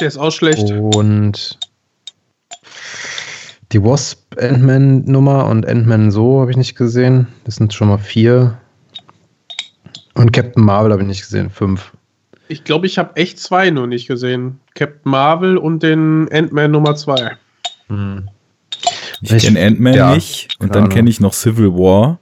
Der 0.00 0.08
ist 0.08 0.18
auch 0.18 0.30
schlecht. 0.30 0.70
Und 0.70 1.58
die 3.72 3.82
Wasp 3.82 4.38
Ant-Man 4.38 5.04
Nummer 5.04 5.46
und 5.46 5.66
Ant-Man 5.66 6.10
so 6.10 6.40
habe 6.40 6.50
ich 6.50 6.56
nicht 6.56 6.76
gesehen. 6.76 7.28
Das 7.44 7.56
sind 7.56 7.72
schon 7.72 7.88
mal 7.88 7.98
vier. 7.98 8.58
Und 10.14 10.32
Captain 10.32 10.64
Marvel 10.64 10.92
habe 10.92 11.02
ich 11.02 11.08
nicht 11.08 11.22
gesehen, 11.22 11.50
fünf. 11.50 11.92
Ich 12.48 12.64
glaube, 12.64 12.86
ich 12.86 12.96
habe 12.98 13.16
echt 13.16 13.38
zwei 13.38 13.70
nur 13.70 13.86
nicht 13.86 14.06
gesehen. 14.06 14.60
Captain 14.74 15.10
Marvel 15.10 15.56
und 15.56 15.82
den 15.82 16.28
Ant-Man 16.30 16.70
Nummer 16.70 16.94
zwei. 16.94 17.36
Hm. 17.88 18.28
Ich, 19.22 19.44
kenne 19.44 19.64
Ant-Man 19.64 19.94
ja, 19.94 20.14
nicht 20.14 20.54
und 20.60 20.74
dann 20.74 20.88
kenne 20.88 21.10
ich 21.10 21.20
noch 21.20 21.32
Civil 21.32 21.72
War, 21.72 22.18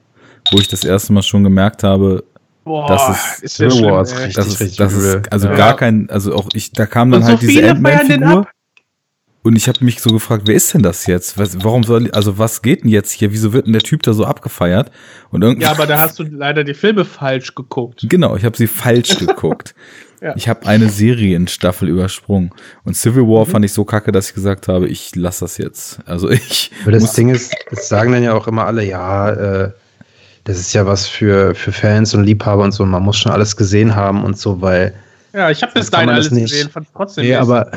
wo 0.51 0.59
ich 0.59 0.69
das 0.69 0.85
erste 0.85 1.13
Mal 1.13 1.23
schon 1.23 1.45
gemerkt 1.45 1.83
habe, 1.83 2.25
Boah, 2.65 2.89
das 2.89 3.09
ist, 3.09 3.43
ist 3.45 3.57
Civil 3.57 3.73
schlimm, 3.73 3.91
War 3.91 4.03
ist 4.03 4.17
richtig, 4.17 4.35
das 4.35 4.47
ist, 4.47 4.61
richtig 4.61 4.79
das 4.79 4.93
ist 4.95 5.33
also 5.33 5.49
ja. 5.49 5.55
gar 5.55 5.77
kein, 5.77 6.09
also 6.11 6.35
auch 6.35 6.49
ich, 6.55 6.73
da 6.73 6.87
kam 6.87 7.11
dann 7.11 7.23
und 7.23 7.29
halt 7.29 7.41
so 7.41 7.47
diese 7.47 7.71
Ant-Man-Figur. 7.71 8.47
Und 9.47 9.57
ich 9.57 9.69
habe 9.69 9.85
mich 9.85 10.01
so 10.01 10.09
gefragt, 10.09 10.45
wer 10.47 10.55
ist 10.55 10.73
denn 10.73 10.83
das 10.83 11.07
jetzt? 11.07 11.37
Was, 11.37 11.63
warum 11.63 11.85
soll, 11.85 12.11
also 12.13 12.39
was 12.39 12.63
geht 12.63 12.83
denn 12.83 12.89
jetzt 12.89 13.11
hier? 13.13 13.31
Wieso 13.31 13.53
wird 13.53 13.67
denn 13.67 13.75
der 13.75 13.83
Typ 13.83 14.03
da 14.03 14.15
so 14.15 14.25
abgefeiert? 14.25 14.91
Und 15.31 15.61
ja, 15.61 15.71
aber 15.71 15.87
da 15.87 16.01
hast 16.01 16.19
du 16.19 16.23
leider 16.23 16.65
die 16.65 16.73
Filme 16.73 17.05
falsch 17.05 17.55
geguckt. 17.55 18.07
Genau, 18.09 18.37
ich 18.37 18.45
habe 18.47 18.57
sie 18.57 18.67
falsch 18.67 19.19
geguckt. 19.19 19.75
ja. 20.23 20.35
Ich 20.35 20.49
habe 20.49 20.67
eine 20.67 20.89
Serienstaffel 20.89 21.91
übersprungen. 21.91 22.53
Und 22.85 22.97
Civil 22.97 23.25
War 23.25 23.45
mhm. 23.45 23.51
fand 23.51 23.65
ich 23.67 23.75
so 23.75 23.85
kacke, 23.85 24.13
dass 24.13 24.31
ich 24.31 24.35
gesagt 24.35 24.67
habe, 24.69 24.89
ich 24.89 25.15
lass 25.15 25.41
das 25.41 25.59
jetzt. 25.59 25.99
Also 26.07 26.31
ich. 26.31 26.71
Aber 26.81 26.93
das 26.93 27.13
Ding 27.13 27.29
ist, 27.29 27.55
das 27.69 27.91
sagen 27.91 28.13
dann 28.13 28.23
ja 28.23 28.33
auch 28.33 28.49
immer 28.49 28.65
alle, 28.65 28.83
ja, 28.83 29.29
äh, 29.29 29.73
das 30.45 30.59
ist 30.59 30.73
ja 30.75 30.87
was 30.87 31.07
für, 31.07 31.55
für 31.55 31.73
Fans 31.73 32.15
und 32.15 32.25
Liebhaber 32.25 32.63
und 32.63 32.73
so. 32.73 32.85
Man 32.85 33.03
muss 33.03 33.17
schon 33.17 33.33
alles 33.33 33.57
gesehen 33.57 33.95
haben 33.95 34.25
und 34.25 34.39
so, 34.39 34.61
weil. 34.61 34.95
Ja, 35.33 35.51
ich 35.51 35.63
habe 35.63 35.73
bis 35.73 35.91
dahin 35.91 36.11
alles 36.11 36.31
nicht. 36.31 36.51
gesehen, 36.51 36.71
fand 36.71 36.87
trotzdem. 36.95 37.25
Nee, 37.25 37.35
aber 37.35 37.71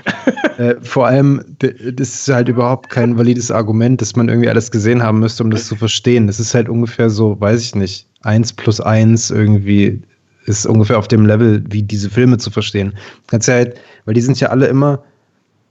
äh, 0.58 0.74
vor 0.82 1.06
allem, 1.06 1.42
das 1.58 2.08
ist 2.08 2.28
halt 2.28 2.48
überhaupt 2.48 2.90
kein 2.90 3.18
valides 3.18 3.50
Argument, 3.50 4.00
dass 4.00 4.14
man 4.14 4.28
irgendwie 4.28 4.48
alles 4.48 4.70
gesehen 4.70 5.02
haben 5.02 5.18
müsste, 5.18 5.42
um 5.42 5.50
das 5.50 5.66
zu 5.66 5.74
verstehen. 5.74 6.26
Das 6.26 6.38
ist 6.38 6.54
halt 6.54 6.68
ungefähr 6.68 7.10
so, 7.10 7.40
weiß 7.40 7.60
ich 7.60 7.74
nicht, 7.74 8.06
eins 8.22 8.52
plus 8.52 8.80
eins 8.80 9.30
irgendwie 9.30 10.02
ist 10.44 10.66
ungefähr 10.66 10.98
auf 10.98 11.08
dem 11.08 11.26
Level, 11.26 11.64
wie 11.68 11.82
diese 11.82 12.10
Filme 12.10 12.38
zu 12.38 12.50
verstehen. 12.50 12.94
Kannst 13.28 13.48
ja 13.48 13.54
halt, 13.54 13.80
weil 14.04 14.14
die 14.14 14.20
sind 14.20 14.38
ja 14.38 14.48
alle 14.48 14.66
immer 14.66 15.02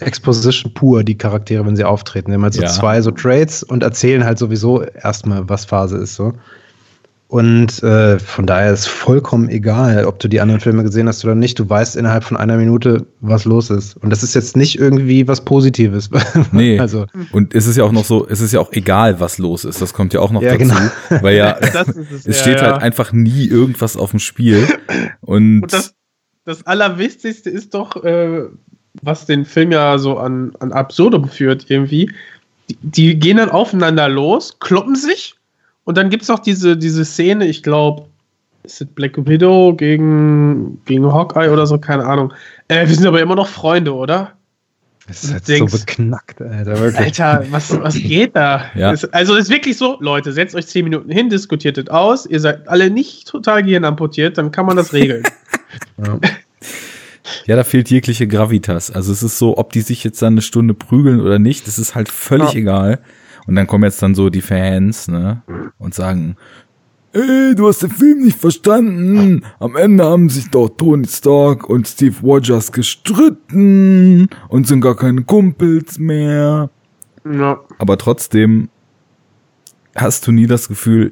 Exposition 0.02 0.74
pur, 0.74 1.04
die 1.04 1.18
Charaktere, 1.18 1.66
wenn 1.66 1.76
sie 1.76 1.84
auftreten. 1.84 2.32
Die 2.32 2.36
haben 2.36 2.44
halt 2.44 2.54
so 2.54 2.62
ja. 2.62 2.70
zwei 2.70 3.02
so 3.02 3.12
Trades 3.12 3.64
und 3.64 3.84
erzählen 3.84 4.24
halt 4.24 4.38
sowieso 4.38 4.84
erstmal, 4.84 5.48
was 5.50 5.66
Phase 5.66 5.98
ist 5.98 6.16
so. 6.16 6.34
Und 7.32 7.82
äh, 7.82 8.20
von 8.20 8.46
daher 8.46 8.74
ist 8.74 8.90
vollkommen 8.90 9.48
egal, 9.48 10.04
ob 10.04 10.20
du 10.20 10.28
die 10.28 10.42
anderen 10.42 10.60
Filme 10.60 10.84
gesehen 10.84 11.08
hast 11.08 11.24
oder 11.24 11.34
nicht. 11.34 11.58
Du 11.58 11.70
weißt 11.70 11.96
innerhalb 11.96 12.26
von 12.26 12.36
einer 12.36 12.58
Minute, 12.58 13.06
was 13.22 13.46
los 13.46 13.70
ist. 13.70 13.96
Und 13.96 14.10
das 14.10 14.22
ist 14.22 14.36
jetzt 14.36 14.58
nicht 14.58 14.78
irgendwie 14.78 15.30
was 15.30 15.46
Positives. 15.46 16.10
Nee. 16.52 16.78
also. 16.78 17.06
Und 17.32 17.56
es 17.56 17.68
ist 17.68 17.78
ja 17.78 17.86
auch 17.86 17.94
noch 17.94 18.04
so, 18.04 18.28
es 18.28 18.42
ist 18.42 18.52
ja 18.52 18.60
auch 18.60 18.74
egal, 18.74 19.22
was 19.22 19.38
los 19.38 19.64
ist. 19.64 19.82
Das 19.82 19.94
kommt 19.94 20.14
ja 20.14 20.20
auch 20.20 20.32
noch 20.32 20.42
ja, 20.42 20.58
dazu. 20.58 20.66
Genau. 20.66 21.24
Weil 21.24 21.38
ja, 21.38 21.58
es, 21.62 22.26
es, 22.26 22.42
steht 22.42 22.60
ja, 22.60 22.74
halt 22.74 22.82
einfach 22.82 23.14
nie 23.14 23.46
irgendwas 23.46 23.96
auf 23.96 24.12
dem 24.12 24.20
Spiel. 24.20 24.68
Und, 25.22 25.64
Und 25.64 25.72
das, 25.72 25.94
das 26.44 26.68
Allerwichtigste 26.68 27.50
ist 27.50 27.74
doch, 27.74 28.04
äh, 28.04 28.48
was 29.02 29.26
den 29.26 29.46
Film 29.46 29.72
ja 29.72 29.98
so 29.98 30.18
an, 30.18 30.54
an 30.60 30.72
Absurdum 30.72 31.30
führt 31.30 31.70
irgendwie. 31.70 32.12
Die, 32.70 32.78
die 32.82 33.20
gehen 33.20 33.38
dann 33.38 33.50
aufeinander 33.50 34.10
los, 34.10 34.60
kloppen 34.60 34.96
sich 34.96 35.36
und 35.84 35.98
dann 35.98 36.10
gibt 36.10 36.24
es 36.24 36.30
noch 36.30 36.40
diese, 36.40 36.78
diese 36.78 37.06
Szene, 37.06 37.48
ich 37.48 37.64
glaube, 37.64 38.06
ist 38.64 38.82
es 38.82 38.88
Black 38.88 39.18
Widow 39.18 39.74
gegen, 39.76 40.82
gegen 40.86 41.12
Hawkeye 41.12 41.50
oder 41.52 41.66
so, 41.66 41.78
keine 41.78 42.06
Ahnung. 42.06 42.34
Äh, 42.68 42.88
wir 42.88 42.96
sind 42.96 43.08
aber 43.08 43.22
immer 43.22 43.36
noch 43.36 43.48
Freunde, 43.48 43.94
oder? 43.94 44.34
Das 45.08 45.24
ist 45.24 45.34
halt 45.34 45.48
denkst, 45.48 45.72
so 45.72 45.80
beknackt, 45.80 46.42
Alter, 46.42 46.80
wirklich. 46.80 47.22
Alter, 47.22 47.46
was, 47.50 47.78
was 47.82 47.96
geht 47.96 48.36
da? 48.36 48.66
Ja. 48.76 48.92
Ist, 48.92 49.12
also 49.14 49.36
ist 49.36 49.50
wirklich 49.50 49.78
so, 49.78 49.98
Leute, 50.00 50.32
setzt 50.32 50.56
euch 50.56 50.68
zehn 50.68 50.84
Minuten 50.84 51.10
hin, 51.10 51.30
diskutiert 51.30 51.78
es 51.80 51.90
aus, 51.90 52.28
ihr 52.28 52.40
seid 52.40 52.68
alle 52.68 52.90
nicht 52.90 53.28
total 53.28 53.64
gehirnamputiert, 53.64 54.38
dann 54.38 54.52
kann 54.52 54.68
man 54.68 54.78
das 54.78 54.94
regeln. 54.94 55.24
ja. 55.98 56.20
Ja. 57.46 57.56
da 57.56 57.64
fehlt 57.64 57.90
jegliche 57.90 58.28
Gravitas. 58.28 58.92
Also 58.92 59.12
es 59.12 59.24
ist 59.24 59.38
so, 59.38 59.58
ob 59.58 59.74
die 59.74 59.82
sich 59.82 60.04
jetzt 60.04 60.22
dann 60.22 60.34
eine 60.34 60.42
Stunde 60.42 60.74
prügeln 60.74 61.22
oder 61.22 61.40
nicht, 61.40 61.68
das 61.68 61.80
ist 61.80 61.96
halt 61.96 62.10
völlig 62.10 62.54
ja. 62.54 62.60
egal. 62.60 63.00
Und 63.48 63.56
dann 63.56 63.68
kommen 63.68 63.84
jetzt 63.84 64.02
dann 64.02 64.16
so 64.16 64.30
die 64.30 64.42
Fans, 64.42 65.08
ne, 65.08 65.42
und 65.80 65.96
sagen, 65.96 66.38
Ey, 67.14 67.56
du 67.56 67.68
hast 67.68 67.84
den 67.84 67.90
Film 67.90 68.20
nicht 68.24 68.40
verstanden. 68.40 69.44
Am 69.60 69.76
Ende 69.76 70.06
haben 70.06 70.30
sich 70.30 70.50
doch 70.50 70.70
Tony 70.70 71.06
Stark 71.08 71.70
und 71.70 71.86
Steve 71.86 72.16
Rogers 72.24 72.72
gestritten 72.72 74.30
und 74.48 74.68
sind 74.68 74.80
gar 74.80 74.96
keine 74.96 75.24
Kumpels 75.24 76.00
mehr. 76.00 76.70
Ja. 77.30 77.60
Aber 77.80 77.98
trotzdem 77.98 78.70
hast 79.94 80.26
du 80.26 80.32
nie 80.32 80.48
das 80.48 80.70
Gefühl, 80.70 81.12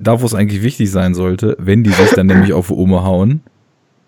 da 0.00 0.20
wo 0.20 0.26
es 0.26 0.34
eigentlich 0.34 0.62
wichtig 0.62 0.90
sein 0.90 1.14
sollte, 1.14 1.56
wenn 1.60 1.84
die 1.84 1.90
sich 1.90 2.10
dann 2.10 2.26
nämlich 2.26 2.52
auf 2.52 2.70
Oma 2.72 3.04
hauen, 3.04 3.40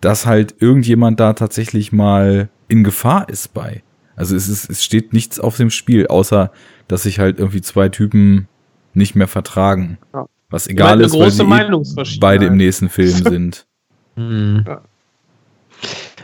dass 0.00 0.26
halt 0.26 0.56
irgendjemand 0.60 1.20
da 1.20 1.32
tatsächlich 1.32 1.92
mal 1.92 2.48
in 2.68 2.84
Gefahr 2.84 3.28
ist 3.28 3.54
bei. 3.54 3.82
Also 4.16 4.34
es 4.36 4.48
ist, 4.48 4.68
es 4.68 4.84
steht 4.84 5.12
nichts 5.12 5.38
auf 5.38 5.56
dem 5.56 5.70
Spiel, 5.70 6.06
außer 6.08 6.50
dass 6.88 7.04
sich 7.04 7.18
halt 7.18 7.38
irgendwie 7.38 7.60
zwei 7.60 7.88
Typen 7.88 8.48
nicht 8.94 9.14
mehr 9.14 9.28
vertragen. 9.28 9.98
Ja. 10.12 10.26
Was 10.50 10.66
egal 10.66 11.00
ist, 11.00 11.16
weil 11.16 11.30
sie 11.30 11.42
eh 11.42 12.18
beide 12.20 12.46
im 12.46 12.56
nächsten 12.56 12.88
Film 12.88 13.10
sind. 13.24 13.66
Ja. 14.16 14.80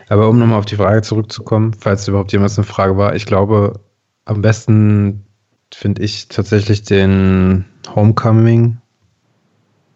Aber 0.09 0.29
um 0.29 0.39
nochmal 0.39 0.59
auf 0.59 0.65
die 0.65 0.77
Frage 0.77 1.03
zurückzukommen, 1.03 1.75
falls 1.79 2.09
überhaupt 2.09 2.33
jemals 2.33 2.59
eine 2.59 2.67
Frage 2.67 2.97
war, 2.97 3.15
ich 3.15 3.27
glaube, 3.27 3.81
am 4.25 4.43
besten 4.43 5.25
finde 5.73 6.03
ich 6.03 6.29
tatsächlich 6.29 6.83
den 6.83 7.65
Homecoming 7.95 8.79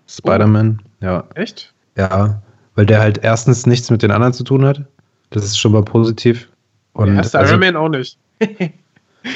Spider-Man. 0.07 0.83
Oh. 0.83 1.05
Ja. 1.05 1.25
Echt? 1.35 1.75
Ja, 1.97 2.43
weil 2.79 2.87
der 2.87 3.01
halt 3.01 3.19
erstens 3.25 3.67
nichts 3.67 3.91
mit 3.91 4.05
den 4.05 4.13
anderen 4.13 4.33
zu 4.33 4.45
tun 4.45 4.65
hat. 4.65 4.85
Das 5.31 5.45
ist 5.45 5.59
schon 5.59 5.73
mal 5.73 5.83
positiv. 5.83 6.49
Und 6.93 7.07
der 7.07 7.17
erste 7.17 7.41
also, 7.41 7.55
Iron 7.55 7.61
Man 7.61 7.77
auch 7.77 7.89
nicht. 7.89 8.17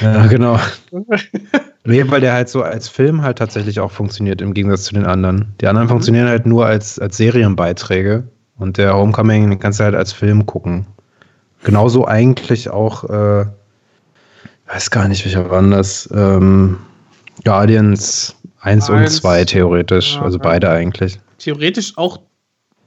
Ja, 0.01 0.25
genau. 0.27 0.57
nee, 1.85 2.03
weil 2.07 2.21
der 2.21 2.31
halt 2.31 2.47
so 2.47 2.63
als 2.63 2.87
Film 2.87 3.21
halt 3.21 3.37
tatsächlich 3.37 3.81
auch 3.81 3.91
funktioniert, 3.91 4.41
im 4.41 4.53
Gegensatz 4.53 4.85
zu 4.85 4.93
den 4.93 5.05
anderen. 5.05 5.53
Die 5.59 5.67
anderen 5.67 5.87
mhm. 5.87 5.91
funktionieren 5.91 6.29
halt 6.29 6.45
nur 6.45 6.65
als, 6.65 6.97
als 6.99 7.17
Serienbeiträge. 7.17 8.23
Und 8.57 8.77
der 8.77 8.95
Homecoming, 8.95 9.59
kannst 9.59 9.81
du 9.81 9.83
halt 9.83 9.93
als 9.93 10.13
Film 10.13 10.45
gucken. 10.45 10.87
Genauso 11.63 12.07
eigentlich 12.07 12.69
auch, 12.69 13.03
äh, 13.03 13.45
weiß 14.67 14.89
gar 14.89 15.09
nicht, 15.09 15.25
welcher 15.25 15.51
wann 15.51 15.71
das, 15.71 16.09
ähm, 16.15 16.77
Guardians 17.43 18.35
1 18.61 18.89
und 18.89 19.09
2 19.09 19.43
theoretisch. 19.43 20.15
Ja, 20.15 20.21
also 20.21 20.39
beide 20.39 20.69
eigentlich. 20.69 21.19
Theoretisch 21.39 21.97
auch, 21.97 22.19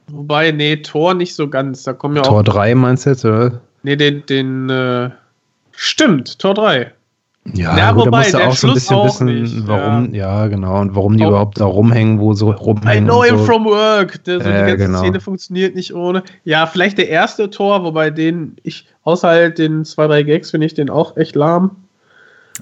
wobei, 0.09 0.53
nee, 0.53 0.77
Tor 0.77 1.15
nicht 1.15 1.35
so 1.35 1.49
ganz. 1.49 1.83
Da 1.83 1.93
kommen 1.93 2.17
ja 2.17 2.23
Tor 2.23 2.41
auch. 2.41 2.45
Tor 2.45 2.55
3 2.55 2.75
meinst 2.75 3.07
du 3.07 3.11
jetzt, 3.11 3.25
oder? 3.25 3.61
Nee, 3.83 3.97
den, 3.97 4.27
den, 4.27 4.71
äh, 4.71 5.11
Stimmt, 5.77 6.39
Tor 6.39 6.55
3. 6.55 6.93
Ja, 7.55 7.79
ja 7.79 7.93
gut, 7.93 8.07
wobei, 8.07 8.29
da 8.31 8.47
musst 8.47 8.65
du 8.65 8.67
auch 8.69 8.69
so 8.69 8.69
ein 8.69 8.75
bisschen 8.75 9.05
wissen, 9.05 9.27
nicht, 9.27 9.69
warum, 9.69 10.13
ja. 10.13 10.43
ja. 10.43 10.47
genau, 10.49 10.81
und 10.81 10.97
warum 10.97 11.17
die 11.17 11.25
auch, 11.25 11.29
überhaupt 11.29 11.61
da 11.61 11.67
rumhängen, 11.67 12.19
wo 12.19 12.33
so 12.33 12.51
rumhängen. 12.51 13.05
I 13.05 13.07
know 13.07 13.23
him 13.23 13.39
so. 13.39 13.45
from 13.45 13.65
work. 13.67 14.25
Der, 14.25 14.41
so 14.41 14.49
äh, 14.49 14.53
die 14.53 14.71
ganze 14.71 14.87
genau. 14.87 14.99
Szene 14.99 15.21
funktioniert 15.21 15.77
nicht 15.77 15.95
ohne. 15.95 16.25
Ja, 16.45 16.67
vielleicht 16.67 16.99
der 16.99 17.09
erste 17.09 17.51
Tor, 17.51 17.85
wobei 17.85 18.11
den 18.11 18.57
ich, 18.65 18.89
außer 19.05 19.29
halt 19.29 19.59
den 19.59 19.85
zwei, 19.85 20.09
drei 20.09 20.25
Gags, 20.25 20.51
finde 20.51 20.67
ich 20.67 20.75
den 20.75 20.91
auch 20.91 21.17
echt 21.17 21.37
lahm. 21.37 21.77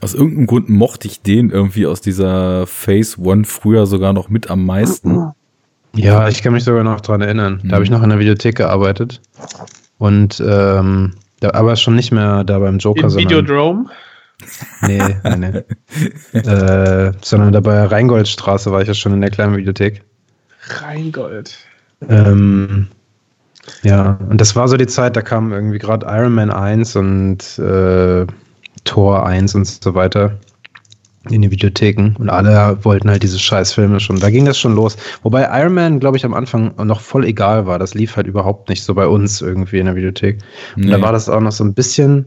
Aus 0.03 0.13
irgendeinem 0.13 0.49
Grund 0.49 0.69
mochte 0.69 1.09
ich 1.09 1.23
den 1.23 1.51
irgendwie 1.51 1.87
aus 1.87 2.03
dieser 2.03 2.67
Phase 2.67 3.19
One 3.23 3.45
früher 3.45 3.87
sogar 3.87 4.13
noch 4.13 4.29
mit 4.29 4.51
am 4.51 4.67
meisten. 4.67 5.33
Ja, 5.95 6.29
ich 6.29 6.43
kann 6.43 6.53
mich 6.53 6.65
sogar 6.65 6.85
noch 6.85 7.01
dran 7.01 7.21
erinnern. 7.21 7.61
Da 7.65 7.75
habe 7.75 7.85
ich 7.85 7.91
mhm. 7.91 7.97
noch 7.97 8.03
in 8.03 8.11
der 8.11 8.19
Videothek 8.19 8.57
gearbeitet. 8.57 9.21
Und 9.99 10.43
ähm, 10.47 11.15
da, 11.41 11.51
aber 11.51 11.77
schon 11.77 11.95
nicht 11.95 12.13
mehr 12.13 12.45
da 12.45 12.59
beim 12.59 12.79
Joker, 12.79 13.09
sondern. 13.11 13.31
Videodrome? 13.31 13.87
Nee, 14.83 15.17
nee, 15.23 15.37
nee. 15.37 16.39
äh, 16.39 17.13
sondern 17.23 17.53
da 17.53 17.61
bei 17.61 17.85
Rheingoldstraße 17.85 18.73
war 18.73 18.83
ich 18.83 18.89
ja 18.89 18.95
schon 18.95 19.13
in 19.13 19.21
der 19.21 19.31
kleinen 19.31 19.57
Videothek. 19.57 20.03
Rheingold. 20.69 21.57
Ähm, 22.09 22.89
ja, 23.83 24.19
und 24.29 24.41
das 24.41 24.57
war 24.57 24.69
so 24.69 24.77
die 24.77 24.87
Zeit, 24.87 25.17
da 25.17 25.23
kam 25.23 25.53
irgendwie 25.53 25.79
gerade 25.79 26.07
Iron 26.07 26.35
Man 26.35 26.51
1 26.51 26.97
und 26.97 27.59
äh, 27.59 28.27
Tor 28.85 29.27
1 29.27 29.55
und 29.55 29.67
so 29.67 29.95
weiter 29.95 30.39
in 31.31 31.43
die 31.43 31.51
Videotheken 31.51 32.15
und 32.19 32.29
alle 32.29 32.79
wollten 32.85 33.11
halt 33.11 33.23
diese 33.23 33.39
Scheißfilme 33.39 34.01
schon. 34.01 34.21
Da 34.21 34.31
ging 34.31 34.45
das 34.45 34.59
schon 34.59 34.75
los. 34.75 34.97
Wobei 35.23 35.49
Iron 35.61 35.75
Man, 35.75 36.01
glaube 36.01 36.17
ich, 36.17 36.25
am 36.25 36.35
Anfang 36.35 36.75
noch 36.85 37.01
voll 37.01 37.25
egal 37.25 37.67
war. 37.67 37.79
Das 37.79 37.95
lief 37.95 38.17
halt 38.17 38.27
überhaupt 38.27 38.69
nicht 38.69 38.83
so 38.85 38.95
bei 38.95 39.07
uns 39.07 39.41
irgendwie 39.41 39.79
in 39.79 39.87
der 39.87 39.97
Videothek. 39.97 40.39
Und 40.77 40.85
nee. 40.85 40.91
da 40.91 41.01
war 41.01 41.13
das 41.13 41.29
auch 41.29 41.41
noch 41.41 41.53
so 41.53 41.65
ein 41.65 41.75
bisschen, 41.75 42.27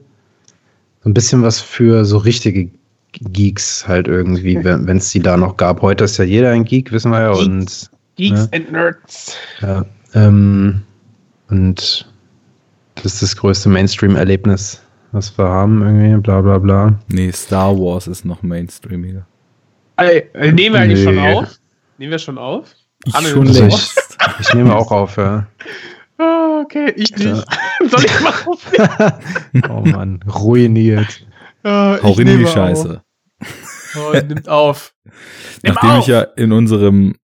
so 1.04 1.10
ein 1.10 1.14
bisschen 1.14 1.44
was 1.44 1.60
für 1.60 2.06
so 2.06 2.18
richtige 2.18 2.70
Geeks 3.14 3.88
halt 3.88 4.08
irgendwie, 4.08 4.56
wenn 4.64 4.98
es 4.98 5.12
die 5.12 5.20
da 5.20 5.38
noch 5.38 5.58
gab. 5.58 5.82
Heute 5.82 6.06
ist 6.06 6.18
ja 6.18 6.26
jeder 6.26 6.52
ein 6.52 6.64
Geek, 6.64 6.92
wissen 6.92 7.12
wir 7.12 7.22
ja. 7.22 7.32
Und, 7.32 7.90
Geeks 8.16 8.42
ne? 8.42 8.50
and 8.54 8.72
Nerds. 8.72 9.36
Ja, 9.62 9.86
ähm, 10.14 10.82
und 11.50 12.08
das 12.96 13.14
ist 13.14 13.22
das 13.22 13.36
größte 13.36 13.70
Mainstream-Erlebnis, 13.70 14.82
was 15.18 15.36
wir 15.38 15.46
haben, 15.50 15.82
irgendwie, 15.82 16.22
bla 16.22 16.42
bla 16.42 16.60
bla. 16.60 17.00
Nee, 17.08 17.32
Star 17.32 17.76
Wars 17.78 18.08
ist 18.08 18.24
noch 18.24 18.44
mainstreamiger. 18.44 19.26
Ey, 19.98 20.30
äh, 20.34 20.52
nehmen 20.52 20.76
wir 20.76 20.82
eigentlich 20.82 21.00
Nee. 21.00 21.06
schon 21.06 21.20
auf? 21.20 21.56
Nehmen 21.98 22.12
wir 22.12 22.20
schon 22.20 22.38
auf? 22.38 22.76
Ich 23.06 23.16
schon 23.28 23.46
längst. 23.48 24.04
Ich 24.40 24.54
nehme 24.54 24.76
auch 24.76 24.92
auf, 24.92 25.18
ja. 25.18 25.48
Ah, 26.20 26.62
okay, 26.64 26.92
ich 26.96 27.10
Ja. 27.18 27.34
nicht. 27.34 27.46
Soll 27.92 28.06
ich 28.06 28.22
mal 28.22 28.34
aufnehmen? 28.46 29.70
Oh 29.70 29.82
Mann, 29.82 30.20
ruiniert. 30.28 31.26
Ah, 31.64 31.98
Hau 32.04 32.14
in 32.20 32.28
die 32.40 32.46
Scheiße. 32.46 33.02
Auf. 33.42 33.96
Oh, 33.96 34.14
nimmt 34.14 34.48
auf. 34.50 34.94
Nimm 35.64 35.74
Nachdem 35.74 35.90
auf. 35.92 36.00
ich 36.02 36.08
ja 36.08 36.22
in 36.22 36.52
unserem 36.52 37.16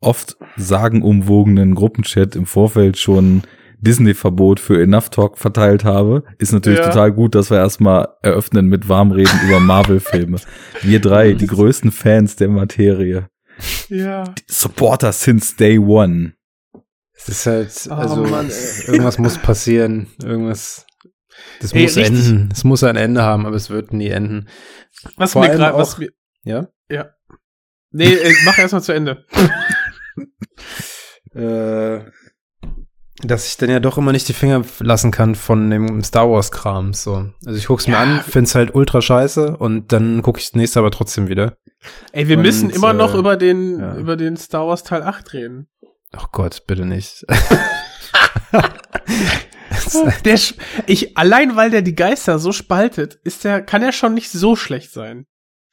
oft 0.00 0.36
sagenumwogenen 0.56 1.74
Gruppenchat 1.74 2.36
im 2.36 2.46
Vorfeld 2.46 2.96
schon 2.98 3.42
Disney-Verbot 3.82 4.60
für 4.60 4.80
Enough 4.82 5.10
Talk 5.10 5.38
verteilt 5.38 5.84
habe, 5.84 6.24
ist 6.38 6.52
natürlich 6.52 6.78
Ja. 6.78 6.86
total 6.86 7.12
gut, 7.12 7.34
dass 7.34 7.50
wir 7.50 7.58
erstmal 7.58 8.08
eröffnen 8.22 8.66
mit 8.66 8.88
Warmreden 8.88 9.38
über 9.46 9.60
Marvel-Filme. 9.60 10.38
Wir 10.82 11.00
drei, 11.00 11.32
die 11.34 11.46
größten 11.46 11.90
Fans 11.92 12.36
der 12.36 12.48
Materie. 12.48 13.28
Ja. 13.88 14.24
Supporter 14.48 15.12
since 15.12 15.54
day 15.56 15.78
one. 15.78 16.32
Es 17.14 17.28
ist 17.28 17.46
halt, 17.46 17.86
Oh, 17.90 17.94
also, 17.94 18.22
Mann, 18.24 18.48
ey. 18.50 18.86
irgendwas 18.86 19.18
muss 19.18 19.36
passieren. 19.38 20.08
Irgendwas. 20.22 20.86
Das 21.60 21.72
Ey, 21.72 21.82
muss 21.82 21.96
richtig. 21.96 22.16
enden. 22.28 22.48
Es 22.52 22.64
muss 22.64 22.82
ein 22.84 22.96
Ende 22.96 23.22
haben, 23.22 23.46
aber 23.46 23.56
es 23.56 23.68
wird 23.70 23.92
nie 23.92 24.08
enden. 24.08 24.48
Was 25.16 25.32
Vor 25.32 25.42
mir 25.42 25.50
gerade, 25.50 25.76
was 25.76 25.98
mir, 25.98 26.10
Ja? 26.44 26.68
nee, 27.90 28.12
äh, 28.14 28.32
mach 28.44 28.58
erstmal 28.58 28.82
zu 28.82 28.92
Ende. 28.92 29.24
Äh, 31.34 32.00
dass 33.22 33.46
ich 33.46 33.56
dann 33.56 33.70
ja 33.70 33.80
doch 33.80 33.98
immer 33.98 34.12
nicht 34.12 34.28
die 34.28 34.32
Finger 34.32 34.62
lassen 34.80 35.10
kann 35.10 35.34
von 35.34 35.70
dem 35.70 36.02
Star 36.04 36.30
Wars 36.30 36.50
Kram. 36.50 36.92
So. 36.92 37.26
Also 37.46 37.58
ich 37.58 37.66
guck's 37.66 37.86
mir 37.86 37.94
Ja. 37.94 38.00
an, 38.02 38.20
find's 38.20 38.54
halt 38.54 38.74
ultra 38.74 39.00
scheiße 39.00 39.56
und 39.56 39.92
dann 39.92 40.22
gucke 40.22 40.40
ich 40.40 40.46
das 40.46 40.54
nächste 40.56 40.78
aber 40.80 40.90
trotzdem 40.90 41.28
wieder. 41.28 41.56
Ey, 42.12 42.28
wir 42.28 42.36
Und, 42.36 42.42
müssen 42.42 42.70
immer 42.70 42.92
noch 42.92 43.14
äh, 43.14 43.18
über 43.18 43.36
den, 43.36 43.78
ja. 43.80 43.94
über 43.96 44.16
den 44.16 44.36
Star 44.36 44.66
Wars 44.66 44.82
Teil 44.84 45.02
8 45.02 45.32
reden. 45.32 45.68
Oh 46.16 46.26
Gott, 46.32 46.64
bitte 46.66 46.84
nicht. 46.84 47.24
Der, 50.24 50.38
ich, 50.86 51.16
allein 51.16 51.56
weil 51.56 51.70
der 51.70 51.82
die 51.82 51.94
Geister 51.94 52.38
so 52.38 52.52
spaltet, 52.52 53.14
ist 53.24 53.44
der, 53.44 53.62
kann 53.62 53.82
er 53.82 53.92
schon 53.92 54.14
nicht 54.14 54.30
so 54.30 54.54
schlecht 54.56 54.92
sein. 54.92 55.26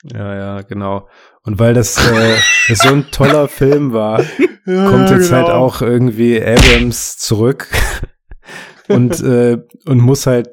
Ja, 0.04 0.36
ja, 0.36 0.62
genau. 0.62 1.08
Und 1.44 1.60
weil 1.60 1.74
das, 1.74 1.98
äh, 1.98 2.38
so 2.76 2.90
ein 2.90 3.12
toller 3.12 3.48
Film 3.48 3.92
war, 3.94 4.18
kommt 4.66 5.10
jetzt 5.10 5.30
genau. 5.30 5.32
halt 5.38 5.50
auch 5.50 5.82
irgendwie 5.82 6.42
Abrams 6.44 7.18
zurück 7.18 7.68
und, 8.88 9.20
äh, 9.22 9.58
und 9.86 10.00
muss 10.00 10.26
halt 10.28 10.50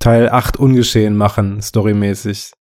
Teil 0.00 0.28
8 0.30 0.56
ungeschehen 0.56 1.16
machen, 1.16 1.60
storymäßig. 1.60 2.52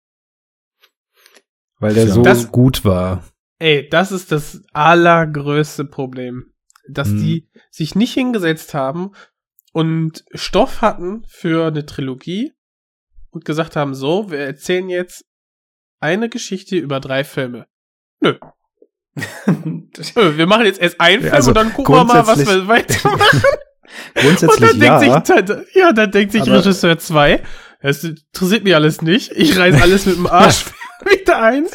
Weil 1.80 1.94
der 1.94 2.06
Ja. 2.08 2.14
so 2.14 2.22
Das- 2.22 2.52
gut 2.52 2.84
war. 2.86 3.24
Ey, 3.60 3.88
das 3.90 4.12
ist 4.12 4.32
das 4.32 4.62
allergrößte 4.74 5.86
Problem. 5.86 6.54
Dass 6.90 7.10
Mhm. 7.10 7.18
die 7.22 7.50
sich 7.72 7.94
nicht 7.96 8.14
hingesetzt 8.14 8.74
haben 8.74 9.12
und 9.74 10.24
Stoff 10.34 10.82
hatten 10.82 11.24
für 11.28 11.68
eine 11.68 11.86
Trilogie 11.86 12.54
und 13.30 13.46
gesagt 13.46 13.76
haben, 13.76 13.94
so, 13.94 14.32
wir 14.32 14.40
erzählen 14.40 14.90
jetzt 14.90 15.26
eine 16.00 16.30
Geschichte 16.30 16.76
über 16.78 17.00
drei 17.00 17.24
Filme. 17.24 17.68
Nö. 18.22 18.36
Nö, 19.46 20.38
wir 20.38 20.48
machen 20.48 20.66
jetzt 20.66 20.80
erst 20.80 21.00
einen 21.02 21.22
Film 21.22 21.34
Also 21.34 21.50
und 21.52 21.56
dann 21.56 21.74
gucken 21.74 21.96
wir 21.96 22.04
mal, 22.04 22.26
was 22.28 22.40
wir 22.40 22.46
grundsätzlich- 22.46 22.68
weitermachen. 22.68 23.44
Und 24.16 24.22
Grundsätzlich 24.22 24.70
dann 24.70 24.82
ja. 24.82 25.20
denkt 25.20 25.28
sich, 25.48 25.76
ja, 25.76 25.92
dann 25.92 26.12
denkt 26.12 26.32
sich 26.32 26.48
Regisseur 26.48 27.00
2, 27.00 27.42
das 27.82 28.04
interessiert 28.04 28.64
mich 28.64 28.76
alles 28.76 29.02
nicht. 29.02 29.32
Ich 29.32 29.58
reiß 29.58 29.82
alles 29.82 30.06
mit 30.06 30.16
dem 30.16 30.28
Arsch 30.28 30.66
wieder 31.10 31.42
ein. 31.42 31.66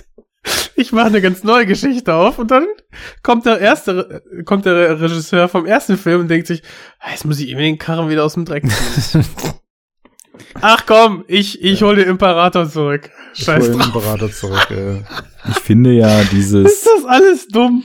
Ich 0.76 0.92
mache 0.92 1.06
eine 1.06 1.20
ganz 1.20 1.42
neue 1.42 1.66
Geschichte 1.66 2.14
auf 2.14 2.38
und 2.38 2.52
dann 2.52 2.66
kommt 3.24 3.46
der 3.46 3.58
erste, 3.58 4.22
kommt 4.44 4.64
der 4.64 5.00
Regisseur 5.00 5.48
vom 5.48 5.66
ersten 5.66 5.98
Film 5.98 6.20
und 6.20 6.28
denkt 6.28 6.46
sich, 6.46 6.62
ah, 7.00 7.10
jetzt 7.10 7.24
muss 7.24 7.40
ich 7.40 7.48
ihm 7.48 7.58
den 7.58 7.78
Karren 7.78 8.08
wieder 8.08 8.24
aus 8.24 8.34
dem 8.34 8.44
Dreck 8.44 8.64
ziehen. 8.70 9.24
Ach 10.60 10.84
komm, 10.86 11.24
ich, 11.28 11.62
ich 11.62 11.82
hol 11.82 11.96
den 11.96 12.08
Imperator 12.08 12.68
zurück. 12.68 13.10
Ich 13.34 13.44
Scheiß 13.44 13.64
hol 13.64 13.70
den 13.72 13.78
drauf. 13.78 13.86
Imperator 13.94 14.32
zurück. 14.32 14.70
Äh. 14.70 15.02
Ich 15.50 15.58
finde 15.58 15.92
ja 15.92 16.20
Ist 16.20 16.32
dieses, 16.32 16.84
das 16.84 17.04
alles 17.06 17.48
dumm? 17.48 17.84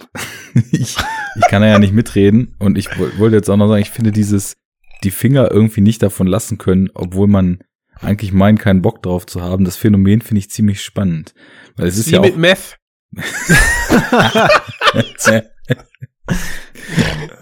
ich, 0.71 0.95
ich 0.97 1.47
kann 1.49 1.63
ja 1.63 1.77
nicht 1.79 1.93
mitreden 1.93 2.55
und 2.59 2.77
ich 2.77 2.87
woll- 2.97 3.17
wollte 3.17 3.35
jetzt 3.35 3.49
auch 3.49 3.57
noch 3.57 3.67
sagen, 3.67 3.81
ich 3.81 3.89
finde 3.91 4.11
dieses, 4.11 4.55
die 5.03 5.11
Finger 5.11 5.51
irgendwie 5.51 5.81
nicht 5.81 6.01
davon 6.03 6.27
lassen 6.27 6.57
können, 6.57 6.89
obwohl 6.93 7.27
man 7.27 7.59
eigentlich 8.01 8.31
meint, 8.31 8.59
keinen 8.59 8.81
Bock 8.81 9.03
drauf 9.03 9.25
zu 9.25 9.41
haben. 9.41 9.65
Das 9.65 9.75
Phänomen 9.75 10.21
finde 10.21 10.39
ich 10.39 10.49
ziemlich 10.49 10.81
spannend. 10.81 11.33
Weil 11.75 11.87
es 11.87 11.97
ist 11.97 12.07
Wie 12.07 12.11
ja 12.13 12.21
mit 12.21 12.33
auch, 12.33 12.37
Meth. 12.37 12.77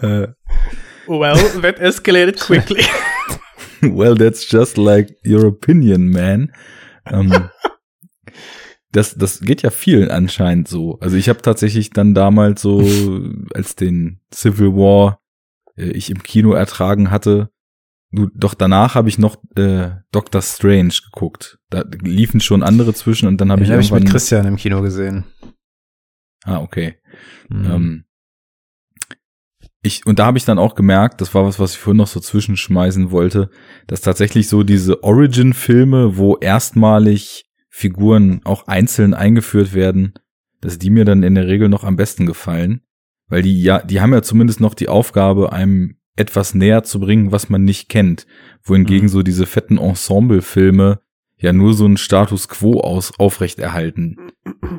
äh, 0.02 0.28
Well, 1.06 1.36
that 1.62 1.78
escalated 1.78 2.38
quickly. 2.38 2.84
well, 3.96 4.16
that's 4.16 4.50
just 4.50 4.76
like 4.76 5.16
your 5.24 5.44
opinion, 5.46 6.10
man. 6.10 6.52
Ähm, 7.06 7.32
das, 8.92 9.14
das 9.14 9.40
geht 9.40 9.62
ja 9.62 9.70
vielen 9.70 10.10
anscheinend 10.10 10.68
so. 10.68 10.98
Also 11.00 11.16
ich 11.16 11.28
habe 11.28 11.42
tatsächlich 11.42 11.90
dann 11.90 12.14
damals 12.14 12.62
so, 12.62 12.80
als 13.54 13.76
den 13.76 14.20
Civil 14.32 14.74
War 14.74 15.20
äh, 15.76 15.90
ich 15.90 16.10
im 16.10 16.22
Kino 16.22 16.52
ertragen 16.52 17.10
hatte, 17.10 17.50
doch 18.10 18.54
danach 18.54 18.94
habe 18.94 19.10
ich 19.10 19.18
noch 19.18 19.36
äh, 19.56 19.90
Doctor 20.12 20.40
Strange 20.40 20.94
geguckt. 21.04 21.58
Da 21.68 21.84
liefen 22.02 22.40
schon 22.40 22.62
andere 22.62 22.94
zwischen 22.94 23.28
und 23.28 23.38
dann 23.38 23.52
habe 23.52 23.62
ich 23.62 23.70
habe 23.70 23.82
ich 23.82 23.92
mit 23.92 24.08
Christian 24.08 24.46
im 24.46 24.56
Kino 24.56 24.80
gesehen. 24.80 25.24
ah, 26.44 26.60
okay. 26.60 26.96
Mhm. 27.50 27.64
Ähm, 27.70 28.04
ich, 29.80 30.04
und 30.06 30.18
da 30.18 30.26
habe 30.26 30.38
ich 30.38 30.44
dann 30.44 30.58
auch 30.58 30.74
gemerkt, 30.74 31.20
das 31.20 31.34
war 31.34 31.44
was, 31.44 31.58
was 31.58 31.72
ich 31.72 31.78
vorhin 31.78 31.98
noch 31.98 32.08
so 32.08 32.20
zwischenschmeißen 32.20 33.10
wollte, 33.10 33.50
dass 33.86 34.00
tatsächlich 34.00 34.48
so 34.48 34.62
diese 34.64 35.02
Origin-Filme, 35.04 36.16
wo 36.16 36.36
erstmalig 36.36 37.44
Figuren 37.68 38.40
auch 38.44 38.66
einzeln 38.66 39.14
eingeführt 39.14 39.74
werden, 39.74 40.14
dass 40.60 40.78
die 40.78 40.90
mir 40.90 41.04
dann 41.04 41.22
in 41.22 41.36
der 41.36 41.46
Regel 41.46 41.68
noch 41.68 41.84
am 41.84 41.96
besten 41.96 42.26
gefallen. 42.26 42.80
Weil 43.28 43.42
die 43.42 43.62
ja, 43.62 43.80
die 43.80 44.00
haben 44.00 44.12
ja 44.12 44.22
zumindest 44.22 44.60
noch 44.60 44.74
die 44.74 44.88
Aufgabe, 44.88 45.52
einem 45.52 45.96
etwas 46.16 46.54
näher 46.54 46.82
zu 46.82 46.98
bringen, 46.98 47.30
was 47.30 47.48
man 47.48 47.62
nicht 47.62 47.88
kennt. 47.88 48.26
Wohingegen 48.64 49.04
Mhm. 49.04 49.10
so 49.10 49.22
diese 49.22 49.46
fetten 49.46 49.78
Ensemble-Filme 49.78 51.00
ja 51.36 51.52
nur 51.52 51.74
so 51.74 51.84
einen 51.84 51.98
Status 51.98 52.48
quo 52.48 52.80
aus, 52.80 53.12
aufrechterhalten. 53.18 54.16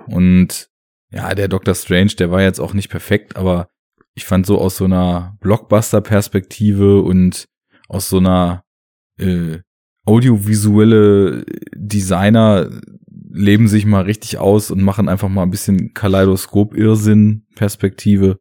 Und 0.08 0.70
ja, 1.10 1.34
der 1.34 1.48
Doctor 1.48 1.74
Strange, 1.74 2.12
der 2.20 2.32
war 2.32 2.42
jetzt 2.42 2.60
auch 2.60 2.74
nicht 2.74 2.90
perfekt, 2.90 3.38
aber 3.38 3.70
ich 4.20 4.26
fand 4.26 4.46
so 4.46 4.60
aus 4.60 4.76
so 4.76 4.84
einer 4.84 5.38
Blockbuster-Perspektive 5.40 7.02
und 7.02 7.46
aus 7.88 8.10
so 8.10 8.18
einer 8.18 8.66
äh, 9.18 9.60
audiovisuelle 10.06 11.46
Designer 11.74 12.70
leben 13.32 13.70
sich 13.70 13.86
mal 13.86 14.04
richtig 14.04 14.38
aus 14.38 14.72
und 14.72 14.82
machen 14.82 15.08
einfach 15.08 15.30
mal 15.30 15.44
ein 15.44 15.52
bisschen 15.52 15.94
Kaleidoskop-Irrsinn-Perspektive 15.94 18.40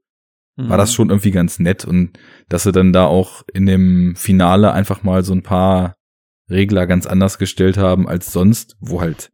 war 0.56 0.76
Mhm. 0.76 0.80
das 0.80 0.92
schon 0.92 1.10
irgendwie 1.10 1.30
ganz 1.30 1.60
nett 1.60 1.84
und 1.84 2.18
dass 2.48 2.64
sie 2.64 2.72
dann 2.72 2.92
da 2.92 3.06
auch 3.06 3.44
in 3.54 3.66
dem 3.66 4.14
Finale 4.16 4.72
einfach 4.72 5.04
mal 5.04 5.22
so 5.22 5.32
ein 5.32 5.44
paar 5.44 5.94
Regler 6.50 6.88
ganz 6.88 7.06
anders 7.06 7.38
gestellt 7.38 7.78
haben 7.78 8.08
als 8.08 8.32
sonst, 8.32 8.76
wo 8.80 9.00
halt 9.00 9.30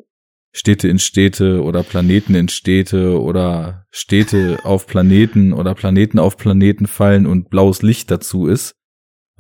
Städte 0.56 0.86
in 0.86 1.00
Städte 1.00 1.62
oder 1.64 1.82
Planeten 1.82 2.36
in 2.36 2.48
Städte 2.48 3.20
oder 3.20 3.86
Städte 3.90 4.60
auf 4.62 4.86
Planeten 4.86 5.52
oder 5.52 5.74
Planeten 5.74 6.20
auf 6.20 6.36
Planeten 6.36 6.86
fallen 6.86 7.26
und 7.26 7.50
blaues 7.50 7.82
Licht 7.82 8.08
dazu 8.12 8.46
ist, 8.46 8.76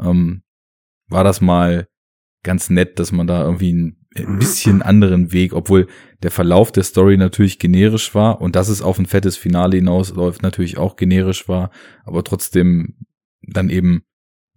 ähm, 0.00 0.42
war 1.08 1.22
das 1.22 1.40
mal 1.40 1.86
ganz 2.42 2.68
nett, 2.68 2.98
dass 2.98 3.12
man 3.12 3.28
da 3.28 3.44
irgendwie 3.44 3.72
ein, 3.72 4.06
ein 4.16 4.38
bisschen 4.40 4.82
anderen 4.82 5.32
Weg, 5.32 5.52
obwohl 5.52 5.86
der 6.24 6.32
Verlauf 6.32 6.72
der 6.72 6.82
Story 6.82 7.16
natürlich 7.16 7.60
generisch 7.60 8.12
war 8.16 8.40
und 8.40 8.56
dass 8.56 8.68
es 8.68 8.82
auf 8.82 8.98
ein 8.98 9.06
fettes 9.06 9.36
Finale 9.36 9.76
hinausläuft 9.76 10.42
natürlich 10.42 10.78
auch 10.78 10.96
generisch 10.96 11.48
war, 11.48 11.70
aber 12.04 12.24
trotzdem 12.24 13.06
dann 13.40 13.70
eben 13.70 14.02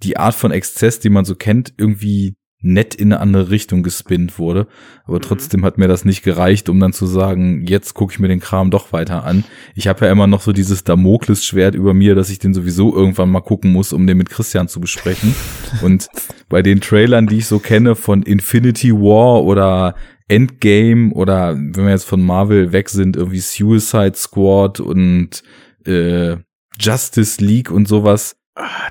die 0.02 0.18
Art 0.18 0.34
von 0.34 0.52
Exzess, 0.52 1.00
die 1.00 1.10
man 1.10 1.24
so 1.24 1.36
kennt, 1.36 1.76
irgendwie 1.78 2.36
nett 2.60 2.96
in 2.96 3.14
eine 3.14 3.22
andere 3.22 3.52
Richtung 3.52 3.84
gespinnt 3.84 4.40
wurde. 4.40 4.68
Aber 5.06 5.18
Mhm. 5.18 5.22
trotzdem 5.22 5.64
hat 5.64 5.78
mir 5.78 5.88
das 5.88 6.06
nicht 6.06 6.24
gereicht, 6.24 6.70
um 6.70 6.80
dann 6.80 6.92
zu 6.94 7.06
sagen, 7.06 7.66
jetzt 7.68 7.94
gucke 7.94 8.14
ich 8.14 8.20
mir 8.20 8.28
den 8.28 8.40
Kram 8.40 8.72
doch 8.72 8.92
weiter 8.94 9.24
an. 9.26 9.44
Ich 9.76 9.88
habe 9.88 10.06
ja 10.06 10.12
immer 10.12 10.26
noch 10.28 10.42
so 10.42 10.54
dieses 10.54 10.84
Damoklesschwert 10.84 11.76
über 11.76 11.94
mir, 11.94 12.16
dass 12.16 12.30
ich 12.32 12.40
den 12.40 12.54
sowieso 12.56 12.96
irgendwann 12.96 13.30
mal 13.30 13.42
gucken 13.42 13.72
muss, 13.72 13.94
um 13.94 14.08
den 14.08 14.18
mit 14.18 14.30
Christian 14.30 14.68
zu 14.68 14.80
besprechen. 14.80 15.36
Und 15.82 16.08
bei 16.50 16.62
den 16.62 16.82
Trailern, 16.82 17.28
die 17.28 17.38
ich 17.38 17.46
so 17.48 17.60
kenne 17.60 17.96
von 17.96 18.24
Infinity 18.24 18.92
War 18.92 19.44
oder 19.44 19.96
Endgame 20.28 21.12
oder 21.14 21.56
wenn 21.56 21.86
wir 21.86 21.92
jetzt 21.92 22.06
von 22.06 22.22
Marvel 22.24 22.72
weg 22.74 22.90
sind, 22.90 23.16
irgendwie 23.16 23.40
Suicide 23.40 24.16
Squad 24.16 24.80
und 24.80 25.42
äh, 25.86 26.36
Justice 26.80 27.44
League 27.44 27.72
und 27.72 27.88
sowas, 27.88 28.37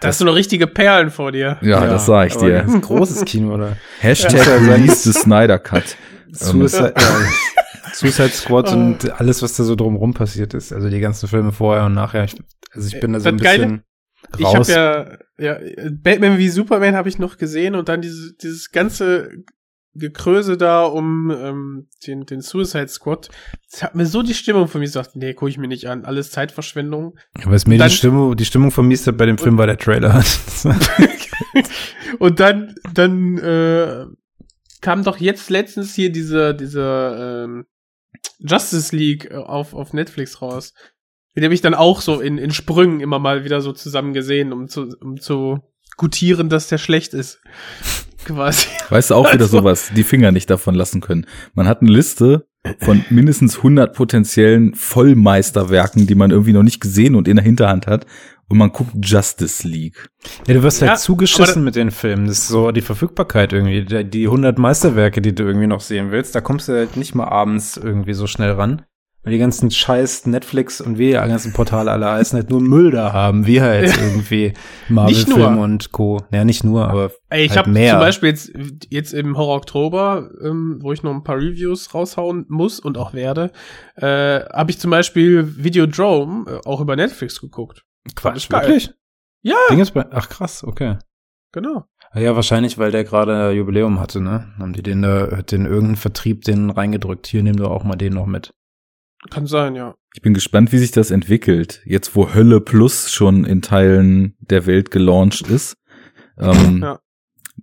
Da 0.00 0.08
hast 0.08 0.20
du 0.20 0.24
noch 0.24 0.34
richtige 0.34 0.66
Perlen 0.66 1.10
vor 1.10 1.32
dir. 1.32 1.58
Ja, 1.60 1.86
das 1.86 2.06
sag 2.06 2.28
ich 2.28 2.36
dir. 2.36 2.58
Das 2.60 2.68
ist 2.68 2.74
ein 2.74 2.80
großes 2.82 3.24
Kino, 3.24 3.54
oder? 3.54 3.76
Hashtag 4.00 4.34
Ja. 4.46 4.56
Release 4.74 5.12
the 5.12 5.18
Snyder 5.18 5.58
Cut. 5.58 5.96
Suicide, 6.32 6.94
ja, 6.96 7.92
Suicide 7.92 8.28
Squad 8.30 8.72
und 8.72 9.10
alles, 9.20 9.42
was 9.42 9.54
da 9.56 9.64
so 9.64 9.74
drumherum 9.74 10.12
passiert 10.14 10.54
ist. 10.54 10.72
Also 10.72 10.88
die 10.90 11.00
ganzen 11.00 11.28
Filme 11.28 11.52
vorher 11.52 11.86
und 11.86 11.94
nachher. 11.94 12.24
Ich, 12.24 12.36
also 12.72 12.86
ich 12.94 13.00
bin 13.00 13.12
da 13.12 13.20
so 13.20 13.28
ein 13.28 13.38
Das 13.38 13.44
Geile- 13.44 13.64
bisschen 13.66 13.82
Ich 14.38 14.44
habe 14.46 14.56
raus. 14.58 14.68
ja, 14.68 15.06
ja, 15.38 15.56
Batman 15.90 16.38
wie 16.38 16.48
Superman 16.48 16.94
habe 16.96 17.08
ich 17.08 17.18
noch 17.18 17.36
gesehen 17.38 17.74
und 17.74 17.88
dann 17.88 18.00
dieses, 18.02 18.36
dieses 18.36 18.70
ganze 18.70 19.30
Gekröse 19.98 20.56
da 20.56 20.84
um 20.84 21.30
ähm, 21.30 21.88
den, 22.06 22.26
den 22.26 22.40
Suicide 22.40 22.88
Squad. 22.88 23.28
Das 23.70 23.82
hat 23.82 23.94
mir 23.94 24.06
so 24.06 24.22
die 24.22 24.34
Stimmung 24.34 24.68
von 24.68 24.80
mir 24.80 24.86
gesagt, 24.86 25.16
nee, 25.16 25.34
gucke 25.34 25.50
ich 25.50 25.58
mir 25.58 25.68
nicht 25.68 25.88
an. 25.88 26.04
Alles 26.04 26.30
Zeitverschwendung. 26.30 27.18
Aber 27.44 27.54
es 27.54 27.66
mir 27.66 27.78
dann- 27.78 27.88
die 27.88 27.94
Stimmung, 27.94 28.36
die 28.36 28.44
Stimmung 28.44 28.70
vermisst 28.70 29.06
hat 29.06 29.16
bei 29.16 29.26
dem 29.26 29.38
Film 29.38 29.58
war 29.58 29.66
der 29.66 29.78
Trailer. 29.78 30.24
und 32.18 32.40
dann, 32.40 32.74
dann 32.94 33.38
äh, 33.38 34.06
kam 34.80 35.04
doch 35.04 35.18
jetzt 35.18 35.50
letztens 35.50 35.94
hier 35.94 36.10
diese, 36.10 36.54
diese 36.54 37.44
ähm, 37.44 37.66
Justice 38.38 38.94
League 38.94 39.30
äh, 39.30 39.36
auf, 39.36 39.74
auf 39.74 39.92
Netflix 39.92 40.42
raus. 40.42 40.74
Den 41.34 41.44
habe 41.44 41.54
ich 41.54 41.60
dann 41.60 41.74
auch 41.74 42.00
so 42.00 42.20
in, 42.20 42.38
in 42.38 42.50
Sprüngen 42.50 43.00
immer 43.00 43.18
mal 43.18 43.44
wieder 43.44 43.60
so 43.60 43.72
zusammen 43.72 44.14
gesehen, 44.14 44.52
um 44.52 44.68
zu, 44.68 44.88
um 45.00 45.20
zu 45.20 45.60
gutieren, 45.96 46.48
dass 46.48 46.68
der 46.68 46.78
schlecht 46.78 47.14
ist. 47.14 47.40
Quasi. 48.26 48.66
Weißt 48.90 49.10
du 49.10 49.14
auch 49.14 49.32
wieder 49.32 49.44
Also- 49.44 49.58
sowas, 49.58 49.90
die 49.96 50.04
Finger 50.04 50.32
nicht 50.32 50.50
davon 50.50 50.74
lassen 50.74 51.00
können. 51.00 51.26
Man 51.54 51.66
hat 51.68 51.80
eine 51.80 51.90
Liste 51.90 52.46
von 52.80 53.04
mindestens 53.10 53.58
100 53.58 53.94
potenziellen 53.94 54.74
Vollmeisterwerken, 54.74 56.06
die 56.06 56.14
man 56.14 56.30
irgendwie 56.30 56.52
noch 56.52 56.62
nicht 56.62 56.80
gesehen 56.80 57.14
und 57.14 57.28
in 57.28 57.36
der 57.36 57.44
Hinterhand 57.44 57.86
hat. 57.86 58.06
Und 58.48 58.58
man 58.58 58.70
guckt 58.70 58.92
Justice 59.02 59.66
League. 59.66 60.08
Ja, 60.46 60.54
du 60.54 60.62
wirst 60.62 60.80
halt 60.80 60.90
Ja, 60.92 60.96
zugeschissen 60.96 61.54
aber- 61.56 61.60
mit 61.62 61.74
den 61.76 61.90
Filmen. 61.90 62.26
Das 62.26 62.38
ist 62.38 62.48
so 62.48 62.70
die 62.70 62.80
Verfügbarkeit 62.80 63.52
irgendwie. 63.52 63.84
Die- 63.84 64.04
Die 64.08 64.28
100 64.28 64.58
Meisterwerke, 64.58 65.20
die 65.20 65.34
du 65.34 65.42
irgendwie 65.44 65.66
noch 65.66 65.80
sehen 65.80 66.10
willst, 66.12 66.34
da 66.34 66.40
kommst 66.40 66.68
du 66.68 66.72
halt 66.72 66.96
nicht 66.96 67.14
mal 67.14 67.24
abends 67.28 67.76
irgendwie 67.76 68.14
so 68.14 68.26
schnell 68.28 68.52
ran. 68.52 68.82
Weil 69.26 69.32
die 69.32 69.40
ganzen 69.40 69.72
scheiß 69.72 70.26
Netflix 70.26 70.80
und 70.80 70.98
die 70.98 71.10
ganzen 71.10 71.52
Portale 71.52 71.90
alle 71.90 72.08
heißen, 72.12 72.36
halt 72.38 72.48
nur 72.48 72.60
Müll 72.60 72.92
da 72.92 73.12
haben, 73.12 73.44
wie 73.44 73.60
halt 73.60 73.86
irgendwie 74.00 74.52
Nicht 74.52 74.88
Marvel-Film 74.88 75.58
und 75.58 75.90
Co. 75.90 76.22
Ja, 76.30 76.44
nicht 76.44 76.62
nur, 76.62 76.88
aber 76.88 77.10
Ey, 77.28 77.46
ich 77.46 77.50
halt 77.56 77.66
habe 77.66 77.72
zum 77.72 77.98
Beispiel 77.98 78.28
jetzt, 78.28 78.52
jetzt 78.88 79.12
im 79.12 79.36
Horror 79.36 79.56
Oktober, 79.56 80.30
ähm, 80.40 80.78
wo 80.80 80.92
ich 80.92 81.02
noch 81.02 81.12
ein 81.12 81.24
paar 81.24 81.38
Reviews 81.38 81.92
raushauen 81.92 82.46
muss 82.48 82.78
und 82.78 82.98
auch 82.98 83.14
werde, 83.14 83.50
äh, 83.96 84.44
habe 84.44 84.70
ich 84.70 84.78
zum 84.78 84.92
Beispiel 84.92 85.56
Videodrome 85.56 86.48
äh, 86.48 86.60
auch 86.64 86.80
über 86.80 86.94
Netflix 86.94 87.40
geguckt. 87.40 87.82
Quatsch, 88.14 88.48
wirklich? 88.48 88.92
Ja, 89.42 89.56
Ding 89.70 89.80
ist 89.80 89.90
bei, 89.90 90.06
ach 90.08 90.28
krass, 90.28 90.62
okay. 90.62 90.98
genau. 91.50 91.84
Ah 92.12 92.20
Ja, 92.20 92.36
wahrscheinlich, 92.36 92.78
weil 92.78 92.92
der 92.92 93.02
gerade 93.02 93.50
Jubiläum 93.50 93.98
hatte, 93.98 94.20
ne? 94.20 94.54
Haben 94.60 94.72
die 94.72 94.84
den 94.84 95.02
da, 95.02 95.36
hat 95.36 95.50
den 95.50 95.66
irgendeinen 95.66 95.96
Vertrieb 95.96 96.44
den 96.44 96.70
reingedrückt. 96.70 97.26
Hier, 97.26 97.42
nimm 97.42 97.56
doch 97.56 97.70
auch 97.70 97.82
mal 97.82 97.96
den 97.96 98.12
noch 98.12 98.26
mit. 98.26 98.52
Kann 99.30 99.46
sein, 99.46 99.74
ja. 99.74 99.94
Ich 100.14 100.22
bin 100.22 100.34
gespannt, 100.34 100.72
wie 100.72 100.78
sich 100.78 100.90
das 100.92 101.10
entwickelt. 101.10 101.82
Jetzt, 101.84 102.16
wo 102.16 102.32
Hölle 102.34 102.60
Plus 102.60 103.12
schon 103.12 103.44
in 103.44 103.60
Teilen 103.62 104.34
der 104.40 104.66
Welt 104.66 104.90
gelauncht 104.90 105.48
ist. 105.48 105.76
Ähm, 106.38 106.80
Ja. 106.82 106.98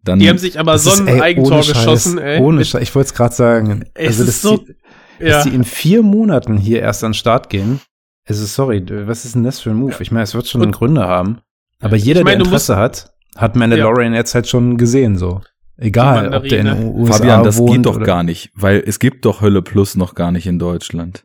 Dann, 0.04 0.20
Die 0.20 0.28
haben 0.28 0.38
sich 0.40 0.60
aber 0.60 0.78
so 0.80 0.92
ein 0.92 1.22
Eigentor 1.22 1.54
ohne 1.54 1.64
Scheiß, 1.64 1.74
geschossen, 1.76 2.18
ey. 2.18 2.42
Ohne 2.42 2.66
Scheiß. 2.66 2.82
Ich 2.82 2.94
wollte 2.96 3.08
es 3.08 3.14
gerade 3.14 3.34
sagen. 3.36 3.86
Es 3.94 4.20
also, 4.20 4.24
ist 4.24 4.28
dass, 4.28 4.42
so- 4.42 4.58
die, 4.58 4.76
ja. 5.20 5.30
dass 5.30 5.44
die 5.46 5.54
in 5.56 5.64
vier 5.64 6.02
Monaten 6.04 6.58
hier 6.58 6.82
erst 6.82 7.04
an 7.04 7.12
den 7.12 7.14
Start 7.16 7.50
gehen. 7.50 7.80
Also, 8.28 8.46
sorry, 8.46 8.84
was 9.08 9.24
ist 9.24 9.36
denn 9.36 9.44
das 9.44 9.60
für 9.62 9.70
ein 9.70 9.78
Move? 9.78 9.96
Ich 10.00 10.12
meine, 10.12 10.24
es 10.24 10.34
wird 10.34 10.48
schon 10.48 10.62
Und- 10.62 10.68
einen 10.68 10.74
Gründe 10.74 11.08
haben. 11.08 11.40
Aber 11.80 11.96
jeder, 11.96 12.22
Ich 12.22 12.26
meine, 12.26 12.38
der 12.38 12.46
Interesse 12.48 12.76
hat, 12.76 13.14
hat 13.38 13.56
Mandalorian 13.56 14.14
jetzt 14.14 14.34
halt 14.36 14.48
schon 14.48 14.78
gesehen, 14.78 15.18
so. 15.18 15.42
Egal, 15.78 16.34
ob 16.34 16.48
der 16.48 16.60
in 16.60 16.66
den. 16.66 16.84
USA 16.96 17.14
Fabian, 17.18 17.44
das 17.44 17.58
wohnt 17.58 17.72
geht 17.72 17.86
doch 17.86 17.96
oder- 17.98 18.06
gar 18.06 18.24
nicht, 18.24 18.52
weil 18.56 18.84
es 18.86 19.00
gibt 19.00 19.26
doch 19.26 19.42
Hölle 19.42 19.62
Plus 19.62 19.96
noch 19.96 20.16
gar 20.16 20.32
nicht 20.32 20.48
in 20.48 20.60
Deutschland. 20.60 21.24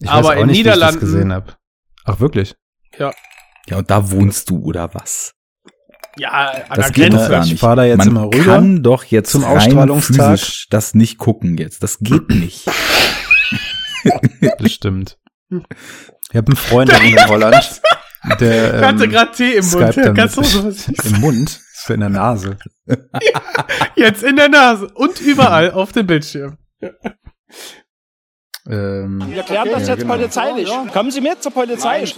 Ich 0.00 0.08
Aber 0.08 0.28
weiß 0.28 0.36
auch 0.36 0.40
in 0.40 0.46
nicht, 0.48 0.56
wie 0.56 0.60
ich 0.60 0.64
das 0.66 0.74
Niederlanden- 0.76 1.00
gesehen 1.00 1.32
habe. 1.32 1.54
Ach, 2.04 2.20
wirklich? 2.20 2.54
Ja, 2.98 3.12
und 3.76 3.90
da 3.90 4.10
wohnst 4.10 4.50
du 4.50 4.58
oder 4.62 4.92
was? 4.94 5.34
ja, 6.16 6.30
an 6.68 6.76
Das 6.76 6.86
der 6.86 6.90
geht 6.94 7.12
doch 7.12 7.18
Grenze. 7.18 7.30
gar 7.30 7.44
Ich 7.44 7.50
nicht. 7.52 7.60
fahr 7.60 7.76
da 7.76 7.84
jetzt 7.84 7.98
Man 7.98 8.08
immer 8.08 8.24
rüber 8.24 8.44
kann 8.44 8.82
doch 8.82 9.04
jetzt 9.04 9.30
zum 9.30 9.44
Ausstrahlungstag. 9.44 10.40
das 10.70 10.94
nicht 10.94 11.18
gucken 11.18 11.56
jetzt. 11.56 11.82
Das 11.82 11.98
geht 12.00 12.28
nicht. 12.30 12.66
Das 14.58 14.72
stimmt. 14.72 15.18
Ich 15.50 16.36
habe 16.36 16.48
einen 16.48 16.56
Freund 16.56 16.90
in 16.92 17.16
Holland, 17.28 17.80
der 18.40 18.74
Ich 18.80 18.84
hatte 18.86 19.04
ähm, 19.04 19.10
gerade 19.10 19.32
Tee 19.32 19.52
im 19.54 19.66
Mund. 19.70 19.96
Ja, 19.96 20.12
mit- 20.12 20.30
sowas 20.32 20.88
im 21.04 21.20
Mund, 21.20 21.48
ist 21.50 21.90
in 21.90 22.00
der 22.00 22.08
Nase. 22.08 22.58
Jetzt 23.94 24.22
in 24.22 24.36
der 24.36 24.48
Nase 24.48 24.88
und 24.94 25.20
überall 25.20 25.70
auf 25.70 25.92
dem 25.92 26.06
Bildschirm. 26.06 26.58
Ähm, 28.70 29.22
Wir 29.28 29.42
klären 29.42 29.68
das 29.72 29.82
Ja, 29.86 29.94
jetzt 29.94 30.02
genau. 30.02 30.14
polizeilich. 30.14 30.68
Kommen 30.92 31.10
Sie 31.10 31.20
mit 31.20 31.42
zur 31.42 31.52
Polizei. 31.52 32.04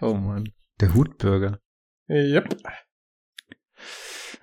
oh 0.00 0.14
Mann. 0.14 0.48
Der 0.80 0.94
Hutbürger. 0.94 1.58
Yep. 2.08 2.56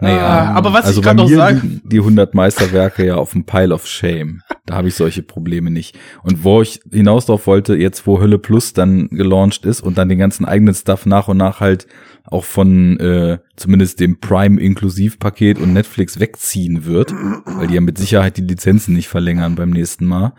Nee, 0.01 0.11
Ah, 0.11 0.51
ähm, 0.51 0.57
aber 0.57 0.71
was 0.71 0.85
also 0.85 1.01
ich 1.01 1.05
grad 1.05 1.17
noch 1.17 1.27
sagen- 1.27 1.59
liegen 1.61 1.81
die 1.89 1.99
100 1.99 2.33
Meisterwerke 2.33 3.05
ja 3.05 3.15
auf 3.15 3.33
dem 3.33 3.45
Pile 3.45 3.73
of 3.75 3.85
Shame. 3.85 4.41
Da 4.65 4.75
habe 4.75 4.87
ich 4.87 4.95
solche 4.95 5.23
Probleme 5.23 5.71
nicht. 5.71 5.97
Und 6.23 6.45
wo 6.45 6.61
ich 6.61 6.79
hinaus 6.89 7.25
drauf 7.25 7.47
wollte, 7.47 7.75
jetzt 7.75 8.07
wo 8.07 8.21
Hölle 8.21 8.39
Plus 8.39 8.71
dann 8.71 9.09
gelauncht 9.09 9.65
ist 9.65 9.81
und 9.81 9.97
dann 9.97 10.07
den 10.07 10.17
ganzen 10.19 10.45
eigenen 10.45 10.73
Stuff 10.73 11.05
nach 11.05 11.27
und 11.27 11.35
nach 11.37 11.59
halt 11.59 11.85
auch 12.31 12.43
von 12.43 12.99
äh, 12.99 13.39
zumindest 13.55 13.99
dem 13.99 14.19
Prime 14.19 14.59
Inklusivpaket 14.61 15.59
und 15.59 15.73
Netflix 15.73 16.19
wegziehen 16.19 16.85
wird, 16.85 17.13
weil 17.45 17.67
die 17.67 17.75
ja 17.75 17.81
mit 17.81 17.97
Sicherheit 17.97 18.37
die 18.37 18.41
Lizenzen 18.41 18.93
nicht 18.93 19.07
verlängern 19.07 19.55
beim 19.55 19.71
nächsten 19.71 20.05
Mal. 20.05 20.33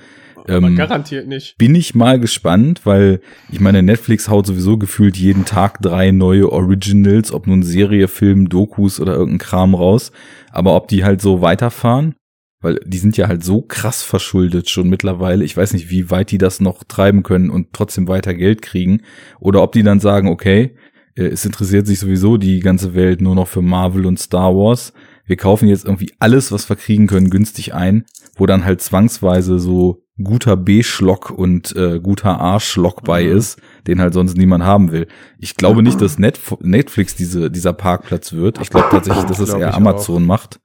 Ähm, 0.48 0.76
garantiert 0.76 1.26
nicht. 1.26 1.58
bin 1.58 1.74
ich 1.74 1.94
mal 1.94 2.18
gespannt, 2.18 2.82
weil 2.84 3.20
ich 3.50 3.60
meine, 3.60 3.82
Netflix 3.82 4.28
haut 4.28 4.46
sowieso 4.46 4.78
gefühlt 4.78 5.16
jeden 5.16 5.44
Tag 5.44 5.82
drei 5.82 6.12
neue 6.12 6.50
Originals, 6.50 7.32
ob 7.32 7.46
nun 7.46 7.62
Serie, 7.62 8.08
Film, 8.08 8.48
Dokus 8.48 9.00
oder 9.00 9.14
irgendein 9.14 9.38
Kram 9.38 9.74
raus. 9.74 10.12
Aber 10.50 10.74
ob 10.76 10.88
die 10.88 11.04
halt 11.04 11.20
so 11.20 11.42
weiterfahren, 11.42 12.14
weil 12.60 12.78
die 12.84 12.98
sind 12.98 13.16
ja 13.16 13.28
halt 13.28 13.42
so 13.42 13.62
krass 13.62 14.02
verschuldet 14.02 14.68
schon 14.68 14.88
mittlerweile. 14.88 15.44
Ich 15.44 15.56
weiß 15.56 15.72
nicht, 15.72 15.90
wie 15.90 16.10
weit 16.10 16.30
die 16.30 16.38
das 16.38 16.60
noch 16.60 16.84
treiben 16.84 17.22
können 17.22 17.50
und 17.50 17.72
trotzdem 17.72 18.06
weiter 18.08 18.34
Geld 18.34 18.62
kriegen. 18.62 19.02
Oder 19.40 19.62
ob 19.62 19.72
die 19.72 19.82
dann 19.82 20.00
sagen, 20.00 20.28
okay, 20.28 20.74
äh, 21.14 21.24
es 21.24 21.44
interessiert 21.44 21.86
sich 21.86 21.98
sowieso 21.98 22.36
die 22.36 22.60
ganze 22.60 22.94
Welt 22.94 23.20
nur 23.20 23.34
noch 23.34 23.48
für 23.48 23.62
Marvel 23.62 24.06
und 24.06 24.18
Star 24.18 24.54
Wars. 24.54 24.92
Wir 25.26 25.36
kaufen 25.36 25.68
jetzt 25.68 25.84
irgendwie 25.84 26.12
alles, 26.18 26.50
was 26.50 26.68
wir 26.68 26.76
kriegen 26.76 27.06
können, 27.06 27.30
günstig 27.30 27.72
ein, 27.72 28.04
wo 28.34 28.46
dann 28.46 28.64
halt 28.64 28.80
zwangsweise 28.82 29.58
so 29.58 30.02
guter 30.22 30.56
B-Schlock 30.56 31.30
und 31.30 31.74
äh, 31.76 32.00
guter 32.00 32.40
A-Schlock 32.40 33.04
bei 33.04 33.24
ist, 33.24 33.60
den 33.86 34.00
halt 34.00 34.12
sonst 34.12 34.36
niemand 34.36 34.64
haben 34.64 34.92
will. 34.92 35.06
Ich 35.38 35.54
glaube 35.54 35.82
nicht, 35.82 36.00
dass 36.00 36.18
Netf 36.18 36.56
Netflix 36.60 37.14
diese, 37.14 37.50
dieser 37.50 37.72
Parkplatz 37.72 38.32
wird. 38.32 38.60
Ich 38.60 38.70
glaube 38.70 38.88
tatsächlich, 38.90 39.24
dass 39.24 39.38
es 39.38 39.50
Glaub 39.50 39.60
eher 39.60 39.74
Amazon 39.74 40.26
macht. 40.26 40.60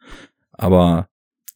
Aber 0.51 1.07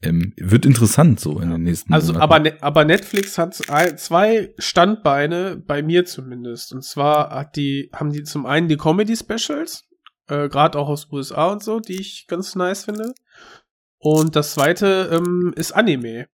ähm, 0.02 0.34
wird 0.38 0.66
interessant 0.66 1.20
so 1.20 1.40
in 1.40 1.50
den 1.50 1.64
nächsten 1.64 1.94
Also, 1.94 2.14
Monaten. 2.14 2.24
aber, 2.24 2.40
Ne- 2.40 2.58
aber 2.62 2.86
Netflix 2.86 3.38
hat 3.38 3.54
zwei 3.56 4.54
Standbeine, 4.58 5.58
bei 5.58 5.82
mir 5.82 6.06
zumindest. 6.06 6.74
Und 6.74 6.84
zwar 6.84 7.32
hat 7.32 7.56
die, 7.56 7.90
haben 7.94 8.12
die 8.12 8.24
zum 8.24 8.46
einen 8.46 8.68
die 8.68 8.78
Comedy-Specials, 8.78 9.86
äh, 10.28 10.48
gerade 10.50 10.78
auch 10.80 10.88
aus 10.90 11.12
USA 11.12 11.48
und 11.48 11.64
so, 11.64 11.80
die 11.80 12.00
ich 12.00 12.26
ganz 12.28 12.56
nice 12.56 12.86
finde. 12.86 13.14
Und 14.02 14.36
das 14.38 14.54
zweite 14.54 15.10
ähm, 15.12 15.54
ist 15.58 15.74
Anime. 15.74 16.28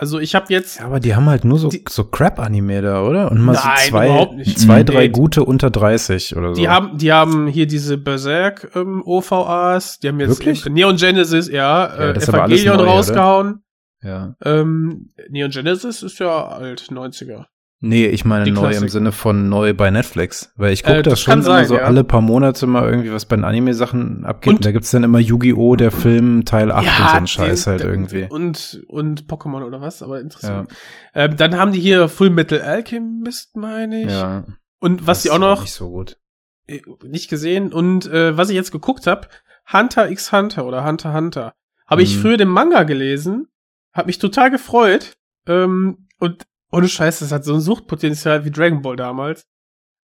Also 0.00 0.18
ich 0.18 0.34
habe 0.34 0.46
jetzt 0.48 0.78
Ja, 0.78 0.86
aber 0.86 0.98
die 0.98 1.14
haben 1.14 1.26
halt 1.28 1.44
nur 1.44 1.58
so, 1.58 1.68
Die- 1.68 1.84
so 1.88 2.04
Crap-Anime 2.04 2.80
da, 2.80 3.02
oder? 3.02 3.30
Und 3.30 3.40
mal 3.42 3.52
Nein, 3.52 3.62
so 3.84 3.90
zwei, 3.90 4.06
überhaupt 4.06 4.34
nicht. 4.34 4.58
zwei 4.58 4.78
Nee. 4.78 4.84
drei 4.84 5.08
gute 5.08 5.44
unter 5.44 5.70
30 5.70 6.36
oder 6.36 6.54
so. 6.54 6.60
Die 6.60 6.68
haben, 6.68 6.96
die 6.96 7.12
haben 7.12 7.46
hier 7.48 7.66
diese 7.66 7.98
Berserk 7.98 8.70
ähm, 8.74 9.02
OVAs, 9.04 9.98
die 9.98 10.08
haben 10.08 10.18
jetzt 10.20 10.30
Wirklich? 10.38 10.64
Neon 10.66 10.96
Genesis, 10.96 11.48
ja, 11.48 11.84
äh, 11.86 11.88
aber 11.92 12.02
alles 12.04 12.28
Evangelion 12.28 12.76
neu, 12.78 12.82
oder? 12.84 12.90
rausgehauen. 12.92 13.62
ja. 14.02 14.34
Ähm, 14.42 15.12
Neon 15.28 15.50
Genesis 15.50 16.02
ist 16.02 16.18
ja 16.18 16.46
alt, 16.48 16.88
90er. 16.90 17.44
Nee, 17.82 18.06
ich 18.08 18.26
meine 18.26 18.44
Die 18.44 18.50
neu 18.50 18.64
im 18.66 18.70
Klassik. 18.72 18.90
Sinne 18.90 19.10
von 19.10 19.48
neu 19.48 19.72
bei 19.72 19.90
Netflix. 19.90 20.52
Weil 20.56 20.72
ich 20.74 20.82
gucke 20.82 20.98
Äh, 20.98 21.02
das 21.02 21.12
das 21.12 21.20
schon 21.22 21.40
sein, 21.42 21.66
so 21.66 21.76
ja. 21.76 21.82
alle 21.84 22.04
paar 22.04 22.20
Monate 22.20 22.66
mal 22.66 22.86
irgendwie, 22.86 23.10
was 23.10 23.24
bei 23.24 23.36
den 23.36 23.44
Anime-Sachen 23.46 24.26
abgeht. 24.26 24.52
Und- 24.52 24.64
da 24.66 24.72
gibt's 24.72 24.90
dann 24.90 25.02
immer 25.02 25.18
Yu-Gi-Oh! 25.18 25.76
der 25.76 25.90
Film 25.90 26.44
Teil 26.44 26.70
8 26.70 26.86
und 26.86 27.08
so 27.08 27.16
ein 27.16 27.26
Scheiß 27.26 27.64
den- 27.64 27.70
halt 27.70 27.80
irgendwie. 27.84 28.26
Und, 28.28 28.82
und 28.88 29.26
Pokémon 29.28 29.64
oder 29.64 29.80
was, 29.80 30.02
aber 30.02 30.20
interessant. 30.20 30.70
Ähm, 31.14 31.36
dann 31.38 31.56
haben 31.56 31.72
die 31.72 31.80
hier 31.80 32.08
Full 32.10 32.28
Metal 32.28 32.60
Alchemist, 32.60 33.56
meine 33.56 34.02
ich. 34.02 34.10
Ja. 34.10 34.44
Und 34.78 35.06
was 35.06 35.22
sie 35.22 35.30
auch 35.30 35.38
noch 35.38 35.62
Nicht 35.62 35.72
so 35.72 35.88
gut. 35.90 36.18
äh, 36.66 36.82
nicht 37.06 37.30
gesehen 37.30 37.72
und 37.72 38.06
äh, 38.06 38.36
was 38.36 38.50
ich 38.50 38.56
jetzt 38.56 38.72
geguckt 38.72 39.06
habe, 39.06 39.26
Hunter 39.72 40.10
x 40.10 40.32
Hunter 40.32 40.66
oder 40.66 40.84
Hunter 40.84 41.14
Hunter. 41.14 41.54
Habe 41.86 42.02
ich 42.02 42.14
Mhm. 42.16 42.20
früher 42.20 42.36
den 42.36 42.48
Manga 42.48 42.82
gelesen, 42.82 43.48
habe 43.94 44.08
mich 44.08 44.18
total 44.18 44.50
gefreut 44.50 45.14
ähm, 45.46 46.06
und 46.18 46.44
ohne 46.72 46.88
Scheiß, 46.88 47.20
das 47.20 47.32
hat 47.32 47.44
so 47.44 47.54
ein 47.54 47.60
Suchtpotenzial 47.60 48.44
wie 48.44 48.50
Dragon 48.50 48.82
Ball 48.82 48.96
damals. 48.96 49.46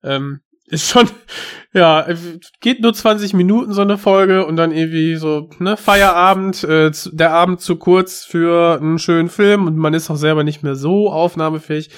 Ähm, 0.02 0.40
ist 0.68 0.88
schon, 0.88 1.08
ja, 1.73 2.06
geht 2.61 2.80
nur 2.80 2.92
20 2.92 3.35
Minuten 3.35 3.73
so 3.73 3.82
eine 3.82 3.99
Folge 3.99 4.46
und 4.46 4.56
dann 4.56 4.73
irgendwie 4.73 5.16
so, 5.16 5.49
ne, 5.58 5.76
Feierabend, 5.76 6.64
äh, 6.64 6.90
der 7.12 7.32
Abend 7.32 7.61
zu 7.61 7.76
kurz 7.76 8.25
für 8.25 8.78
einen 8.80 8.99
schönen 8.99 9.28
Film 9.28 9.66
und 9.66 9.76
man 9.76 9.94
ist 9.94 10.11
auch 10.11 10.16
selber 10.16 10.44
nicht 10.44 10.62
mehr 10.62 10.76
so 10.76 11.11
aufnahmefähig. 11.11 11.90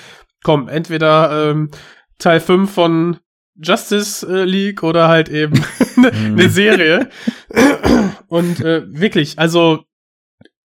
Komm, 0.42 0.68
entweder 0.68 1.50
ähm, 1.50 1.70
Teil 2.18 2.40
5 2.40 2.70
von 2.70 3.18
Justice 3.60 4.26
äh, 4.26 4.44
League 4.44 4.82
oder 4.82 5.08
halt 5.08 5.28
eben 5.28 5.60
eine 5.96 6.48
Serie. 6.48 7.08
und 8.28 8.60
äh, 8.60 8.82
wirklich, 8.88 9.38
also 9.38 9.84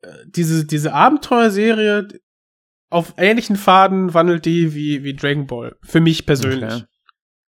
äh, 0.01 0.10
diese, 0.27 0.65
diese 0.65 0.93
Abenteuerserie 0.93 2.07
auf 2.93 3.13
ähnlichen 3.17 3.55
Faden 3.55 4.13
wandelt 4.13 4.45
die 4.45 4.73
wie, 4.73 5.03
wie 5.03 5.13
Dragon 5.15 5.47
Ball. 5.47 5.75
Für 5.83 6.00
mich 6.00 6.25
persönlich. 6.25 6.73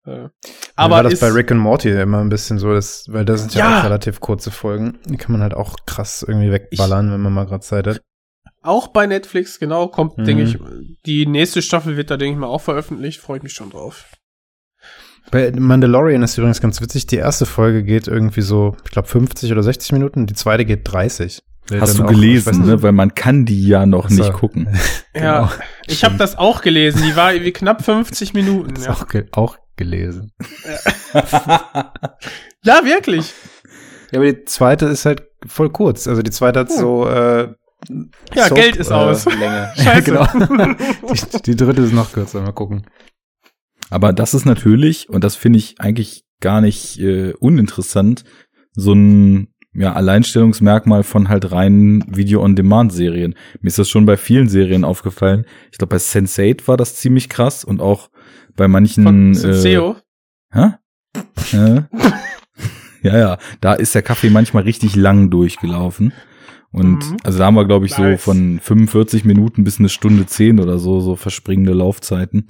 Okay. 0.05 0.25
Äh, 0.25 0.29
Aber 0.75 0.95
war 0.95 1.03
das 1.03 1.13
ist, 1.13 1.19
bei 1.21 1.29
Rick 1.29 1.51
und 1.51 1.59
Morty 1.59 1.89
immer 1.89 2.19
ein 2.19 2.29
bisschen 2.29 2.57
so, 2.59 2.73
dass, 2.73 3.05
weil 3.09 3.23
da 3.25 3.37
sind 3.37 3.53
ja, 3.55 3.69
Ja. 3.69 3.79
auch 3.79 3.83
relativ 3.85 4.19
kurze 4.19 4.51
Folgen. 4.51 4.99
Die 5.05 5.17
kann 5.17 5.31
man 5.31 5.41
halt 5.41 5.53
auch 5.53 5.75
krass 5.85 6.25
irgendwie 6.27 6.51
wegballern, 6.51 7.11
wenn 7.11 7.21
man 7.21 7.31
mal 7.33 7.45
gerade 7.45 7.61
Zeit 7.63 7.87
hat. 7.87 8.01
auch 8.61 8.87
bei 8.89 9.07
Netflix, 9.07 9.59
genau, 9.59 9.87
kommt, 9.89 10.17
Mhm. 10.17 10.23
denke 10.25 10.43
ich, 10.43 10.57
die 11.05 11.25
nächste 11.25 11.61
Staffel 11.61 11.97
wird 11.97 12.09
da, 12.11 12.17
denke 12.17 12.33
ich 12.35 12.39
mal, 12.39 12.47
auch 12.47 12.61
veröffentlicht. 12.61 13.19
Freue 13.19 13.37
ich 13.37 13.43
mich 13.43 13.53
schon 13.53 13.69
drauf. 13.69 14.05
Bei 15.31 15.51
Mandalorian 15.51 16.21
ist 16.23 16.37
übrigens 16.37 16.61
ganz 16.61 16.81
witzig. 16.81 17.07
Die 17.07 17.15
erste 17.15 17.45
Folge 17.45 17.83
geht 17.83 18.07
irgendwie 18.07 18.41
so, 18.41 18.75
ich 18.83 18.91
glaube, 18.91 19.07
50 19.07 19.51
oder 19.51 19.63
60 19.63 19.91
Minuten. 19.93 20.25
Die 20.27 20.33
zweite 20.33 20.65
geht 20.65 20.81
30. 20.85 21.41
Weil 21.69 21.81
Hast 21.81 21.97
du 21.97 22.03
auch- 22.03 22.07
gelesen, 22.09 22.57
nicht- 22.59 22.67
ne? 22.67 22.81
Weil 22.81 22.91
man 22.91 23.15
kann 23.15 23.45
die 23.45 23.67
ja 23.67 23.85
noch 23.85 24.05
Ach 24.05 24.09
so. 24.09 24.15
nicht 24.23 24.33
gucken. 24.33 24.67
Ja, 25.15 25.51
ich 25.85 26.03
habe 26.03 26.17
das 26.17 26.35
auch 26.39 26.61
gelesen. 26.63 27.03
Die 27.07 27.15
war 27.15 27.33
irgendwie 27.33 27.51
knapp 27.51 27.85
50 27.85 28.33
Minuten. 28.33 28.73
Das 28.73 28.85
Ja, 28.85 28.93
auch, 28.93 29.07
ge 29.07 29.25
auch 29.31 29.57
gelesen. 29.75 30.31
ja 32.63 32.83
wirklich. 32.83 33.33
Ja, 34.11 34.19
aber 34.19 34.31
die 34.31 34.43
zweite 34.45 34.85
ist 34.87 35.05
halt 35.05 35.23
voll 35.45 35.69
kurz. 35.71 36.07
Also 36.07 36.21
die 36.21 36.31
zweite 36.31 36.61
hat 36.61 36.69
Hm. 36.69 36.77
so 36.77 37.07
äh, 37.07 37.49
Ja, 38.33 38.47
Soap, 38.47 38.57
Geld 38.57 38.75
ist 38.77 38.89
äh, 38.91 38.93
aus. 38.93 39.25
Länge. 39.39 39.71
Scheiße. 39.77 40.03
genau. 40.03 40.27
Die, 40.33 41.41
die 41.43 41.55
dritte 41.55 41.81
ist 41.83 41.93
noch 41.93 42.11
kürzer. 42.11 42.41
Mal 42.41 42.53
gucken. 42.53 42.87
Aber 43.89 44.13
das 44.13 44.33
ist 44.33 44.45
natürlich, 44.45 45.09
und 45.09 45.23
das 45.23 45.35
finde 45.35 45.59
ich 45.59 45.79
eigentlich 45.79 46.23
gar 46.41 46.61
nicht 46.61 46.99
äh, 46.99 47.33
uninteressant, 47.33 48.23
so 48.71 48.93
ein 48.93 49.52
ja, 49.75 49.93
Alleinstellungsmerkmal 49.93 51.03
von 51.03 51.29
halt 51.29 51.51
reinen 51.51 52.03
Video-on-Demand-Serien. 52.07 53.35
Mir 53.61 53.67
ist 53.67 53.79
das 53.79 53.89
schon 53.89 54.05
bei 54.05 54.17
vielen 54.17 54.49
Serien 54.49 54.83
aufgefallen. 54.83 55.45
Ich 55.71 55.77
glaube, 55.77 55.91
bei 55.91 55.97
Sense8 55.97 56.67
war 56.67 56.77
das 56.77 56.95
ziemlich 56.95 57.29
krass 57.29 57.63
und 57.63 57.81
auch 57.81 58.09
bei 58.55 58.67
manchen 58.67 59.03
Von 59.03 59.31
äh, 59.31 59.35
Senseo. 59.35 59.95
Hä? 60.51 60.73
Äh? 61.53 61.81
ja, 63.03 63.17
ja, 63.17 63.37
da 63.61 63.73
ist 63.73 63.95
der 63.95 64.01
Kaffee 64.03 64.29
manchmal 64.29 64.63
richtig 64.63 64.95
lang 64.95 65.29
durchgelaufen. 65.29 66.13
Und 66.71 67.09
Mhm. 67.11 67.17
also 67.23 67.37
da 67.39 67.45
haben 67.45 67.55
wir, 67.55 67.65
glaube 67.65 67.85
ich, 67.85 67.97
Nice. 67.97 68.23
so 68.23 68.31
von 68.31 68.59
45 68.59 69.25
Minuten 69.25 69.63
bis 69.63 69.79
eine 69.79 69.89
Stunde 69.89 70.25
10 70.25 70.59
oder 70.59 70.79
so, 70.79 70.99
so 70.99 71.15
verspringende 71.15 71.73
Laufzeiten. 71.73 72.47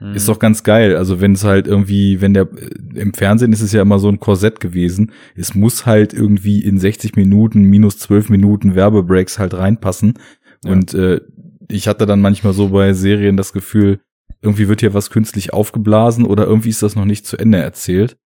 Mhm. 0.00 0.14
Ist 0.14 0.28
doch 0.28 0.38
ganz 0.38 0.62
geil. 0.64 0.96
Also 0.96 1.20
wenn 1.20 1.32
es 1.32 1.44
halt 1.44 1.66
irgendwie, 1.66 2.20
wenn 2.20 2.34
der 2.34 2.48
äh, 2.52 2.98
im 3.00 3.14
Fernsehen 3.14 3.52
ist 3.52 3.60
es 3.60 3.72
ja 3.72 3.82
immer 3.82 3.98
so 3.98 4.08
ein 4.08 4.20
Korsett 4.20 4.60
gewesen. 4.60 5.12
Es 5.36 5.54
muss 5.54 5.86
halt 5.86 6.12
irgendwie 6.12 6.62
in 6.62 6.78
60 6.78 7.16
Minuten 7.16 7.62
minus 7.62 7.98
12 7.98 8.28
Minuten 8.28 8.74
Werbebreaks 8.74 9.38
halt 9.38 9.54
reinpassen. 9.54 10.18
Ja. 10.64 10.72
Und 10.72 10.94
äh, 10.94 11.20
ich 11.68 11.88
hatte 11.88 12.06
dann 12.06 12.20
manchmal 12.20 12.52
so 12.52 12.68
bei 12.70 12.92
Serien 12.92 13.36
das 13.36 13.52
Gefühl, 13.52 14.00
irgendwie 14.42 14.68
wird 14.68 14.80
hier 14.80 14.92
was 14.94 15.10
künstlich 15.10 15.52
aufgeblasen 15.54 16.26
oder 16.26 16.44
irgendwie 16.46 16.68
ist 16.70 16.82
das 16.82 16.96
noch 16.96 17.06
nicht 17.06 17.24
zu 17.26 17.36
Ende 17.38 17.58
erzählt. 17.58 18.18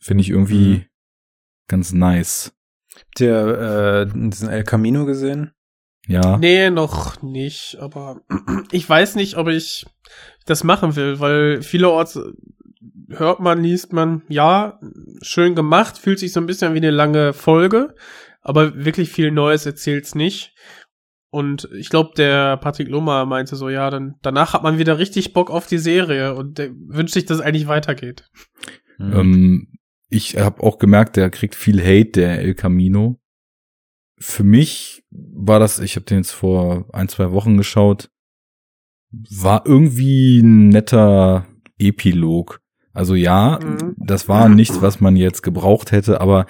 Finde 0.00 0.20
ich 0.22 0.30
irgendwie 0.30 0.74
Mhm. 0.74 0.84
ganz 1.68 1.92
nice. 1.92 2.52
Habt 2.94 3.20
ihr 3.20 4.06
äh, 4.12 4.18
diesen 4.28 4.48
El 4.50 4.64
Camino 4.64 5.06
gesehen? 5.06 5.52
Ja. 6.08 6.36
Nee, 6.38 6.68
noch 6.70 7.22
nicht. 7.22 7.78
Aber 7.80 8.20
ich 8.72 8.86
weiß 8.88 9.14
nicht, 9.14 9.36
ob 9.36 9.48
ich 9.48 9.86
das 10.44 10.64
machen 10.64 10.96
will, 10.96 11.20
weil 11.20 11.62
vielerorts 11.62 12.18
hört 13.10 13.40
man, 13.40 13.62
liest 13.62 13.92
man, 13.92 14.22
ja, 14.28 14.80
schön 15.22 15.54
gemacht, 15.54 15.98
fühlt 15.98 16.18
sich 16.18 16.32
so 16.32 16.40
ein 16.40 16.46
bisschen 16.46 16.74
wie 16.74 16.78
eine 16.78 16.90
lange 16.90 17.32
Folge, 17.32 17.94
aber 18.40 18.84
wirklich 18.84 19.10
viel 19.10 19.30
Neues 19.30 19.66
erzählt's 19.66 20.14
nicht. 20.14 20.54
Und 21.30 21.68
ich 21.74 21.88
glaube, 21.88 22.10
der 22.16 22.58
Patrick 22.58 22.88
Lohmer 22.88 23.24
meinte 23.24 23.56
so, 23.56 23.70
ja, 23.70 23.88
dann 23.88 24.16
danach 24.20 24.52
hat 24.52 24.62
man 24.62 24.78
wieder 24.78 24.98
richtig 24.98 25.32
Bock 25.32 25.50
auf 25.50 25.66
die 25.66 25.78
Serie 25.78 26.34
und 26.34 26.58
der 26.58 26.70
wünscht 26.74 27.14
sich, 27.14 27.24
dass 27.24 27.38
es 27.38 27.44
eigentlich 27.44 27.68
weitergeht. 27.68 28.28
Mhm. 28.98 29.12
Ähm, 29.12 29.68
ich 30.10 30.36
habe 30.36 30.62
auch 30.62 30.78
gemerkt, 30.78 31.16
der 31.16 31.30
kriegt 31.30 31.54
viel 31.54 31.80
Hate, 31.80 32.20
der 32.20 32.40
El 32.40 32.54
Camino. 32.54 33.18
Für 34.18 34.44
mich 34.44 35.04
war 35.10 35.58
das, 35.58 35.78
ich 35.78 35.96
habe 35.96 36.04
den 36.04 36.18
jetzt 36.18 36.32
vor 36.32 36.86
ein, 36.92 37.08
zwei 37.08 37.32
Wochen 37.32 37.56
geschaut, 37.56 38.10
war 39.12 39.66
irgendwie 39.66 40.40
ein 40.40 40.68
netter 40.70 41.46
Epilog. 41.78 42.60
Also 42.94 43.14
ja, 43.14 43.58
Mhm. 43.62 43.94
das 43.96 44.28
war 44.28 44.48
nichts, 44.50 44.82
was 44.82 45.00
man 45.00 45.16
jetzt 45.16 45.42
gebraucht 45.42 45.92
hätte, 45.92 46.20
aber 46.20 46.46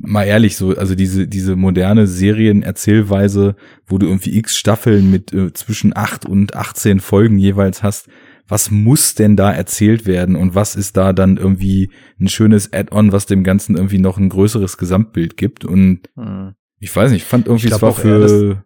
mal 0.00 0.24
ehrlich 0.24 0.56
so, 0.56 0.76
also 0.76 0.94
diese, 0.96 1.28
diese 1.28 1.54
moderne 1.54 2.08
Serienerzählweise, 2.08 3.56
wo 3.86 3.98
du 3.98 4.06
irgendwie 4.06 4.36
x 4.36 4.56
Staffeln 4.56 5.10
mit 5.10 5.32
äh, 5.32 5.52
zwischen 5.52 5.96
acht 5.96 6.26
und 6.26 6.54
18 6.56 7.00
Folgen 7.00 7.38
jeweils 7.38 7.82
hast, 7.82 8.08
was 8.48 8.70
muss 8.72 9.14
denn 9.14 9.36
da 9.36 9.52
erzählt 9.52 10.06
werden 10.06 10.34
und 10.34 10.56
was 10.56 10.74
ist 10.74 10.96
da 10.96 11.12
dann 11.12 11.36
irgendwie 11.36 11.90
ein 12.20 12.28
schönes 12.28 12.72
Add-on, 12.72 13.12
was 13.12 13.26
dem 13.26 13.44
Ganzen 13.44 13.76
irgendwie 13.76 13.98
noch 13.98 14.18
ein 14.18 14.28
größeres 14.28 14.76
Gesamtbild 14.76 15.36
gibt 15.36 15.64
und 15.64 16.00
Mhm. 16.16 16.54
ich 16.80 16.94
weiß 16.94 17.12
nicht, 17.12 17.22
ich 17.22 17.28
fand 17.28 17.46
irgendwie, 17.46 17.68
Ich 17.68 17.72
es 17.74 17.82
war 17.82 17.90
eher, 17.90 17.94
für 18.28 18.64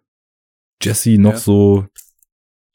Jesse 0.81 1.17
noch 1.19 1.33
Ja. 1.33 1.37
so, 1.37 1.85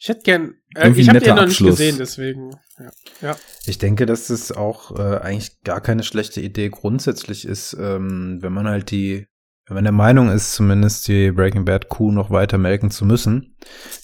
Ich 0.03 0.09
hätte 0.09 0.23
gern, 0.23 0.55
äh, 0.75 0.85
Irgendwie 0.85 1.03
ich 1.03 1.09
habe 1.09 1.19
netter 1.19 1.33
den 1.33 1.37
noch 1.37 1.43
nicht 1.45 1.51
Abschluss. 1.61 1.71
gesehen, 1.77 1.97
deswegen. 1.99 2.51
Ja. 2.79 2.91
ja. 3.21 3.37
Ich 3.67 3.77
denke, 3.77 4.07
dass 4.07 4.31
es 4.31 4.51
auch 4.51 4.99
äh, 4.99 5.19
eigentlich 5.19 5.63
gar 5.63 5.83
keine 5.83 6.03
schlechte 6.05 6.41
Idee 6.41 6.71
grundsätzlich 6.71 7.45
ist, 7.45 7.77
ähm, 7.79 8.39
wenn 8.41 8.53
man 8.55 8.67
halt 8.67 8.91
die, 8.91 9.27
wenn 9.67 9.75
man 9.75 9.85
der 9.85 9.93
Meinung 9.93 10.31
ist, 10.31 10.55
zumindest 10.55 11.07
die 11.07 11.31
Breaking 11.33 11.67
Bad 11.67 11.91
Kuh 11.91 12.13
noch 12.13 12.31
weiter 12.31 12.57
melken 12.57 12.91
zu 12.91 13.05
müssen, 13.05 13.57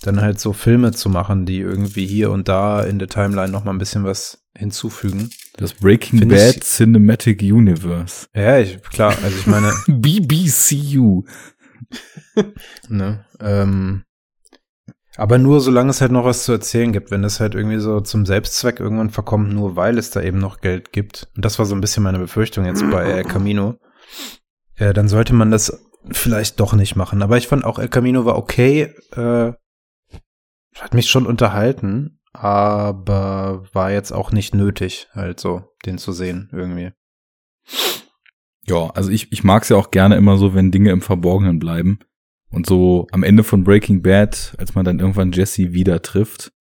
dann 0.03 0.21
halt 0.21 0.39
so 0.39 0.53
Filme 0.53 0.93
zu 0.93 1.09
machen, 1.09 1.47
die 1.47 1.61
irgendwie 1.61 2.07
hier 2.07 2.31
und 2.31 2.47
da 2.47 2.83
in 2.85 2.99
der 2.99 3.09
Timeline 3.09 3.51
noch 3.51 3.65
mal 3.65 3.73
ein 3.73 3.79
bisschen 3.79 4.05
was 4.05 4.45
hinzufügen. 4.55 5.31
das 5.57 5.73
Breaking 5.73 6.19
Find 6.19 6.31
Bad 6.33 6.57
ich- 6.57 6.63
Cinematic 6.63 7.41
Universe. 7.41 8.27
Ja, 8.35 8.59
ich, 8.59 8.83
klar, 8.83 9.17
also 9.23 9.37
ich 9.39 9.47
meine, 9.47 9.73
BBCU. 9.87 11.25
ne, 12.89 13.25
ähm, 13.41 14.03
aber 15.17 15.39
nur 15.39 15.61
solange 15.61 15.91
es 15.91 16.01
halt 16.01 16.13
noch 16.13 16.25
was 16.25 16.45
zu 16.45 16.53
erzählen 16.53 16.93
gibt, 16.93 17.11
wenn 17.11 17.25
es 17.25 17.41
halt 17.41 17.55
irgendwie 17.55 17.79
so 17.79 18.01
zum 18.01 18.27
Selbstzweck 18.27 18.81
irgendwann 18.81 19.11
verkommt, 19.11 19.53
nur 19.53 19.77
weil 19.77 19.99
es 19.99 20.11
da 20.11 20.23
eben 20.23 20.39
noch 20.39 20.61
Geld 20.61 20.93
gibt. 20.93 21.29
Und 21.35 21.45
das 21.45 21.59
war 21.59 21.67
so 21.67 21.75
ein 21.75 21.81
bisschen 21.81 22.03
meine 22.03 22.19
Befürchtung 22.19 22.67
jetzt 22.67 22.89
bei 22.91 23.05
El 23.05 23.25
Camino. 23.25 23.77
Äh, 24.77 24.93
dann 24.93 25.09
sollte 25.09 25.35
man 25.35 25.51
das 25.51 25.87
vielleicht 26.11 26.61
doch 26.61 26.75
nicht 26.75 26.97
machen. 26.97 27.23
Aber 27.23 27.37
ich 27.37 27.49
fand 27.49 27.65
auch 27.65 27.79
El 27.79 27.89
Camino 27.89 28.25
war 28.25 28.37
okay. 28.37 28.95
Äh, 29.13 29.53
hat 30.81 30.95
mich 30.95 31.09
schon 31.09 31.27
unterhalten, 31.27 32.21
aber 32.33 33.65
war 33.73 33.91
jetzt 33.91 34.13
auch 34.13 34.31
nicht 34.31 34.55
nötig, 34.55 35.09
halt 35.15 35.41
so, 35.41 35.65
den 35.87 35.97
zu 35.97 36.13
sehen 36.13 36.51
irgendwie. 36.53 36.93
Ja, 38.67 38.91
also 38.91 39.11
ich, 39.11 39.33
ich 39.33 39.45
mag's 39.45 39.69
ja 39.69 39.77
auch 39.77 39.91
gerne 39.91 40.17
immer 40.17 40.37
so, 40.37 40.55
wenn 40.55 40.71
Dinge 40.71 40.91
im 40.91 41.01
Verborgenen 41.01 41.59
bleiben. 41.59 42.01
Und 42.57 42.65
so 42.65 43.07
am 43.13 43.23
Ende 43.23 43.45
von 43.45 43.65
Breaking 43.65 44.01
Bad, 44.01 44.55
als 44.57 44.75
man 44.75 44.87
dann 44.87 44.99
irgendwann 44.99 45.31
Jesse 45.31 45.75
wieder 45.75 46.01
trifft, 46.01 46.53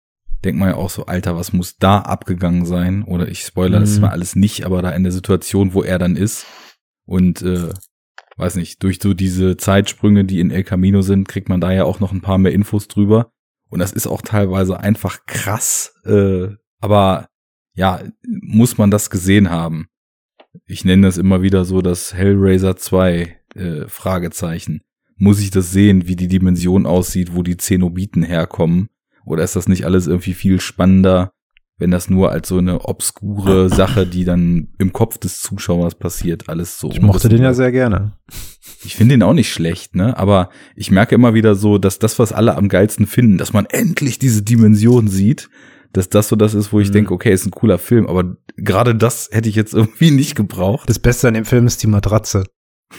denkt 0.43 0.59
man 0.59 0.67
ja 0.67 0.75
auch 0.75 0.89
so, 0.89 1.05
Alter, 1.05 1.37
was 1.37 1.53
muss 1.53 1.77
da 1.77 1.99
abgegangen 1.99 2.65
sein? 2.65 3.03
Oder 3.03 3.29
ich 3.29 3.39
spoiler 3.39 3.79
das 3.79 3.91
Mhm. 3.91 3.99
zwar 3.99 4.11
alles 4.11 4.35
nicht, 4.35 4.65
aber 4.65 4.81
da 4.81 4.89
in 4.89 5.03
der 5.03 5.13
Situation, 5.13 5.73
wo 5.73 5.83
er 5.83 5.97
dann 5.97 6.17
ist. 6.17 6.45
Und 7.05 7.41
äh, 7.43 7.69
weiß 8.35 8.57
nicht, 8.57 8.83
durch 8.83 8.99
so 9.01 9.13
diese 9.13 9.55
Zeitsprünge, 9.55 10.25
die 10.25 10.41
in 10.41 10.51
El 10.51 10.65
Camino 10.65 11.01
sind, 11.01 11.29
kriegt 11.29 11.47
man 11.47 11.61
da 11.61 11.71
ja 11.71 11.85
auch 11.85 12.01
noch 12.01 12.11
ein 12.11 12.21
paar 12.21 12.39
mehr 12.39 12.51
Infos 12.51 12.89
drüber. 12.89 13.31
Und 13.69 13.79
das 13.79 13.93
ist 13.93 14.05
auch 14.05 14.21
teilweise 14.21 14.77
einfach 14.81 15.25
krass. 15.25 15.95
Äh, 16.03 16.49
aber 16.81 17.29
ja, 17.73 18.01
muss 18.27 18.77
man 18.77 18.91
das 18.91 19.09
gesehen 19.09 19.49
haben. 19.49 19.87
Ich 20.65 20.83
nenne 20.83 21.07
das 21.07 21.17
immer 21.17 21.41
wieder 21.41 21.63
so 21.63 21.81
das 21.81 22.13
Hellraiser 22.13 22.75
2 22.75 23.37
äh, 23.55 23.87
Fragezeichen. 23.87 24.81
Muss 25.17 25.39
ich 25.39 25.49
das 25.51 25.71
sehen, 25.71 26.07
wie 26.07 26.15
die 26.15 26.27
Dimension 26.27 26.85
aussieht, 26.85 27.33
wo 27.35 27.41
die 27.43 27.57
Zenobiten 27.57 28.23
herkommen? 28.23 28.89
Oder 29.25 29.43
ist 29.43 29.55
das 29.55 29.67
nicht 29.67 29.85
alles 29.85 30.07
irgendwie 30.07 30.33
viel 30.33 30.59
spannender, 30.59 31.31
wenn 31.77 31.91
das 31.91 32.09
nur 32.09 32.31
als 32.31 32.47
so 32.47 32.57
eine 32.57 32.85
obskure 32.85 33.69
Sache, 33.69 34.05
die 34.07 34.23
dann 34.23 34.69
im 34.77 34.93
Kopf 34.93 35.17
des 35.17 35.39
Zuschauers 35.41 35.95
passiert, 35.95 36.47
alles 36.47 36.79
so. 36.79 36.89
Ich 36.89 37.01
mochte 37.01 37.27
den 37.27 37.41
ja 37.41 37.53
sehr 37.53 37.71
gerne. 37.71 38.13
Ich 38.85 38.95
finde 38.95 39.15
ihn 39.15 39.23
auch 39.23 39.33
nicht 39.33 39.51
schlecht, 39.51 39.95
ne? 39.95 40.17
Aber 40.17 40.49
ich 40.75 40.91
merke 40.91 41.15
immer 41.15 41.33
wieder 41.33 41.55
so, 41.55 41.77
dass 41.77 41.99
das, 41.99 42.17
was 42.19 42.31
alle 42.31 42.55
am 42.55 42.69
geilsten 42.69 43.07
finden, 43.07 43.37
dass 43.37 43.51
man 43.51 43.65
endlich 43.65 44.19
diese 44.19 44.41
Dimension 44.43 45.07
sieht, 45.07 45.49
dass 45.91 46.07
das 46.09 46.27
so 46.29 46.35
das 46.35 46.53
ist, 46.53 46.71
wo 46.71 46.79
ich 46.79 46.89
Mhm. 46.89 46.93
denke, 46.93 47.13
okay, 47.13 47.33
ist 47.33 47.45
ein 47.45 47.51
cooler 47.51 47.77
Film, 47.77 48.05
aber 48.07 48.37
gerade 48.57 48.95
das 48.95 49.29
hätte 49.31 49.49
ich 49.49 49.55
jetzt 49.55 49.73
irgendwie 49.73 50.11
nicht 50.11 50.35
gebraucht. 50.35 50.87
Das 50.89 50.99
Beste 50.99 51.27
an 51.27 51.33
dem 51.33 51.45
Film 51.45 51.67
ist 51.67 51.81
die 51.83 51.87
Matratze. 51.87 52.43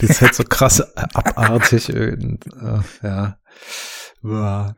Die 0.00 0.06
ist 0.06 0.20
halt 0.20 0.34
so 0.34 0.44
krass 0.44 0.80
abartig. 0.96 1.94
Und, 1.94 2.44
ach, 2.60 2.84
ja. 3.02 3.38
Boah. 4.22 4.76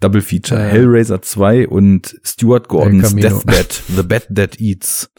Double 0.00 0.20
Feature, 0.20 0.60
Ja. 0.60 0.66
Hellraiser 0.66 1.22
2 1.22 1.68
und 1.68 2.18
Stuart 2.24 2.68
Gordons. 2.68 3.14
Deathbed, 3.14 3.82
The 3.96 4.02
Bed 4.02 4.26
That 4.34 4.60
Eats. 4.60 5.10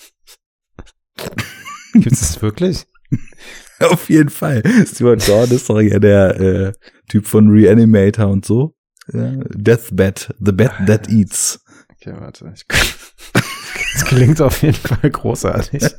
Gibt's 1.94 2.20
das 2.20 2.42
wirklich? 2.42 2.86
Auf 3.80 4.10
jeden 4.10 4.30
Fall. 4.30 4.64
Stuart 4.86 5.26
Gordon 5.26 5.56
ist 5.56 5.70
doch 5.70 5.80
ja 5.80 6.00
der 6.00 6.40
äh, 6.40 6.74
Typ 7.10 7.28
von 7.28 7.50
Reanimator 7.50 8.28
und 8.28 8.46
so. 8.46 8.76
Ja, 9.12 9.32
Deathbed, 9.50 10.34
The 10.40 10.52
Bed 10.52 10.72
That 10.88 11.10
Eats. 11.10 11.64
Okay, 11.92 12.14
warte. 12.20 12.54
Ich, 12.56 12.66
das 13.94 14.06
klingt 14.06 14.42
auf 14.42 14.62
jeden 14.62 14.76
Fall 14.76 15.10
großartig. 15.10 15.84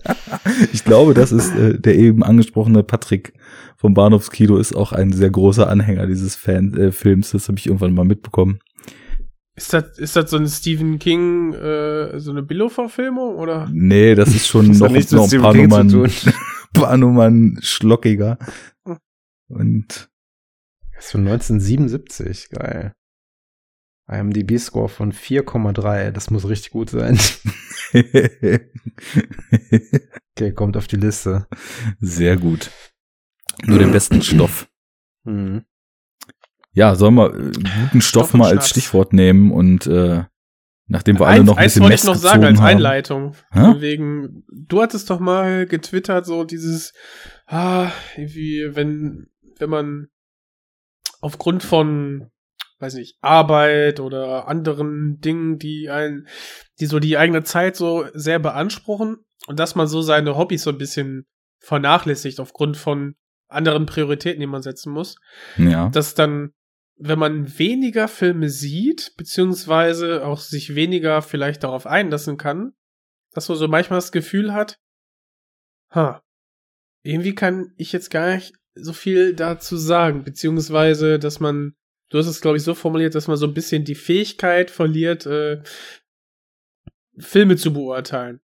Ich 0.72 0.84
glaube, 0.84 1.14
das 1.14 1.32
ist 1.32 1.56
äh, 1.56 1.78
der 1.78 1.96
eben 1.96 2.22
angesprochene 2.22 2.82
Patrick 2.84 3.32
vom 3.76 3.94
Bahnhofskino 3.94 4.56
ist 4.56 4.74
auch 4.74 4.92
ein 4.92 5.12
sehr 5.12 5.30
großer 5.30 5.68
Anhänger 5.68 6.06
dieses 6.06 6.36
Fan 6.36 6.74
äh, 6.74 6.92
Films. 6.92 7.30
Das 7.30 7.48
habe 7.48 7.58
ich 7.58 7.66
irgendwann 7.66 7.94
mal 7.94 8.04
mitbekommen. 8.04 8.60
Ist 9.56 9.72
das, 9.72 9.98
ist 9.98 10.16
das 10.16 10.30
so 10.30 10.36
eine 10.36 10.48
Stephen 10.48 10.98
King, 10.98 11.54
äh, 11.54 12.18
so 12.18 12.30
eine 12.30 12.42
Billo-Verfilmung 12.42 13.36
oder? 13.36 13.68
Nee, 13.72 14.14
das 14.14 14.28
ist 14.34 14.46
schon 14.46 14.68
Das 14.68 14.78
noch, 14.78 14.90
nichts 14.90 15.12
noch 15.12 15.30
ein 15.32 15.40
paar 15.40 15.54
Nummern, 15.54 16.10
paar 16.72 16.96
Nummern 16.96 17.58
schlockiger. 17.62 18.38
Und 19.48 20.10
Das 20.94 21.06
ist 21.06 21.12
von 21.12 21.26
1977. 21.26 22.50
Geil. 22.50 22.92
IMDb-Score 24.08 24.88
von 24.88 25.12
4,3. 25.12 26.10
Das 26.10 26.30
muss 26.30 26.48
richtig 26.48 26.72
gut 26.72 26.90
sein. 26.90 27.18
Okay, 30.36 30.52
kommt 30.52 30.76
auf 30.76 30.88
die 30.88 30.96
Liste. 30.96 31.46
sehr 32.00 32.36
gut. 32.36 32.70
Nur 33.66 33.78
den 33.78 33.92
besten 33.92 34.20
Stoff. 34.20 34.68
Hm. 35.24 35.64
Ja, 36.72 36.96
sollen 36.96 37.14
wir 37.14 37.32
äh, 37.32 37.52
guten 37.52 38.00
Stoff 38.00 38.30
Stoff 38.30 38.34
mal 38.34 38.50
als. 38.50 38.68
Stichwort 38.68 39.12
nehmen 39.12 39.52
und 39.52 39.86
äh, 39.86 40.24
nachdem 40.86 41.20
wir 41.20 41.26
alle 41.26 41.40
eins, 41.40 41.46
noch 41.46 41.56
ein 41.56 41.62
eins 41.62 41.74
bisschen 41.74 41.82
wollte 41.82 41.92
Mess 41.92 42.02
ich 42.02 42.08
noch 42.08 42.16
sagen 42.16 42.44
als. 42.44 42.60
Einleitung. 42.60 43.36
Wegen, 43.52 44.44
du 44.50 44.82
hattest 44.82 45.08
doch 45.08 45.20
mal 45.20 45.66
getwittert, 45.66 46.26
so 46.26 46.42
dieses, 46.42 46.92
ah, 47.46 47.92
irgendwie, 48.16 48.70
wenn, 48.72 49.28
wenn 49.58 49.70
man 49.70 50.08
aufgrund 51.20 51.62
von, 51.62 52.30
weiß 52.78 52.94
nicht, 52.94 53.16
Arbeit 53.20 54.00
oder 54.00 54.48
anderen 54.48 55.20
Dingen, 55.20 55.58
die 55.58 55.90
ein, 55.90 56.26
die 56.80 56.86
so 56.86 56.98
die 56.98 57.16
eigene 57.16 57.44
Zeit 57.44 57.76
so 57.76 58.06
sehr 58.12 58.38
beanspruchen 58.38 59.18
und 59.46 59.58
dass 59.60 59.74
man 59.74 59.86
so 59.86 60.02
seine 60.02 60.36
Hobbys 60.36 60.62
so 60.62 60.70
ein 60.70 60.78
bisschen 60.78 61.26
vernachlässigt 61.60 62.40
aufgrund 62.40 62.76
von 62.76 63.14
anderen 63.48 63.86
Prioritäten, 63.86 64.40
die 64.40 64.46
man 64.46 64.62
setzen 64.62 64.92
muss 64.92 65.16
Ja. 65.56 65.88
dass 65.90 66.14
dann, 66.14 66.52
wenn 66.96 67.18
man 67.18 67.58
weniger 67.58 68.08
Filme 68.08 68.48
sieht, 68.48 69.14
beziehungsweise 69.16 70.26
auch 70.26 70.38
sich 70.38 70.74
weniger 70.74 71.22
vielleicht 71.22 71.62
darauf 71.64 71.86
einlassen 71.86 72.36
kann, 72.36 72.72
dass 73.32 73.48
man 73.48 73.58
so 73.58 73.68
manchmal 73.68 73.98
das 73.98 74.12
Gefühl 74.12 74.52
hat, 74.52 74.78
ha, 75.90 76.22
irgendwie 77.02 77.34
kann 77.34 77.72
ich 77.76 77.92
jetzt 77.92 78.10
gar 78.10 78.34
nicht 78.34 78.54
so 78.74 78.92
viel 78.92 79.34
dazu 79.34 79.76
sagen, 79.76 80.24
beziehungsweise, 80.24 81.18
dass 81.18 81.38
man, 81.38 81.74
du 82.10 82.18
hast 82.18 82.26
es, 82.26 82.40
glaube 82.40 82.56
ich, 82.56 82.62
so 82.62 82.74
formuliert, 82.74 83.14
dass 83.14 83.28
man 83.28 83.36
so 83.36 83.46
ein 83.46 83.54
bisschen 83.54 83.84
die 83.84 83.94
Fähigkeit 83.94 84.70
verliert, 84.70 85.26
äh, 85.26 85.62
Filme 87.18 87.56
zu 87.56 87.72
beurteilen. 87.72 88.40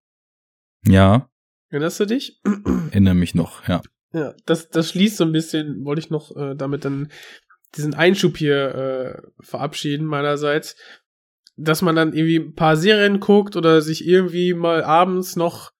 Ja, 0.85 1.31
Erinnerst 1.71 2.01
du 2.01 2.05
dich? 2.05 2.41
erinnere 2.91 3.15
mich 3.15 3.33
noch, 3.33 3.67
ja. 3.67 3.81
Ja, 4.13 4.35
das, 4.45 4.69
das 4.69 4.89
schließt 4.89 5.15
so 5.15 5.23
ein 5.23 5.31
bisschen, 5.31 5.85
wollte 5.85 6.01
ich 6.01 6.09
noch 6.09 6.35
äh, 6.35 6.53
damit 6.53 6.83
dann 6.83 7.09
diesen 7.75 7.93
Einschub 7.93 8.37
hier 8.37 8.75
äh, 8.75 9.21
verabschieden 9.41 10.05
meinerseits, 10.05 10.75
dass 11.55 11.81
man 11.81 11.95
dann 11.95 12.11
irgendwie 12.11 12.39
ein 12.39 12.55
paar 12.55 12.75
Serien 12.75 13.21
guckt 13.21 13.55
oder 13.55 13.81
sich 13.81 14.05
irgendwie 14.05 14.53
mal 14.53 14.83
abends 14.83 15.35
noch 15.37 15.71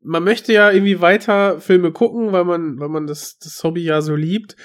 man 0.00 0.22
möchte 0.22 0.52
ja 0.52 0.70
irgendwie 0.70 1.00
weiter 1.00 1.60
Filme 1.60 1.90
gucken, 1.90 2.30
weil 2.30 2.44
man 2.44 2.78
weil 2.78 2.88
man 2.88 3.06
das 3.08 3.38
das 3.38 3.64
Hobby 3.64 3.82
ja 3.82 4.00
so 4.00 4.14
liebt, 4.14 4.56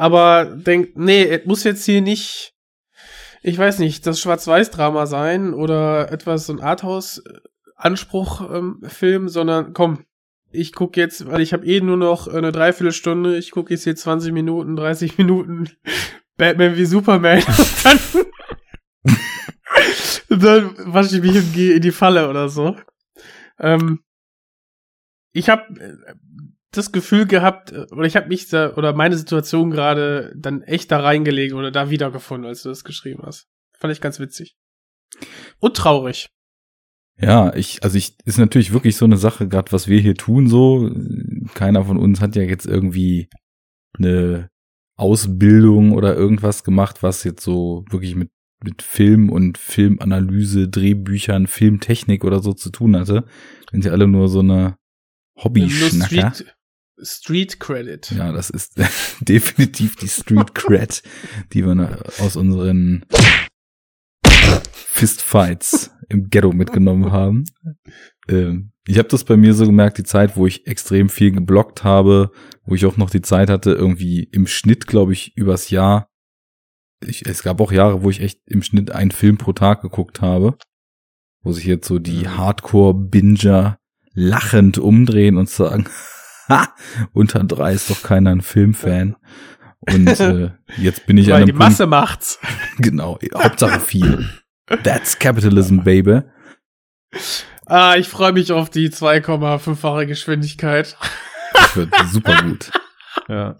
aber 0.00 0.46
denkt, 0.46 0.96
nee, 0.96 1.24
es 1.24 1.44
muss 1.46 1.64
jetzt 1.64 1.84
hier 1.84 2.00
nicht 2.00 2.54
ich 3.42 3.56
weiß 3.56 3.78
nicht, 3.78 4.06
das 4.06 4.20
Schwarz-Weiß-Drama 4.20 5.06
sein 5.06 5.54
oder 5.54 6.12
etwas 6.12 6.44
so 6.46 6.52
ein 6.52 6.60
Arthouse-Anspruch-Film, 6.60 9.28
sondern 9.28 9.72
komm, 9.72 10.04
ich 10.52 10.74
guck 10.74 10.96
jetzt, 10.96 11.26
weil 11.26 11.40
ich 11.40 11.52
habe 11.52 11.64
eh 11.64 11.80
nur 11.80 11.96
noch 11.96 12.26
eine 12.28 12.52
Dreiviertelstunde, 12.52 13.38
ich 13.38 13.50
gucke 13.50 13.72
jetzt 13.72 13.84
hier 13.84 13.96
20 13.96 14.32
Minuten, 14.32 14.76
30 14.76 15.16
Minuten 15.16 15.70
Batman 16.36 16.76
wie 16.76 16.84
Superman 16.84 17.42
dann, 17.84 17.98
dann 20.28 20.74
wasche 20.92 21.16
ich 21.16 21.22
mich 21.22 21.36
und 21.36 21.54
gehe 21.54 21.74
in 21.74 21.82
die 21.82 21.92
Falle 21.92 22.28
oder 22.28 22.48
so. 22.48 22.76
Ähm, 23.58 24.00
ich 25.32 25.48
habe 25.48 25.62
das 26.72 26.92
Gefühl 26.92 27.26
gehabt, 27.26 27.72
oder 27.72 28.04
ich 28.04 28.16
habe 28.16 28.28
mich 28.28 28.48
da, 28.48 28.74
oder 28.74 28.92
meine 28.92 29.16
Situation 29.16 29.70
gerade 29.70 30.32
dann 30.36 30.62
echt 30.62 30.90
da 30.92 31.00
reingelegt 31.00 31.54
oder 31.54 31.70
da 31.70 31.90
wiedergefunden, 31.90 32.48
als 32.48 32.62
du 32.62 32.68
das 32.68 32.84
geschrieben 32.84 33.22
hast. 33.24 33.48
Fand 33.78 33.92
ich 33.92 34.00
ganz 34.00 34.20
witzig. 34.20 34.56
Und 35.58 35.76
traurig. 35.76 36.28
Ja, 37.18 37.54
ich, 37.54 37.82
also 37.82 37.98
ich, 37.98 38.14
ist 38.24 38.38
natürlich 38.38 38.72
wirklich 38.72 38.96
so 38.96 39.04
eine 39.04 39.16
Sache, 39.16 39.48
gerade 39.48 39.72
was 39.72 39.88
wir 39.88 40.00
hier 40.00 40.14
tun, 40.14 40.48
so. 40.48 40.90
Keiner 41.54 41.84
von 41.84 41.98
uns 41.98 42.20
hat 42.20 42.36
ja 42.36 42.42
jetzt 42.42 42.66
irgendwie 42.66 43.28
eine 43.98 44.48
Ausbildung 44.96 45.92
oder 45.92 46.14
irgendwas 46.14 46.64
gemacht, 46.64 47.02
was 47.02 47.24
jetzt 47.24 47.42
so 47.42 47.84
wirklich 47.90 48.14
mit, 48.14 48.30
mit 48.62 48.82
Film 48.82 49.28
und 49.30 49.58
Filmanalyse, 49.58 50.68
Drehbüchern, 50.68 51.46
Filmtechnik 51.46 52.24
oder 52.24 52.40
so 52.40 52.52
zu 52.52 52.70
tun 52.70 52.96
hatte. 52.96 53.26
Sind 53.70 53.84
ja 53.84 53.92
alle 53.92 54.06
nur 54.06 54.28
so 54.28 54.40
eine 54.40 54.76
Hobby-Schnacker. 55.36 56.32
Street, 57.02 57.60
Credit. 57.60 58.10
Ja, 58.10 58.32
das 58.32 58.50
ist 58.50 58.78
definitiv 59.20 59.96
die 59.96 60.08
Street 60.08 60.54
Cred, 60.54 61.02
die 61.52 61.64
wir 61.64 62.02
aus 62.18 62.36
unseren 62.36 63.04
Fistfights 64.72 65.90
im 66.08 66.28
Ghetto 66.28 66.52
mitgenommen 66.52 67.12
haben. 67.12 67.44
Ähm, 68.28 68.72
ich 68.86 68.98
habe 68.98 69.08
das 69.08 69.24
bei 69.24 69.36
mir 69.36 69.54
so 69.54 69.66
gemerkt, 69.66 69.98
die 69.98 70.04
Zeit, 70.04 70.36
wo 70.36 70.46
ich 70.46 70.66
extrem 70.66 71.08
viel 71.08 71.30
geblockt 71.30 71.84
habe, 71.84 72.32
wo 72.64 72.74
ich 72.74 72.84
auch 72.86 72.96
noch 72.96 73.10
die 73.10 73.22
Zeit 73.22 73.48
hatte, 73.48 73.72
irgendwie 73.72 74.24
im 74.24 74.46
Schnitt, 74.46 74.86
glaube 74.86 75.12
ich, 75.12 75.36
übers 75.36 75.70
Jahr. 75.70 76.08
Ich, 77.06 77.26
es 77.26 77.42
gab 77.42 77.60
auch 77.60 77.72
Jahre, 77.72 78.02
wo 78.02 78.10
ich 78.10 78.20
echt 78.20 78.40
im 78.46 78.62
Schnitt 78.62 78.90
einen 78.90 79.10
Film 79.10 79.38
pro 79.38 79.52
Tag 79.52 79.82
geguckt 79.82 80.20
habe, 80.20 80.58
wo 81.42 81.52
sich 81.52 81.64
jetzt 81.64 81.86
so 81.86 81.98
die 81.98 82.28
Hardcore-Binger 82.28 83.78
lachend 84.12 84.78
umdrehen 84.78 85.36
und 85.36 85.48
sagen, 85.48 85.86
unter 87.12 87.44
drei 87.44 87.72
ist 87.72 87.90
doch 87.90 88.02
keiner 88.02 88.30
ein 88.30 88.40
Filmfan. 88.40 89.16
Und 89.80 90.20
äh, 90.20 90.50
jetzt 90.76 91.06
bin 91.06 91.16
ich 91.16 91.28
Weil 91.28 91.34
an 91.34 91.46
die 91.46 91.52
einem 91.52 91.58
Punkt, 91.58 91.72
Masse 91.72 91.86
macht's. 91.86 92.38
genau, 92.78 93.18
Hauptsache 93.34 93.80
viel. 93.80 94.28
That's 94.82 95.18
capitalism, 95.18 95.80
baby. 95.80 96.20
Ah, 97.66 97.96
ich 97.96 98.08
freue 98.08 98.32
mich 98.32 98.52
auf 98.52 98.70
die 98.70 98.90
2,5-fache 98.90 100.06
Geschwindigkeit. 100.06 100.96
Das 101.52 101.76
wird 101.76 101.94
super 102.12 102.42
gut. 102.42 102.70
Ja. 103.28 103.56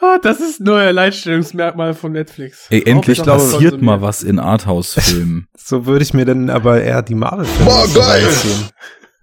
Ah, 0.00 0.18
das 0.22 0.40
ist 0.40 0.60
nur 0.60 0.78
ein 0.78 0.88
Alleinstellungsmerkmal 0.88 1.94
von 1.94 2.12
Netflix. 2.12 2.66
Ey, 2.70 2.82
endlich 2.84 3.22
passiert 3.22 3.82
mal 3.82 4.00
was 4.00 4.22
in 4.22 4.38
Arthouse-Filmen. 4.38 5.48
So 5.56 5.86
würde 5.86 6.04
ich 6.04 6.14
mir 6.14 6.24
dann 6.24 6.50
aber 6.50 6.82
eher 6.82 7.02
die 7.02 7.14
Marvel-Filme 7.14 7.86
so 7.88 8.00
reinziehen. 8.00 8.68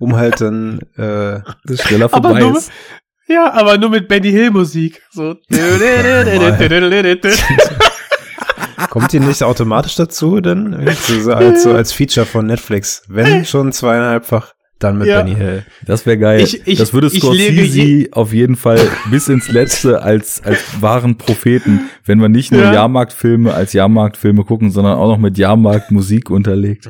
Um 0.04 0.16
halt 0.18 0.42
dann, 0.42 0.80
äh, 0.98 1.40
Das 1.66 1.82
schneller 1.82 2.06
Aber 2.12 2.30
vorbei 2.30 2.40
nur- 2.42 2.58
ist. 2.58 2.72
Ja, 3.28 3.54
aber 3.54 3.78
nur 3.78 3.90
mit 3.90 4.08
Benny 4.10 4.32
Hill 4.32 4.52
Musik. 4.52 5.02
So. 5.12 5.36
kommt 8.90 9.14
die 9.14 9.20
nicht 9.20 9.42
automatisch 9.44 9.96
dazu, 9.96 10.42
dann? 10.42 10.88
So, 11.22 11.34
als, 11.34 11.64
so 11.64 11.72
als 11.72 11.94
Feature 11.94 12.26
von 12.26 12.46
Netflix. 12.48 13.04
Wenn 13.08 13.46
schon 13.46 13.72
zweieinhalbfach, 13.72 14.54
Dann 14.80 14.98
mit 14.98 15.08
Ja. 15.08 15.22
Benny 15.22 15.36
Hill. 15.36 15.64
Das 15.86 16.06
wäre 16.06 16.18
geil. 16.18 16.42
Ich- 16.42 16.68
ich- 16.68 16.78
das 16.78 16.94
würde 16.94 17.10
Scorsese 17.10 18.10
auf 18.12 18.34
jeden 18.34 18.58
Fall 18.58 18.80
bis 19.10 19.30
ins 19.30 19.48
Letzte 19.48 20.02
als, 20.02 20.44
als 20.44 20.60
wahren 20.82 21.18
Propheten, 21.18 21.90
wenn 22.04 22.20
wir 22.20 22.28
nicht 22.28 22.52
nur 22.52 22.64
Ja. 22.64 22.74
Jahrmarktfilme 22.74 23.54
als 23.54 23.72
Jahrmarktfilme 23.72 24.44
gucken, 24.44 24.72
sondern 24.72 24.98
auch 24.98 25.08
noch 25.08 25.20
mit 25.20 25.38
Jahrmarktmusik 25.38 26.30
unterlegt. 26.30 26.90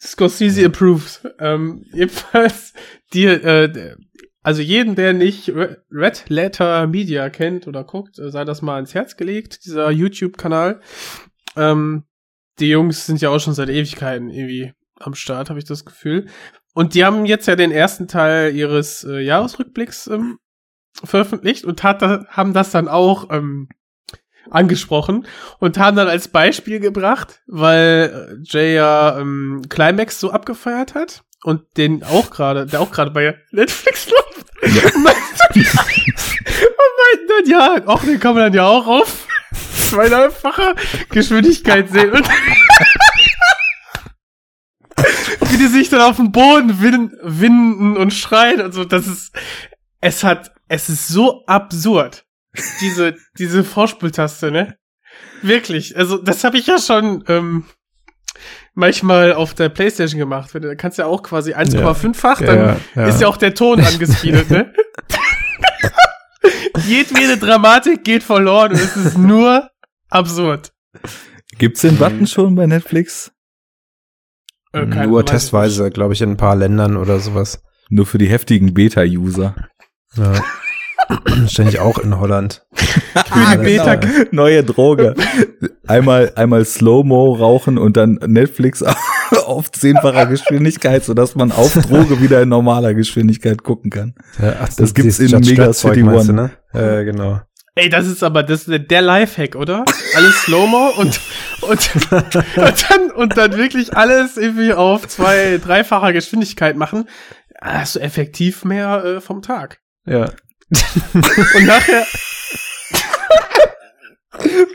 Scorsese 0.00 0.64
approves. 0.64 1.20
Ähm, 1.38 1.84
jedenfalls, 1.92 2.72
die, 3.12 3.26
äh, 3.26 3.96
also 4.42 4.62
jeden, 4.62 4.94
der 4.94 5.12
nicht 5.12 5.50
Re- 5.50 5.84
Red 5.90 6.24
Letter 6.28 6.86
Media 6.86 7.28
kennt 7.28 7.66
oder 7.66 7.84
guckt, 7.84 8.18
äh, 8.18 8.30
sei 8.30 8.44
das 8.44 8.62
mal 8.62 8.80
ins 8.80 8.94
Herz 8.94 9.16
gelegt, 9.16 9.66
dieser 9.66 9.90
YouTube-Kanal. 9.90 10.80
Ähm, 11.56 12.04
die 12.58 12.68
Jungs 12.68 13.06
sind 13.06 13.20
ja 13.20 13.28
auch 13.28 13.38
schon 13.40 13.54
seit 13.54 13.68
Ewigkeiten 13.68 14.30
irgendwie 14.30 14.72
am 14.98 15.14
Start, 15.14 15.50
habe 15.50 15.58
ich 15.58 15.66
das 15.66 15.84
Gefühl. 15.84 16.26
Und 16.72 16.94
die 16.94 17.04
haben 17.04 17.26
jetzt 17.26 17.46
ja 17.46 17.56
den 17.56 17.72
ersten 17.72 18.08
Teil 18.08 18.54
ihres 18.54 19.04
äh, 19.04 19.20
Jahresrückblicks 19.20 20.06
ähm, 20.06 20.38
veröffentlicht 21.02 21.64
und 21.64 21.82
hat, 21.82 22.02
haben 22.02 22.52
das 22.52 22.70
dann 22.70 22.88
auch 22.88 23.28
ähm, 23.30 23.68
angesprochen 24.48 25.26
und 25.58 25.78
haben 25.78 25.96
dann 25.96 26.08
als 26.08 26.28
Beispiel 26.28 26.80
gebracht, 26.80 27.40
weil 27.46 28.30
äh, 28.30 28.36
Jay 28.44 28.74
ja 28.74 29.18
ähm, 29.18 29.62
Climax 29.68 30.20
so 30.20 30.30
abgefeiert 30.30 30.94
hat 30.94 31.22
und 31.42 31.62
den 31.76 32.02
auch 32.04 32.30
gerade, 32.30 32.66
der 32.66 32.80
auch 32.80 32.90
gerade 32.90 33.10
bei 33.10 33.36
Netflix 33.50 34.08
läuft. 34.10 34.46
Meinten- 34.62 34.94
und 34.94 35.04
meinten 36.96 37.28
dann, 37.28 37.46
ja, 37.46 37.82
auch 37.86 38.04
den 38.04 38.20
kann 38.20 38.34
man 38.34 38.44
dann 38.44 38.54
ja 38.54 38.66
auch 38.66 38.86
auf 38.86 39.26
zweieinhalbfacher 39.90 40.74
Geschwindigkeit 41.10 41.90
sehen. 41.90 42.12
Und 42.12 42.28
wie 45.50 45.56
die 45.56 45.68
sich 45.68 45.88
dann 45.88 46.02
auf 46.02 46.16
dem 46.16 46.32
Boden 46.32 46.80
win 46.80 47.12
winden 47.22 47.96
und 47.96 48.12
schreien 48.12 48.60
und 48.60 48.72
so, 48.72 48.84
das 48.84 49.06
ist, 49.06 49.32
es 50.00 50.24
hat, 50.24 50.52
es 50.68 50.88
ist 50.88 51.06
so 51.08 51.44
absurd. 51.46 52.24
Diese, 52.80 53.16
diese 53.38 53.64
Vorspultaste, 53.64 54.50
ne? 54.50 54.76
Wirklich. 55.42 55.96
Also, 55.96 56.18
das 56.18 56.44
habe 56.44 56.58
ich 56.58 56.66
ja 56.66 56.78
schon 56.78 57.24
ähm, 57.28 57.64
manchmal 58.74 59.32
auf 59.32 59.54
der 59.54 59.68
Playstation 59.68 60.18
gemacht. 60.18 60.50
Da 60.52 60.74
kannst 60.74 60.98
du 60.98 61.02
ja 61.02 61.08
auch 61.08 61.22
quasi 61.22 61.54
1,5-fach, 61.54 62.40
dann 62.40 62.58
Ja, 62.58 62.76
ja. 62.94 63.06
ist 63.06 63.20
ja 63.20 63.28
auch 63.28 63.36
der 63.36 63.54
Ton 63.54 63.80
angespeedet, 63.80 64.50
ne? 64.50 64.72
Jedwede 66.86 67.36
Dramatik 67.36 68.04
geht 68.04 68.22
verloren 68.22 68.72
und 68.72 68.78
es 68.78 68.96
ist 68.96 69.18
nur 69.18 69.68
absurd. 70.08 70.72
Gibt's 71.58 71.82
den 71.82 71.98
Button 71.98 72.26
schon 72.26 72.54
bei 72.54 72.66
Netflix? 72.66 73.32
Äh, 74.72 74.86
Nur 74.86 75.26
testweise, 75.26 75.90
glaube 75.90 76.14
ich, 76.14 76.22
in 76.22 76.30
ein 76.30 76.36
paar 76.36 76.56
Ländern 76.56 76.96
oder 76.96 77.20
sowas. 77.20 77.62
Nur 77.90 78.06
für 78.06 78.18
die 78.18 78.28
heftigen 78.28 78.72
Beta-User. 78.72 79.54
Ja. 80.16 80.32
Ständig 81.48 81.78
auch 81.80 81.98
in 81.98 82.18
Holland. 82.18 82.64
Für 82.72 83.56
die 83.56 83.64
Beta. 83.64 84.00
Neue 84.30 84.64
Droge. 84.64 85.14
Einmal, 85.86 86.32
einmal 86.36 86.64
Slow-Mo 86.64 87.34
rauchen 87.34 87.76
und 87.76 87.96
dann 87.96 88.20
Netflix 88.24 88.84
auf 89.46 89.72
zehnfacher 89.72 90.26
Geschwindigkeit, 90.26 91.04
sodass 91.04 91.34
man 91.34 91.50
auf 91.50 91.74
Droge 91.88 92.20
wieder 92.20 92.42
in 92.42 92.48
normaler 92.48 92.94
Geschwindigkeit 92.94 93.64
gucken 93.64 93.90
kann. 93.90 94.14
Ja, 94.40 94.54
ach, 94.60 94.68
Das 94.68 94.94
gibt's 94.94 95.16
dieses 95.16 95.32
in 95.32 95.40
Mega 95.40 95.72
City 95.72 96.04
meinst 96.04 96.28
du, 96.28 96.32
One. 96.32 96.50
Ne? 96.72 97.00
Äh, 97.00 97.04
genau. 97.04 97.40
Ey, 97.74 97.88
das 97.88 98.06
ist 98.06 98.22
aber 98.22 98.42
das 98.42 98.68
ist 98.68 98.90
der 98.90 99.02
Lifehack, 99.02 99.56
oder? 99.56 99.84
Alles 100.14 100.42
Slow-Mo 100.42 100.90
und, 100.98 101.20
und, 101.62 101.90
und 102.12 102.90
dann, 102.90 103.10
und 103.14 103.36
dann 103.36 103.56
wirklich 103.56 103.96
alles 103.96 104.36
irgendwie 104.36 104.72
auf 104.72 105.08
zwei, 105.08 105.58
dreifacher 105.58 106.12
Geschwindigkeit 106.12 106.76
machen. 106.76 107.08
Ah, 107.60 107.80
Hast 107.80 107.96
du 107.96 108.00
effektiv 108.00 108.64
mehr 108.64 109.04
äh, 109.04 109.20
vom 109.20 109.42
Tag. 109.42 109.80
Ja. 110.06 110.30
Und 111.54 111.66
nachher, 111.66 112.06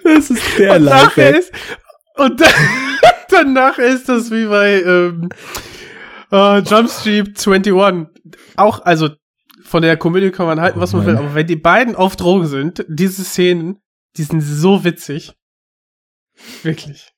Das 0.03 0.29
ist 0.29 0.41
der 0.59 0.75
und 0.75 0.83
nachher 0.85 1.31
Lifehack. 1.31 1.35
ist, 1.39 1.51
und 2.15 2.41
dann, 2.41 2.53
danach 3.29 3.77
ist 3.77 4.07
das 4.09 4.31
wie 4.31 4.45
bei 4.45 4.81
ähm, 4.81 5.29
äh, 6.31 6.59
Jump 6.59 6.89
Street 6.89 7.27
21. 7.47 7.73
Auch, 8.57 8.83
also 8.85 9.09
von 9.63 9.81
der 9.81 9.97
Komödie 9.97 10.31
kann 10.31 10.45
man 10.45 10.61
halten, 10.61 10.79
was 10.79 10.93
man 10.93 11.05
will, 11.05 11.17
aber 11.17 11.33
wenn 11.33 11.47
die 11.47 11.55
beiden 11.55 11.95
auf 11.95 12.15
Drogen 12.15 12.47
sind, 12.47 12.85
diese 12.87 13.23
Szenen, 13.23 13.81
die 14.17 14.23
sind 14.23 14.41
so 14.41 14.83
witzig. 14.83 15.33
Wirklich. 16.63 17.11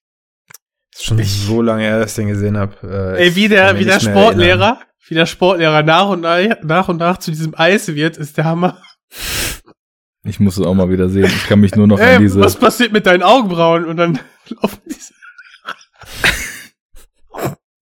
Ist 0.94 1.06
schon 1.06 1.20
Ich- 1.20 1.46
so 1.46 1.62
lange 1.62 1.84
her, 1.84 2.00
dass 2.00 2.12
ich 2.12 2.16
den 2.16 2.28
gesehen 2.30 2.58
habe. 2.58 3.16
Äh, 3.18 3.26
Ey, 3.26 3.36
wie 3.36 3.48
der, 3.50 3.78
wie 3.80 3.86
der 3.86 4.00
Sportlehrer, 4.00 4.80
wie 5.08 5.16
der 5.16 5.26
Sportlehrer 5.26 5.84
nach 5.84 6.10
und 6.10 6.22
nach, 6.22 6.40
nach 6.64 6.90
und 6.90 6.98
nach 6.98 7.18
zu 7.18 7.32
diesem 7.32 7.54
Eis 7.58 7.88
wird, 7.88 8.18
ist 8.18 8.38
der 8.38 8.46
Hammer. 8.46 8.82
Ich 10.24 10.40
muss 10.40 10.58
es 10.58 10.66
auch 10.66 10.74
mal 10.74 10.90
wieder 10.90 11.08
sehen. 11.10 11.26
Ich 11.26 11.48
kann 11.48 11.60
mich 11.62 11.76
nur 11.76 11.88
noch 11.88 12.00
Ey, 12.00 12.16
an 12.18 12.22
diese. 12.22 12.42
was 12.42 12.58
passiert 12.58 12.92
mit 12.92 13.06
deinen 13.06 13.24
Augenbrauen? 13.24 13.86
Und 13.86 13.98
dann 13.98 14.20
laufen 14.62 14.80
diese. 14.86 15.14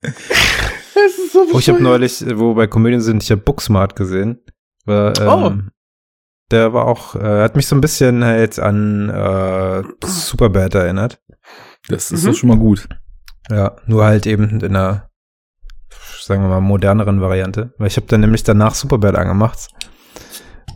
Es 0.01 1.17
ist 1.17 1.33
so 1.33 1.45
Oh, 1.53 1.59
ich 1.59 1.69
habe 1.69 1.81
neulich, 1.81 2.23
wo 2.35 2.49
wir 2.51 2.55
bei 2.55 2.67
Komödien 2.67 3.01
sind, 3.01 3.23
ich 3.23 3.31
habe 3.31 3.41
Booksmart 3.41 3.95
gesehen. 3.95 4.39
War, 4.85 5.17
ähm, 5.19 5.27
Oh. 5.27 5.71
Der 6.51 6.73
war 6.73 6.85
auch, 6.85 7.15
äh, 7.15 7.41
hat 7.41 7.55
mich 7.55 7.65
so 7.65 7.75
ein 7.75 7.81
bisschen 7.81 8.23
halt 8.23 8.59
an 8.59 9.09
äh, 9.09 9.81
Superbad 10.05 10.75
erinnert. 10.75 11.19
Das 11.89 12.11
ist 12.11 12.23
Mhm. 12.23 12.27
doch 12.27 12.35
schon 12.37 12.49
mal 12.49 12.57
gut. 12.59 12.87
Ja, 13.49 13.75
nur 13.87 14.05
halt 14.05 14.27
eben 14.27 14.59
in 14.61 14.63
einer, 14.75 15.09
sagen 16.25 16.41
wir 16.41 16.49
mal, 16.49 16.61
moderneren 16.61 17.21
Variante. 17.21 17.73
Weil 17.77 17.87
ich 17.87 17.97
habe 17.97 18.07
dann 18.07 18.21
nämlich 18.21 18.43
danach 18.43 18.73
Superbad 18.73 19.15
angemacht 19.15 19.69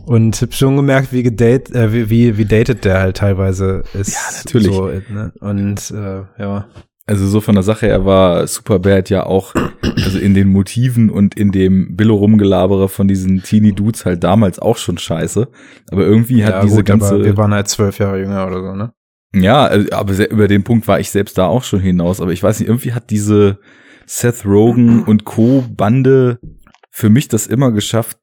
und 0.06 0.40
hab 0.40 0.54
schon 0.54 0.76
gemerkt, 0.76 1.12
wie 1.12 1.22
gedate, 1.22 1.74
äh, 1.74 1.92
wie, 1.92 2.10
wie, 2.10 2.38
wie 2.38 2.44
dated 2.44 2.84
der 2.84 3.00
halt 3.00 3.16
teilweise 3.16 3.82
ist. 3.94 4.12
Ja, 4.12 4.38
natürlich. 4.38 4.74
So, 4.74 4.86
ne? 4.86 5.32
Und 5.40 5.90
äh, 5.90 6.22
ja. 6.40 6.66
Also 7.06 7.26
so 7.26 7.40
von 7.40 7.56
der 7.56 7.64
Sache 7.64 7.86
her 7.86 8.04
war 8.04 8.46
Superbad 8.46 9.10
ja 9.10 9.26
auch, 9.26 9.54
also 9.82 10.18
in 10.18 10.34
den 10.34 10.48
Motiven 10.48 11.10
und 11.10 11.34
in 11.34 11.50
dem 11.50 11.96
Billo-Rumgelabere 11.96 12.88
von 12.88 13.08
diesen 13.08 13.42
Teenie-Dudes 13.42 14.04
halt 14.04 14.22
damals 14.22 14.60
auch 14.60 14.76
schon 14.76 14.96
scheiße. 14.96 15.48
Aber 15.90 16.02
irgendwie 16.02 16.44
hat 16.44 16.54
ja, 16.54 16.62
diese 16.62 16.76
gut, 16.76 16.86
ganze. 16.86 17.24
wir 17.24 17.36
waren 17.36 17.52
halt 17.52 17.66
zwölf 17.66 17.98
Jahre 17.98 18.20
jünger 18.20 18.46
oder 18.46 18.60
so, 18.62 18.74
ne? 18.76 18.92
Ja, 19.34 19.64
also, 19.64 19.90
aber 19.90 20.30
über 20.30 20.46
den 20.46 20.62
Punkt 20.62 20.86
war 20.86 21.00
ich 21.00 21.10
selbst 21.10 21.36
da 21.36 21.46
auch 21.46 21.64
schon 21.64 21.80
hinaus. 21.80 22.20
Aber 22.20 22.30
ich 22.30 22.42
weiß 22.42 22.60
nicht, 22.60 22.68
irgendwie 22.68 22.92
hat 22.92 23.10
diese 23.10 23.58
Seth 24.12 24.44
Rogen 24.44 25.04
und 25.04 25.24
Co. 25.24 25.64
Bande 25.70 26.40
für 26.90 27.10
mich 27.10 27.28
das 27.28 27.46
immer 27.46 27.70
geschafft, 27.70 28.16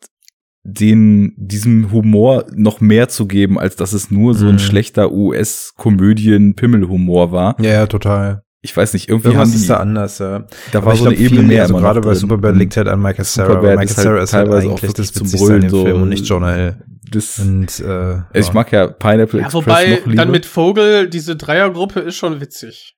den, 0.64 1.34
diesem 1.38 1.94
Humor 1.94 2.46
noch 2.54 2.82
mehr 2.82 3.08
zu 3.08 3.26
geben, 3.26 3.58
als 3.58 3.78
dass 3.78 3.94
es 3.94 4.12
nur 4.12 4.34
so 4.34 4.48
ein 4.48 4.56
Mhm. 4.56 4.60
schlechter 4.60 5.14
US-Komödien-Pimmelhumor 5.14 7.32
war. 7.32 7.56
Ja, 7.62 7.72
ja, 7.72 7.88
total. 7.88 8.44
Ich 8.62 8.76
weiß 8.76 8.94
nicht, 8.94 9.08
irgendwie 9.08 9.28
Irgendwas 9.30 9.48
haben 9.50 9.56
die, 9.56 9.62
ist 9.62 9.70
da 9.70 9.78
anders, 9.78 10.18
ja. 10.20 10.46
da 10.72 10.80
Aber 10.80 10.88
war 10.88 10.94
ich 10.94 11.00
so 11.00 11.06
eine 11.06 11.16
glaub, 11.16 11.26
Ebene 11.26 11.40
viel- 11.42 11.48
mehr 11.48 11.62
also 11.62 11.78
gerade 11.78 12.02
bei. 12.02 12.14
Superbad 12.16 12.54
Und 12.54 12.60
liegt 12.60 12.76
halt 12.76 12.88
an 12.88 13.00
Michael 13.02 13.24
Cera. 13.24 13.46
Superbad 13.48 13.64
weil 13.64 13.78
Michael 13.78 13.86
ist 13.90 13.98
halt 13.98 14.06
Cera 14.08 14.24
ist 14.24 14.34
halt 14.34 14.48
teilweise 14.48 14.70
auch 14.72 14.80
das 14.80 15.14
zum 15.14 15.32
Brüllen, 15.32 15.62
Film 15.62 15.70
so. 15.70 15.86
und 15.86 16.10
nicht 16.10 16.26
Jonah 16.26 16.54
Hill. 16.54 16.78
Das, 17.12 17.40
Und, 17.40 17.80
äh, 17.80 17.84
also 17.86 18.24
ich 18.34 18.48
ja. 18.48 18.54
mag 18.54 18.72
ja 18.74 18.88
Pineapple 18.88 19.40
Ja, 19.40 19.46
Express 19.46 19.66
wobei, 19.66 19.90
noch 19.92 20.06
lieber. 20.08 20.16
dann 20.18 20.32
mit 20.32 20.46
Vogel, 20.46 21.10
diese 21.10 21.38
Dreiergruppe 21.38 22.02
ist 22.02 22.16
schon 22.18 22.42
witzig. 22.42 22.97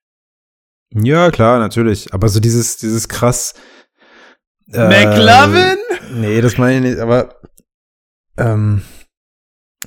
Ja, 0.94 1.30
klar, 1.30 1.58
natürlich. 1.58 2.12
Aber 2.12 2.28
so 2.28 2.40
dieses, 2.40 2.76
dieses 2.78 3.08
krass. 3.08 3.54
äh, 4.72 4.88
McLovin? 4.88 5.76
Nee, 6.14 6.40
das 6.40 6.58
meine 6.58 6.76
ich 6.76 6.82
nicht, 6.82 6.98
aber 7.00 7.34
ähm, 8.36 8.82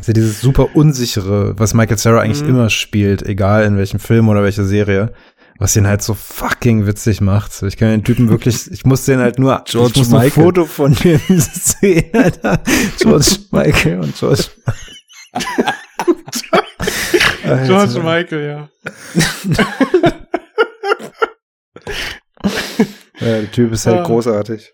so 0.01 0.13
dieses 0.13 0.39
super 0.41 0.75
unsichere, 0.75 1.57
was 1.59 1.73
Michael 1.73 1.97
Cera 1.97 2.19
eigentlich 2.21 2.41
Mhm. 2.43 2.49
immer 2.49 2.69
spielt, 2.69 3.23
egal 3.23 3.63
in 3.65 3.77
welchem 3.77 3.99
Film 3.99 4.29
oder 4.29 4.43
welcher 4.43 4.63
Serie, 4.65 5.13
was 5.59 5.75
ihn 5.75 5.87
halt 5.87 6.01
so 6.01 6.13
fucking 6.13 6.87
witzig 6.87 7.21
macht. 7.21 7.61
Ich 7.63 7.77
kann 7.77 7.89
den 7.89 8.03
Typen 8.03 8.29
wirklich, 8.29 8.67
ich 8.71 8.85
muss 8.85 9.05
den 9.05 9.19
halt 9.19 9.39
nur, 9.39 9.61
George 9.65 9.91
ich 9.95 9.99
muss 9.99 10.09
Michael. 10.09 10.25
ein 10.27 10.31
Foto 10.31 10.65
von 10.65 10.93
dem 10.95 11.19
sehen, 11.27 12.09
Alter. 12.13 12.59
George 12.99 13.37
Michael 13.51 13.99
und 13.99 14.15
George. 14.17 14.43
George 17.65 17.99
Michael, 18.01 18.47
ja. 18.47 18.69
Ja, 23.19 23.41
der 23.41 23.51
Typ 23.51 23.71
ist 23.71 23.85
halt 23.85 23.99
Ah. 23.99 24.03
großartig. 24.03 24.73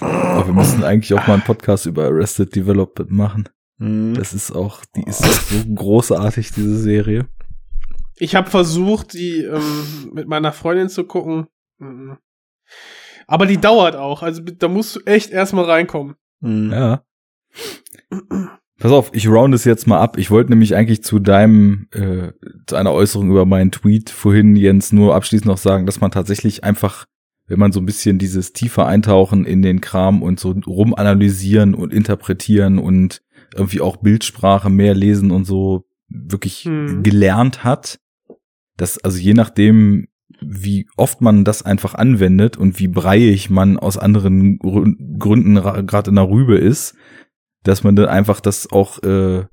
Aber 0.00 0.46
wir 0.46 0.52
müssen 0.52 0.82
eigentlich 0.84 1.14
auch 1.14 1.26
mal 1.26 1.34
einen 1.34 1.42
Podcast 1.44 1.86
über 1.86 2.06
Arrested 2.06 2.54
Development 2.54 3.10
machen. 3.10 3.48
Mhm. 3.78 4.14
Das 4.14 4.34
ist 4.34 4.50
auch, 4.50 4.84
die 4.96 5.04
ist 5.04 5.18
so 5.22 5.64
großartig, 5.74 6.50
diese 6.52 6.78
Serie. 6.78 7.28
Ich 8.16 8.34
habe 8.34 8.50
versucht, 8.50 9.12
die 9.12 9.42
ähm, 9.44 10.10
mit 10.12 10.26
meiner 10.26 10.52
Freundin 10.52 10.88
zu 10.88 11.04
gucken. 11.04 11.46
Mhm. 11.78 12.18
Aber 13.28 13.46
die 13.46 13.58
dauert 13.58 13.94
auch. 13.94 14.22
Also 14.22 14.42
da 14.42 14.66
musst 14.68 14.96
du 14.96 15.00
echt 15.04 15.30
erstmal 15.30 15.66
reinkommen. 15.66 16.16
Mhm. 16.40 16.72
Ja. 16.72 17.04
Pass 18.78 18.92
auf, 18.92 19.10
ich 19.12 19.28
round 19.28 19.54
es 19.54 19.64
jetzt 19.64 19.86
mal 19.86 19.98
ab. 19.98 20.18
Ich 20.18 20.30
wollte 20.30 20.50
nämlich 20.50 20.74
eigentlich 20.76 21.02
zu 21.02 21.18
deinem, 21.18 21.88
äh, 21.92 22.32
zu 22.66 22.76
einer 22.76 22.92
Äußerung 22.92 23.30
über 23.30 23.44
meinen 23.44 23.72
Tweet 23.72 24.10
vorhin, 24.10 24.54
Jens, 24.56 24.92
nur 24.92 25.14
abschließend 25.14 25.46
noch 25.46 25.58
sagen, 25.58 25.84
dass 25.84 26.00
man 26.00 26.10
tatsächlich 26.10 26.64
einfach 26.64 27.06
wenn 27.48 27.58
man 27.58 27.72
so 27.72 27.80
ein 27.80 27.86
bisschen 27.86 28.18
dieses 28.18 28.52
tiefer 28.52 28.86
eintauchen 28.86 29.44
in 29.46 29.62
den 29.62 29.80
Kram 29.80 30.22
und 30.22 30.38
so 30.38 30.50
rumanalysieren 30.66 31.74
und 31.74 31.92
interpretieren 31.94 32.78
und 32.78 33.22
irgendwie 33.54 33.80
auch 33.80 33.96
Bildsprache 33.96 34.68
mehr 34.68 34.94
lesen 34.94 35.30
und 35.30 35.46
so 35.46 35.86
wirklich 36.10 36.64
Hm. 36.64 37.02
gelernt 37.02 37.64
hat, 37.64 37.98
dass 38.76 38.98
also 38.98 39.18
je 39.18 39.32
nachdem, 39.32 40.08
wie 40.42 40.86
oft 40.96 41.22
man 41.22 41.44
das 41.44 41.62
einfach 41.62 41.94
anwendet 41.94 42.58
und 42.58 42.78
wie 42.78 42.88
breiig 42.88 43.48
man 43.48 43.78
aus 43.78 43.96
anderen 43.96 44.58
Grü- 44.58 44.96
Gründen 45.18 45.54
gerade 45.86 46.10
in 46.10 46.16
der 46.16 46.28
Rübe 46.28 46.58
ist, 46.58 46.94
dass 47.62 47.84
man 47.84 47.96
dann 47.96 48.06
einfach 48.06 48.40
das 48.40 48.70
auch, 48.70 49.02
äh, 49.02 49.44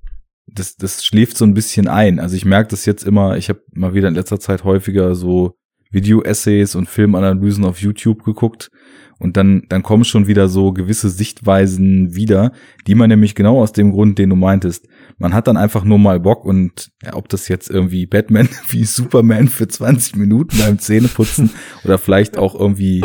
das, 0.48 0.76
das 0.76 1.04
schläft 1.04 1.38
so 1.38 1.46
ein 1.46 1.54
bisschen 1.54 1.88
ein. 1.88 2.20
Also 2.20 2.36
ich 2.36 2.46
merke 2.46 2.70
das 2.70 2.86
jetzt 2.86 3.04
immer, 3.04 3.38
ich 3.38 3.50
habe 3.50 3.62
mal 3.74 3.94
wieder 3.94 4.08
in 4.08 4.16
letzter 4.16 4.40
Zeit 4.40 4.64
häufiger 4.64 5.16
so 5.16 5.56
Video-Essays 5.92 6.76
und 6.76 6.90
Filmanalysen 6.90 7.66
auf 7.66 7.80
YouTube 7.80 8.24
geguckt 8.24 8.70
und 9.18 9.38
dann, 9.38 9.64
dann 9.70 9.82
kommen 9.82 10.04
schon 10.04 10.28
wieder 10.28 10.50
so 10.50 10.74
gewisse 10.74 11.10
Sichtweisen 11.10 12.16
wieder, 12.16 12.52
die 12.86 12.96
man 12.96 13.10
nämlich 13.10 13.34
genau 13.34 13.62
aus 13.62 13.72
dem 13.72 13.92
Grund, 13.92 14.20
den 14.20 14.30
du 14.30 14.36
meintest. 14.36 14.88
Man 15.18 15.34
hat 15.34 15.48
dann 15.48 15.58
einfach 15.58 15.86
nur 15.86 15.98
mal 15.98 16.20
Bock 16.20 16.44
und 16.44 16.92
ja, 17.02 17.14
ob 17.14 17.30
das 17.30 17.48
jetzt 17.48 17.70
irgendwie 17.70 18.06
Batman 18.06 18.50
wie 18.68 18.84
Superman 18.84 19.48
für 19.48 19.68
20 19.68 20.18
Minuten 20.18 20.58
beim 20.60 20.80
Zähneputzen 20.80 21.52
oder 21.84 21.98
vielleicht 21.98 22.38
auch 22.38 22.60
irgendwie 22.60 23.04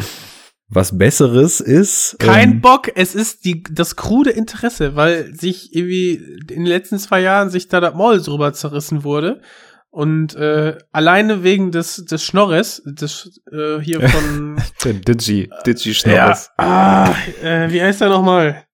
was 0.71 0.97
Besseres 0.97 1.61
ist. 1.61 2.17
Kein 2.21 2.53
ähm, 2.53 2.61
Bock, 2.61 2.91
es 2.95 3.15
ist 3.15 3.45
die, 3.45 3.63
das 3.71 3.97
krude 3.97 4.31
Interesse, 4.31 4.95
weil 4.97 5.35
sich 5.35 5.75
irgendwie 5.75 6.15
in 6.15 6.47
den 6.47 6.67
letzten 6.67 6.99
zwei 6.99 7.21
Jahren 7.21 7.51
sich 7.51 7.69
da 7.69 7.81
das 7.81 7.95
Maul 7.95 8.21
drüber 8.23 8.53
zerrissen 8.53 9.03
wurde. 9.05 9.43
Und 9.91 10.37
äh, 10.37 10.79
alleine 10.93 11.43
wegen 11.43 11.73
des, 11.73 11.97
des 12.05 12.25
Schnorres, 12.25 12.81
des 12.87 13.41
äh, 13.51 13.81
hier 13.81 14.01
von 14.09 14.63
Der 14.85 14.93
Digi, 14.95 15.51
Digi 15.67 15.89
ja, 15.91 15.95
Schnorres. 15.95 16.51
ah, 16.57 17.13
äh, 17.43 17.71
wie 17.73 17.83
heißt 17.83 18.01
er 18.01 18.09
nochmal? 18.09 18.65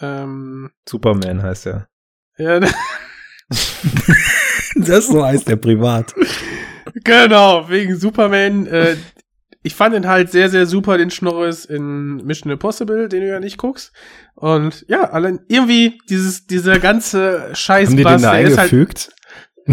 Ähm, 0.00 0.70
Superman 0.88 1.42
heißt 1.42 1.66
er. 1.66 1.88
ja, 2.38 2.60
Das 4.76 5.08
so 5.08 5.22
heißt 5.24 5.48
der 5.48 5.56
privat. 5.56 6.14
genau, 7.04 7.68
wegen 7.68 7.96
Superman. 7.96 8.66
Äh, 8.66 8.96
ich 9.62 9.74
fand 9.74 9.94
ihn 9.94 10.08
halt 10.08 10.30
sehr, 10.30 10.48
sehr 10.48 10.66
super, 10.66 10.96
den 10.98 11.10
Schnorres 11.10 11.64
in 11.64 12.16
Mission 12.24 12.50
Impossible, 12.50 13.08
den 13.08 13.20
du 13.20 13.28
ja 13.28 13.40
nicht 13.40 13.58
guckst. 13.58 13.92
Und 14.34 14.84
ja, 14.88 15.10
allein 15.10 15.40
irgendwie 15.48 15.98
dieses, 16.08 16.46
dieser 16.46 16.78
ganze 16.78 17.50
Scheiß 17.52 17.88
Haben 17.88 17.96
die 17.96 18.04
den 18.04 18.22
da 18.22 18.32
der 18.32 18.40
ist 18.42 18.58
halt, 18.58 18.72
eingefügt? 18.72 19.10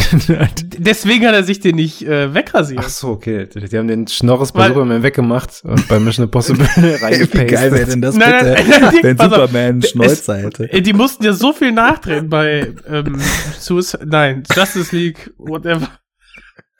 deswegen 0.77 1.25
hat 1.25 1.33
er 1.33 1.43
sich 1.43 1.59
den 1.59 1.75
nicht 1.77 2.03
äh, 2.05 2.33
wegrasiert. 2.33 2.81
Ach 2.83 2.89
so, 2.89 3.07
okay. 3.09 3.47
Die 3.47 3.77
haben 3.77 3.87
den 3.87 4.07
Schnorres 4.07 4.51
bei 4.51 4.59
Weil- 4.61 4.67
Superman 4.69 5.03
weggemacht 5.03 5.61
und 5.63 5.87
bei 5.87 5.99
Mission 5.99 6.25
Impossible 6.25 6.65
Wie 6.75 7.45
geil 7.45 7.71
wäre 7.71 7.85
denn 7.85 8.03
reingepastet. 8.03 8.03
das 8.03 8.15
Nein, 8.15 8.31
nein, 8.31 8.65
bitte, 8.65 8.79
nein, 8.81 8.93
wenn 9.01 9.17
pass 9.17 9.27
auf. 9.31 9.33
Superman 9.49 9.81
Schnäuzer 9.81 10.37
hätte. 10.37 10.71
Ey, 10.71 10.81
Die 10.81 10.93
mussten 10.93 11.23
ja 11.23 11.33
so 11.33 11.53
viel 11.53 11.71
nachdrehen 11.71 12.29
bei 12.29 12.73
ähm, 12.87 13.19
Suicide, 13.59 14.05
nein, 14.05 14.43
Justice 14.55 14.95
League, 14.95 15.31
whatever. 15.37 15.89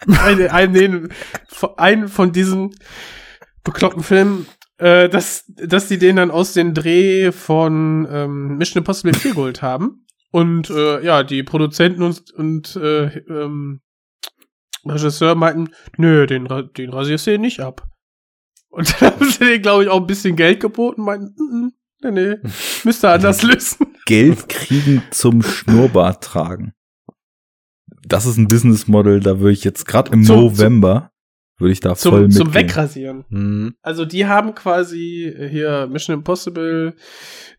Ein, 0.05 0.47
ein, 0.49 0.73
den, 0.73 1.09
ein 1.77 2.07
von 2.07 2.31
diesen 2.31 2.75
bekloppten 3.63 4.03
Filmen, 4.03 4.47
äh, 4.77 5.09
dass, 5.09 5.45
dass 5.47 5.87
die 5.87 5.97
den 5.97 6.17
dann 6.17 6.31
aus 6.31 6.53
dem 6.53 6.73
Dreh 6.73 7.31
von 7.31 8.07
ähm, 8.09 8.57
Mission 8.57 8.81
Impossible 8.81 9.13
4 9.13 9.31
geholt 9.31 9.61
haben. 9.61 10.05
Und 10.31 10.69
äh, 10.69 11.03
ja, 11.03 11.23
die 11.23 11.43
Produzenten 11.43 12.03
und, 12.03 12.31
und 12.31 12.75
äh, 12.75 13.17
ähm, 13.27 13.81
Regisseur 14.85 15.35
meinten, 15.35 15.69
nö, 15.97 16.25
den, 16.27 16.47
den 16.77 16.89
rasierst 16.91 17.27
du 17.27 17.31
dir 17.31 17.39
nicht 17.39 17.59
ab. 17.59 17.87
Und 18.69 18.95
dann 19.01 19.13
haben 19.13 19.29
sie 19.29 19.39
denen, 19.39 19.61
glaube 19.61 19.83
ich, 19.83 19.89
auch 19.89 19.99
ein 19.99 20.07
bisschen 20.07 20.35
Geld 20.35 20.59
geboten, 20.59 21.01
meinten, 21.01 21.33
mm, 21.37 21.65
mm, 21.65 21.71
nee, 22.03 22.11
nee, 22.11 22.35
müsst 22.83 23.03
ihr 23.03 23.11
anders 23.11 23.41
lösen. 23.43 23.87
Geld 24.05 24.47
kriegen 24.47 25.03
zum 25.11 25.41
Schnurrbart 25.41 26.23
tragen. 26.23 26.73
Das 28.07 28.25
ist 28.25 28.37
ein 28.37 28.47
Business 28.47 28.87
Model, 28.87 29.19
da 29.19 29.39
würde 29.39 29.53
ich 29.53 29.63
jetzt 29.63 29.85
gerade 29.85 30.11
im 30.13 30.23
Zum- 30.23 30.39
November 30.41 31.11
würde 31.59 31.71
ich 31.73 31.79
da 31.79 31.95
voll 31.95 32.29
Zum, 32.29 32.31
zum 32.31 32.47
mitgehen. 32.47 32.65
Wegrasieren. 32.69 33.25
Hm. 33.29 33.75
Also 33.81 34.05
die 34.05 34.27
haben 34.27 34.53
quasi 34.53 35.33
hier 35.49 35.87
Mission 35.87 36.13
Impossible, 36.19 36.93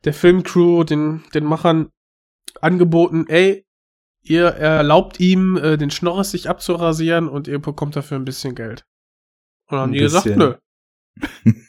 der 0.04 0.14
Filmcrew, 0.14 0.84
den, 0.84 1.24
den 1.34 1.44
Machern 1.44 1.88
angeboten, 2.60 3.26
ey, 3.28 3.66
ihr 4.22 4.44
erlaubt 4.46 5.18
ihm, 5.18 5.56
äh, 5.56 5.76
den 5.76 5.90
Schnorres 5.90 6.30
sich 6.30 6.48
abzurasieren 6.48 7.28
und 7.28 7.48
ihr 7.48 7.58
bekommt 7.58 7.96
dafür 7.96 8.18
ein 8.18 8.24
bisschen 8.24 8.54
Geld. 8.54 8.84
Und 9.66 9.72
dann 9.76 9.80
haben 9.80 9.92
die 9.92 9.98
gesagt, 9.98 10.26
nö. 10.26 10.54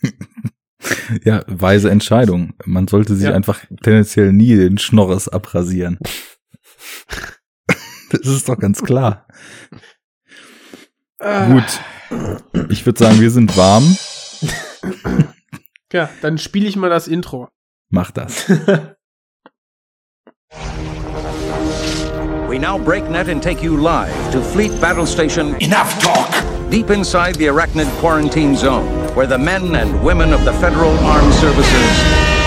Ja, 1.26 1.44
weise 1.48 1.90
Entscheidung. 1.90 2.54
Man 2.66 2.88
sollte 2.88 3.16
sich 3.16 3.26
Ja. 3.28 3.34
einfach 3.34 3.66
tendenziell 3.82 4.32
nie 4.32 4.56
den 4.56 4.78
Schnorres 4.78 5.28
abrasieren. 5.28 5.98
das 8.10 8.28
ist 8.28 8.50
doch 8.50 8.58
ganz 8.58 8.82
klar. 8.82 9.26
Äh, 11.20 11.48
Gut. 11.48 11.82
Ich 12.70 12.86
würde 12.86 12.98
sagen, 13.00 13.20
wir 13.20 13.30
sind 13.30 13.56
warm. 13.56 13.98
Ja, 15.92 16.10
dann 16.22 16.38
spiele 16.38 16.68
ich 16.68 16.76
mal 16.76 16.90
das 16.90 17.08
Intro. 17.08 17.50
Mach 17.90 18.12
das. 18.12 18.46
We 22.48 22.58
now 22.58 22.80
break 22.80 23.08
net 23.10 23.30
and 23.30 23.44
take 23.44 23.62
you 23.62 23.78
live 23.78 24.32
to 24.32 24.42
Fleet 24.42 24.72
Battle 24.82 25.06
Station. 25.06 25.56
Enough 25.62 26.00
talk! 26.02 26.32
Deep 26.72 26.90
inside 26.90 27.36
the 27.36 27.46
Arachnid 27.48 27.88
Quarantine 28.00 28.56
Zone, 28.56 28.88
where 29.16 29.28
the 29.28 29.38
men 29.38 29.76
and 29.76 30.04
women 30.04 30.34
of 30.34 30.44
the 30.46 30.54
Federal 30.54 30.98
Armed 31.06 31.34
Services 31.36 31.92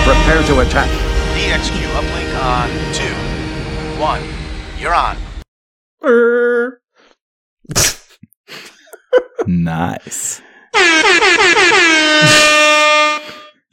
prepare 0.03 0.43
to 0.43 0.59
attack. 0.59 0.89
DXQ 1.35 1.75
uplink 1.95 2.35
on 2.43 2.69
two, 2.93 3.15
one. 4.01 4.21
You're 4.77 4.93
on. 4.93 5.15
Nice. 9.45 10.41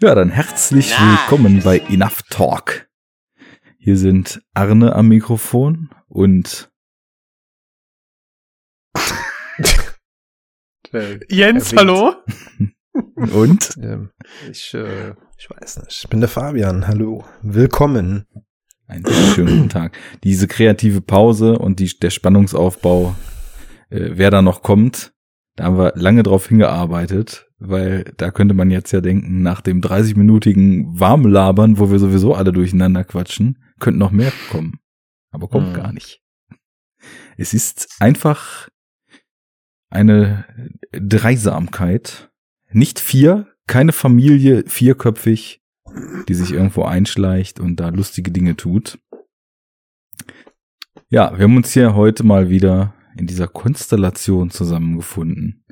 Ja, 0.01 0.15
dann 0.15 0.31
herzlich 0.31 0.91
willkommen 0.99 1.63
bei 1.63 1.79
Enough 1.79 2.23
Talk. 2.31 2.89
Hier 3.79 3.97
sind 3.97 4.43
Arne 4.55 4.95
am 4.95 5.09
Mikrofon 5.09 5.91
und 6.09 6.71
Äh, 10.93 11.21
Jens, 11.29 11.73
Er 11.73 11.79
winkt. 11.79 11.79
hallo? 11.79 12.15
und 13.39 13.77
ähm, 13.81 14.11
ich, 14.51 14.75
äh, 14.75 15.15
ich 15.39 15.49
weiß 15.49 15.79
nicht. 15.85 16.03
Ich 16.05 16.09
bin 16.11 16.19
der 16.21 16.29
Fabian. 16.29 16.89
Hallo. 16.89 17.25
Willkommen. 17.43 18.27
Einen 18.91 19.07
schönen 19.35 19.69
Tag. 19.71 19.97
Diese 20.25 20.47
kreative 20.47 21.01
Pause 21.01 21.59
und 21.59 21.81
die, 21.81 21.91
der 21.99 22.11
Spannungsaufbau, 22.11 23.15
äh, 23.91 24.11
wer 24.13 24.31
da 24.31 24.43
noch 24.43 24.63
kommt, 24.63 25.13
da 25.57 25.65
haben 25.65 25.79
wir 25.79 25.93
lange 25.97 26.23
drauf 26.23 26.49
hingearbeitet, 26.49 27.49
weil 27.59 28.05
da 28.17 28.31
könnte 28.31 28.55
man 28.55 28.71
jetzt 28.71 28.93
ja 28.93 29.01
denken, 29.01 29.43
nach 29.43 29.61
dem 29.61 29.81
30-minütigen 29.81 30.99
Warmlabern, 30.99 31.79
wo 31.79 31.91
wir 31.91 31.99
sowieso 31.99 32.35
alle 32.35 32.53
durcheinander 32.53 33.05
quatschen, 33.05 33.59
könnte 33.79 33.99
noch 33.99 34.11
mehr 34.11 34.33
kommen. 34.51 34.79
Aber 35.31 35.49
kommt 35.49 35.69
Hm. 35.69 35.75
gar 35.75 35.93
nicht. 35.93 36.21
Es 37.37 37.55
ist 37.55 37.97
einfach 38.01 38.69
eine 39.91 40.45
Dreisamkeit. 40.93 42.31
Nicht 42.73 43.01
vier, 43.01 43.49
keine 43.67 43.93
Familie, 43.93 44.65
vierköpfig, 44.67 45.60
die 46.29 46.35
sich 46.35 46.53
irgendwo 46.53 46.85
einschleicht 46.85 47.61
und 47.61 47.77
da 47.77 47.89
lustige 47.89 48.31
Dinge 48.31 48.57
tut. 48.57 48.99
Ja, 51.09 51.37
wir 51.37 51.45
haben 51.45 51.57
uns 51.57 51.73
hier 51.73 51.95
heute 51.95 52.23
mal 52.23 52.51
wieder 52.51 52.95
in 53.17 53.27
dieser 53.27 53.49
Konstellation 53.49 54.51
zusammengefunden, 54.51 55.65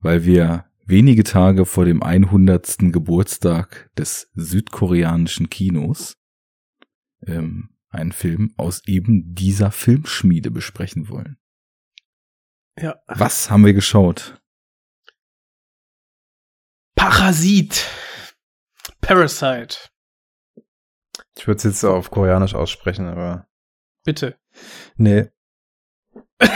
weil 0.00 0.24
wir 0.24 0.66
wenige 0.84 1.24
Tage 1.24 1.64
vor 1.64 1.84
dem 1.84 2.02
100. 2.02 2.76
Geburtstag 2.92 3.90
des 3.96 4.30
südkoreanischen 4.34 5.50
Kinos 5.50 6.16
ähm, 7.26 7.70
einen 7.90 8.12
Film 8.12 8.54
aus 8.56 8.82
eben 8.86 9.34
dieser 9.34 9.70
Filmschmiede 9.70 10.50
besprechen 10.50 11.08
wollen. 11.08 11.38
Ja. 12.78 12.96
Was 13.06 13.50
haben 13.50 13.64
wir 13.64 13.74
geschaut? 13.74 14.40
Parasit. 16.94 17.86
Parasite. 19.08 19.88
Ich 21.36 21.46
würde 21.46 21.58
es 21.58 21.64
jetzt 21.64 21.84
auf 21.84 22.10
Koreanisch 22.10 22.54
aussprechen, 22.54 23.06
aber 23.06 23.46
Bitte. 24.04 24.36
nee. 24.96 25.28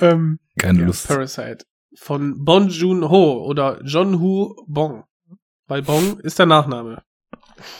Ähm, 0.00 0.40
Keine 0.58 0.80
ja, 0.80 0.86
Lust. 0.86 1.08
Parasite. 1.08 1.64
Von 1.96 2.44
Bon 2.44 2.68
Joon-ho 2.68 3.44
oder 3.44 3.80
John 3.84 4.18
Hu 4.20 4.56
Bong. 4.66 5.04
Weil 5.66 5.82
Bong 5.82 6.18
ist 6.20 6.38
der 6.38 6.46
Nachname. 6.46 7.02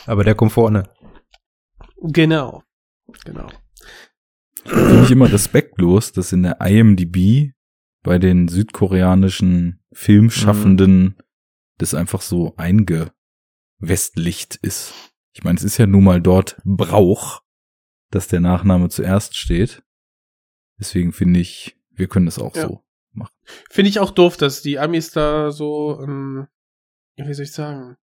Aber 0.06 0.24
der 0.24 0.34
kommt 0.34 0.52
vorne. 0.52 0.84
Genau. 2.00 2.62
Genau. 3.24 3.48
Finde 4.64 5.02
ich 5.02 5.10
immer 5.10 5.30
respektlos, 5.30 6.12
dass 6.12 6.32
in 6.32 6.44
der 6.44 6.60
IMDb 6.60 7.52
bei 8.02 8.18
den 8.18 8.48
südkoreanischen 8.48 9.82
Filmschaffenden 9.92 11.02
mhm. 11.02 11.16
Das 11.78 11.94
einfach 11.94 12.20
so 12.20 12.54
eingewestlicht 12.56 14.56
ist. 14.56 14.92
Ich 15.32 15.44
meine, 15.44 15.58
es 15.58 15.64
ist 15.64 15.78
ja 15.78 15.86
nun 15.86 16.04
mal 16.04 16.20
dort 16.20 16.60
Brauch, 16.64 17.42
dass 18.10 18.28
der 18.28 18.40
Nachname 18.40 18.88
zuerst 18.88 19.36
steht. 19.36 19.82
Deswegen 20.78 21.12
finde 21.12 21.40
ich, 21.40 21.76
wir 21.90 22.08
können 22.08 22.26
das 22.26 22.38
auch 22.38 22.54
ja. 22.54 22.68
so 22.68 22.84
machen. 23.12 23.34
Finde 23.70 23.88
ich 23.88 23.98
auch 23.98 24.10
doof, 24.10 24.36
dass 24.36 24.62
die 24.62 24.78
Amis 24.78 25.10
da 25.10 25.50
so, 25.50 26.00
ähm, 26.00 26.46
wie 27.16 27.34
soll 27.34 27.44
ich 27.44 27.52
sagen, 27.52 27.96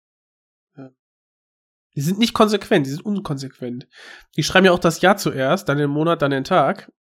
die 1.96 2.02
sind 2.02 2.20
nicht 2.20 2.34
konsequent, 2.34 2.86
die 2.86 2.92
sind 2.92 3.06
unkonsequent. 3.06 3.88
Die 4.38 4.44
schreiben 4.44 4.66
ja 4.66 4.72
auch 4.72 4.80
das 4.80 5.02
Jahr 5.02 5.18
zuerst, 5.18 5.68
dann 5.68 5.78
den 5.78 5.90
Monat, 5.90 6.22
dann 6.22 6.32
den 6.32 6.44
Tag. 6.44 6.92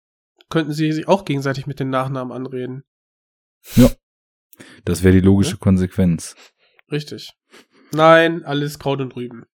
Könnten 0.49 0.73
sie 0.73 0.91
sich 0.91 1.07
auch 1.07 1.25
gegenseitig 1.25 1.67
mit 1.67 1.79
den 1.79 1.89
Nachnamen 1.89 2.33
anreden. 2.33 2.83
Ja. 3.75 3.91
Das 4.83 5.03
wäre 5.03 5.13
die 5.13 5.21
logische 5.21 5.53
ja? 5.53 5.57
Konsequenz. 5.57 6.35
Richtig. 6.91 7.31
Nein, 7.91 8.43
alles 8.43 8.79
Kraut 8.79 9.01
und 9.01 9.15
Rüben. 9.15 9.45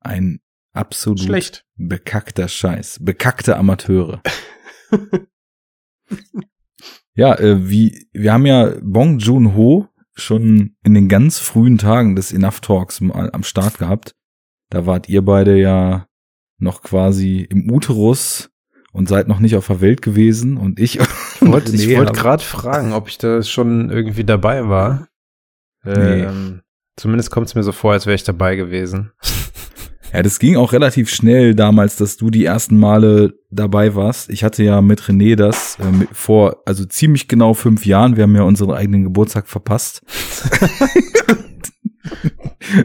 Ein 0.00 0.40
absolut 0.72 1.20
Schlecht. 1.20 1.64
bekackter 1.76 2.48
Scheiß. 2.48 2.98
Bekackte 3.02 3.56
Amateure. 3.56 4.22
ja, 7.14 7.34
äh, 7.38 7.68
wie, 7.68 8.08
wir 8.12 8.32
haben 8.32 8.46
ja 8.46 8.74
Bong 8.82 9.18
Joon-ho 9.18 9.88
schon 10.14 10.76
in 10.82 10.94
den 10.94 11.08
ganz 11.08 11.38
frühen 11.38 11.78
Tagen 11.78 12.16
des 12.16 12.32
Enough 12.32 12.60
Talks 12.60 13.00
mal 13.00 13.30
am 13.32 13.42
Start 13.42 13.78
gehabt. 13.78 14.14
Da 14.70 14.86
wart 14.86 15.08
ihr 15.08 15.22
beide 15.22 15.58
ja 15.58 16.06
noch 16.58 16.82
quasi 16.82 17.40
im 17.40 17.70
Uterus 17.70 18.50
und 18.92 19.08
seid 19.08 19.28
noch 19.28 19.40
nicht 19.40 19.56
auf 19.56 19.66
der 19.66 19.80
Welt 19.80 20.00
gewesen 20.00 20.56
und 20.56 20.80
ich 20.80 20.98
wollte 21.40 21.74
ich 21.74 21.96
wollte 21.96 22.12
gerade 22.12 22.42
fragen, 22.42 22.92
ob 22.92 23.08
ich 23.08 23.18
da 23.18 23.42
schon 23.42 23.90
irgendwie 23.90 24.24
dabei 24.24 24.68
war. 24.68 25.08
Nee. 25.86 26.22
Ähm, 26.22 26.62
zumindest 26.96 27.30
kommt 27.30 27.46
es 27.46 27.54
mir 27.54 27.62
so 27.62 27.72
vor, 27.72 27.92
als 27.92 28.06
wäre 28.06 28.14
ich 28.14 28.24
dabei 28.24 28.56
gewesen. 28.56 29.12
Ja, 30.12 30.22
das 30.22 30.38
ging 30.38 30.56
auch 30.56 30.72
relativ 30.72 31.10
schnell 31.10 31.54
damals, 31.54 31.96
dass 31.96 32.16
du 32.16 32.30
die 32.30 32.44
ersten 32.44 32.78
Male 32.78 33.34
dabei 33.50 33.94
warst. 33.94 34.30
Ich 34.30 34.44
hatte 34.44 34.62
ja 34.62 34.80
mit 34.80 35.02
René 35.02 35.36
das 35.36 35.78
äh, 35.78 36.06
vor, 36.12 36.62
also 36.64 36.84
ziemlich 36.84 37.28
genau 37.28 37.54
fünf 37.54 37.84
Jahren. 37.84 38.16
Wir 38.16 38.22
haben 38.22 38.36
ja 38.36 38.42
unseren 38.42 38.70
eigenen 38.70 39.04
Geburtstag 39.04 39.48
verpasst. 39.48 40.02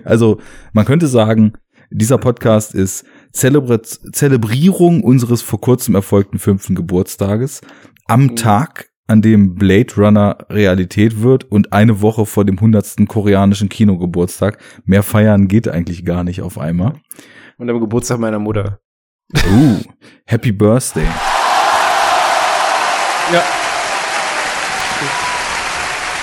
also 0.03 0.39
man 0.73 0.85
könnte 0.85 1.07
sagen, 1.07 1.53
dieser 1.89 2.17
Podcast 2.17 2.73
ist 2.73 3.05
Zelebra 3.31 3.81
Zelebrierung 3.81 5.03
unseres 5.03 5.41
vor 5.41 5.61
kurzem 5.61 5.95
erfolgten 5.95 6.39
fünften 6.39 6.75
Geburtstages 6.75 7.61
am 8.07 8.23
mhm. 8.23 8.35
Tag, 8.35 8.89
an 9.07 9.21
dem 9.21 9.55
Blade 9.55 9.93
Runner 9.97 10.37
Realität 10.49 11.21
wird 11.21 11.43
und 11.45 11.73
eine 11.73 12.01
Woche 12.01 12.25
vor 12.25 12.45
dem 12.45 12.59
hundertsten 12.59 13.07
koreanischen 13.07 13.69
Kinogeburtstag. 13.69 14.57
Mehr 14.85 15.03
feiern 15.03 15.47
geht 15.47 15.67
eigentlich 15.67 16.05
gar 16.05 16.23
nicht 16.23 16.41
auf 16.41 16.57
einmal. 16.57 16.93
Und 17.57 17.69
am 17.69 17.79
Geburtstag 17.79 18.19
meiner 18.19 18.39
Mutter. 18.39 18.79
Uh, 19.33 19.79
Happy 20.25 20.51
Birthday. 20.51 21.07
Ja. 23.31 23.43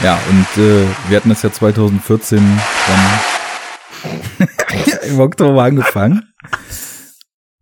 Ja, 0.02 0.20
und 0.30 0.62
äh, 0.62 0.86
wir 1.08 1.16
hatten 1.16 1.30
das 1.30 1.42
ja 1.42 1.50
2014 1.50 2.38
dann 2.86 4.48
im 5.08 5.20
Oktober 5.20 5.64
angefangen. 5.64 6.22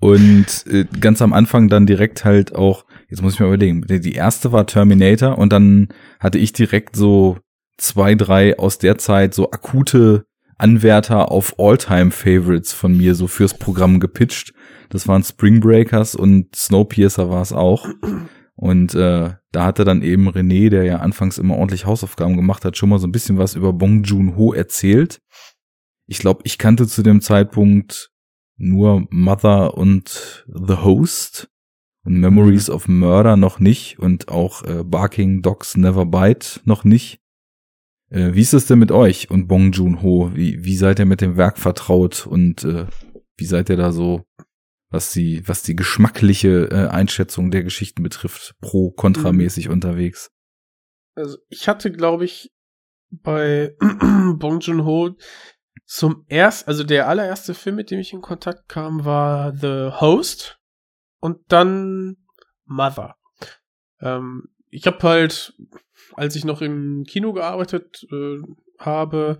Und 0.00 0.66
äh, 0.66 0.84
ganz 1.00 1.22
am 1.22 1.32
Anfang 1.32 1.68
dann 1.68 1.86
direkt 1.86 2.24
halt 2.24 2.54
auch, 2.54 2.84
jetzt 3.09 3.22
muss 3.22 3.34
ich 3.34 3.40
mir 3.40 3.46
überlegen, 3.46 3.82
die 3.82 4.14
erste 4.14 4.52
war 4.52 4.66
Terminator 4.66 5.38
und 5.38 5.52
dann 5.52 5.88
hatte 6.20 6.38
ich 6.38 6.52
direkt 6.52 6.96
so 6.96 7.38
zwei, 7.76 8.14
drei 8.14 8.59
aus 8.59 8.78
der 8.78 8.98
Zeit 8.98 9.34
so 9.34 9.50
akute 9.50 10.24
Anwärter 10.59 11.30
auf 11.30 11.59
All-Time-Favorites 11.59 12.72
von 12.72 12.96
mir 12.96 13.14
so 13.14 13.26
fürs 13.26 13.54
Programm 13.54 14.00
gepitcht. 14.00 14.54
Das 14.88 15.07
waren 15.07 15.22
Spring 15.22 15.61
Breakers 15.61 16.14
und 16.14 16.54
Snowpiercer 16.57 17.28
war 17.28 17.42
es 17.42 17.52
auch. 17.52 17.88
Und 18.54 18.94
äh, 18.94 19.34
da 19.52 19.64
hatte 19.64 19.84
dann 19.84 20.00
eben 20.00 20.30
René, 20.30 20.70
der 20.70 20.84
ja 20.84 20.96
anfangs 20.96 21.36
immer 21.36 21.57
ordentlich 21.57 21.84
Hausaufgaben 21.84 22.36
gemacht 22.36 22.64
hat, 22.64 22.76
schon 22.76 22.88
mal 22.88 22.98
so 22.98 23.07
ein 23.07 23.12
bisschen 23.12 23.36
was 23.36 23.54
über 23.54 23.74
Bong 23.74 24.02
Joon-ho 24.02 24.54
erzählt. 24.54 25.20
Ich 26.07 26.20
glaube, 26.20 26.40
ich 26.44 26.57
kannte 26.57 26.86
zu 26.86 27.02
dem 27.02 27.20
Zeitpunkt 27.20 28.11
nur 28.57 29.07
Mother 29.11 29.76
und 29.76 30.46
The 30.46 30.76
Host 30.76 31.50
und 32.07 32.20
Memories 32.20 32.70
of 32.70 32.88
Murder 32.88 33.36
noch 33.36 33.59
nicht 33.59 33.98
und 33.98 34.28
auch 34.28 34.62
äh, 34.62 34.84
Barking 34.84 35.42
Dogs 35.42 35.76
Never 35.76 36.07
Bite 36.07 36.61
noch 36.64 36.84
nicht. 36.84 37.20
Äh, 38.11 38.32
wie 38.34 38.42
ist 38.42 38.54
es 38.54 38.66
denn 38.66 38.78
mit 38.78 38.92
euch 38.92 39.30
und 39.30 39.48
Bong 39.48 39.72
Joon-ho? 39.72 40.30
Wie, 40.34 40.64
wie 40.64 40.76
seid 40.76 41.00
ihr 41.00 41.07
mit 41.07 41.20
dem 41.20 41.36
Werk 41.36 41.59
vertraut 41.59 42.26
und 42.26 42.64
äh, 42.64 42.86
wie 43.36 43.44
seid 43.44 43.68
ihr 43.68 43.76
da 43.76 43.90
so, 43.90 44.24
was 44.88 45.12
die, 45.12 45.46
was 45.48 45.62
die 45.62 45.74
geschmackliche 45.74 46.68
äh, 46.70 46.86
Einschätzung 46.88 47.50
der 47.50 47.64
Geschichten 47.64 48.04
betrifft, 48.04 48.54
pro 48.61 48.92
kontramäßig 48.92 49.66
mhm. 49.66 49.74
unterwegs? 49.74 50.30
Also 51.16 51.38
ich 51.48 51.66
hatte, 51.66 51.90
glaube 51.90 52.24
ich, 52.24 52.52
bei 53.11 53.74
Bong 53.80 54.61
Joon-ho 54.61 55.16
zum 55.84 56.24
erst, 56.28 56.68
also 56.68 56.84
der 56.84 57.09
allererste 57.09 57.54
Film, 57.54 57.76
mit 57.76 57.90
dem 57.90 57.98
ich 57.98 58.12
in 58.12 58.20
Kontakt 58.20 58.68
kam, 58.68 59.04
war 59.04 59.54
The 59.57 59.90
Host 60.00 60.61
und 61.27 61.41
dann 61.49 62.18
Mother. 62.66 63.16
Ähm, 64.01 64.45
ich 64.70 64.87
habe 64.87 65.03
halt, 65.03 65.55
als 66.14 66.37
ich 66.37 66.45
noch 66.45 66.62
im 66.62 67.03
Kino 67.03 67.33
gearbeitet 67.33 68.07
äh, 68.12 68.39
habe, 68.79 69.39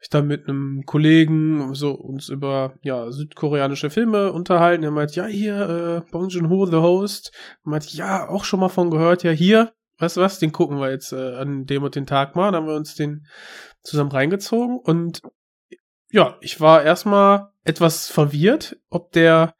ich 0.00 0.08
dann 0.08 0.28
mit 0.28 0.46
einem 0.46 0.84
Kollegen 0.86 1.74
so 1.74 1.90
uns 1.90 2.28
über 2.28 2.78
ja 2.82 3.10
südkoreanische 3.10 3.90
Filme 3.90 4.32
unterhalten. 4.32 4.84
Er 4.84 4.92
meint, 4.92 5.16
ja 5.16 5.26
hier 5.26 6.04
äh, 6.06 6.10
Bong 6.12 6.28
Joon 6.28 6.48
Ho, 6.48 6.64
The 6.64 6.76
Host. 6.76 7.32
Er 7.64 7.70
meint, 7.70 7.92
ja 7.92 8.28
auch 8.28 8.44
schon 8.44 8.60
mal 8.60 8.68
von 8.68 8.92
gehört. 8.92 9.24
Ja 9.24 9.32
hier, 9.32 9.72
weißt 9.98 10.18
du 10.18 10.20
was? 10.20 10.38
Den 10.38 10.52
gucken 10.52 10.78
wir 10.78 10.92
jetzt 10.92 11.12
äh, 11.12 11.34
an 11.34 11.66
dem 11.66 11.82
und 11.82 11.96
den 11.96 12.06
Tag 12.06 12.36
mal. 12.36 12.52
Dann 12.52 12.62
haben 12.62 12.68
wir 12.68 12.76
uns 12.76 12.94
den 12.94 13.26
zusammen 13.82 14.12
reingezogen 14.12 14.78
und 14.78 15.22
ja, 16.12 16.36
ich 16.40 16.60
war 16.60 16.84
erstmal 16.84 17.50
etwas 17.64 18.08
verwirrt, 18.08 18.76
ob 18.90 19.10
der 19.10 19.56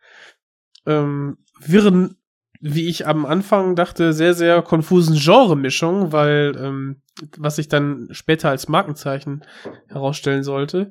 ähm, 0.87 1.39
wirren, 1.59 2.16
wie 2.61 2.88
ich 2.88 3.07
am 3.07 3.26
Anfang 3.26 3.76
dachte, 3.76 4.12
sehr, 4.12 4.34
sehr 4.34 4.62
konfusen 4.62 5.16
Genre-Mischung, 5.16 6.12
weil 6.12 6.57
ähm, 6.59 7.02
was 7.36 7.57
sich 7.57 7.68
dann 7.68 8.09
später 8.11 8.50
als 8.50 8.68
Markenzeichen 8.68 9.44
herausstellen 9.88 10.42
sollte. 10.42 10.90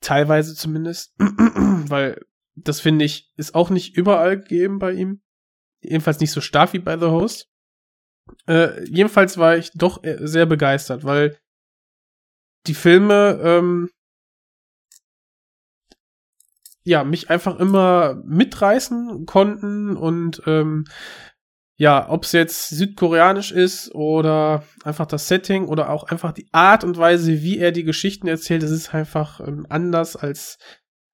Teilweise 0.00 0.54
zumindest, 0.54 1.14
weil 1.18 2.20
das 2.56 2.80
finde 2.80 3.04
ich, 3.04 3.32
ist 3.36 3.54
auch 3.54 3.70
nicht 3.70 3.96
überall 3.96 4.38
gegeben 4.38 4.78
bei 4.78 4.92
ihm. 4.92 5.22
Jedenfalls 5.82 6.20
nicht 6.20 6.30
so 6.30 6.40
stark 6.40 6.72
wie 6.72 6.78
bei 6.78 6.98
The 6.98 7.06
Host. 7.06 7.48
Äh, 8.46 8.84
jedenfalls 8.88 9.38
war 9.38 9.56
ich 9.56 9.70
doch 9.72 10.02
äh, 10.02 10.18
sehr 10.20 10.46
begeistert, 10.46 11.04
weil 11.04 11.38
die 12.66 12.74
Filme 12.74 13.40
ähm, 13.42 13.90
ja, 16.84 17.02
mich 17.02 17.30
einfach 17.30 17.58
immer 17.58 18.22
mitreißen 18.24 19.26
konnten 19.26 19.96
und 19.96 20.42
ähm, 20.46 20.84
ja, 21.76 22.08
ob 22.08 22.24
es 22.24 22.32
jetzt 22.32 22.68
südkoreanisch 22.68 23.50
ist 23.50 23.92
oder 23.94 24.62
einfach 24.84 25.06
das 25.06 25.26
Setting 25.26 25.66
oder 25.66 25.90
auch 25.90 26.04
einfach 26.04 26.32
die 26.32 26.48
Art 26.52 26.84
und 26.84 26.96
Weise, 26.96 27.42
wie 27.42 27.58
er 27.58 27.72
die 27.72 27.82
Geschichten 27.82 28.28
erzählt, 28.28 28.62
das 28.62 28.70
ist 28.70 28.94
einfach 28.94 29.40
ähm, 29.40 29.66
anders 29.68 30.14
als 30.14 30.58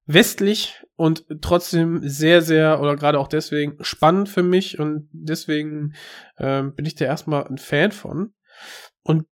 westlich 0.07 0.85
und 0.97 1.25
trotzdem 1.41 2.01
sehr, 2.07 2.43
sehr 2.43 2.81
oder 2.81 2.97
gerade 2.97 3.19
auch 3.19 3.29
deswegen 3.29 3.83
spannend 3.83 4.29
für 4.29 4.43
mich 4.43 4.79
und 4.79 5.09
deswegen 5.13 5.95
ähm, 6.37 6.75
bin 6.75 6.85
ich 6.85 6.95
da 6.95 7.07
erstmal 7.07 7.47
ein 7.47 7.59
Fan 7.59 7.93
von. 7.93 8.35
Und 9.03 9.27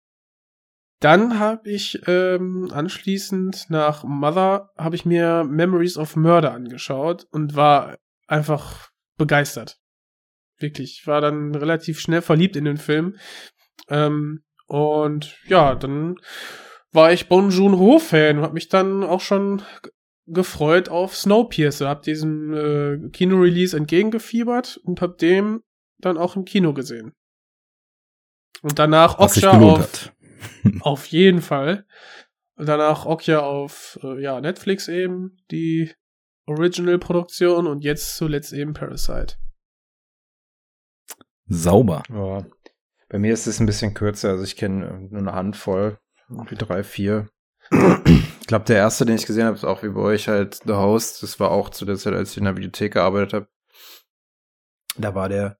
dann 1.00 1.38
habe 1.38 1.70
ich 1.70 2.00
ähm, 2.06 2.70
anschließend 2.72 3.66
nach 3.68 4.04
Mother 4.04 4.70
habe 4.78 4.96
ich 4.96 5.04
mir 5.04 5.44
Memories 5.44 5.98
of 5.98 6.16
Murder 6.16 6.52
angeschaut 6.52 7.26
und 7.30 7.54
war 7.54 7.98
einfach 8.26 8.90
begeistert. 9.18 9.78
Wirklich, 10.58 11.00
ich 11.00 11.06
war 11.06 11.20
dann 11.20 11.54
relativ 11.54 12.00
schnell 12.00 12.22
verliebt 12.22 12.56
in 12.56 12.64
den 12.64 12.78
Film. 12.78 13.16
Ähm, 13.88 14.42
und 14.66 15.36
ja, 15.46 15.74
dann 15.74 16.16
war 16.92 17.12
ich 17.12 17.28
Bon 17.28 17.50
Joon-ho 17.50 17.98
Fan 17.98 18.38
und 18.38 18.44
habe 18.44 18.54
mich 18.54 18.68
dann 18.68 19.04
auch 19.04 19.20
schon 19.20 19.62
gefreut 20.26 20.88
auf 20.88 21.14
Snowpiercer, 21.14 21.88
hab 21.88 22.02
diesem 22.02 22.52
äh, 22.54 23.10
Kino-Release 23.10 23.76
entgegengefiebert 23.76 24.78
und 24.82 25.00
hab 25.00 25.18
dem 25.18 25.62
dann 25.98 26.18
auch 26.18 26.36
im 26.36 26.44
Kino 26.44 26.72
gesehen. 26.72 27.12
Und 28.62 28.78
danach 28.78 29.18
Okja 29.18 29.52
auf. 29.52 30.12
auf 30.80 31.06
jeden 31.06 31.40
Fall. 31.40 31.86
Und 32.56 32.66
danach 32.66 33.04
Okja 33.04 33.40
auf 33.40 33.98
äh, 34.02 34.20
ja, 34.22 34.40
Netflix 34.40 34.88
eben, 34.88 35.38
die 35.50 35.92
Original-Produktion 36.46 37.66
und 37.66 37.82
jetzt 37.84 38.16
zuletzt 38.16 38.52
eben 38.52 38.72
Parasite. 38.72 39.36
Sauber. 41.48 42.02
Ja. 42.08 42.46
Bei 43.08 43.18
mir 43.18 43.32
ist 43.32 43.46
es 43.46 43.60
ein 43.60 43.66
bisschen 43.66 43.94
kürzer, 43.94 44.30
also 44.30 44.44
ich 44.44 44.56
kenne 44.56 45.08
nur 45.10 45.20
eine 45.20 45.32
Handvoll, 45.32 45.98
irgendwie 46.28 46.56
drei, 46.56 46.82
vier. 46.82 47.28
Ich 48.04 48.46
glaube, 48.46 48.64
der 48.64 48.76
erste, 48.76 49.04
den 49.04 49.16
ich 49.16 49.26
gesehen 49.26 49.44
habe, 49.44 49.56
ist 49.56 49.64
auch 49.64 49.82
wie 49.82 49.88
bei 49.88 50.00
euch 50.00 50.28
halt 50.28 50.60
The 50.66 50.74
Host. 50.74 51.22
Das 51.22 51.40
war 51.40 51.50
auch 51.50 51.70
zu 51.70 51.84
der 51.84 51.96
Zeit, 51.96 52.14
als 52.14 52.32
ich 52.32 52.38
in 52.38 52.44
der 52.44 52.52
Bibliothek 52.52 52.92
gearbeitet 52.92 53.32
habe. 53.32 53.48
Da 54.96 55.14
war 55.14 55.28
der. 55.28 55.58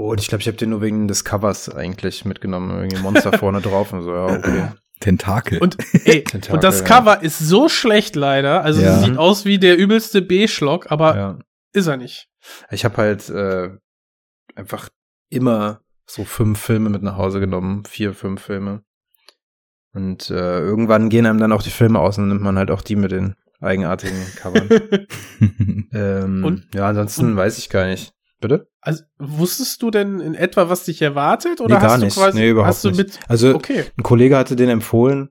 Oh, 0.00 0.10
und 0.12 0.20
ich 0.20 0.28
glaube, 0.28 0.40
ich 0.40 0.46
habe 0.48 0.56
den 0.56 0.70
nur 0.70 0.80
wegen 0.80 1.08
des 1.08 1.24
Covers 1.24 1.68
eigentlich 1.68 2.24
mitgenommen. 2.24 2.70
Irgendwie 2.70 2.96
ein 2.96 3.02
Monster 3.02 3.36
vorne 3.36 3.60
drauf 3.62 3.92
und 3.92 4.02
so, 4.02 4.14
ja, 4.14 4.26
okay. 4.26 4.68
Tentakel. 5.00 5.58
Und, 5.58 5.76
ey, 6.06 6.24
Tentakel, 6.24 6.54
und 6.54 6.64
das 6.64 6.80
ja. 6.80 6.86
Cover 6.86 7.22
ist 7.22 7.38
so 7.38 7.68
schlecht 7.68 8.16
leider. 8.16 8.62
Also 8.64 8.80
Ja. 8.80 8.96
es 8.98 9.04
sieht 9.04 9.16
aus 9.18 9.44
wie 9.44 9.58
der 9.58 9.76
übelste 9.76 10.22
B-Schlock, 10.22 10.90
aber 10.90 11.16
Ja. 11.16 11.38
ist 11.72 11.86
er 11.86 11.96
nicht. 11.96 12.28
Ich 12.70 12.84
habe 12.84 12.96
halt 12.96 13.28
äh, 13.28 13.70
einfach 14.54 14.88
immer 15.28 15.80
so 16.06 16.24
fünf 16.24 16.58
Filme 16.60 16.88
mit 16.90 17.02
nach 17.02 17.16
Hause 17.16 17.38
genommen, 17.40 17.84
vier, 17.84 18.14
fünf 18.14 18.42
Filme. 18.42 18.82
Und 19.92 20.30
äh, 20.30 20.60
irgendwann 20.60 21.08
gehen 21.10 21.26
einem 21.26 21.38
dann 21.40 21.52
auch 21.52 21.62
die 21.62 21.70
Filme 21.70 21.98
aus 21.98 22.16
und 22.18 22.28
nimmt 22.28 22.42
man 22.42 22.56
halt 22.58 22.70
auch 22.70 22.82
die 22.82 22.96
mit 22.96 23.12
den 23.12 23.34
eigenartigen 23.60 24.18
Covern. 24.36 24.68
ähm, 25.92 26.44
Und- 26.44 26.74
ja, 26.74 26.88
ansonsten 26.88 27.26
und- 27.32 27.36
weiß 27.36 27.58
ich 27.58 27.68
gar 27.70 27.86
nicht. 27.86 28.12
Bitte? 28.40 28.70
Also 28.80 29.04
wusstest 29.18 29.82
du 29.82 29.90
denn 29.90 30.18
in 30.20 30.34
etwa, 30.34 30.68
was 30.70 30.84
dich 30.84 31.02
erwartet? 31.02 31.60
Oder 31.60 31.74
Nee, 31.76 31.80
gar 31.82 31.90
hast 31.92 32.00
nicht. 32.00 32.16
du 32.16 32.20
quasi 32.20 32.38
Nee, 32.38 32.50
überhaupt 32.50 32.68
hast 32.68 32.84
du 32.84 32.88
nicht. 32.88 32.96
mit 32.98 33.20
Also 33.28 33.54
Okay. 33.54 33.84
ein 33.98 34.02
Kollege 34.02 34.36
hatte 34.38 34.56
den 34.56 34.70
empfohlen, 34.70 35.30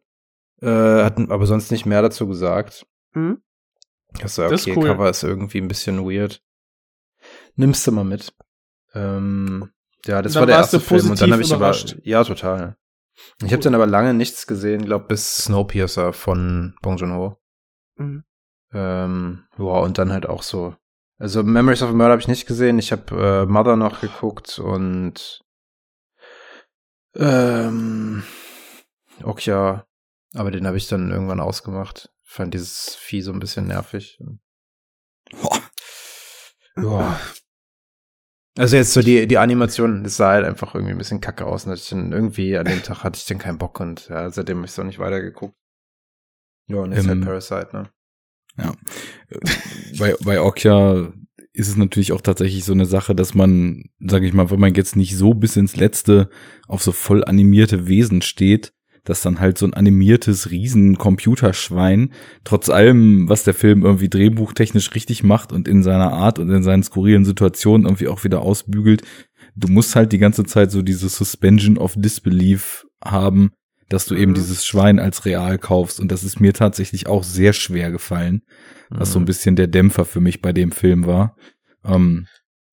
äh, 0.61 0.67
hat 1.03 1.17
aber 1.17 1.45
sonst 1.47 1.71
nicht 1.71 1.85
mehr 1.87 2.01
dazu 2.03 2.27
gesagt. 2.27 2.85
Hm? 3.13 3.41
Ich 4.23 4.27
so, 4.31 4.43
Das 4.43 4.61
ist 4.61 4.67
okay, 4.67 4.75
cool. 4.77 4.87
Cover 4.87 5.09
ist 5.09 5.23
irgendwie 5.23 5.59
ein 5.59 5.67
bisschen 5.67 6.05
weird. 6.07 6.41
Nimmst 7.55 7.85
du 7.87 7.91
mal 7.91 8.03
mit. 8.03 8.33
Ähm, 8.93 9.71
ja, 10.05 10.21
das 10.21 10.35
war 10.35 10.45
der 10.45 10.55
erste 10.57 10.79
Film 10.79 11.09
und 11.09 11.21
dann 11.21 11.31
habe 11.33 11.41
ich 11.41 11.49
aber 11.51 11.57
überrascht. 11.67 11.97
ja 12.03 12.23
total. 12.23 12.75
Ich 13.39 13.45
habe 13.45 13.55
Cool. 13.55 13.59
dann 13.61 13.75
aber 13.75 13.85
lange 13.87 14.13
nichts 14.13 14.47
gesehen, 14.47 14.85
glaube 14.85 15.05
bis 15.07 15.35
Snowpiercer 15.43 16.13
von 16.13 16.75
Bong 16.81 16.97
Joon-ho. 16.97 17.37
Mhm. 17.97 18.23
Ähm, 18.71 19.43
ja, 19.57 19.63
und 19.65 19.97
dann 19.97 20.11
halt 20.13 20.27
auch 20.27 20.41
so. 20.43 20.75
Also 21.19 21.43
Memories 21.43 21.81
of 21.83 21.89
a 21.89 21.93
Murder 21.93 22.11
habe 22.11 22.21
ich 22.21 22.29
nicht 22.29 22.47
gesehen. 22.47 22.79
Ich 22.79 22.91
habe 22.93 23.43
äh, 23.43 23.45
Mother 23.45 23.75
noch 23.75 23.99
geguckt 23.99 24.57
und 24.57 25.43
ähm, 27.15 28.23
Okja, 29.23 29.85
aber 30.33 30.51
den 30.51 30.65
habe 30.65 30.77
ich 30.77 30.87
dann 30.87 31.11
irgendwann 31.11 31.41
ausgemacht. 31.41 32.09
Fand 32.23 32.53
dieses 32.53 32.95
Vieh 32.95 33.21
so 33.21 33.33
ein 33.33 33.39
bisschen 33.39 33.67
nervig. 33.67 34.17
Boah. 35.31 35.59
Ja. 36.77 37.19
Also 38.57 38.77
jetzt 38.77 38.93
so 38.93 39.01
die, 39.01 39.27
die 39.27 39.37
Animation, 39.37 40.03
das 40.03 40.17
sah 40.17 40.31
halt 40.31 40.45
einfach 40.45 40.73
irgendwie 40.73 40.93
ein 40.93 40.97
bisschen 40.97 41.21
kacke 41.21 41.45
aus. 41.45 41.65
Und 41.65 41.91
dann 41.91 42.11
irgendwie 42.13 42.57
an 42.57 42.65
dem 42.65 42.81
Tag 42.83 43.03
hatte 43.03 43.17
ich 43.17 43.25
dann 43.25 43.37
keinen 43.37 43.57
Bock 43.57 43.79
und 43.79 44.07
ja, 44.09 44.29
seitdem 44.29 44.57
habe 44.57 44.67
ich 44.67 44.71
so 44.71 44.83
nicht 44.83 44.99
weitergeguckt. 44.99 45.55
Ja, 46.67 46.77
und 46.77 46.91
jetzt 46.93 47.05
Ähm, 47.05 47.09
halt 47.09 47.25
Parasite, 47.25 47.69
ne? 47.75 47.91
Bei, 49.97 50.15
bei 50.23 50.41
Okja 50.41 51.11
ist 51.53 51.67
es 51.67 51.77
natürlich 51.77 52.11
auch 52.11 52.21
tatsächlich 52.21 52.63
so 52.63 52.73
eine 52.73 52.85
Sache, 52.85 53.15
dass 53.15 53.33
man, 53.33 53.85
sage 53.99 54.27
ich 54.27 54.33
mal, 54.33 54.49
wenn 54.51 54.59
man 54.59 54.73
jetzt 54.75 54.95
nicht 54.95 55.17
so 55.17 55.33
bis 55.33 55.57
ins 55.57 55.75
Letzte 55.75 56.29
auf 56.67 56.83
so 56.83 56.91
voll 56.91 57.23
animierte 57.23 57.87
Wesen 57.87 58.21
steht, 58.21 58.73
dass 59.03 59.21
dann 59.21 59.39
halt 59.39 59.57
so 59.57 59.65
ein 59.65 59.73
animiertes 59.73 60.51
Riesen-Computerschwein, 60.51 62.13
trotz 62.43 62.69
allem, 62.69 63.27
was 63.27 63.43
der 63.43 63.53
Film 63.53 63.83
irgendwie 63.83 64.09
drehbuchtechnisch 64.09 64.93
richtig 64.93 65.23
macht 65.23 65.51
und 65.51 65.67
in 65.67 65.83
seiner 65.83 66.13
Art 66.13 66.37
und 66.37 66.49
in 66.49 66.63
seinen 66.63 66.83
skurrilen 66.83 67.25
Situationen 67.25 67.87
irgendwie 67.87 68.07
auch 68.07 68.23
wieder 68.23 68.41
ausbügelt, 68.41 69.01
du 69.55 69.67
musst 69.67 69.95
halt 69.95 70.11
die 70.11 70.19
ganze 70.19 70.43
Zeit 70.43 70.71
so 70.71 70.81
diese 70.81 71.09
Suspension 71.09 71.77
of 71.77 71.95
Disbelief 71.97 72.85
haben, 73.03 73.51
dass 73.89 74.05
du 74.05 74.15
eben 74.15 74.31
Mhm. 74.31 74.35
dieses 74.35 74.65
Schwein 74.65 74.99
als 74.99 75.25
real 75.25 75.57
kaufst. 75.57 75.99
Und 75.99 76.11
das 76.11 76.23
ist 76.23 76.39
mir 76.39 76.53
tatsächlich 76.53 77.07
auch 77.07 77.23
sehr 77.23 77.53
schwer 77.53 77.91
gefallen 77.91 78.41
was 78.91 79.09
Mhm. 79.09 79.13
so 79.13 79.19
ein 79.19 79.25
bisschen 79.25 79.55
der 79.55 79.67
Dämpfer 79.67 80.03
für 80.03 80.19
mich 80.19 80.41
bei 80.41 80.51
dem 80.51 80.71
Film 80.71 81.05
war. 81.05 81.35
Ähm, 81.85 82.25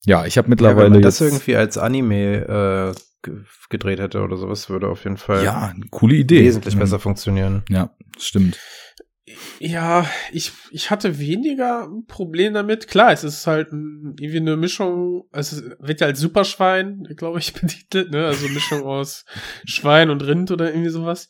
ja, 0.06 0.24
ich 0.24 0.38
habe 0.38 0.46
ja, 0.46 0.48
wenn 0.48 0.50
mittlerweile 0.50 0.90
man 0.90 1.02
das 1.02 1.20
irgendwie 1.20 1.56
als 1.56 1.76
Anime 1.76 2.94
äh, 2.94 3.00
ge- 3.22 3.42
gedreht 3.68 3.98
hätte 4.00 4.22
oder 4.22 4.36
sowas, 4.38 4.70
würde 4.70 4.88
auf 4.88 5.04
jeden 5.04 5.16
Fall 5.18 5.44
ja 5.44 5.72
eine 5.74 5.84
coole 5.90 6.14
Idee. 6.16 6.40
wesentlich 6.40 6.74
Mhm. 6.74 6.78
besser 6.80 6.98
funktionieren. 7.00 7.64
Ja, 7.68 7.90
stimmt. 8.18 8.58
Ja, 9.58 10.08
ich, 10.30 10.52
ich 10.70 10.90
hatte 10.90 11.18
weniger 11.18 11.88
ein 11.88 12.06
Problem 12.06 12.54
damit. 12.54 12.86
Klar, 12.86 13.12
es 13.12 13.24
ist 13.24 13.48
halt 13.48 13.72
irgendwie 13.72 14.36
eine 14.36 14.56
Mischung, 14.56 15.24
also 15.32 15.56
es 15.56 15.64
wird 15.80 16.00
ja 16.00 16.06
als 16.06 16.20
Superschwein, 16.20 17.02
glaube 17.16 17.40
ich, 17.40 17.52
betitelt, 17.52 18.12
ne? 18.12 18.26
Also 18.26 18.48
Mischung 18.48 18.84
aus 18.84 19.24
Schwein 19.64 20.10
und 20.10 20.22
Rind 20.22 20.52
oder 20.52 20.70
irgendwie 20.70 20.90
sowas. 20.90 21.28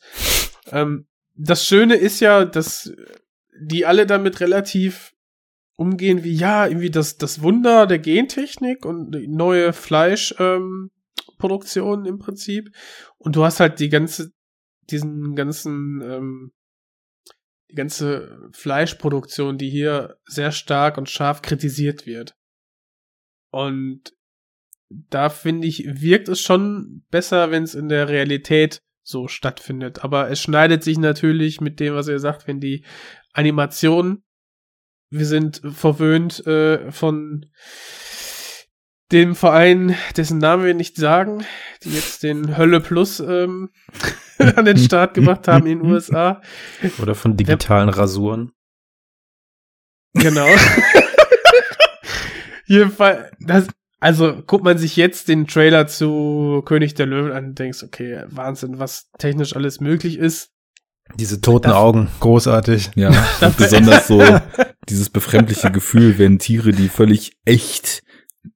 Ähm, 0.71 1.07
das 1.35 1.65
Schöne 1.65 1.95
ist 1.95 2.19
ja, 2.19 2.45
dass 2.45 2.93
die 3.59 3.85
alle 3.85 4.05
damit 4.05 4.39
relativ 4.41 5.13
umgehen 5.75 6.23
wie, 6.23 6.33
ja, 6.33 6.67
irgendwie 6.67 6.91
das, 6.91 7.17
das 7.17 7.41
Wunder 7.41 7.87
der 7.87 7.99
Gentechnik 7.99 8.85
und 8.85 9.09
neue 9.27 9.73
Fleischproduktion 9.73 12.05
ähm, 12.05 12.05
im 12.05 12.19
Prinzip. 12.19 12.69
Und 13.17 13.35
du 13.35 13.43
hast 13.43 13.59
halt 13.59 13.79
die 13.79 13.89
ganze, 13.89 14.31
diesen 14.89 15.35
ganzen, 15.35 16.01
ähm, 16.01 16.51
die 17.69 17.75
ganze 17.75 18.49
Fleischproduktion, 18.51 19.57
die 19.57 19.69
hier 19.69 20.17
sehr 20.25 20.51
stark 20.51 20.97
und 20.97 21.09
scharf 21.09 21.41
kritisiert 21.41 22.05
wird. 22.05 22.35
Und 23.51 24.13
da 24.89 25.29
finde 25.29 25.67
ich, 25.67 25.83
wirkt 26.01 26.29
es 26.29 26.41
schon 26.41 27.03
besser, 27.09 27.51
wenn 27.51 27.63
es 27.63 27.75
in 27.75 27.89
der 27.89 28.07
Realität 28.09 28.81
so 29.03 29.27
stattfindet. 29.27 30.03
Aber 30.03 30.29
es 30.29 30.41
schneidet 30.41 30.83
sich 30.83 30.97
natürlich 30.97 31.61
mit 31.61 31.79
dem, 31.79 31.93
was 31.95 32.07
ihr 32.07 32.19
sagt, 32.19 32.47
wenn 32.47 32.59
die 32.59 32.85
Animation, 33.33 34.23
wir 35.09 35.25
sind 35.25 35.61
verwöhnt 35.63 36.45
äh, 36.45 36.91
von 36.91 37.45
dem 39.11 39.35
Verein, 39.35 39.95
dessen 40.17 40.37
Namen 40.39 40.65
wir 40.65 40.73
nicht 40.73 40.97
sagen, 40.97 41.45
die 41.83 41.93
jetzt 41.93 42.23
den 42.23 42.57
Hölle 42.57 42.81
Plus 42.81 43.21
ähm, 43.21 43.69
an 44.55 44.65
den 44.65 44.77
Start 44.77 45.13
gebracht 45.13 45.47
haben 45.47 45.65
in 45.67 45.79
den 45.79 45.91
USA. 45.91 46.41
Oder 47.01 47.15
von 47.15 47.37
digitalen 47.37 47.89
Rasuren. 47.89 48.51
Genau. 50.13 50.47
Jedenfalls, 52.65 53.31
das, 53.39 53.67
also 53.99 54.41
guckt 54.45 54.63
man 54.63 54.77
sich 54.77 54.95
jetzt 54.95 55.27
den 55.29 55.47
Trailer 55.47 55.87
zu 55.87 56.61
König 56.65 56.95
der 56.95 57.05
Löwen 57.05 57.31
an 57.31 57.45
und 57.45 57.59
denkst, 57.59 57.83
okay, 57.83 58.23
Wahnsinn, 58.27 58.79
was 58.79 59.09
technisch 59.17 59.55
alles 59.55 59.79
möglich 59.79 60.17
ist. 60.17 60.49
Diese 61.15 61.39
toten 61.39 61.69
Das- 61.69 61.77
Augen, 61.77 62.09
großartig. 62.19 62.91
Ja, 62.95 63.11
besonders 63.57 64.07
so 64.07 64.21
dieses 64.89 65.09
befremdliche 65.09 65.71
Gefühl, 65.71 66.17
wenn 66.17 66.39
Tiere, 66.39 66.71
die 66.71 66.89
völlig 66.89 67.37
echt, 67.45 68.03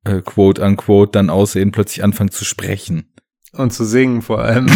äh, 0.03 0.21
quote 0.21 0.61
unquote, 0.61 1.11
dann 1.13 1.29
aussehen, 1.29 1.71
plötzlich 1.71 2.03
anfangen 2.03 2.31
zu 2.31 2.43
sprechen. 2.43 3.13
Und 3.53 3.71
zu 3.71 3.85
singen 3.85 4.21
vor 4.21 4.39
allem. 4.39 4.67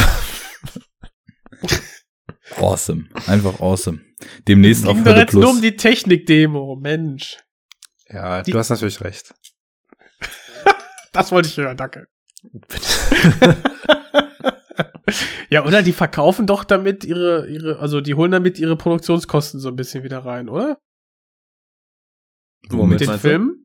Awesome. 2.58 3.10
Einfach 3.28 3.60
awesome. 3.60 4.02
Demnächst 4.48 4.86
auf 4.86 4.98
Hölle 5.04 5.20
jetzt 5.22 5.34
nur 5.34 5.46
um 5.50 5.60
Plus. 5.60 5.62
die 5.62 5.76
Technik-Demo, 5.76 6.76
Mensch. 6.76 7.38
Ja, 8.10 8.44
Die- 8.44 8.52
du 8.52 8.58
hast 8.60 8.70
natürlich 8.70 9.02
recht. 9.02 9.34
Das 11.12 11.32
wollte 11.32 11.48
ich 11.48 11.56
hören, 11.56 11.78
danke. 11.78 12.08
ja, 15.50 15.66
oder 15.66 15.82
die 15.82 15.94
verkaufen 15.94 16.46
doch 16.46 16.66
damit 16.66 17.06
ihre, 17.06 17.48
ihre, 17.48 17.80
also 17.80 18.02
die 18.02 18.16
holen 18.16 18.32
damit 18.32 18.60
ihre 18.60 18.76
Produktionskosten 18.76 19.62
so 19.62 19.70
ein 19.70 19.78
bisschen 19.78 20.04
wieder 20.04 20.20
rein, 20.26 20.50
oder? 20.50 20.78
Womit 22.70 23.00
mit 23.00 23.10
den? 23.10 23.20
Filmen. 23.20 23.65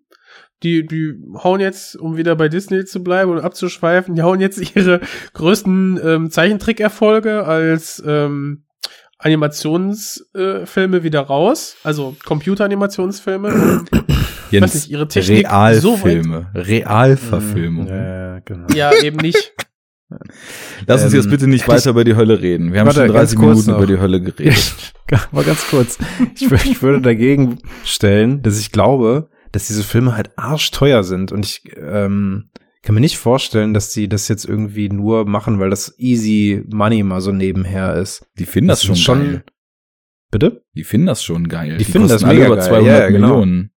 Die, 0.62 0.86
die 0.86 1.14
hauen 1.42 1.60
jetzt, 1.60 1.96
um 1.96 2.16
wieder 2.18 2.36
bei 2.36 2.48
Disney 2.48 2.84
zu 2.84 3.02
bleiben 3.02 3.30
und 3.30 3.38
abzuschweifen, 3.40 4.14
die 4.14 4.22
hauen 4.22 4.40
jetzt 4.40 4.58
ihre 4.76 5.00
größten 5.32 5.98
ähm, 6.04 6.30
Zeichentrick-Erfolge 6.30 7.44
als 7.44 8.02
ähm, 8.06 8.64
Animationsfilme 9.18 10.96
äh, 10.98 11.02
wieder 11.02 11.20
raus, 11.20 11.76
also 11.84 12.16
Computeranimationsfilme. 12.24 13.84
Jens, 14.50 14.74
nicht, 14.74 14.90
ihre 14.90 15.06
Technik 15.08 15.46
Realfilme. 15.50 16.50
Realverfilmung. 16.54 17.86
Ja, 17.86 18.34
ja, 18.34 18.38
genau. 18.40 18.66
Ja, 18.74 18.92
eben 19.02 19.18
nicht. 19.18 19.52
Lass 20.86 21.04
uns 21.04 21.12
Ähm, 21.12 21.20
jetzt 21.20 21.30
bitte 21.30 21.46
nicht 21.46 21.62
hätte 21.62 21.72
ich- 21.76 21.78
weiter 21.82 21.90
über 21.90 22.04
die 22.04 22.16
Hölle 22.16 22.40
reden. 22.40 22.72
Wir 22.72 22.80
haben 22.80 22.90
schon 22.90 23.04
ganz 23.12 23.30
30 23.34 23.38
kurz 23.38 23.48
Minuten 23.50 23.70
noch. 23.70 23.78
über 23.78 23.86
die 23.86 23.98
Hölle 24.00 24.20
geredet. 24.20 24.92
Aber 25.32 25.44
ganz 25.44 25.68
kurz. 25.68 25.98
Ich, 26.34 26.50
ich 26.50 26.82
würde 26.82 27.00
dagegen 27.00 27.58
stellen, 27.84 28.42
dass 28.42 28.58
ich 28.58 28.72
glaube, 28.72 29.28
dass 29.52 29.66
diese 29.66 29.82
Filme 29.82 30.16
halt 30.16 30.38
arschteuer 30.38 31.02
sind 31.02 31.32
und 31.32 31.44
ich 31.44 31.62
ähm, 31.76 32.50
kann 32.82 32.94
mir 32.94 33.00
nicht 33.00 33.18
vorstellen, 33.18 33.74
dass 33.74 33.92
die 33.92 34.08
das 34.08 34.28
jetzt 34.28 34.44
irgendwie 34.44 34.88
nur 34.88 35.26
machen, 35.26 35.60
weil 35.60 35.70
das 35.70 35.98
easy 35.98 36.64
money 36.68 37.02
mal 37.02 37.20
so 37.20 37.32
nebenher 37.32 37.94
ist. 37.96 38.26
Die 38.38 38.46
finden 38.46 38.68
das, 38.68 38.82
Das 38.82 38.98
schon, 38.98 39.18
geil. 39.20 39.44
Bitte? 40.30 40.64
Die 40.74 40.84
finden 40.84 41.06
das 41.06 41.22
schon 41.22 41.48
geil. 41.48 41.76
Die 41.76 41.84
finden 41.84 42.08
das 42.08 42.22
kosten 42.22 42.28
alle 42.28 42.38
mega 42.38 42.46
über 42.46 42.56
geil. 42.56 42.68
200 42.68 42.86
Ja, 42.86 42.98
ja, 43.00 43.10
genau. 43.10 43.28
Millionen. 43.28 43.70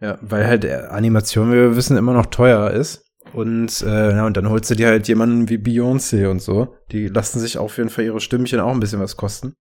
Ja, 0.00 0.18
weil 0.22 0.46
halt 0.46 0.64
äh, 0.64 0.86
Animation, 0.90 1.50
wie 1.52 1.56
wir 1.56 1.76
wissen, 1.76 1.96
immer 1.96 2.14
noch 2.14 2.26
teuer 2.26 2.70
ist. 2.72 3.04
Und, 3.32 3.82
äh, 3.82 4.16
ja, 4.16 4.26
und 4.26 4.36
dann 4.36 4.48
holst 4.48 4.68
du 4.70 4.74
dir 4.74 4.88
halt 4.88 5.06
jemanden 5.06 5.48
wie 5.48 5.56
Beyoncé 5.58 6.28
und 6.28 6.42
so. 6.42 6.74
Die 6.90 7.06
lassen 7.06 7.38
sich 7.38 7.56
auf 7.56 7.76
jeden 7.76 7.88
Fall 7.88 8.04
ihre 8.04 8.20
Stimmchen 8.20 8.58
auch 8.58 8.72
ein 8.72 8.80
bisschen 8.80 9.00
was 9.00 9.16
kosten. 9.16 9.54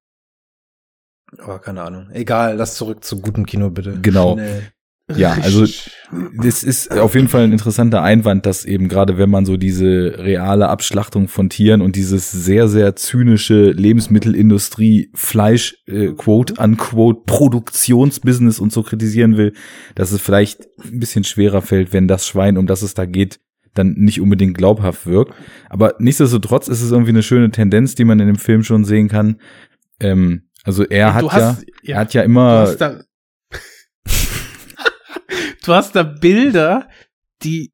Aber 1.37 1.59
keine 1.59 1.83
Ahnung. 1.83 2.09
Egal, 2.11 2.57
lass 2.57 2.75
zurück 2.75 3.03
zu 3.03 3.21
gutem 3.21 3.45
Kino 3.45 3.69
bitte. 3.69 3.99
Genau. 4.01 4.33
Schnell. 4.33 4.71
Ja, 5.17 5.33
also 5.41 5.65
das 6.41 6.63
ist 6.63 6.91
auf 6.97 7.15
jeden 7.15 7.27
Fall 7.29 7.43
ein 7.45 7.51
interessanter 7.53 8.01
Einwand, 8.03 8.45
dass 8.45 8.65
eben 8.65 8.89
gerade 8.89 9.17
wenn 9.17 9.29
man 9.29 9.45
so 9.45 9.55
diese 9.57 10.15
reale 10.17 10.67
Abschlachtung 10.69 11.27
von 11.27 11.49
Tieren 11.49 11.81
und 11.81 11.95
dieses 11.95 12.31
sehr, 12.31 12.67
sehr 12.67 12.95
zynische 12.95 13.71
Lebensmittelindustrie, 13.71 15.09
Fleisch, 15.13 15.77
äh, 15.87 16.09
quote, 16.13 16.55
unquote, 16.61 17.21
Produktionsbusiness 17.25 18.59
und 18.59 18.71
so 18.71 18.83
kritisieren 18.83 19.37
will, 19.37 19.53
dass 19.95 20.11
es 20.11 20.21
vielleicht 20.21 20.67
ein 20.83 20.99
bisschen 20.99 21.23
schwerer 21.23 21.61
fällt, 21.61 21.93
wenn 21.93 22.07
das 22.07 22.27
Schwein, 22.27 22.57
um 22.57 22.67
das 22.67 22.81
es 22.81 22.93
da 22.93 23.05
geht, 23.05 23.39
dann 23.73 23.93
nicht 23.97 24.19
unbedingt 24.19 24.57
glaubhaft 24.57 25.05
wirkt. 25.07 25.33
Aber 25.69 25.95
nichtsdestotrotz 25.99 26.67
ist 26.67 26.81
es 26.81 26.91
irgendwie 26.91 27.11
eine 27.11 27.23
schöne 27.23 27.51
Tendenz, 27.51 27.95
die 27.95 28.03
man 28.03 28.19
in 28.19 28.27
dem 28.27 28.35
Film 28.35 28.63
schon 28.63 28.83
sehen 28.83 29.07
kann. 29.07 29.37
Ähm, 30.01 30.43
also 30.63 30.83
er 30.83 31.13
hat 31.13 31.23
hast- 31.31 31.61
ja, 31.61 31.65
ja, 31.83 31.95
er 31.95 31.99
hat 32.01 32.13
ja 32.13 32.21
immer 32.23 32.65
du 35.63 35.73
hast 35.73 35.95
da 35.95 36.03
Bilder, 36.03 36.89
die, 37.43 37.71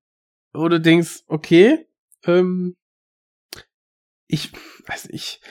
wo 0.54 0.68
du 0.68 0.80
denkst, 0.80 1.24
okay, 1.28 1.88
ähm, 2.26 2.76
ich, 4.28 4.52
weiß 4.88 5.08
ich, 5.12 5.42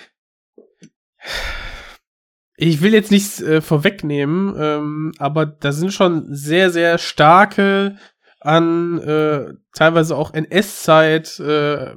ich 2.57 2.80
will 2.80 2.95
jetzt 2.95 3.11
nichts 3.11 3.41
äh, 3.41 3.61
vorwegnehmen, 3.61 4.55
ähm, 4.59 5.12
aber 5.18 5.47
da 5.47 5.72
sind 5.72 5.93
schon 5.93 6.34
sehr, 6.34 6.70
sehr 6.70 6.99
starke 6.99 7.99
an 8.41 8.99
äh, 8.99 9.55
teilweise 9.74 10.16
auch 10.16 10.32
NS-Zeit 10.32 11.39
äh, 11.41 11.95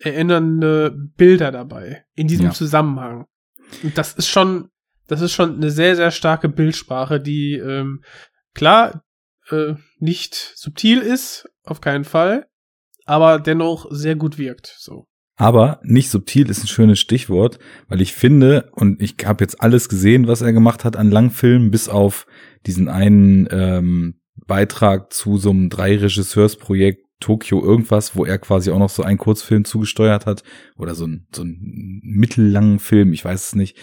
erinnernde 0.00 0.90
Bilder 1.16 1.52
dabei 1.52 2.04
in 2.14 2.28
diesem 2.28 2.46
Ja. 2.46 2.52
Zusammenhang. 2.52 3.26
Und 3.82 3.96
das 3.96 4.14
ist 4.14 4.28
schon, 4.28 4.70
das 5.06 5.20
ist 5.20 5.32
schon 5.32 5.56
eine 5.56 5.70
sehr, 5.70 5.96
sehr 5.96 6.10
starke 6.10 6.48
Bildsprache, 6.48 7.20
die 7.20 7.54
ähm, 7.54 8.02
klar 8.54 9.04
äh, 9.52 9.74
nicht 9.98 10.34
subtil 10.56 10.98
ist, 10.98 11.48
auf 11.64 11.80
keinen 11.80 12.04
Fall, 12.04 12.46
aber 13.06 13.38
dennoch 13.38 13.86
sehr 13.90 14.16
gut 14.16 14.38
wirkt. 14.38 14.74
So. 14.78 15.06
Aber 15.36 15.80
nicht 15.82 16.10
subtil 16.10 16.50
ist 16.50 16.62
ein 16.62 16.68
schönes 16.68 17.00
Stichwort, 17.00 17.58
weil 17.88 18.00
ich 18.00 18.12
finde, 18.12 18.70
und 18.72 19.00
ich 19.00 19.16
habe 19.24 19.42
jetzt 19.42 19.62
alles 19.62 19.88
gesehen, 19.88 20.28
was 20.28 20.42
er 20.42 20.52
gemacht 20.52 20.84
hat 20.84 20.96
an 20.96 21.10
Langfilmen, 21.10 21.70
bis 21.70 21.88
auf 21.88 22.26
diesen 22.66 22.88
einen 22.88 23.48
ähm, 23.50 24.20
Beitrag 24.46 25.12
zu 25.12 25.38
so 25.38 25.50
einem 25.50 25.70
Drei-Regisseurs-Projekt 25.70 27.06
Tokio 27.20 27.62
irgendwas, 27.62 28.16
wo 28.16 28.24
er 28.24 28.38
quasi 28.38 28.70
auch 28.70 28.78
noch 28.78 28.90
so 28.90 29.02
einen 29.02 29.18
Kurzfilm 29.18 29.64
zugesteuert 29.64 30.26
hat 30.26 30.42
oder 30.76 30.94
so 30.94 31.06
ein, 31.06 31.26
so 31.34 31.42
ein 31.42 32.00
mittellangen 32.02 32.78
Film, 32.78 33.12
ich 33.12 33.24
weiß 33.24 33.48
es 33.48 33.54
nicht. 33.54 33.76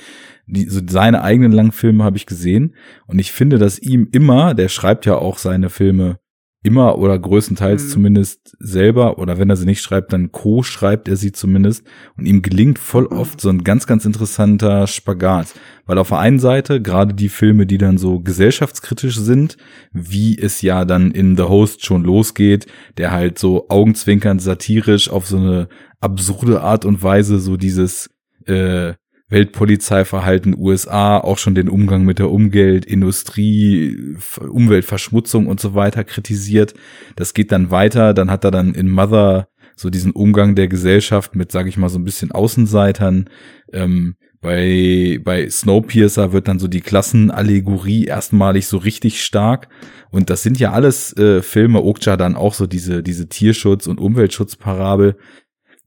Die, 0.48 0.66
so 0.66 0.82
seine 0.88 1.24
eigenen 1.24 1.52
langen 1.52 1.72
Filme 1.72 2.04
habe 2.04 2.18
ich 2.18 2.26
gesehen 2.26 2.76
und 3.06 3.20
ich 3.20 3.32
finde, 3.32 3.58
dass 3.58 3.80
ihm 3.80 4.10
immer, 4.12 4.54
der 4.54 4.70
schreibt 4.70 5.06
ja 5.06 5.16
auch 5.16 5.38
seine 5.38 5.70
Filme 5.70 6.20
immer 6.68 6.98
oder 7.00 7.18
größtenteils 7.18 7.86
Mhm. 7.86 7.90
zumindest 7.90 8.56
selber 8.60 9.18
oder 9.18 9.40
wenn 9.40 9.50
er 9.50 9.56
sie 9.56 9.66
nicht 9.66 9.82
schreibt, 9.82 10.14
dann 10.14 10.32
co-schreibt 10.32 11.08
er 11.08 11.16
sie 11.16 11.32
zumindest. 11.32 11.84
Und 12.18 12.26
ihm 12.26 12.42
gelingt 12.42 12.78
voll 12.78 13.06
oft 13.08 13.42
so 13.42 13.50
ein 13.50 13.64
ganz, 13.64 13.88
ganz 13.88 14.06
interessanter 14.06 14.86
Spagat, 14.86 15.56
weil 15.86 15.98
auf 15.98 16.10
der 16.10 16.20
einen 16.20 16.40
Seite 16.40 16.82
gerade 16.82 17.14
die 17.14 17.30
Filme, 17.30 17.66
die 17.66 17.78
dann 17.78 17.98
so 17.98 18.20
gesellschaftskritisch 18.20 19.18
sind, 19.18 19.58
wie 19.94 20.38
es 20.38 20.62
ja 20.62 20.86
dann 20.86 21.12
in 21.12 21.38
The 21.38 21.44
Host 21.44 21.86
schon 21.86 22.04
losgeht, 22.04 22.68
der 22.98 23.12
halt 23.12 23.40
so 23.40 23.70
augenzwinkernd 23.70 24.42
satirisch 24.42 25.10
auf 25.10 25.26
so 25.26 25.38
eine 25.38 25.70
absurde 26.02 26.62
Art 26.62 26.86
und 26.86 27.02
Weise 27.02 27.40
so 27.40 27.58
dieses 27.58 28.10
äh, 28.46 28.94
Weltpolizeiverhalten 29.30 30.56
USA, 30.58 31.18
auch 31.18 31.38
schon 31.38 31.56
den 31.56 31.68
Umgang 31.70 32.06
mit 32.06 32.20
der 32.20 32.32
Umwelt, 32.32 32.86
Industrie, 32.86 34.16
Umweltverschmutzung 34.40 35.48
und 35.48 35.60
so 35.60 35.76
weiter 35.76 36.04
kritisiert. 36.04 36.74
Das 37.16 37.34
geht 37.34 37.52
dann 37.52 37.70
weiter, 37.70 38.14
dann 38.14 38.32
hat 38.32 38.46
er 38.46 38.52
dann 38.52 38.74
in 38.74 38.90
Mother 38.90 39.50
so 39.76 39.90
diesen 39.90 40.12
Umgang 40.12 40.56
der 40.56 40.68
Gesellschaft 40.68 41.36
mit, 41.36 41.52
sage 41.52 41.70
ich 41.70 41.78
mal, 41.78 41.90
so 41.90 42.00
ein 42.00 42.04
bisschen 42.04 42.32
Außenseitern. 42.32 43.30
Ähm, 43.74 44.16
bei, 44.42 45.20
bei 45.24 45.50
Snowpiercer 45.50 46.32
wird 46.32 46.48
dann 46.48 46.60
so 46.60 46.68
die 46.68 46.82
Klassenallegorie 46.82 48.06
erstmalig 48.06 48.68
so 48.68 48.78
richtig 48.78 49.24
stark. 49.24 49.68
Und 50.10 50.30
das 50.30 50.42
sind 50.42 50.60
ja 50.60 50.72
alles 50.72 51.16
äh, 51.18 51.42
Filme, 51.42 51.84
Okja 51.84 52.18
dann 52.18 52.36
auch 52.36 52.54
so 52.54 52.66
diese, 52.66 53.04
diese 53.04 53.28
Tierschutz- 53.28 53.88
und 53.88 54.00
Umweltschutzparabel. 54.00 55.18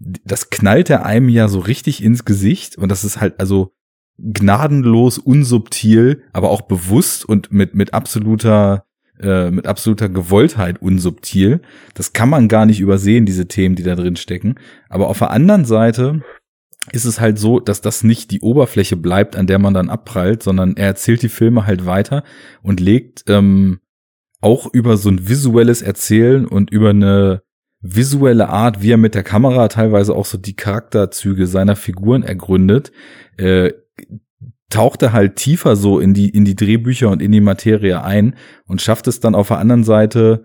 Das 0.01 0.51
knallt 0.51 0.91
er 0.91 1.05
einem 1.05 1.29
ja 1.29 1.49
so 1.49 1.61
richtig 1.61 2.03
ins 2.03 2.25
Gesicht. 2.25 2.77
Und 2.77 2.91
das 2.91 3.05
ist 3.05 3.21
halt 3.21 3.39
also 3.39 3.73
gnadenlos, 4.19 5.19
unsubtil, 5.19 6.23
aber 6.33 6.51
auch 6.51 6.63
bewusst 6.63 7.25
und 7.25 7.53
mit, 7.53 7.75
mit 7.75 7.95
absoluter, 7.95 8.85
äh, 9.21 9.51
mit 9.51 9.67
absoluter 9.67 10.09
Gewolltheit 10.09 10.83
unsubtil. 10.83 11.61
Das 11.95 12.13
kann 12.13 12.29
man 12.29 12.49
gar 12.49 12.67
nicht 12.67 12.81
übersehen, 12.81 13.27
diese 13.27 13.49
Themen, 13.49 13.77
die 13.77 13.83
da 13.83 13.95
drin 13.95 14.17
stecken. 14.17 14.57
Aber 14.89 15.09
auf 15.09 15.19
der 15.19 15.31
anderen 15.31 15.65
Seite 15.65 16.23
ist 16.93 17.05
es 17.05 17.21
halt 17.21 17.39
so, 17.39 17.61
dass 17.61 17.81
das 17.81 18.05
nicht 18.05 18.31
die 18.31 18.41
Oberfläche 18.41 18.97
bleibt, 18.97 19.37
an 19.37 19.47
der 19.47 19.59
man 19.59 19.75
dann 19.75 19.91
abprallt, 19.91 20.43
sondern 20.43 20.77
er 20.77 20.87
erzählt 20.87 21.23
die 21.23 21.29
Filme 21.29 21.67
halt 21.67 21.87
weiter 21.87 22.25
und 22.63 22.81
legt 22.81 23.25
ähm, 23.29 23.81
auch 24.41 24.67
über 24.73 24.97
so 24.97 25.11
ein 25.11 25.29
visuelles 25.29 25.83
Erzählen 25.83 26.47
und 26.47 26.71
über 26.71 26.91
eine 26.91 27.43
visuelle 27.81 28.49
Art, 28.49 28.83
wie 28.83 28.93
er 28.93 28.97
mit 28.99 29.15
der 29.15 29.23
Kamera 29.23 29.69
teilweise 29.69 30.15
auch 30.15 30.27
so 30.27 30.39
die 30.39 30.57
Charakterzüge 30.57 31.47
seiner 31.47 31.77
Figuren 31.77 32.23
ergründet, 32.23 32.93
äh, 33.37 33.73
taucht 34.69 35.03
er 35.03 35.13
halt 35.13 35.37
tiefer 35.37 35.77
so 35.77 35.99
in 35.99 36.15
die 36.15 36.29
in 36.29 36.45
die 36.45 36.55
Drehbücher 36.55 37.09
und 37.09 37.21
in 37.21 37.33
die 37.33 37.41
Materie 37.41 38.03
ein 38.03 38.37
und 38.67 38.81
schafft 38.81 39.09
es 39.09 39.21
dann 39.21 39.35
auf 39.35 39.49
der 39.49 39.59
anderen 39.59 39.85
Seite 39.85 40.45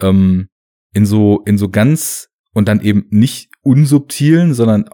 ähm, 0.00 0.48
in 0.94 1.06
so 1.06 1.42
in 1.44 1.58
so 1.58 1.68
ganz 1.68 2.30
und 2.52 2.68
dann 2.68 2.80
eben 2.80 3.06
nicht 3.10 3.50
unsubtilen, 3.62 4.54
sondern 4.54 4.88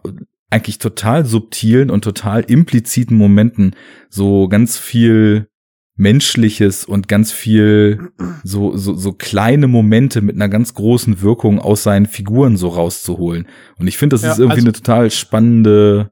eigentlich 0.50 0.78
total 0.78 1.24
subtilen 1.24 1.90
und 1.90 2.02
total 2.02 2.42
impliziten 2.42 3.16
Momenten 3.16 3.76
so 4.10 4.48
ganz 4.48 4.78
viel 4.78 5.48
Menschliches 5.96 6.84
und 6.84 7.08
ganz 7.08 7.32
viel 7.32 8.10
so, 8.44 8.76
so, 8.76 8.94
so 8.94 9.12
kleine 9.12 9.68
Momente 9.68 10.20
mit 10.22 10.36
einer 10.36 10.48
ganz 10.48 10.74
großen 10.74 11.20
Wirkung 11.22 11.58
aus 11.58 11.82
seinen 11.82 12.06
Figuren 12.06 12.56
so 12.56 12.68
rauszuholen. 12.68 13.46
Und 13.78 13.86
ich 13.86 13.98
finde, 13.98 14.14
das 14.14 14.22
Ja, 14.22 14.32
ist 14.32 14.38
irgendwie 14.38 14.56
also- 14.56 14.66
eine 14.68 14.72
total 14.72 15.10
spannende, 15.10 16.10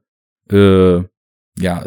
äh, 0.51 1.01
ja, 1.59 1.85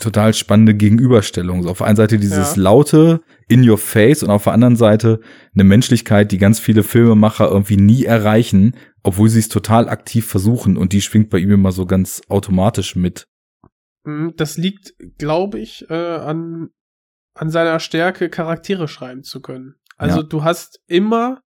total 0.00 0.34
spannende 0.34 0.74
Gegenüberstellung. 0.74 1.62
So 1.62 1.70
auf 1.70 1.78
der 1.78 1.86
einen 1.86 1.96
Seite 1.96 2.18
dieses 2.18 2.56
Ja. 2.56 2.62
laute 2.62 3.20
in 3.48 3.68
your 3.68 3.78
face 3.78 4.22
und 4.22 4.30
auf 4.30 4.44
der 4.44 4.52
anderen 4.52 4.76
Seite 4.76 5.20
eine 5.54 5.64
Menschlichkeit, 5.64 6.32
die 6.32 6.38
ganz 6.38 6.58
viele 6.58 6.82
Filmemacher 6.82 7.48
irgendwie 7.48 7.76
nie 7.76 8.04
erreichen, 8.04 8.74
obwohl 9.04 9.28
sie 9.28 9.38
es 9.38 9.48
total 9.48 9.88
aktiv 9.88 10.26
versuchen 10.26 10.76
und 10.76 10.92
die 10.92 11.00
schwingt 11.02 11.30
bei 11.30 11.38
ihm 11.38 11.52
immer 11.52 11.70
so 11.72 11.86
ganz 11.86 12.22
automatisch 12.28 12.96
mit. 12.96 13.26
Mm, 14.04 14.30
Das 14.36 14.56
liegt, 14.58 14.94
glaube 15.18 15.60
ich, 15.60 15.86
äh, 15.88 15.94
an, 15.94 16.70
an 17.34 17.50
seiner 17.50 17.80
Stärke, 17.80 18.30
Charaktere 18.30 18.88
schreiben 18.88 19.22
zu 19.22 19.40
können. 19.40 19.74
Also 19.96 20.20
Ja. 20.20 20.26
du 20.26 20.44
hast 20.44 20.80
immer 20.86 21.42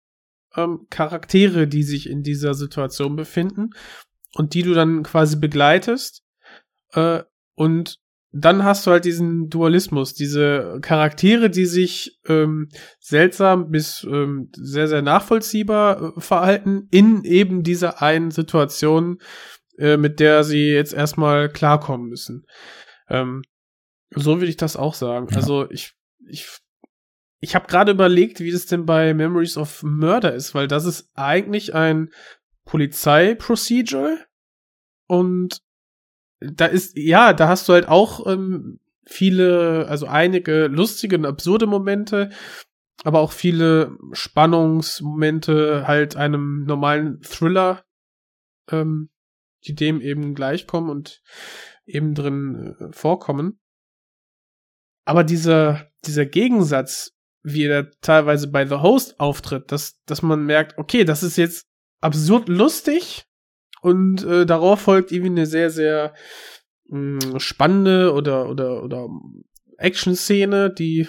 ähm, 0.56 0.86
Charaktere, 0.90 1.66
die 1.66 1.82
sich 1.82 2.08
in 2.08 2.22
dieser 2.22 2.54
Situation 2.54 3.16
befinden 3.16 3.70
und 4.34 4.54
die 4.54 4.62
du 4.62 4.74
dann 4.74 5.02
quasi 5.02 5.36
begleitest. 5.36 6.22
Äh, 6.92 7.22
und 7.54 7.98
dann 8.30 8.62
hast 8.62 8.86
du 8.86 8.90
halt 8.90 9.06
diesen 9.06 9.48
Dualismus, 9.48 10.12
diese 10.12 10.78
Charaktere, 10.82 11.48
die 11.48 11.64
sich 11.64 12.18
ähm, 12.26 12.68
seltsam 13.00 13.70
bis 13.70 14.04
ähm, 14.04 14.50
sehr, 14.54 14.86
sehr 14.86 15.00
nachvollziehbar 15.02 16.16
äh, 16.16 16.20
verhalten 16.20 16.88
in 16.90 17.24
eben 17.24 17.62
dieser 17.62 18.02
einen 18.02 18.30
Situation, 18.30 19.18
äh, 19.78 19.96
mit 19.96 20.20
der 20.20 20.44
sie 20.44 20.68
jetzt 20.68 20.92
erstmal 20.92 21.48
klarkommen 21.48 22.08
müssen. 22.08 22.44
Ähm, 23.08 23.42
so 24.14 24.36
würde 24.36 24.50
ich 24.50 24.56
das 24.56 24.76
auch 24.76 24.94
sagen. 24.94 25.28
Ja. 25.30 25.36
Also 25.36 25.70
ich, 25.70 25.94
ich, 26.26 26.46
ich 27.40 27.54
habe 27.54 27.66
gerade 27.66 27.92
überlegt, 27.92 28.40
wie 28.40 28.50
das 28.50 28.66
denn 28.66 28.86
bei 28.86 29.14
Memories 29.14 29.56
of 29.56 29.82
Murder 29.82 30.34
ist, 30.34 30.54
weil 30.54 30.68
das 30.68 30.84
ist 30.84 31.10
eigentlich 31.14 31.74
ein 31.74 32.10
Polizeiprocedural 32.64 34.26
und 35.06 35.62
da 36.40 36.66
ist, 36.66 36.96
ja, 36.96 37.32
da 37.32 37.48
hast 37.48 37.68
du 37.68 37.72
halt 37.72 37.88
auch 37.88 38.26
ähm, 38.26 38.78
viele, 39.04 39.86
also 39.88 40.06
einige 40.06 40.66
lustige 40.66 41.16
und 41.16 41.26
absurde 41.26 41.66
Momente, 41.66 42.30
aber 43.04 43.20
auch 43.20 43.32
viele 43.32 43.96
Spannungsmomente 44.12 45.86
halt 45.86 46.16
einem 46.16 46.64
normalen 46.64 47.20
Thriller, 47.22 47.84
ähm, 48.70 49.10
die 49.64 49.74
dem 49.74 50.00
eben 50.00 50.34
gleichkommen 50.34 50.90
und 50.90 51.22
eben 51.86 52.14
drin 52.14 52.76
äh, 52.78 52.92
vorkommen. 52.92 53.58
Aber 55.08 55.24
dieser, 55.24 55.90
dieser 56.04 56.26
Gegensatz, 56.26 57.12
wie 57.42 57.64
er 57.64 57.90
teilweise 58.02 58.46
bei 58.48 58.66
The 58.66 58.82
Host 58.82 59.18
auftritt, 59.18 59.72
dass, 59.72 60.02
dass 60.04 60.20
man 60.20 60.44
merkt, 60.44 60.76
okay, 60.76 61.04
das 61.04 61.22
ist 61.22 61.38
jetzt 61.38 61.66
absurd 62.02 62.50
lustig 62.50 63.24
und 63.80 64.22
äh, 64.24 64.44
darauf 64.44 64.82
folgt 64.82 65.10
irgendwie 65.10 65.30
eine 65.30 65.46
sehr, 65.46 65.70
sehr 65.70 66.12
mh, 66.90 67.40
spannende 67.40 68.12
oder, 68.12 68.50
oder, 68.50 68.82
oder 68.82 69.08
Action-Szene, 69.78 70.74
die 70.74 71.08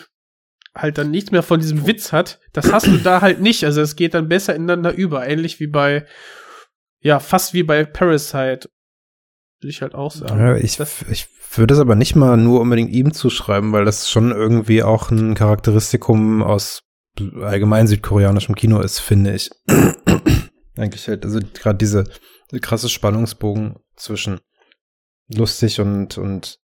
halt 0.73 0.97
dann 0.97 1.11
nichts 1.11 1.31
mehr 1.31 1.43
von 1.43 1.59
diesem 1.59 1.85
Witz 1.85 2.13
hat. 2.13 2.39
Das 2.53 2.71
hast 2.71 2.87
du 2.87 2.95
da 2.99 3.19
halt 3.19 3.41
nicht. 3.41 3.65
Also 3.65 3.81
es 3.81 3.97
geht 3.97 4.13
dann 4.13 4.29
besser 4.29 4.55
ineinander 4.55 4.93
über. 4.93 5.27
Ähnlich 5.27 5.59
wie 5.59 5.67
bei, 5.67 6.05
ja, 7.01 7.19
fast 7.19 7.53
wie 7.53 7.63
bei 7.63 7.83
Parasite. 7.83 8.69
Würde 9.59 9.71
ich 9.71 9.81
halt 9.81 9.95
auch 9.95 10.11
sagen. 10.11 10.39
Ja, 10.39 10.55
ich, 10.55 10.79
ich 11.11 11.27
würde 11.55 11.73
es 11.73 11.79
aber 11.79 11.95
nicht 11.95 12.15
mal 12.15 12.37
nur 12.37 12.61
unbedingt 12.61 12.91
ihm 12.91 13.13
zuschreiben, 13.13 13.73
weil 13.73 13.85
das 13.85 14.09
schon 14.09 14.31
irgendwie 14.31 14.83
auch 14.83 15.11
ein 15.11 15.35
Charakteristikum 15.35 16.41
aus 16.41 16.83
allgemein 17.41 17.87
südkoreanischem 17.87 18.55
Kino 18.55 18.79
ist, 18.79 18.99
finde 18.99 19.33
ich. 19.33 19.49
Eigentlich 20.77 21.07
halt, 21.09 21.25
also 21.25 21.39
gerade 21.53 21.77
diese, 21.77 22.05
krasse 22.61 22.87
Spannungsbogen 22.87 23.75
zwischen 23.95 24.39
lustig 25.27 25.81
und, 25.81 26.17
und 26.17 26.59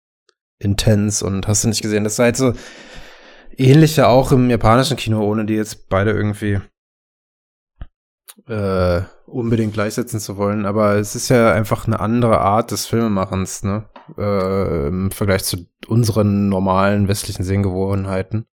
intens 0.58 1.22
und 1.22 1.48
hast 1.48 1.64
du 1.64 1.68
nicht 1.68 1.82
gesehen, 1.82 2.04
das 2.04 2.14
ist 2.14 2.18
halt 2.20 2.36
so 2.36 2.54
ähnliche 3.56 4.06
auch 4.06 4.32
im 4.32 4.48
japanischen 4.48 4.96
Kino, 4.96 5.20
ohne 5.20 5.44
die 5.44 5.54
jetzt 5.54 5.88
beide 5.88 6.12
irgendwie 6.12 6.60
äh, 8.46 9.02
unbedingt 9.26 9.74
gleichsetzen 9.74 10.20
zu 10.20 10.36
wollen, 10.36 10.66
aber 10.66 10.96
es 10.96 11.14
ist 11.14 11.28
ja 11.28 11.52
einfach 11.52 11.86
eine 11.86 12.00
andere 12.00 12.40
Art 12.40 12.70
des 12.70 12.86
Filmemachens, 12.86 13.62
ne? 13.62 13.88
Äh, 14.18 14.88
Im 14.88 15.10
Vergleich 15.10 15.44
zu 15.44 15.66
unseren 15.86 16.48
normalen 16.48 17.08
westlichen 17.08 17.44
Sehgewohnheiten 17.44 18.46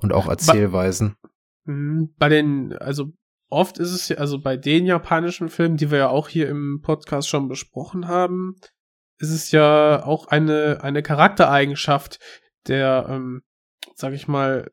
und 0.00 0.12
auch 0.12 0.28
Erzählweisen. 0.28 1.16
Mhm. 1.64 2.14
Bei 2.18 2.28
den, 2.28 2.76
also 2.78 3.12
oft 3.50 3.78
ist 3.78 3.92
es 3.92 4.08
ja, 4.08 4.16
also 4.16 4.40
bei 4.40 4.56
den 4.56 4.86
japanischen 4.86 5.48
Filmen, 5.48 5.76
die 5.76 5.90
wir 5.90 5.98
ja 5.98 6.08
auch 6.08 6.28
hier 6.28 6.48
im 6.48 6.80
Podcast 6.82 7.28
schon 7.28 7.48
besprochen 7.48 8.08
haben, 8.08 8.56
ist 9.18 9.30
es 9.30 9.50
ja 9.50 10.04
auch 10.04 10.28
eine, 10.28 10.78
eine 10.82 11.02
Charaktereigenschaft 11.02 12.20
der, 12.68 13.06
ähm, 13.08 13.42
sag 13.94 14.12
ich 14.12 14.28
mal, 14.28 14.70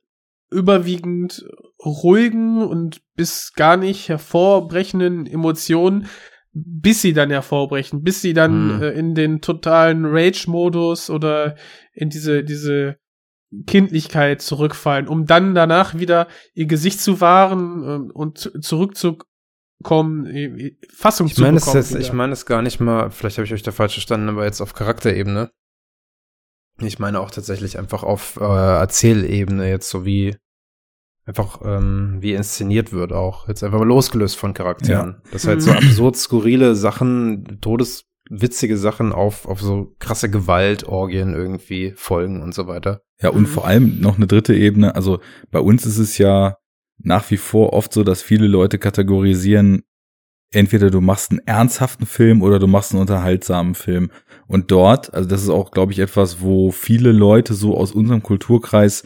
überwiegend 0.54 1.46
ruhigen 1.84 2.62
und 2.62 3.02
bis 3.16 3.54
gar 3.56 3.78
nicht 3.78 4.10
hervorbrechenden 4.10 5.26
Emotionen, 5.28 6.08
bis 6.54 7.02
sie 7.02 7.14
dann 7.14 7.30
hervorbrechen, 7.32 8.04
bis 8.04 8.22
sie 8.22 8.34
dann 8.34 8.76
Mhm. 8.78 8.82
äh, 8.84 8.90
in 8.92 9.16
den 9.16 9.42
totalen 9.42 10.06
Rage-Modus 10.06 11.10
oder 11.10 11.56
in 11.94 12.10
diese, 12.10 12.44
diese 12.44 12.98
Kindlichkeit 13.68 14.42
zurückfallen, 14.42 15.08
um 15.08 15.26
dann 15.26 15.54
danach 15.56 15.96
wieder 15.98 16.28
ihr 16.54 16.66
Gesicht 16.68 17.00
zu 17.02 17.22
wahren 17.22 17.84
ähm, 17.88 18.12
und 18.14 18.38
zu- 18.38 18.60
zurückzukommen, 18.60 20.26
äh, 20.28 20.76
Fassung 20.96 21.28
Ich 21.28 21.36
zu 21.36 21.42
meine 21.42 21.58
es 21.58 21.66
bekommen. 21.66 21.84
jetzt, 21.84 21.96
ich 21.96 22.14
meine 22.14 22.34
es 22.34 22.46
gar 22.46 22.62
nicht 22.62 22.80
mal, 22.80 23.10
vielleicht 23.12 23.38
habe 23.38 23.46
ich 23.46 23.54
euch 23.54 23.64
da 23.64 23.72
falsch 23.72 23.94
verstanden, 23.94 24.30
aber 24.30 24.46
jetzt 24.46 24.62
auf 24.62 24.74
Charakterebene. 24.74 25.52
Ich 26.82 26.98
meine 27.00 27.20
auch 27.20 27.30
tatsächlich 27.32 27.78
einfach 27.78 28.04
auf 28.04 28.38
äh, 28.42 28.44
Erzählebene 28.44 29.70
jetzt 29.70 29.90
so 29.90 30.06
wie 30.06 30.36
einfach 31.26 31.62
ähm, 31.64 32.18
wie 32.20 32.34
inszeniert 32.34 32.92
wird 32.92 33.14
auch 33.14 33.48
jetzt 33.48 33.64
einfach 33.64 33.80
mal 33.80 33.88
losgelöst 33.88 34.36
von 34.38 34.54
Charakteren. 34.54 35.22
Das 35.32 35.48
halt 35.48 35.62
so 35.62 35.72
Mhm. 35.72 35.78
absurd 35.78 36.16
skurrile 36.18 36.76
Sachen, 36.76 37.60
todeswitzige 37.62 38.78
Sachen 38.78 39.12
auf 39.14 39.46
auf 39.48 39.62
so 39.62 39.96
krasse 40.00 40.30
Gewaltorgien 40.30 41.34
irgendwie 41.34 41.94
folgen 41.96 42.42
und 42.42 42.54
so 42.54 42.68
weiter. 42.68 43.02
Ja, 43.22 43.30
und 43.30 43.44
Mhm. 43.44 43.48
vor 43.48 43.66
allem 43.66 44.00
noch 44.02 44.18
eine 44.18 44.28
dritte 44.28 44.54
Ebene. 44.54 44.96
Also 44.96 45.20
bei 45.52 45.60
uns 45.60 45.86
ist 45.86 45.98
es 45.98 46.18
ja 46.18 46.58
nach 46.98 47.30
wie 47.32 47.38
vor 47.38 47.74
oft 47.74 47.94
so, 47.94 48.04
dass 48.04 48.22
viele 48.22 48.48
Leute 48.48 48.78
kategorisieren, 48.78 49.84
entweder 50.52 50.92
du 50.92 51.02
machst 51.02 51.32
einen 51.32 51.40
ernsthaften 51.48 52.06
Film 52.06 52.42
oder 52.42 52.60
du 52.60 52.68
machst 52.68 52.92
einen 52.92 53.02
unterhaltsamen 53.02 53.76
Film. 53.76 54.12
Und 54.48 54.72
dort, 54.72 55.14
also 55.14 55.28
das 55.28 55.42
ist 55.42 55.50
auch, 55.50 55.72
glaube 55.72 55.94
ich, 55.94 56.00
etwas, 56.00 56.42
wo 56.42 56.72
viele 56.72 57.12
Leute 57.12 57.54
so 57.56 57.76
aus 57.76 57.92
unserem 57.92 58.22
Kulturkreis 58.22 59.04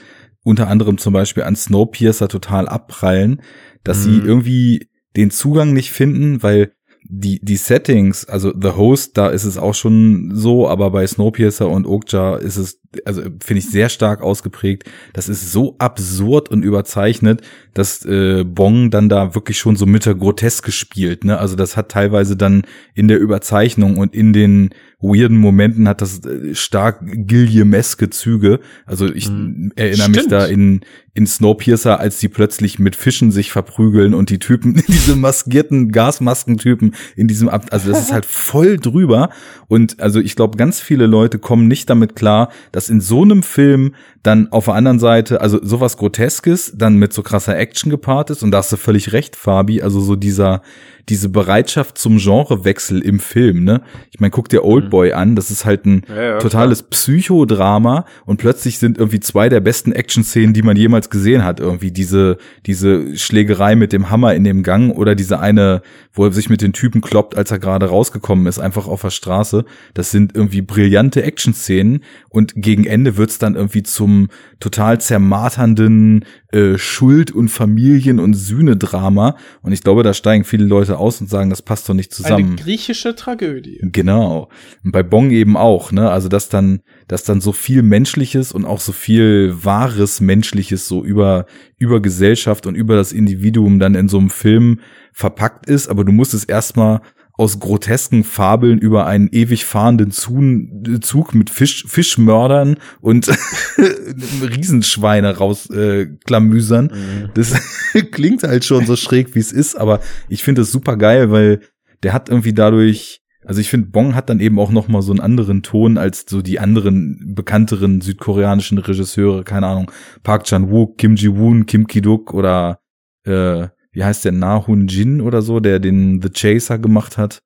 unter 0.47 0.69
anderem 0.69 0.97
zum 0.97 1.13
Beispiel 1.13 1.43
an 1.43 1.55
Snowpiercer 1.57 2.29
total 2.29 2.67
abprallen, 2.69 3.41
dass 3.83 4.03
sie 4.03 4.19
Mhm. 4.21 4.25
irgendwie 4.25 4.89
den 5.17 5.29
Zugang 5.29 5.73
nicht 5.73 5.91
finden, 5.91 6.41
weil 6.41 6.71
die, 7.09 7.39
die 7.41 7.55
Settings, 7.55 8.25
also 8.25 8.51
The 8.59 8.71
Host, 8.71 9.17
da 9.17 9.27
ist 9.29 9.45
es 9.45 9.57
auch 9.57 9.73
schon 9.73 10.31
so, 10.33 10.67
aber 10.67 10.91
bei 10.91 11.07
Snowpiercer 11.07 11.69
und 11.69 11.85
Okja 11.87 12.35
ist 12.35 12.57
es, 12.57 12.81
also 13.05 13.21
finde 13.21 13.59
ich 13.59 13.69
sehr 13.69 13.87
stark 13.87 14.21
ausgeprägt. 14.21 14.83
Das 15.13 15.29
ist 15.29 15.51
so 15.53 15.75
absurd 15.79 16.49
und 16.49 16.63
überzeichnet, 16.63 17.41
dass 17.73 18.03
äh, 18.05 18.43
Bong 18.43 18.91
dann 18.91 19.07
da 19.07 19.35
wirklich 19.35 19.57
schon 19.57 19.77
so 19.77 19.85
mit 19.85 20.05
der 20.05 20.15
Groteske 20.15 20.71
spielt. 20.73 21.23
Ne? 21.23 21.37
Also 21.37 21.55
das 21.55 21.77
hat 21.77 21.89
teilweise 21.89 22.35
dann 22.35 22.63
in 22.93 23.07
der 23.07 23.19
Überzeichnung 23.19 23.97
und 23.97 24.13
in 24.13 24.33
den 24.33 24.71
weirden 24.99 25.37
Momenten 25.37 25.87
hat 25.87 26.01
das 26.01 26.25
äh, 26.25 26.55
stark 26.55 26.99
Gilliameske 27.03 28.09
Züge. 28.09 28.59
Also 28.85 29.05
ich 29.11 29.29
Mhm. 29.29 29.71
erinnere 29.75 30.09
mich 30.09 30.17
Stimmt. 30.19 30.31
da 30.31 30.45
in, 30.45 30.81
in 31.17 31.25
Snowpiercer, 31.25 31.99
als 31.99 32.19
die 32.19 32.29
plötzlich 32.29 32.77
mit 32.77 32.95
Fischen 32.95 33.31
sich 33.31 33.51
verprügeln 33.51 34.13
und 34.13 34.29
die 34.29 34.37
Typen, 34.37 34.75
diese 34.87 35.15
maskierten 35.15 35.91
Gasmaskentypen 35.91 36.93
in 37.15 37.27
diesem, 37.27 37.49
Ab 37.49 37.65
also 37.71 37.89
das 37.89 38.01
ist 38.01 38.13
halt 38.13 38.25
voll 38.27 38.77
drüber. 38.77 39.29
Und 39.67 39.99
also 39.99 40.19
ich 40.19 40.35
glaube, 40.35 40.57
ganz 40.57 40.79
viele 40.79 41.07
Leute 41.07 41.39
kommen 41.39 41.67
nicht 41.67 41.89
damit 41.89 42.15
klar, 42.15 42.49
dass 42.71 42.89
in 42.89 43.01
so 43.01 43.23
einem 43.23 43.41
Film 43.41 43.95
dann 44.21 44.51
auf 44.51 44.65
der 44.65 44.75
anderen 44.75 44.99
Seite, 44.99 45.41
also 45.41 45.59
sowas 45.63 45.97
Groteskes, 45.97 46.73
dann 46.75 46.97
mit 46.97 47.13
so 47.13 47.23
krasser 47.23 47.57
Action 47.57 47.89
gepaart 47.89 48.29
ist. 48.29 48.43
Und 48.43 48.51
da 48.51 48.59
hast 48.59 48.71
du 48.71 48.77
völlig 48.77 49.13
recht, 49.13 49.35
Fabi. 49.35 49.81
Also 49.81 50.01
so 50.01 50.15
dieser, 50.15 50.61
diese 51.09 51.29
Bereitschaft 51.29 51.97
zum 51.97 52.17
Genrewechsel 52.17 53.01
im 53.01 53.19
Film, 53.19 53.63
ne? 53.63 53.81
Ich 54.11 54.19
meine, 54.19 54.31
guck 54.31 54.49
dir 54.49 54.65
Oldboy 54.65 55.13
an, 55.13 55.35
das 55.35 55.49
ist 55.49 55.65
halt 55.65 55.85
ein 55.85 56.03
Ja, 56.09 56.21
ja, 56.21 56.39
totales 56.39 56.83
Psychodrama 56.83 58.05
und 58.25 58.37
plötzlich 58.37 58.79
sind 58.79 58.97
irgendwie 58.97 59.21
zwei 59.21 59.47
der 59.47 59.61
besten 59.61 59.93
Action-Szenen, 59.93 60.53
die 60.53 60.61
man 60.61 60.75
jemals 60.75 61.06
gesehen 61.09 61.43
hat, 61.43 61.59
irgendwie 61.59 61.91
diese, 61.91 62.37
diese 62.65 63.15
Schlägerei 63.17 63.75
mit 63.75 63.93
dem 63.93 64.09
Hammer 64.09 64.33
in 64.35 64.43
dem 64.43 64.63
Gang 64.63 64.95
oder 64.95 65.15
diese 65.15 65.39
eine, 65.39 65.81
wo 66.13 66.25
er 66.25 66.31
sich 66.31 66.49
mit 66.49 66.61
den 66.61 66.73
Typen 66.73 67.01
kloppt, 67.01 67.35
als 67.35 67.51
er 67.51 67.59
gerade 67.59 67.87
rausgekommen 67.87 68.47
ist, 68.47 68.59
einfach 68.59 68.87
auf 68.87 69.01
der 69.01 69.09
Straße. 69.09 69.65
Das 69.93 70.11
sind 70.11 70.35
irgendwie 70.35 70.61
brillante 70.61 71.23
Action-Szenen 71.23 72.03
und 72.29 72.53
gegen 72.55 72.85
Ende 72.85 73.17
wird's 73.17 73.39
dann 73.39 73.55
irgendwie 73.55 73.83
zum 73.83 74.29
total 74.59 74.99
zermarternden 74.99 76.25
äh, 76.51 76.77
Schuld- 76.77 77.31
und 77.31 77.49
Familien- 77.49 78.19
und 78.19 78.33
Sühnedrama 78.33 79.35
und 79.61 79.71
ich 79.73 79.83
glaube, 79.83 80.03
da 80.03 80.13
steigen 80.13 80.43
viele 80.43 80.65
Leute 80.65 80.97
aus 80.97 81.21
und 81.21 81.29
sagen, 81.29 81.49
das 81.49 81.61
passt 81.61 81.87
doch 81.89 81.93
nicht 81.93 82.13
zusammen. 82.13 82.45
Eine 82.45 82.55
griechische 82.55 83.15
Tragödie. 83.15 83.79
Genau. 83.81 84.49
Und 84.83 84.91
bei 84.91 85.03
Bong 85.03 85.31
eben 85.31 85.57
auch, 85.57 85.91
ne? 85.91 86.09
Also, 86.09 86.29
dass 86.29 86.49
dann, 86.49 86.81
dass 87.07 87.23
dann 87.23 87.41
so 87.41 87.51
viel 87.51 87.83
Menschliches 87.83 88.51
und 88.51 88.65
auch 88.65 88.79
so 88.79 88.91
viel 88.91 89.55
wahres 89.63 90.19
Menschliches 90.19 90.87
so 90.87 91.03
über, 91.03 91.45
über 91.77 92.01
Gesellschaft 92.01 92.65
und 92.65 92.75
über 92.75 92.95
das 92.95 93.11
Individuum 93.11 93.79
dann 93.79 93.95
in 93.95 94.09
so 94.09 94.17
einem 94.17 94.29
Film 94.29 94.79
verpackt 95.13 95.67
ist, 95.67 95.87
aber 95.87 96.03
du 96.03 96.11
musst 96.11 96.33
es 96.33 96.43
erstmal 96.43 97.01
aus 97.37 97.59
grotesken 97.59 98.23
Fabeln 98.23 98.79
über 98.79 99.05
einen 99.05 99.29
ewig 99.31 99.63
fahrenden 99.63 100.11
Zug 100.11 101.35
mit 101.35 101.49
Fisch, 101.51 101.85
Fischmördern 101.87 102.77
und 102.99 103.27
Riesenschweine 104.41 105.37
rausklamüsern. 105.37 106.15
Äh, 106.15 106.17
klamüsern. 106.25 106.85
Mhm. 106.85 107.29
Das 107.35 107.53
klingt 108.11 108.41
halt 108.41 108.65
schon 108.65 108.87
so 108.87 108.95
schräg, 108.95 109.35
wie 109.35 109.39
es 109.39 109.51
ist, 109.51 109.75
aber 109.75 110.01
ich 110.29 110.43
finde 110.43 110.63
es 110.63 110.71
super 110.71 110.97
geil, 110.97 111.29
weil 111.29 111.61
der 112.01 112.13
hat 112.13 112.29
irgendwie 112.29 112.53
dadurch, 112.53 113.21
also 113.47 113.61
ich 113.61 113.69
finde, 113.69 113.87
Bong 113.87 114.13
hat 114.13 114.29
dann 114.29 114.41
eben 114.41 114.59
auch 114.59 114.71
noch 114.71 114.89
mal 114.89 115.01
so 115.01 115.13
einen 115.13 115.21
anderen 115.21 115.63
Ton 115.63 115.97
als 115.97 116.25
so 116.27 116.41
die 116.41 116.59
anderen 116.59 117.33
bekannteren 117.33 118.01
südkoreanischen 118.01 118.77
Regisseure, 118.77 119.43
keine 119.45 119.67
Ahnung, 119.67 119.89
Park 120.23 120.43
Chan-wook, 120.43 120.97
Kim 120.97 121.15
Ji-woon, 121.15 121.65
Kim 121.65 121.87
Ki-duk 121.87 122.33
oder 122.33 122.79
äh, 123.23 123.69
wie 123.91 124.03
heißt 124.03 124.25
der, 124.25 124.33
Na 124.33 124.67
Hun 124.67 124.87
Jin 124.87 125.21
oder 125.21 125.41
so, 125.41 125.61
der 125.61 125.79
den 125.79 126.21
The 126.21 126.29
Chaser 126.29 126.77
gemacht 126.77 127.17
hat. 127.17 127.41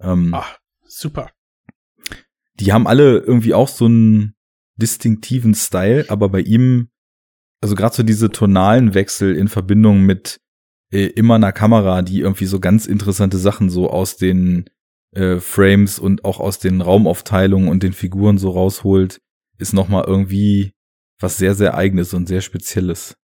Ähm, 0.00 0.34
Ah, 0.34 0.44
super. 0.86 1.30
die 2.60 2.72
haben 2.72 2.86
alle 2.88 3.18
irgendwie 3.18 3.54
auch 3.54 3.68
so 3.68 3.84
einen 3.86 4.34
distinktiven 4.76 5.54
Style, 5.54 6.06
aber 6.08 6.28
bei 6.28 6.40
ihm, 6.40 6.88
also 7.60 7.76
gerade 7.76 7.94
so 7.94 8.02
diese 8.02 8.30
tonalen 8.30 8.92
Wechsel 8.94 9.36
in 9.36 9.46
Verbindung 9.48 10.00
mit 10.02 10.40
äh, 10.90 11.06
immer 11.06 11.36
einer 11.36 11.52
Kamera, 11.52 12.02
die 12.02 12.20
irgendwie 12.20 12.46
so 12.46 12.58
ganz 12.58 12.86
interessante 12.86 13.38
Sachen 13.38 13.70
so 13.70 13.88
aus 13.88 14.16
den 14.16 14.68
äh, 15.14 15.40
Frames 15.40 15.98
und 15.98 16.24
auch 16.24 16.40
aus 16.40 16.58
den 16.58 16.80
Raumaufteilungen 16.80 17.68
und 17.68 17.82
den 17.82 17.92
Figuren 17.92 18.38
so 18.38 18.50
rausholt, 18.50 19.20
ist 19.58 19.72
noch 19.72 19.88
mal 19.88 20.04
irgendwie 20.04 20.74
was 21.20 21.36
sehr 21.36 21.54
sehr 21.54 21.74
eigenes 21.74 22.12
und 22.14 22.26
sehr 22.26 22.40
spezielles. 22.40 23.16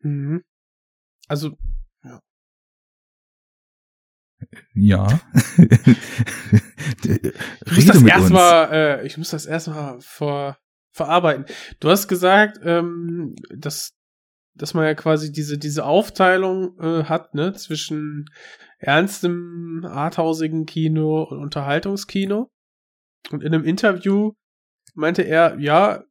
Mhm. 0.00 0.42
Also, 1.28 1.56
Ja. 4.74 5.08
ich 5.56 5.66
muss 7.74 7.86
das 7.86 8.02
erstmal, 8.02 8.72
äh, 8.72 9.06
ich 9.06 9.18
muss 9.18 9.30
das 9.30 9.46
erstmal 9.46 10.00
vor, 10.00 10.58
verarbeiten. 10.92 11.44
Du 11.80 11.90
hast 11.90 12.08
gesagt, 12.08 12.58
ähm, 12.62 13.34
dass 13.54 13.94
dass 14.54 14.74
man 14.74 14.84
ja 14.84 14.94
quasi 14.94 15.30
diese, 15.30 15.56
diese 15.56 15.84
Aufteilung 15.84 16.76
äh, 16.80 17.04
hat, 17.04 17.32
ne, 17.34 17.52
zwischen 17.52 18.28
ernstem, 18.78 19.84
arthausigen 19.88 20.66
Kino 20.66 21.22
und 21.24 21.38
Unterhaltungskino. 21.38 22.50
Und 23.30 23.42
in 23.42 23.54
einem 23.54 23.64
Interview 23.64 24.32
meinte 24.94 25.22
er, 25.22 25.58
ja, 25.58 26.04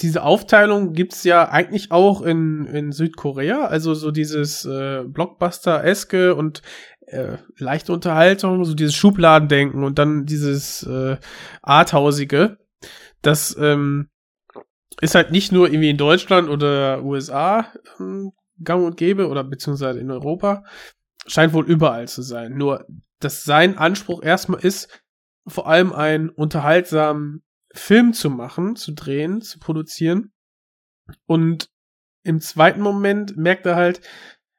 diese 0.00 0.24
Aufteilung 0.24 0.92
gibt's 0.92 1.22
ja 1.24 1.48
eigentlich 1.48 1.92
auch 1.92 2.22
in, 2.22 2.66
in 2.66 2.90
Südkorea, 2.90 3.66
also 3.66 3.94
so 3.94 4.10
dieses 4.10 4.64
äh, 4.64 5.04
Blockbuster-eske 5.04 6.34
und 6.34 6.62
äh, 7.06 7.38
leichte 7.58 7.92
Unterhaltung, 7.92 8.64
so 8.64 8.74
dieses 8.74 8.94
Schubladendenken 8.94 9.84
und 9.84 9.98
dann 9.98 10.26
dieses 10.26 10.82
äh, 10.82 11.16
Arthausige. 11.62 12.58
Das 13.22 13.56
ähm, 13.58 14.08
ist 15.00 15.14
halt 15.14 15.30
nicht 15.30 15.52
nur 15.52 15.68
irgendwie 15.68 15.90
in 15.90 15.96
Deutschland 15.96 16.48
oder 16.48 17.04
USA 17.04 17.72
ähm, 18.00 18.32
gang 18.62 18.84
und 18.84 18.96
gäbe 18.96 19.28
oder 19.28 19.44
beziehungsweise 19.44 20.00
in 20.00 20.10
Europa, 20.10 20.64
scheint 21.26 21.52
wohl 21.52 21.66
überall 21.66 22.08
zu 22.08 22.22
sein. 22.22 22.56
Nur, 22.56 22.86
dass 23.20 23.44
sein 23.44 23.78
Anspruch 23.78 24.22
erstmal 24.22 24.60
ist, 24.60 24.88
vor 25.46 25.66
allem 25.66 25.92
einen 25.92 26.30
unterhaltsamen 26.30 27.42
Film 27.72 28.12
zu 28.12 28.30
machen, 28.30 28.76
zu 28.76 28.92
drehen, 28.92 29.40
zu 29.42 29.58
produzieren. 29.58 30.32
Und 31.26 31.68
im 32.22 32.40
zweiten 32.40 32.80
Moment 32.80 33.36
merkt 33.36 33.66
er 33.66 33.76
halt, 33.76 34.00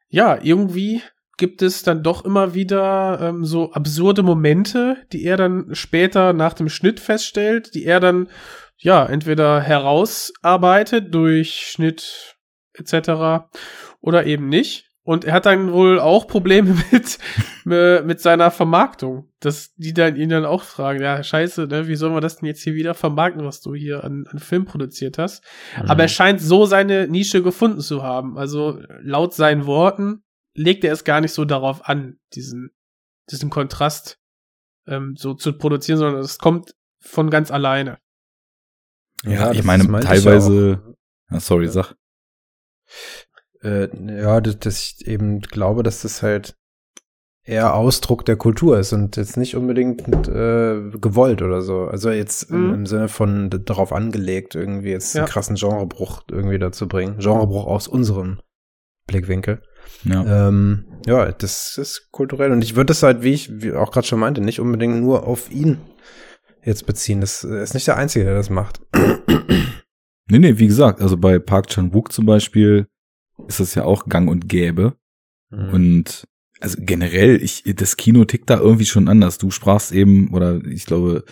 ja, 0.08 0.38
irgendwie 0.40 1.02
gibt 1.36 1.62
es 1.62 1.82
dann 1.82 2.02
doch 2.02 2.24
immer 2.24 2.54
wieder 2.54 3.18
ähm, 3.20 3.44
so 3.44 3.72
absurde 3.72 4.22
Momente, 4.22 5.04
die 5.12 5.24
er 5.24 5.36
dann 5.36 5.74
später 5.74 6.32
nach 6.32 6.54
dem 6.54 6.68
Schnitt 6.68 7.00
feststellt, 7.00 7.74
die 7.74 7.84
er 7.84 8.00
dann 8.00 8.28
ja 8.78 9.04
entweder 9.04 9.60
herausarbeitet 9.60 11.14
durch 11.14 11.68
Schnitt 11.68 12.36
etc. 12.74 13.48
oder 14.00 14.26
eben 14.26 14.48
nicht. 14.48 14.85
Und 15.06 15.24
er 15.24 15.34
hat 15.34 15.46
dann 15.46 15.72
wohl 15.72 16.00
auch 16.00 16.26
Probleme 16.26 16.76
mit, 16.90 17.18
mit 17.64 18.20
seiner 18.20 18.50
Vermarktung. 18.50 19.30
Dass 19.38 19.72
die 19.76 19.94
dann 19.94 20.16
ihn 20.16 20.30
dann 20.30 20.44
auch 20.44 20.64
fragen, 20.64 21.00
ja, 21.00 21.22
scheiße, 21.22 21.68
ne, 21.68 21.86
wie 21.86 21.94
sollen 21.94 22.12
wir 22.12 22.20
das 22.20 22.38
denn 22.38 22.48
jetzt 22.48 22.62
hier 22.62 22.74
wieder 22.74 22.92
vermarkten, 22.92 23.44
was 23.44 23.60
du 23.60 23.72
hier 23.76 24.02
an, 24.02 24.26
an 24.28 24.40
Film 24.40 24.64
produziert 24.64 25.16
hast? 25.16 25.44
Mhm. 25.80 25.90
Aber 25.90 26.02
er 26.02 26.08
scheint 26.08 26.40
so 26.40 26.66
seine 26.66 27.06
Nische 27.06 27.40
gefunden 27.40 27.80
zu 27.80 28.02
haben. 28.02 28.36
Also 28.36 28.80
laut 29.00 29.32
seinen 29.32 29.64
Worten 29.66 30.24
legt 30.54 30.82
er 30.82 30.92
es 30.92 31.04
gar 31.04 31.20
nicht 31.20 31.32
so 31.32 31.44
darauf 31.44 31.88
an, 31.88 32.18
diesen, 32.34 32.70
diesen 33.30 33.48
Kontrast 33.48 34.18
ähm, 34.88 35.14
so 35.16 35.34
zu 35.34 35.52
produzieren, 35.52 35.98
sondern 35.98 36.20
es 36.20 36.38
kommt 36.38 36.74
von 36.98 37.30
ganz 37.30 37.52
alleine. 37.52 37.98
Ja, 39.22 39.30
ja 39.30 39.52
ich 39.52 39.62
meine, 39.62 39.84
teilweise. 40.00 40.96
Ja, 41.30 41.38
sorry, 41.38 41.68
sag. 41.68 41.94
Äh, 43.66 43.88
ja, 44.22 44.40
dass, 44.40 44.58
dass 44.60 44.82
ich 44.82 45.06
eben 45.06 45.40
glaube, 45.40 45.82
dass 45.82 46.02
das 46.02 46.22
halt 46.22 46.56
eher 47.44 47.74
Ausdruck 47.74 48.24
der 48.24 48.36
Kultur 48.36 48.78
ist 48.78 48.92
und 48.92 49.16
jetzt 49.16 49.36
nicht 49.36 49.56
unbedingt 49.56 50.02
äh, 50.28 50.90
gewollt 51.00 51.42
oder 51.42 51.62
so. 51.62 51.84
Also 51.84 52.10
jetzt 52.10 52.50
mhm. 52.50 52.56
im, 52.56 52.74
im, 52.74 52.86
Sinne 52.86 53.08
von 53.08 53.50
darauf 53.50 53.92
angelegt, 53.92 54.54
irgendwie 54.54 54.90
jetzt 54.90 55.14
ja. 55.14 55.22
einen 55.22 55.30
krassen 55.30 55.56
Genrebruch 55.56 56.22
irgendwie 56.30 56.58
dazu 56.58 56.88
bringen. 56.88 57.18
Genrebruch 57.18 57.66
aus 57.66 57.88
unserem 57.88 58.40
Blickwinkel. 59.06 59.62
Ja. 60.02 60.48
Ähm, 60.48 60.86
ja, 61.06 61.30
das 61.30 61.78
ist 61.78 62.08
kulturell. 62.10 62.50
Und 62.50 62.62
ich 62.62 62.74
würde 62.74 62.86
das 62.86 63.04
halt, 63.04 63.22
wie 63.22 63.32
ich 63.32 63.62
wie 63.62 63.72
auch 63.72 63.92
gerade 63.92 64.06
schon 64.06 64.18
meinte, 64.18 64.40
nicht 64.40 64.60
unbedingt 64.60 65.00
nur 65.00 65.26
auf 65.26 65.50
ihn 65.50 65.78
jetzt 66.64 66.86
beziehen. 66.86 67.20
Das 67.20 67.44
ist 67.44 67.74
nicht 67.74 67.86
der 67.86 67.96
Einzige, 67.96 68.24
der 68.24 68.34
das 68.34 68.50
macht. 68.50 68.80
Nee, 70.28 70.40
nee, 70.40 70.58
wie 70.58 70.66
gesagt, 70.66 71.00
also 71.00 71.16
bei 71.16 71.38
Park 71.38 71.68
Chan-wook 71.68 72.10
zum 72.10 72.26
Beispiel 72.26 72.88
ist 73.48 73.60
das 73.60 73.74
ja 73.74 73.84
auch 73.84 74.06
gang 74.06 74.28
und 74.28 74.48
gäbe. 74.48 74.96
Mhm. 75.50 75.68
Und 75.70 76.28
also 76.60 76.78
generell, 76.80 77.42
ich, 77.42 77.64
das 77.64 77.96
Kino 77.96 78.24
tickt 78.24 78.50
da 78.50 78.58
irgendwie 78.58 78.86
schon 78.86 79.08
anders. 79.08 79.38
Du 79.38 79.50
sprachst 79.50 79.92
eben, 79.92 80.32
oder 80.32 80.64
ich 80.64 80.86
glaube, 80.86 81.24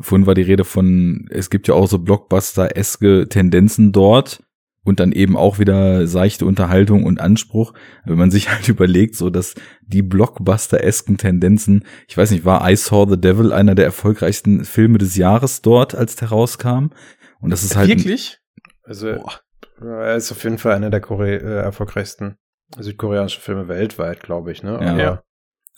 vorhin 0.00 0.26
war 0.26 0.34
die 0.34 0.42
Rede 0.42 0.64
von, 0.64 1.26
es 1.30 1.50
gibt 1.50 1.68
ja 1.68 1.74
auch 1.74 1.88
so 1.88 1.98
Blockbuster-eske 1.98 3.28
Tendenzen 3.28 3.92
dort 3.92 4.42
und 4.84 5.00
dann 5.00 5.12
eben 5.12 5.36
auch 5.36 5.58
wieder 5.58 6.06
seichte 6.06 6.46
Unterhaltung 6.46 7.04
und 7.04 7.20
Anspruch. 7.20 7.74
Wenn 8.04 8.18
man 8.18 8.30
sich 8.30 8.48
halt 8.52 8.68
überlegt, 8.68 9.16
so 9.16 9.30
dass 9.30 9.54
die 9.82 10.02
Blockbuster-esken 10.02 11.18
Tendenzen, 11.18 11.84
ich 12.06 12.16
weiß 12.16 12.30
nicht, 12.30 12.44
war 12.44 12.68
I 12.68 12.76
Saw 12.76 13.06
the 13.08 13.20
Devil 13.20 13.52
einer 13.52 13.74
der 13.74 13.84
erfolgreichsten 13.84 14.64
Filme 14.64 14.98
des 14.98 15.16
Jahres 15.16 15.62
dort, 15.62 15.94
als 15.94 16.16
der 16.16 16.28
rauskam? 16.28 16.90
Und 17.40 17.50
das 17.50 17.64
ist 17.64 17.76
halt. 17.76 17.88
Wirklich? 17.88 18.38
Also, 18.82 19.12
Boah. 19.14 19.40
Er 19.80 20.16
ist 20.16 20.32
auf 20.32 20.42
jeden 20.44 20.58
Fall 20.58 20.72
einer 20.72 20.90
der 20.90 21.00
Kore 21.00 21.36
äh, 21.36 21.62
erfolgreichsten 21.62 22.36
südkoreanischen 22.78 23.42
Filme 23.42 23.68
weltweit, 23.68 24.22
glaube 24.22 24.52
ich, 24.52 24.62
ne? 24.62 24.78
Ja. 24.80 25.22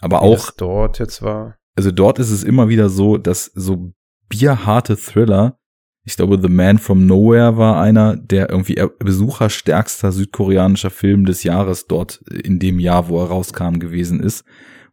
Aber, 0.01 0.19
Aber 0.19 0.23
auch 0.23 0.51
dort 0.51 0.99
jetzt 0.99 1.23
war. 1.23 1.57
Also 1.77 1.91
dort 1.91 2.19
ist 2.19 2.31
es 2.31 2.43
immer 2.43 2.69
wieder 2.69 2.89
so, 2.89 3.17
dass 3.17 3.47
so 3.47 3.93
bierharte 4.29 4.97
Thriller, 4.97 5.59
ich 6.05 6.17
glaube, 6.17 6.41
The 6.41 6.49
Man 6.49 6.79
from 6.79 7.07
Nowhere 7.07 7.57
war 7.57 7.81
einer 7.81 8.17
der 8.17 8.51
irgendwie 8.51 8.83
besucherstärkster 8.99 10.13
südkoreanischer 10.13 10.91
Film 10.91 11.27
des 11.27 11.43
Jahres 11.43 11.87
dort 11.87 12.23
in 12.29 12.59
dem 12.59 12.79
Jahr, 12.79 13.09
wo 13.09 13.21
er 13.21 13.29
rauskam, 13.29 13.79
gewesen 13.79 14.21
ist. 14.21 14.45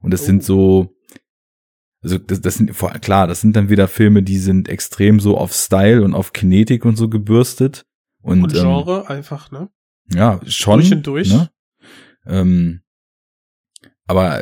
Und 0.02 0.12
das 0.12 0.24
oh. 0.24 0.26
sind 0.26 0.44
so, 0.44 0.96
also 2.04 2.18
das, 2.18 2.42
das 2.42 2.56
sind 2.56 2.74
klar, 3.02 3.28
das 3.28 3.42
sind 3.42 3.56
dann 3.56 3.70
wieder 3.70 3.88
Filme, 3.88 4.22
die 4.22 4.38
sind 4.38 4.70
extrem 4.70 5.20
so 5.20 5.38
auf 5.38 5.54
Style 5.54 6.04
und 6.04 6.14
auf 6.14 6.34
Kinetik 6.34 6.86
und 6.86 6.98
so 6.98 7.10
gebürstet. 7.10 7.86
Und, 8.22 8.44
und 8.44 8.54
Genre 8.54 9.06
ähm, 9.08 9.18
einfach, 9.18 9.52
ne? 9.52 9.70
Ja, 10.14 10.40
schon. 10.46 10.80
Durch 10.80 10.92
und 10.92 11.08
durch. 11.08 11.30
Ne? 11.32 11.50
Ähm, 12.26 12.82
aber 14.06 14.42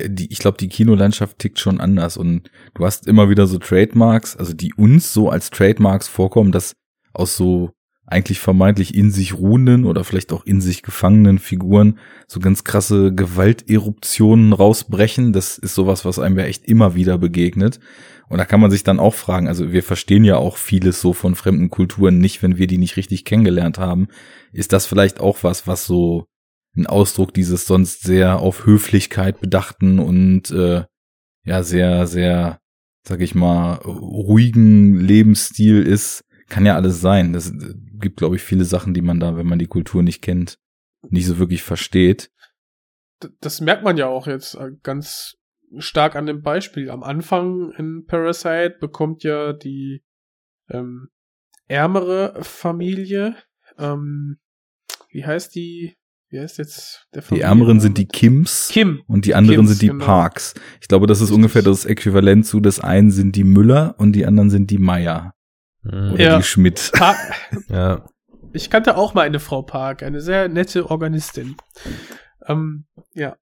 die, 0.00 0.30
ich 0.30 0.38
glaube, 0.38 0.58
die 0.58 0.68
Kinolandschaft 0.68 1.38
tickt 1.38 1.58
schon 1.58 1.80
anders 1.80 2.16
und 2.16 2.50
du 2.74 2.84
hast 2.84 3.06
immer 3.06 3.28
wieder 3.28 3.46
so 3.46 3.58
Trademarks, 3.58 4.36
also 4.36 4.52
die 4.52 4.74
uns 4.74 5.12
so 5.12 5.28
als 5.30 5.50
Trademarks 5.50 6.08
vorkommen, 6.08 6.52
dass 6.52 6.76
aus 7.12 7.36
so 7.36 7.72
eigentlich 8.10 8.40
vermeintlich 8.40 8.94
in 8.94 9.10
sich 9.10 9.34
ruhenden 9.34 9.84
oder 9.84 10.02
vielleicht 10.02 10.32
auch 10.32 10.44
in 10.46 10.62
sich 10.62 10.82
gefangenen 10.82 11.38
Figuren 11.38 11.98
so 12.26 12.40
ganz 12.40 12.64
krasse 12.64 13.14
Gewalteruptionen 13.14 14.54
rausbrechen. 14.54 15.34
Das 15.34 15.58
ist 15.58 15.74
sowas, 15.74 16.06
was 16.06 16.18
einem 16.18 16.38
ja 16.38 16.46
echt 16.46 16.64
immer 16.66 16.94
wieder 16.94 17.18
begegnet. 17.18 17.80
Und 18.28 18.38
da 18.38 18.46
kann 18.46 18.60
man 18.60 18.70
sich 18.70 18.82
dann 18.82 18.98
auch 18.98 19.14
fragen, 19.14 19.46
also 19.46 19.72
wir 19.72 19.82
verstehen 19.82 20.24
ja 20.24 20.36
auch 20.36 20.56
vieles 20.56 21.00
so 21.02 21.12
von 21.12 21.34
fremden 21.34 21.68
Kulturen 21.68 22.18
nicht, 22.18 22.42
wenn 22.42 22.56
wir 22.56 22.66
die 22.66 22.78
nicht 22.78 22.96
richtig 22.96 23.26
kennengelernt 23.26 23.78
haben. 23.78 24.08
Ist 24.52 24.72
das 24.72 24.86
vielleicht 24.86 25.20
auch 25.20 25.42
was, 25.42 25.66
was 25.66 25.84
so 25.84 26.24
ein 26.76 26.86
Ausdruck 26.86 27.34
dieses 27.34 27.66
sonst 27.66 28.02
sehr 28.02 28.38
auf 28.38 28.64
Höflichkeit 28.64 29.40
bedachten 29.40 29.98
und 29.98 30.50
äh, 30.50 30.84
ja 31.44 31.62
sehr, 31.62 32.06
sehr, 32.06 32.58
sag 33.06 33.20
ich 33.20 33.34
mal, 33.34 33.74
ruhigen 33.74 34.98
Lebensstil 34.98 35.82
ist? 35.82 36.24
Kann 36.48 36.64
ja 36.64 36.74
alles 36.74 37.02
sein. 37.02 37.34
Das 37.34 37.52
gibt, 38.00 38.18
glaube 38.18 38.36
ich, 38.36 38.42
viele 38.42 38.64
Sachen, 38.64 38.94
die 38.94 39.02
man 39.02 39.20
da, 39.20 39.36
wenn 39.36 39.46
man 39.46 39.58
die 39.58 39.66
Kultur 39.66 40.02
nicht 40.02 40.22
kennt, 40.22 40.58
nicht 41.08 41.26
so 41.26 41.38
wirklich 41.38 41.62
versteht. 41.62 42.30
Das 43.40 43.60
merkt 43.60 43.82
man 43.82 43.96
ja 43.96 44.06
auch 44.06 44.26
jetzt 44.26 44.54
äh, 44.54 44.70
ganz 44.82 45.36
stark 45.78 46.16
an 46.16 46.26
dem 46.26 46.42
Beispiel. 46.42 46.90
Am 46.90 47.02
Anfang 47.02 47.72
in 47.76 48.04
Parasite 48.06 48.76
bekommt 48.80 49.24
ja 49.24 49.52
die 49.52 50.04
ähm, 50.70 51.08
ärmere 51.66 52.42
Familie, 52.42 53.36
ähm, 53.78 54.38
wie 55.10 55.24
heißt 55.24 55.54
die? 55.54 55.96
Wie 56.30 56.38
heißt 56.38 56.58
jetzt 56.58 57.06
der 57.14 57.22
Familie? 57.22 57.44
Die 57.44 57.48
ärmeren 57.48 57.80
sind 57.80 57.96
die 57.96 58.06
Kims. 58.06 58.68
Kim. 58.70 59.02
Und 59.06 59.24
die 59.24 59.34
anderen 59.34 59.60
Kims, 59.60 59.70
sind 59.70 59.82
die 59.82 59.88
genau. 59.88 60.04
Parks. 60.04 60.54
Ich 60.80 60.88
glaube, 60.88 61.06
das 61.06 61.22
ist 61.22 61.30
ungefähr 61.30 61.62
das 61.62 61.86
Äquivalent 61.86 62.44
zu, 62.44 62.60
das 62.60 62.80
einen 62.80 63.10
sind 63.10 63.34
die 63.34 63.44
Müller 63.44 63.94
und 63.98 64.12
die 64.12 64.26
anderen 64.26 64.50
sind 64.50 64.70
die 64.70 64.76
Meier. 64.76 65.34
Oder 65.88 66.22
ja. 66.22 66.36
die 66.38 66.42
Schmidt. 66.42 66.90
Pa 66.92 67.16
ja. 67.68 68.06
Ich 68.52 68.70
kannte 68.70 68.96
auch 68.96 69.14
mal 69.14 69.22
eine 69.22 69.40
Frau 69.40 69.62
Park, 69.62 70.02
eine 70.02 70.20
sehr 70.20 70.48
nette 70.48 70.90
Organistin. 70.90 71.56
Ähm, 72.46 72.86
ja. 73.14 73.36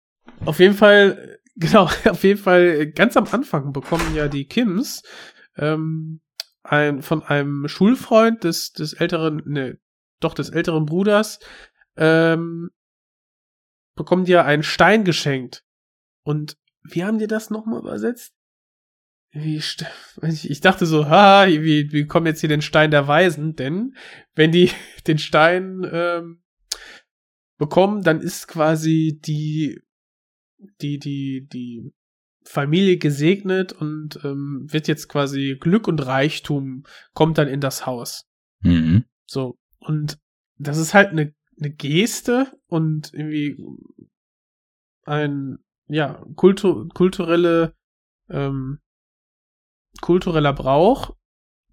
Auf 0.44 0.59
jeden 0.59 0.74
Fall, 0.74 1.38
genau, 1.57 1.84
auf 1.84 2.24
jeden 2.24 2.40
Fall, 2.40 2.88
ganz 2.88 3.16
am 3.16 3.26
Anfang 3.30 3.72
bekommen 3.72 4.14
ja 4.14 4.28
die 4.28 4.47
Kims 4.47 5.03
ähm, 5.57 6.20
ein, 6.62 7.03
von 7.03 7.22
einem 7.22 7.68
Schulfreund 7.68 8.44
des, 8.44 8.72
des 8.72 8.92
älteren, 8.92 9.42
ne, 9.47 9.78
doch 10.20 10.34
des 10.34 10.51
älteren 10.51 10.86
Bruders, 10.86 11.38
ähm, 11.97 12.70
bekommen 13.94 14.24
die 14.24 14.32
ja 14.32 14.44
einen 14.44 14.62
Stein 14.62 15.05
geschenkt. 15.05 15.64
Und 16.22 16.57
wie 16.82 17.05
haben 17.05 17.18
die 17.18 17.26
das 17.26 17.51
nochmal 17.51 17.80
übersetzt? 17.80 18.36
Ich 20.22 20.61
dachte 20.61 20.87
so, 20.87 21.09
ha, 21.09 21.47
wie, 21.47 21.93
wie 21.93 22.07
kommen 22.07 22.26
jetzt 22.26 22.41
hier 22.41 22.49
den 22.49 22.62
Stein 22.62 22.91
der 22.91 23.07
Weisen? 23.07 23.55
Denn 23.55 23.95
wenn 24.34 24.53
die 24.53 24.70
den 25.07 25.18
Stein 25.18 25.87
ähm, 25.91 26.43
bekommen, 27.59 28.03
dann 28.03 28.20
ist 28.20 28.49
quasi 28.49 29.20
die 29.24 29.80
die 30.80 30.99
die 30.99 31.47
die 31.53 31.93
Familie 32.45 32.97
gesegnet 32.97 33.72
und 33.72 34.20
ähm, 34.24 34.66
wird 34.70 34.89
jetzt 34.89 35.09
quasi 35.09 35.57
Glück 35.61 35.89
und 35.89 36.07
Reichtum 36.07 36.84
kommt 37.12 37.39
dann 37.39 37.49
in 37.49 37.61
das 37.61 37.87
Haus. 37.87 38.24
Mhm. 38.61 39.05
So 39.26 39.59
und 39.78 40.18
das 40.59 40.78
ist 40.78 40.95
halt 40.95 41.11
eine, 41.11 41.34
eine 41.59 41.70
Geste 41.70 42.53
und 42.66 43.12
irgendwie 43.12 43.57
ein, 45.05 45.59
ja, 45.89 46.24
kultu 46.34 46.89
kulturelle, 46.89 47.74
ähm, 48.28 48.78
kultureller 50.01 50.53
Brauch, 50.53 51.14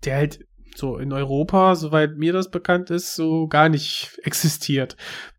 der 0.05 0.17
halt 0.17 0.45
so 0.75 0.97
in 0.97 1.13
Europa, 1.13 1.75
soweit 1.75 2.17
mir 2.17 2.33
das 2.33 2.49
bekannt 2.49 2.89
ist, 2.89 3.15
so 3.15 3.47
gar 3.47 3.69
nicht 3.69 4.19
existiert. 4.23 4.97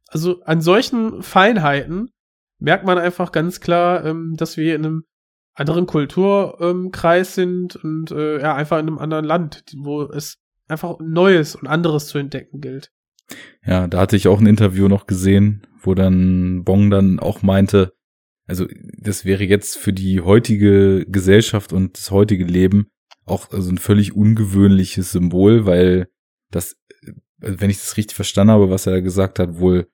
Also 0.09 0.43
an 0.43 0.61
solchen 0.61 1.23
Feinheiten 1.23 2.11
merkt 2.59 2.87
man 2.87 2.99
einfach 2.99 3.33
ganz 3.33 3.61
klar, 3.61 4.05
ähm, 4.05 4.35
dass 4.37 4.57
wir 4.57 4.75
in 4.75 4.85
einem 4.85 5.05
anderen 5.55 5.87
Kulturkreis 5.87 7.39
ähm, 7.39 7.73
sind 7.73 7.77
und 7.77 8.11
äh, 8.11 8.41
ja, 8.41 8.55
einfach 8.55 8.79
in 8.79 8.89
einem 8.89 8.99
anderen 8.99 9.25
Land, 9.25 9.65
wo 9.77 10.03
es 10.03 10.39
einfach 10.69 10.99
Neues 11.01 11.55
und 11.57 11.69
anderes 11.69 12.07
zu 12.07 12.19
entdecken 12.19 12.61
gilt. 12.61 12.91
Ja, 13.65 13.87
da 13.87 14.01
hatte 14.01 14.17
ich 14.17 14.29
auch 14.29 14.41
ein 14.41 14.47
Interview 14.47 14.89
noch 14.89 15.07
gesehen, 15.07 15.67
wo 15.81 15.95
dann 15.95 16.65
Bong 16.65 16.91
dann 16.91 17.19
auch 17.19 17.43
meinte, 17.43 17.94
also 18.47 18.67
das 18.99 19.25
wäre 19.25 19.45
jetzt 19.45 19.77
für 19.77 19.93
die 19.93 20.21
heutige 20.21 21.07
Gesellschaft 21.07 21.73
und 21.73 21.97
das 21.97 22.11
heutige 22.11 22.45
Leben 22.45 22.89
auch 23.27 23.51
also 23.51 23.71
ein 23.71 23.79
völlig 23.79 24.15
ungewöhnliches 24.15 25.13
Symbol, 25.13 25.67
weil 25.67 26.09
das, 26.51 26.77
wenn 27.39 27.71
ich 27.71 27.79
das 27.79 27.97
richtig 27.97 28.15
verstanden 28.15 28.53
habe, 28.53 28.71
was 28.71 28.87
er 28.87 29.01
gesagt 29.03 29.39
hat, 29.39 29.59
wohl 29.59 29.89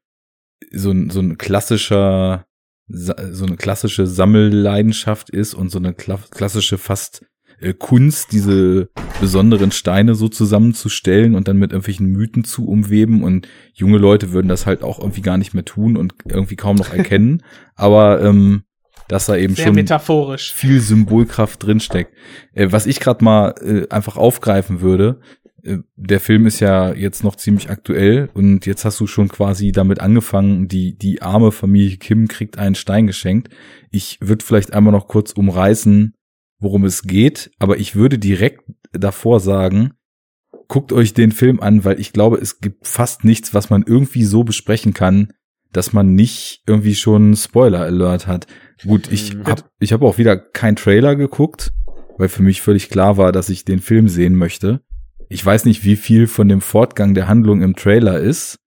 so 0.72 0.90
ein, 0.90 1.10
so 1.10 1.20
ein 1.20 1.38
klassischer, 1.38 2.46
so 2.88 3.46
eine 3.46 3.56
klassische 3.56 4.06
Sammelleidenschaft 4.06 5.30
ist 5.30 5.54
und 5.54 5.70
so 5.70 5.78
eine 5.78 5.94
klassische 5.94 6.76
fast 6.76 7.24
äh, 7.60 7.74
Kunst, 7.74 8.32
diese 8.32 8.88
besonderen 9.20 9.70
Steine 9.70 10.14
so 10.14 10.28
zusammenzustellen 10.28 11.34
und 11.34 11.48
dann 11.48 11.58
mit 11.58 11.72
irgendwelchen 11.72 12.08
Mythen 12.08 12.44
zu 12.44 12.66
umweben 12.66 13.22
und 13.22 13.48
junge 13.74 13.98
Leute 13.98 14.32
würden 14.32 14.48
das 14.48 14.66
halt 14.66 14.82
auch 14.82 14.98
irgendwie 14.98 15.22
gar 15.22 15.38
nicht 15.38 15.54
mehr 15.54 15.64
tun 15.64 15.96
und 15.96 16.14
irgendwie 16.24 16.56
kaum 16.56 16.76
noch 16.76 16.92
erkennen. 16.92 17.42
Aber 17.74 18.22
ähm, 18.22 18.62
dass 19.08 19.26
da 19.26 19.36
eben 19.36 19.56
Sehr 19.56 19.66
schon 19.66 19.74
metaphorisch. 19.74 20.54
viel 20.54 20.80
Symbolkraft 20.80 21.62
drinsteckt. 21.62 22.14
Äh, 22.52 22.68
was 22.70 22.86
ich 22.86 23.00
gerade 23.00 23.24
mal 23.24 23.54
äh, 23.60 23.88
einfach 23.88 24.16
aufgreifen 24.16 24.80
würde, 24.80 25.20
äh, 25.64 25.78
der 25.96 26.20
Film 26.20 26.46
ist 26.46 26.60
ja 26.60 26.94
jetzt 26.94 27.24
noch 27.24 27.36
ziemlich 27.36 27.70
aktuell 27.70 28.30
und 28.34 28.66
jetzt 28.66 28.84
hast 28.84 29.00
du 29.00 29.06
schon 29.06 29.28
quasi 29.28 29.72
damit 29.72 30.00
angefangen, 30.00 30.68
die, 30.68 30.96
die 30.96 31.22
arme 31.22 31.52
Familie 31.52 31.96
Kim 31.96 32.28
kriegt 32.28 32.58
einen 32.58 32.74
Stein 32.74 33.06
geschenkt. 33.06 33.48
Ich 33.90 34.18
würde 34.20 34.44
vielleicht 34.44 34.72
einmal 34.72 34.92
noch 34.92 35.08
kurz 35.08 35.32
umreißen, 35.32 36.14
worum 36.60 36.84
es 36.84 37.02
geht, 37.02 37.50
aber 37.58 37.78
ich 37.78 37.96
würde 37.96 38.18
direkt 38.18 38.62
davor 38.92 39.40
sagen, 39.40 39.92
guckt 40.68 40.92
euch 40.92 41.14
den 41.14 41.32
Film 41.32 41.60
an, 41.60 41.84
weil 41.84 41.98
ich 41.98 42.12
glaube, 42.12 42.36
es 42.38 42.60
gibt 42.60 42.86
fast 42.86 43.24
nichts, 43.24 43.54
was 43.54 43.70
man 43.70 43.82
irgendwie 43.84 44.24
so 44.24 44.44
besprechen 44.44 44.94
kann, 44.94 45.32
dass 45.72 45.92
man 45.92 46.14
nicht 46.14 46.62
irgendwie 46.66 46.94
schon 46.94 47.34
Spoiler 47.34 47.80
Alert 47.80 48.26
hat. 48.26 48.46
Gut, 48.84 49.10
ich 49.10 49.34
Mhm. 49.34 49.46
habe 49.46 49.62
ich 49.80 49.92
hab 49.92 50.02
auch 50.02 50.18
wieder 50.18 50.36
kein 50.36 50.76
Trailer 50.76 51.16
geguckt, 51.16 51.72
weil 52.18 52.28
für 52.28 52.42
mich 52.42 52.60
völlig 52.60 52.90
klar 52.90 53.16
war, 53.16 53.32
dass 53.32 53.48
ich 53.48 53.64
den 53.64 53.80
Film 53.80 54.08
sehen 54.08 54.34
möchte. 54.36 54.80
Ich 55.28 55.44
weiß 55.44 55.64
nicht, 55.64 55.84
wie 55.84 55.96
viel 55.96 56.26
von 56.26 56.48
dem 56.48 56.60
Fortgang 56.60 57.14
der 57.14 57.28
Handlung 57.28 57.62
im 57.62 57.76
Trailer 57.76 58.18
ist. 58.18 58.58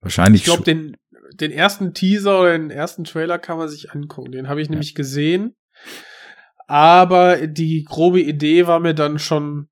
Wahrscheinlich 0.00 0.42
Ich 0.42 0.46
glaube, 0.46 0.62
den, 0.62 0.96
den 1.34 1.50
ersten 1.50 1.94
Teaser 1.94 2.40
oder 2.40 2.56
den 2.56 2.70
ersten 2.70 3.04
Trailer 3.04 3.38
kann 3.38 3.58
man 3.58 3.68
sich 3.68 3.90
angucken. 3.92 4.30
Den 4.32 4.48
habe 4.48 4.62
ich 4.62 4.70
nämlich 4.70 4.94
gesehen. 4.94 5.54
Aber 6.66 7.46
die 7.46 7.84
grobe 7.84 8.20
Idee 8.20 8.66
war 8.66 8.80
mir 8.80 8.94
dann 8.94 9.18
schon, 9.18 9.68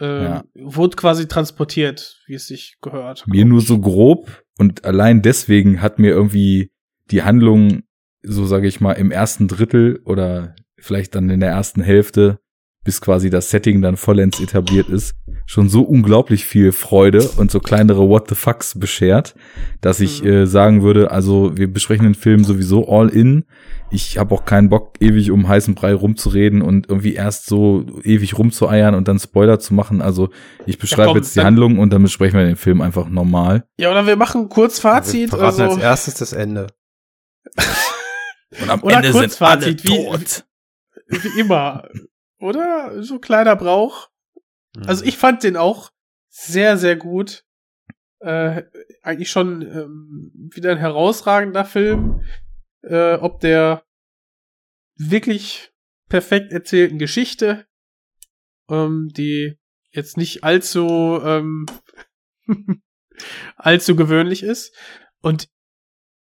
ähm, 0.00 0.22
Ja. 0.22 0.44
wurde 0.54 0.96
quasi 0.96 1.28
transportiert, 1.28 2.20
wie 2.26 2.34
es 2.34 2.46
sich 2.46 2.76
gehört. 2.80 3.24
mir 3.26 3.44
nur 3.44 3.60
so 3.60 3.78
grob 3.80 4.42
und 4.58 4.84
allein 4.84 5.22
deswegen 5.22 5.80
hat 5.80 5.98
mir 5.98 6.10
irgendwie 6.10 6.70
die 7.10 7.22
Handlung, 7.22 7.82
so 8.22 8.46
sage 8.46 8.66
ich 8.66 8.80
mal, 8.80 8.92
im 8.92 9.10
ersten 9.10 9.48
Drittel 9.48 10.00
oder 10.04 10.54
vielleicht 10.78 11.14
dann 11.14 11.30
in 11.30 11.40
der 11.40 11.50
ersten 11.50 11.82
Hälfte, 11.82 12.38
bis 12.84 13.00
quasi 13.00 13.30
das 13.30 13.50
Setting 13.50 13.80
dann 13.82 13.96
vollends 13.96 14.40
etabliert 14.40 14.88
ist, 14.90 15.14
schon 15.46 15.68
so 15.70 15.82
unglaublich 15.82 16.44
viel 16.44 16.70
Freude 16.72 17.26
und 17.36 17.50
so 17.50 17.58
kleinere 17.60 18.08
What 18.08 18.28
the 18.28 18.34
Fucks 18.34 18.78
beschert, 18.78 19.34
dass 19.80 20.00
ich 20.00 20.22
Mhm. 20.22 20.28
äh, 20.28 20.46
sagen 20.46 20.82
würde, 20.82 21.10
also 21.10 21.56
wir 21.56 21.72
besprechen 21.72 22.04
den 22.04 22.14
Film 22.14 22.44
sowieso 22.44 22.86
all 22.88 23.08
in. 23.08 23.44
Ich 23.90 24.18
habe 24.18 24.34
auch 24.34 24.44
keinen 24.44 24.68
Bock, 24.68 24.94
ewig 25.00 25.30
um 25.30 25.48
heißen 25.48 25.74
Brei 25.74 25.94
rumzureden 25.94 26.62
und 26.62 26.88
irgendwie 26.88 27.14
erst 27.14 27.46
so 27.46 27.86
ewig 28.02 28.36
rumzueiern 28.38 28.94
und 28.94 29.08
dann 29.08 29.18
Spoiler 29.18 29.58
zu 29.60 29.72
machen. 29.74 30.02
Also 30.02 30.30
ich 30.66 30.78
beschreibe 30.78 31.08
komm, 31.08 31.16
jetzt 31.18 31.34
die 31.36 31.40
Handlung 31.40 31.78
und 31.78 31.90
dann 31.92 32.02
besprechen 32.02 32.38
wir 32.38 32.46
den 32.46 32.56
Film 32.56 32.80
einfach 32.80 33.08
normal. 33.08 33.64
Ja, 33.78 33.90
oder 33.90 34.06
wir 34.06 34.16
machen 34.16 34.48
kurz 34.48 34.78
Fazit. 34.78 35.30
Wir 35.32 35.38
verraten 35.38 35.60
Also, 35.62 35.74
als 35.76 35.82
erstes 35.82 36.14
das 36.14 36.32
Ende. 36.32 36.66
Und 38.62 38.70
am 38.70 38.82
Oder 38.82 39.02
Kurzfazit, 39.10 39.82
wie- 39.84 39.88
tot. 40.04 40.44
wie 41.08 41.40
immer. 41.40 41.88
Oder? 42.44 43.02
So 43.02 43.18
kleiner 43.18 43.56
Brauch. 43.56 44.10
Mhm. 44.76 44.82
Also 44.86 45.02
ich 45.04 45.16
fand 45.16 45.42
den 45.42 45.56
auch 45.56 45.90
sehr, 46.28 46.76
sehr 46.76 46.94
gut. 46.94 47.42
Äh, 48.20 48.64
eigentlich 49.02 49.30
schon 49.30 49.62
ähm, 49.62 50.50
wieder 50.54 50.72
ein 50.72 50.78
herausragender 50.78 51.64
Film. 51.64 52.22
Äh, 52.82 53.14
ob 53.14 53.40
der 53.40 53.82
wirklich 54.96 55.72
perfekt 56.10 56.52
erzählten 56.52 56.98
Geschichte, 56.98 57.66
ähm, 58.68 59.08
die 59.16 59.58
jetzt 59.90 60.18
nicht 60.18 60.44
allzu 60.44 61.18
ähm, 61.24 61.64
allzu 63.56 63.96
gewöhnlich 63.96 64.42
ist. 64.42 64.76
Und 65.22 65.48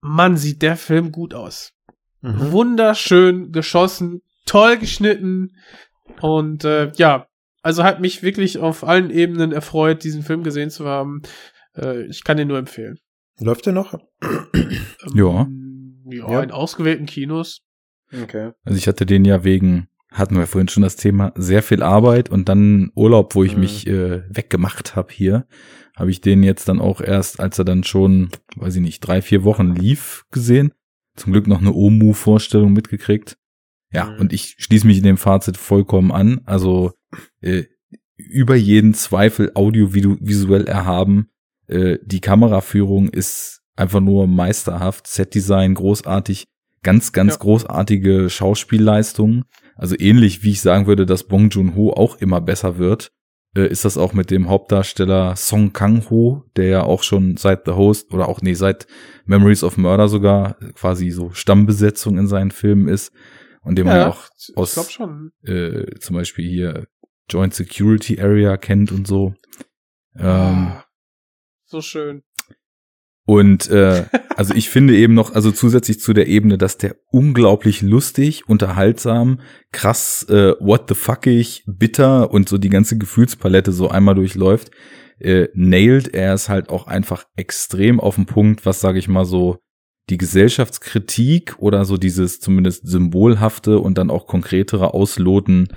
man 0.02 0.36
sieht 0.36 0.60
der 0.60 0.76
Film 0.76 1.10
gut 1.10 1.32
aus. 1.32 1.72
Mhm. 2.20 2.52
Wunderschön 2.52 3.50
geschossen, 3.50 4.20
toll 4.44 4.76
geschnitten 4.76 5.56
und 6.20 6.64
äh, 6.64 6.92
ja, 6.96 7.26
also 7.62 7.84
hat 7.84 8.00
mich 8.00 8.22
wirklich 8.22 8.58
auf 8.58 8.84
allen 8.84 9.10
Ebenen 9.10 9.52
erfreut, 9.52 10.02
diesen 10.04 10.22
Film 10.22 10.42
gesehen 10.42 10.70
zu 10.70 10.86
haben. 10.86 11.22
Äh, 11.76 12.02
ich 12.06 12.24
kann 12.24 12.36
den 12.36 12.48
nur 12.48 12.58
empfehlen. 12.58 12.98
Läuft 13.40 13.66
der 13.66 13.72
noch? 13.72 13.94
Ja. 15.14 15.42
Ähm, 15.42 16.02
ja, 16.10 16.30
Ja. 16.30 16.42
in 16.42 16.50
ausgewählten 16.50 17.06
Kinos. 17.06 17.62
Okay. 18.12 18.50
Also 18.64 18.76
ich 18.78 18.88
hatte 18.88 19.06
den 19.06 19.24
ja 19.24 19.42
wegen, 19.44 19.88
hatten 20.10 20.36
wir 20.36 20.46
vorhin 20.46 20.68
schon 20.68 20.82
das 20.82 20.96
Thema, 20.96 21.32
sehr 21.36 21.62
viel 21.62 21.82
Arbeit 21.82 22.28
und 22.30 22.48
dann 22.48 22.90
Urlaub, 22.94 23.34
wo 23.34 23.44
ich 23.44 23.54
Mhm. 23.54 23.60
mich 23.60 23.86
äh, 23.86 24.22
weggemacht 24.28 24.96
habe 24.96 25.12
hier, 25.12 25.46
habe 25.96 26.10
ich 26.10 26.20
den 26.20 26.42
jetzt 26.42 26.68
dann 26.68 26.80
auch 26.80 27.00
erst, 27.00 27.40
als 27.40 27.58
er 27.58 27.64
dann 27.64 27.84
schon, 27.84 28.30
weiß 28.56 28.76
ich 28.76 28.82
nicht, 28.82 29.00
drei, 29.00 29.22
vier 29.22 29.44
Wochen 29.44 29.74
lief, 29.74 30.24
gesehen. 30.30 30.72
Zum 31.16 31.32
Glück 31.32 31.46
noch 31.46 31.60
eine 31.60 31.72
OMU-Vorstellung 31.72 32.72
mitgekriegt. 32.72 33.36
Ja, 33.92 34.06
Mhm. 34.10 34.20
und 34.20 34.32
ich 34.32 34.56
schließe 34.58 34.86
mich 34.86 34.98
in 34.98 35.04
dem 35.04 35.16
Fazit 35.18 35.56
vollkommen 35.56 36.12
an. 36.12 36.40
Also 36.46 36.92
äh, 37.40 37.64
über 38.16 38.54
jeden 38.54 38.94
Zweifel 38.94 39.50
audiovisuell 39.54 40.66
erhaben. 40.66 41.28
Äh, 41.66 41.98
die 42.04 42.20
Kameraführung 42.20 43.08
ist 43.08 43.60
einfach 43.76 44.00
nur 44.00 44.26
meisterhaft. 44.26 45.06
Setdesign 45.06 45.74
großartig. 45.74 46.44
Ganz, 46.82 47.12
ganz 47.12 47.34
Ja. 47.34 47.38
großartige 47.40 48.28
Schauspielleistungen. 48.30 49.44
Also 49.76 49.94
ähnlich 49.98 50.42
wie 50.42 50.50
ich 50.50 50.60
sagen 50.60 50.86
würde, 50.86 51.06
dass 51.06 51.24
Bong 51.24 51.48
Joon-ho 51.50 51.90
auch 51.92 52.16
immer 52.20 52.40
besser 52.40 52.78
wird, 52.78 53.10
äh, 53.56 53.66
ist 53.66 53.84
das 53.84 53.98
auch 53.98 54.12
mit 54.14 54.30
dem 54.30 54.48
Hauptdarsteller 54.48 55.36
Song 55.36 55.72
Kang-ho, 55.72 56.44
der 56.56 56.66
ja 56.66 56.82
auch 56.84 57.02
schon 57.02 57.36
seit 57.36 57.66
The 57.66 57.72
Host 57.72 58.12
oder 58.12 58.28
auch 58.28 58.40
nee, 58.42 58.54
seit 58.54 58.86
Memories 59.26 59.62
of 59.64 59.76
Murder 59.76 60.08
sogar 60.08 60.56
quasi 60.74 61.10
so 61.10 61.30
Stammbesetzung 61.32 62.18
in 62.18 62.26
seinen 62.26 62.50
Filmen 62.50 62.88
ist 62.88 63.12
und 63.62 63.76
den 63.76 63.86
man 63.86 63.96
ja 63.96 64.08
auch 64.10 64.28
ich 64.36 64.56
aus 64.56 64.76
äh, 65.44 65.98
zum 66.00 66.16
Beispiel 66.16 66.48
hier 66.48 66.86
Joint 67.30 67.54
Security 67.54 68.20
Area 68.20 68.56
kennt 68.56 68.92
und 68.92 69.06
so. 69.06 69.34
Ähm, 70.18 70.26
Ah, 70.26 70.84
so 71.64 71.80
schön. 71.80 72.22
und 73.24 73.70
äh, 73.70 74.04
also 74.36 74.54
ich 74.54 74.68
finde 74.68 74.96
eben 74.96 75.14
noch, 75.14 75.34
also 75.34 75.50
zusätzlich 75.52 76.00
zu 76.00 76.12
der 76.12 76.26
Ebene, 76.26 76.58
dass 76.58 76.76
der 76.78 76.96
unglaublich 77.10 77.80
lustig, 77.82 78.48
unterhaltsam, 78.48 79.40
krass, 79.70 80.26
äh, 80.28 80.54
what 80.60 80.88
the 80.88 80.94
fuckig, 80.94 81.64
bitter 81.66 82.30
und 82.30 82.48
so 82.48 82.58
die 82.58 82.68
ganze 82.68 82.98
Gefühlspalette 82.98 83.72
so 83.72 83.88
einmal 83.88 84.14
durchläuft, 84.16 84.70
äh, 85.18 85.48
nailed 85.54 86.12
er 86.14 86.34
es 86.34 86.48
halt 86.48 86.68
auch 86.68 86.86
einfach 86.88 87.24
extrem 87.36 88.00
auf 88.00 88.16
den 88.16 88.26
Punkt, 88.26 88.66
was 88.66 88.80
sage 88.80 88.98
ich 88.98 89.08
mal 89.08 89.24
so 89.24 89.58
die 90.10 90.18
Gesellschaftskritik 90.18 91.56
oder 91.58 91.84
so 91.84 91.96
dieses 91.96 92.40
zumindest 92.40 92.86
symbolhafte 92.86 93.78
und 93.78 93.98
dann 93.98 94.10
auch 94.10 94.26
konkretere 94.26 94.94
Ausloten 94.94 95.68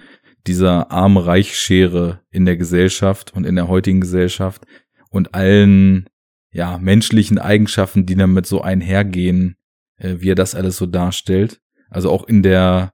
dieser 0.48 0.92
arm-reich-Schere 0.92 2.22
in 2.32 2.46
der 2.46 2.58
Gesellschaft 2.58 3.34
und 3.34 3.46
in 3.46 3.56
der 3.56 3.68
heutigen 3.68 4.02
Gesellschaft 4.02 4.66
und 5.10 5.34
allen 5.34 6.10
ja 6.52 6.78
menschlichen 6.78 7.38
Eigenschaften, 7.38 8.06
die 8.06 8.16
damit 8.16 8.46
so 8.46 8.62
einhergehen, 8.62 9.56
äh, 9.98 10.16
wie 10.20 10.32
er 10.32 10.36
das 10.36 10.56
alles 10.56 10.78
so 10.78 10.86
darstellt. 10.86 11.62
Also 11.90 12.10
auch 12.10 12.28
in 12.28 12.44
der 12.44 12.92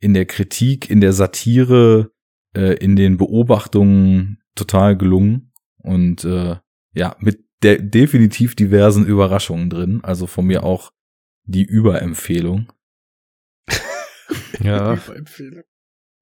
in 0.00 0.14
der 0.14 0.26
Kritik, 0.26 0.88
in 0.90 1.00
der 1.00 1.12
Satire, 1.12 2.12
äh, 2.54 2.74
in 2.74 2.94
den 2.94 3.16
Beobachtungen 3.16 4.38
total 4.54 4.96
gelungen 4.96 5.52
und 5.78 6.24
äh, 6.24 6.56
ja 6.94 7.16
mit 7.18 7.47
de 7.62 7.80
definitiv 7.80 8.54
diversen 8.54 9.06
Überraschungen 9.06 9.70
drin. 9.70 10.00
Also 10.02 10.26
von 10.26 10.46
mir 10.46 10.64
auch 10.64 10.92
die 11.44 11.64
Überempfehlung. 11.64 12.72
Ja, 14.60 14.98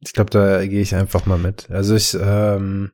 ich 0.01 0.12
glaube, 0.12 0.30
da 0.30 0.64
gehe 0.66 0.80
ich 0.80 0.95
einfach 0.95 1.26
mal 1.26 1.39
mit. 1.39 1.70
Also 1.70 1.97
ich, 1.97 2.16
ähm, 2.20 2.93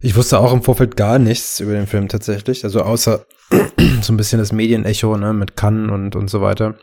ich 0.00 0.16
wusste 0.16 0.38
auch 0.38 0.52
im 0.52 0.62
Vorfeld 0.62 0.96
gar 0.96 1.18
nichts 1.18 1.60
über 1.60 1.72
den 1.72 1.86
Film 1.86 2.08
tatsächlich. 2.08 2.64
Also 2.64 2.82
außer 2.82 3.26
so 4.02 4.12
ein 4.12 4.16
bisschen 4.16 4.38
das 4.38 4.52
Medienecho, 4.52 5.16
ne, 5.16 5.32
mit 5.32 5.56
Cannes 5.56 5.90
und, 5.90 6.16
und 6.16 6.28
so 6.28 6.40
weiter. 6.40 6.78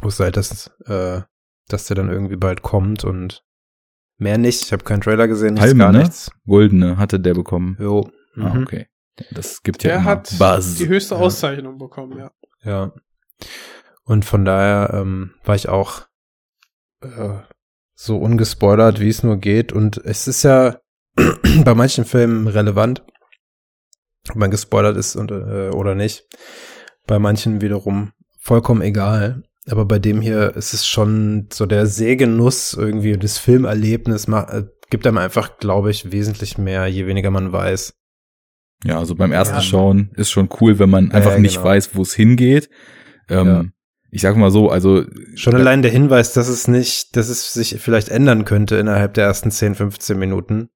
Wusste 0.00 0.24
halt, 0.24 0.36
dass, 0.36 0.68
äh, 0.86 1.22
dass 1.68 1.86
der 1.86 1.96
dann 1.96 2.10
irgendwie 2.10 2.36
bald 2.36 2.62
kommt 2.62 3.04
und 3.04 3.44
mehr 4.18 4.38
nicht. 4.38 4.62
Ich 4.62 4.72
habe 4.72 4.84
keinen 4.84 5.02
Trailer 5.02 5.28
gesehen, 5.28 5.54
nichts, 5.54 5.68
Palme, 5.68 5.84
gar 5.84 5.92
ne? 5.92 5.98
nichts. 6.00 6.30
Goldene 6.46 6.96
hatte 6.96 7.20
der 7.20 7.34
bekommen. 7.34 7.76
Jo. 7.80 8.10
Ah, 8.36 8.54
Mhm. 8.54 8.62
okay. 8.62 8.86
Das 9.30 9.62
gibt 9.62 9.82
ja 9.84 9.88
Der 9.90 9.96
immer 9.98 10.04
hat 10.06 10.34
Buzz. 10.38 10.76
die 10.76 10.88
höchste 10.88 11.14
Ja. 11.14 11.20
Auszeichnung 11.20 11.78
bekommen, 11.78 12.18
ja. 12.18 12.30
Ja. 12.62 12.92
Und 14.04 14.24
von 14.24 14.44
daher 14.44 14.90
ähm, 14.94 15.34
war 15.44 15.54
ich 15.54 15.68
auch 15.68 16.02
äh, 17.02 17.34
so 17.94 18.16
ungespoilert, 18.18 19.00
wie 19.00 19.08
es 19.08 19.22
nur 19.22 19.36
geht. 19.36 19.72
Und 19.72 19.98
es 19.98 20.26
ist 20.28 20.42
ja 20.42 20.78
bei 21.64 21.74
manchen 21.74 22.04
Filmen 22.04 22.48
relevant, 22.48 23.04
ob 24.30 24.36
man 24.36 24.50
gespoilert 24.50 24.96
ist 24.96 25.14
und, 25.16 25.30
äh, 25.30 25.70
oder 25.70 25.94
nicht. 25.94 26.24
Bei 27.06 27.18
manchen 27.18 27.60
wiederum 27.60 28.12
vollkommen 28.38 28.80
egal. 28.82 29.42
Aber 29.70 29.84
bei 29.84 29.98
dem 29.98 30.20
hier 30.20 30.56
ist 30.56 30.72
es 30.74 30.86
schon 30.86 31.48
so 31.52 31.66
der 31.66 31.86
Sehgenuss 31.86 32.72
irgendwie, 32.74 33.16
das 33.16 33.38
Filmerlebnis 33.38 34.26
ma- 34.26 34.48
äh, 34.50 34.64
gibt 34.90 35.06
einem 35.06 35.18
einfach, 35.18 35.58
glaube 35.58 35.90
ich, 35.90 36.10
wesentlich 36.12 36.58
mehr, 36.58 36.86
je 36.86 37.06
weniger 37.06 37.30
man 37.30 37.52
weiß. 37.52 37.94
Ja, 38.84 38.98
also 38.98 39.14
beim 39.14 39.32
ersten 39.32 39.56
Ja. 39.56 39.62
Schauen 39.62 40.10
ist 40.16 40.30
schon 40.30 40.48
cool, 40.60 40.78
wenn 40.78 40.90
man 40.90 41.12
einfach 41.12 41.32
ja, 41.32 41.38
nicht 41.38 41.56
genau. 41.56 41.66
weiß, 41.66 41.94
wo 41.94 42.02
es 42.02 42.14
hingeht. 42.14 42.68
Ähm, 43.28 43.46
Ja. 43.46 43.64
Ich 44.14 44.20
sag 44.20 44.36
mal 44.36 44.50
so, 44.50 44.68
also 44.68 45.04
Schon 45.36 45.54
allein 45.54 45.80
der 45.80 45.90
Hinweis, 45.90 46.34
dass 46.34 46.48
es 46.48 46.68
nicht, 46.68 47.16
dass 47.16 47.30
es 47.30 47.54
sich 47.54 47.80
vielleicht 47.80 48.10
ändern 48.10 48.44
könnte 48.44 48.76
innerhalb 48.76 49.14
der 49.14 49.24
ersten 49.24 49.50
10, 49.50 49.74
15 49.74 50.18
Minuten. 50.18 50.68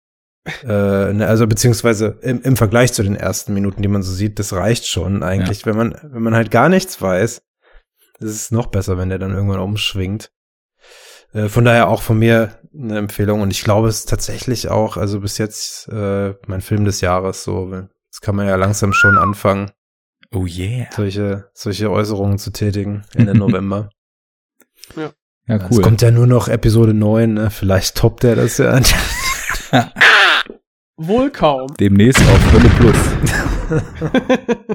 äh, 0.63 1.13
ne, 1.13 1.27
also 1.27 1.47
beziehungsweise 1.47 2.19
im, 2.23 2.41
im 2.43 2.57
Vergleich 2.57 2.95
zu 2.95 3.03
den 3.03 3.15
ersten 3.15 3.53
Minuten, 3.53 3.83
die 3.83 3.89
man 3.89 4.03
so 4.03 4.13
sieht, 4.13 4.39
das 4.39 4.55
reicht 4.55 4.87
schon 4.87 5.23
eigentlich. 5.23 5.67
Wenn 5.67 5.77
man, 5.77 5.99
wenn 6.03 6.23
man 6.23 6.35
halt 6.35 6.51
gar 6.51 6.71
nichts 6.71 7.03
weiß, 7.03 7.43
ist 8.21 8.31
es 8.31 8.51
noch 8.51 8.69
besser, 8.69 8.97
wenn 8.97 9.11
der 9.11 9.19
dann 9.19 9.35
irgendwann 9.35 9.61
umschwingt. 9.61 10.31
Äh, 11.33 11.49
von 11.49 11.65
daher 11.65 11.89
auch 11.89 12.01
von 12.01 12.19
mir 12.19 12.59
eine 12.73 12.97
Empfehlung 12.99 13.41
und 13.43 13.51
ich 13.51 13.65
glaube 13.65 13.89
es 13.89 14.01
ist 14.01 14.09
tatsächlich 14.09 14.69
auch, 14.69 14.97
also 14.97 15.21
bis 15.21 15.37
jetzt 15.39 15.89
äh, 15.89 16.35
mein 16.47 16.61
Film 16.61 16.85
des 16.85 17.01
Jahres 17.01 17.45
so. 17.45 17.89
Jetzt 18.17 18.23
kann 18.23 18.35
man 18.35 18.47
ja 18.47 18.57
langsam 18.57 18.95
schon 18.95 19.19
anfangen, 19.19 19.73
oh 20.33 20.47
yeah. 20.47 20.87
solche, 20.91 21.51
solche 21.53 21.91
Äußerungen 21.91 22.39
zu 22.39 22.51
tätigen 22.51 23.05
Ende 23.13 23.35
November. 23.39 23.91
Ja, 24.97 25.13
Es 25.45 25.71
cool. 25.71 25.83
kommt 25.83 26.01
ja 26.01 26.11
nur 26.11 26.27
noch 26.27 26.49
Episode 26.49 26.95
9, 26.95 27.35
ne? 27.35 27.51
Vielleicht 27.51 27.95
toppt 27.95 28.25
er 28.25 28.37
das 28.37 28.57
ja. 28.57 28.81
Wohl 30.97 31.31
kaum. 31.31 31.75
Demnächst 31.79 32.23
auf 32.23 32.53
Hölle 32.53 32.71
Plus. 32.71 32.97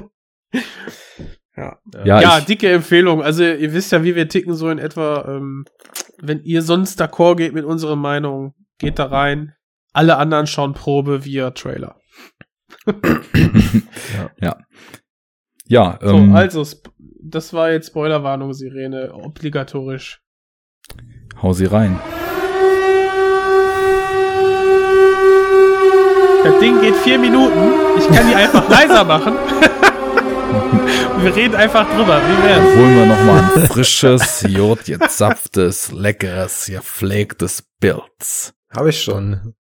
Ja. 1.56 1.78
Ja, 2.04 2.20
Ja, 2.20 2.40
dicke 2.40 2.70
Empfehlung. 2.72 3.22
Also 3.22 3.42
ihr 3.44 3.72
wisst 3.74 3.92
ja, 3.92 4.02
wie 4.04 4.14
wir 4.14 4.26
ticken 4.28 4.54
so 4.54 4.70
in 4.70 4.78
etwa. 4.78 5.26
Ähm, 5.28 5.66
wenn 6.18 6.42
ihr 6.44 6.62
sonst 6.62 6.98
d'accord 7.00 7.36
geht 7.36 7.52
mit 7.52 7.66
unserer 7.66 7.96
Meinung, 7.96 8.54
geht 8.78 8.98
da 8.98 9.04
rein. 9.06 9.52
Alle 9.92 10.16
anderen 10.16 10.46
schauen 10.46 10.72
Probe 10.72 11.26
via 11.26 11.50
Trailer. 11.50 12.01
Ja, 15.66 15.98
So, 16.02 16.16
ähm, 16.16 16.34
also, 16.34 16.62
sp- 16.66 16.90
das 16.98 17.52
war 17.52 17.70
jetzt 17.70 17.88
Spoilerwarnung, 17.88 18.52
Sirene, 18.52 19.12
obligatorisch. 19.14 20.20
hau 21.40 21.52
sie 21.52 21.66
rein. 21.66 21.98
Das 26.44 26.58
Ding 26.58 26.80
geht 26.80 26.96
vier 26.96 27.18
Minuten. 27.18 27.72
Ich 27.98 28.08
kann 28.08 28.28
die 28.28 28.34
einfach 28.34 28.68
leiser 28.76 29.04
machen. 29.04 29.34
Wir 31.22 31.34
reden 31.36 31.54
einfach 31.54 31.88
drüber. 31.94 32.20
Wie 32.20 32.42
wär's? 32.44 32.76
Holen 32.76 32.96
wir 32.96 33.06
noch 33.06 33.24
mal 33.24 33.42
ein 33.62 33.66
frisches, 33.68 34.44
jodgezapftes, 34.48 35.92
leckeres, 35.92 36.66
gepflegtes 36.66 37.62
Pilz. 37.80 38.52
Habe 38.74 38.90
ich 38.90 39.00
schon. 39.00 39.54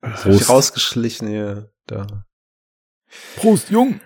Prost. 0.00 0.24
Hab 0.24 0.32
ich 0.32 0.48
rausgeschlichen 0.48 1.28
hier. 1.28 1.70
Da. 1.86 2.06
Prost, 3.36 3.70
Jung. 3.70 4.00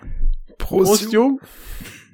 Prost, 0.57 1.11
Jung. 1.11 1.39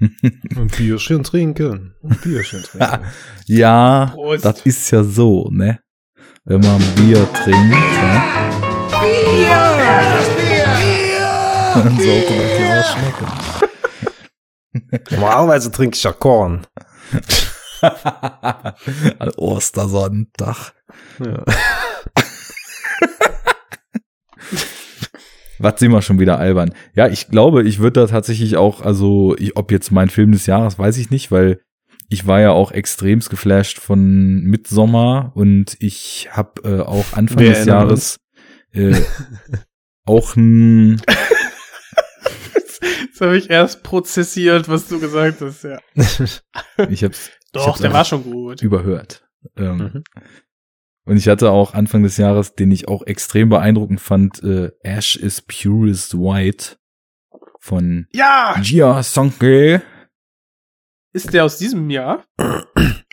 Ein 0.02 0.68
Bierchen 0.78 1.24
trinken. 1.24 1.96
Ein 2.04 2.18
Bierchen 2.22 2.64
trinken. 2.64 3.06
Ja, 3.46 4.12
Prost. 4.14 4.44
das 4.46 4.62
ist 4.66 4.92
ja 4.92 5.04
so, 5.04 5.50
ne? 5.52 5.80
Wenn 6.44 6.60
man 6.62 6.82
Bier 6.96 7.28
trinkt, 7.34 7.70
ne? 7.70 8.22
Dann 11.76 12.00
sollte 12.00 12.34
das 12.34 12.60
ja 12.60 12.80
auch 12.80 12.98
schmecken. 12.98 13.28
Normalerweise 15.12 15.72
trinke 15.72 15.96
ich 15.98 16.04
ja 16.04 16.14
Korn. 16.14 16.66
An 17.82 19.30
Ostersonntag. 19.38 20.74
Ja. 21.20 21.44
Was 25.60 25.80
sind 25.80 25.92
wir 25.92 26.02
schon 26.02 26.20
wieder 26.20 26.38
albern? 26.40 26.74
Ja, 26.96 27.08
ich 27.08 27.30
glaube, 27.30 27.64
ich 27.64 27.80
würde 27.80 28.02
da 28.02 28.08
tatsächlich 28.08 28.58
auch, 28.58 28.82
also 28.82 29.36
ich, 29.38 29.56
ob 29.58 29.72
jetzt 29.72 29.92
mein 29.92 30.10
Film 30.10 30.32
des 30.32 30.46
Jahres, 30.46 30.78
weiß 30.78 30.98
ich 30.98 31.10
nicht, 31.10 31.32
weil 31.32 31.60
ich 32.10 32.28
war 32.28 32.40
ja 32.42 32.52
auch 32.52 32.72
extremst 32.72 33.30
geflasht 33.30 33.80
von 33.80 34.42
Midsommer 34.44 35.32
und 35.36 35.76
ich 35.80 36.30
habe 36.32 36.62
äh, 36.64 36.82
auch 36.82 37.14
Anfang 37.14 37.40
Wir 37.40 37.50
des 37.54 37.66
Jahres 37.66 38.18
äh, 38.74 38.94
auch 40.06 40.36
ein 40.36 41.02
Jetzt 43.02 43.22
habe 43.22 43.38
ich 43.38 43.50
erst 43.50 43.82
prozessiert, 43.84 44.68
was 44.68 44.88
du 44.88 45.00
gesagt 45.00 45.40
hast, 45.42 45.64
ja. 45.64 45.80
ich 46.90 47.04
hab's, 47.04 47.30
ich 47.30 47.52
Doch, 47.54 47.68
hab's 47.68 47.80
der 47.80 47.94
war 47.94 48.04
schon 48.06 48.24
gut. 48.24 48.62
überhört. 48.62 49.26
Ähm, 49.58 49.78
Mhm. 49.78 50.04
Und 51.06 51.18
ich 51.18 51.28
hatte 51.28 51.52
auch 51.52 51.74
Anfang 51.74 52.04
des 52.04 52.18
Jahres, 52.18 52.56
den 52.56 52.72
ich 52.72 52.88
auch 52.88 53.06
extrem 53.06 53.50
beeindruckend 53.50 54.02
fand, 54.02 54.42
äh, 54.44 54.72
Ash 54.82 55.16
is 55.16 55.42
Purest 55.42 56.16
White 56.16 56.78
von 57.60 58.08
Ja! 58.12 58.56
Gia 58.62 59.04
Sonke. 59.04 59.84
Ist 61.14 61.34
der 61.34 61.46
aus 61.46 61.58
diesem 61.58 61.90
Jahr? 61.90 62.26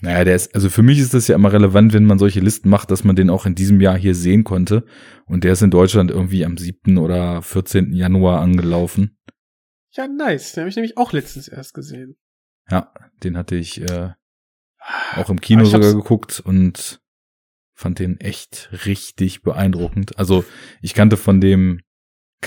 Naja, 0.03 0.24
der 0.24 0.34
ist, 0.34 0.53
also 0.57 0.68
für 0.68 0.82
mich 0.82 0.99
ist 0.99 1.14
das 1.14 1.28
ja 1.28 1.36
immer 1.36 1.53
relevant, 1.53 1.93
wenn 1.93 2.05
man 2.05 2.18
solche 2.18 2.40
Listen 2.40 2.68
macht, 2.68 2.90
dass 2.90 3.05
man 3.05 3.14
den 3.14 3.30
auch 3.30 3.47
in 3.47 3.55
diesem 3.55 3.80
Jahr 3.80 3.97
hier 3.97 4.16
sehen 4.16 4.43
konnte. 4.43 4.84
Und 5.26 5.45
der 5.45 5.53
ist 5.53 5.62
in 5.62 5.70
Deutschland 5.70 6.11
irgendwie 6.11 6.45
am 6.45 6.57
7. 6.57 6.99
oder 6.99 7.40
14. 7.43 7.93
Januar 7.93 8.40
angelaufen. 8.40 9.16
Ja, 9.93 10.09
nice. 10.09 10.55
Den 10.55 10.62
habe 10.62 10.70
ich 10.70 10.76
nämlich 10.76 10.97
auch 10.97 11.12
letztens 11.12 11.47
erst 11.47 11.74
gesehen. 11.74 12.16
Ja, 12.68 12.93
den 13.22 13.36
hatte 13.36 13.55
ich 13.55 13.80
äh, 13.82 14.11
auch 15.14 15.30
im 15.30 15.40
Kino 15.40 15.64
sogar 15.64 15.93
geguckt 15.93 16.40
und 16.45 17.01
fand 17.83 17.99
den 17.99 18.20
echt 18.20 18.70
richtig 18.87 19.43
beeindruckend. 19.43 20.18
Also 20.18 20.45
ich 20.80 20.95
kannte 20.95 21.16
von 21.16 21.41
dem, 21.41 21.80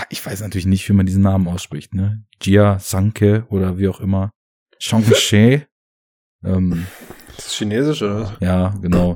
ich 0.10 0.26
weiß 0.26 0.42
natürlich 0.42 0.66
nicht, 0.66 0.88
wie 0.90 0.94
man 0.94 1.06
diesen 1.06 1.22
Namen 1.22 1.48
ausspricht, 1.48 1.94
ne? 1.94 2.24
Jia 2.42 2.80
Sanke 2.80 3.46
oder 3.50 3.78
wie 3.78 3.88
auch 3.88 4.00
immer. 4.00 4.32
Shangche. 4.80 5.68
ähm, 6.43 6.88
Das 7.36 7.47
ist 7.47 7.55
chinesisch, 7.55 8.01
oder 8.01 8.38
ja, 8.39 8.70
genau. 8.82 9.16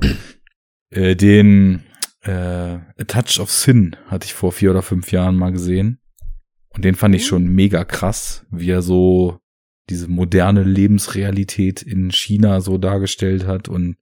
Äh, 0.90 1.16
den 1.16 1.84
äh, 2.22 2.30
A 2.32 3.04
Touch 3.06 3.40
of 3.40 3.50
Sin 3.50 3.96
hatte 4.06 4.26
ich 4.26 4.34
vor 4.34 4.52
vier 4.52 4.70
oder 4.70 4.82
fünf 4.82 5.12
Jahren 5.12 5.36
mal 5.36 5.52
gesehen. 5.52 6.00
Und 6.70 6.84
den 6.84 6.94
fand 6.94 7.14
ich 7.14 7.26
schon 7.26 7.48
mega 7.48 7.84
krass, 7.84 8.46
wie 8.50 8.70
er 8.70 8.82
so 8.82 9.40
diese 9.88 10.08
moderne 10.08 10.62
Lebensrealität 10.62 11.82
in 11.82 12.10
China 12.12 12.60
so 12.60 12.78
dargestellt 12.78 13.46
hat 13.46 13.68
und 13.68 13.96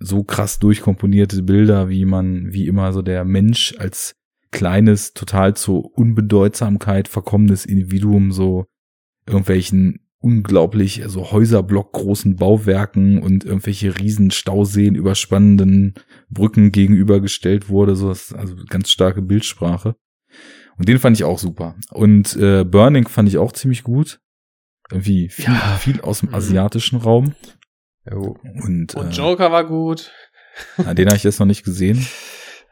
so 0.00 0.24
krass 0.24 0.58
durchkomponierte 0.58 1.42
Bilder, 1.42 1.88
wie 1.88 2.04
man, 2.04 2.52
wie 2.52 2.66
immer 2.66 2.92
so 2.92 3.02
der 3.02 3.24
Mensch 3.24 3.74
als 3.78 4.14
kleines, 4.50 5.14
total 5.14 5.56
zur 5.56 5.96
Unbedeutsamkeit 5.98 7.08
verkommenes 7.08 7.66
Individuum 7.66 8.32
so 8.32 8.66
irgendwelchen 9.26 10.00
unglaublich, 10.18 11.02
also 11.02 11.32
Häuserblock 11.32 11.92
großen 11.92 12.36
Bauwerken 12.36 13.20
und 13.20 13.44
irgendwelche 13.44 13.98
riesen 13.98 14.30
Stauseen 14.30 14.94
überspannenden 14.94 15.94
Brücken 16.30 16.72
gegenübergestellt 16.72 17.68
wurde, 17.68 17.94
so 17.94 18.08
das, 18.08 18.32
also 18.32 18.54
ganz 18.68 18.90
starke 18.90 19.20
Bildsprache. 19.20 19.96
Und 20.78 20.88
den 20.88 20.98
fand 20.98 21.16
ich 21.16 21.24
auch 21.24 21.38
super. 21.38 21.76
Und 21.90 22.36
äh, 22.36 22.64
Burning 22.64 23.06
fand 23.06 23.28
ich 23.28 23.36
auch 23.38 23.52
ziemlich 23.52 23.82
gut. 23.82 24.20
Irgendwie 24.90 25.28
viel, 25.28 25.44
Ja. 25.46 25.76
viel 25.78 26.00
aus 26.00 26.20
dem 26.20 26.34
asiatischen 26.34 26.96
Raum. 26.96 27.34
Jo. 28.10 28.36
Und, 28.62 28.94
Und 28.94 29.08
äh, 29.08 29.10
Joker 29.10 29.50
war 29.52 29.64
gut. 29.66 30.12
na, 30.76 30.94
den 30.94 31.06
habe 31.08 31.16
ich 31.16 31.24
jetzt 31.24 31.38
noch 31.40 31.46
nicht 31.46 31.64
gesehen. 31.64 32.04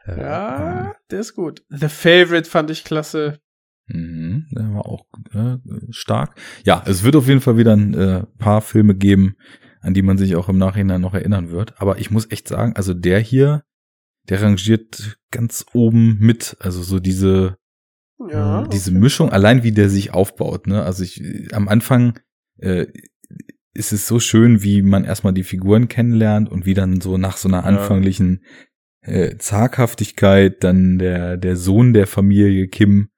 Ja, 0.05 0.95
der 1.11 1.21
ist 1.21 1.33
gut. 1.33 1.63
The 1.69 1.87
Favorite 1.87 2.49
fand 2.49 2.69
ich 2.69 2.83
klasse. 2.83 3.39
Mhm, 3.87 4.47
der 4.51 4.73
war 4.73 4.85
auch 4.85 5.05
äh, 5.33 5.55
stark. 5.91 6.35
Ja, 6.65 6.83
es 6.85 7.03
wird 7.03 7.15
auf 7.15 7.29
jeden 7.29 7.39
Fall 7.39 7.55
wieder 7.57 7.71
ein 7.73 7.93
äh, 7.93 8.23
paar 8.37 8.59
Filme 8.61 8.95
geben, 8.95 9.37
an 9.79 9.93
die 9.93 10.01
man 10.01 10.17
sich 10.17 10.35
auch 10.35 10.49
im 10.49 10.57
Nachhinein 10.57 10.99
noch 10.99 11.13
erinnern 11.13 11.51
wird. 11.51 11.79
Aber 11.81 11.99
ich 11.99 12.11
muss 12.11 12.29
echt 12.31 12.49
sagen, 12.49 12.73
also 12.75 12.93
der 12.93 13.19
hier, 13.21 13.63
der 14.27 14.41
rangiert 14.41 15.17
ganz 15.31 15.65
oben 15.73 16.17
mit. 16.19 16.57
Also 16.59 16.83
so 16.83 16.99
diese, 16.99 17.55
Ja. 18.29 18.63
äh, 18.63 18.67
diese 18.67 18.91
Mischung, 18.91 19.29
allein 19.31 19.63
wie 19.63 19.71
der 19.71 19.89
sich 19.89 20.13
aufbaut. 20.13 20.67
Ne? 20.67 20.83
Also 20.83 21.03
ich 21.03 21.23
am 21.53 21.69
Anfang 21.69 22.19
äh, 22.57 22.87
ist 23.73 23.91
es 23.91 24.07
so 24.07 24.19
schön, 24.19 24.61
wie 24.63 24.81
man 24.81 25.03
erstmal 25.03 25.33
die 25.33 25.43
Figuren 25.43 25.87
kennenlernt 25.87 26.49
und 26.49 26.65
wie 26.65 26.73
dann 26.73 27.01
so 27.01 27.17
nach 27.17 27.37
so 27.37 27.47
einer 27.47 27.65
anfänglichen 27.65 28.43
äh, 29.01 29.37
Zaghaftigkeit 29.37 30.63
dann 30.63 30.99
der, 30.99 31.37
der 31.37 31.55
Sohn 31.55 31.93
der 31.93 32.07
Familie 32.07 32.67
Kim 32.67 33.09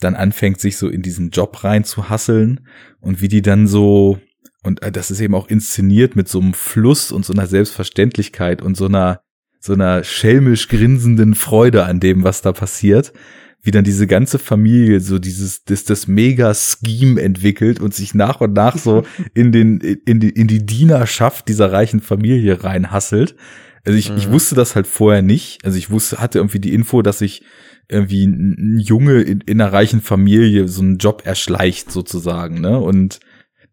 dann 0.00 0.14
anfängt, 0.14 0.60
sich 0.60 0.76
so 0.76 0.88
in 0.88 1.02
diesen 1.02 1.30
Job 1.30 1.64
rein 1.64 1.84
zu 1.84 2.08
hasseln 2.10 2.66
und 3.00 3.20
wie 3.20 3.28
die 3.28 3.42
dann 3.42 3.66
so, 3.66 4.18
und 4.62 4.82
äh, 4.82 4.92
das 4.92 5.10
ist 5.10 5.20
eben 5.20 5.34
auch 5.34 5.48
inszeniert 5.48 6.16
mit 6.16 6.28
so 6.28 6.40
einem 6.40 6.54
Fluss 6.54 7.12
und 7.12 7.24
so 7.24 7.32
einer 7.32 7.46
Selbstverständlichkeit 7.46 8.60
und 8.60 8.76
so 8.76 8.86
einer, 8.86 9.20
so 9.58 9.72
einer 9.72 10.04
schelmisch 10.04 10.68
grinsenden 10.68 11.34
Freude 11.34 11.84
an 11.86 12.00
dem, 12.00 12.24
was 12.24 12.42
da 12.42 12.52
passiert, 12.52 13.12
wie 13.66 13.70
dann 13.72 13.84
diese 13.84 14.06
ganze 14.06 14.38
Familie 14.38 15.00
so 15.00 15.18
dieses, 15.18 15.64
das, 15.64 15.84
das 15.84 16.06
Mega-Scheme 16.06 17.20
entwickelt 17.20 17.80
und 17.80 17.94
sich 17.94 18.14
nach 18.14 18.40
und 18.40 18.52
nach 18.52 18.78
so 18.78 19.04
in 19.34 19.52
den, 19.52 19.80
in 19.80 20.20
die, 20.20 20.30
in 20.30 20.46
die 20.46 20.64
Dienerschaft 20.64 21.48
dieser 21.48 21.72
reichen 21.72 22.00
Familie 22.00 22.62
reinhasselt. 22.64 23.34
Also 23.84 23.98
ich, 23.98 24.10
ich 24.16 24.30
wusste 24.30 24.54
das 24.54 24.74
halt 24.74 24.86
vorher 24.86 25.22
nicht. 25.22 25.64
Also 25.64 25.78
ich 25.78 25.90
wusste, 25.90 26.18
hatte 26.18 26.38
irgendwie 26.38 26.58
die 26.58 26.74
Info, 26.74 27.02
dass 27.02 27.20
ich 27.20 27.42
irgendwie 27.88 28.26
ein 28.26 28.56
ein 28.58 28.78
Junge 28.80 29.22
in, 29.22 29.40
in 29.42 29.60
einer 29.60 29.72
reichen 29.72 30.00
Familie 30.00 30.66
so 30.66 30.82
einen 30.82 30.98
Job 30.98 31.22
erschleicht 31.24 31.92
sozusagen, 31.92 32.60
ne? 32.60 32.80
Und 32.80 33.20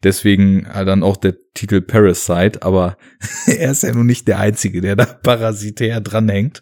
deswegen 0.04 0.68
halt 0.72 0.88
dann 0.88 1.04
auch 1.04 1.18
der 1.18 1.36
Titel 1.54 1.82
Parasite, 1.82 2.62
aber 2.62 2.98
er 3.48 3.72
ist 3.72 3.84
ja 3.84 3.94
nun 3.94 4.06
nicht 4.06 4.28
der 4.28 4.40
Einzige, 4.40 4.82
der 4.82 4.96
da 4.96 5.06
parasitär 5.06 6.02
dranhängt. 6.02 6.62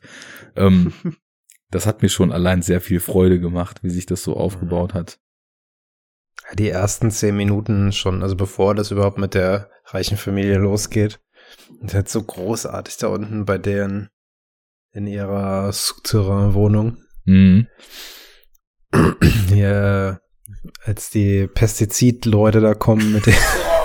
Ähm, 0.56 0.94
das 1.72 1.86
hat 1.86 2.02
mir 2.02 2.10
schon 2.10 2.32
allein 2.32 2.62
sehr 2.62 2.82
viel 2.82 3.00
Freude 3.00 3.40
gemacht, 3.40 3.84
wie 3.84 3.90
sich 3.90 4.06
das 4.06 4.24
so 4.24 4.36
aufgebaut 4.36 4.94
hat. 4.94 5.20
Die 6.54 6.70
ersten 6.70 7.12
zehn 7.12 7.36
Minuten 7.36 7.92
schon, 7.92 8.22
also 8.24 8.36
bevor 8.36 8.76
das 8.76 8.92
überhaupt 8.92 9.18
mit 9.18 9.34
der 9.34 9.70
reichen 9.86 10.18
Familie 10.18 10.58
losgeht. 10.58 11.20
Und 11.80 11.94
halt 11.94 12.10
so 12.10 12.22
großartig 12.24 12.98
da 12.98 13.08
unten 13.08 13.46
bei 13.46 13.58
deren 13.58 14.10
in 14.92 15.08
ihrer 15.08 15.72
Souterrain-Wohnung. 15.72 16.98
Mhm. 17.26 17.68
Hier, 19.48 20.22
als 20.84 21.10
die 21.10 21.48
Pestizidleute 21.48 22.60
da 22.60 22.74
kommen 22.74 23.14
mit 23.14 23.26
den 23.26 23.36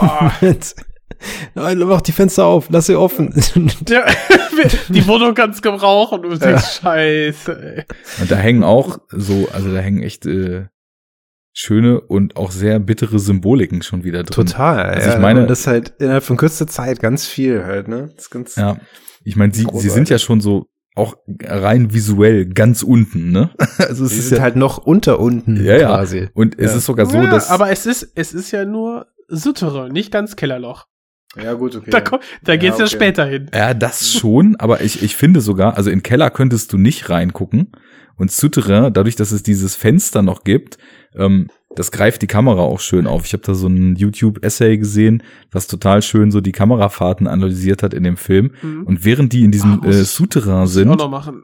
mit, 0.40 0.74
Nein, 1.55 1.78
mach 1.78 2.03
die 2.03 2.12
Fenster 2.12 2.45
auf, 2.45 2.69
lass 2.70 2.87
sie 2.87 2.97
offen. 2.97 3.33
Ja, 3.89 4.05
die 4.89 5.07
Wohnung 5.07 5.35
ganz 5.35 5.62
gebrauchen 5.62 6.24
und 6.24 6.31
du 6.31 6.37
Ja. 6.45 6.53
denkst, 6.53 6.81
scheiße, 6.83 7.74
ey. 7.77 7.85
Und 8.20 8.31
da 8.31 8.37
hängen 8.37 8.65
auch 8.65 8.99
so, 9.11 9.49
also 9.53 9.73
da 9.73 9.78
hängen 9.81 10.03
echt 10.03 10.27
äh, 10.27 10.66
schöne 11.53 12.01
und 12.01 12.37
auch 12.37 12.51
sehr 12.51 12.78
bittere 12.81 13.19
Symboliken 13.19 13.83
schon 13.83 14.05
wieder 14.05 14.23
drin. 14.24 14.47
Total. 14.47 14.87
Also 14.91 15.09
ja, 15.09 15.15
ich 15.16 15.20
meine- 15.23 15.43
und 15.43 15.51
das 15.51 15.66
halt 15.66 15.95
innerhalb 15.99 16.24
von 16.24 16.37
kürzester 16.37 16.66
Zeit 16.66 17.01
ganz 17.01 17.27
viel 17.27 17.65
halt, 17.65 17.89
ne? 17.89 18.11
Das 18.15 18.24
ist 18.24 18.31
ganz 18.31 18.57
Ja. 18.57 18.78
Ich 19.24 19.37
meine, 19.37 19.55
sie, 19.55 19.66
sie 19.74 19.89
sind 19.89 20.09
ja 20.11 20.19
schon 20.19 20.41
so 20.41 20.66
auch 20.95 21.16
rein 21.45 21.93
visuell 21.93 22.47
ganz 22.47 22.83
unten, 22.83 23.31
ne? 23.31 23.51
Also 23.78 24.05
es 24.05 24.12
Sie 24.12 24.19
ist 24.19 24.28
sind 24.28 24.39
ja 24.39 24.43
halt 24.43 24.57
noch 24.57 24.78
unter 24.78 25.19
unten 25.20 25.62
Ja, 25.65 25.77
ja. 25.77 25.89
quasi. 25.89 26.28
und 26.35 26.59
es 26.59 26.73
Ja. 26.73 26.77
ist 26.78 26.85
sogar 26.87 27.07
so, 27.07 27.16
ja, 27.16 27.31
dass 27.31 27.51
aber 27.51 27.70
es 27.70 27.87
ist, 27.87 28.12
es 28.15 28.33
ist 28.35 28.51
ja 28.51 28.65
nur 28.65 29.07
Souterrain, 29.28 29.93
nicht 29.93 30.11
ganz 30.12 30.37
Kellerloch. 30.37 30.87
Ja, 31.42 31.52
gut, 31.54 31.76
okay. 31.76 31.90
Da, 31.90 32.00
komm- 32.00 32.20
da 32.42 32.56
geht's 32.56 32.78
ja, 32.78 32.84
okay. 32.84 32.94
später 32.94 33.26
hin. 33.26 33.50
Ja, 33.54 33.74
das 33.74 34.12
schon, 34.12 34.56
aber 34.56 34.80
ich, 34.82 35.02
ich 35.02 35.16
finde 35.16 35.40
sogar, 35.40 35.76
also 35.76 35.90
in 35.90 36.02
Keller 36.02 36.30
könntest 36.30 36.72
du 36.72 36.78
nicht 36.78 37.10
reingucken. 37.10 37.72
Und 38.18 38.30
Souterrain, 38.32 38.92
dadurch, 38.94 39.14
dass 39.16 39.30
es 39.30 39.42
dieses 39.42 39.76
Fenster 39.76 40.22
noch 40.22 40.42
gibt, 40.42 40.78
ähm, 41.14 41.48
das 41.74 41.90
greift 41.90 42.22
die 42.22 42.26
Kamera 42.26 42.60
auch 42.62 42.80
schön 42.80 43.06
auf. 43.06 43.26
Ich 43.26 43.34
habe 43.34 43.42
da 43.44 43.54
so 43.54 43.66
ein 43.66 43.96
YouTube-Essay 43.96 44.78
gesehen, 44.78 45.22
was 45.52 45.66
total 45.66 46.00
schön 46.00 46.30
so 46.30 46.40
die 46.40 46.52
Kamerafahrten 46.52 47.26
analysiert 47.26 47.82
hat 47.82 47.92
in 47.92 48.02
dem 48.02 48.16
Film. 48.16 48.52
Mhm. 48.62 48.84
Und 48.84 49.04
während 49.04 49.34
die 49.34 49.44
in 49.44 49.50
diesem 49.50 49.80
muss 49.82 49.94
äh, 49.94 50.04
Souterrain 50.04 50.66
sind, 50.66 50.98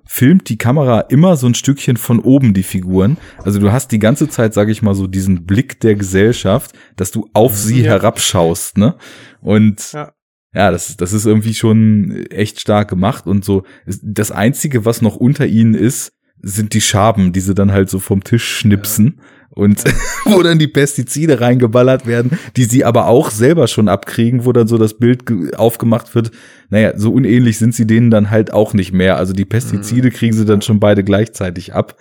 filmt 0.07 0.49
die 0.49 0.57
Kamera 0.57 1.01
immer 1.01 1.37
so 1.37 1.47
ein 1.47 1.55
Stückchen 1.55 1.99
von 1.99 2.19
oben 2.21 2.55
die 2.55 2.63
Figuren. 2.63 3.19
Also 3.45 3.59
du 3.61 3.71
hast 3.73 3.93
die 3.93 3.99
ganze 3.99 4.31
Zeit, 4.31 4.55
sage 4.55 4.73
ich 4.73 4.81
mal, 4.81 4.95
so 4.95 5.07
diesen 5.07 5.45
Blick 5.45 5.81
der 5.81 5.97
Gesellschaft, 5.97 6.73
dass 6.97 7.11
du 7.11 7.29
auf 7.35 7.55
sie 7.55 7.83
Ja. 7.83 7.91
herabschaust, 7.91 8.79
ne? 8.79 8.95
Und 9.43 9.93
Ja. 9.93 10.13
ja, 10.55 10.71
das, 10.71 10.97
das 10.97 11.13
ist 11.13 11.27
irgendwie 11.27 11.55
schon 11.55 12.25
echt 12.31 12.61
stark 12.61 12.89
gemacht 12.89 13.27
und 13.27 13.45
so. 13.45 13.65
Das 14.03 14.31
Einzige, 14.33 14.85
was 14.87 15.03
noch 15.03 15.17
unter 15.17 15.47
ihnen 15.47 15.75
ist, 15.75 16.13
sind 16.41 16.73
die 16.75 16.81
Schaben, 16.81 17.33
die 17.33 17.41
sie 17.41 17.55
dann 17.55 17.71
halt 17.73 17.91
so 17.91 17.99
vom 18.01 18.25
Tisch 18.25 18.45
schnipsen 18.59 19.21
und 19.51 19.85
wo 20.25 20.43
dann 20.43 20.59
die 20.59 20.67
Pestizide 20.67 21.41
reingeballert 21.41 22.07
werden, 22.07 22.39
die 22.57 22.65
sie 22.65 22.85
aber 22.85 23.07
auch 23.07 23.31
selber 23.31 23.69
schon 23.69 23.89
abkriegen, 23.89 24.45
wo 24.45 24.53
dann 24.53 24.67
so 24.67 24.77
das 24.79 24.95
Bild 24.99 25.27
ge- 25.27 25.55
aufgemacht 25.55 26.15
wird. 26.17 26.31
Naja, 26.71 26.95
so 26.99 27.13
unähnlich 27.13 27.59
sind 27.59 27.75
sie 27.75 27.87
denen 27.87 28.11
dann 28.11 28.31
halt 28.31 28.53
auch 28.53 28.75
nicht 28.75 28.93
mehr. 28.93 29.19
Also 29.19 29.35
die 29.35 29.45
Pestizide 29.45 30.11
kriegen 30.11 30.33
sie 30.33 30.45
dann 30.47 30.63
schon 30.63 30.81
beide 30.81 31.05
gleichzeitig 31.05 31.75
ab. 31.75 31.97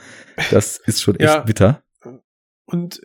Das 0.50 0.78
ist 0.86 1.02
schon 1.04 1.16
echt 1.18 1.30
Ja. 1.30 1.40
bitter. 1.42 1.84
Und 2.66 3.02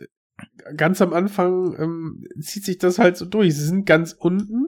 ganz 0.75 1.01
am 1.01 1.13
Anfang 1.13 1.75
ähm, 1.79 2.23
zieht 2.39 2.65
sich 2.65 2.77
das 2.77 2.99
halt 2.99 3.17
so 3.17 3.25
durch. 3.25 3.55
Sie 3.55 3.65
sind 3.65 3.85
ganz 3.85 4.13
unten 4.13 4.67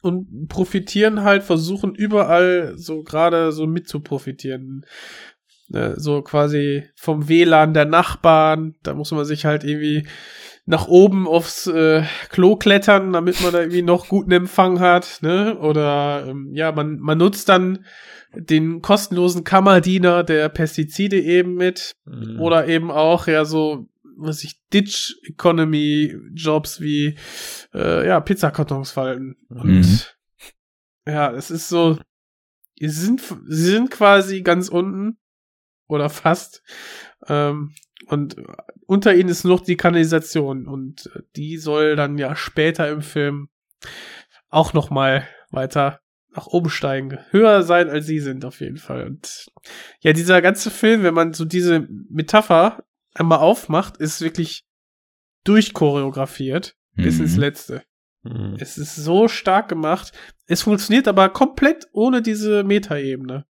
und 0.00 0.48
profitieren 0.48 1.24
halt, 1.24 1.42
versuchen 1.42 1.94
überall 1.94 2.74
so 2.76 3.02
gerade 3.02 3.52
so 3.52 3.66
mit 3.66 3.88
zu 3.88 4.00
profitieren. 4.00 4.84
Ne, 5.70 5.94
so 5.98 6.22
quasi 6.22 6.84
vom 6.94 7.28
WLAN 7.28 7.74
der 7.74 7.84
Nachbarn. 7.84 8.76
Da 8.82 8.94
muss 8.94 9.10
man 9.10 9.26
sich 9.26 9.44
halt 9.44 9.64
irgendwie 9.64 10.06
nach 10.64 10.88
oben 10.88 11.26
aufs 11.26 11.66
äh, 11.66 12.02
Klo 12.30 12.56
klettern, 12.56 13.12
damit 13.12 13.42
man 13.42 13.52
da 13.52 13.60
irgendwie 13.60 13.82
noch 13.82 14.08
guten 14.08 14.32
Empfang 14.32 14.80
hat. 14.80 15.18
Ne? 15.20 15.58
Oder 15.58 16.26
ähm, 16.28 16.50
ja, 16.52 16.72
man, 16.72 16.98
man 16.98 17.18
nutzt 17.18 17.48
dann 17.48 17.84
den 18.34 18.82
kostenlosen 18.82 19.44
Kammerdiener 19.44 20.24
der 20.24 20.48
Pestizide 20.48 21.20
eben 21.20 21.54
mit. 21.54 21.92
Mhm. 22.06 22.40
Oder 22.40 22.66
eben 22.66 22.90
auch 22.90 23.26
ja 23.26 23.44
so, 23.44 23.88
was 24.18 24.44
ich, 24.44 24.60
Ditch 24.72 25.16
Economy 25.22 26.14
Jobs 26.34 26.80
wie 26.80 27.16
äh, 27.74 28.06
ja, 28.06 28.20
Pizzakartons 28.20 28.90
falten. 28.90 29.36
Und 29.48 29.64
Mhm. 29.64 30.00
ja, 31.06 31.32
es 31.32 31.50
ist 31.50 31.68
so, 31.68 31.98
sie 32.78 32.88
sind, 32.88 33.20
sie 33.20 33.70
sind 33.70 33.90
quasi 33.90 34.42
ganz 34.42 34.68
unten 34.68 35.18
oder 35.86 36.10
fast. 36.10 36.62
Ähm, 37.26 37.74
und 38.06 38.36
unter 38.86 39.14
ihnen 39.14 39.28
ist 39.28 39.44
noch 39.44 39.60
die 39.60 39.76
Kanalisation 39.76 40.66
und 40.66 41.10
die 41.36 41.58
soll 41.58 41.96
dann 41.96 42.16
ja 42.18 42.36
später 42.36 42.88
im 42.88 43.02
Film 43.02 43.48
auch 44.48 44.72
noch 44.72 44.90
mal 44.90 45.26
weiter 45.50 46.00
nach 46.34 46.46
oben 46.46 46.70
steigen, 46.70 47.18
höher 47.30 47.62
sein 47.62 47.88
als 47.88 48.06
sie 48.06 48.20
sind 48.20 48.44
auf 48.44 48.60
jeden 48.60 48.76
Fall. 48.76 49.06
Und 49.06 49.48
ja, 50.00 50.12
dieser 50.12 50.40
ganze 50.40 50.70
Film, 50.70 51.02
wenn 51.02 51.14
man 51.14 51.32
so 51.32 51.44
diese 51.44 51.86
Metapher 52.08 52.84
einmal 53.14 53.38
aufmacht, 53.38 53.96
ist 53.96 54.20
wirklich 54.20 54.64
durchchoreografiert 55.44 56.74
bis 56.94 57.16
Mhm. 57.16 57.22
ins 57.22 57.36
Letzte. 57.36 57.82
Mhm. 58.22 58.56
Es 58.58 58.78
ist 58.78 58.96
so 58.96 59.28
stark 59.28 59.68
gemacht. 59.68 60.12
Es 60.46 60.62
funktioniert 60.62 61.08
aber 61.08 61.28
komplett 61.28 61.86
ohne 61.92 62.22
diese 62.22 62.64
Metaebene. 62.64 63.46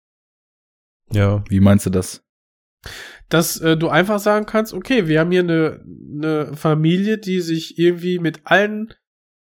Ja. 1.11 1.43
Wie 1.49 1.59
meinst 1.59 1.85
du 1.85 1.89
das? 1.89 2.23
Dass 3.29 3.59
äh, 3.61 3.77
du 3.77 3.89
einfach 3.89 4.19
sagen 4.19 4.45
kannst, 4.45 4.73
okay, 4.73 5.07
wir 5.07 5.19
haben 5.19 5.31
hier 5.31 5.41
eine, 5.41 5.83
eine 6.13 6.55
Familie, 6.55 7.17
die 7.17 7.41
sich 7.41 7.77
irgendwie 7.77 8.19
mit 8.19 8.41
allen 8.45 8.93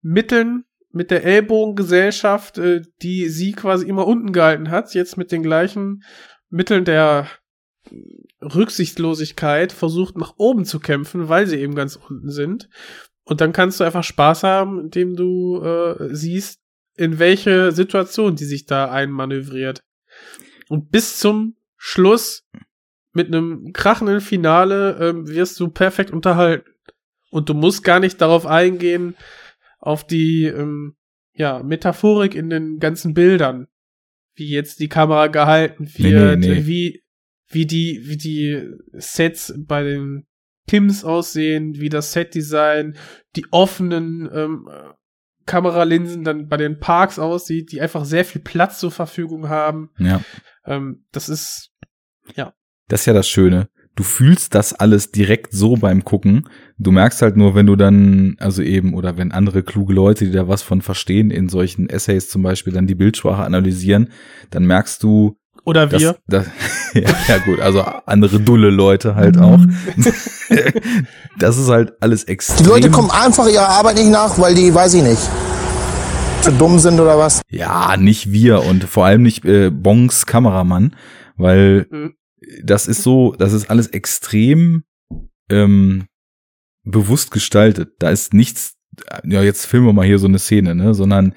Mitteln, 0.01 0.65
mit 0.91 1.09
der 1.09 1.23
Ellbogengesellschaft, 1.23 2.57
äh, 2.57 2.81
die 3.01 3.29
sie 3.29 3.53
quasi 3.53 3.87
immer 3.87 4.05
unten 4.05 4.31
gehalten 4.33 4.69
hat, 4.69 4.93
jetzt 4.93 5.17
mit 5.17 5.31
den 5.31 5.41
gleichen 5.43 6.03
Mitteln 6.49 6.85
der 6.85 7.27
Rücksichtslosigkeit 8.41 9.71
versucht 9.71 10.17
nach 10.17 10.33
oben 10.37 10.65
zu 10.65 10.79
kämpfen, 10.79 11.29
weil 11.29 11.47
sie 11.47 11.59
eben 11.59 11.75
ganz 11.75 11.95
unten 11.95 12.29
sind. 12.29 12.69
Und 13.23 13.41
dann 13.41 13.53
kannst 13.53 13.79
du 13.79 13.83
einfach 13.83 14.03
Spaß 14.03 14.43
haben, 14.43 14.79
indem 14.79 15.15
du 15.15 15.61
äh, 15.63 16.13
siehst, 16.13 16.59
in 16.95 17.19
welche 17.19 17.71
Situation 17.71 18.35
die 18.35 18.45
sich 18.45 18.65
da 18.65 18.91
einmanövriert. 18.91 19.83
Und 20.69 20.91
bis 20.91 21.17
zum 21.19 21.55
Schluss 21.77 22.47
mit 23.13 23.27
einem 23.27 23.73
krachenden 23.73 24.21
Finale 24.21 24.97
ähm, 24.99 25.27
wirst 25.27 25.59
du 25.59 25.69
perfekt 25.69 26.11
unterhalten. 26.11 26.69
Und 27.29 27.49
du 27.49 27.53
musst 27.53 27.83
gar 27.83 27.99
nicht 27.99 28.21
darauf 28.21 28.45
eingehen, 28.45 29.15
auf 29.79 30.05
die 30.05 30.45
ähm, 30.45 30.95
ja, 31.33 31.63
Metaphorik 31.63 32.35
in 32.35 32.49
den 32.49 32.79
ganzen 32.79 33.13
Bildern. 33.13 33.67
Wie 34.35 34.49
jetzt 34.49 34.79
die 34.79 34.89
Kamera 34.89 35.27
gehalten 35.27 35.89
Nee, 35.97 36.11
wird, 36.11 36.39
nee, 36.39 36.47
nee. 36.47 36.65
wie 36.65 37.02
wie 37.47 37.65
die 37.65 38.01
wie 38.05 38.17
die 38.17 38.69
Sets 38.93 39.53
bei 39.57 39.83
den 39.83 40.25
Kims 40.67 41.03
aussehen, 41.03 41.79
wie 41.79 41.89
das 41.89 42.13
Setdesign, 42.13 42.95
die 43.35 43.45
offenen 43.51 44.29
ähm, 44.33 44.69
Kameralinsen 45.45 46.23
dann 46.23 46.47
bei 46.47 46.57
den 46.57 46.79
Parks 46.79 47.19
aussieht, 47.19 47.71
die 47.71 47.81
einfach 47.81 48.05
sehr 48.05 48.25
viel 48.25 48.41
Platz 48.41 48.79
zur 48.79 48.91
Verfügung 48.91 49.49
haben. 49.49 49.89
Ja. 49.97 50.21
Ähm, 50.65 51.05
das 51.11 51.29
ist, 51.29 51.71
ja. 52.35 52.53
Das 52.87 53.01
ist 53.01 53.05
ja 53.07 53.13
das 53.13 53.27
Schöne. 53.27 53.69
Du 53.95 54.03
fühlst 54.03 54.55
das 54.55 54.73
alles 54.73 55.11
direkt 55.11 55.53
so 55.53 55.75
beim 55.75 56.03
Gucken. 56.03 56.49
Du 56.79 56.91
merkst 56.91 57.21
halt 57.21 57.37
nur, 57.37 57.53
wenn 57.53 57.67
du 57.67 57.75
dann, 57.75 58.35
also 58.39 58.63
eben, 58.63 58.95
oder 58.95 59.17
wenn 59.17 59.31
andere 59.31 59.61
kluge 59.61 59.93
Leute, 59.93 60.25
die 60.25 60.31
da 60.31 60.47
was 60.47 60.63
von 60.63 60.81
verstehen, 60.81 61.29
in 61.29 61.47
solchen 61.47 61.89
Essays 61.89 62.29
zum 62.29 62.41
Beispiel 62.41 62.73
dann 62.73 62.87
die 62.87 62.95
Bildsprache 62.95 63.43
analysieren, 63.43 64.09
dann 64.49 64.65
merkst 64.65 65.03
du, 65.03 65.37
Oder 65.65 65.91
wir. 65.91 66.17
dass, 66.27 66.45
ja, 66.93 67.09
ja 67.27 67.37
gut, 67.39 67.59
also 67.59 67.81
andere 68.05 68.39
dulle 68.39 68.69
Leute 68.69 69.15
halt 69.15 69.37
auch. 69.37 69.59
das 71.39 71.57
ist 71.57 71.69
halt 71.69 71.93
alles 72.01 72.25
extrem. 72.25 72.57
Die 72.57 72.69
Leute 72.69 72.91
kommen 72.91 73.11
einfach 73.11 73.47
ihrer 73.47 73.69
Arbeit 73.69 73.95
nicht 73.95 74.09
nach, 74.09 74.37
weil 74.39 74.55
die, 74.55 74.73
weiß 74.73 74.93
ich 74.95 75.03
nicht, 75.03 75.21
zu 76.41 76.51
dumm 76.51 76.79
sind 76.79 76.99
oder 76.99 77.17
was. 77.17 77.41
Ja, 77.49 77.95
nicht 77.97 78.31
wir 78.31 78.63
und 78.63 78.83
vor 78.83 79.05
allem 79.05 79.21
nicht 79.21 79.45
äh, 79.45 79.69
Bongs 79.69 80.25
Kameramann, 80.25 80.95
weil 81.37 81.87
Mhm. 81.89 82.13
das 82.63 82.87
ist 82.87 83.03
so, 83.03 83.33
das 83.37 83.53
ist 83.53 83.69
alles 83.69 83.87
extrem 83.87 84.83
ähm, 85.49 86.05
bewusst 86.83 87.31
gestaltet. 87.31 87.93
Da 87.99 88.09
ist 88.09 88.33
nichts, 88.33 88.73
ja, 89.23 89.41
jetzt 89.41 89.65
filmen 89.65 89.87
wir 89.87 89.93
mal 89.93 90.05
hier 90.05 90.19
so 90.19 90.27
eine 90.27 90.39
Szene, 90.39 90.75
ne, 90.75 90.93
sondern 90.93 91.33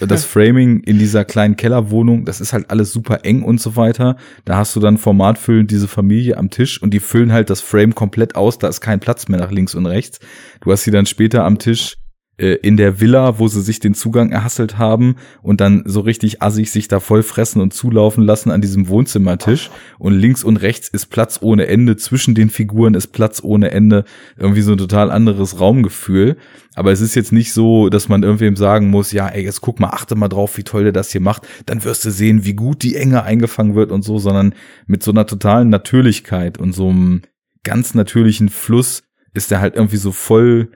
das 0.00 0.24
Framing 0.24 0.80
in 0.80 0.98
dieser 0.98 1.24
kleinen 1.24 1.56
Kellerwohnung, 1.56 2.24
das 2.24 2.40
ist 2.40 2.52
halt 2.52 2.70
alles 2.70 2.92
super 2.92 3.24
eng 3.24 3.42
und 3.42 3.60
so 3.60 3.76
weiter. 3.76 4.16
Da 4.44 4.56
hast 4.56 4.74
du 4.76 4.80
dann 4.80 4.98
formatfüllend 4.98 5.70
diese 5.70 5.88
Familie 5.88 6.36
am 6.36 6.50
Tisch 6.50 6.80
und 6.82 6.92
die 6.92 7.00
füllen 7.00 7.32
halt 7.32 7.50
das 7.50 7.60
Frame 7.60 7.94
komplett 7.94 8.36
aus. 8.36 8.58
Da 8.58 8.68
ist 8.68 8.80
kein 8.80 9.00
Platz 9.00 9.28
mehr 9.28 9.40
nach 9.40 9.50
links 9.50 9.74
und 9.74 9.86
rechts. 9.86 10.20
Du 10.60 10.72
hast 10.72 10.84
sie 10.84 10.90
dann 10.90 11.06
später 11.06 11.44
am 11.44 11.58
Tisch 11.58 11.96
äh, 12.40 12.54
in 12.62 12.76
der 12.76 13.00
Villa, 13.00 13.38
wo 13.38 13.48
sie 13.48 13.60
sich 13.60 13.80
den 13.80 13.94
Zugang 13.94 14.30
erhasselt 14.30 14.78
haben 14.78 15.16
und 15.42 15.60
dann 15.60 15.82
so 15.84 16.00
richtig 16.00 16.42
assig 16.42 16.70
sich 16.70 16.88
da 16.88 16.98
voll 16.98 17.22
fressen 17.22 17.60
und 17.60 17.74
zulaufen 17.74 18.24
lassen 18.24 18.50
an 18.50 18.60
diesem 18.60 18.88
Wohnzimmertisch. 18.88 19.70
Und 19.98 20.14
links 20.14 20.42
und 20.42 20.56
rechts 20.56 20.88
ist 20.88 21.06
Platz 21.06 21.38
ohne 21.42 21.66
Ende. 21.66 21.96
Zwischen 21.96 22.34
den 22.34 22.48
Figuren 22.50 22.94
ist 22.94 23.08
Platz 23.08 23.42
ohne 23.42 23.70
Ende. 23.70 24.04
Irgendwie 24.38 24.62
so 24.62 24.72
ein 24.72 24.78
total 24.78 25.10
anderes 25.10 25.60
Raumgefühl. 25.60 26.36
Aber 26.74 26.92
es 26.92 27.00
ist 27.00 27.14
jetzt 27.14 27.32
nicht 27.32 27.52
so, 27.52 27.90
dass 27.90 28.08
man 28.08 28.22
irgendwem 28.22 28.56
sagen 28.56 28.88
muss, 28.88 29.12
ja, 29.12 29.28
ey, 29.28 29.44
jetzt 29.44 29.60
guck 29.60 29.80
mal, 29.80 29.90
achte 29.90 30.14
mal 30.14 30.28
drauf, 30.28 30.56
wie 30.56 30.62
toll 30.62 30.84
der 30.84 30.92
das 30.92 31.12
hier 31.12 31.20
macht. 31.20 31.46
Dann 31.66 31.84
wirst 31.84 32.04
du 32.04 32.10
sehen, 32.10 32.44
wie 32.44 32.54
gut 32.54 32.82
die 32.82 32.96
Enge 32.96 33.22
eingefangen 33.24 33.74
wird 33.74 33.92
und 33.92 34.02
so, 34.02 34.18
sondern 34.18 34.54
mit 34.86 35.02
so 35.02 35.10
einer 35.10 35.26
totalen 35.26 35.68
Natürlichkeit 35.68 36.58
und 36.58 36.72
so 36.72 36.88
einem 36.88 37.22
ganz 37.64 37.94
natürlichen 37.94 38.48
Fluss 38.48 39.02
ist 39.34 39.50
der 39.50 39.60
halt 39.60 39.76
irgendwie 39.76 39.98
so 39.98 40.12
voll 40.12 40.70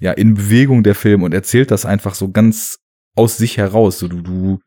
ja 0.00 0.12
in 0.12 0.34
Bewegung 0.34 0.82
der 0.82 0.94
Film 0.94 1.22
und 1.22 1.34
erzählt 1.34 1.70
das 1.70 1.86
einfach 1.86 2.14
so 2.14 2.30
ganz 2.30 2.78
aus 3.14 3.36
sich 3.36 3.56
heraus. 3.56 3.98
So 3.98 4.08
du, 4.08 4.20
du, 4.20 4.58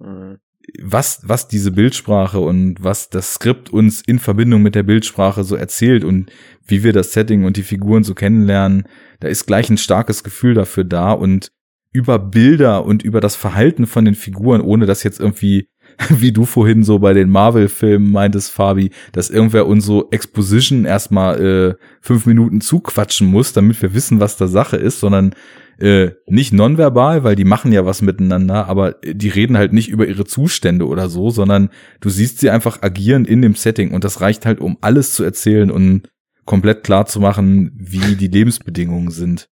was, 0.81 1.21
was 1.23 1.47
diese 1.47 1.71
Bildsprache 1.71 2.39
und 2.39 2.83
was 2.83 3.09
das 3.09 3.35
Skript 3.35 3.69
uns 3.69 4.01
in 4.01 4.19
Verbindung 4.19 4.61
mit 4.61 4.75
der 4.75 4.83
Bildsprache 4.83 5.43
so 5.43 5.55
erzählt 5.55 6.03
und 6.03 6.31
wie 6.65 6.83
wir 6.83 6.93
das 6.93 7.13
Setting 7.13 7.45
und 7.45 7.57
die 7.57 7.63
Figuren 7.63 8.03
so 8.03 8.13
kennenlernen, 8.13 8.87
da 9.19 9.27
ist 9.27 9.45
gleich 9.45 9.69
ein 9.69 9.77
starkes 9.77 10.23
Gefühl 10.23 10.53
dafür 10.53 10.83
da 10.83 11.11
und 11.11 11.51
über 11.91 12.19
Bilder 12.19 12.85
und 12.85 13.03
über 13.03 13.19
das 13.19 13.35
Verhalten 13.35 13.87
von 13.87 14.05
den 14.05 14.15
Figuren, 14.15 14.61
ohne 14.61 14.85
dass 14.85 15.03
jetzt 15.03 15.19
irgendwie, 15.19 15.69
wie 16.09 16.31
du 16.31 16.45
vorhin 16.45 16.83
so 16.83 16.99
bei 16.99 17.13
den 17.13 17.29
Marvel-Filmen 17.29 18.11
meintest, 18.11 18.51
Fabi, 18.51 18.91
dass 19.11 19.29
irgendwer 19.29 19.67
uns 19.67 19.85
so 19.85 20.09
Exposition 20.11 20.85
erstmal 20.85 21.41
äh, 21.41 21.75
fünf 22.01 22.25
Minuten 22.25 22.61
zuquatschen 22.61 23.27
muss, 23.27 23.53
damit 23.53 23.81
wir 23.81 23.93
wissen, 23.93 24.19
was 24.19 24.37
da 24.37 24.47
Sache 24.47 24.77
ist, 24.77 24.99
sondern 24.99 25.35
äh, 25.79 26.11
nicht 26.27 26.53
nonverbal, 26.53 27.23
weil 27.23 27.35
die 27.35 27.45
machen 27.45 27.71
ja 27.71 27.85
was 27.85 28.01
miteinander, 28.01 28.67
aber 28.67 28.95
die 29.03 29.29
reden 29.29 29.57
halt 29.57 29.73
nicht 29.73 29.89
über 29.89 30.07
ihre 30.07 30.25
Zustände 30.25 30.87
oder 30.87 31.09
so, 31.09 31.29
sondern 31.29 31.69
du 32.01 32.09
siehst 32.09 32.39
sie 32.39 32.49
einfach 32.49 32.81
agieren 32.81 33.25
in 33.25 33.41
dem 33.41 33.55
Setting 33.55 33.91
und 33.91 34.03
das 34.03 34.21
reicht 34.21 34.45
halt, 34.45 34.59
um 34.59 34.77
alles 34.81 35.13
zu 35.13 35.23
erzählen 35.23 35.71
und 35.71 36.09
komplett 36.45 36.83
klar 36.83 37.05
zu 37.05 37.19
machen, 37.19 37.71
wie 37.75 38.15
die 38.15 38.27
Lebensbedingungen 38.27 39.11
sind. 39.11 39.49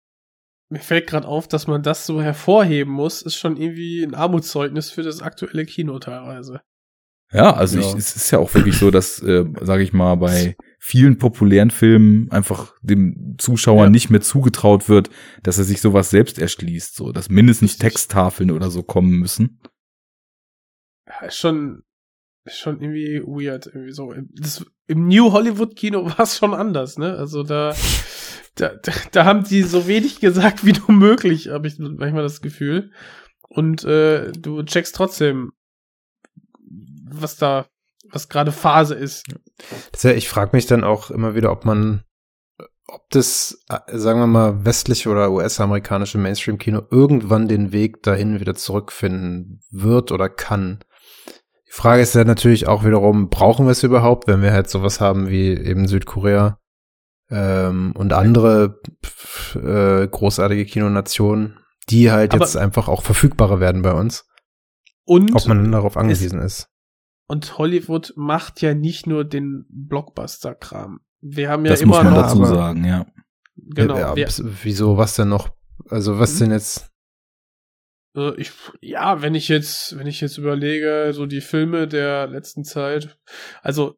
Mir 0.73 0.79
fällt 0.79 1.05
gerade 1.05 1.27
auf, 1.27 1.47
dass 1.47 1.67
man 1.67 1.83
das 1.83 2.07
so 2.07 2.19
hervorheben 2.19 2.91
muss, 2.91 3.21
ist 3.21 3.35
schon 3.35 3.57
irgendwie 3.57 4.01
ein 4.01 4.15
Armutszeugnis 4.15 4.89
für 4.89 5.03
das 5.03 5.21
aktuelle 5.21 5.65
Kino 5.67 5.99
teilweise. 5.99 6.61
Ja, 7.31 7.53
also 7.53 7.79
Ja. 7.79 7.85
Ich, 7.85 7.93
es 7.93 8.15
ist 8.15 8.31
ja 8.31 8.39
auch 8.39 8.51
wirklich 8.55 8.75
so, 8.79 8.89
dass, 8.89 9.21
äh, 9.21 9.45
sage 9.61 9.83
ich 9.83 9.93
mal, 9.93 10.15
bei 10.15 10.55
vielen 10.79 11.19
populären 11.19 11.69
Filmen 11.69 12.31
einfach 12.31 12.73
dem 12.81 13.35
Zuschauer 13.37 13.83
Ja. 13.83 13.89
nicht 13.91 14.09
mehr 14.09 14.21
zugetraut 14.21 14.89
wird, 14.89 15.11
dass 15.43 15.59
er 15.59 15.63
sich 15.63 15.79
sowas 15.79 16.09
selbst 16.09 16.39
erschließt, 16.39 16.95
so 16.95 17.11
dass 17.11 17.29
mindestens. 17.29 17.77
Texttafeln 17.77 18.49
oder 18.49 18.71
so 18.71 18.81
kommen 18.81 19.19
müssen. 19.19 19.59
Ja, 21.07 21.27
ist 21.27 21.37
schon, 21.37 21.83
ist 22.45 22.57
schon 22.57 22.81
irgendwie 22.81 23.21
weird. 23.25 23.67
Irgendwie 23.67 23.91
so. 23.91 24.13
Das, 24.31 24.65
Im 24.87 25.07
New 25.07 25.31
Hollywood 25.31 25.75
Kino 25.75 26.05
war 26.17 26.21
es 26.21 26.37
schon 26.37 26.53
anders, 26.53 26.97
ne? 26.97 27.15
Also 27.15 27.43
da, 27.43 27.75
da, 28.55 28.73
da, 29.11 29.25
haben 29.25 29.43
die 29.43 29.63
so 29.63 29.87
wenig 29.87 30.19
gesagt 30.19 30.65
wie 30.65 30.73
nur 30.73 30.91
möglich, 30.91 31.49
habe 31.49 31.67
ich 31.67 31.79
manchmal 31.79 32.23
das 32.23 32.41
Gefühl. 32.41 32.91
Und 33.49 33.83
äh, 33.83 34.31
du 34.31 34.63
checkst 34.63 34.95
trotzdem, 34.95 35.51
was 37.09 37.37
da, 37.37 37.67
was 38.09 38.29
gerade 38.29 38.51
Phase 38.51 38.95
ist 38.95 39.25
ja, 40.01 40.11
ich 40.11 40.29
frage 40.29 40.55
mich 40.55 40.65
dann 40.65 40.83
auch 40.83 41.11
immer 41.11 41.35
wieder, 41.35 41.51
ob 41.51 41.65
man, 41.65 42.03
ob 42.87 43.09
das, 43.09 43.63
äh, 43.69 43.97
sagen 43.97 44.19
wir 44.19 44.27
mal, 44.27 44.65
westliche 44.65 45.09
oder 45.09 45.31
US-amerikanische 45.31 46.17
Mainstream-Kino 46.17 46.83
irgendwann 46.91 47.47
den 47.47 47.71
Weg 47.71 48.03
dahin 48.03 48.39
wieder 48.39 48.55
zurückfinden 48.55 49.61
wird 49.71 50.11
oder 50.11 50.29
kann. 50.29 50.83
Die 51.73 51.81
Frage 51.81 52.01
ist 52.03 52.13
ja 52.15 52.23
natürlich 52.23 52.67
auch 52.67 52.85
wiederum, 52.85 53.29
brauchen 53.29 53.65
wir 53.65 53.71
es 53.71 53.81
überhaupt, 53.83 54.27
wenn 54.27 54.41
wir 54.43 54.53
halt 54.53 54.69
sowas 54.69 55.01
haben 55.01 55.27
wie 55.29 55.49
eben 55.49 55.87
Südkorea 55.87 56.59
ähm, 57.31 57.93
und 57.97 58.13
andere 58.13 58.79
pf, 59.03 59.55
äh, 59.55 60.07
großartige 60.07 60.65
Kinonationen, 60.65 61.57
die 61.89 62.11
halt 62.11 62.33
Aber- 62.33 62.43
jetzt 62.45 62.55
einfach 62.57 62.87
auch 62.87 63.01
verfügbarer 63.01 63.59
werden 63.59 63.81
bei 63.81 63.93
uns, 63.93 64.25
Und, 65.05 65.35
ob 65.35 65.47
man 65.47 65.71
darauf 65.71 65.97
angewiesen 65.97 66.39
ist. 66.39 66.69
und 67.27 67.57
Hollywood 67.57 68.13
macht 68.15 68.61
ja 68.61 68.75
nicht 68.75 69.07
nur 69.07 69.25
den 69.25 69.65
Blockbuster-Kram. 69.69 70.99
Wir 71.21 71.49
haben 71.49 71.65
ja 71.65 71.71
das 71.71 71.81
immer 71.81 71.95
muss 71.95 72.03
man 72.03 72.13
noch, 72.13 72.21
dazu 72.21 72.45
sagen, 72.45 72.85
ja. 72.85 73.05
genau, 73.55 73.97
ja, 73.97 74.13
ps- 74.13 74.43
wieso, 74.63 74.97
was 74.97 75.15
denn 75.15 75.29
noch? 75.29 75.49
Also 75.89 76.19
was 76.19 76.35
Mhm. 76.35 76.39
denn 76.39 76.51
jetzt? 76.51 76.91
Äh, 78.15 78.35
ich, 78.39 78.51
ja, 78.81 79.21
wenn 79.21 79.35
ich 79.35 79.47
jetzt, 79.47 79.97
wenn 79.97 80.07
ich 80.07 80.21
jetzt 80.21 80.37
überlege, 80.37 81.11
so 81.13 81.25
die 81.25 81.41
Filme 81.41 81.87
der 81.87 82.27
letzten 82.27 82.63
Zeit, 82.63 83.17
also 83.61 83.95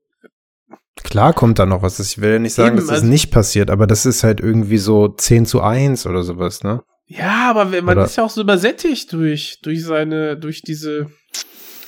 Klar 1.03 1.33
kommt 1.33 1.59
da 1.59 1.65
noch 1.65 1.81
was. 1.81 1.99
Ich 1.99 2.21
will 2.21 2.31
ja 2.31 2.39
nicht 2.39 2.53
sagen, 2.53 2.69
Eben, 2.69 2.77
dass 2.77 2.87
das 2.87 2.99
also- 3.01 3.07
nicht 3.11 3.29
passiert, 3.29 3.69
aber 3.69 3.85
das 3.85 4.05
ist 4.05 4.23
halt 4.23 4.39
irgendwie 4.39 4.77
so 4.77 5.09
10 5.09 5.45
zu 5.45 5.61
1 5.61 6.05
oder 6.07 6.23
sowas, 6.23 6.63
ne? 6.63 6.83
ja, 7.07 7.49
aber 7.51 7.65
man 7.65 7.97
Oder- 7.97 8.05
ist 8.05 8.15
ja 8.15 8.23
auch 8.23 8.29
so 8.29 8.41
übersättigt 8.41 9.11
durch 9.13 9.59
durch 9.61 9.83
seine, 9.83 10.37
durch 10.37 10.61
diese 10.63 11.11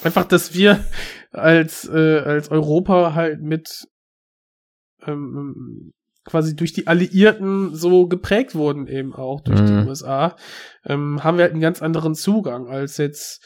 einfach, 0.04 0.26
dass 0.26 0.54
wir 0.54 0.84
als 1.32 1.88
äh, 1.90 2.20
als 2.20 2.50
Europa 2.52 3.14
halt 3.16 3.42
mit 3.42 3.88
ähm, 5.06 5.94
quasi 6.28 6.56
durch 6.56 6.74
die 6.74 6.86
Alliierten 6.88 7.74
so 7.74 8.08
geprägt 8.08 8.54
wurden 8.54 8.86
eben 8.88 9.16
auch 9.16 9.42
durch 9.42 9.60
die 9.62 9.72
Mhm. 9.72 9.88
USA, 9.88 10.36
ähm, 10.86 11.24
haben 11.24 11.38
wir 11.38 11.44
halt 11.44 11.54
einen 11.54 11.62
ganz 11.62 11.82
anderen 11.82 12.14
Zugang 12.14 12.68
als 12.68 12.98
jetzt 12.98 13.42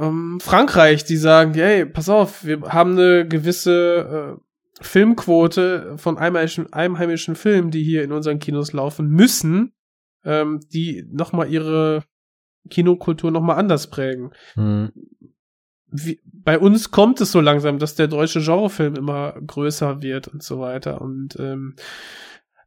ähm, 0.00 0.40
Frankreich, 0.40 1.04
die 1.04 1.16
sagen, 1.16 1.54
hey, 1.54 1.86
pass 1.86 2.08
auf, 2.08 2.44
wir 2.44 2.62
haben 2.62 2.92
eine 2.92 3.28
gewisse 3.28 4.38
äh, 4.38 4.40
Filmquote 4.80 5.94
von 5.98 6.18
einheimischen, 6.18 6.72
einheimischen 6.72 7.36
Filmen, 7.36 7.70
die 7.70 7.84
hier 7.84 8.02
in 8.02 8.12
unseren 8.12 8.38
Kinos 8.38 8.72
laufen 8.72 9.08
müssen, 9.08 9.72
ähm, 10.24 10.60
die 10.72 11.04
nochmal 11.12 11.50
ihre 11.50 12.02
Kinokultur 12.70 13.30
nochmal 13.30 13.58
anders 13.58 13.88
prägen. 13.88 14.32
Hm. 14.54 14.92
Wie, 16.04 16.20
bei 16.24 16.58
uns 16.58 16.90
kommt 16.90 17.20
es 17.20 17.32
so 17.32 17.40
langsam, 17.40 17.78
dass 17.78 17.94
der 17.94 18.08
deutsche 18.08 18.40
Genrefilm 18.40 18.94
immer 18.94 19.32
größer 19.32 20.02
wird 20.02 20.28
und 20.28 20.42
so 20.42 20.60
weiter. 20.60 21.00
Und 21.00 21.36
ähm, 21.38 21.76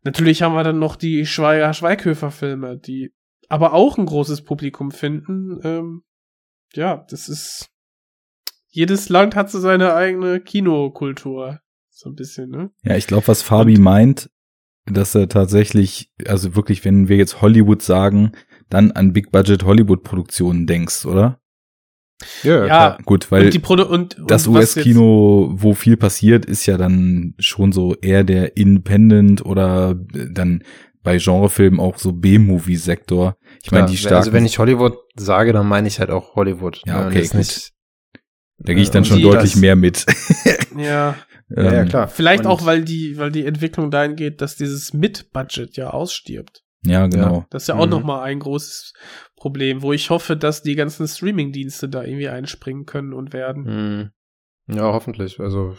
natürlich 0.03 0.41
haben 0.41 0.53
wir 0.53 0.63
dann 0.63 0.79
noch 0.79 0.95
die 0.95 1.25
Schweiger 1.25 1.73
Schweighöfer-Filme, 1.73 2.77
die 2.77 3.13
aber 3.47 3.73
auch 3.73 3.97
ein 3.97 4.05
großes 4.05 4.43
Publikum 4.43 4.91
finden. 4.91 5.59
Ähm, 5.63 6.03
ja, 6.73 7.05
das 7.09 7.29
ist. 7.29 7.69
Jedes 8.71 9.09
Land 9.09 9.35
hat 9.35 9.49
so 9.49 9.59
seine 9.59 9.95
eigene 9.95 10.39
Kinokultur. 10.39 11.59
So 11.89 12.09
ein 12.09 12.15
bisschen, 12.15 12.49
ne? 12.51 12.71
Ja, 12.83 12.95
ich 12.95 13.07
glaube, 13.07 13.27
was 13.27 13.41
Fabi 13.41 13.77
meint, 13.77 14.29
dass 14.85 15.15
er 15.15 15.27
tatsächlich, 15.27 16.11
also 16.27 16.55
wirklich, 16.55 16.85
wenn 16.85 17.09
wir 17.09 17.17
jetzt 17.17 17.41
Hollywood 17.41 17.81
sagen, 17.81 18.33
dann 18.69 18.91
an 18.91 19.13
Big 19.13 19.31
Budget 19.31 19.63
Hollywood 19.63 20.03
Produktionen 20.03 20.67
denkst, 20.67 21.05
oder? 21.05 21.38
Ja, 22.43 22.65
Ja, 22.65 22.97
Gut, 23.05 23.31
weil 23.31 23.45
und 23.45 23.53
die 23.53 23.59
Produ 23.59 23.83
und, 23.85 24.17
das 24.27 24.45
US-Kino, 24.47 25.51
wo 25.53 25.73
viel 25.73 25.95
passiert, 25.97 26.45
ist 26.45 26.65
ja 26.65 26.77
dann 26.77 27.33
schon 27.39 27.71
so 27.71 27.95
eher 27.95 28.23
der 28.23 28.57
Independent 28.57 29.45
oder 29.45 29.95
äh, 30.13 30.27
dann 30.31 30.63
bei 31.01 31.17
Genrefilmen 31.17 31.79
auch 31.79 31.97
so 31.97 32.11
B-Movie-Sektor. 32.11 33.37
Ich 33.63 33.71
meine, 33.71 33.87
die 33.87 33.95
starken, 33.97 34.17
Also 34.17 34.33
wenn 34.33 34.45
ich 34.45 34.59
Hollywood 34.59 34.97
sage, 35.15 35.53
dann 35.53 35.67
meine 35.67 35.87
ich 35.87 35.99
halt 35.99 36.09
auch 36.09 36.35
Hollywood. 36.35 36.81
Ja, 36.85 37.01
Und 37.01 37.07
okay, 37.07 37.21
gut. 37.23 37.33
nicht, 37.35 37.71
da 38.57 38.73
gehe 38.73 38.83
ich 38.83 38.89
dann 38.91 39.03
und 39.03 39.05
schon 39.07 39.21
deutlich 39.21 39.53
das- 39.53 39.61
mehr 39.61 39.75
mit. 39.75 40.05
Ja, 40.77 41.15
Ja, 41.49 41.63
ja, 41.63 41.71
Ähm, 41.81 41.87
klar. 41.87 42.07
vielleicht 42.09 42.45
Und- 42.45 42.51
auch, 42.51 42.65
weil 42.65 42.83
die, 42.83 43.17
weil 43.17 43.31
die 43.31 43.45
Entwicklung 43.45 43.89
dahin 43.91 44.15
geht, 44.15 44.41
dass 44.41 44.55
dieses 44.55 44.93
Mid-Budget 44.93 45.77
ja 45.77 45.89
ausstirbt. 45.89 46.61
Ja, 46.85 47.07
genau. 47.07 47.45
Das 47.49 47.63
ist 47.63 47.67
ja 47.67 47.75
auch 47.75 47.85
Mhm. 47.85 47.91
noch 47.91 48.03
mal 48.03 48.21
ein 48.23 48.39
großes 48.39 48.93
Problem, 49.35 49.81
wo 49.81 49.91
ich 49.93 50.09
hoffe, 50.09 50.37
dass 50.37 50.61
die 50.63 50.75
ganzen 50.75 51.07
Streaming-Dienste 51.07 51.89
da 51.89 52.03
irgendwie 52.03 52.29
einspringen 52.29 52.85
können 52.85 53.13
und 53.13 53.33
werden. 53.33 53.65
Hm. 53.65 54.11
Ja, 54.75 54.83
hoffentlich. 54.93 55.39
Also 55.39 55.75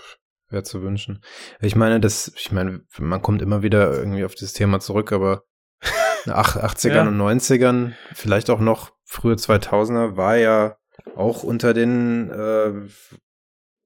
wäre 0.51 0.63
zu 0.65 0.83
wünschen. 0.83 1.23
Ich 1.61 1.77
meine, 1.77 2.01
das, 2.01 2.33
ich 2.37 2.51
meine, 2.53 2.83
man 2.99 3.23
kommt 3.23 3.41
immer 3.41 3.63
wieder 3.63 3.97
irgendwie 3.97 4.25
auf 4.25 4.35
das 4.35 4.53
Thema 4.53 4.81
zurück, 4.81 5.13
aber 5.13 5.45
nach 6.27 6.57
80ern 6.57 6.95
Ja. 6.95 7.09
und 7.09 7.17
90ern, 7.17 7.93
vielleicht 8.13 8.51
auch 8.51 8.61
noch 8.61 8.91
frühe 9.05 9.37
2000er, 9.37 10.17
war 10.17 10.37
ja 10.37 10.77
auch 11.17 11.43
unter 11.45 11.73
den 11.73 12.31
äh, 12.31 12.73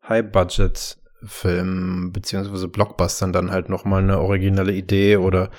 High-Budget-Filmen 0.08 2.12
beziehungsweise 2.12 2.68
Blockbustern 2.68 3.32
dann 3.32 3.50
halt 3.50 3.68
noch 3.68 3.84
mal 3.84 4.02
eine 4.02 4.20
originelle 4.20 4.72
Idee 4.72 5.18
oder 5.18 5.50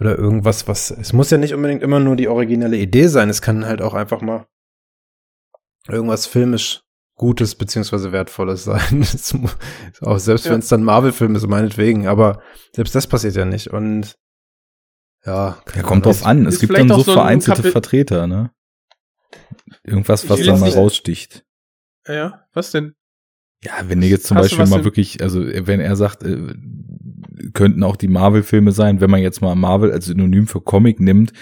oder 0.00 0.18
irgendwas, 0.18 0.66
was 0.68 0.90
es 0.90 1.12
muss 1.12 1.30
ja 1.30 1.38
nicht 1.38 1.54
unbedingt 1.54 1.82
immer 1.82 2.00
nur 2.00 2.16
die 2.16 2.28
originelle 2.28 2.76
Idee 2.76 3.06
sein, 3.08 3.28
es 3.28 3.42
kann 3.42 3.64
halt 3.66 3.80
auch 3.82 3.94
einfach 3.94 4.20
mal 4.22 4.46
irgendwas 5.88 6.26
filmisch 6.26 6.80
Gutes 7.16 7.54
beziehungsweise 7.54 8.10
Wertvolles 8.10 8.64
sein. 8.64 9.06
Auch 10.00 10.18
selbst 10.18 10.46
Ja. 10.46 10.52
wenn 10.52 10.58
es 10.58 10.66
dann 10.68 10.82
Marvel-Film 10.82 11.36
ist, 11.36 11.46
meinetwegen, 11.46 12.08
aber 12.08 12.42
selbst 12.72 12.92
das 12.96 13.06
passiert 13.06 13.36
ja 13.36 13.44
nicht. 13.44 13.68
Und 13.68 14.16
ja, 15.24 15.58
Ja, 15.76 15.82
kommt 15.82 16.06
drauf 16.06 16.26
an. 16.26 16.44
Es 16.44 16.58
gibt 16.58 16.76
dann 16.76 16.88
so 16.88 16.98
so 17.00 17.12
ein 17.12 17.14
vereinzelte 17.18 17.62
Kapi- 17.62 17.70
Vertreter, 17.70 18.26
ne? 18.26 18.50
Irgendwas, 19.84 20.28
was 20.28 20.40
will 20.40 20.56
mal 20.58 20.70
raussticht. 20.70 21.44
Ja, 22.08 22.46
was 22.52 22.72
denn? 22.72 22.94
Ja, 23.62 23.72
wenn 23.84 24.02
ihr 24.02 24.08
jetzt 24.08 24.26
zum 24.26 24.36
Hast 24.36 24.50
Beispiel 24.50 24.66
mal 24.66 24.84
wirklich, 24.84 25.22
also 25.22 25.40
wenn 25.46 25.80
er 25.80 25.94
sagt, 25.94 26.24
äh, 26.24 26.52
könnten 27.52 27.82
auch 27.82 27.96
die 27.96 28.08
Marvel-Filme 28.08 28.72
sein, 28.72 29.00
wenn 29.00 29.10
man 29.10 29.20
jetzt 29.22 29.40
mal 29.40 29.54
Marvel 29.54 29.92
als 29.92 30.06
Synonym 30.06 30.46
für 30.46 30.60
Comic 30.60 31.00
nimmt. 31.00 31.32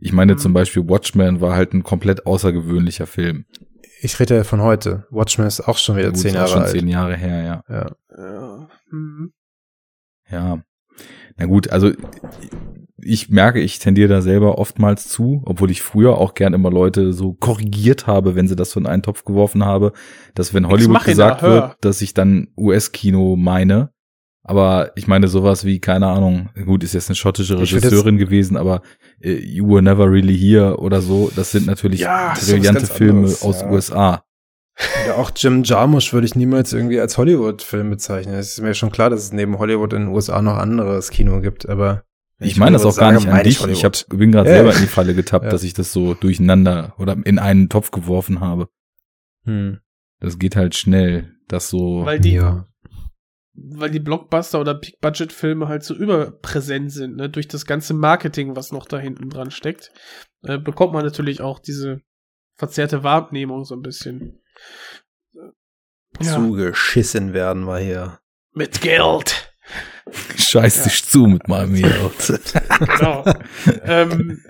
Ich 0.00 0.12
meine 0.12 0.34
Mhm. 0.34 0.38
zum 0.38 0.52
Beispiel 0.52 0.88
Watchmen 0.88 1.40
war 1.40 1.54
halt 1.54 1.72
ein 1.74 1.82
komplett 1.82 2.26
außergewöhnlicher 2.26 3.06
Film. 3.06 3.44
ich 4.00 4.20
rede 4.20 4.36
ja 4.36 4.44
von 4.44 4.60
heute. 4.62 5.06
Watchmen 5.10 5.46
ist 5.48 5.60
auch 5.60 5.76
schon 5.78 5.96
wieder 5.96 6.10
Gut, 6.12 6.18
zehn 6.18 6.34
Jahre 6.34 6.48
schon 6.48 6.62
alt. 6.62 6.70
zehn 6.70 6.86
Jahre 6.86 7.16
her, 7.16 7.42
ja. 7.42 7.74
Ja. 7.74 7.86
Ja. 8.16 8.68
hm. 8.90 9.32
Ja. 10.30 10.62
Na 11.36 11.46
gut, 11.46 11.70
also 11.70 11.90
ich 13.00 13.28
merke, 13.30 13.60
ich 13.60 13.78
tendiere 13.78 14.08
da 14.08 14.20
selber 14.22 14.58
oftmals 14.58 15.08
zu, 15.08 15.42
obwohl 15.46 15.70
ich 15.70 15.82
früher 15.82 16.18
auch 16.18 16.34
gern 16.34 16.52
immer 16.52 16.70
Leute 16.70 17.12
so 17.12 17.32
korrigiert 17.32 18.06
habe, 18.06 18.34
wenn 18.34 18.48
sie 18.48 18.56
das 18.56 18.70
so 18.72 18.80
in 18.80 18.86
einen 18.86 19.02
Topf 19.02 19.24
geworfen 19.24 19.64
habe, 19.64 19.92
dass 20.34 20.52
wenn 20.52 20.66
Hollywood 20.68 21.04
gesagt 21.04 21.42
da, 21.42 21.46
wird, 21.48 21.76
dass 21.80 22.02
ich 22.02 22.14
dann 22.14 22.48
US-Kino 22.56 23.36
meine. 23.36 23.90
Aber 24.48 24.92
ich 24.96 25.06
meine 25.06 25.28
sowas 25.28 25.64
wie, 25.66 25.78
keine 25.78 26.06
Ahnung, 26.06 26.48
gut, 26.64 26.82
ist 26.82 26.94
jetzt 26.94 27.10
eine 27.10 27.16
schottische 27.16 27.54
Ich 27.62 27.74
Regisseurin 27.74 28.16
gewesen, 28.16 28.56
aber 28.56 28.80
äh, 29.20 29.32
You 29.34 29.68
Were 29.68 29.82
Never 29.82 30.10
Really 30.10 30.36
Here 30.38 30.78
oder 30.78 31.02
so, 31.02 31.30
das 31.36 31.50
sind 31.52 31.66
natürlich 31.66 32.00
Ja, 32.00 32.32
brillante 32.34 32.86
Filme 32.86 33.18
anderes, 33.20 33.42
aus 33.42 33.60
ja. 33.60 33.70
USA. 33.70 34.24
Ja, 35.06 35.14
auch 35.16 35.30
Jim 35.36 35.64
Jarmusch 35.64 36.12
würde 36.14 36.26
ich 36.26 36.34
niemals 36.34 36.72
irgendwie 36.72 36.98
als 36.98 37.18
Hollywood-Film 37.18 37.90
bezeichnen. 37.90 38.34
Es 38.36 38.52
ist 38.52 38.62
mir 38.62 38.72
schon 38.74 38.90
klar, 38.90 39.10
dass 39.10 39.22
es 39.22 39.32
neben 39.32 39.58
Hollywood 39.58 39.92
in 39.92 40.06
den 40.06 40.08
USA 40.14 40.40
noch 40.40 40.56
anderes 40.56 41.10
Kino 41.10 41.40
gibt, 41.40 41.68
aber 41.68 42.04
wenn 42.38 42.48
Ich 42.48 42.56
meine 42.56 42.72
das 42.78 42.86
auch 42.86 42.96
gar 42.96 43.12
nicht 43.12 43.28
an 43.28 43.42
dich. 43.44 43.60
Hollywood. 43.60 43.76
Ich 43.76 43.84
hab, 43.84 44.18
bin 44.18 44.32
gerade 44.32 44.48
Ja, 44.48 44.56
selber 44.56 44.72
in 44.74 44.80
die 44.80 44.86
Falle 44.86 45.14
getappt, 45.14 45.44
Ja. 45.46 45.50
dass 45.50 45.62
ich 45.62 45.74
das 45.74 45.92
so 45.92 46.14
durcheinander 46.14 46.94
oder 46.96 47.16
in 47.24 47.38
einen 47.38 47.68
Topf 47.68 47.90
geworfen 47.90 48.40
habe. 48.40 48.68
Hm. 49.44 49.80
Das 50.20 50.38
geht 50.38 50.56
halt 50.56 50.74
schnell, 50.74 51.34
das 51.48 51.68
so. 51.68 52.04
Weil 52.06 52.20
die, 52.20 52.32
Ja. 52.34 52.64
Weil 53.70 53.90
die 53.90 54.00
Blockbuster 54.00 54.60
oder 54.60 54.74
Big-Budget-Filme 54.74 55.68
halt 55.68 55.82
so 55.82 55.94
überpräsent 55.94 56.92
sind, 56.92 57.16
ne? 57.16 57.28
durch 57.28 57.48
das 57.48 57.66
ganze 57.66 57.94
Marketing, 57.94 58.56
was 58.56 58.72
noch 58.72 58.86
da 58.86 58.98
hinten 58.98 59.30
dran 59.30 59.50
steckt, 59.50 59.90
äh, 60.42 60.58
bekommt 60.58 60.92
man 60.92 61.04
natürlich 61.04 61.40
auch 61.40 61.58
diese 61.58 62.00
verzerrte 62.56 63.02
Wahrnehmung 63.02 63.64
so 63.64 63.74
ein 63.74 63.82
bisschen. 63.82 64.40
Ja, 66.20 66.34
Zugeschissen 66.34 67.32
werden 67.32 67.64
wir 67.64 67.78
hier. 67.78 68.18
mit 68.52 68.80
Geld. 68.80 69.54
Scheiß 70.36 70.84
dich 70.84 71.04
zu 71.04 71.26
mit 71.26 71.48
meinem 71.48 71.74
Geld. 71.74 72.52
Genau. 72.78 73.24
ähm, 73.82 74.42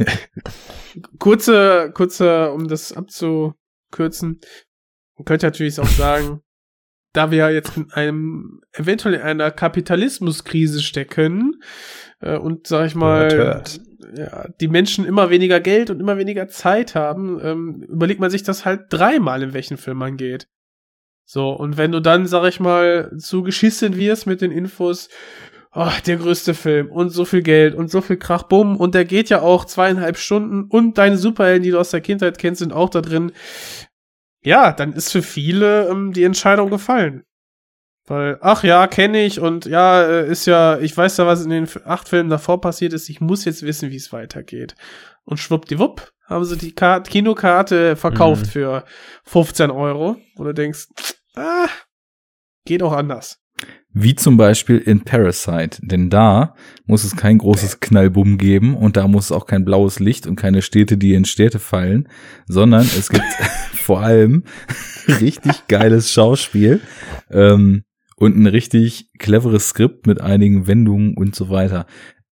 kurze, 1.18 1.90
kurze, 1.93 2.52
um 2.52 2.68
das 2.68 2.93
abzukürzen, 2.93 4.40
man 5.16 5.24
könnte 5.24 5.47
natürlich 5.47 5.80
auch 5.80 5.89
sagen, 5.89 6.43
da 7.12 7.30
wir 7.30 7.39
ja 7.39 7.51
jetzt 7.51 7.76
in 7.76 7.90
einem, 7.93 8.60
eventuell 8.72 9.14
in 9.14 9.20
einer 9.20 9.51
Kapitalismuskrise 9.51 10.82
stecken, 10.82 11.60
äh, 12.20 12.36
und 12.36 12.66
sag 12.66 12.86
ich 12.86 12.94
mal, 12.94 13.62
ja, 14.16 14.48
die 14.60 14.68
Menschen 14.68 15.05
immer 15.05 15.30
weniger 15.30 15.60
Geld 15.60 15.90
und 15.90 16.01
immer 16.01 16.18
weniger 16.18 16.48
Zeit 16.48 16.94
haben, 16.94 17.39
ähm, 17.43 17.82
überlegt 17.89 18.20
man 18.20 18.30
sich 18.30 18.43
das 18.43 18.64
halt 18.64 18.86
dreimal, 18.90 19.43
in 19.43 19.52
welchen 19.52 19.76
Film 19.76 19.98
man 19.98 20.16
geht. 20.16 20.48
So, 21.24 21.51
und 21.51 21.76
wenn 21.76 21.93
du 21.93 22.01
dann, 22.01 22.26
sag 22.26 22.48
ich 22.48 22.59
mal, 22.59 23.12
zu 23.18 23.43
geschissen 23.43 23.97
wirst 23.97 24.26
mit 24.26 24.40
den 24.40 24.51
Infos, 24.51 25.10
oh, 25.74 25.90
der 26.06 26.16
größte 26.16 26.55
Film 26.55 26.90
und 26.90 27.10
so 27.10 27.26
viel 27.26 27.43
Geld 27.43 27.74
und 27.74 27.90
so 27.90 28.01
viel 28.01 28.16
Krach, 28.16 28.44
bumm, 28.44 28.76
und 28.76 28.94
der 28.94 29.05
geht 29.05 29.28
ja 29.28 29.43
auch 29.43 29.66
zweieinhalb 29.66 30.16
Stunden 30.16 30.64
und 30.70 30.97
deine 30.97 31.18
Superhelden, 31.18 31.62
die 31.62 31.70
du 31.70 31.78
aus 31.78 31.90
der 31.90 32.01
Kindheit 32.01 32.39
kennst, 32.39 32.60
sind 32.60 32.72
auch 32.72 32.89
da 32.89 33.02
drin. 33.02 33.32
Ja, 34.43 34.73
dann 34.73 34.93
ist 34.93 35.10
für 35.12 35.23
viele 35.23 35.89
ähm, 35.89 36.12
die 36.12 36.24
Entscheidung 36.24 36.70
gefallen. 36.70 37.24
Weil, 38.06 38.39
ach 38.40 38.62
ja, 38.65 38.86
kenne 38.86 39.23
ich 39.24 39.39
und 39.39 39.66
ja, 39.66 40.02
äh, 40.02 40.28
ist 40.31 40.47
ja, 40.47 40.78
ich 40.78 40.97
weiß 40.97 41.19
ja, 41.19 41.27
was 41.27 41.44
in 41.44 41.51
den 41.51 41.69
acht 41.85 42.09
Filmen 42.09 42.31
davor 42.31 42.60
passiert 42.60 42.94
ist, 42.94 43.09
ich 43.10 43.20
muss 43.20 43.44
jetzt 43.44 43.62
wissen, 43.62 43.90
wie 43.90 43.97
es 43.97 44.12
weitergeht. 44.12 44.74
Und 45.24 45.36
schwuppdiwupp 45.39 46.10
haben 46.24 46.44
sie 46.47 46.56
die 46.56 46.74
Kart 46.74 47.10
Kinokarte 47.10 47.97
verkauft 47.97 48.47
Mhm. 48.47 48.51
für 48.51 48.85
15 49.24 49.70
Euro, 49.70 50.16
wo 50.36 50.44
du 50.44 50.55
denkst, 50.55 50.86
ah, 51.36 51.69
geht 52.65 52.82
auch 52.82 52.93
anders. 52.93 53.40
Wie 53.94 54.15
zum 54.15 54.36
Beispiel 54.36 54.78
in 54.78 55.01
Parasite, 55.01 55.78
denn 55.82 56.10
da 56.10 56.55
muss 56.86 57.05
es 57.05 57.16
kein 57.16 57.39
großes 57.39 57.81
Knallbumm 57.81 58.36
geben 58.39 58.77
und 58.77 58.97
da 58.97 59.09
muss 59.09 59.27
es 59.27 59.32
auch 59.32 59.47
kein 59.47 59.65
blaues 59.65 59.98
Licht 59.98 60.27
und 60.27 60.36
keine 60.36 60.62
Städte, 60.62 60.98
die 60.98 61.15
in 61.15 61.24
Städte 61.24 61.59
fallen, 61.59 62.09
sondern 62.47 62.82
es 62.82 63.09
gibt 63.09 63.24
vor 63.73 64.01
allem 64.01 64.44
richtig 65.20 65.66
geiles 65.69 66.12
Schauspiel 66.12 66.81
ähm, 67.31 67.82
und 68.16 68.36
ein 68.36 68.47
richtig 68.47 69.09
cleveres 69.19 69.70
Skript 69.70 70.06
mit 70.06 70.20
einigen 70.20 70.66
Wendungen 70.66 71.16
und 71.16 71.35
so 71.35 71.48
weiter. 71.48 71.86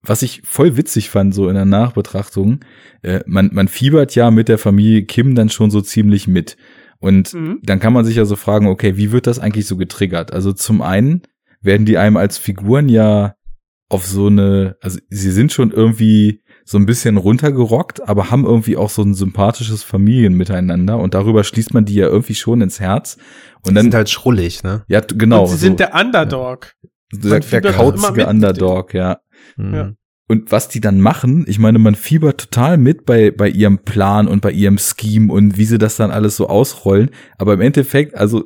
Was 0.01 0.21
ich 0.21 0.41
voll 0.43 0.75
witzig 0.75 1.09
fand, 1.09 1.33
so 1.33 1.47
in 1.47 1.55
der 1.55 1.65
Nachbetrachtung, 1.65 2.59
äh, 3.03 3.21
man, 3.25 3.51
man 3.53 3.67
fiebert 3.67 4.15
ja 4.15 4.31
mit 4.31 4.49
der 4.49 4.57
Familie 4.57 5.05
Kim 5.05 5.35
dann 5.35 5.49
schon 5.49 5.71
so 5.71 5.81
ziemlich 5.81 6.27
mit. 6.27 6.57
Und 6.99 7.33
Mhm. 7.33 7.59
dann 7.63 7.79
kann 7.79 7.93
man 7.93 8.05
sich 8.05 8.15
ja 8.15 8.25
so 8.25 8.35
fragen, 8.35 8.67
okay, 8.67 8.97
wie 8.97 9.11
wird 9.11 9.27
das 9.27 9.39
eigentlich 9.39 9.65
so 9.67 9.77
getriggert? 9.77 10.33
Also 10.33 10.51
zum 10.51 10.81
einen 10.81 11.21
werden 11.63 11.85
die 11.85 11.97
einem 11.97 12.17
als 12.17 12.37
Figuren 12.37 12.89
ja 12.89 13.35
auf 13.89 14.05
so 14.05 14.27
eine, 14.27 14.75
also 14.81 14.99
sie 15.09 15.31
sind 15.31 15.51
schon 15.51 15.71
irgendwie 15.71 16.41
so 16.65 16.77
ein 16.77 16.85
bisschen 16.85 17.17
runtergerockt, 17.17 18.07
aber 18.07 18.31
haben 18.31 18.45
irgendwie 18.45 18.77
auch 18.77 18.89
so 18.89 19.01
ein 19.01 19.13
sympathisches 19.13 19.83
Familienmiteinander 19.83 20.97
und 20.97 21.13
darüber 21.13 21.43
schließt 21.43 21.73
man 21.73 21.85
die 21.85 21.95
ja 21.95 22.07
irgendwie 22.07 22.35
schon 22.35 22.61
ins 22.61 22.79
Herz. 22.79 23.17
Und 23.63 23.71
Die 23.71 23.75
dann, 23.75 23.83
sind 23.83 23.95
halt 23.95 24.09
schrullig, 24.09 24.63
ne? 24.63 24.83
ja, 24.87 25.01
genau. 25.01 25.41
und 25.41 25.47
sie 25.47 25.53
so, 25.53 25.59
sind 25.59 25.79
der 25.79 25.93
Underdog. 25.93 26.73
der, 27.11 27.31
man 27.31 27.41
der 27.41 27.59
immer 27.59 27.73
kauzige 27.73 28.27
Underdog, 28.27 28.93
ja. 28.93 29.19
Mhm. 29.57 29.73
Ja. 29.73 29.91
Und 30.29 30.51
was 30.51 30.69
die 30.69 30.79
dann 30.79 31.01
machen, 31.01 31.43
ich 31.47 31.59
meine, 31.59 31.79
man 31.79 31.95
fiebert 31.95 32.39
total 32.39 32.77
mit 32.77 33.05
bei, 33.05 33.29
bei 33.29 33.49
ihrem 33.49 33.79
Plan 33.79 34.27
und 34.27 34.41
bei 34.41 34.51
ihrem 34.51 34.77
Scheme 34.77 35.31
und 35.31 35.57
wie 35.57 35.65
sie 35.65 35.77
das 35.77 35.97
dann 35.97 36.11
alles 36.11 36.37
so 36.37 36.47
ausrollen. 36.47 37.11
Aber 37.37 37.53
im 37.53 37.61
Endeffekt, 37.61 38.15
also 38.15 38.45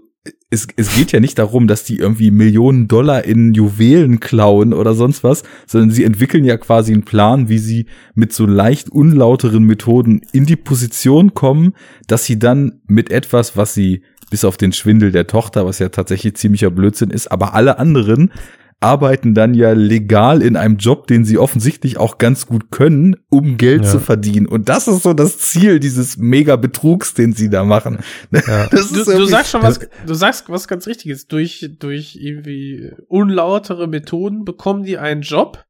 es, 0.49 0.67
es 0.75 0.95
geht 0.95 1.11
ja 1.11 1.19
nicht 1.19 1.37
darum, 1.39 1.67
dass 1.67 1.83
die 1.83 1.97
irgendwie 1.97 2.31
Millionen 2.31 2.87
Dollar 2.87 3.25
in 3.25 3.53
Juwelen 3.53 4.19
klauen 4.19 4.73
oder 4.73 4.93
sonst 4.93 5.23
was, 5.23 5.43
sondern 5.65 5.91
sie 5.91 6.03
entwickeln 6.03 6.45
ja 6.45 6.57
quasi 6.57 6.93
einen 6.93 7.03
Plan, 7.03 7.49
wie 7.49 7.57
sie 7.57 7.87
mit 8.15 8.31
so 8.33 8.45
leicht 8.45 8.89
unlauteren 8.89 9.63
Methoden 9.63 10.21
in 10.31 10.45
die 10.45 10.55
Position 10.55 11.33
kommen, 11.33 11.73
dass 12.07 12.25
sie 12.25 12.39
dann 12.39 12.81
mit 12.87 13.11
etwas, 13.11 13.57
was 13.57 13.73
sie 13.73 14.03
bis 14.29 14.45
auf 14.45 14.57
den 14.57 14.73
Schwindel 14.73 15.11
der 15.11 15.27
Tochter, 15.27 15.65
was 15.65 15.79
ja 15.79 15.89
tatsächlich 15.89 16.35
ziemlicher 16.35 16.69
Blödsinn 16.69 17.09
ist, 17.09 17.31
aber 17.31 17.53
alle 17.53 17.79
anderen 17.79 18.31
arbeiten 18.79 19.33
dann 19.33 19.53
ja 19.55 19.71
legal 19.71 20.41
in 20.43 20.55
einem 20.55 20.77
Job, 20.77 21.07
den 21.07 21.25
sie 21.25 21.37
offensichtlich 21.39 21.97
auch 21.97 22.17
ganz 22.19 22.45
gut 22.45 22.69
können, 22.69 23.15
um 23.29 23.57
Geld 23.57 23.83
Ja. 23.85 23.89
zu 23.91 23.99
verdienen. 23.99 24.45
Und 24.47 24.69
das 24.69 24.87
ist 24.87 25.01
so 25.03 25.13
das 25.13 25.39
Ziel 25.39 25.79
dieses 25.79 26.17
Mega-Betrugs, 26.17 27.13
den 27.15 27.33
sie 27.33 27.49
da 27.49 27.63
machen. 27.63 27.99
Ja. 28.31 28.67
Das 28.71 28.89
Du, 28.91 28.99
ist 28.99 29.07
du 29.07 29.11
irgendwie- 29.11 29.31
sagst 29.31 29.51
schon 29.51 29.63
was, 29.63 29.79
du 30.05 30.13
sagst 30.13 30.49
was 30.49 30.67
ganz 30.67 30.85
Richtiges. 30.87 31.25
Durch, 31.27 31.69
durch 31.79 32.15
irgendwie 32.21 32.91
unlautere 33.07 33.87
Methoden 33.87 34.45
bekommen 34.45 34.83
die 34.83 34.97
einen 34.99 35.21
Job 35.21 35.63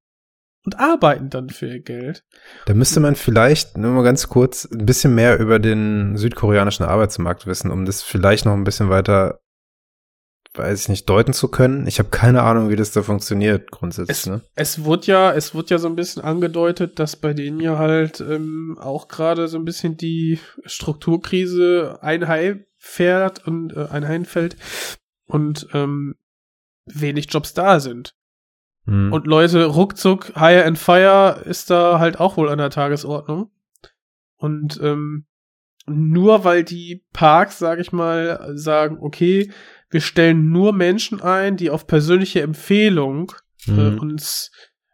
und 0.66 0.78
arbeiten 0.78 1.30
dann 1.30 1.50
für 1.50 1.68
ihr 1.68 1.80
Geld. 1.80 2.26
Da 2.66 2.74
müsste 2.74 3.00
man 3.00 3.16
vielleicht 3.16 3.78
nur 3.78 3.92
mal 3.92 4.04
ganz 4.04 4.28
kurz 4.28 4.66
ein 4.70 4.86
bisschen 4.86 5.16
mehr 5.16 5.40
über 5.40 5.60
den 5.60 6.18
südkoreanischen 6.18 6.86
Arbeitsmarkt 6.86 7.48
wissen, 7.48 7.72
um 7.72 7.86
das 7.86 8.02
vielleicht 8.04 8.44
noch 8.46 8.54
ein 8.54 8.66
bisschen 8.66 8.90
weiter, 8.90 9.40
weiß 10.58 10.82
ich 10.82 10.90
nicht, 10.90 11.10
deuten 11.10 11.34
zu 11.34 11.48
können. 11.48 11.88
Ich 11.88 12.00
habe 12.00 12.10
keine 12.10 12.44
Ahnung, 12.44 12.70
wie 12.70 12.76
das 12.76 12.92
da 12.92 13.04
funktioniert 13.04 13.72
grundsätzlich. 13.72 14.18
Es, 14.18 14.26
ne? 14.26 14.42
es 14.56 14.86
wird 14.86 15.08
ja, 15.08 15.32
es 15.34 15.56
wird 15.56 15.70
ja 15.70 15.78
so 15.78 15.88
ein 15.88 15.96
bisschen 15.96 16.22
angedeutet, 16.24 17.00
dass 17.00 17.16
bei 17.16 17.34
denen 17.34 17.60
ja 17.60 17.78
halt 17.78 18.20
ähm, 18.22 18.78
auch 18.80 19.08
gerade 19.08 19.48
so 19.48 19.58
ein 19.58 19.66
bisschen 19.66 19.98
die 19.98 20.40
Strukturkrise 20.66 22.00
einheimfährt 22.02 23.48
und 23.48 23.76
äh, 23.76 23.88
einheimfällt 23.90 24.58
und 25.26 25.68
ähm, 25.74 26.16
wenig 26.86 27.28
Jobs 27.30 27.54
da 27.54 27.80
sind. 27.80 28.16
Hm. 28.86 29.12
Und 29.12 29.28
Leute, 29.28 29.66
ruckzuck, 29.66 30.34
Hire 30.36 30.66
and 30.66 30.80
Fire 30.80 31.42
ist 31.46 31.70
da 31.70 32.00
halt 32.00 32.20
auch 32.20 32.38
wohl 32.38 32.50
an 32.50 32.58
der 32.58 32.70
Tagesordnung. 32.70 33.52
Und 34.38 34.80
ähm, 34.82 35.26
nur 35.88 36.44
weil 36.44 36.64
die 36.64 37.06
Parks, 37.14 37.60
sag 37.60 37.80
ich 37.80 37.92
mal, 37.92 38.52
sagen, 38.58 38.98
okay, 39.00 39.52
wir 39.90 40.02
stellen 40.02 40.52
nur 40.52 40.74
Menschen 40.74 41.22
ein, 41.22 41.58
die 41.58 41.70
auf 41.70 41.88
persönliche 41.88 42.42
Empfehlung 42.42 43.32
äh, 43.68 43.72
Mhm. 43.72 44.00
uns, 44.00 44.52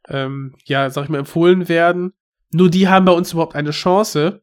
ähm, 0.08 0.56
ja, 0.66 0.90
sag 0.90 1.04
ich 1.06 1.10
mal, 1.10 1.20
empfohlen 1.20 1.68
werden. 1.70 2.14
Nur 2.52 2.70
die 2.70 2.88
haben 2.88 3.06
bei 3.06 3.12
uns 3.12 3.34
überhaupt 3.34 3.56
eine 3.56 3.72
Chance. 3.72 4.42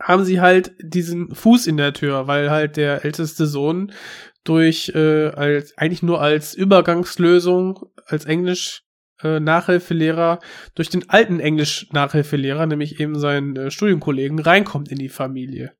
Haben 0.00 0.24
sie 0.24 0.40
halt 0.40 0.72
diesen 0.80 1.34
Fuß 1.34 1.66
in 1.66 1.76
der 1.76 1.92
Tür, 1.92 2.26
weil 2.26 2.50
halt 2.50 2.76
der 2.76 3.04
älteste 3.04 3.46
Sohn 3.46 3.92
durch 4.44 4.92
äh, 4.94 5.28
als 5.28 5.76
eigentlich 5.76 6.02
nur 6.02 6.20
als 6.20 6.54
Übergangslösung 6.54 7.86
als 8.06 8.24
Englisch 8.24 8.84
äh, 9.22 9.40
Nachhilfelehrer 9.40 10.38
durch 10.74 10.88
den 10.88 11.10
alten 11.10 11.40
Englisch 11.40 11.88
Nachhilfelehrer, 11.92 12.66
nämlich 12.66 13.00
eben 13.00 13.18
seinen 13.18 13.56
äh, 13.56 13.70
Studienkollegen, 13.70 14.38
reinkommt 14.38 14.90
in 14.90 14.98
die 14.98 15.08
Familie. 15.08 15.72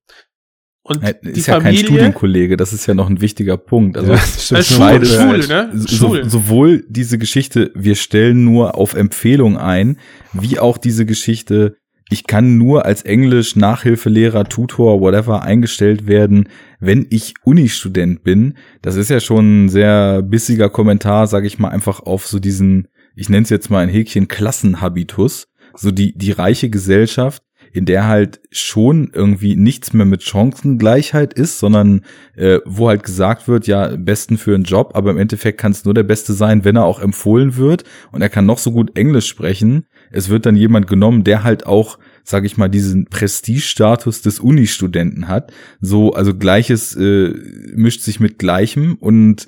Und 0.89 1.02
Ja, 1.02 1.10
ist 1.10 1.47
ja 1.47 1.55
kein 1.55 1.74
Familie 1.74 1.85
Studienkollege, 1.85 2.56
das 2.56 2.73
ist 2.73 2.86
ja 2.86 2.94
noch 2.94 3.10
ein 3.10 3.20
wichtiger 3.20 3.56
Punkt. 3.59 3.97
Also 3.97 4.12
Ja, 4.12 4.19
stimmt. 4.19 4.60
Äh, 4.60 4.65
Schule, 4.65 5.06
Schule, 5.06 5.48
ne? 5.48 5.70
so, 5.74 6.09
Schule. 6.09 6.28
sowohl 6.28 6.85
diese 6.89 7.19
Geschichte, 7.19 7.70
wir 7.74 7.94
stellen 7.94 8.44
nur 8.44 8.77
auf 8.77 8.94
Empfehlung 8.94 9.59
ein, 9.59 9.98
wie 10.32 10.59
auch 10.59 10.78
diese 10.78 11.05
Geschichte, 11.05 11.77
ich 12.10 12.27
kann 12.27 12.56
nur 12.56 12.86
als 12.86 13.02
Englisch, 13.02 13.55
Nachhilfelehrer, 13.55 14.44
Tutor, 14.44 15.01
whatever 15.01 15.43
eingestellt 15.43 16.06
werden, 16.06 16.48
wenn 16.81 17.06
ich 17.10 17.35
Uni-Student 17.44 18.23
bin. 18.23 18.55
Das 18.81 18.97
ist 18.97 19.10
ja 19.10 19.20
schon 19.20 19.65
ein 19.65 19.69
sehr 19.69 20.23
bissiger 20.23 20.70
Kommentar, 20.70 21.27
sage 21.27 21.47
ich 21.47 21.59
mal, 21.59 21.69
einfach 21.69 22.01
auf 22.01 22.27
so 22.27 22.39
diesen, 22.39 22.89
ich 23.15 23.28
nenne 23.28 23.43
es 23.43 23.51
jetzt 23.51 23.70
mal 23.70 23.81
ein 23.81 23.90
Häkchen 23.90 24.27
Klassenhabitus, 24.27 25.48
so 25.77 25.90
die, 25.90 26.16
die 26.16 26.32
reiche 26.32 26.70
Gesellschaft, 26.70 27.43
in 27.73 27.85
der 27.85 28.07
halt 28.07 28.40
schon 28.51 29.11
irgendwie 29.12 29.57
nichts 29.57 29.93
mehr 29.93 30.07
mit 30.07 30.23
Chancengleichheit 30.23 31.35
ist, 31.35 31.59
sondern 31.59 32.03
äh, 32.36 32.59
wo 32.65 32.89
halt 32.89 33.03
gesagt 33.03 33.49
wird, 33.49 33.66
ja, 33.66 33.97
besten 33.97 34.39
für 34.39 34.55
einen 34.55 34.65
Job, 34.65 34.93
aber 34.95 35.11
im 35.11 35.19
Endeffekt 35.19 35.59
kann 35.59 35.73
es 35.73 35.85
nur 35.85 35.95
der 35.95 36.03
Beste 36.03 36.32
sein, 36.32 36.65
wenn 36.65 36.77
er 36.77 36.85
auch 36.85 37.01
empfohlen 37.01 37.57
wird 37.57 37.85
und 38.12 38.23
er 38.23 38.28
kann 38.28 38.47
noch 38.47 38.59
so 38.59 38.73
gut 38.73 38.97
Englisch 38.97 39.27
sprechen. 39.27 39.86
Es 40.11 40.28
wird 40.28 40.47
dann 40.47 40.57
jemand 40.57 40.86
genommen, 40.86 41.24
der 41.24 41.45
halt 41.45 41.66
auch, 41.66 41.99
sage 42.24 42.47
ich 42.47 42.57
mal, 42.57 42.69
diesen 42.69 43.07
Prestigestatus 43.07 44.23
des 44.23 44.40
Uni-Studenten 44.40 45.28
hat. 45.28 45.53
So, 45.81 46.12
also 46.12 46.35
Gleiches 46.35 46.97
äh, 46.97 47.35
mischt 47.74 48.03
sich 48.03 48.20
mit 48.20 48.39
Gleichem 48.39 48.97
und 49.01 49.47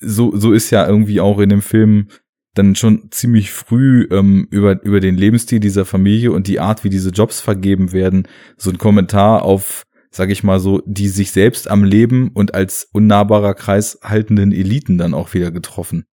so, 0.00 0.34
so 0.36 0.52
ist 0.52 0.70
ja 0.70 0.86
irgendwie 0.86 1.20
auch 1.20 1.38
in 1.38 1.50
dem 1.50 1.62
Film 1.62 2.08
dann 2.54 2.74
schon 2.74 3.10
ziemlich 3.10 3.52
früh 3.52 4.08
ähm, 4.10 4.48
über, 4.50 4.82
über 4.82 5.00
den 5.00 5.16
Lebensstil 5.16 5.60
dieser 5.60 5.84
Familie 5.84 6.32
und 6.32 6.46
die 6.46 6.60
Art, 6.60 6.84
wie 6.84 6.90
diese 6.90 7.10
Jobs 7.10 7.40
vergeben 7.40 7.92
werden, 7.92 8.26
so 8.56 8.70
ein 8.70 8.78
Kommentar 8.78 9.42
auf, 9.42 9.84
sag 10.10 10.30
ich 10.30 10.42
mal 10.42 10.58
so, 10.58 10.82
die 10.84 11.08
sich 11.08 11.30
selbst 11.30 11.70
am 11.70 11.84
Leben 11.84 12.30
und 12.34 12.54
als 12.54 12.88
unnahbarer 12.92 13.54
Kreis 13.54 14.00
haltenden 14.02 14.52
Eliten 14.52 14.98
dann 14.98 15.14
auch 15.14 15.32
wieder 15.32 15.50
getroffen. 15.50 16.04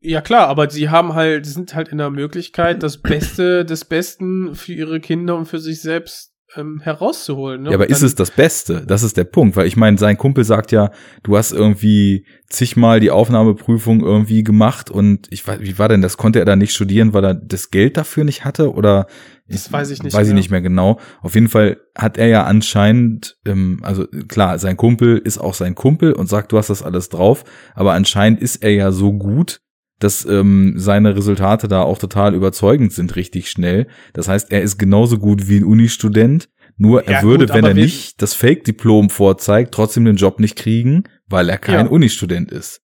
Ja 0.00 0.20
klar, 0.20 0.48
aber 0.48 0.68
sie 0.68 0.90
haben 0.90 1.14
halt, 1.14 1.46
sind 1.46 1.74
halt 1.74 1.88
in 1.88 1.98
der 1.98 2.10
Möglichkeit, 2.10 2.82
das 2.82 3.00
Beste 3.00 3.64
des 3.64 3.86
Besten 3.86 4.54
für 4.54 4.74
ihre 4.74 5.00
Kinder 5.00 5.36
und 5.36 5.46
für 5.46 5.58
sich 5.58 5.80
selbst 5.80 6.35
ähm, 6.56 6.80
herauszuholen. 6.80 7.62
Ne? 7.62 7.70
Ja, 7.70 7.74
aber 7.76 7.88
ist 7.88 8.02
es 8.02 8.14
das 8.14 8.30
Beste? 8.30 8.84
Das 8.86 9.02
ist 9.02 9.16
der 9.16 9.24
Punkt, 9.24 9.56
weil 9.56 9.66
ich 9.66 9.76
meine, 9.76 9.98
sein 9.98 10.16
Kumpel 10.16 10.44
sagt 10.44 10.72
ja, 10.72 10.90
du 11.22 11.36
hast 11.36 11.52
irgendwie 11.52 12.26
zigmal 12.48 13.00
die 13.00 13.10
Aufnahmeprüfung 13.10 14.00
irgendwie 14.00 14.44
gemacht 14.44 14.90
und 14.90 15.26
ich 15.30 15.46
weiß, 15.46 15.60
wie 15.60 15.78
war 15.78 15.88
denn 15.88 16.02
das? 16.02 16.16
Konnte 16.16 16.38
er 16.38 16.44
da 16.44 16.56
nicht 16.56 16.72
studieren, 16.72 17.12
weil 17.12 17.24
er 17.24 17.34
das 17.34 17.70
Geld 17.70 17.96
dafür 17.96 18.24
nicht 18.24 18.44
hatte 18.44 18.72
oder? 18.72 19.06
Das 19.48 19.72
weiß 19.72 19.90
ich 19.90 20.02
nicht 20.02 20.12
Weiß 20.12 20.26
ich 20.26 20.32
mehr. 20.32 20.40
nicht 20.40 20.50
mehr 20.50 20.60
genau. 20.60 20.98
Auf 21.20 21.34
jeden 21.34 21.48
Fall 21.48 21.78
hat 21.94 22.18
er 22.18 22.26
ja 22.26 22.44
anscheinend, 22.44 23.36
ähm, 23.46 23.78
also 23.82 24.06
klar, 24.28 24.58
sein 24.58 24.76
Kumpel 24.76 25.18
ist 25.18 25.38
auch 25.38 25.54
sein 25.54 25.74
Kumpel 25.74 26.12
und 26.12 26.28
sagt, 26.28 26.52
du 26.52 26.58
hast 26.58 26.70
das 26.70 26.82
alles 26.82 27.08
drauf, 27.10 27.44
aber 27.74 27.92
anscheinend 27.92 28.40
ist 28.40 28.56
er 28.56 28.72
ja 28.72 28.90
so 28.90 29.12
gut, 29.12 29.60
dass 29.98 30.24
ähm, 30.24 30.74
seine 30.76 31.16
Resultate 31.16 31.68
da 31.68 31.82
auch 31.82 31.98
total 31.98 32.34
überzeugend 32.34 32.92
sind, 32.92 33.16
richtig 33.16 33.50
schnell. 33.50 33.86
Das 34.12 34.28
heißt, 34.28 34.52
er 34.52 34.62
ist 34.62 34.78
genauso 34.78 35.18
gut 35.18 35.48
wie 35.48 35.58
ein 35.58 35.64
Uni-Student, 35.64 36.48
nur 36.76 37.04
Ja, 37.04 37.18
er 37.18 37.22
würde, 37.22 37.46
gut, 37.46 37.54
wenn 37.54 37.64
er 37.64 37.74
nicht 37.74 38.20
das 38.20 38.34
Fake-Diplom 38.34 39.10
vorzeigt, 39.10 39.72
trotzdem 39.72 40.04
den 40.04 40.16
Job 40.16 40.40
nicht 40.40 40.56
kriegen, 40.56 41.04
weil 41.26 41.48
er 41.48 41.58
kein 41.58 41.86
Ja. 41.86 41.90
Uni-Student 41.90 42.52
ist. 42.52 42.82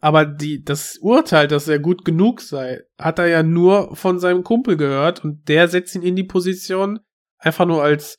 Aber 0.00 0.24
die, 0.24 0.64
das 0.64 0.96
Urteil, 1.00 1.46
dass 1.46 1.68
er 1.68 1.78
gut 1.78 2.04
genug 2.04 2.40
sei, 2.40 2.80
hat 2.98 3.18
er 3.18 3.26
ja 3.26 3.42
nur 3.42 3.94
von 3.94 4.18
seinem 4.18 4.42
Kumpel 4.42 4.76
gehört 4.76 5.22
und 5.22 5.48
der 5.48 5.68
setzt 5.68 5.94
ihn 5.94 6.02
in 6.02 6.16
die 6.16 6.24
Position 6.24 7.00
einfach 7.38 7.66
nur 7.66 7.82
als 7.82 8.16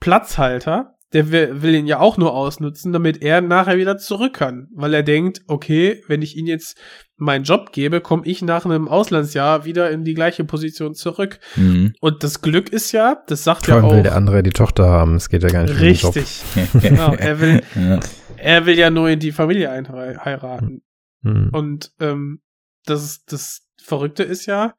Platzhalter. 0.00 0.95
Der 1.16 1.32
will, 1.32 1.62
will 1.62 1.74
ihn 1.74 1.86
ja 1.86 1.98
auch 1.98 2.18
nur 2.18 2.34
ausnutzen, 2.34 2.92
damit 2.92 3.22
er 3.22 3.40
nachher 3.40 3.78
wieder 3.78 3.96
zurück 3.96 4.34
kann. 4.34 4.68
Weil 4.74 4.92
er 4.92 5.02
denkt, 5.02 5.40
okay, 5.46 6.02
wenn 6.08 6.20
ich 6.20 6.36
ihn 6.36 6.46
jetzt 6.46 6.78
meinen 7.16 7.44
Job 7.44 7.72
gebe, 7.72 8.02
komme 8.02 8.26
ich 8.26 8.42
nach 8.42 8.66
einem 8.66 8.86
Auslandsjahr 8.86 9.64
wieder 9.64 9.90
in 9.90 10.04
die 10.04 10.12
gleiche 10.12 10.44
Position 10.44 10.94
zurück. 10.94 11.38
Mhm. 11.56 11.94
Und 12.02 12.22
das 12.22 12.42
Glück 12.42 12.68
ist 12.68 12.92
ja, 12.92 13.16
das 13.28 13.44
sagt 13.44 13.64
Vor 13.64 13.76
ja 13.76 13.80
allem 13.80 13.86
auch. 13.86 13.94
will 13.94 14.02
der 14.02 14.14
andere 14.14 14.42
die 14.42 14.50
Tochter 14.50 14.90
haben. 14.90 15.14
Es 15.14 15.30
geht 15.30 15.42
ja 15.42 15.48
gar 15.48 15.62
nicht 15.62 15.72
um 15.72 15.78
den 15.78 15.94
Job. 15.94 16.16
richtig. 16.16 16.42
genau, 16.82 17.14
er 17.14 17.40
will, 17.40 17.62
ja. 17.74 18.00
er 18.36 18.66
will 18.66 18.78
ja 18.78 18.90
nur 18.90 19.08
in 19.08 19.18
die 19.18 19.32
Familie 19.32 19.70
einheiraten. 19.70 20.82
Hm. 21.22 21.48
Und 21.50 21.92
ähm, 21.98 22.42
das, 22.84 23.24
das 23.24 23.62
Verrückte 23.82 24.22
ist 24.22 24.44
ja, 24.44 24.74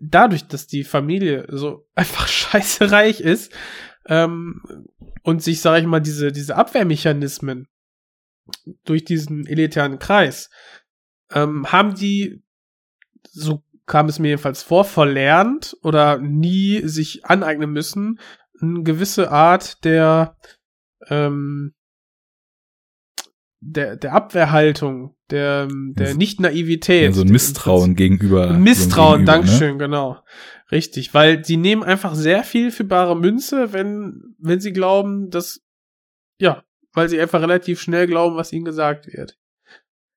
dadurch, 0.00 0.46
dass 0.46 0.68
die 0.68 0.84
Familie 0.84 1.46
so 1.48 1.88
einfach 1.96 2.28
scheiße 2.28 2.92
reich 2.92 3.20
ist 3.20 3.52
ähm, 4.08 4.62
und 5.22 5.42
sich, 5.42 5.60
sag 5.60 5.80
ich 5.80 5.86
mal, 5.86 6.00
diese, 6.00 6.32
diese 6.32 6.56
Abwehrmechanismen 6.56 7.68
durch 8.84 9.04
diesen 9.04 9.46
elitären 9.46 9.98
Kreis, 9.98 10.50
ähm, 11.32 11.70
haben 11.72 11.94
die, 11.94 12.42
so 13.30 13.62
kam 13.86 14.08
es 14.08 14.18
mir 14.18 14.28
jedenfalls 14.28 14.62
vor, 14.62 14.84
verlernt 14.84 15.76
oder 15.82 16.18
nie 16.18 16.80
sich 16.86 17.24
aneignen 17.24 17.70
müssen, 17.70 18.20
eine 18.60 18.82
gewisse 18.82 19.30
Art 19.30 19.84
der, 19.84 20.36
ähm, 21.08 21.74
der, 23.60 23.96
der 23.96 24.12
Abwehrhaltung, 24.12 25.16
der, 25.30 25.66
der 25.68 26.06
Also- 26.08 26.18
Nicht-Naivität. 26.18 27.14
So 27.14 27.22
ein 27.22 27.28
Misstrauen 27.28 27.94
gegenüber. 27.96 28.52
Misstrauen, 28.52 29.24
gegenüber, 29.24 29.32
ne? 29.38 29.44
Dankeschön, 29.46 29.78
genau. 29.78 30.18
Richtig, 30.72 31.14
weil 31.14 31.40
die 31.40 31.56
nehmen 31.56 31.84
einfach 31.84 32.14
sehr 32.14 32.42
viel 32.42 32.70
für 32.70 32.84
bare 32.84 33.16
Münze, 33.16 33.72
wenn, 33.72 34.34
wenn 34.38 34.60
sie 34.60 34.72
glauben, 34.72 35.30
dass, 35.30 35.60
ja, 36.40 36.64
weil 36.92 37.08
sie 37.08 37.20
einfach 37.20 37.40
relativ 37.40 37.80
schnell 37.80 38.06
glauben, 38.06 38.36
was 38.36 38.52
ihnen 38.52 38.64
gesagt 38.64 39.06
wird. 39.06 39.38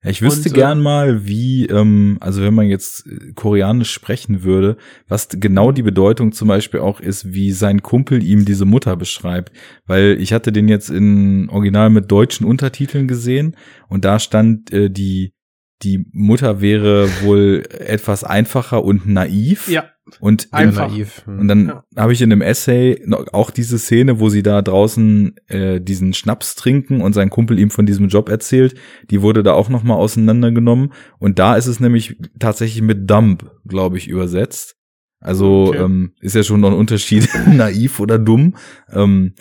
Ich 0.02 0.22
wüsste 0.22 0.48
Und, 0.48 0.56
gern 0.56 0.78
ähm, 0.78 0.84
mal, 0.84 1.28
wie, 1.28 1.66
ähm, 1.66 2.18
also 2.22 2.42
wenn 2.42 2.54
man 2.54 2.68
jetzt 2.68 3.06
äh, 3.06 3.34
Koreanisch 3.34 3.92
sprechen 3.92 4.44
würde, 4.44 4.78
was 5.10 5.28
genau 5.30 5.74
die 5.74 5.84
Bedeutung 5.84 6.32
zum 6.32 6.48
Beispiel 6.48 6.80
auch 6.80 7.02
ist, 7.02 7.34
wie 7.34 7.52
sein 7.52 7.84
Kumpel 7.84 8.24
ihm 8.24 8.46
diese 8.46 8.64
Mutter 8.64 8.96
beschreibt. 8.96 9.52
Weil 9.86 10.18
ich 10.22 10.32
hatte 10.32 10.54
den 10.54 10.70
jetzt 10.70 10.90
in 10.90 11.50
Original 11.50 11.90
mit 11.90 12.10
deutschen 12.10 12.46
Untertiteln 12.46 13.10
gesehen 13.10 13.58
und 13.90 14.06
da 14.06 14.20
stand 14.20 14.72
äh, 14.72 14.90
die 14.90 15.34
die 15.82 16.06
Mutter 16.12 16.60
wäre 16.60 17.08
wohl 17.22 17.64
etwas 17.70 18.26
einfacher 18.26 18.84
und 18.84 19.08
naiv. 19.08 19.70
Ja. 19.70 19.90
Und, 20.19 20.48
Einfach. 20.52 20.90
naiv. 20.90 21.23
Und 21.27 21.48
dann 21.48 21.68
Ja. 21.68 21.84
habe 21.98 22.14
ich 22.14 22.22
in 22.22 22.31
einem 22.31 22.41
Essay 22.41 23.02
noch 23.06 23.34
auch 23.34 23.52
diese 23.52 23.77
Szene, 23.80 24.19
wo 24.19 24.30
sie 24.30 24.44
da 24.44 24.61
draußen 24.61 25.36
äh, 25.48 25.80
diesen 25.81 26.14
Schnaps 26.14 26.56
trinken 26.56 27.02
und 27.02 27.14
sein 27.14 27.30
Kumpel 27.30 27.60
ihm 27.60 27.69
von 27.69 27.86
diesem 27.86 28.07
Job 28.07 28.30
erzählt, 28.30 28.76
die 29.10 29.22
wurde 29.22 29.44
da 29.44 29.53
auch 29.53 29.69
nochmal 29.69 29.98
auseinandergenommen. 29.98 30.94
Und 31.19 31.40
da 31.40 31.56
ist 31.56 31.68
es 31.68 31.80
nämlich 31.80 32.18
tatsächlich 32.40 32.81
mit 32.81 33.10
Dump, 33.10 33.52
glaube 33.68 33.98
ich, 33.98 34.07
übersetzt. 34.07 34.76
Also 35.19 35.68
Okay. 35.69 35.80
ähm, 35.84 36.14
ist 36.22 36.36
ja 36.36 36.44
schon 36.44 36.61
noch 36.61 36.72
ein 36.72 36.77
Unterschied, 36.77 37.27
naiv 37.48 37.99
oder 37.99 38.18
dumm. 38.18 38.56
Ähm, 38.91 39.34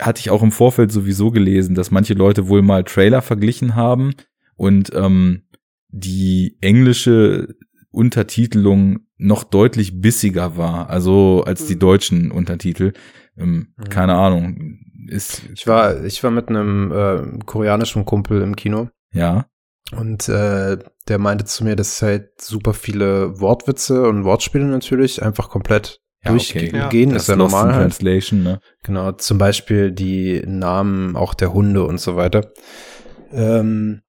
hatte 0.00 0.20
ich 0.20 0.30
auch 0.30 0.42
im 0.42 0.52
Vorfeld 0.52 0.92
sowieso 0.92 1.30
gelesen, 1.30 1.74
dass 1.74 1.90
manche 1.90 2.14
Leute 2.14 2.48
wohl 2.48 2.62
mal 2.62 2.84
Trailer 2.84 3.22
verglichen 3.22 3.74
haben 3.74 4.14
und 4.56 4.90
ähm, 4.94 5.42
die 5.90 6.58
englische 6.60 7.54
Untertitelung 7.90 9.00
noch 9.16 9.44
deutlich 9.44 10.00
bissiger 10.00 10.56
war, 10.56 10.90
also 10.90 11.42
als 11.46 11.66
die 11.66 11.74
Mhm. 11.74 11.78
deutschen 11.80 12.30
Untertitel. 12.30 12.92
Ähm, 13.36 13.74
Mhm. 13.76 13.84
Keine 13.88 14.14
Ahnung. 14.14 14.78
Ist 15.08 15.42
Ich 15.54 15.66
war, 15.66 16.04
ich 16.04 16.22
war 16.22 16.30
mit 16.30 16.48
einem 16.48 16.92
äh, 16.92 17.44
koreanischen 17.46 18.04
Kumpel 18.04 18.42
im 18.42 18.56
Kino 18.56 18.90
ja. 19.12 19.46
und 19.96 20.28
äh, 20.28 20.76
der 21.08 21.18
meinte 21.18 21.46
zu 21.46 21.64
mir, 21.64 21.76
dass 21.76 22.02
halt 22.02 22.40
super 22.40 22.74
viele 22.74 23.40
Wortwitze 23.40 24.06
und 24.06 24.24
Wortspiele 24.24 24.66
natürlich 24.66 25.22
einfach 25.22 25.48
komplett 25.48 26.00
Ja, 26.24 26.32
durchgehen. 26.32 26.82
okay. 26.84 27.04
ist 27.04 27.28
ja 27.28 27.34
Lost 27.36 27.54
in 27.54 27.58
normal 27.60 27.74
halt. 27.74 27.82
Translation, 27.92 28.42
ne? 28.42 28.60
Genau, 28.82 29.12
zum 29.12 29.38
Beispiel 29.38 29.92
die 29.92 30.42
Namen 30.46 31.16
auch 31.16 31.32
der 31.32 31.54
Hunde 31.54 31.84
und 31.84 31.98
so 32.00 32.16
weiter. 32.16 32.52
Ähm, 33.32 34.02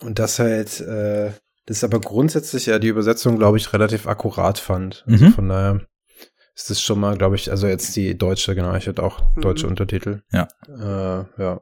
und 0.00 0.18
das 0.18 0.38
halt, 0.38 0.80
äh, 0.80 1.30
das 1.70 1.84
aber 1.84 2.00
grundsätzlich 2.00 2.66
ja 2.66 2.78
die 2.78 2.88
Übersetzung, 2.88 3.38
glaube 3.38 3.56
ich, 3.58 3.72
relativ 3.72 4.06
akkurat 4.06 4.58
fand. 4.58 5.04
Also 5.06 5.24
Mhm. 5.26 5.32
von 5.32 5.48
daher 5.48 5.80
ist 6.54 6.68
das 6.68 6.82
schon 6.82 7.00
mal, 7.00 7.16
glaube 7.16 7.36
ich, 7.36 7.50
also 7.50 7.66
jetzt 7.66 7.94
die 7.96 8.18
deutsche, 8.18 8.54
genau, 8.54 8.74
ich 8.74 8.86
hatte 8.88 9.02
auch 9.02 9.36
Mhm. 9.36 9.40
deutsche 9.42 9.66
Untertitel. 9.66 10.22
Ja. 10.32 10.48
Äh, 10.68 11.24
ja. 11.42 11.60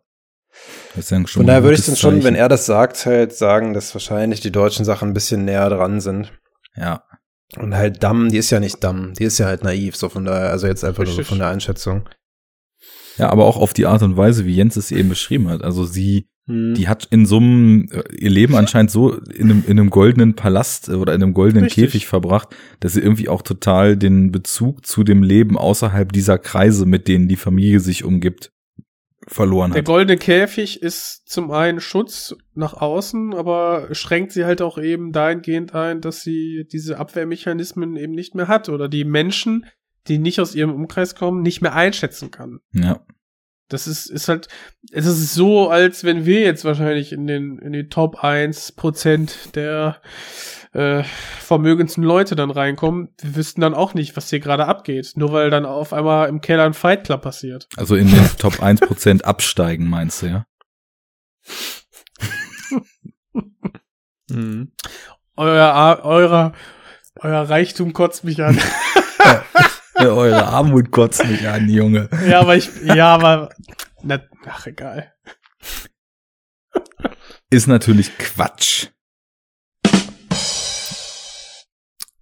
Das 0.94 1.04
ist 1.04 1.10
ja 1.10 1.18
schon 1.18 1.40
Von 1.40 1.46
daher 1.46 1.62
würde 1.62 1.78
ich 1.78 1.84
dann 1.86 1.94
schon, 1.96 2.14
wenn 2.16 2.22
Zeichen. 2.22 2.34
er 2.36 2.48
das 2.48 2.66
sagt, 2.66 3.04
halt 3.06 3.32
sagen, 3.34 3.74
dass 3.74 3.94
wahrscheinlich 3.94 4.40
die 4.40 4.50
deutschen 4.50 4.84
Sachen 4.84 5.10
ein 5.10 5.14
bisschen 5.14 5.44
näher 5.44 5.68
dran 5.68 6.00
sind. 6.00 6.32
Ja. 6.74 7.04
Und 7.58 7.74
halt 7.76 8.02
Damm, 8.02 8.30
die 8.30 8.38
ist 8.38 8.50
ja 8.50 8.60
nicht 8.60 8.82
Damm, 8.82 9.14
die 9.14 9.24
ist 9.24 9.38
ja 9.38 9.46
halt 9.46 9.62
naiv, 9.62 9.94
so 9.96 10.08
von 10.08 10.24
daher, 10.24 10.50
also 10.50 10.66
jetzt 10.66 10.84
einfach 10.84 11.04
nur 11.04 11.12
so 11.12 11.22
von 11.22 11.38
der 11.38 11.48
Einschätzung. 11.48 12.08
Ja, 13.18 13.30
aber 13.30 13.44
auch 13.44 13.56
auf 13.56 13.72
die 13.74 13.86
Art 13.86 14.02
und 14.02 14.16
Weise, 14.16 14.44
wie 14.46 14.54
Jens 14.54 14.76
es 14.76 14.90
eben 14.90 15.08
beschrieben 15.08 15.48
hat. 15.48 15.62
Also 15.62 15.84
sie 15.84 16.28
Hm. 16.48 16.74
Die 16.74 16.88
hat 16.88 17.06
in 17.10 17.26
so 17.26 17.36
einem, 17.36 17.88
äh, 17.92 18.02
ihr 18.16 18.30
Leben 18.30 18.56
anscheinend 18.56 18.90
so 18.90 19.12
in 19.12 19.50
einem, 19.50 19.64
in 19.66 19.78
einem 19.78 19.90
goldenen 19.90 20.34
Palast 20.34 20.88
äh, 20.88 20.92
oder 20.92 21.14
in 21.14 21.22
einem 21.22 21.34
goldenen 21.34 21.64
Richtig. 21.64 21.84
Käfig 21.84 22.06
verbracht, 22.06 22.48
dass 22.80 22.94
sie 22.94 23.00
irgendwie 23.00 23.28
auch 23.28 23.42
total 23.42 23.96
den 23.96 24.32
Bezug 24.32 24.86
zu 24.86 25.04
dem 25.04 25.22
Leben 25.22 25.58
außerhalb 25.58 26.10
dieser 26.10 26.38
Kreise, 26.38 26.86
mit 26.86 27.06
denen 27.06 27.28
die 27.28 27.36
Familie 27.36 27.80
sich 27.80 28.02
umgibt, 28.02 28.50
verloren 29.26 29.72
Der 29.72 29.80
hat. 29.80 29.86
goldene 29.86 30.16
Käfig 30.16 30.82
ist 30.82 31.22
zum 31.26 31.50
einen 31.50 31.80
Schutz 31.80 32.34
nach 32.54 32.72
außen, 32.72 33.34
aber 33.34 33.88
schränkt 33.92 34.32
sie 34.32 34.46
halt 34.46 34.62
auch 34.62 34.78
eben 34.78 35.12
dahingehend 35.12 35.74
ein, 35.74 36.00
dass 36.00 36.22
sie 36.22 36.66
diese 36.72 36.98
Abwehrmechanismen 36.98 37.96
eben 37.96 38.14
nicht 38.14 38.34
mehr 38.34 38.48
hat 38.48 38.70
oder 38.70 38.88
die 38.88 39.04
Menschen, 39.04 39.66
die 40.06 40.18
nicht 40.18 40.40
aus 40.40 40.54
ihrem 40.54 40.72
Umkreis 40.72 41.14
kommen, 41.14 41.42
nicht 41.42 41.60
mehr 41.60 41.74
einschätzen 41.74 42.30
kann. 42.30 42.60
Ja, 42.72 43.00
Das 43.68 43.86
ist, 43.86 44.06
ist 44.06 44.28
halt, 44.28 44.48
es 44.92 45.06
ist 45.06 45.34
so, 45.34 45.68
als 45.68 46.04
wenn 46.04 46.24
wir 46.24 46.40
jetzt 46.40 46.64
wahrscheinlich 46.64 47.12
in 47.12 47.26
den, 47.26 47.58
in 47.58 47.72
die 47.72 47.88
Top 47.88 48.24
1 48.24 48.72
Prozent 48.72 49.54
der 49.54 50.00
äh, 50.72 51.02
vermögendsten 51.38 52.02
Leute 52.02 52.36
dann 52.36 52.50
reinkommen. 52.50 53.10
Wir 53.20 53.36
wüssten 53.36 53.60
dann 53.60 53.74
auch 53.74 53.94
nicht, 53.94 54.16
was 54.16 54.30
hier 54.30 54.40
gerade 54.40 54.66
abgeht. 54.66 55.12
Nur 55.16 55.32
weil 55.32 55.50
dann 55.50 55.66
auf 55.66 55.92
einmal 55.92 56.28
im 56.28 56.40
Keller 56.40 56.64
ein 56.64 56.74
Fight 56.74 57.04
Club 57.04 57.22
passiert. 57.22 57.68
also 57.76 57.94
in 57.94 58.10
den 58.10 58.28
Top 58.38 58.54
1% 58.54 59.22
absteigen, 59.22 59.88
meinst 59.88 60.22
du, 60.22 60.26
ja? 60.26 60.46
Mhm. 64.30 64.72
Euer, 65.36 66.00
eurer, 66.02 66.52
euer 67.16 67.48
Reichtum 67.48 67.94
kotzt 67.94 68.24
mich 68.24 68.42
an. 68.42 68.60
ja 70.00 70.12
eure 70.12 70.46
Armut 70.46 70.90
kotzt 70.90 71.24
mich 71.26 71.46
an, 71.48 71.68
Junge. 71.68 72.08
ja, 72.28 72.40
aber 72.40 72.56
ich, 72.56 72.70
ja, 72.84 73.14
aber, 73.14 73.50
na, 74.02 74.20
ach, 74.46 74.66
egal. 74.66 75.12
Ist 77.50 77.66
natürlich 77.66 78.16
Quatsch. 78.18 78.88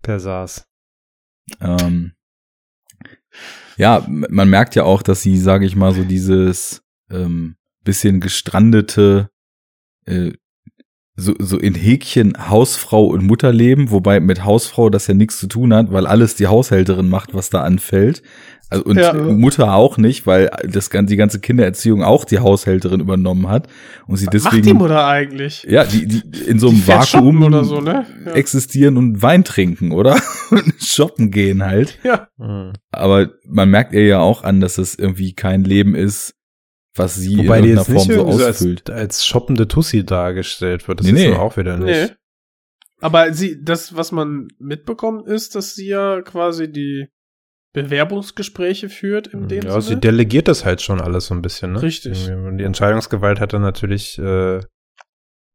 Der 0.05 0.21
saß. 0.21 0.67
Ähm, 1.61 2.13
ja, 3.77 4.05
man 4.09 4.49
merkt 4.49 4.75
ja 4.75 4.85
auch, 4.85 5.03
dass 5.03 5.23
sie, 5.23 5.37
sage 5.39 5.67
ich 5.67 5.77
mal, 5.77 5.93
so 5.93 6.05
dieses 6.05 6.83
ähm, 7.11 7.57
bisschen 7.83 8.21
gestrandete, 8.21 9.31
äh, 10.07 10.33
so, 11.17 11.35
so 11.39 11.57
in 11.59 11.75
Häkchen 11.75 12.35
Hausfrau 12.51 13.07
und 13.07 13.25
Mutter 13.25 13.53
leben, 13.53 13.91
wobei 13.91 14.21
mit 14.21 14.45
Hausfrau 14.45 14.91
das 14.91 15.07
ja 15.07 15.15
nichts 15.15 15.39
zu 15.39 15.47
tun 15.47 15.73
hat, 15.73 15.91
weil 15.93 16.07
alles 16.07 16.35
die 16.35 16.47
Haushälterin 16.47 17.09
macht, 17.09 17.33
was 17.35 17.49
da 17.51 17.63
anfällt. 17.63 18.23
Also, 18.69 18.85
und 18.85 18.99
Ja. 18.99 19.13
Mutter 19.15 19.75
auch 19.75 19.97
nicht, 19.97 20.27
weil 20.27 20.51
das, 20.69 20.91
gan- 20.91 21.07
die 21.07 21.15
ganze 21.17 21.39
Kindererziehung 21.41 22.03
auch 22.03 22.25
die 22.25 22.41
Haushälterin 22.41 22.99
übernommen 23.01 23.49
hat. 23.49 23.69
Und 24.09 24.17
sie 24.17 24.27
Was 24.27 24.43
macht 24.43 24.53
deswegen. 24.55 24.67
die 24.67 24.73
Mutter 24.75 25.07
eigentlich? 25.07 25.65
Ja, 25.71 25.85
die, 25.85 26.07
die 26.07 26.23
in 26.49 26.59
so 26.59 26.69
Die 26.69 26.75
einem 26.75 26.83
fährt 26.83 27.15
Vakuum 27.15 27.43
oder 27.45 27.65
so, 27.65 27.81
ne? 27.81 28.05
Ja. 28.27 28.33
existieren 28.33 28.97
und 28.97 29.23
Wein 29.23 29.45
trinken, 29.45 29.93
oder? 29.93 30.17
Und 30.51 30.75
shoppen 30.81 31.31
gehen 31.31 31.65
halt. 31.65 31.99
Ja, 32.05 32.29
Mhm. 32.39 32.73
Aber 32.93 33.31
man 33.49 33.71
merkt 33.71 33.93
ihr 33.95 34.05
ja 34.07 34.19
auch 34.21 34.43
an, 34.45 34.61
dass 34.61 34.79
es 34.79 34.97
irgendwie 34.97 35.33
kein 35.33 35.65
Leben 35.65 35.95
ist, 35.95 36.35
was 36.99 37.17
sie 37.17 37.37
Wobei 37.39 37.59
in 37.59 37.65
die 37.65 37.69
irgendeiner 37.71 37.97
jetzt 37.99 38.09
nicht 38.09 38.17
Form 38.17 38.31
so 38.33 38.45
ausfüllt. 38.47 38.91
als, 38.91 38.99
als 39.01 39.27
shoppende 39.27 39.69
Tussi 39.69 40.05
dargestellt 40.05 40.87
wird. 40.89 41.01
Das 41.01 41.07
Nee, 41.07 41.13
ist 41.13 41.19
nee. 41.29 41.35
aber 41.35 41.43
auch 41.43 41.57
wieder 41.57 41.77
nicht. 41.77 42.11
nee. 42.11 42.17
Aber 43.01 43.33
sie, 43.35 43.63
das, 43.63 43.95
was 43.95 44.11
man 44.13 44.49
mitbekommt, 44.59 45.27
ist, 45.29 45.55
dass 45.55 45.75
sie 45.75 45.89
ja 45.89 46.23
quasi 46.23 46.71
die 46.73 47.09
Bewerbungsgespräche 47.75 48.89
führt 48.89 49.27
in 49.27 49.49
dem 49.49 49.65
Ja, 49.65 49.81
sie 49.83 49.89
Sinne. 49.89 50.01
delegiert 50.01 50.49
das 50.49 50.65
halt 50.65 50.81
schon 50.81 51.01
alles 51.01 51.27
so 51.27 51.35
ein 51.35 51.43
bisschen, 51.43 51.73
ne? 51.75 51.83
Richtig. 51.83 52.31
Und 52.31 52.57
Die 52.57 52.65
Entscheidungsgewalt 52.65 53.39
hatte 53.39 53.59
natürlich 53.61 54.19
äh, 54.19 54.61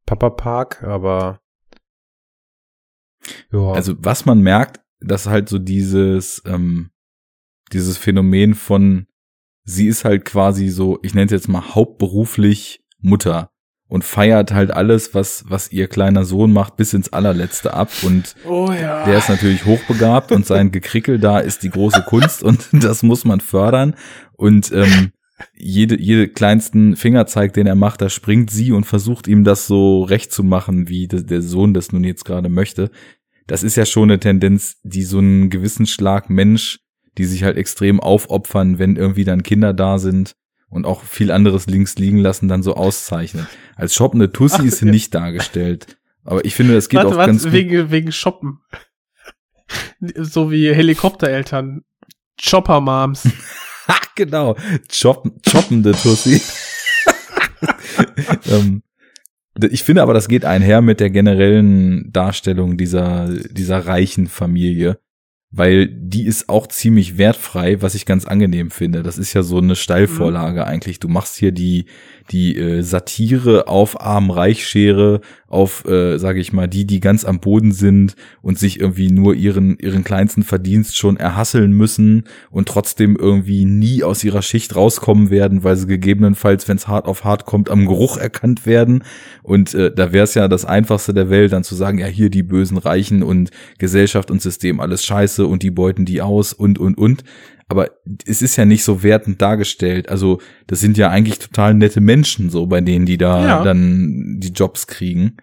Papa 0.06 0.30
Park, 0.30 0.84
aber 0.84 1.40
ja. 3.52 3.72
Also 3.72 3.94
was 3.98 4.24
man 4.24 4.40
merkt, 4.40 4.80
dass 5.00 5.26
halt 5.26 5.48
so 5.48 5.58
dieses, 5.58 6.42
ähm, 6.46 6.90
dieses 7.72 7.96
Phänomen 7.98 8.54
von, 8.54 9.06
sie 9.64 9.86
ist 9.86 10.04
halt 10.04 10.24
quasi 10.24 10.68
so, 10.68 10.98
ich 11.02 11.14
nenne 11.14 11.26
es 11.26 11.32
jetzt 11.32 11.48
mal 11.48 11.74
hauptberuflich 11.74 12.84
Mutter 13.00 13.50
und 13.92 14.04
feiert 14.04 14.52
halt 14.52 14.70
alles, 14.70 15.14
was, 15.14 15.44
was 15.48 15.70
ihr 15.70 15.86
kleiner 15.86 16.24
Sohn 16.24 16.50
macht, 16.52 16.76
bis 16.76 16.94
ins 16.94 17.12
allerletzte 17.12 17.74
ab 17.74 17.90
und 18.02 18.34
oh 18.48 18.72
ja. 18.72 19.04
Der 19.04 19.18
ist 19.18 19.28
natürlich 19.28 19.66
hochbegabt 19.66 20.32
und 20.32 20.46
sein 20.46 20.72
Gekrickel 20.72 21.18
da 21.18 21.38
ist 21.38 21.62
die 21.62 21.68
große 21.68 22.02
Kunst 22.02 22.42
und 22.42 22.68
das 22.72 23.02
muss 23.02 23.26
man 23.26 23.40
fördern. 23.40 23.94
Und 24.32 24.72
ähm, 24.72 25.12
jede, 25.54 26.00
jede 26.00 26.28
kleinsten 26.28 26.96
Fingerzeig, 26.96 27.52
den 27.52 27.66
er 27.66 27.74
macht, 27.74 28.00
da 28.00 28.08
springt 28.08 28.50
sie 28.50 28.72
und 28.72 28.84
versucht 28.84 29.28
ihm 29.28 29.44
das 29.44 29.66
so 29.66 30.04
recht 30.04 30.32
zu 30.32 30.42
machen, 30.42 30.88
wie 30.88 31.06
das, 31.06 31.26
der 31.26 31.42
Sohn 31.42 31.74
das 31.74 31.92
nun 31.92 32.04
jetzt 32.04 32.24
gerade 32.24 32.48
möchte. 32.48 32.90
Das 33.46 33.62
ist 33.62 33.76
ja 33.76 33.84
schon 33.84 34.10
eine 34.10 34.20
Tendenz, 34.20 34.78
die 34.84 35.02
so 35.02 35.18
einen 35.18 35.50
gewissen 35.50 35.86
Schlag 35.86 36.30
Mensch, 36.30 36.78
die 37.18 37.24
sich 37.24 37.44
halt 37.44 37.56
extrem 37.56 38.00
aufopfern, 38.00 38.78
wenn 38.78 38.96
irgendwie 38.96 39.24
dann 39.24 39.42
Kinder 39.42 39.72
da 39.72 39.98
sind 39.98 40.34
und 40.68 40.86
auch 40.86 41.02
viel 41.02 41.30
anderes 41.30 41.66
links 41.66 41.96
liegen 41.96 42.18
lassen, 42.18 42.48
dann 42.48 42.62
so 42.62 42.74
auszeichnet. 42.74 43.46
Als 43.76 43.94
shoppende 43.94 44.32
Tussi 44.32 44.58
Ach, 44.60 44.64
ist 44.64 44.78
sie 44.78 44.86
ja. 44.86 44.92
nicht 44.92 45.14
dargestellt. 45.14 45.98
Aber 46.24 46.44
ich 46.44 46.54
finde, 46.54 46.74
das 46.74 46.88
geht 46.88 46.98
warte, 46.98 47.10
auch 47.10 47.16
warte, 47.16 47.32
ganz 47.32 47.44
gut. 47.44 47.52
wegen, 47.52 47.90
wegen 47.90 48.12
Shoppen. 48.12 48.60
so 50.16 50.50
wie 50.50 50.72
Helikoptereltern. 50.72 51.84
Chopper-Moms. 52.42 53.24
Ha, 53.88 53.96
genau. 54.14 54.56
Choppen, 54.90 55.40
choppende 55.46 55.92
Tussi. 55.92 56.40
ähm, 58.50 58.82
ich 59.70 59.82
finde 59.82 60.02
aber, 60.02 60.14
das 60.14 60.28
geht 60.28 60.44
einher 60.44 60.80
mit 60.80 61.00
der 61.00 61.10
generellen 61.10 62.10
Darstellung 62.12 62.78
dieser, 62.78 63.28
dieser 63.28 63.86
reichen 63.86 64.28
Familie. 64.28 64.98
Weil 65.52 65.86
die 65.86 66.24
ist 66.24 66.48
auch 66.48 66.66
ziemlich 66.66 67.18
wertfrei, 67.18 67.82
was 67.82 67.94
ich 67.94 68.06
ganz 68.06 68.24
angenehm 68.24 68.70
finde. 68.70 69.02
Das 69.02 69.18
ist 69.18 69.34
ja 69.34 69.42
so 69.42 69.58
eine 69.58 69.76
Steilvorlage 69.76 70.60
mhm. 70.60 70.66
eigentlich. 70.66 70.98
Du 70.98 71.08
machst 71.08 71.36
hier 71.36 71.52
die 71.52 71.84
die 72.30 72.56
äh, 72.56 72.82
Satire 72.82 73.68
auf 73.68 74.00
Arm-Reich-Schere, 74.00 75.20
auf, 75.48 75.84
äh, 75.84 76.18
sage 76.18 76.40
ich 76.40 76.52
mal, 76.52 76.66
die, 76.66 76.86
die 76.86 77.00
ganz 77.00 77.24
am 77.24 77.40
Boden 77.40 77.72
sind 77.72 78.16
und 78.40 78.58
sich 78.58 78.80
irgendwie 78.80 79.10
nur 79.10 79.34
ihren 79.34 79.76
ihren 79.78 80.04
kleinsten 80.04 80.42
Verdienst 80.42 80.96
schon 80.96 81.16
erhasseln 81.16 81.72
müssen 81.72 82.24
und 82.50 82.68
trotzdem 82.68 83.16
irgendwie 83.16 83.64
nie 83.64 84.02
aus 84.02 84.24
ihrer 84.24 84.42
Schicht 84.42 84.74
rauskommen 84.74 85.30
werden, 85.30 85.62
weil 85.62 85.76
sie 85.76 85.86
gegebenenfalls, 85.86 86.68
wenn 86.68 86.76
es 86.76 86.88
hart 86.88 87.06
auf 87.06 87.24
hart 87.24 87.44
kommt, 87.44 87.70
am 87.70 87.86
Geruch 87.86 88.16
erkannt 88.16 88.64
werden. 88.64 89.04
Und 89.42 89.74
äh, 89.74 89.92
da 89.94 90.12
wäre 90.12 90.24
es 90.24 90.34
ja 90.34 90.48
das 90.48 90.64
Einfachste 90.64 91.12
der 91.12 91.28
Welt, 91.28 91.52
dann 91.52 91.64
zu 91.64 91.74
sagen, 91.74 91.98
ja 91.98 92.06
hier 92.06 92.30
die 92.30 92.42
bösen 92.42 92.78
Reichen 92.78 93.22
und 93.22 93.50
Gesellschaft 93.78 94.30
und 94.30 94.40
System 94.40 94.80
alles 94.80 95.04
scheiße 95.04 95.46
und 95.46 95.62
die 95.62 95.70
beuten 95.70 96.04
die 96.04 96.22
aus 96.22 96.52
und 96.52 96.78
und 96.78 96.96
und 96.96 97.24
aber 97.72 97.90
es 98.26 98.42
ist 98.42 98.56
ja 98.56 98.64
nicht 98.64 98.84
so 98.84 99.02
wertend 99.02 99.40
dargestellt. 99.40 100.08
Also 100.08 100.40
das 100.66 100.80
sind 100.80 100.98
ja 100.98 101.08
eigentlich 101.08 101.38
total 101.38 101.74
nette 101.74 102.00
Menschen, 102.00 102.50
so 102.50 102.66
bei 102.66 102.80
denen, 102.80 103.06
die 103.06 103.18
da 103.18 103.44
ja. 103.44 103.64
dann 103.64 104.36
die 104.38 104.52
Jobs 104.52 104.86
kriegen. 104.86 105.38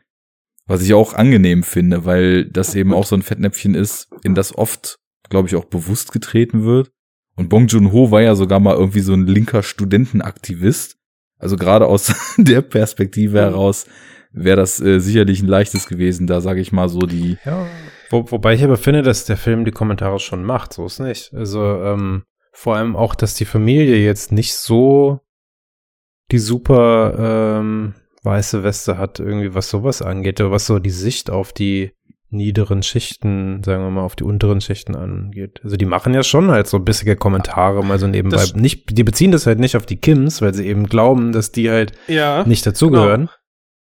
Was 0.68 0.84
ich 0.84 0.93
auch 0.93 1.15
angenehm 1.15 1.64
finde, 1.64 2.06
weil 2.06 2.45
das 2.45 2.76
eben 2.76 2.93
auch 2.93 3.06
so 3.06 3.15
ein 3.15 3.23
Fettnäpfchen 3.23 3.73
ist, 3.73 4.10
in 4.23 4.35
das 4.35 4.56
oft, 4.56 4.99
glaube 5.30 5.47
ich, 5.47 5.56
auch 5.56 5.65
bewusst 5.65 6.11
getreten 6.11 6.64
wird. 6.64 6.91
Und 7.35 7.49
Bong 7.49 7.65
Joon-ho 7.65 8.11
war 8.11 8.22
ja 8.22 8.35
sogar 8.35 8.60
mal 8.60 8.76
irgendwie 8.76 8.99
so 8.99 9.14
ein 9.14 9.26
linker 9.26 9.64
Studentenaktivist. 9.64 10.97
Also 11.39 11.57
gerade 11.57 11.88
aus 11.88 12.14
der 12.38 12.61
Perspektive 12.61 13.39
heraus 13.39 13.88
wäre 14.31 14.57
das 14.57 14.80
äh, 14.80 14.99
sicherlich 14.99 15.41
ein 15.41 15.47
leichtes 15.47 15.88
gewesen, 15.88 16.27
da 16.27 16.39
sage 16.39 16.61
ich 16.61 16.72
mal 16.72 16.88
so 16.88 16.99
die 16.99 17.38
ja. 17.43 17.65
Wo, 18.10 18.31
wobei 18.31 18.53
ich 18.53 18.64
aber 18.64 18.77
finde, 18.77 19.02
dass 19.02 19.26
der 19.26 19.38
Film 19.38 19.65
die 19.65 19.72
Kommentare 19.72 20.19
schon 20.19 20.44
macht, 20.44 20.73
so 20.73 20.86
ist 20.86 20.99
nicht. 20.99 21.34
Also 21.34 21.61
ähm, 21.61 22.23
vor 22.52 22.76
allem 22.76 22.95
auch, 22.95 23.15
dass 23.15 23.36
die 23.36 23.45
Familie 23.45 23.98
jetzt 23.98 24.31
nicht 24.31 24.56
so 24.56 25.19
die 26.31 26.40
super 26.40 27.60
ähm, 27.60 27.94
weiße 28.23 28.64
Weste 28.64 28.98
hat, 28.98 29.19
irgendwie 29.19 29.53
was 29.53 29.69
sowas 29.69 30.02
angeht, 30.02 30.41
oder 30.41 30.52
was 30.52 30.65
so 30.65 30.80
die 30.80 30.90
Sicht 30.90 31.30
auf 31.30 31.53
die 31.53 31.91
niederen 32.31 32.84
Schichten, 32.84 33.64
sagen 33.64 33.84
wir 33.84 33.90
mal, 33.90 34.03
auf 34.03 34.15
die 34.15 34.23
unteren 34.23 34.61
Schichten 34.61 34.95
angeht. 34.95 35.61
Also 35.64 35.77
die 35.77 35.86
machen 35.86 36.14
ja 36.14 36.22
schon 36.22 36.52
halt 36.52 36.68
so 36.68 36.80
bissige 36.80 37.15
Kommentare 37.15 37.84
mal 37.84 37.98
so 37.98 38.07
nebenbei. 38.07 38.38
Das 38.38 38.56
nicht, 38.56 38.95
die 38.95 39.03
beziehen 39.03 39.31
das 39.31 39.48
halt 39.48 39.60
nicht 39.60 39.76
auf 39.76 39.86
die 39.86 39.98
Kims, 39.98 40.41
weil 40.41 40.53
sie 40.53 40.68
eben 40.68 40.86
glauben, 40.86 41.31
dass 41.31 41.52
die 41.52 41.72
halt 41.72 41.94
ja, 42.07 42.44
nicht 42.45 42.65
dazugehören. 42.65 43.30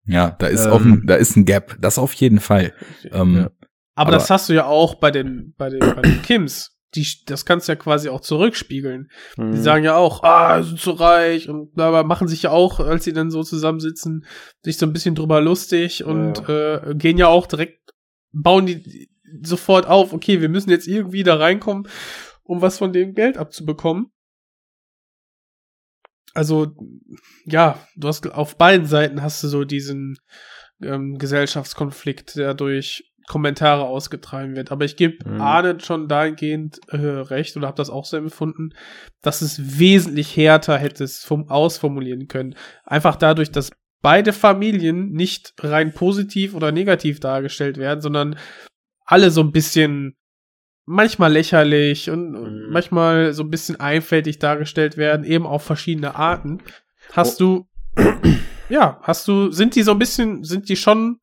Genau. 0.06 0.18
Ja, 0.18 0.36
da 0.38 0.46
ist 0.46 0.64
ähm, 0.64 0.72
auch 0.72 0.80
ein, 0.80 1.02
da 1.06 1.16
ist 1.16 1.36
ein 1.36 1.44
Gap. 1.44 1.76
Das 1.80 1.98
auf 1.98 2.14
jeden 2.14 2.40
Fall. 2.40 2.72
Ähm, 3.12 3.36
ja. 3.36 3.50
Aber, 3.98 4.10
aber, 4.10 4.12
das 4.12 4.30
hast 4.30 4.48
du 4.48 4.52
ja 4.52 4.64
auch 4.64 4.94
bei 4.94 5.10
den, 5.10 5.54
bei 5.58 5.70
den, 5.70 5.80
bei 5.80 6.02
den 6.02 6.22
Kims. 6.22 6.78
Die, 6.94 7.04
das 7.26 7.44
kannst 7.44 7.66
du 7.66 7.72
ja 7.72 7.76
quasi 7.76 8.08
auch 8.08 8.20
zurückspiegeln. 8.20 9.10
Mhm. 9.36 9.50
Die 9.50 9.58
sagen 9.58 9.82
ja 9.82 9.96
auch, 9.96 10.22
ah, 10.22 10.62
sind 10.62 10.78
zu 10.78 10.92
reich 10.92 11.48
und 11.48 11.76
aber 11.76 12.04
machen 12.04 12.28
sich 12.28 12.44
ja 12.44 12.50
auch, 12.52 12.78
als 12.78 13.02
sie 13.02 13.12
dann 13.12 13.32
so 13.32 13.42
zusammensitzen, 13.42 14.24
sich 14.62 14.78
so 14.78 14.86
ein 14.86 14.92
bisschen 14.92 15.16
drüber 15.16 15.40
lustig 15.40 16.04
und 16.04 16.46
ja. 16.46 16.76
äh, 16.76 16.94
gehen 16.94 17.18
ja 17.18 17.26
auch 17.26 17.48
direkt, 17.48 17.92
bauen 18.30 18.66
die 18.66 19.10
sofort 19.42 19.86
auf, 19.86 20.12
okay, 20.12 20.40
wir 20.40 20.48
müssen 20.48 20.70
jetzt 20.70 20.86
irgendwie 20.86 21.24
da 21.24 21.34
reinkommen, 21.34 21.88
um 22.44 22.62
was 22.62 22.78
von 22.78 22.92
dem 22.92 23.14
Geld 23.14 23.36
abzubekommen. 23.36 24.12
Also, 26.34 26.72
ja, 27.46 27.84
du 27.96 28.06
hast 28.06 28.30
auf 28.30 28.56
beiden 28.56 28.86
Seiten 28.86 29.22
hast 29.22 29.42
du 29.42 29.48
so 29.48 29.64
diesen 29.64 30.18
ähm, 30.80 31.18
Gesellschaftskonflikt, 31.18 32.36
der 32.36 32.54
durch 32.54 33.07
Kommentare 33.28 33.84
ausgetragen 33.84 34.56
wird. 34.56 34.72
Aber 34.72 34.84
ich 34.84 34.96
gebe 34.96 35.28
mhm. 35.28 35.40
Arne 35.40 35.78
schon 35.80 36.08
dahingehend 36.08 36.80
äh, 36.88 36.96
recht 36.96 37.56
oder 37.56 37.68
habe 37.68 37.76
das 37.76 37.90
auch 37.90 38.04
so 38.04 38.16
empfunden, 38.16 38.70
dass 39.22 39.42
es 39.42 39.78
wesentlich 39.78 40.36
härter 40.36 40.78
hätte 40.78 41.04
es 41.04 41.24
vom 41.24 41.48
ausformulieren 41.48 42.26
können. 42.26 42.56
Einfach 42.84 43.16
dadurch, 43.16 43.52
dass 43.52 43.70
beide 44.00 44.32
Familien 44.32 45.12
nicht 45.12 45.54
rein 45.60 45.92
positiv 45.92 46.54
oder 46.54 46.72
negativ 46.72 47.20
dargestellt 47.20 47.76
werden, 47.76 48.00
sondern 48.00 48.38
alle 49.04 49.30
so 49.30 49.42
ein 49.42 49.52
bisschen 49.52 50.16
manchmal 50.86 51.32
lächerlich 51.32 52.10
und 52.10 52.32
mhm. 52.32 52.70
manchmal 52.70 53.34
so 53.34 53.42
ein 53.42 53.50
bisschen 53.50 53.78
einfältig 53.78 54.38
dargestellt 54.38 54.96
werden, 54.96 55.24
eben 55.24 55.46
auf 55.46 55.62
verschiedene 55.62 56.14
Arten. 56.14 56.62
Hast 57.12 57.42
oh. 57.42 57.66
du, 57.96 58.04
ja, 58.70 58.98
hast 59.02 59.28
du, 59.28 59.50
sind 59.50 59.74
die 59.74 59.82
so 59.82 59.90
ein 59.92 59.98
bisschen, 59.98 60.44
sind 60.44 60.68
die 60.70 60.76
schon 60.76 61.20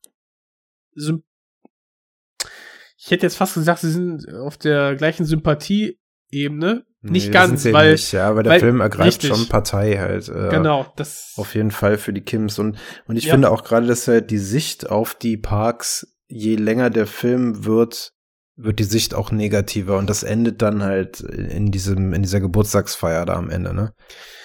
ich 3.06 3.12
hätte 3.12 3.24
jetzt 3.24 3.36
fast 3.36 3.54
gesagt, 3.54 3.82
sie 3.82 3.92
sind 3.92 4.34
auf 4.34 4.56
der 4.56 4.96
gleichen 4.96 5.24
Sympathieebene. 5.24 6.84
Nicht 7.02 7.26
nee, 7.26 7.32
ganz, 7.32 7.64
weil. 7.66 7.92
Nicht, 7.92 8.10
ja, 8.10 8.28
aber 8.28 8.42
der 8.42 8.54
weil, 8.54 8.60
Film 8.60 8.80
ergreift 8.80 9.22
richtig. 9.22 9.30
schon 9.30 9.46
Partei 9.46 9.96
halt. 9.98 10.28
Äh, 10.28 10.48
genau, 10.48 10.92
das. 10.96 11.32
Auf 11.36 11.54
jeden 11.54 11.70
Fall 11.70 11.98
für 11.98 12.12
die 12.12 12.22
Kims. 12.22 12.58
Und, 12.58 12.76
und 13.06 13.14
ich 13.14 13.26
ja. 13.26 13.34
finde 13.34 13.52
auch 13.52 13.62
gerade, 13.62 13.86
dass 13.86 14.08
halt 14.08 14.32
die 14.32 14.38
Sicht 14.38 14.90
auf 14.90 15.14
die 15.14 15.36
Parks, 15.36 16.16
je 16.26 16.56
länger 16.56 16.90
der 16.90 17.06
Film 17.06 17.64
wird, 17.64 18.12
wird 18.56 18.80
die 18.80 18.84
Sicht 18.84 19.14
auch 19.14 19.30
negativer 19.30 19.98
und 19.98 20.10
das 20.10 20.24
endet 20.24 20.60
dann 20.60 20.82
halt 20.82 21.20
in 21.20 21.70
diesem, 21.70 22.12
in 22.12 22.22
dieser 22.22 22.40
Geburtstagsfeier 22.40 23.24
da 23.24 23.34
am 23.34 23.50
Ende, 23.50 23.72
ne? 23.72 23.94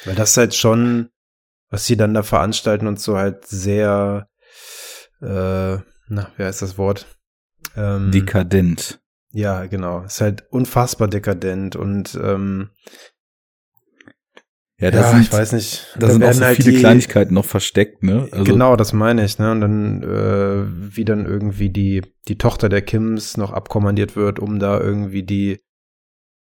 Weil 0.05 0.13
das 0.13 0.37
halt 0.37 0.53
schon, 0.53 1.09
was 1.71 1.87
sie 1.87 1.97
dann 1.97 2.13
da 2.13 2.21
veranstalten 2.21 2.85
und 2.85 2.99
so 2.99 3.17
halt 3.17 3.43
sehr, 3.47 4.27
äh, 5.19 5.77
na, 6.09 6.31
wie 6.37 6.43
heißt 6.43 6.61
das 6.61 6.77
Wort? 6.77 7.07
Ähm, 7.75 8.11
dekadent. 8.11 9.01
Ja, 9.33 9.65
genau. 9.65 10.03
Ist 10.03 10.21
halt 10.21 10.45
unfassbar 10.51 11.07
dekadent 11.07 11.75
und 11.75 12.19
ähm, 12.21 12.69
ja, 14.81 14.89
das 14.89 15.01
ja, 15.01 15.11
sind, 15.11 15.21
ich 15.21 15.31
weiß 15.31 15.51
nicht. 15.53 15.95
Da 15.99 16.09
sind 16.09 16.23
auch 16.23 16.33
so 16.33 16.43
halt 16.43 16.57
viele 16.57 16.71
die, 16.71 16.79
Kleinigkeiten 16.79 17.35
noch 17.35 17.45
versteckt, 17.45 18.01
ne? 18.01 18.27
Also, 18.31 18.43
genau, 18.43 18.75
das 18.75 18.93
meine 18.93 19.23
ich, 19.23 19.37
ne? 19.37 19.51
Und 19.51 19.61
dann, 19.61 20.01
äh, 20.01 20.95
wie 20.95 21.05
dann 21.05 21.27
irgendwie 21.27 21.69
die, 21.69 22.01
die 22.27 22.39
Tochter 22.39 22.67
der 22.67 22.81
Kims 22.81 23.37
noch 23.37 23.51
abkommandiert 23.51 24.15
wird, 24.15 24.39
um 24.39 24.57
da 24.57 24.79
irgendwie 24.79 25.21
die, 25.21 25.59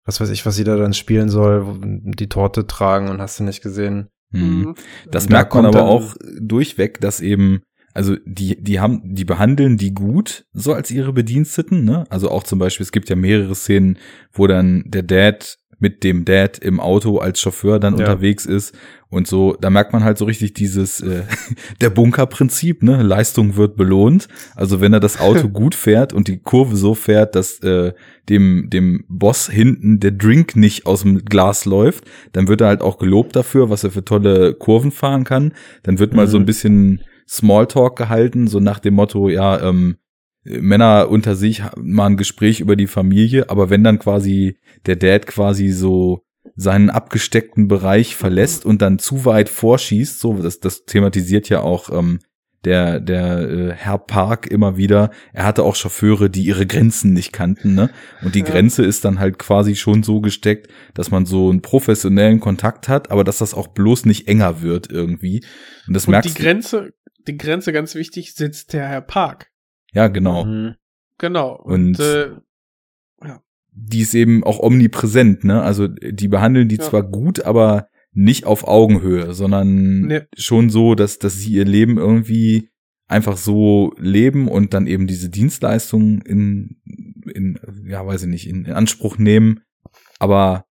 was 0.06 0.22
weiß 0.22 0.30
ich, 0.30 0.46
was 0.46 0.56
sie 0.56 0.64
da 0.64 0.78
dann 0.78 0.94
spielen 0.94 1.30
soll, 1.30 1.80
die 1.82 2.30
Torte 2.30 2.68
tragen 2.68 3.10
und 3.10 3.20
hast 3.22 3.40
du 3.40 3.44
nicht 3.44 3.64
gesehen. 3.64 4.10
Mhm. 4.30 4.76
Das 5.10 5.24
und 5.24 5.32
merkt 5.32 5.56
man 5.56 5.66
aber 5.66 5.86
auch 5.86 6.16
durchweg, 6.40 7.02
dass 7.02 7.22
eben 7.22 7.64
also 7.98 8.16
die, 8.26 8.64
die 8.64 8.80
haben, 8.80 9.02
die 9.04 9.26
behandeln 9.26 9.76
die 9.76 9.92
gut, 9.92 10.46
so 10.54 10.72
als 10.72 10.92
ihre 10.92 11.14
Bediensteten, 11.14 11.84
ne? 11.84 12.04
Also 12.12 12.30
auch 12.30 12.44
zum 12.44 12.60
Beispiel, 12.60 12.84
es 12.84 12.92
gibt 12.92 13.10
ja 13.10 13.16
mehrere 13.16 13.56
Szenen, 13.56 13.98
wo 14.32 14.46
dann 14.46 14.84
der 14.86 15.02
Dad 15.02 15.58
mit 15.80 16.04
dem 16.04 16.24
Dad 16.24 16.60
im 16.60 16.80
Auto 16.80 17.18
als 17.18 17.42
Chauffeur 17.42 17.80
dann 17.80 17.96
ja. 17.96 18.02
unterwegs 18.02 18.46
ist 18.46 18.76
und 19.10 19.26
so, 19.28 19.58
da 19.60 19.72
merkt 19.72 19.94
man 19.94 20.04
halt 20.04 20.20
so 20.20 20.26
richtig 20.26 20.54
dieses 20.54 21.02
äh, 21.02 21.24
der 21.82 21.90
Bunkerprinzip, 21.90 22.84
ne? 22.84 23.02
Leistung 23.02 23.56
wird 23.56 23.78
belohnt. 23.78 24.28
Also 24.56 24.80
wenn 24.80 24.94
er 24.94 25.00
das 25.00 25.20
Auto 25.20 25.50
gut 25.50 25.74
fährt 25.74 26.14
und 26.14 26.28
die 26.28 26.38
Kurve 26.38 26.76
so 26.76 26.94
fährt, 26.94 27.34
dass 27.34 27.58
äh, 27.62 27.94
dem 28.30 28.70
dem 28.70 29.06
Boss 29.08 29.50
hinten 29.50 30.00
der 30.00 30.12
Drink 30.12 30.56
nicht 30.56 30.86
aus 30.86 31.02
dem 31.02 31.26
Glas 31.26 31.66
läuft, 31.66 32.04
dann 32.34 32.48
wird 32.48 32.62
er 32.62 32.68
halt 32.68 32.82
auch 32.82 33.00
gelobt 33.00 33.36
dafür, 33.36 33.72
was 33.72 33.84
er 33.84 33.90
für 33.90 34.06
tolle 34.06 34.54
Kurven 34.54 34.92
fahren 34.92 35.24
kann. 35.24 35.54
Dann 35.82 35.98
wird 35.98 36.14
mal 36.14 36.28
mhm. 36.28 36.32
so 36.32 36.38
ein 36.38 36.46
bisschen 36.46 37.02
Smalltalk 37.28 37.98
gehalten, 37.98 38.48
so 38.48 38.60
nach 38.60 38.80
dem 38.80 38.96
Motto, 38.96 39.30
ja, 39.30 39.62
ähm, 39.62 39.98
Männer 40.44 41.10
unter 41.10 41.36
sich 41.36 41.62
mal 41.76 42.06
ein 42.06 42.18
Gespräch 42.18 42.62
über 42.62 42.76
die 42.76 42.88
Familie, 42.88 43.50
aber 43.50 43.70
wenn 43.70 43.84
dann 43.84 44.00
quasi 44.00 44.58
der 44.86 44.96
Dad 44.96 45.28
quasi 45.28 45.70
so 45.70 46.24
seinen 46.56 46.90
abgesteckten 46.90 47.68
Bereich 47.68 48.16
verlässt 48.16 48.66
und 48.66 48.82
dann 48.82 49.00
zu 49.00 49.26
weit 49.26 49.50
vorschießt, 49.50 50.20
so 50.20 50.42
das, 50.42 50.60
das 50.60 50.86
thematisiert 50.86 51.50
ja 51.50 51.62
auch 51.62 51.90
ähm, 51.92 52.20
der 52.66 53.00
der 53.00 53.50
äh, 53.50 53.72
Herr 53.74 53.98
Park 53.98 54.48
immer 54.48 54.78
wieder. 54.78 55.12
Er 55.34 55.46
hatte 55.46 55.64
auch 55.64 55.76
Chauffeure, 55.76 56.30
die 56.30 56.44
ihre 56.44 56.66
Grenzen 56.66 57.14
nicht 57.14 57.32
kannten, 57.32 57.76
ne? 57.76 57.90
Und 58.24 58.36
die 58.36 58.40
ja. 58.40 58.46
Grenze 58.46 58.84
ist 58.84 59.06
dann 59.06 59.20
halt 59.20 59.40
quasi 59.40 59.76
schon 59.76 60.04
so 60.04 60.22
gesteckt, 60.22 60.68
dass 60.94 61.12
man 61.12 61.26
so 61.26 61.50
einen 61.50 61.62
professionellen 61.62 62.40
Kontakt 62.40 62.90
hat, 62.90 63.12
aber 63.12 63.24
dass 63.24 63.38
das 63.38 63.54
auch 63.54 63.68
bloß 63.68 64.06
nicht 64.06 64.28
enger 64.28 64.62
wird 64.62 64.92
irgendwie. 64.92 65.44
Und 65.88 65.94
das 65.94 66.06
und 66.06 66.12
merkst 66.12 66.38
die 66.38 66.42
Grenze 66.42 66.94
die 67.28 67.38
Grenze 67.38 67.74
ganz 67.74 67.96
wichtig, 67.96 68.34
sitzt 68.34 68.74
der 68.74 68.88
Herr 68.88 69.02
Park. 69.02 69.52
Ja, 69.94 70.08
genau. 70.08 70.46
Mhm. 70.46 70.76
Genau. 71.18 71.56
Und, 71.56 72.00
und 72.00 72.00
äh, 72.00 72.30
ja. 73.24 73.42
die 73.72 74.02
ist 74.02 74.14
eben 74.14 74.44
auch 74.44 74.60
omnipräsent, 74.60 75.44
ne? 75.44 75.62
Also 75.62 75.88
die 75.88 76.28
behandeln 76.28 76.70
die 76.70 76.78
ja. 76.78 76.84
zwar 76.84 77.04
gut, 77.04 77.42
aber 77.42 77.88
nicht 78.18 78.46
auf 78.46 78.68
Augenhöhe, 78.68 79.32
sondern 79.36 80.02
nee. 80.02 80.22
schon 80.36 80.72
so, 80.72 80.96
dass, 80.96 81.20
dass 81.20 81.38
sie 81.38 81.52
ihr 81.52 81.66
Leben 81.66 81.98
irgendwie 81.98 82.72
einfach 83.08 83.38
so 83.38 83.94
leben 84.00 84.48
und 84.48 84.74
dann 84.74 84.88
eben 84.88 85.06
diese 85.06 85.30
Dienstleistungen 85.30 86.22
in, 86.22 86.82
in 87.32 87.60
ja, 87.86 88.06
weiß 88.06 88.24
ich 88.24 88.28
nicht, 88.28 88.50
in, 88.50 88.66
in 88.66 88.74
Anspruch 88.74 89.20
nehmen, 89.20 89.62
aber 90.18 90.66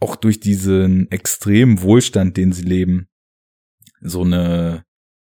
auch 0.00 0.16
durch 0.16 0.40
diesen 0.40 1.10
extremen 1.10 1.82
Wohlstand, 1.82 2.38
den 2.38 2.52
sie 2.52 2.62
leben, 2.62 3.08
so 4.00 4.22
eine 4.22 4.84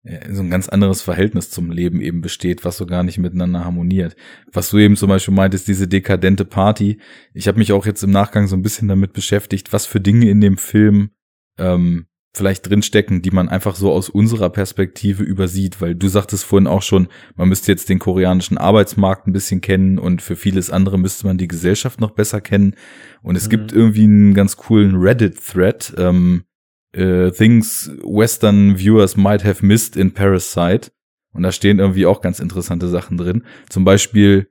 so 0.03 0.43
ein 0.43 0.51
ganz 0.51 0.69
anderes 0.69 1.03
Verhältnis 1.03 1.51
zum 1.51 1.71
Leben 1.71 2.01
eben 2.01 2.23
besteht, 2.23 2.65
was 2.65 2.79
so 2.79 2.87
gar 2.87 3.03
nicht 3.03 3.19
miteinander 3.19 3.65
harmoniert. 3.65 4.17
Was 4.51 4.71
du 4.71 4.79
eben 4.79 4.97
zum 4.97 5.11
Beispiel 5.11 5.35
meintest, 5.35 5.69
diese 5.69 5.89
dekadente 5.89 6.47
Party. 6.47 6.99
Ich 7.35 7.49
habe 7.49 7.59
mich 7.59 7.73
auch 7.73 7.85
jetzt 7.85 8.03
im 8.03 8.11
Nachgang 8.11 8.47
so 8.47 8.57
ein 8.57 8.63
bisschen 8.63 8.89
damit 8.89 9.13
beschäftigt, 9.13 9.73
was 9.73 9.85
für 9.85 10.01
Dinge 10.01 10.31
in 10.31 10.41
dem 10.41 10.57
Film 10.57 11.11
ähm, 11.59 12.07
vielleicht 12.33 12.71
drinstecken, 12.71 13.23
die 13.23 13.31
man 13.31 13.49
einfach 13.49 13.75
so 13.75 13.93
aus 13.93 14.09
unserer 14.09 14.51
Perspektive 14.51 15.23
übersieht, 15.23 15.81
weil 15.81 15.95
du 15.95 16.09
sagtest 16.09 16.45
vorhin 16.45 16.69
auch 16.69 16.83
schon, 16.83 17.09
man 17.35 17.49
müsste 17.49 17.73
jetzt 17.73 17.89
den 17.89 17.99
koreanischen 17.99 18.57
Arbeitsmarkt 18.57 19.27
ein 19.27 19.33
bisschen 19.33 19.61
kennen 19.61 19.99
und 19.99 20.23
für 20.23 20.37
vieles 20.37 20.71
andere 20.71 20.99
müsste 20.99 21.27
man 21.27 21.39
die 21.39 21.49
Gesellschaft 21.49 22.01
noch 22.01 22.13
besser 22.13 22.41
kennen. 22.41 22.75
Und 23.23 23.37
es 23.37 23.47
mhm. 23.47 23.51
gibt 23.51 23.73
irgendwie 23.73 24.05
einen 24.05 24.35
ganz 24.35 24.57
coolen 24.57 24.97
Reddit-Thread, 24.97 25.95
ähm, 25.99 26.45
äh, 26.93 27.31
Things 27.31 27.91
Western 28.03 28.77
Viewers 28.79 29.17
might 29.17 29.45
have 29.45 29.65
missed 29.65 29.97
in 29.97 30.13
Parasite. 30.13 30.91
Und 31.33 31.43
da 31.43 31.53
stehen 31.53 31.79
irgendwie 31.79 32.07
auch 32.07 32.21
ganz 32.21 32.41
interessante 32.41 32.89
Sachen 32.89 33.17
drin. 33.17 33.45
Zum 33.69 33.85
Beispiel, 33.85 34.49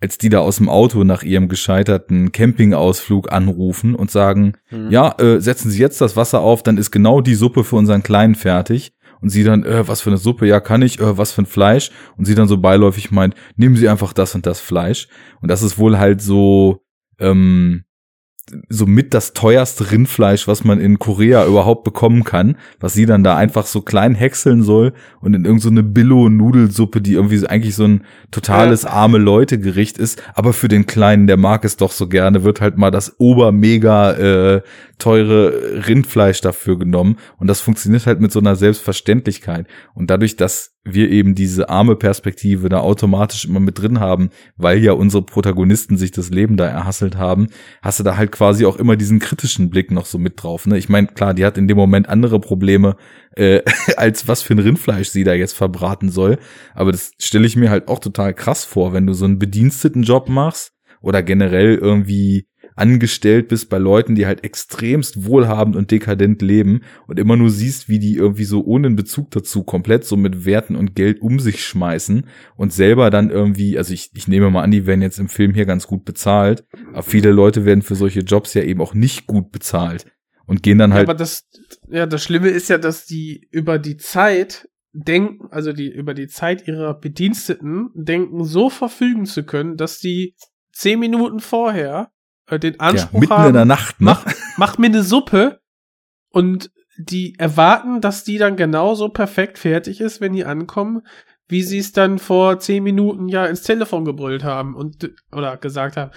als 0.00 0.18
die 0.18 0.28
da 0.28 0.40
aus 0.40 0.56
dem 0.56 0.68
Auto 0.68 1.04
nach 1.04 1.22
ihrem 1.22 1.48
gescheiterten 1.48 2.32
Campingausflug 2.32 3.32
anrufen 3.32 3.94
und 3.94 4.10
sagen, 4.10 4.54
mhm. 4.70 4.90
ja, 4.90 5.14
äh, 5.18 5.40
setzen 5.40 5.70
Sie 5.70 5.80
jetzt 5.80 6.00
das 6.00 6.16
Wasser 6.16 6.40
auf, 6.40 6.62
dann 6.62 6.78
ist 6.78 6.90
genau 6.90 7.20
die 7.20 7.34
Suppe 7.34 7.64
für 7.64 7.76
unseren 7.76 8.02
Kleinen 8.02 8.34
fertig. 8.34 8.92
Und 9.20 9.30
sie 9.30 9.44
dann, 9.44 9.64
äh, 9.64 9.88
was 9.88 10.02
für 10.02 10.10
eine 10.10 10.18
Suppe, 10.18 10.46
ja, 10.46 10.60
kann 10.60 10.82
ich, 10.82 11.00
äh, 11.00 11.16
was 11.16 11.32
für 11.32 11.42
ein 11.42 11.46
Fleisch. 11.46 11.90
Und 12.18 12.26
sie 12.26 12.34
dann 12.34 12.48
so 12.48 12.58
beiläufig 12.58 13.10
meint, 13.10 13.34
nehmen 13.56 13.74
Sie 13.74 13.88
einfach 13.88 14.12
das 14.12 14.34
und 14.34 14.44
das 14.44 14.60
Fleisch. 14.60 15.08
Und 15.40 15.50
das 15.50 15.62
ist 15.62 15.78
wohl 15.78 15.98
halt 15.98 16.20
so, 16.20 16.84
ähm, 17.18 17.85
so 18.68 18.86
mit 18.86 19.12
das 19.12 19.32
teuerste 19.32 19.90
Rindfleisch, 19.90 20.46
was 20.46 20.62
man 20.62 20.78
in 20.78 21.00
Korea 21.00 21.44
überhaupt 21.46 21.82
bekommen 21.82 22.22
kann, 22.22 22.56
was 22.78 22.94
sie 22.94 23.04
dann 23.04 23.24
da 23.24 23.36
einfach 23.36 23.66
so 23.66 23.80
klein 23.80 24.14
häckseln 24.14 24.62
soll 24.62 24.92
und 25.20 25.34
in 25.34 25.44
irgendeine 25.44 25.80
so 25.80 25.88
Billo-Nudelsuppe, 25.88 27.00
die 27.00 27.14
irgendwie 27.14 27.44
eigentlich 27.46 27.74
so 27.74 27.84
ein 27.84 28.04
totales 28.30 28.84
arme 28.84 29.18
Leute-Gericht 29.18 29.98
ist, 29.98 30.22
aber 30.34 30.52
für 30.52 30.68
den 30.68 30.86
Kleinen, 30.86 31.26
der 31.26 31.36
mag 31.36 31.64
es 31.64 31.76
doch 31.76 31.90
so 31.90 32.08
gerne, 32.08 32.44
wird 32.44 32.60
halt 32.60 32.78
mal 32.78 32.92
das 32.92 33.16
obermega 33.18 34.12
äh, 34.12 34.62
teure 34.98 35.86
Rindfleisch 35.88 36.40
dafür 36.40 36.78
genommen. 36.78 37.16
Und 37.38 37.48
das 37.48 37.60
funktioniert 37.60 38.06
halt 38.06 38.20
mit 38.20 38.32
so 38.32 38.38
einer 38.38 38.56
Selbstverständlichkeit. 38.56 39.66
Und 39.94 40.10
dadurch, 40.10 40.36
dass 40.36 40.75
wir 40.86 41.10
eben 41.10 41.34
diese 41.34 41.68
arme 41.68 41.96
Perspektive 41.96 42.68
da 42.68 42.80
automatisch 42.80 43.44
immer 43.44 43.60
mit 43.60 43.78
drin 43.78 44.00
haben, 44.00 44.30
weil 44.56 44.78
ja 44.78 44.92
unsere 44.92 45.22
Protagonisten 45.22 45.96
sich 45.96 46.12
das 46.12 46.30
Leben 46.30 46.56
da 46.56 46.66
erhasselt 46.66 47.16
haben, 47.16 47.48
hast 47.82 47.98
du 47.98 48.04
da 48.04 48.16
halt 48.16 48.32
quasi 48.32 48.64
auch 48.64 48.76
immer 48.76 48.96
diesen 48.96 49.18
kritischen 49.18 49.68
Blick 49.68 49.90
noch 49.90 50.06
so 50.06 50.18
mit 50.18 50.42
drauf. 50.42 50.66
Ne? 50.66 50.78
Ich 50.78 50.88
meine, 50.88 51.08
klar, 51.08 51.34
die 51.34 51.44
hat 51.44 51.58
in 51.58 51.68
dem 51.68 51.76
Moment 51.76 52.08
andere 52.08 52.40
Probleme, 52.40 52.96
äh, 53.36 53.62
als 53.96 54.28
was 54.28 54.42
für 54.42 54.54
ein 54.54 54.60
Rindfleisch 54.60 55.08
sie 55.08 55.24
da 55.24 55.34
jetzt 55.34 55.54
verbraten 55.54 56.10
soll. 56.10 56.38
Aber 56.74 56.92
das 56.92 57.12
stelle 57.18 57.46
ich 57.46 57.56
mir 57.56 57.70
halt 57.70 57.88
auch 57.88 57.98
total 57.98 58.32
krass 58.34 58.64
vor, 58.64 58.92
wenn 58.92 59.06
du 59.06 59.12
so 59.12 59.24
einen 59.24 59.38
bediensteten 59.38 60.02
Job 60.02 60.28
machst 60.28 60.72
oder 61.00 61.22
generell 61.22 61.74
irgendwie 61.74 62.48
angestellt 62.74 63.48
bist 63.48 63.70
bei 63.70 63.78
Leuten, 63.78 64.14
die 64.14 64.26
halt 64.26 64.44
extremst 64.44 65.24
wohlhabend 65.24 65.76
und 65.76 65.90
dekadent 65.90 66.42
leben 66.42 66.80
und 67.06 67.18
immer 67.18 67.36
nur 67.36 67.50
siehst, 67.50 67.88
wie 67.88 67.98
die 67.98 68.16
irgendwie 68.16 68.44
so 68.44 68.64
ohne 68.64 68.90
Bezug 68.90 69.30
dazu 69.30 69.64
komplett 69.64 70.04
so 70.04 70.16
mit 70.16 70.44
Werten 70.44 70.76
und 70.76 70.94
Geld 70.94 71.20
um 71.20 71.38
sich 71.38 71.64
schmeißen 71.64 72.26
und 72.56 72.72
selber 72.72 73.10
dann 73.10 73.30
irgendwie, 73.30 73.78
also 73.78 73.94
ich, 73.94 74.10
ich 74.14 74.28
nehme 74.28 74.50
mal 74.50 74.62
an, 74.62 74.70
die 74.70 74.86
werden 74.86 75.02
jetzt 75.02 75.18
im 75.18 75.28
Film 75.28 75.54
hier 75.54 75.66
ganz 75.66 75.86
gut 75.86 76.04
bezahlt, 76.04 76.64
aber 76.92 77.02
viele 77.02 77.30
Leute 77.30 77.64
werden 77.64 77.82
für 77.82 77.94
solche 77.94 78.20
Jobs 78.20 78.54
ja 78.54 78.62
eben 78.62 78.80
auch 78.80 78.94
nicht 78.94 79.26
gut 79.26 79.52
bezahlt 79.52 80.06
und 80.46 80.62
gehen 80.62 80.78
dann 80.78 80.92
halt. 80.92 81.06
Ja, 81.06 81.12
aber 81.12 81.18
das, 81.18 81.48
ja, 81.88 82.06
das 82.06 82.22
Schlimme 82.22 82.48
ist 82.48 82.68
ja, 82.68 82.78
dass 82.78 83.06
die 83.06 83.48
über 83.50 83.78
die 83.78 83.96
Zeit 83.96 84.68
denken, 84.92 85.48
also 85.50 85.72
die 85.72 85.90
über 85.92 86.14
die 86.14 86.28
Zeit 86.28 86.66
ihrer 86.66 86.98
Bediensteten 86.98 87.90
denken, 87.94 88.44
so 88.44 88.70
verfügen 88.70 89.26
zu 89.26 89.44
können, 89.44 89.76
dass 89.76 89.98
die 89.98 90.34
zehn 90.72 90.98
Minuten 90.98 91.40
vorher 91.40 92.10
äh, 92.48 92.58
den 92.58 92.80
Anspruch 92.80 93.14
ja, 93.14 93.20
mitten 93.20 93.32
haben, 93.32 93.48
in 93.48 93.54
der 93.54 93.64
Nacht, 93.64 94.00
ne? 94.00 94.06
mach, 94.06 94.26
mach 94.56 94.78
mir 94.78 94.86
eine 94.86 95.02
Suppe 95.02 95.60
und 96.30 96.70
die 96.98 97.34
erwarten, 97.38 98.00
dass 98.00 98.24
die 98.24 98.38
dann 98.38 98.56
genauso 98.56 99.08
perfekt 99.08 99.58
fertig 99.58 100.00
ist, 100.00 100.20
wenn 100.20 100.32
die 100.32 100.44
ankommen, 100.44 101.02
wie 101.48 101.62
sie 101.62 101.78
es 101.78 101.92
dann 101.92 102.18
vor 102.18 102.58
zehn 102.58 102.82
Minuten 102.82 103.28
ja 103.28 103.46
ins 103.46 103.62
Telefon 103.62 104.04
gebrüllt 104.04 104.44
haben 104.44 104.74
und 104.74 105.10
oder 105.32 105.56
gesagt 105.56 105.96
haben. 105.96 106.10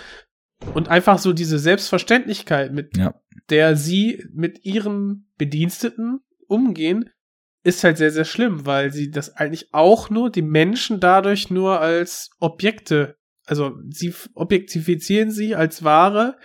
Und 0.73 0.89
einfach 0.89 1.19
so 1.19 1.33
diese 1.33 1.59
Selbstverständlichkeit, 1.59 2.73
mit 2.73 2.97
ja. 2.97 3.13
der 3.49 3.75
sie 3.75 4.25
mit 4.33 4.65
ihren 4.65 5.29
Bediensteten 5.37 6.21
umgehen, 6.47 7.09
ist 7.63 7.83
halt 7.83 7.97
sehr, 7.97 8.11
sehr 8.11 8.25
schlimm, 8.25 8.65
weil 8.65 8.91
sie 8.91 9.11
das 9.11 9.35
eigentlich 9.35 9.73
auch 9.73 10.09
nur, 10.09 10.29
die 10.29 10.41
Menschen 10.41 10.99
dadurch 10.99 11.49
nur 11.49 11.79
als 11.79 12.31
Objekte 12.39 13.18
also 13.49 13.75
sie 13.89 14.13
objektifizieren 14.35 15.31
sie 15.31 15.55
als 15.55 15.83
Ware, 15.83 16.37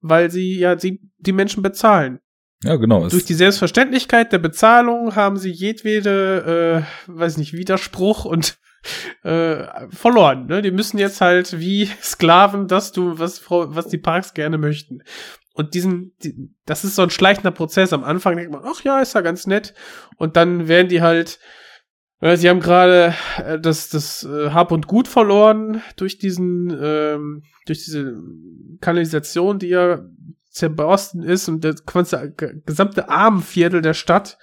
weil 0.00 0.30
sie 0.30 0.58
ja 0.58 0.78
sie 0.78 1.00
die 1.18 1.32
Menschen 1.32 1.62
bezahlen. 1.62 2.20
Ja, 2.62 2.76
genau. 2.76 3.08
Durch 3.08 3.24
die 3.24 3.34
Selbstverständlichkeit 3.34 4.32
der 4.32 4.38
Bezahlung 4.38 5.16
haben 5.16 5.38
sie 5.38 5.50
jedwede, 5.50 6.84
äh, 7.08 7.10
weiß 7.10 7.38
nicht, 7.38 7.54
Widerspruch 7.54 8.26
und 8.26 8.58
äh, 9.22 9.64
verloren. 9.88 10.46
Ne? 10.46 10.60
Die 10.60 10.70
müssen 10.70 10.98
jetzt 10.98 11.22
halt 11.22 11.58
wie 11.58 11.86
Sklaven 12.02 12.68
das 12.68 12.92
tun, 12.92 13.18
was, 13.18 13.42
was 13.48 13.88
die 13.88 13.98
Parks 13.98 14.34
gerne 14.34 14.58
möchten. 14.58 15.02
Und 15.54 15.72
diesen, 15.72 16.14
die, 16.22 16.54
das 16.66 16.84
ist 16.84 16.94
so 16.94 17.02
ein 17.02 17.10
schleichender 17.10 17.50
Prozess. 17.50 17.94
Am 17.94 18.04
Anfang 18.04 18.36
denkt 18.36 18.52
man, 18.52 18.62
ach 18.64 18.84
ja, 18.84 19.00
ist 19.00 19.14
ja 19.14 19.22
ganz 19.22 19.46
nett. 19.46 19.72
Und 20.16 20.36
dann 20.36 20.68
werden 20.68 20.88
die 20.88 21.00
halt 21.00 21.38
Sie 22.22 22.50
haben 22.50 22.60
gerade 22.60 23.14
äh, 23.38 23.58
das, 23.58 23.88
das 23.88 24.24
äh, 24.24 24.50
Hab 24.50 24.72
und 24.72 24.86
Gut 24.86 25.08
verloren 25.08 25.82
durch 25.96 26.18
diesen, 26.18 26.70
ähm, 26.70 27.42
durch 27.66 27.84
diese 27.84 28.20
Kanalisation, 28.80 29.58
die 29.58 29.68
ja 29.68 30.04
zerborsten 30.50 31.22
ist 31.22 31.48
und 31.48 31.64
das 31.64 31.84
gesamte 32.66 33.08
Armenviertel 33.08 33.80
der 33.80 33.94
Stadt 33.94 34.36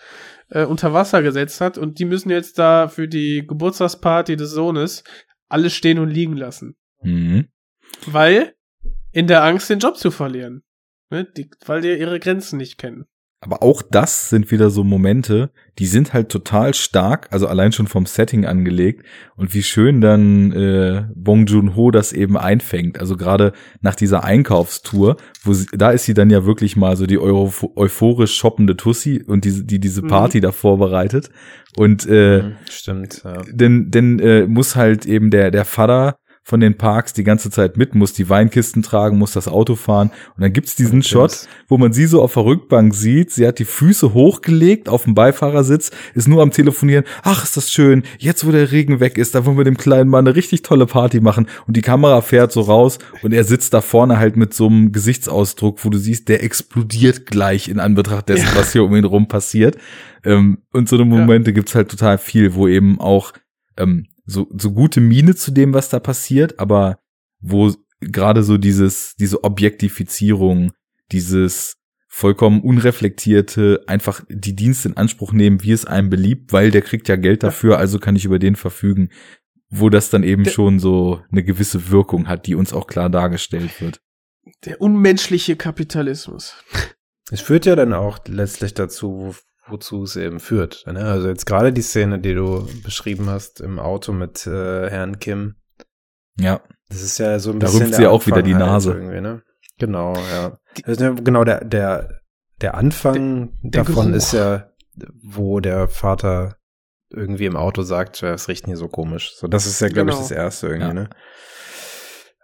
äh, 0.50 0.66
unter 0.66 0.94
Wasser 0.94 1.22
gesetzt 1.22 1.62
hat 1.62 1.78
und 1.78 2.00
die 2.00 2.06
müssen 2.06 2.30
jetzt 2.30 2.58
da 2.58 2.88
für 2.88 3.08
die 3.08 3.46
Geburtstagsparty 3.46 4.38
des 4.38 4.52
Sohnes 4.52 5.04
alles 5.48 5.74
stehen 5.76 6.00
und 6.00 6.10
liegen 6.10 6.36
lassen. 6.36 6.76
Mhm. 7.02 7.48
Weil 8.06 8.54
in 9.12 9.28
der 9.28 9.44
Angst, 9.44 9.70
den 9.70 9.80
Job 9.80 9.98
zu 9.98 10.12
verlieren. 10.12 10.64
Ne? 11.10 11.26
Die, 11.26 11.50
weil 11.66 11.82
die 11.82 11.94
ihre 11.94 12.20
Grenzen 12.20 12.58
nicht 12.58 12.78
kennen. 12.78 13.06
Aber 13.40 13.62
auch 13.62 13.84
das 13.84 14.30
sind 14.30 14.50
wieder 14.50 14.72
so 14.72 14.84
Momente, 14.84 15.52
die 15.78 15.86
sind 15.86 16.14
halt 16.14 16.30
total 16.30 16.74
stark, 16.74 17.28
also 17.30 17.46
allein 17.46 17.72
schon 17.72 17.86
vom 17.86 18.08
Setting 18.08 18.46
angelegt 18.46 19.06
und 19.36 19.54
wie 19.54 19.62
schön 19.62 20.02
dann 20.02 20.52
äh, 20.54 21.06
Bong 21.14 21.46
Joon-ho 21.46 21.92
das 21.92 22.14
eben 22.14 22.36
einfängt. 22.36 23.00
Also 23.00 23.16
gerade 23.16 23.54
nach 23.82 23.94
dieser 23.94 24.24
Einkaufstour, 24.24 25.18
wo 25.44 25.54
sie, 25.54 25.68
da 25.72 25.92
ist 25.92 26.06
sie 26.06 26.16
dann 26.16 26.32
ja 26.32 26.46
wirklich 26.46 26.76
mal 26.76 26.98
so 26.98 27.06
die 27.06 27.20
euphorisch 27.20 28.36
shoppende 28.36 28.76
Tussi 28.76 29.24
und 29.28 29.46
die, 29.46 29.68
die 29.68 29.80
diese 29.80 30.02
mhm. 30.02 30.08
Party 30.08 30.40
mhm. 30.40 30.42
da 30.42 30.52
vorbereitet. 30.52 31.30
Und 31.76 32.08
äh, 32.10 32.42
mhm, 32.42 32.56
stimmt, 32.68 33.22
ja. 33.24 33.44
denn, 33.52 33.92
denn 33.92 34.18
äh, 34.18 34.48
muss 34.48 34.76
halt 34.76 35.06
eben 35.06 35.30
der 35.30 35.52
der 35.52 35.66
Vater 35.66 36.18
von 36.48 36.62
den 36.62 36.78
Parks 36.78 37.12
die 37.12 37.26
ganze 37.26 37.50
Zeit 37.50 37.76
mit, 37.76 37.94
muss 37.94 38.14
die 38.14 38.30
Weinkisten 38.30 38.82
tragen, 38.82 39.18
muss 39.18 39.34
das 39.34 39.50
Auto 39.50 39.76
fahren. 39.76 40.12
Und 40.38 40.44
dann 40.44 40.54
gibt's 40.54 40.78
diesen 40.78 41.00
okay. 41.00 41.10
Shot, 41.10 41.46
wo 41.68 41.78
man 41.78 41.92
sie 41.92 42.06
so 42.06 42.22
auf 42.22 42.36
der 42.36 42.46
Rückbank 42.46 42.96
sieht. 42.96 43.32
Sie 43.32 43.46
hat 43.46 43.60
die 43.60 43.66
Füße 43.66 44.14
hochgelegt 44.14 44.88
auf 44.88 45.04
dem 45.04 45.14
Beifahrersitz, 45.14 45.92
ist 46.14 46.30
nur 46.30 46.42
am 46.42 46.52
Telefonieren. 46.52 47.04
Ach, 47.24 47.44
ist 47.44 47.58
das 47.58 47.70
schön. 47.70 48.04
Jetzt, 48.18 48.48
wo 48.48 48.52
der 48.52 48.72
Regen 48.72 49.02
weg 49.02 49.18
ist, 49.18 49.36
da 49.36 49.46
wollen 49.46 49.58
wir 49.58 49.66
dem 49.66 49.76
kleinen 49.76 50.10
Mann 50.10 50.26
eine 50.26 50.38
richtig 50.38 50.62
tolle 50.62 50.86
Party 50.86 51.20
machen. 51.20 51.48
Und 51.68 51.76
die 51.76 51.82
Kamera 51.82 52.22
fährt 52.22 52.54
so 52.54 52.62
raus 52.62 52.98
und 53.24 53.34
er 53.34 53.44
sitzt 53.44 53.74
da 53.74 53.82
vorne 53.82 54.18
halt 54.18 54.38
mit 54.38 54.54
so 54.54 54.68
einem 54.68 54.94
Gesichtsausdruck, 54.94 55.84
wo 55.84 55.90
du 55.90 55.98
siehst, 55.98 56.30
der 56.30 56.46
explodiert 56.46 57.26
gleich 57.26 57.68
in 57.68 57.82
Anbetracht 57.82 58.30
dessen, 58.30 58.48
ja. 58.54 58.56
was 58.56 58.72
hier 58.72 58.86
um 58.86 58.96
ihn 58.96 59.04
rum 59.04 59.28
passiert. 59.28 59.76
Ähm, 60.24 60.60
und 60.72 60.88
so 60.88 60.96
eine 60.96 61.04
Momente 61.04 61.50
ja. 61.50 61.56
gibt's 61.56 61.76
halt 61.76 61.90
total 61.90 62.18
viel, 62.18 62.54
wo 62.54 62.70
eben 62.70 63.02
auch 63.02 63.34
ähm, 63.76 64.06
so, 64.28 64.48
so 64.56 64.72
gute 64.72 65.02
Miene 65.02 65.36
zu 65.36 65.52
dem, 65.52 65.74
was 65.74 65.90
da 65.90 66.00
passiert, 66.00 66.60
aber 66.60 67.00
wo 67.40 67.74
gerade 68.02 68.44
so 68.44 68.58
dieses, 68.58 69.16
diese 69.16 69.44
Objektifizierung, 69.44 70.74
dieses 71.12 71.78
vollkommen 72.08 72.62
unreflektierte, 72.62 73.84
einfach 73.88 74.24
die 74.30 74.56
Dienste 74.56 74.90
in 74.90 74.98
Anspruch 74.98 75.32
nehmen, 75.32 75.64
wie 75.64 75.72
es 75.72 75.86
einem 75.86 76.10
beliebt, 76.10 76.52
weil 76.52 76.72
der 76.72 76.82
kriegt 76.82 77.08
ja 77.08 77.16
Geld 77.16 77.44
dafür, 77.44 77.78
also 77.78 78.00
kann 78.00 78.16
ich 78.16 78.26
über 78.26 78.40
den 78.40 78.56
verfügen, 78.56 79.10
wo 79.70 79.90
das 79.90 80.10
dann 80.10 80.24
eben 80.24 80.44
der, 80.44 80.52
schon 80.52 80.80
so 80.80 81.22
eine 81.32 81.44
gewisse 81.44 81.90
Wirkung 81.90 82.28
hat, 82.28 82.48
die 82.48 82.56
uns 82.56 82.74
auch 82.74 82.88
klar 82.88 83.10
dargestellt 83.10 83.82
wird. 83.82 84.02
Der 84.66 84.82
unmenschliche 84.82 85.56
Kapitalismus. 85.56 86.56
Es 87.30 87.42
führt 87.42 87.66
ja 87.66 87.76
dann 87.76 87.94
auch 87.94 88.20
letztlich 88.28 88.74
dazu, 88.74 89.36
wozu 89.70 90.04
es 90.04 90.16
eben 90.16 90.40
führt. 90.40 90.86
Ne? 90.88 91.00
Also 91.04 91.28
jetzt 91.28 91.46
gerade 91.46 91.74
die 91.74 91.82
Szene, 91.82 92.20
die 92.20 92.34
du 92.34 92.68
beschrieben 92.84 93.30
hast 93.30 93.62
im 93.62 93.80
Auto 93.80 94.12
mit 94.14 94.46
äh, 94.48 94.90
Herrn 94.90 95.20
Kim. 95.20 95.56
Ja. 96.40 96.62
Das 96.90 97.02
ist 97.02 97.18
ja 97.18 97.38
so 97.40 97.52
ein 97.52 97.60
da 97.60 97.66
bisschen. 97.68 97.80
Da 97.80 97.86
rümpft 97.86 97.98
sie 98.00 98.08
auch 98.08 98.28
wieder 98.28 98.42
die 98.42 98.54
Nase. 98.54 98.94
Irgendwie, 98.94 99.22
ne? 99.22 99.42
Genau, 99.80 100.14
ja. 100.16 100.58
Also, 100.86 101.16
genau, 101.16 101.44
der, 101.44 101.64
der, 101.66 102.22
der 102.62 102.76
Anfang 102.76 103.52
der, 103.62 103.72
der 103.72 103.84
davon 103.84 104.06
Geruch. 104.08 104.18
ist 104.18 104.32
ja, 104.34 104.70
wo 105.24 105.60
der 105.60 105.88
Vater 105.88 106.56
irgendwie 107.10 107.46
im 107.46 107.56
Auto 107.56 107.84
sagt, 107.84 108.22
ja, 108.22 108.34
es 108.34 108.48
riecht 108.48 108.66
hier 108.66 108.78
so 108.78 108.88
komisch. 108.88 109.34
So, 109.36 109.48
das 109.48 109.66
ist 109.66 109.80
ja, 109.82 109.88
glaube 109.90 110.12
Genau. 110.12 110.22
ich, 110.22 110.28
das 110.28 110.32
erste 110.32 110.68
irgendwie, 110.68 110.88
Ja. 110.88 110.94
ne? 110.94 111.10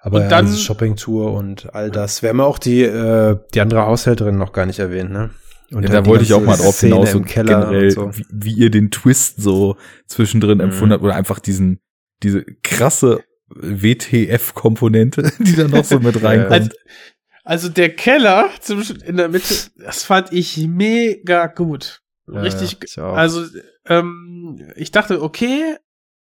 Aber 0.01 0.17
Und 0.17 0.23
ja, 0.23 0.29
dann- 0.29 0.45
diese 0.47 0.57
Shoppingtour 0.57 1.31
und 1.33 1.73
all 1.73 1.89
das. 1.89 2.21
Wir 2.21 2.29
haben 2.29 2.39
ja 2.39 2.43
auch 2.45 2.59
die, 2.59 2.81
äh, 2.83 3.37
die 3.53 3.61
andere 3.61 3.85
Haushälterin 3.85 4.37
noch 4.37 4.51
gar 4.51 4.65
nicht 4.65 4.79
erwähnt, 4.79 5.11
ne? 5.11 5.29
Und 5.73 5.83
Ja, 5.83 5.89
da 5.89 6.05
wollte 6.05 6.23
ich 6.23 6.33
auch 6.33 6.41
mal 6.43 6.55
drauf 6.57 6.75
Szene 6.75 6.95
hinaus 6.95 7.15
und 7.15 7.25
Keller 7.25 7.59
generell, 7.65 7.85
und 7.97 8.13
so. 8.13 8.17
wie, 8.17 8.25
wie 8.31 8.53
ihr 8.53 8.69
den 8.69 8.91
Twist 8.91 9.41
so 9.41 9.75
zwischendrin 10.07 10.57
Mhm. 10.59 10.63
empfunden 10.65 10.93
habt 10.93 11.03
oder 11.03 11.15
einfach 11.15 11.39
diesen, 11.39 11.79
diese 12.21 12.43
krasse 12.63 13.23
WTF-Komponente, 13.49 15.31
die 15.39 15.55
da 15.55 15.67
noch 15.67 15.83
so 15.83 15.99
mit 15.99 16.15
Ja, 16.15 16.27
reinkommt. 16.27 16.51
Also, 16.51 16.69
also 17.43 17.69
der 17.69 17.93
Keller 17.95 18.49
zum, 18.61 18.83
in 19.05 19.17
der 19.17 19.29
Mitte, 19.29 19.53
das 19.77 20.03
fand 20.03 20.31
ich 20.31 20.57
mega 20.67 21.47
gut. 21.47 22.01
Ja, 22.31 22.39
Richtig, 22.39 22.77
ich 22.83 22.99
auch. 22.99 23.15
also 23.15 23.45
ähm, 23.85 24.57
ich 24.75 24.91
dachte, 24.91 25.21
okay, 25.21 25.75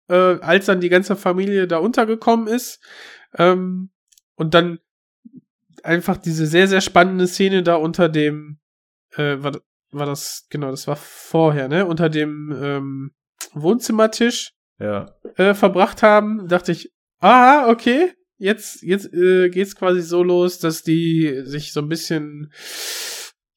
äh, 0.08 0.14
als 0.14 0.66
dann 0.66 0.80
die 0.80 0.88
ganze 0.88 1.16
Familie 1.16 1.66
da 1.66 1.78
untergekommen 1.78 2.46
ist 2.46 2.78
ähm, 3.36 3.90
und 4.36 4.54
dann 4.54 4.78
einfach 5.82 6.16
diese 6.16 6.46
sehr, 6.46 6.68
sehr 6.68 6.80
spannende 6.80 7.26
Szene 7.26 7.64
da 7.64 7.74
unter 7.74 8.08
dem, 8.08 8.59
äh, 9.16 9.42
war, 9.42 9.52
war 9.92 10.06
das, 10.06 10.46
genau, 10.50 10.70
das 10.70 10.86
war 10.86 10.96
vorher, 10.96 11.68
ne, 11.68 11.86
unter 11.86 12.08
dem 12.08 12.54
ähm, 12.60 13.10
Wohnzimmertisch 13.52 14.52
ja. 14.78 15.06
äh, 15.36 15.54
verbracht 15.54 16.02
haben, 16.02 16.48
dachte 16.48 16.72
ich, 16.72 16.90
ah, 17.20 17.68
okay, 17.68 18.12
jetzt, 18.38 18.82
jetzt 18.82 19.12
äh, 19.12 19.48
geht's 19.50 19.76
quasi 19.76 20.02
so 20.02 20.22
los, 20.22 20.58
dass 20.58 20.82
die 20.82 21.42
sich 21.44 21.72
so 21.72 21.80
ein 21.80 21.88
bisschen 21.88 22.52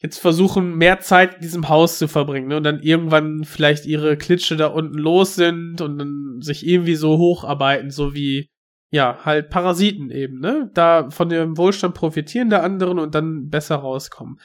jetzt 0.03 0.19
versuchen, 0.19 0.75
mehr 0.75 0.99
Zeit 0.99 1.35
in 1.35 1.41
diesem 1.41 1.69
Haus 1.69 1.97
zu 1.97 2.09
verbringen, 2.09 2.49
ne? 2.49 2.57
Und 2.57 2.63
dann 2.63 2.81
irgendwann 2.81 3.45
vielleicht 3.45 3.85
ihre 3.85 4.17
Klitsche 4.17 4.57
da 4.57 4.67
unten 4.67 4.97
los 4.97 5.35
sind 5.35 5.79
und 5.79 5.97
dann 5.97 6.41
sich 6.41 6.67
irgendwie 6.67 6.95
so 6.95 7.17
hocharbeiten, 7.17 7.89
so 7.89 8.13
wie, 8.13 8.49
ja, 8.91 9.19
halt 9.23 9.49
Parasiten 9.49 10.11
eben, 10.11 10.39
ne? 10.39 10.69
Da 10.73 11.09
von 11.09 11.29
dem 11.29 11.57
Wohlstand 11.57 11.95
profitieren 11.95 12.49
der 12.49 12.63
anderen 12.63 12.99
und 12.99 13.15
dann 13.15 13.49
besser 13.49 13.77
rauskommen. 13.77 14.39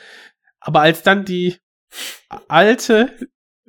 Aber 0.60 0.80
als 0.80 1.02
dann 1.02 1.24
die 1.24 1.56
alte, 2.48 3.16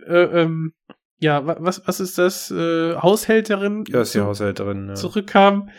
äh, 0.06 0.24
ähm, 0.42 0.74
ja, 1.20 1.46
wa- 1.46 1.58
was, 1.60 1.86
was 1.88 2.00
ist 2.00 2.18
das, 2.18 2.50
äh, 2.52 2.96
Haushälterin 2.96 3.84
Ja, 3.88 4.02
ist 4.02 4.16
die 4.16 4.22
Haushälterin. 4.22 4.90
Ja. 4.90 4.96
zurückkam, 4.96 5.70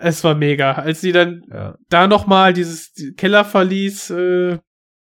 es 0.00 0.22
war 0.24 0.34
mega. 0.34 0.72
Als 0.72 1.00
sie 1.00 1.12
dann 1.12 1.42
ja. 1.50 1.76
da 1.88 2.06
nochmal 2.06 2.52
dieses 2.52 2.92
Kellerverlies 3.16 4.10
äh, 4.10 4.58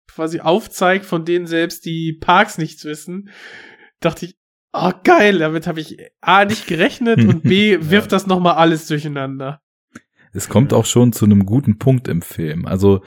quasi 0.08 0.40
aufzeigt, 0.40 1.04
von 1.04 1.24
denen 1.24 1.46
selbst 1.46 1.84
die 1.84 2.12
Parks 2.12 2.58
nichts 2.58 2.84
wissen, 2.84 3.30
dachte 4.00 4.26
ich, 4.26 4.36
oh 4.72 4.92
geil, 5.04 5.38
damit 5.38 5.66
habe 5.66 5.80
ich 5.80 5.96
A 6.20 6.44
nicht 6.44 6.66
gerechnet 6.66 7.18
und 7.20 7.42
B 7.42 7.78
wirft 7.80 8.12
das 8.12 8.26
nochmal 8.26 8.54
alles 8.54 8.86
durcheinander. 8.88 9.60
Es 10.32 10.48
kommt 10.48 10.72
auch 10.72 10.84
schon 10.86 11.12
zu 11.12 11.24
einem 11.24 11.46
guten 11.46 11.78
Punkt 11.78 12.06
im 12.08 12.20
Film. 12.20 12.66
Also 12.66 12.96
äh, 12.96 13.00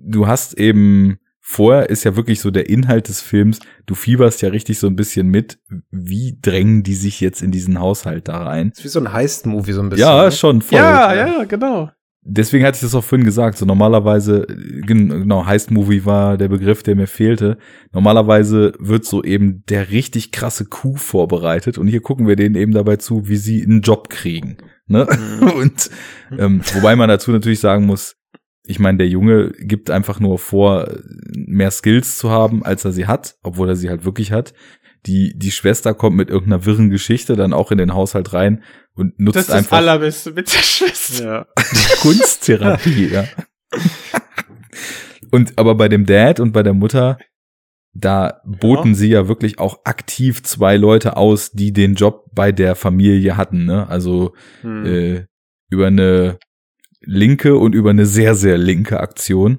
du 0.00 0.26
hast 0.26 0.54
eben 0.54 1.18
vorher 1.40 1.90
ist 1.90 2.04
ja 2.04 2.14
wirklich 2.16 2.40
so 2.40 2.50
der 2.50 2.68
Inhalt 2.70 3.08
des 3.08 3.20
Films, 3.20 3.58
du 3.86 3.94
fieberst 3.94 4.42
ja 4.42 4.50
richtig 4.50 4.78
so 4.78 4.86
ein 4.86 4.96
bisschen 4.96 5.28
mit, 5.28 5.58
wie 5.90 6.38
drängen 6.40 6.82
die 6.84 6.94
sich 6.94 7.20
jetzt 7.20 7.42
in 7.42 7.50
diesen 7.50 7.80
Haushalt 7.80 8.28
da 8.28 8.44
rein. 8.44 8.70
Ist 8.70 8.84
wie 8.84 8.88
so 8.88 9.00
ein 9.00 9.12
Heist-Movie 9.12 9.72
so 9.72 9.82
ein 9.82 9.88
bisschen. 9.88 10.06
Ja, 10.06 10.24
ne? 10.24 10.32
schon 10.32 10.62
voll. 10.62 10.78
ja, 10.78 11.14
ja, 11.14 11.44
genau. 11.44 11.90
Deswegen 12.24 12.64
hatte 12.64 12.76
ich 12.76 12.82
das 12.82 12.94
auch 12.94 13.02
vorhin 13.02 13.24
gesagt. 13.24 13.58
So 13.58 13.66
normalerweise, 13.66 14.46
gen- 14.86 15.08
genau, 15.08 15.44
Heist 15.44 15.72
Movie 15.72 16.04
war 16.04 16.36
der 16.36 16.46
Begriff, 16.46 16.84
der 16.84 16.94
mir 16.94 17.08
fehlte. 17.08 17.58
Normalerweise 17.92 18.74
wird 18.78 19.04
so 19.04 19.24
eben 19.24 19.64
der 19.68 19.90
richtig 19.90 20.30
krasse 20.30 20.64
Coup 20.66 21.00
vorbereitet 21.00 21.78
und 21.78 21.88
hier 21.88 22.00
gucken 22.00 22.28
wir 22.28 22.36
denen 22.36 22.54
eben 22.54 22.70
dabei 22.72 22.96
zu, 22.96 23.26
wie 23.26 23.36
sie 23.36 23.64
einen 23.64 23.80
Job 23.80 24.08
kriegen. 24.08 24.58
Ne? 24.86 25.06
Und 25.56 25.90
ähm, 26.38 26.60
wobei 26.74 26.94
man 26.96 27.08
dazu 27.08 27.30
natürlich 27.32 27.60
sagen 27.60 27.86
muss, 27.86 28.16
ich 28.64 28.78
meine, 28.78 28.98
der 28.98 29.08
Junge 29.08 29.50
gibt 29.58 29.90
einfach 29.90 30.20
nur 30.20 30.38
vor, 30.38 30.88
mehr 31.34 31.70
Skills 31.70 32.16
zu 32.18 32.30
haben, 32.30 32.64
als 32.64 32.84
er 32.84 32.92
sie 32.92 33.06
hat, 33.06 33.36
obwohl 33.42 33.68
er 33.68 33.76
sie 33.76 33.90
halt 33.90 34.04
wirklich 34.04 34.30
hat. 34.32 34.54
Die, 35.06 35.36
die 35.36 35.50
Schwester 35.50 35.94
kommt 35.94 36.16
mit 36.16 36.30
irgendeiner 36.30 36.64
wirren 36.64 36.88
Geschichte 36.90 37.34
dann 37.34 37.52
auch 37.52 37.72
in 37.72 37.78
den 37.78 37.92
Haushalt 37.92 38.32
rein 38.32 38.62
und 38.94 39.18
nutzt 39.18 39.34
Das 39.36 39.42
ist 39.42 39.48
das 39.48 39.56
einfach 39.58 39.78
Allerbeste 39.78 40.30
mit 40.32 40.52
der 40.52 40.62
Schwester. 40.62 41.24
Ja. 41.24 41.46
Kunsttherapie, 42.02 43.08
ja. 43.08 43.24
Und 45.30 45.58
aber 45.58 45.74
bei 45.74 45.88
dem 45.88 46.06
Dad 46.06 46.40
und 46.40 46.52
bei 46.52 46.62
der 46.62 46.74
Mutter, 46.74 47.18
da 47.94 48.40
boten 48.44 48.90
Ja. 48.92 48.94
sie 48.94 49.08
ja 49.08 49.28
wirklich 49.28 49.58
auch 49.58 49.80
aktiv 49.84 50.42
zwei 50.42 50.76
Leute 50.76 51.16
aus, 51.16 51.50
die 51.52 51.72
den 51.72 51.94
Job 51.94 52.26
bei 52.34 52.52
der 52.52 52.74
Familie 52.74 53.36
hatten, 53.36 53.64
ne? 53.64 53.88
Also 53.88 54.34
Hm. 54.60 54.86
äh, 54.86 55.26
über 55.70 55.88
eine 55.88 56.38
linke 57.04 57.56
und 57.56 57.74
über 57.74 57.90
eine 57.90 58.06
sehr, 58.06 58.34
sehr 58.34 58.58
linke 58.58 59.00
Aktion. 59.00 59.58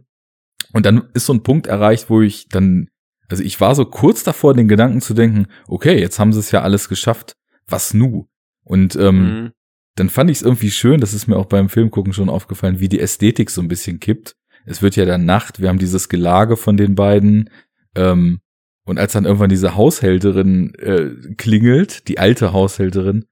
Und 0.74 0.86
dann 0.86 1.04
ist 1.14 1.26
so 1.28 1.34
ein 1.34 1.44
Punkt 1.44 1.68
erreicht, 1.68 2.10
wo 2.10 2.22
ich 2.22 2.48
dann, 2.50 2.88
also 3.30 3.44
ich 3.44 3.60
war 3.62 3.76
so 3.76 3.86
kurz 3.86 4.24
davor, 4.24 4.54
den 4.54 4.68
Gedanken 4.68 5.02
zu 5.02 5.14
denken, 5.14 5.48
okay, 5.68 6.00
jetzt 6.00 6.20
haben 6.20 6.34
sie 6.34 6.40
es 6.40 6.52
ja 6.52 6.62
alles 6.62 6.90
geschafft, 6.90 7.34
was 7.68 7.94
nu? 7.94 8.28
Und 8.64 8.96
ähm, 8.96 9.28
Hm. 9.28 9.52
dann 9.96 10.10
fand 10.10 10.30
ich 10.30 10.38
es 10.38 10.44
irgendwie 10.44 10.72
schön, 10.72 11.00
das 11.00 11.14
ist 11.14 11.28
mir 11.28 11.38
auch 11.38 11.46
beim 11.46 11.70
Filmgucken 11.70 12.14
schon 12.14 12.30
aufgefallen, 12.30 12.80
wie 12.80 12.90
die 12.90 13.00
Ästhetik 13.00 13.50
so 13.50 13.62
ein 13.62 13.68
bisschen 13.68 14.00
kippt. 14.00 14.36
Es 14.66 14.82
wird 14.82 14.96
ja 14.96 15.06
dann 15.06 15.26
Nacht, 15.26 15.60
wir 15.60 15.70
haben 15.70 15.80
dieses 15.80 16.10
Gelage 16.10 16.58
von 16.58 16.78
den 16.78 16.96
beiden. 16.96 17.50
Ähm, 17.96 18.40
und 18.86 19.00
als 19.00 19.14
dann 19.14 19.26
irgendwann 19.26 19.50
diese 19.50 19.76
Haushälterin 19.76 20.74
äh, 20.76 21.36
klingelt, 21.36 22.08
die 22.08 22.20
alte 22.20 22.52
Haushälterin, 22.54 23.26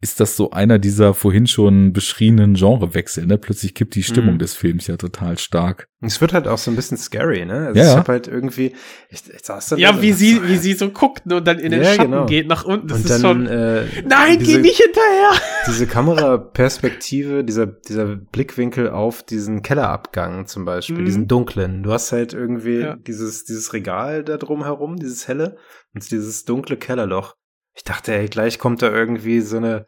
ist 0.00 0.20
das 0.20 0.36
so 0.36 0.50
einer 0.52 0.78
dieser 0.78 1.12
vorhin 1.12 1.46
schon 1.48 1.92
beschriebenen 1.92 2.54
Genrewechsel. 2.54 3.26
Ne? 3.26 3.36
Plötzlich 3.38 3.74
kippt 3.74 3.94
die 3.96 4.02
Stimmung 4.04 4.34
Mhm. 4.34 4.38
des 4.38 4.54
Films 4.54 4.86
ja 4.86 4.96
total 4.96 5.38
stark. 5.38 5.88
Es 6.00 6.20
wird 6.20 6.32
halt 6.32 6.46
auch 6.46 6.58
so 6.58 6.70
ein 6.70 6.76
bisschen 6.76 6.96
scary, 6.96 7.44
ne? 7.44 7.66
Also 7.68 7.80
Ja, 7.80 7.90
ich 7.90 7.96
hab 7.96 8.08
halt 8.08 8.28
irgendwie, 8.28 8.76
ich, 9.10 9.22
ich 9.28 9.44
saß 9.44 9.70
dann 9.70 9.78
da 9.80 9.82
Ja, 9.82 9.90
und 9.90 10.02
wie 10.02 10.10
dachte 10.10 10.18
sie, 10.20 10.34
so, 10.36 10.48
wie 10.48 10.56
sie 10.56 10.74
so 10.74 10.90
guckt 10.90 11.26
ne, 11.26 11.36
und 11.38 11.44
dann 11.48 11.58
in 11.58 11.72
den 11.72 11.82
Ja, 11.82 11.94
Schatten 11.94 12.12
genau. 12.12 12.26
geht 12.26 12.46
nach 12.46 12.64
unten. 12.64 12.86
Das 12.86 12.98
und 12.98 13.04
ist 13.06 13.10
dann, 13.10 13.20
schon. 13.20 13.46
äh, 13.48 13.84
Nein, 14.08 14.38
diese, 14.38 14.52
geh 14.52 14.58
nicht 14.58 14.80
hinterher! 14.80 15.30
Diese 15.66 15.86
Kameraperspektive, 15.88 17.44
dieser, 17.44 17.66
dieser 17.66 18.16
Blickwinkel 18.16 18.90
auf 18.90 19.22
diesen 19.22 19.62
Kellerabgang 19.62 20.46
zum 20.46 20.64
Beispiel, 20.64 20.98
Mhm. 20.98 21.04
diesen 21.04 21.28
dunklen. 21.28 21.82
Du 21.82 21.92
hast 21.92 22.12
halt 22.12 22.32
irgendwie 22.32 22.80
Ja. 22.80 22.96
dieses, 22.96 23.44
dieses 23.44 23.72
Regal 23.72 24.22
da 24.24 24.36
drum 24.36 24.64
herum, 24.64 24.96
dieses 24.96 25.28
helle 25.28 25.56
und 25.94 26.10
dieses 26.10 26.44
dunkle 26.44 26.76
Kellerloch. 26.76 27.34
Ich 27.78 27.84
dachte, 27.84 28.12
ey, 28.12 28.26
gleich 28.26 28.58
kommt 28.58 28.82
da 28.82 28.90
irgendwie 28.92 29.40
so 29.40 29.56
eine, 29.58 29.86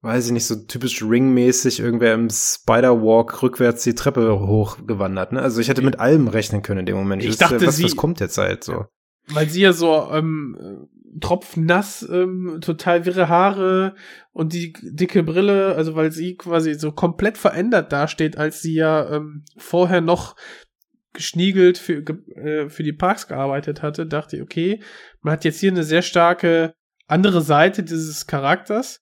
weiß 0.00 0.26
ich 0.26 0.32
nicht, 0.32 0.46
so 0.46 0.54
typisch 0.56 1.02
ringmäßig 1.02 1.78
irgendwer 1.78 2.14
im 2.14 2.30
Spider-Walk 2.30 3.42
rückwärts 3.42 3.82
die 3.84 3.94
Treppe 3.94 4.40
hochgewandert. 4.40 5.32
Ne? 5.32 5.42
Also 5.42 5.60
ich 5.60 5.68
hätte 5.68 5.82
mit 5.82 6.00
allem 6.00 6.26
rechnen 6.28 6.62
können 6.62 6.80
in 6.80 6.86
dem 6.86 6.96
Moment. 6.96 7.22
Ich 7.22 7.28
wusste, 7.28 7.44
dachte, 7.44 7.66
was, 7.66 7.76
sie- 7.76 7.84
was 7.84 7.96
kommt 7.96 8.20
jetzt 8.20 8.38
halt 8.38 8.64
so. 8.64 8.86
weil 9.28 9.48
sie 9.50 9.60
ja 9.60 9.74
so 9.74 10.08
ähm, 10.10 10.56
äh, 10.58 11.18
tropfnass, 11.20 12.08
ähm, 12.10 12.60
total 12.62 13.04
wirre 13.04 13.28
Haare 13.28 13.94
und 14.32 14.54
die 14.54 14.72
dicke 14.80 15.22
Brille, 15.22 15.74
also 15.74 15.96
weil 15.96 16.12
sie 16.12 16.36
quasi 16.36 16.72
so 16.74 16.92
komplett 16.92 17.36
verändert 17.36 17.92
dasteht, 17.92 18.38
als 18.38 18.62
sie 18.62 18.74
ja 18.74 19.10
ähm, 19.16 19.44
vorher 19.58 20.00
noch 20.00 20.34
geschniegelt 21.12 21.78
für, 21.78 21.94
äh, 22.36 22.68
für 22.68 22.82
die 22.82 22.92
Parks 22.92 23.26
gearbeitet 23.28 23.82
hatte, 23.82 24.06
dachte 24.06 24.36
ich, 24.36 24.42
okay, 24.42 24.82
man 25.22 25.32
hat 25.32 25.44
jetzt 25.44 25.60
hier 25.60 25.70
eine 25.70 25.84
sehr 25.84 26.02
starke 26.02 26.74
andere 27.06 27.40
Seite 27.42 27.82
dieses 27.82 28.26
Charakters. 28.26 29.00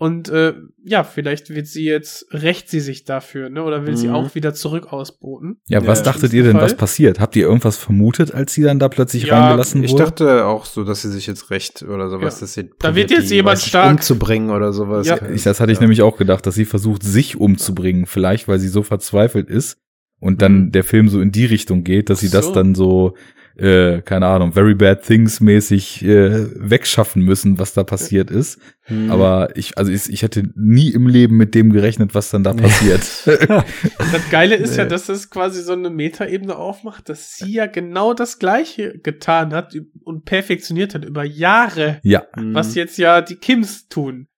Und 0.00 0.28
äh, 0.28 0.54
ja, 0.84 1.02
vielleicht 1.02 1.50
wird 1.50 1.66
sie 1.66 1.82
jetzt, 1.84 2.26
rächt 2.30 2.70
sie 2.70 2.78
sich 2.78 3.02
dafür, 3.02 3.50
ne? 3.50 3.64
Oder 3.64 3.84
will 3.84 3.96
sie 3.96 4.06
Mhm. 4.06 4.14
auch 4.14 4.34
wieder 4.36 4.54
zurück 4.54 4.92
ausboten. 4.92 5.60
Ja, 5.66 5.84
was 5.88 5.98
Ja, 5.98 6.04
dachtet 6.04 6.32
ihr 6.32 6.44
denn, 6.44 6.52
Fall. 6.52 6.62
was 6.62 6.76
passiert? 6.76 7.18
Habt 7.18 7.34
ihr 7.34 7.42
irgendwas 7.48 7.78
vermutet, 7.78 8.32
als 8.32 8.54
sie 8.54 8.62
dann 8.62 8.78
da 8.78 8.88
plötzlich 8.88 9.24
Ja, 9.24 9.40
reingelassen 9.46 9.82
Ich 9.82 9.90
wurde? 9.90 10.04
dachte 10.04 10.44
auch 10.44 10.66
so, 10.66 10.84
dass 10.84 11.02
sie 11.02 11.10
sich 11.10 11.26
jetzt 11.26 11.50
recht 11.50 11.82
oder 11.82 12.10
sowas, 12.10 12.36
Ja. 12.36 12.40
dass 12.42 12.54
sie 12.54 12.70
Da 12.78 12.94
wird 12.94 13.10
jetzt 13.10 13.28
die, 13.32 13.34
jemand 13.34 13.58
stark- 13.58 13.90
umzubringen 13.90 14.50
oder 14.50 14.72
sowas. 14.72 15.04
Ja. 15.08 15.18
Ich, 15.30 15.42
das 15.42 15.58
hatte 15.58 15.72
ich 15.72 15.78
Ja. 15.78 15.82
nämlich 15.82 16.02
auch 16.02 16.16
gedacht, 16.16 16.46
dass 16.46 16.54
sie 16.54 16.64
versucht, 16.64 17.02
sich 17.02 17.34
umzubringen, 17.36 18.06
vielleicht, 18.06 18.46
weil 18.46 18.60
sie 18.60 18.68
so 18.68 18.84
verzweifelt 18.84 19.50
ist 19.50 19.78
und 20.20 20.42
dann 20.42 20.66
Mhm. 20.66 20.70
der 20.70 20.84
Film 20.84 21.08
so 21.08 21.20
in 21.20 21.32
die 21.32 21.46
Richtung 21.46 21.82
geht, 21.82 22.08
dass 22.08 22.20
sie 22.20 22.30
das 22.30 22.44
So. 22.44 22.52
dann 22.52 22.76
so, 22.76 23.16
äh, 23.58 24.02
keine 24.02 24.26
Ahnung, 24.26 24.52
Very 24.52 24.74
Bad 24.74 25.02
Things 25.02 25.40
mäßig 25.40 26.04
äh, 26.04 26.46
wegschaffen 26.54 27.22
müssen, 27.22 27.58
was 27.58 27.74
da 27.74 27.82
passiert 27.82 28.30
ist. 28.30 28.60
Hm. 28.82 29.10
Aber 29.10 29.56
ich, 29.56 29.76
also 29.76 29.90
ich, 29.90 30.08
ich 30.10 30.22
hätte 30.22 30.44
nie 30.54 30.90
im 30.90 31.08
Leben 31.08 31.36
mit 31.36 31.54
dem 31.54 31.72
gerechnet, 31.72 32.14
was 32.14 32.30
dann 32.30 32.44
da 32.44 32.54
passiert. 32.54 33.02
Das 33.98 34.30
Geile 34.30 34.54
ist 34.54 34.76
ja, 34.76 34.84
Nee. 34.84 34.90
dass 34.90 35.08
es 35.08 35.28
quasi 35.28 35.62
so 35.62 35.72
eine 35.72 35.90
Metaebene 35.90 36.56
aufmacht, 36.56 37.08
dass 37.08 37.34
sie 37.36 37.52
ja 37.52 37.66
genau 37.66 38.14
das 38.14 38.38
Gleiche 38.38 38.98
getan 38.98 39.52
hat 39.52 39.74
und 40.04 40.24
perfektioniert 40.24 40.94
hat 40.94 41.04
über 41.04 41.24
Jahre, 41.24 42.00
ja. 42.02 42.22
Hm. 42.34 42.54
was 42.54 42.74
jetzt 42.74 42.96
ja 42.96 43.20
die 43.20 43.36
Kims 43.36 43.88
tun. 43.88 44.28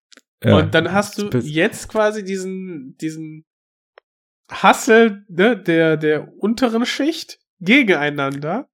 ja. 0.43 0.57
Und 0.57 0.75
dann 0.75 0.93
hast 0.93 1.19
du 1.19 1.29
jetzt 1.39 1.89
quasi 1.89 2.25
diesen, 2.25 2.97
diesen 3.01 3.45
Hassel 4.51 5.25
ne, 5.29 5.57
der, 5.57 5.97
der 5.97 6.33
unteren 6.39 6.87
Schicht 6.87 7.39
gegeneinander. 7.61 8.70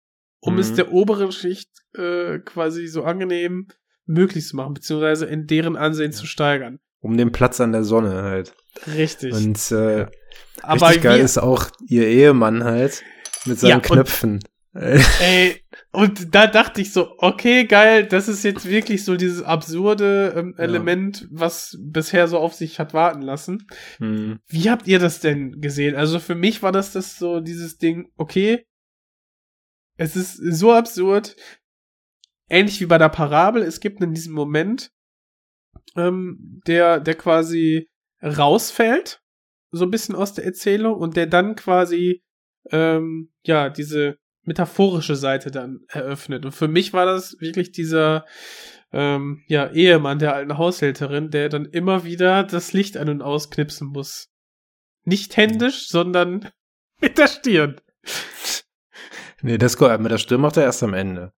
Um 0.47 0.55
Mhm. 0.55 0.61
es 0.61 0.75
der 0.75 0.93
oberen 0.93 1.33
Schicht 1.33 1.71
äh, 1.95 2.39
quasi 2.39 2.87
so 2.87 3.05
angenehm 3.05 3.69
möglich 4.07 4.47
zu 4.47 4.57
machen, 4.57 4.75
beziehungsweise 4.75 5.27
in 5.27 5.47
deren 5.47 5.77
Ansehen 5.77 6.13
zu 6.13 6.27
steigern. 6.27 6.79
Um 7.01 7.17
den 7.17 7.33
Platz 7.33 7.61
an 7.61 7.73
der 7.73 7.85
Sonne 7.85 8.23
halt. 8.23 8.55
Richtig. 8.87 9.33
Und 9.35 9.71
äh, 9.73 10.07
Aber 10.63 10.89
richtig 10.89 11.03
geil 11.03 11.21
ist 11.21 11.39
auch 11.39 11.69
ihr 11.89 12.07
Ehemann 12.07 12.65
halt 12.65 13.03
mit 13.45 13.59
seinen 13.59 13.71
Ja, 13.71 13.81
Knöpfen. 13.81 14.41
Ey, 15.21 15.63
und 15.93 16.35
da 16.35 16.47
dachte 16.47 16.83
ich 16.83 16.93
so, 16.93 17.15
okay, 17.19 17.65
geil, 17.65 18.05
das 18.07 18.29
ist 18.29 18.45
jetzt 18.45 18.69
wirklich 18.69 19.05
so 19.07 19.17
dieses 19.17 19.43
absurde 19.43 20.35
ähm, 20.37 20.55
Ja. 20.59 20.65
Element, 20.65 21.27
was 21.31 21.79
bisher 21.81 22.29
so 22.29 22.39
auf 22.39 22.53
sich 22.53 22.79
hat 22.79 22.93
warten 22.93 23.23
lassen. 23.23 23.67
Hm. 23.99 24.39
Wie 24.49 24.69
habt 24.71 24.87
ihr 24.87 24.99
das 24.99 25.21
denn 25.21 25.61
gesehen? 25.63 25.97
Also 25.97 26.19
für 26.19 26.35
mich 26.35 26.63
war 26.63 26.73
das 26.73 26.93
das 26.93 27.19
so 27.19 27.41
dieses 27.41 27.79
Ding, 27.79 28.11
okay, 28.19 28.67
es 29.97 30.17
ist 30.17 30.37
so 30.37 30.73
absurd, 30.73 31.37
ähnlich 32.49 32.81
wie 32.81 32.87
bei 32.87 32.99
der 32.99 33.09
Parabel, 33.09 33.63
es 33.63 33.81
gibt 33.81 34.03
in 34.03 34.15
diesem 34.15 34.35
Moment, 34.35 34.91
ähm, 35.97 36.61
der, 36.67 37.01
der 37.01 37.15
quasi 37.15 37.89
rausfällt, 38.23 39.21
so 39.71 39.85
ein 39.85 39.91
bisschen 39.91 40.15
aus 40.15 40.35
der 40.35 40.45
Erzählung 40.45 40.97
und 40.97 41.17
der 41.17 41.27
dann 41.27 41.57
quasi, 41.57 42.23
ähm, 42.71 43.33
ja, 43.45 43.69
diese 43.69 44.19
metaphorische 44.43 45.17
Seite 45.17 45.51
dann 45.51 45.81
eröffnet. 45.89 46.45
Und 46.45 46.53
für 46.53 46.69
mich 46.69 46.93
war 46.93 47.05
das 47.05 47.37
wirklich 47.41 47.73
dieser, 47.73 48.25
ähm, 48.93 49.43
ja, 49.49 49.71
Ehemann 49.73 50.19
der 50.19 50.35
alten 50.35 50.57
Haushälterin, 50.57 51.31
der 51.31 51.49
dann 51.49 51.65
immer 51.67 52.05
wieder 52.05 52.45
das 52.45 52.73
Licht 52.73 52.97
an- 52.97 53.09
und 53.09 53.23
ausknipsen 53.23 53.89
muss. 53.89 54.29
Nicht 55.05 55.37
händisch, 55.37 55.89
sondern 55.89 56.49
mit 57.01 57.19
der 57.19 57.29
Stirn. 57.29 57.81
Nee, 59.43 59.59
das 59.59 59.77
mit 60.01 60.11
der 60.11 60.19
Stirn 60.19 60.41
macht 60.41 60.57
er 60.57 60.65
erst 60.65 60.83
am 60.83 60.95
Ende. 60.95 61.33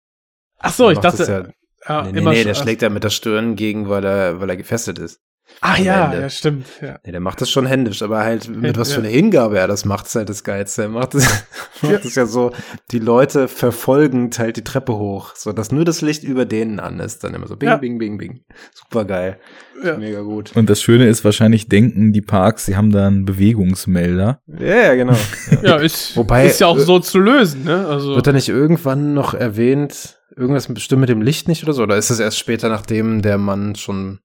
Ach 0.60 0.74
so, 0.74 0.90
ich 0.90 1.00
dachte, 1.00 1.54
Ja, 1.88 2.04
nee, 2.04 2.12
nee, 2.12 2.20
immer 2.20 2.32
nee 2.32 2.44
der 2.44 2.54
schlägt 2.54 2.82
er 2.82 2.90
mit 2.90 3.04
der 3.04 3.10
Stirn 3.10 3.56
gegen, 3.56 3.90
weil 3.90 4.04
er, 4.04 4.40
weil 4.40 4.50
er 4.50 4.58
gefesselt 4.58 5.00
ist. 5.00 5.22
Ach 5.62 5.78
ja, 5.80 6.06
Ende. 6.06 6.22
ja, 6.22 6.30
stimmt, 6.30 6.66
ja. 6.82 7.00
Nee, 7.04 7.12
der 7.12 7.20
macht 7.20 7.42
das 7.42 7.50
schon 7.50 7.66
händisch, 7.66 8.02
aber 8.04 8.20
halt 8.20 8.48
mit 8.48 8.76
Händ- 8.76 8.78
was 8.80 8.90
ja. 8.90 8.96
für 8.96 9.02
eine 9.02 9.10
Hingabe 9.10 9.58
er 9.58 9.68
das 9.68 9.86
macht, 9.86 10.06
ist 10.06 10.16
halt 10.16 10.30
das 10.30 10.44
Geilste. 10.44 10.84
Er 10.84 10.90
macht 10.90 11.16
es 11.16 11.28
macht 11.82 12.06
es 12.06 12.14
ja 12.16 12.26
so, 12.28 12.52
die 12.92 13.00
Leute 13.00 13.48
verfolgend 13.48 14.38
halt 14.40 14.58
die 14.58 14.64
Treppe 14.64 14.96
hoch, 14.98 15.34
so 15.36 15.52
dass 15.54 15.72
nur 15.72 15.84
das 15.86 16.02
Licht 16.02 16.24
über 16.24 16.46
denen 16.46 16.80
an 16.80 17.00
ist. 17.00 17.24
Dann 17.24 17.34
immer 17.34 17.48
so 17.48 17.56
bing, 17.56 17.70
Ja. 17.70 17.78
bing, 17.78 17.98
bing, 17.98 18.18
bing. 18.18 18.42
Super 18.74 19.06
geil. 19.06 19.40
Ja. 19.84 19.98
Mega 19.98 20.22
gut. 20.22 20.52
Und 20.56 20.70
das 20.70 20.82
Schöne 20.82 21.08
ist, 21.08 21.24
wahrscheinlich 21.24 21.70
denken 21.70 22.12
die 22.14 22.22
Parks, 22.22 22.66
sie 22.66 22.76
haben 22.76 22.92
da 22.92 23.08
einen 23.08 23.26
Bewegungsmelder. 23.26 24.42
Ja, 24.60 24.66
ja, 24.76 24.96
genau. 24.96 25.16
Ja, 25.64 25.78
ist, 25.78 26.16
Wobei, 26.18 26.46
ist 26.48 26.60
ja 26.60 26.68
auch 26.68 26.80
so 26.80 27.00
zu 27.00 27.20
lösen, 27.20 27.64
ne? 27.64 27.86
Also, 27.88 28.16
Wird 28.16 28.28
da 28.28 28.32
nicht 28.32 28.50
irgendwann 28.50 29.14
noch 29.14 29.34
erwähnt, 29.34 30.20
irgendwas 30.36 30.68
bestimmt 30.72 31.02
mit 31.02 31.10
dem 31.10 31.22
Licht 31.22 31.48
nicht 31.48 31.64
oder 31.64 31.74
so? 31.74 31.84
Oder 31.84 31.98
ist 31.98 32.10
das 32.10 32.20
erst 32.20 32.38
später, 32.38 32.70
nachdem 32.70 33.22
der 33.22 33.38
Mann 33.38 33.76
schon 33.76 34.20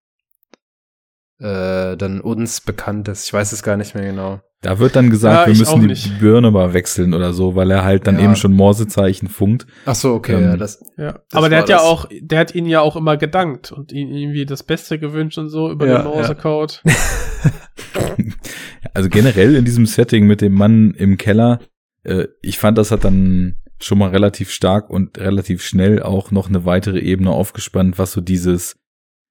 äh, 1.43 1.97
dann 1.97 2.20
uns 2.20 2.60
bekannt 2.60 3.09
ist? 3.09 3.24
Ich 3.27 3.32
weiß 3.32 3.52
es 3.52 3.62
gar 3.62 3.77
nicht 3.77 3.94
mehr 3.94 4.05
genau. 4.05 4.40
Da 4.62 4.78
wird 4.78 4.94
dann 4.94 5.10
gesagt, 5.10 5.48
Ja, 5.48 5.52
wir 5.52 5.59
müssen 5.59 5.81
die 5.81 5.86
nicht. 5.89 6.20
Birne 6.20 6.52
mal 6.52 6.73
wechseln 6.73 7.14
oder 7.14 7.32
so, 7.32 7.56
weil 7.56 7.69
er 7.73 7.82
halt 7.82 8.06
dann 8.06 8.19
Ja. 8.19 8.24
eben 8.27 8.36
schon 8.36 8.52
Morsezeichen 8.52 9.27
funkt. 9.28 9.66
Ach 9.86 9.97
so, 9.97 10.14
okay, 10.14 10.35
Ähm, 10.35 10.43
ja, 10.43 10.56
das. 10.56 10.81
ja. 10.97 11.12
das 11.14 11.23
Aber 11.32 11.48
der 11.48 11.59
hat 11.59 11.69
ja 11.69 11.78
das. 11.78 11.85
auch, 11.85 12.06
der 12.20 12.39
hat 12.39 12.55
ihnen 12.55 12.69
ja 12.69 12.81
auch 12.81 12.94
immer 12.94 13.16
gedankt 13.16 13.73
und 13.73 13.90
ihnen 13.90 14.12
irgendwie 14.14 14.47
das 14.47 14.62
Beste 14.62 15.01
gewünscht 15.01 15.36
und 15.39 15.48
so 15.48 15.69
über 15.70 15.86
Ja, 15.89 15.98
den 16.02 16.05
Morsecode. 16.12 16.81
Also 18.94 19.09
generell 19.09 19.56
in 19.56 19.64
diesem 19.64 19.86
Setting 19.86 20.27
mit 20.27 20.40
dem 20.40 20.52
Mann 20.55 20.93
im 20.93 21.16
Keller, 21.16 21.60
äh, 22.05 22.27
ich 22.43 22.59
fand, 22.59 22.77
das 22.78 22.90
hat 22.90 23.05
dann 23.05 23.56
schon 23.81 23.98
mal 23.98 24.10
relativ 24.10 24.51
stark 24.51 24.90
und 24.90 25.19
relativ 25.19 25.62
schnell 25.62 26.02
auch 26.02 26.31
noch 26.31 26.48
eine 26.48 26.64
weitere 26.64 26.98
Ebene 27.01 27.31
aufgespannt, 27.31 27.98
was 27.98 28.12
so 28.12 28.20
dieses 28.20 28.77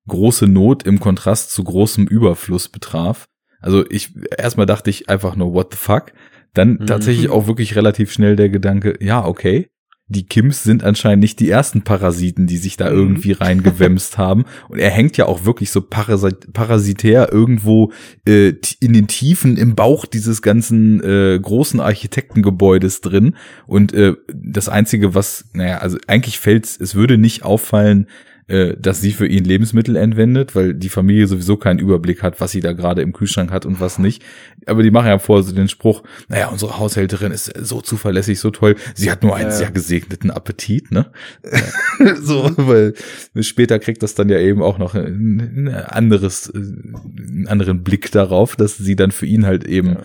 große 0.07 0.48
Not 0.48 0.84
im 0.84 0.99
Kontrast 0.99 1.52
zu 1.52 1.64
großem 1.64 2.07
Überfluss 2.07 2.69
betraf. 2.69 3.28
Also 3.60 3.86
ich 3.90 4.14
erstmal 4.38 4.65
dachte 4.65 4.90
ich 4.90 5.10
einfach 5.10 5.36
nur 5.36 5.53
what 5.53 5.72
the 5.72 5.78
fuck, 5.78 6.14
dann 6.53 6.78
Mhm. 6.80 6.88
tatsächlich 6.88 7.30
auch 7.30 7.48
wirklich 7.48 7.76
relativ 7.76 8.11
schnell 8.11 8.36
der 8.36 8.49
Gedanke, 8.49 8.95
ja, 8.99 9.23
okay, 9.26 9.68
die 10.07 10.26
Kims 10.26 10.64
sind 10.64 10.84
anscheinend 10.84 11.22
nicht 11.22 11.40
die 11.40 11.49
ersten 11.49 11.84
Parasiten, 11.84 12.45
die 12.45 12.57
sich 12.57 12.76
da 12.76 12.90
Mhm. 12.90 12.98
irgendwie 12.98 13.32
reingewämst 13.32 14.18
haben. 14.18 14.44
Und 14.68 14.80
er 14.80 14.90
hängt 14.90 15.15
ja 15.15 15.26
auch 15.26 15.45
wirklich 15.45 15.72
so 15.72 15.80
parasit 15.82 16.52
parasitär 16.52 17.32
irgendwo 17.32 17.94
äh, 18.28 18.53
in 18.82 18.91
den 18.91 19.07
Tiefen 19.07 19.56
im 19.56 19.76
Bauch 19.76 20.06
dieses 20.06 20.41
ganzen 20.41 21.02
äh, 21.02 21.40
großen 21.41 21.80
Architektengebäudes 21.80 22.99
drin. 23.02 23.36
Und 23.68 23.94
äh, 23.94 24.15
das 24.34 24.68
Einzige, 24.69 25.15
was, 25.15 25.45
naja, 25.53 25.78
also 25.78 25.98
eigentlich 26.07 26.40
fällt's, 26.40 26.78
es 26.78 26.94
würde 26.95 27.18
nicht 27.18 27.44
auffallen, 27.44 28.07
äh, 28.52 28.76
dass 28.78 28.99
sie 28.99 29.14
für 29.14 29.28
ihn 29.28 29.45
Lebensmittel 29.45 29.95
entwendet, 29.95 30.56
weil 30.56 30.73
die 30.73 30.90
Familie 30.90 31.26
sowieso 31.28 31.56
keinen 31.56 31.80
Überblick 31.80 32.22
hat, 32.22 32.41
was 32.41 32.52
sie 32.52 32.60
da 32.60 32.73
gerade 32.73 33.02
im 33.02 33.14
Kühlschrank 33.14 33.49
hat 33.49 33.65
und 33.65 33.80
was 33.80 33.98
nicht. 33.98 34.22
Aber 34.65 34.84
die 34.84 34.91
machen 34.91 35.07
ja 35.07 35.19
vorher 35.19 35.44
so 35.44 35.56
den 35.56 35.69
Spruch, 35.69 36.03
naja, 36.28 36.49
unsere 36.49 36.78
Haushälterin 36.78 37.32
ist 37.32 37.53
so 37.65 37.80
zuverlässig, 37.80 38.40
so 38.40 38.49
toll, 38.52 38.76
sie 38.94 39.10
hat 39.10 39.23
nur 39.23 39.36
einen 39.38 39.52
Ja. 39.52 39.56
sehr 39.56 39.72
gesegneten 39.72 40.32
Appetit, 40.32 40.91
ne? 40.91 41.11
so, 42.22 42.52
weil 42.57 42.94
später 43.40 43.80
kriegt 43.80 44.03
das 44.03 44.15
dann 44.15 44.28
ja 44.28 44.40
eben 44.40 44.61
auch 44.61 44.78
noch 44.78 44.95
ein, 44.95 45.69
anderes, 45.69 46.48
äh, 46.49 46.57
einen 46.57 47.48
anderen 47.48 47.84
Blick 47.84 48.11
darauf, 48.11 48.57
dass 48.57 48.78
sie 48.78 48.98
dann 48.98 49.11
für 49.11 49.26
ihn 49.26 49.45
halt 49.45 49.64
eben 49.64 49.94
Ja. 49.94 50.02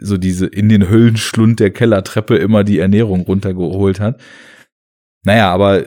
so 0.00 0.16
diese 0.16 0.46
in 0.46 0.68
den 0.70 0.88
Höllenschlund 0.88 1.60
der 1.60 1.70
Kellertreppe 1.70 2.36
immer 2.36 2.64
die 2.64 2.78
Ernährung 2.78 3.20
runtergeholt 3.20 4.00
hat. 4.00 4.18
Naja, 5.24 5.52
aber 5.52 5.84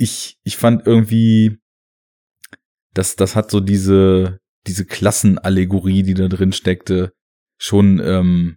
ich, 0.00 0.38
ich 0.44 0.56
fand 0.56 0.86
irgendwie, 0.86 1.58
das, 2.94 3.16
das 3.16 3.36
hat 3.36 3.50
so 3.50 3.60
diese, 3.60 4.40
diese 4.66 4.86
Klassenallegorie, 4.86 6.02
die 6.02 6.14
da 6.14 6.28
drin 6.28 6.52
steckte, 6.52 7.12
schon 7.58 8.00
ähm, 8.02 8.56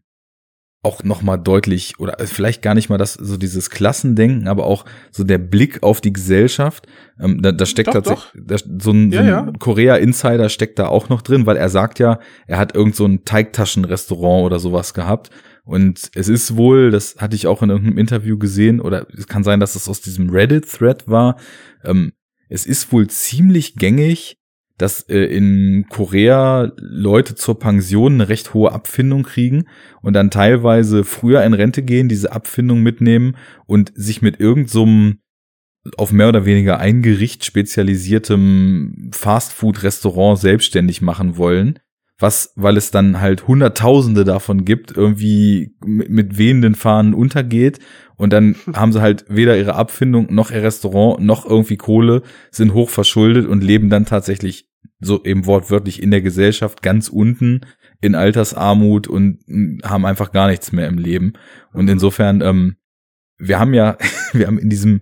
auch 0.83 1.03
noch 1.03 1.21
mal 1.21 1.37
deutlich 1.37 1.99
oder 1.99 2.17
vielleicht 2.25 2.61
gar 2.61 2.75
nicht 2.75 2.89
mal 2.89 2.97
das 2.97 3.13
so 3.13 3.37
dieses 3.37 3.69
Klassendenken, 3.69 4.47
aber 4.47 4.65
auch 4.65 4.85
so 5.11 5.23
der 5.23 5.37
Blick 5.37 5.83
auf 5.83 5.99
die 5.99 6.13
Gesellschaft. 6.13 6.87
Ähm, 7.19 7.41
da, 7.41 7.51
da 7.51 7.65
steckt 7.65 7.89
Doch, 7.89 7.93
tatsächlich 7.93 8.43
da, 8.45 8.57
so 8.57 8.91
ein, 8.91 9.11
so 9.11 9.19
ein 9.19 9.27
ja. 9.27 9.51
Korea 9.59 9.95
Insider 9.97 10.47
steckt 10.47 10.79
da 10.79 10.87
auch 10.87 11.09
noch 11.09 11.21
drin, 11.21 11.45
weil 11.45 11.57
er 11.57 11.69
sagt 11.69 11.99
ja, 11.99 12.19
er 12.47 12.57
hat 12.57 12.75
irgend 12.75 12.95
so 12.95 13.05
ein 13.05 13.25
Teigtaschenrestaurant 13.25 14.45
oder 14.45 14.59
sowas 14.59 14.93
gehabt. 14.93 15.29
Und 15.65 16.11
es 16.13 16.27
ist 16.27 16.57
wohl, 16.57 16.91
das 16.91 17.15
hatte 17.17 17.35
ich 17.35 17.47
auch 17.47 17.63
in 17.63 17.69
irgendeinem 17.69 17.97
Interview 17.97 18.37
gesehen, 18.37 18.81
oder 18.81 19.07
es 19.17 19.27
kann 19.27 19.43
sein, 19.43 19.59
dass 19.59 19.75
es 19.75 19.87
aus 19.87 20.01
diesem 20.01 20.29
Reddit-Thread 20.29 21.07
war. 21.07 21.37
Ähm, 21.83 22.13
es 22.49 22.65
ist 22.65 22.91
wohl 22.91 23.07
ziemlich 23.07 23.75
gängig, 23.75 24.37
dass 24.77 25.01
äh, 25.07 25.23
in 25.23 25.85
Korea 25.89 26.71
Leute 26.77 27.35
zur 27.35 27.59
Pension 27.59 28.15
eine 28.15 28.29
recht 28.29 28.53
hohe 28.53 28.71
Abfindung 28.71 29.23
kriegen 29.23 29.65
und 30.01 30.13
dann 30.13 30.31
teilweise 30.31 31.03
früher 31.03 31.43
in 31.43 31.53
Rente 31.53 31.83
gehen, 31.83 32.09
diese 32.09 32.31
Abfindung 32.31 32.81
mitnehmen 32.81 33.37
und 33.65 33.91
sich 33.95 34.21
mit 34.21 34.39
irgendeinem 34.39 35.19
auf 35.97 36.11
mehr 36.11 36.29
oder 36.29 36.45
weniger 36.45 36.79
ein 36.79 37.01
Gericht 37.01 37.43
spezialisiertem 37.43 39.11
Fastfood-Restaurant 39.13 40.39
selbstständig 40.39 41.01
machen 41.01 41.37
wollen. 41.37 41.79
Was, 42.19 42.53
weil 42.55 42.77
es 42.77 42.91
dann 42.91 43.19
halt 43.19 43.47
Hunderttausende 43.47 44.23
davon 44.23 44.65
gibt, 44.65 44.95
irgendwie 44.95 45.75
mit, 45.83 46.09
mit 46.09 46.37
wehenden 46.37 46.75
Fahnen 46.75 47.13
untergeht. 47.13 47.79
Und 48.15 48.31
dann 48.31 48.55
haben 48.73 48.93
sie 48.93 49.01
halt 49.01 49.25
weder 49.27 49.57
ihre 49.57 49.75
Abfindung 49.75 50.33
noch 50.33 50.51
ihr 50.51 50.63
Restaurant 50.63 51.23
noch 51.23 51.45
irgendwie 51.45 51.77
Kohle, 51.77 52.21
sind 52.51 52.73
hoch 52.73 52.89
verschuldet 52.89 53.47
und 53.47 53.63
leben 53.63 53.89
dann 53.89 54.05
tatsächlich 54.05 54.69
so 54.99 55.23
eben 55.23 55.45
wortwörtlich 55.45 56.01
in 56.01 56.11
der 56.11 56.21
Gesellschaft 56.21 56.81
ganz 56.81 57.09
unten 57.09 57.61
in 58.01 58.15
Altersarmut 58.15 59.07
und 59.07 59.39
mm, 59.47 59.79
haben 59.83 60.05
einfach 60.05 60.31
gar 60.31 60.47
nichts 60.47 60.71
mehr 60.71 60.87
im 60.87 60.97
Leben. 60.97 61.33
Und 61.71 61.89
insofern, 61.89 62.41
ähm, 62.41 62.75
wir 63.37 63.59
haben 63.59 63.73
ja, 63.73 63.97
wir 64.33 64.47
haben 64.47 64.59
in 64.59 64.69
diesem, 64.69 65.01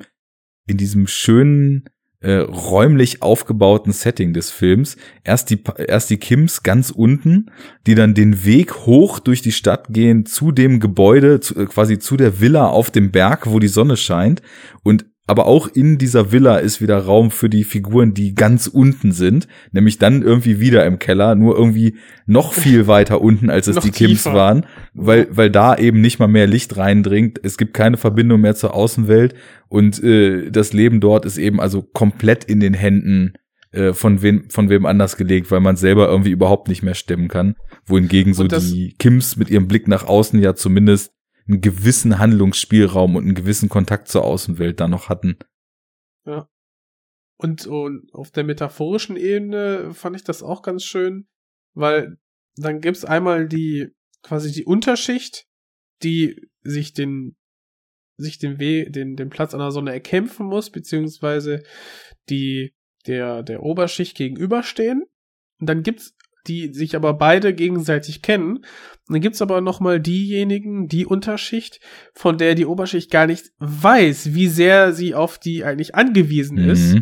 in 0.68 0.78
diesem 0.78 1.08
schönen, 1.08 1.86
äh, 2.22 2.38
räumlich 2.38 3.22
aufgebauten 3.22 3.92
Setting 3.92 4.34
des 4.34 4.52
Films. 4.52 4.96
Erst 5.24 5.50
die, 5.50 5.62
erst 5.88 6.10
die 6.10 6.18
Kims 6.18 6.64
ganz 6.64 6.92
unten, 6.92 7.52
die 7.88 7.96
dann 7.96 8.14
den 8.14 8.46
Weg 8.46 8.86
hoch 8.86 9.20
durch 9.20 9.42
die 9.42 9.52
Stadt 9.52 9.88
gehen 9.90 10.26
zu 10.26 10.52
dem 10.52 10.80
Gebäude, 10.80 11.40
zu, 11.40 11.56
äh, 11.56 11.66
quasi 11.66 12.00
zu 12.00 12.18
der 12.18 12.40
Villa 12.40 12.68
auf 12.68 12.92
dem 12.92 13.12
Berg, 13.12 13.48
wo 13.48 13.60
die 13.60 13.68
Sonne 13.68 13.98
scheint. 13.98 14.42
Und 14.84 15.06
aber 15.32 15.46
auch 15.46 15.70
in 15.70 15.98
dieser 15.98 16.34
Villa 16.34 16.58
ist 16.58 16.82
wieder 16.82 16.98
Raum 16.98 17.32
für 17.32 17.48
die 17.48 17.64
Figuren, 17.64 18.14
die 18.14 18.36
ganz 18.36 18.68
unten 18.68 19.14
sind, 19.14 19.48
nämlich 19.72 19.98
dann 19.98 20.24
irgendwie 20.24 20.60
wieder 20.60 20.86
im 20.86 21.00
Keller, 21.00 21.36
nur 21.36 21.58
irgendwie 21.58 21.96
noch 22.26 22.52
viel 22.52 22.86
weiter 22.88 23.22
unten, 23.22 23.50
als 23.50 23.68
es 23.68 23.78
die 23.78 23.92
Kims 23.92 24.24
tiefer. 24.24 24.34
waren, 24.34 24.66
weil, 24.94 25.30
weil 25.32 25.50
da 25.50 25.78
eben 25.78 26.02
nicht 26.02 26.20
mal 26.20 26.28
mehr 26.28 26.48
Licht 26.48 26.76
reindringt. 26.76 27.40
Es 27.44 27.58
gibt 27.58 27.74
keine 27.74 27.96
Verbindung 27.96 28.42
mehr 28.42 28.56
zur 28.56 28.76
Außenwelt 28.76 29.34
und 29.70 30.04
äh, 30.04 30.52
das 30.52 30.74
Leben 30.74 31.00
dort 31.00 31.24
ist 31.24 31.38
eben 31.38 31.62
also 31.62 31.82
komplett 31.82 32.44
in 32.44 32.60
den 32.60 32.74
Händen 32.74 33.36
äh, 33.72 33.94
von 33.94 34.22
wem, 34.22 34.50
von 34.50 34.68
wem 34.68 34.86
anders 34.86 35.16
gelegt, 35.16 35.50
weil 35.50 35.62
man 35.62 35.78
selber 35.78 36.10
irgendwie 36.10 36.32
überhaupt 36.32 36.68
nicht 36.68 36.84
mehr 36.84 36.94
stemmen 36.94 37.30
kann. 37.30 37.56
Wohingegen 37.86 38.34
so 38.34 38.46
die 38.48 38.96
Kims 39.00 39.38
mit 39.38 39.50
ihrem 39.50 39.70
Blick 39.70 39.88
nach 39.88 40.06
außen 40.06 40.42
ja 40.42 40.56
zumindest 40.56 41.14
einen 41.48 41.62
gewissen 41.62 42.20
Handlungsspielraum 42.20 43.16
und 43.16 43.24
einen 43.24 43.36
gewissen 43.36 43.70
Kontakt 43.70 44.08
zur 44.08 44.24
Außenwelt 44.24 44.80
da 44.80 44.88
noch 44.88 45.10
hatten. 45.10 45.38
Ja. 46.26 46.50
Und, 47.38 47.66
und 47.66 48.14
auf 48.14 48.32
der 48.32 48.44
metaphorischen 48.44 49.18
Ebene 49.18 49.94
fand 49.94 50.16
ich 50.16 50.24
das 50.24 50.44
auch 50.44 50.62
ganz 50.62 50.84
schön, 50.84 51.28
weil 51.74 52.18
dann 52.56 52.82
gibt's 52.82 53.06
einmal 53.06 53.48
die, 53.48 53.90
quasi 54.22 54.52
die 54.52 54.66
Unterschicht, 54.66 55.48
die 56.04 56.50
sich 56.62 56.94
den, 56.94 57.36
sich 58.18 58.38
den 58.38 58.60
Weg, 58.60 58.94
den, 58.94 59.16
den 59.16 59.30
Platz 59.30 59.54
an 59.54 59.60
der 59.60 59.72
Sonne 59.72 59.92
erkämpfen 59.92 60.46
muss, 60.46 60.70
beziehungsweise 60.70 61.64
die, 62.30 62.76
der, 63.08 63.42
der 63.42 63.64
Oberschicht 63.64 64.16
gegenüberstehen. 64.16 65.04
Und 65.60 65.68
dann 65.68 65.82
gibt's 65.84 66.16
die 66.48 66.74
sich 66.74 66.96
aber 66.96 67.14
beide 67.14 67.54
gegenseitig 67.54 68.22
kennen. 68.22 68.58
Und 68.58 68.66
dann 69.16 69.22
gibt's 69.22 69.42
aber 69.42 69.62
noch 69.62 69.80
mal 69.80 70.00
diejenigen, 70.00 70.88
die 70.88 71.06
Unterschicht, 71.06 71.80
von 72.14 72.38
der 72.38 72.56
die 72.56 72.66
Oberschicht 72.66 73.12
gar 73.12 73.28
nicht 73.28 73.52
weiß, 73.60 74.34
wie 74.34 74.48
sehr 74.48 74.94
sie 74.94 75.16
auf 75.16 75.38
die 75.38 75.64
eigentlich 75.64 75.96
angewiesen 75.96 76.64
Mhm. 76.64 76.70
ist. 76.70 76.98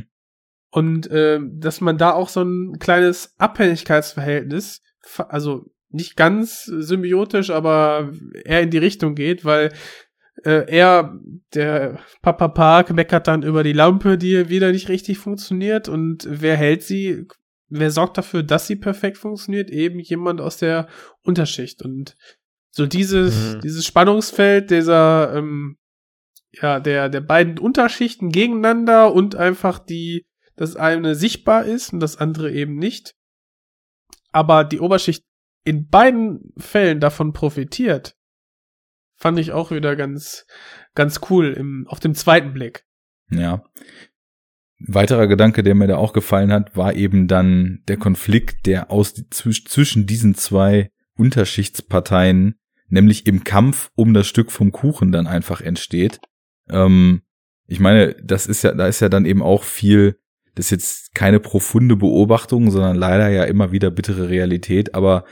Und 0.72 1.10
äh, 1.10 1.40
dass 1.52 1.82
man 1.82 1.98
da 1.98 2.11
auch 2.11 2.30
so 2.30 2.44
ein 2.44 2.78
kleines 2.80 3.34
Abhängigkeitsverhältnis, 3.38 4.82
also 5.18 5.66
nicht 5.90 6.16
ganz 6.16 6.66
symbiotisch, 6.66 7.49
aber 7.49 8.11
eher 8.45 8.61
in 8.61 8.70
die 8.70 8.78
Richtung 8.78 9.16
geht, 9.16 9.44
weil 9.44 9.72
äh, 10.44 10.66
er, 10.68 11.18
der 11.53 11.99
Papa 12.22 12.48
Park, 12.49 12.94
meckert 12.94 13.28
dann 13.28 13.44
über 13.44 13.64
die 13.64 13.74
Lampe, 13.74 14.18
die 14.18 14.49
wieder 14.49 14.72
nicht 14.72 14.90
richtig 14.90 15.18
funktioniert. 15.18 15.90
Und 15.90 16.28
wer 16.30 16.56
hält 16.56 16.84
sie? 16.84 17.26
Wer 17.70 17.91
sorgt 17.91 18.18
dafür, 18.18 18.44
dass 18.44 18.68
sie 18.68 18.76
perfekt 18.76 19.18
funktioniert? 19.18 19.70
Eben 19.70 20.00
jemand 20.00 20.41
aus 20.41 20.58
der 20.58 20.88
Unterschicht. 21.22 21.82
Und 21.84 22.16
so 22.72 22.86
dieses, 22.86 23.56
Mhm. 23.56 23.62
dieses 23.62 23.86
Spannungsfeld 23.86 24.72
dieser, 24.72 25.36
ähm, 25.36 25.78
ja, 26.52 26.80
der, 26.80 27.10
der 27.10 27.22
beiden 27.22 27.60
Unterschichten 27.60 28.30
gegeneinander 28.30 29.14
und 29.14 29.36
einfach 29.36 29.80
die, 29.80 30.26
das 30.56 30.76
eine 30.76 31.16
sichtbar 31.16 31.66
ist 31.66 31.94
und 31.94 32.00
das 32.00 32.18
andere 32.18 32.52
eben 32.52 32.76
nicht. 32.76 33.14
Aber 34.32 34.64
die 34.64 34.80
Oberschicht 34.80 35.24
in 35.64 35.88
beiden 35.88 36.54
Fällen 36.58 37.00
davon 37.00 37.34
profitiert, 37.34 38.16
fand 39.16 39.38
ich 39.38 39.52
auch 39.52 39.72
wieder 39.72 39.96
ganz, 39.96 40.46
ganz 40.96 41.20
cool 41.30 41.54
im, 41.54 41.86
auf 41.88 42.00
dem 42.00 42.16
zweiten 42.16 42.54
Blick. 42.54 42.86
Ja. 43.30 43.64
Weiterer 44.80 45.28
Gedanke, 45.28 45.62
der 45.62 45.76
mir 45.76 45.88
da 45.88 45.98
auch 45.98 46.14
gefallen 46.14 46.54
hat, 46.54 46.78
war 46.78 46.96
eben 46.96 47.28
dann 47.28 47.82
der 47.88 47.98
Konflikt, 47.98 48.66
der 48.66 48.92
aus 48.92 49.14
zwisch- 49.30 49.66
zwischen 49.66 50.06
diesen 50.06 50.36
zwei 50.36 50.90
Unterschichtsparteien, 51.16 52.56
nämlich 52.88 53.28
im 53.28 53.44
Kampf 53.44 53.92
um 53.96 54.14
das 54.14 54.28
Stück 54.28 54.52
vom 54.52 54.72
Kuchen 54.72 55.12
dann 55.12 55.28
einfach 55.28 55.60
entsteht. 55.60 56.22
Ähm, 56.70 57.22
ich 57.68 57.82
meine, 57.82 58.16
das 58.24 58.48
ist 58.48 58.64
ja, 58.64 58.74
da 58.74 58.88
ist 58.88 59.02
ja 59.02 59.10
dann 59.10 59.26
eben 59.26 59.42
auch 59.42 59.64
viel, 59.64 60.18
das 60.56 60.68
ist 60.68 60.72
jetzt 60.72 61.14
keine 61.14 61.42
profunde 61.42 61.98
Beobachtung, 61.98 62.72
sondern 62.72 62.96
leider 62.96 63.30
ja 63.30 63.44
immer 63.44 63.74
wieder 63.74 63.92
bittere 63.92 64.30
Realität, 64.30 64.96
aber 64.96 65.26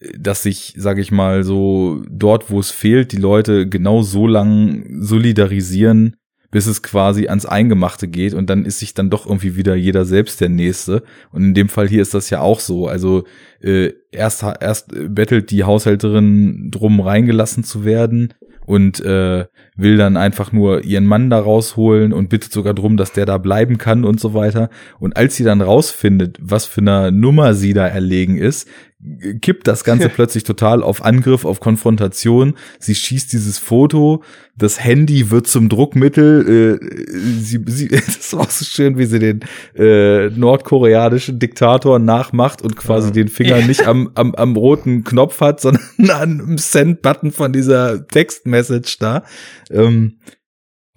äh, 0.00 0.18
dass 0.18 0.42
sich, 0.42 0.74
sage 0.76 1.00
ich 1.00 1.12
mal, 1.12 1.44
so 1.44 2.02
dort, 2.10 2.50
wo 2.50 2.58
es 2.58 2.72
fehlt, 2.72 3.12
die 3.12 3.18
Leute 3.18 3.68
genau 3.68 4.02
so 4.02 4.26
lang 4.26 4.84
solidarisieren, 5.00 6.16
bis 6.50 6.66
es 6.66 6.82
quasi 6.82 7.28
ans 7.28 7.46
Eingemachte 7.46 8.08
geht 8.08 8.34
und 8.34 8.50
dann 8.50 8.64
ist 8.64 8.80
sich 8.80 8.94
dann 8.94 9.10
doch 9.10 9.26
irgendwie 9.26 9.56
wieder 9.56 9.74
jeder 9.74 10.04
selbst 10.04 10.40
der 10.40 10.48
Nächste. 10.48 11.02
Und 11.30 11.44
in 11.44 11.54
dem 11.54 11.68
Fall 11.68 11.88
hier 11.88 12.02
ist 12.02 12.14
das 12.14 12.30
ja 12.30 12.40
auch 12.40 12.60
so. 12.60 12.88
Also 12.88 13.24
äh, 13.60 13.92
erst, 14.10 14.42
erst 14.42 14.92
bettelt 15.14 15.50
die 15.50 15.64
Haushälterin 15.64 16.70
drum 16.70 17.00
reingelassen 17.00 17.62
zu 17.62 17.84
werden 17.84 18.34
und 18.66 19.00
äh, 19.00 19.46
will 19.76 19.96
dann 19.96 20.16
einfach 20.16 20.52
nur 20.52 20.84
ihren 20.84 21.04
Mann 21.06 21.30
da 21.30 21.40
rausholen 21.40 22.12
und 22.12 22.28
bittet 22.28 22.52
sogar 22.52 22.74
drum, 22.74 22.96
dass 22.96 23.12
der 23.12 23.26
da 23.26 23.38
bleiben 23.38 23.78
kann 23.78 24.04
und 24.04 24.20
so 24.20 24.34
weiter. 24.34 24.70
Und 24.98 25.16
als 25.16 25.36
sie 25.36 25.44
dann 25.44 25.60
rausfindet, 25.60 26.38
was 26.40 26.66
für 26.66 26.80
eine 26.80 27.10
Nummer 27.10 27.54
sie 27.54 27.72
da 27.72 27.86
erlegen 27.86 28.36
ist, 28.36 28.68
kippt 29.40 29.66
das 29.66 29.84
Ganze 29.84 30.08
plötzlich 30.14 30.44
total 30.44 30.82
auf 30.82 31.04
Angriff, 31.04 31.44
auf 31.44 31.60
Konfrontation. 31.60 32.54
Sie 32.78 32.94
schießt 32.94 33.32
dieses 33.32 33.58
Foto, 33.58 34.22
das 34.56 34.82
Handy 34.82 35.30
wird 35.30 35.46
zum 35.46 35.68
Druckmittel. 35.68 36.78
Äh, 36.80 37.16
sie, 37.40 37.64
sie, 37.66 37.88
das 37.88 38.08
ist 38.08 38.34
auch 38.34 38.50
so 38.50 38.64
schön, 38.64 38.98
wie 38.98 39.06
sie 39.06 39.18
den 39.18 39.40
äh, 39.74 40.28
nordkoreanischen 40.30 41.38
Diktator 41.38 41.98
nachmacht 41.98 42.62
und 42.62 42.76
quasi 42.76 43.08
Ja. 43.08 43.12
den 43.12 43.28
Finger 43.28 43.62
nicht 43.62 43.86
am, 43.86 44.10
am, 44.14 44.34
am 44.34 44.56
roten 44.56 45.04
Knopf 45.04 45.40
hat, 45.40 45.60
sondern 45.60 46.10
an 46.10 46.38
dem 46.38 46.58
Send-Button 46.58 47.32
von 47.32 47.52
dieser 47.52 48.06
Textmessage 48.06 48.96
da. 49.00 49.24
Ähm, 49.70 50.18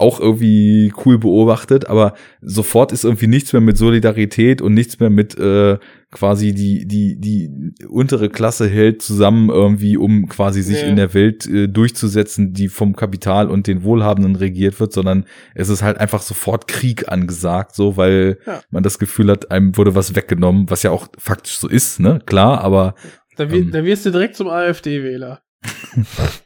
auch 0.04 0.20
irgendwie 0.20 0.92
cool 1.06 1.18
beobachtet, 1.18 1.88
aber 1.88 2.14
sofort 2.42 2.92
ist 2.92 3.04
irgendwie 3.06 3.28
nichts 3.28 3.54
mehr 3.54 3.62
mit 3.62 3.78
Solidarität 3.78 4.62
und 4.62 4.74
nichts 4.74 5.00
mehr 5.00 5.10
mit 5.10 5.38
äh, 5.40 5.78
quasi 6.12 6.54
die 6.54 6.86
die 6.86 7.20
die 7.20 7.50
untere 7.88 8.30
Klasse 8.30 8.68
hält 8.70 9.02
zusammen 9.02 9.50
irgendwie, 9.50 9.98
um 9.98 10.28
quasi 10.30 10.62
sich 10.62 10.84
Nee. 10.84 10.90
in 10.90 10.96
der 10.98 11.14
Welt 11.14 11.48
äh, 11.48 11.68
durchzusetzen, 11.68 12.54
die 12.54 12.68
vom 12.68 12.96
Kapital 12.96 13.50
und 13.50 13.66
den 13.68 13.84
Wohlhabenden 13.84 14.36
regiert 14.36 14.80
wird, 14.80 14.94
sondern 14.94 15.26
es 15.56 15.70
ist 15.70 15.82
halt 15.82 15.98
einfach 16.00 16.22
sofort 16.22 16.68
Krieg 16.68 17.12
angesagt, 17.12 17.74
so 17.76 17.98
weil 17.98 18.38
Ja. 18.46 18.62
man 18.70 18.84
das 18.84 19.00
Gefühl 19.00 19.32
hat, 19.32 19.50
einem 19.52 19.76
wurde 19.78 19.96
was 19.96 20.16
weggenommen, 20.16 20.70
was 20.70 20.84
ja 20.84 20.92
auch 20.92 21.08
faktisch 21.18 21.58
so 21.58 21.68
ist, 21.68 22.00
ne? 22.00 22.20
Klar, 22.26 22.62
aber 22.62 22.94
Da, 23.38 23.46
Ähm. 23.46 23.72
da 23.72 23.84
wirst 23.84 24.06
du 24.06 24.12
direkt 24.12 24.36
zum 24.36 24.48
AfD-Wähler. 24.50 25.42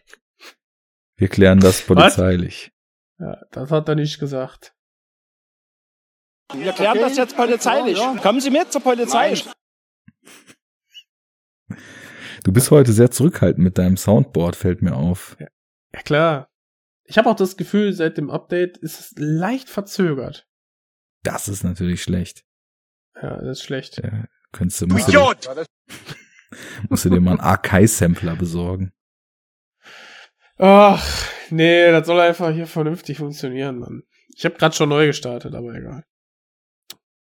wir 1.18 1.28
klären 1.28 1.60
das 1.60 1.82
polizeilich. 1.82 2.72
Ja, 3.20 3.38
das 3.52 3.72
hat 3.72 3.90
er 3.90 3.96
nicht 3.96 4.20
gesagt. 4.20 4.74
Wir 6.54 6.72
klären 6.74 7.00
das 7.00 7.18
jetzt 7.18 7.36
polizeilich. 7.36 7.98
Kommen 8.22 8.40
Sie 8.40 8.50
mit 8.50 8.72
zur 8.72 8.82
Polizei. 8.82 9.36
Du 12.44 12.54
bist 12.54 12.72
heute 12.72 12.94
sehr 12.94 13.12
zurückhaltend 13.12 13.64
mit 13.64 13.78
deinem 13.78 13.98
Soundboard, 13.98 14.56
fällt 14.56 14.82
mir 14.82 14.96
auf. 14.96 15.36
Ja, 15.40 16.02
klar. 16.04 16.50
Ich 17.04 17.18
habe 17.18 17.30
auch 17.30 17.36
das 17.36 17.58
Gefühl, 17.58 17.94
seit 17.94 18.18
dem 18.18 18.30
Update 18.30 18.78
ist 18.78 19.00
es 19.00 19.14
leicht 19.18 19.70
verzögert. 19.70 20.48
Das 21.24 21.48
ist 21.48 21.64
natürlich 21.64 22.04
schlecht. 22.04 22.46
Ja, 23.22 23.38
das 23.38 23.60
ist 23.60 23.64
schlecht. 23.64 23.98
Ja, 23.98 24.26
könntest 24.52 24.82
du, 24.82 24.88
musst, 24.88 25.08
du 25.08 25.12
dir, 25.12 25.66
musst 26.90 27.06
du 27.06 27.10
dir 27.10 27.20
mal 27.20 27.32
einen 27.32 27.40
Arkai-Sampler 27.40 28.36
besorgen. 28.36 28.94
Ach, 30.58 31.32
nee, 31.50 31.92
das 31.92 32.08
soll 32.08 32.20
einfach 32.20 32.52
hier 32.52 32.68
vernünftig 32.68 33.18
funktionieren, 33.18 33.80
Mann. 33.80 34.04
Ich 34.36 34.46
habe 34.46 34.56
gerade 34.56 34.76
schon 34.76 34.90
neu 34.90 35.08
gestartet, 35.08 35.54
aber 35.56 35.74
egal. 35.74 36.04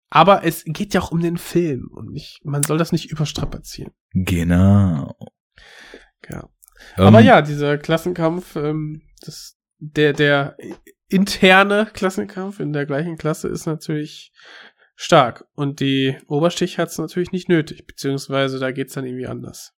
Aber 0.09 0.43
es 0.43 0.63
geht 0.65 0.93
ja 0.93 1.01
auch 1.01 1.11
um 1.11 1.21
den 1.21 1.37
Film 1.37 1.89
und 1.91 2.11
nicht, 2.11 2.41
man 2.43 2.63
soll 2.63 2.77
das 2.77 2.91
nicht 2.91 3.11
überstrapazieren. 3.11 3.93
Genau. 4.11 5.15
Ja. 6.29 6.49
Ähm, 6.97 7.05
Aber 7.05 7.19
ja, 7.19 7.41
dieser 7.41 7.77
Klassenkampf, 7.77 8.55
ähm, 8.55 9.01
das, 9.21 9.57
der, 9.79 10.13
der 10.13 10.57
interne 11.07 11.87
Klassenkampf 11.91 12.59
in 12.59 12.73
der 12.73 12.85
gleichen 12.85 13.17
Klasse 13.17 13.47
ist 13.47 13.65
natürlich 13.65 14.31
stark. 14.95 15.45
Und 15.55 15.79
die 15.79 16.17
Oberstich 16.27 16.77
hat 16.77 16.89
es 16.89 16.97
natürlich 16.97 17.31
nicht 17.31 17.49
nötig, 17.49 17.87
beziehungsweise 17.87 18.59
da 18.59 18.71
geht's 18.71 18.93
dann 18.93 19.05
irgendwie 19.05 19.27
anders. 19.27 19.73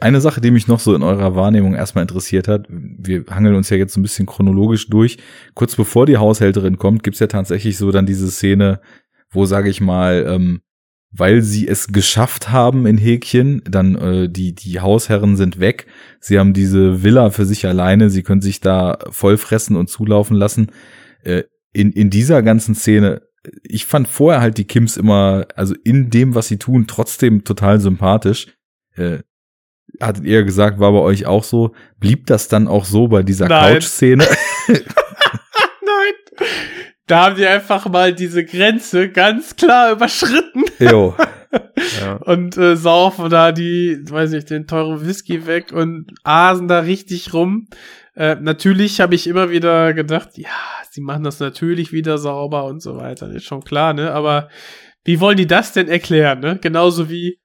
Eine 0.00 0.20
Sache, 0.20 0.42
die 0.42 0.50
mich 0.50 0.68
noch 0.68 0.78
so 0.78 0.94
in 0.94 1.02
eurer 1.02 1.34
Wahrnehmung 1.34 1.74
erstmal 1.74 2.02
interessiert 2.02 2.48
hat, 2.48 2.66
wir 2.68 3.24
hangeln 3.30 3.54
uns 3.54 3.70
ja 3.70 3.78
jetzt 3.78 3.96
ein 3.96 4.02
bisschen 4.02 4.26
chronologisch 4.26 4.90
durch. 4.90 5.16
Kurz 5.54 5.74
bevor 5.74 6.04
die 6.04 6.18
Haushälterin 6.18 6.76
kommt, 6.76 7.02
gibt's 7.02 7.20
ja 7.20 7.28
tatsächlich 7.28 7.78
so 7.78 7.90
dann 7.90 8.04
diese 8.04 8.30
Szene, 8.30 8.80
wo, 9.30 9.46
sage 9.46 9.70
ich 9.70 9.80
mal, 9.80 10.26
ähm, 10.28 10.60
weil 11.12 11.40
sie 11.40 11.66
es 11.66 11.88
geschafft 11.88 12.50
haben 12.50 12.84
in 12.84 12.98
Häkchen, 12.98 13.62
dann 13.64 13.94
äh, 13.96 14.28
die, 14.28 14.54
die 14.54 14.80
Hausherren 14.80 15.36
sind 15.36 15.58
weg, 15.58 15.86
sie 16.20 16.38
haben 16.38 16.52
diese 16.52 17.02
Villa 17.02 17.30
für 17.30 17.46
sich 17.46 17.66
alleine, 17.66 18.10
sie 18.10 18.22
können 18.22 18.42
sich 18.42 18.60
da 18.60 18.98
vollfressen 19.10 19.76
und 19.76 19.88
zulaufen 19.88 20.36
lassen. 20.36 20.72
Äh, 21.24 21.44
in, 21.72 21.92
in 21.92 22.10
dieser 22.10 22.42
ganzen 22.42 22.74
Szene, 22.74 23.22
ich 23.62 23.86
fand 23.86 24.08
vorher 24.08 24.42
halt 24.42 24.58
die 24.58 24.66
Kims 24.66 24.98
immer, 24.98 25.46
also 25.56 25.74
in 25.84 26.10
dem, 26.10 26.34
was 26.34 26.48
sie 26.48 26.58
tun, 26.58 26.86
trotzdem 26.86 27.44
total 27.44 27.80
sympathisch. 27.80 28.48
Äh, 28.94 29.20
hattet 30.00 30.24
ihr 30.24 30.44
gesagt, 30.44 30.78
war 30.78 30.92
bei 30.92 30.98
euch 30.98 31.26
auch 31.26 31.44
so. 31.44 31.74
Blieb 31.98 32.26
das 32.26 32.48
dann 32.48 32.68
auch 32.68 32.84
so 32.84 33.08
bei 33.08 33.22
dieser. 33.22 33.48
Couch-Szene? 33.48 34.24
Nein! 34.68 34.86
Da 37.06 37.24
haben 37.24 37.36
die 37.36 37.46
einfach 37.46 37.88
mal 37.88 38.14
diese 38.14 38.44
Grenze 38.44 39.08
ganz 39.08 39.56
klar 39.56 39.92
überschritten 39.92 40.64
jo. 40.80 41.14
Ja. 42.00 42.14
und 42.14 42.56
äh, 42.56 42.76
saufen 42.76 43.28
da 43.28 43.50
die, 43.50 43.98
weiß 44.08 44.30
nicht, 44.30 44.50
den 44.50 44.68
teuren 44.68 45.04
Whisky 45.04 45.46
weg 45.46 45.72
und 45.72 46.12
asen 46.22 46.68
da 46.68 46.80
richtig 46.80 47.34
rum. 47.34 47.66
Äh, 48.14 48.36
natürlich 48.36 49.00
habe 49.00 49.16
ich 49.16 49.26
immer 49.26 49.50
wieder 49.50 49.92
gedacht, 49.92 50.30
ja, 50.36 50.50
sie 50.90 51.00
machen 51.00 51.24
das 51.24 51.40
natürlich 51.40 51.90
wieder 51.90 52.18
sauber 52.18 52.66
und 52.66 52.80
so 52.80 52.96
weiter, 52.96 53.28
ist 53.30 53.46
schon 53.46 53.64
klar, 53.64 53.94
ne? 53.94 54.12
Aber 54.12 54.48
wie 55.02 55.18
wollen 55.18 55.38
die 55.38 55.48
das 55.48 55.72
denn 55.72 55.88
erklären, 55.88 56.38
ne? 56.38 56.58
Genauso 56.60 57.10
wie 57.10 57.39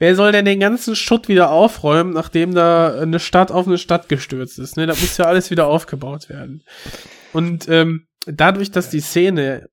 wer 0.00 0.16
soll 0.16 0.32
denn 0.32 0.44
den 0.44 0.58
ganzen 0.58 0.96
Schutt 0.96 1.28
wieder 1.28 1.50
aufräumen, 1.50 2.12
nachdem 2.12 2.52
da 2.52 3.00
eine 3.00 3.20
Stadt 3.20 3.52
auf 3.52 3.68
eine 3.68 3.78
Stadt 3.78 4.08
gestürzt 4.08 4.58
ist? 4.58 4.76
Ne? 4.76 4.86
Da 4.86 4.94
muss 4.94 5.16
ja 5.16 5.26
alles 5.26 5.52
wieder 5.52 5.68
aufgebaut 5.68 6.28
werden. 6.28 6.64
Und 7.32 7.68
ähm, 7.68 8.08
dadurch, 8.26 8.72
dass 8.72 8.90
die 8.90 9.00
Szene 9.00 9.68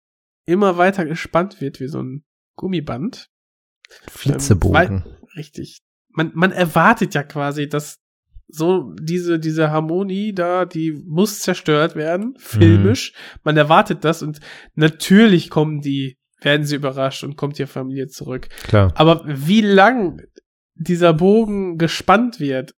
immer 0.46 0.78
weiter 0.78 1.06
gespannt 1.06 1.60
wird 1.60 1.80
wie 1.80 1.88
so 1.88 2.02
ein 2.02 2.24
Gummiband. 2.56 3.30
Flitzebogen. 4.12 5.04
Ähm, 5.06 5.16
richtig. 5.36 5.80
Man, 6.10 6.32
man 6.36 6.52
erwartet 6.52 7.14
ja 7.14 7.24
quasi, 7.24 7.70
dass 7.70 8.00
so 8.50 8.94
diese, 9.00 9.40
diese 9.40 9.72
Harmonie 9.72 10.34
da, 10.34 10.66
die 10.66 10.92
muss 11.06 11.42
zerstört 11.42 11.96
werden, 11.96 12.36
filmisch. 12.38 13.14
Mhm. 13.14 13.40
Man 13.44 13.58
erwartet 13.58 14.04
das 14.04 14.24
und 14.24 14.40
natürlich 14.76 15.50
kommen 15.50 15.82
die, 15.82 16.17
werden 16.42 16.66
sie 16.66 16.76
überrascht 16.76 17.24
und 17.24 17.36
kommt 17.36 17.60
ihre 17.60 17.68
Familie 17.68 18.08
zurück. 18.08 18.48
Klar. 18.64 18.92
Aber 18.96 19.24
wie 19.26 19.62
lang 19.62 20.22
dieser 20.76 21.14
Bogen 21.14 21.78
gespannt 21.78 22.40
wird, 22.40 22.74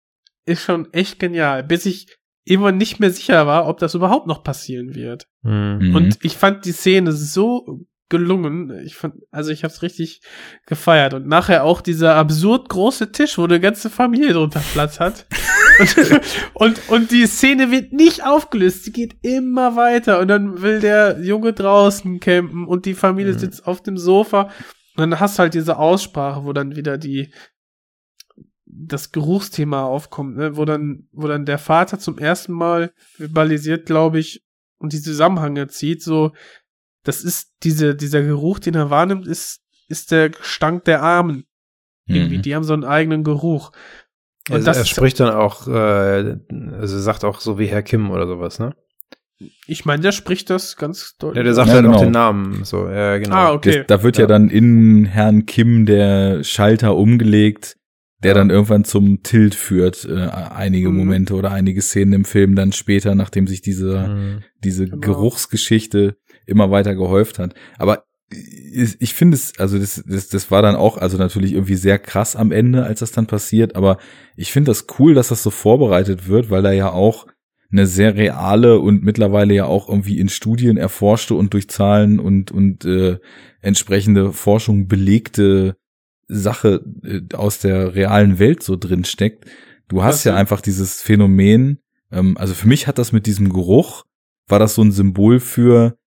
ist 0.45 0.63
schon 0.63 0.93
echt 0.93 1.19
genial, 1.19 1.63
bis 1.65 1.87
ich 1.87 2.17
immer 2.45 2.73
nicht 2.73 2.99
mehr 2.99 3.11
sicher 3.11 3.47
war, 3.47 3.69
ob 3.69 3.79
das 3.79 3.95
überhaupt 3.95 4.27
noch 4.27 4.43
passieren 4.43 4.95
wird. 4.95 5.27
Mhm. 5.43 5.95
Und 5.95 6.19
ich 6.23 6.37
fand 6.37 6.65
die 6.65 6.73
Szene 6.73 7.13
so 7.13 7.85
gelungen. 8.09 8.71
Ich 8.85 8.95
fand, 8.95 9.17
also 9.31 9.51
ich 9.51 9.65
hab's 9.65 9.83
richtig 9.83 10.23
gefeiert. 10.67 11.13
Und 11.13 11.27
nachher 11.27 11.65
auch 11.65 11.83
dieser 11.83 12.15
absurd 12.15 12.71
große 12.71 13.13
Tisch, 13.13 13.37
wo 13.37 13.45
eine 13.45 13.61
ganze 13.61 13.91
Familie 13.91 14.33
drunter 14.33 14.63
Platz 14.73 14.99
hat. 14.99 15.27
und, 15.79 16.23
und, 16.55 16.89
und 16.89 17.11
die 17.11 17.27
Szene 17.27 17.71
wird 17.71 17.93
nicht 17.93 18.25
aufgelöst. 18.25 18.85
Sie 18.85 18.93
geht 18.93 19.17
immer 19.23 19.77
weiter. 19.77 20.21
Und 20.21 20.29
dann 20.29 20.63
will 20.63 20.81
der 20.81 21.21
Junge 21.21 21.53
draußen 21.53 22.21
campen 22.21 22.67
und 22.67 22.87
die 22.87 22.95
Familie 22.95 23.35
mhm. 23.35 23.39
sitzt 23.39 23.67
auf 23.67 23.83
dem 23.83 23.97
Sofa. 23.97 24.51
Und 24.97 25.11
dann 25.11 25.21
hast 25.21 25.39
du 25.39 25.43
halt 25.43 25.55
diese 25.55 25.79
Aussprache, 25.79 26.45
wo 26.45 26.53
dann 26.53 26.77
wieder 26.77 26.99
die, 26.99 27.33
das 28.67 29.13
Geruchsthema 29.13 29.85
aufkommt, 29.85 30.37
ne? 30.37 30.57
wo 30.57 30.65
dann, 30.65 31.09
wo 31.13 31.27
dann 31.29 31.47
der 31.47 31.59
Vater 31.59 31.99
zum 31.99 32.19
ersten 32.19 32.53
Mal 32.53 32.93
verbalisiert, 33.17 33.87
glaube 33.87 34.19
ich, 34.19 34.45
und 34.79 34.93
die 34.93 35.03
Zusammenhänge 35.03 35.69
zieht, 35.69 36.03
so, 36.03 36.33
das 37.03 37.23
ist 37.23 37.53
diese, 37.63 37.95
dieser 37.95 38.23
Geruch, 38.23 38.59
den 38.59 38.75
er 38.75 38.91
wahrnimmt, 38.91 39.27
ist, 39.27 39.61
ist 39.89 40.11
der 40.11 40.31
Gestank 40.31 40.85
der 40.85 41.03
Armen. 41.03 41.45
Irgendwie, 42.07 42.39
mhm. 42.39 42.43
die 42.43 42.55
haben 42.55 42.65
so 42.65 42.73
einen 42.73 42.85
eigenen 42.85 43.23
Geruch. 43.23 43.71
Und 44.49 44.57
also 44.57 44.67
das 44.67 44.79
er 44.79 44.85
spricht 44.87 45.21
dann 45.21 45.35
auch, 45.35 45.69
äh, 45.69 46.37
also 46.79 46.99
sagt 46.99 47.25
auch 47.25 47.41
so 47.41 47.59
wie 47.59 47.67
Herr 47.67 47.83
Kim 47.83 48.11
oder 48.11 48.27
sowas, 48.27 48.59
ne? 48.59 48.75
Ich 49.67 49.85
meine, 49.85 50.03
der 50.03 50.13
spricht 50.13 50.51
das 50.51 50.77
ganz 50.77 51.17
deutlich. 51.17 51.37
Ja, 51.37 51.43
der 51.45 51.55
sagt 51.55 51.69
ja, 51.69 51.75
halt 51.75 51.85
genau. 51.85 51.97
auch 51.97 52.03
den 52.03 52.11
Namen, 52.11 52.65
so, 52.65 52.89
ja, 52.89 53.19
genau. 53.19 53.37
Ah, 53.37 53.53
okay. 53.53 53.79
Das, 53.79 53.87
da 53.87 54.03
wird 54.03 54.17
ja. 54.17 54.23
ja 54.23 54.27
dann 54.27 54.49
in 54.49 55.05
Herrn 55.05 55.47
Kim 55.47 55.87
der 55.87 56.43
Schalter 56.43 56.97
umgelegt, 56.97 57.77
der 58.23 58.33
ja. 58.33 58.35
dann 58.35 58.51
irgendwann 58.51 58.85
zum 58.85 59.23
Tilt 59.23 59.55
führt, 59.55 60.05
äh, 60.05 60.29
einige 60.29 60.89
mhm. 60.89 60.97
Momente 60.97 61.35
oder 61.35 61.53
einige 61.53 61.83
Szenen 61.83 62.15
im 62.15 62.25
Film 62.25 62.57
dann 62.57 62.73
später, 62.73 63.15
nachdem 63.15 63.47
sich 63.47 63.61
diese, 63.63 64.09
mhm. 64.09 64.43
diese 64.65 64.87
genau. 64.87 65.01
Geruchsgeschichte 65.01 66.17
immer 66.47 66.71
weiter 66.71 66.95
gehäuft 66.97 67.39
hat. 67.39 67.55
Aber 67.79 68.08
ich, 68.31 69.15
finde 69.15 69.37
es, 69.37 69.59
also 69.59 69.79
das, 69.79 70.03
das, 70.07 70.29
das 70.29 70.51
war 70.51 70.61
dann 70.61 70.77
auch, 70.77 70.99
also 70.99 71.17
natürlich 71.17 71.53
irgendwie 71.53 71.77
sehr 71.77 71.99
krass 71.99 72.37
am 72.37 72.53
Ende, 72.53 72.85
als 72.85 73.01
das 73.01 73.13
dann 73.13 73.27
passiert, 73.27 73.75
aber 73.75 73.99
ich 74.37 74.53
finde 74.53 74.71
das 74.71 74.87
cool, 74.99 75.15
dass 75.15 75.29
das 75.29 75.43
so 75.43 75.51
vorbereitet 75.51 76.29
wird, 76.29 76.51
weil 76.51 76.63
da 76.63 76.73
ja 76.73 76.93
auch 76.93 77.27
eine 77.71 77.87
sehr 77.87 78.17
reale 78.17 78.79
und 78.79 79.03
mittlerweile 79.03 79.55
ja 79.55 79.65
auch 79.65 79.89
irgendwie 79.89 80.19
in 80.19 80.29
Studien 80.29 80.77
erforschte 80.77 81.35
und 81.35 81.53
durch 81.55 81.69
Zahlen 81.69 82.19
und, 82.19 82.51
und 82.51 82.85
äh, 82.85 83.19
entsprechende 83.61 84.33
Forschung 84.33 84.89
belegte 84.89 85.77
Sache 86.29 86.85
äh, 87.03 87.35
aus 87.35 87.59
der 87.59 87.95
realen 87.95 88.39
Welt 88.39 88.63
so 88.63 88.77
drin 88.77 89.05
steckt. 89.05 89.47
Du 89.89 90.03
hast 90.03 90.25
ja 90.25 90.35
einfach 90.35 90.61
dieses 90.61 91.03
Phänomen, 91.03 91.81
ähm, 92.11 92.37
also 92.39 92.55
für 92.55 92.69
mich 92.69 92.87
hat 92.87 92.99
das 92.99 93.13
mit 93.13 93.27
diesem 93.27 93.53
Geruch, 93.53 94.05
war 94.47 94.59
das 94.59 94.75
so 94.75 94.83
ein 94.83 94.93
Symbol 94.93 95.41
für, 95.41 95.99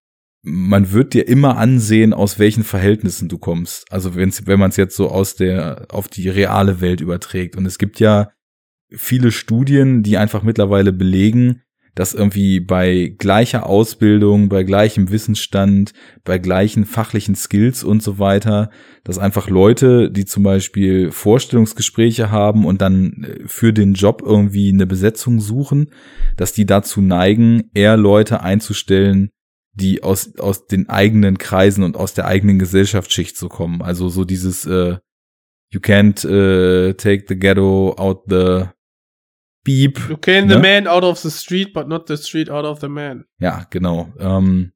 man 0.42 0.90
wird 0.90 1.14
dir 1.14 1.28
immer 1.28 1.56
ansehen, 1.56 2.12
aus 2.12 2.38
welchen 2.38 2.64
Verhältnissen 2.64 3.28
du 3.28 3.38
kommst. 3.38 3.90
Also 3.90 4.16
wenn's, 4.16 4.46
wenn 4.46 4.58
man 4.58 4.70
es 4.70 4.76
jetzt 4.76 4.96
so 4.96 5.08
aus 5.08 5.36
der, 5.36 5.86
auf 5.88 6.08
die 6.08 6.28
reale 6.28 6.80
Welt 6.80 7.00
überträgt. 7.00 7.56
Und 7.56 7.64
es 7.64 7.78
gibt 7.78 8.00
ja 8.00 8.30
viele 8.90 9.30
Studien, 9.30 10.02
die 10.02 10.18
einfach 10.18 10.42
mittlerweile 10.42 10.92
belegen, 10.92 11.62
dass 11.94 12.14
irgendwie 12.14 12.58
bei 12.58 13.14
gleicher 13.18 13.66
Ausbildung, 13.66 14.48
bei 14.48 14.62
gleichem 14.62 15.10
Wissensstand, 15.10 15.92
bei 16.24 16.38
gleichen 16.38 16.86
fachlichen 16.86 17.34
Skills 17.34 17.84
und 17.84 18.02
so 18.02 18.18
weiter, 18.18 18.70
dass 19.04 19.18
einfach 19.18 19.50
Leute, 19.50 20.10
die 20.10 20.24
zum 20.24 20.42
Beispiel 20.42 21.10
Vorstellungsgespräche 21.10 22.30
haben 22.30 22.64
und 22.64 22.80
dann 22.80 23.24
äh, 23.24 23.46
für 23.46 23.72
den 23.72 23.92
Job 23.92 24.22
irgendwie 24.24 24.70
eine 24.70 24.86
Besetzung 24.86 25.38
suchen, 25.38 25.90
dass 26.36 26.52
die 26.52 26.64
dazu 26.64 27.02
neigen, 27.02 27.70
eher 27.74 27.98
Leute 27.98 28.40
einzustellen, 28.40 29.30
die 29.74 30.02
aus, 30.02 30.36
aus 30.38 30.66
den 30.66 30.88
eigenen 30.88 31.38
Kreisen 31.38 31.82
und 31.82 31.96
aus 31.96 32.14
der 32.14 32.26
eigenen 32.26 32.58
Gesellschaftsschicht 32.58 33.36
zu 33.36 33.48
kommen. 33.48 33.82
Also 33.82 34.08
so 34.08 34.24
dieses 34.24 34.66
äh, 34.66 34.98
You 35.72 35.80
can't 35.80 36.22
uh, 36.26 36.92
take 36.92 37.24
the 37.28 37.38
ghetto 37.38 37.94
out 37.96 38.24
the 38.28 38.66
beep. 39.64 39.98
You 40.08 40.18
can 40.18 40.46
ne? 40.46 40.54
the 40.54 40.60
man 40.60 40.86
out 40.86 41.02
of 41.02 41.18
the 41.18 41.30
street, 41.30 41.72
but 41.72 41.88
not 41.88 42.08
the 42.08 42.18
street 42.18 42.50
out 42.50 42.66
of 42.66 42.80
the 42.80 42.88
man. 42.88 43.24
Ja, 43.38 43.66
genau. 43.70 44.12
Ähm, 44.18 44.72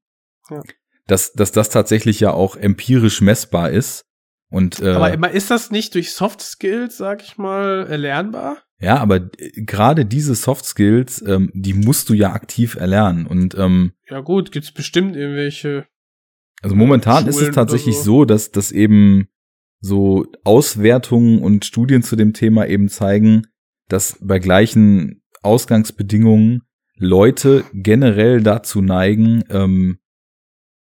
ja. 0.48 0.62
Dass, 1.06 1.34
dass 1.34 1.52
das 1.52 1.68
tatsächlich 1.68 2.18
ja 2.20 2.32
auch 2.32 2.56
empirisch 2.56 3.20
messbar 3.20 3.70
ist. 3.70 4.06
Und, 4.48 4.80
äh, 4.80 4.92
Aber 4.92 5.30
ist 5.30 5.50
das 5.50 5.70
nicht 5.70 5.94
durch 5.94 6.12
Soft 6.12 6.40
Skills, 6.40 6.96
sag 6.96 7.22
ich 7.22 7.36
mal, 7.36 7.86
erlernbar? 7.88 8.62
Ja, 8.78 8.98
aber 8.98 9.30
äh, 9.38 9.62
gerade 9.62 10.04
diese 10.04 10.34
Soft 10.34 10.64
Skills, 10.64 11.22
ähm, 11.26 11.50
die 11.54 11.74
musst 11.74 12.08
du 12.08 12.14
ja 12.14 12.32
aktiv 12.32 12.76
erlernen. 12.76 13.26
Und 13.26 13.54
ähm, 13.56 13.92
ja 14.08 14.20
gut, 14.20 14.52
gibt's 14.52 14.72
bestimmt 14.72 15.16
irgendwelche. 15.16 15.86
Also 16.62 16.74
momentan 16.74 17.24
Schulen 17.24 17.28
ist 17.30 17.40
es 17.40 17.54
tatsächlich 17.54 17.96
so. 17.96 18.02
so, 18.02 18.24
dass 18.24 18.50
dass 18.50 18.72
eben 18.72 19.28
so 19.80 20.26
Auswertungen 20.44 21.40
und 21.40 21.64
Studien 21.64 22.02
zu 22.02 22.16
dem 22.16 22.32
Thema 22.32 22.66
eben 22.66 22.88
zeigen, 22.88 23.46
dass 23.88 24.18
bei 24.20 24.38
gleichen 24.38 25.22
Ausgangsbedingungen 25.42 26.62
Leute 26.98 27.64
generell 27.72 28.42
dazu 28.42 28.80
neigen, 28.80 29.44
ähm, 29.50 29.98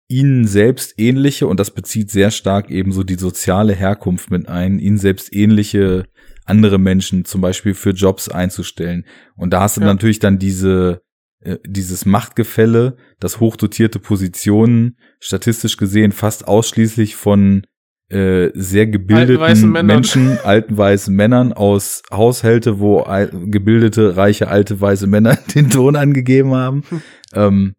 ihnen 0.08 0.46
selbst 0.46 0.96
ähnliche, 1.00 1.48
und 1.48 1.60
das 1.60 1.72
bezieht 1.72 2.12
sehr 2.12 2.32
stark 2.32 2.70
eben 2.70 2.92
so 2.92 3.04
die 3.04 3.16
soziale 3.16 3.74
Herkunft 3.74 4.30
mit 4.30 4.50
ein, 4.50 4.80
ihnen 4.80 4.98
selbst 4.98 5.34
ähnliche 5.34 6.06
andere 6.46 6.78
Menschen 6.78 7.26
zum 7.26 7.42
Beispiel 7.42 7.74
für 7.74 7.92
Jobs 7.92 8.30
einzustellen. 8.30 9.06
Und 9.36 9.52
da 9.54 9.62
hast 9.62 9.78
du 9.78 9.82
ja. 9.82 9.88
natürlich 9.88 10.20
dann 10.20 10.40
diese, 10.40 11.02
äh, 11.42 11.58
dieses 11.66 12.06
Machtgefälle, 12.06 12.98
dass 13.20 13.40
hochdotierte 13.40 14.00
Positionen 14.00 14.98
statistisch 15.20 15.78
gesehen 15.78 16.12
fast 16.12 16.48
ausschließlich 16.48 17.16
von 17.16 17.64
äh, 18.10 18.52
sehr 18.54 18.88
gebildeten 18.88 19.42
alten 19.42 19.72
Menschen, 19.86 20.38
alten 20.44 20.78
weißen 20.78 21.16
Männern 21.16 21.54
aus 21.54 22.04
Haushalte, 22.12 22.80
wo 22.80 23.06
gebildete, 23.32 24.18
reiche, 24.18 24.50
alte 24.50 24.82
weiße 24.82 25.08
Männer 25.08 25.38
den 25.56 25.70
Ton 25.70 25.96
angegeben 25.96 26.54
haben. 26.54 26.84
Hm. 26.90 27.02
Ähm, 27.34 27.76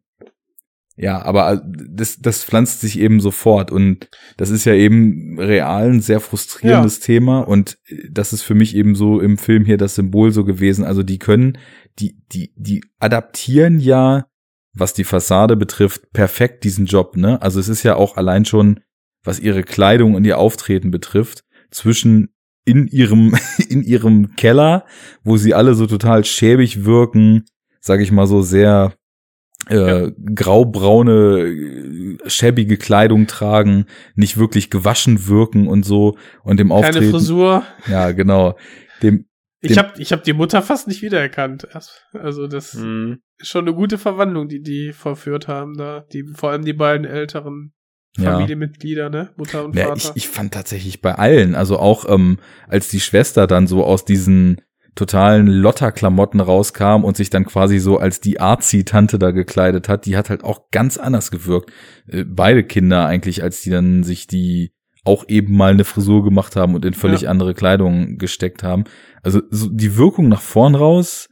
ja, 0.97 1.23
aber 1.23 1.53
äh, 1.53 1.61
das, 1.89 2.19
das 2.19 2.45
pflanzt 2.45 2.81
sich 2.81 2.99
eben 2.99 3.21
sofort 3.21 3.71
und 3.71 4.11
das 4.37 4.51
ist 4.51 4.65
ja 4.65 4.75
eben 4.75 5.39
real 5.39 5.91
ein 5.91 6.01
sehr 6.01 6.21
frustrierendes 6.21 6.99
ja. 6.99 7.05
Thema 7.07 7.41
und 7.41 7.79
äh, 7.87 8.09
das 8.11 8.33
ist 8.33 8.43
für 8.43 8.55
mich 8.55 8.77
eben 8.77 8.95
so 8.95 9.21
im 9.21 9.39
Film 9.39 9.65
hier 9.65 9.79
das 9.79 9.95
Symbol 9.95 10.33
so 10.33 10.45
gewesen. 10.45 10.85
Also 10.85 11.03
die 11.03 11.19
können, 11.19 11.59
die, 11.99 12.21
die, 12.33 12.53
die 12.57 12.85
adaptieren 12.99 13.79
ja, 13.79 14.27
was 14.75 14.93
die 14.95 15.05
Fassade 15.05 15.57
betrifft, 15.57 16.13
perfekt 16.13 16.65
diesen 16.65 16.87
Job, 16.87 17.17
ne? 17.17 17.41
Also 17.43 17.61
es 17.61 17.69
ist 17.69 17.83
ja 17.83 17.97
auch 17.97 18.17
allein 18.17 18.45
schon, 18.45 18.81
was 19.23 19.39
ihre 19.39 19.63
Kleidung 19.63 20.15
und 20.15 20.25
ihr 20.25 20.39
Auftreten 20.39 20.91
betrifft, 20.91 21.45
zwischen 21.71 22.35
in 22.65 22.87
ihrem, 22.87 23.35
in 23.69 23.83
ihrem 23.83 24.35
Keller, 24.37 24.85
wo 25.25 25.37
sie 25.37 25.55
alle 25.55 25.75
so 25.75 25.87
total 25.87 26.25
schäbig 26.25 26.85
wirken, 26.85 27.45
sag 27.81 28.01
ich 28.01 28.13
mal 28.13 28.27
so 28.27 28.43
sehr 28.43 28.95
äh, 29.73 30.05
ja. 30.05 30.11
graubraune, 30.35 31.39
äh, 31.41 32.19
schäbige 32.31 32.77
Kleidung 32.77 33.27
tragen, 33.27 33.87
nicht 34.15 34.37
wirklich 34.37 34.71
gewaschen 34.71 35.27
wirken 35.27 35.67
und 35.67 35.85
so 35.85 36.17
und 36.45 36.61
dem 36.61 36.73
Auftreten. 36.73 36.99
Keine 36.99 37.11
Frisur. 37.11 37.65
Ja, 37.89 38.13
genau. 38.13 38.57
Dem, 39.03 39.27
ich 39.61 39.79
habe 39.79 39.93
ich 39.99 40.13
hab 40.13 40.25
die 40.25 40.33
Mutter 40.33 40.61
fast 40.61 40.89
nicht 40.89 41.03
wiedererkannt. 41.03 41.69
Also 42.13 42.47
das 42.47 42.75
mhm. 42.75 43.21
ist 43.39 43.49
schon 43.49 43.67
eine 43.67 43.75
gute 43.75 43.97
Verwandlung, 43.97 44.49
die 44.49 44.61
die 44.61 44.93
verführt 44.93 45.49
haben 45.49 45.77
da. 45.77 46.05
Die, 46.13 46.25
vor 46.35 46.51
allem 46.51 46.65
die 46.65 46.73
beiden 46.73 47.07
älteren 47.07 47.73
Familienmitglieder, 48.19 49.09
ne? 49.09 49.31
Mutter 49.37 49.65
und 49.65 49.75
ja, 49.75 49.87
Vater. 49.87 50.13
Ich, 50.15 50.25
ich 50.25 50.29
fand 50.29 50.53
tatsächlich 50.53 51.01
bei 51.01 51.15
allen, 51.15 51.55
also 51.55 51.79
auch 51.79 52.05
ähm, 52.09 52.39
als 52.69 52.89
die 52.89 53.01
Schwester 53.01 53.47
dann 53.47 53.67
so 53.67 53.85
aus 53.85 54.05
diesen 54.05 54.61
totalen 54.95 55.47
Lotterklamotten 55.47 56.41
rauskam 56.41 57.05
und 57.05 57.17
sich 57.17 57.31
dann 57.31 57.47
quasi 57.47 57.79
so 57.79 57.99
als 57.99 58.21
die 58.21 58.41
Arzi-Tante 58.41 59.19
da 59.19 59.31
gekleidet 59.31 59.89
hat, 59.89 60.05
die 60.07 60.17
hat 60.17 60.29
halt 60.29 60.45
auch 60.45 60.71
ganz 60.71 60.99
anders 60.99 61.31
gewirkt. 61.31 61.73
Äh, 62.07 62.25
beide 62.25 62.63
Kinder 62.65 63.07
eigentlich, 63.07 63.43
als 63.43 63.63
die 63.63 63.71
dann 63.71 64.03
sich 64.03 64.27
die 64.27 64.73
auch 65.05 65.25
eben 65.29 65.57
mal 65.57 65.73
eine 65.73 65.85
Frisur 65.85 66.23
gemacht 66.23 66.55
haben 66.57 66.75
und 66.75 66.85
in 66.85 66.95
völlig 66.95 67.23
Ja. 67.23 67.31
andere 67.31 67.55
Kleidung 67.55 68.19
gesteckt 68.19 68.63
haben. 68.63 68.85
Also 69.23 69.41
so 69.51 69.69
die 69.69 69.97
Wirkung 69.97 70.29
nach 70.29 70.43
vorn 70.43 70.75
raus, 70.75 71.29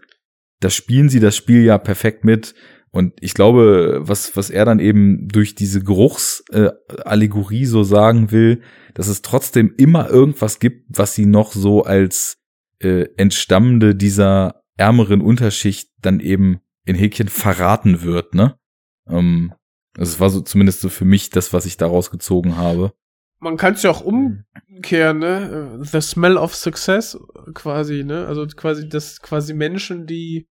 da 0.60 0.70
spielen 0.70 1.08
sie 1.08 1.20
das 1.20 1.36
Spiel 1.36 1.62
ja 1.62 1.78
perfekt 1.78 2.24
mit. 2.24 2.54
Und 2.92 3.12
ich 3.20 3.34
glaube, 3.34 4.00
was, 4.00 4.36
was 4.36 4.50
er 4.50 4.64
dann 4.64 4.80
eben 4.80 5.28
durch 5.28 5.54
diese 5.54 5.84
Geruchsallegorie 5.84 6.76
äh, 6.96 7.02
Allegorie 7.02 7.64
so 7.64 7.84
sagen 7.84 8.32
will, 8.32 8.62
dass 8.94 9.06
es 9.06 9.22
trotzdem 9.22 9.74
immer 9.76 10.10
irgendwas 10.10 10.58
gibt, 10.58 10.86
was 10.88 11.14
sie 11.14 11.26
noch 11.26 11.52
so 11.52 11.84
als 11.84 12.39
äh, 12.80 13.06
Entstammende 13.16 13.94
dieser 13.94 14.62
ärmeren 14.76 15.20
Unterschicht 15.20 15.90
dann 16.00 16.20
eben 16.20 16.60
in 16.84 16.96
Häkchen 16.96 17.28
verraten 17.28 18.02
wird, 18.02 18.34
ne? 18.34 18.58
Ähm, 19.06 19.52
also 19.96 20.12
es 20.12 20.20
war 20.20 20.30
so 20.30 20.40
zumindest 20.40 20.80
so 20.80 20.88
für 20.88 21.04
mich 21.04 21.30
das, 21.30 21.52
was 21.52 21.66
ich 21.66 21.76
daraus 21.76 22.10
gezogen 22.10 22.56
habe. 22.56 22.92
Man 23.38 23.56
kann 23.56 23.74
es 23.74 23.82
ja 23.82 23.90
auch 23.90 24.02
umkehren, 24.02 25.18
ne? 25.18 25.78
The 25.82 26.00
smell 26.00 26.36
of 26.36 26.54
success 26.54 27.18
quasi, 27.54 28.04
ne? 28.04 28.26
Also 28.26 28.46
quasi 28.46 28.88
das 28.88 29.20
quasi 29.20 29.54
Menschen, 29.54 30.06
die 30.06 30.48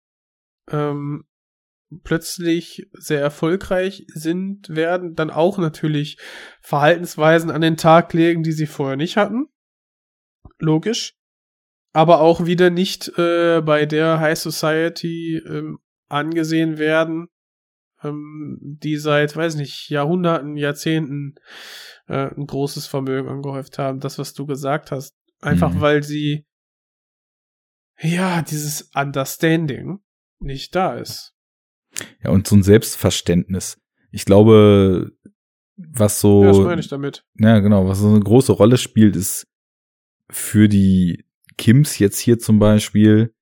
ähm, 0.70 1.24
plötzlich 2.04 2.88
sehr 2.92 3.20
erfolgreich 3.20 4.06
sind, 4.08 4.68
werden 4.68 5.14
dann 5.14 5.30
auch 5.30 5.58
natürlich 5.58 6.18
Verhaltensweisen 6.60 7.50
an 7.50 7.60
den 7.60 7.76
Tag 7.76 8.12
legen, 8.12 8.42
die 8.42 8.52
sie 8.52 8.66
vorher 8.66 8.96
nicht 8.96 9.16
hatten. 9.16 9.46
Logisch. 10.58 11.14
Aber 11.92 12.20
auch 12.20 12.46
wieder 12.46 12.70
nicht 12.70 13.08
äh, 13.18 13.60
bei 13.60 13.86
der 13.86 14.18
High 14.20 14.38
Society 14.38 15.42
ähm, 15.46 15.78
angesehen 16.08 16.78
werden, 16.78 17.28
ähm, 18.02 18.58
die 18.62 18.96
seit, 18.96 19.36
weiß 19.36 19.56
nicht, 19.56 19.90
Jahrhunderten, 19.90 20.56
Jahrzehnten 20.56 21.34
äh, 22.08 22.34
ein 22.34 22.46
großes 22.46 22.86
Vermögen 22.86 23.28
angehäuft 23.28 23.78
haben. 23.78 24.00
Das, 24.00 24.18
was 24.18 24.32
du 24.32 24.46
gesagt 24.46 24.90
hast. 24.90 25.14
Einfach 25.40 25.74
Mhm. 25.74 25.80
weil 25.80 26.02
sie, 26.02 26.46
ja, 28.00 28.42
dieses 28.42 28.90
Understanding 28.94 30.00
nicht 30.38 30.74
da 30.74 30.94
ist. 30.96 31.34
Ja, 32.22 32.30
und 32.30 32.46
so 32.46 32.56
ein 32.56 32.62
Selbstverständnis. 32.62 33.80
Ich 34.10 34.24
glaube, 34.24 35.12
was 35.76 36.20
so. 36.20 36.42
ja, 36.42 36.48
das 36.48 36.58
meine 36.58 36.80
ich 36.80 36.88
damit. 36.88 37.24
Ja, 37.38 37.60
genau. 37.60 37.86
Was 37.86 37.98
so 37.98 38.08
eine 38.08 38.20
große 38.20 38.52
Rolle 38.52 38.78
spielt, 38.78 39.16
ist 39.16 39.46
für 40.30 40.68
die 40.68 41.24
Kims 41.56 41.98
jetzt 41.98 42.18
hier 42.18 42.38
zum 42.38 42.58
Beispiel. 42.58 43.32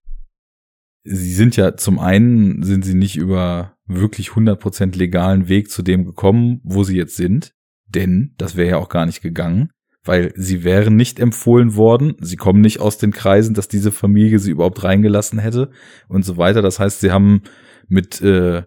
Sie 1.05 1.33
sind 1.33 1.57
ja 1.57 1.77
zum 1.77 1.99
einen 1.99 2.63
sind 2.63 2.85
sie 2.85 2.95
nicht 2.95 3.17
über 3.17 3.77
wirklich 3.87 4.29
100% 4.29 4.97
legalen 4.97 5.49
Weg 5.49 5.71
zu 5.71 5.83
dem 5.83 6.05
gekommen, 6.05 6.61
wo 6.63 6.85
sie 6.85 6.97
jetzt 6.97 7.17
sind. 7.17 7.55
Denn 7.87 8.35
das 8.37 8.57
wäre 8.57 8.71
ja 8.71 8.77
auch 8.77 8.89
gar 8.89 9.07
nicht 9.07 9.21
gegangen, 9.21 9.71
weil 10.05 10.33
sie 10.37 10.63
wären 10.63 10.97
nicht 10.97 11.19
empfohlen 11.19 11.75
worden. 11.75 12.15
Sie 12.21 12.37
kommen 12.37 12.61
nicht 12.61 12.81
aus 12.81 12.99
den 12.99 13.13
Kreisen, 13.13 13.55
dass 13.55 13.67
diese 13.67 13.91
Familie 13.91 14.39
sie 14.39 14.53
überhaupt 14.53 14.85
reingelassen 14.85 15.39
hätte 15.39 15.71
und 16.09 16.25
so 16.25 16.37
weiter. 16.37 16.63
Das 16.63 16.79
heißt, 16.79 17.01
sie 17.01 17.11
haben 17.11 17.43
mit 17.89 18.21
äh, 18.21 18.63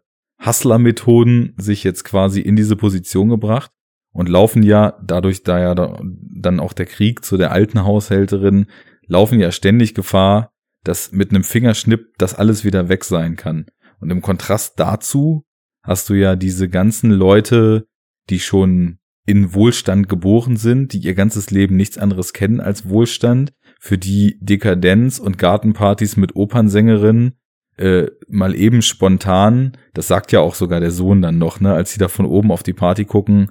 Hustler-Methoden 0.45 1.53
sich 1.57 1.83
jetzt 1.83 2.03
quasi 2.03 2.41
in 2.41 2.55
diese 2.55 2.75
Position 2.75 3.29
gebracht 3.29 3.71
und 4.11 4.29
laufen 4.29 4.63
ja 4.63 4.97
dadurch, 5.03 5.43
da 5.43 5.59
ja 5.59 5.75
da, 5.75 5.99
dann 6.03 6.59
auch 6.59 6.73
der 6.73 6.85
Krieg 6.85 7.23
zu 7.23 7.37
der 7.37 7.51
alten 7.51 7.83
Haushälterin, 7.83 8.67
laufen 9.07 9.39
ja 9.39 9.51
ständig 9.51 9.93
Gefahr, 9.93 10.51
dass 10.84 11.11
mit 11.11 11.30
einem 11.30 11.43
Fingerschnipp 11.43 12.17
das 12.17 12.35
alles 12.35 12.63
wieder 12.63 12.89
weg 12.89 13.03
sein 13.03 13.35
kann. 13.35 13.65
Und 13.99 14.09
im 14.09 14.21
Kontrast 14.21 14.80
dazu 14.80 15.43
hast 15.81 16.09
du 16.09 16.13
ja 16.13 16.35
diese 16.35 16.69
ganzen 16.69 17.11
Leute, 17.11 17.88
die 18.30 18.39
schon 18.39 18.99
in 19.25 19.53
Wohlstand 19.53 20.09
geboren 20.09 20.57
sind, 20.57 20.93
die 20.93 20.99
ihr 20.99 21.15
ganzes 21.15 21.51
Leben 21.51 21.77
nichts 21.77 21.97
anderes 21.97 22.34
kennen 22.34 22.59
als 22.59 22.89
Wohlstand, 22.89 23.53
für 23.80 23.97
die 23.97 24.38
Dekadenz 24.41 25.19
und 25.19 25.38
Gartenpartys 25.38 26.17
mit 26.17 26.35
Opernsängerinnen 26.35 27.38
äh, 27.77 28.07
mal 28.27 28.55
eben 28.55 28.81
spontan, 28.81 29.77
das 29.93 30.07
sagt 30.07 30.31
ja 30.31 30.41
auch 30.41 30.55
sogar 30.55 30.80
der 30.80 30.91
Sohn 30.91 31.21
dann 31.21 31.38
noch, 31.38 31.59
ne, 31.59 31.73
als 31.73 31.91
sie 31.91 31.99
da 31.99 32.07
von 32.07 32.25
oben 32.25 32.51
auf 32.51 32.63
die 32.63 32.73
Party 32.73 33.05
gucken, 33.05 33.49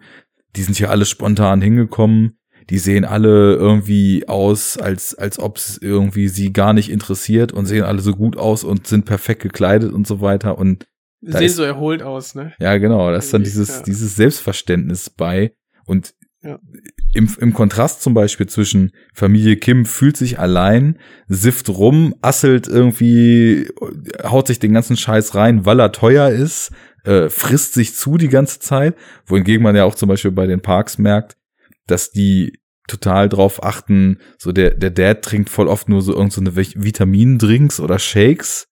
die 0.57 0.62
sind 0.62 0.79
ja 0.79 0.89
alle 0.89 1.07
spontan 1.07 1.61
hingekommen, 1.61 2.39
die 2.71 2.79
sehen 2.79 3.05
alle 3.05 3.55
irgendwie 3.55 4.29
aus, 4.29 4.77
als, 4.77 5.15
als 5.15 5.39
ob 5.39 5.57
es 5.57 5.79
irgendwie 5.81 6.29
sie 6.29 6.53
gar 6.53 6.73
nicht 6.73 6.91
interessiert 6.91 7.53
und 7.53 7.67
sehen 7.67 7.85
alle 7.85 8.01
so 8.01 8.13
gut 8.15 8.37
aus 8.37 8.65
und 8.65 8.87
sind 8.87 9.05
perfekt 9.05 9.43
gekleidet 9.43 9.93
und 9.93 10.07
so 10.07 10.21
weiter 10.21 10.59
und 10.59 10.87
Sehen 11.25 11.43
ist- 11.43 11.57
so 11.57 11.63
erholt 11.63 12.03
aus, 12.03 12.35
ne? 12.35 12.53
ja, 12.59 12.77
genau, 12.79 13.11
da 13.11 13.17
ist 13.17 13.33
dann 13.33 13.45
dieses, 13.45 13.69
ja. 13.77 13.83
dieses 13.83 14.17
Selbstverständnis 14.17 15.09
bei. 15.11 15.53
Und 15.87 16.15
Ja. 16.43 16.59
im, 17.15 17.29
im 17.39 17.53
Kontrast 17.55 18.03
zum 18.03 18.15
Beispiel 18.15 18.49
zwischen 18.49 18.91
Familie 19.15 19.57
Kim 19.57 19.85
fühlt 19.87 20.17
sich 20.17 20.41
allein, 20.41 20.99
sifft 21.29 21.69
rum, 21.69 22.15
asselt 22.23 22.67
irgendwie, 22.67 23.69
haut 24.25 24.49
sich 24.49 24.59
den 24.59 24.73
ganzen 24.73 24.97
Scheiß 24.97 25.37
rein, 25.37 25.65
weil 25.65 25.79
er 25.81 25.93
teuer 25.93 26.31
ist, 26.31 26.73
äh, 27.05 27.29
frisst 27.29 27.75
sich 27.75 27.95
zu 27.95 28.17
die 28.19 28.29
ganze 28.29 28.59
Zeit, 28.59 28.97
wohingegen 29.27 29.63
man 29.63 29.77
ja 29.77 29.85
auch 29.85 29.95
zum 29.95 30.09
Beispiel 30.09 30.33
bei 30.33 30.47
den 30.49 30.61
Parks 30.61 30.99
merkt, 30.99 31.37
dass 31.87 32.11
die 32.11 32.61
total 32.89 33.29
drauf 33.29 33.63
achten, 33.63 34.19
so 34.39 34.53
der, 34.53 34.73
der 34.75 34.91
Dad 34.91 35.23
trinkt 35.23 35.51
voll 35.51 35.69
oft 35.69 35.89
nur 35.89 36.03
so 36.03 36.13
irgendeine 36.13 36.53
so 36.53 36.61
eine 36.61 36.85
Vitaminendrinks 36.85 37.81
oder 37.81 37.99
Shakes, 37.99 38.69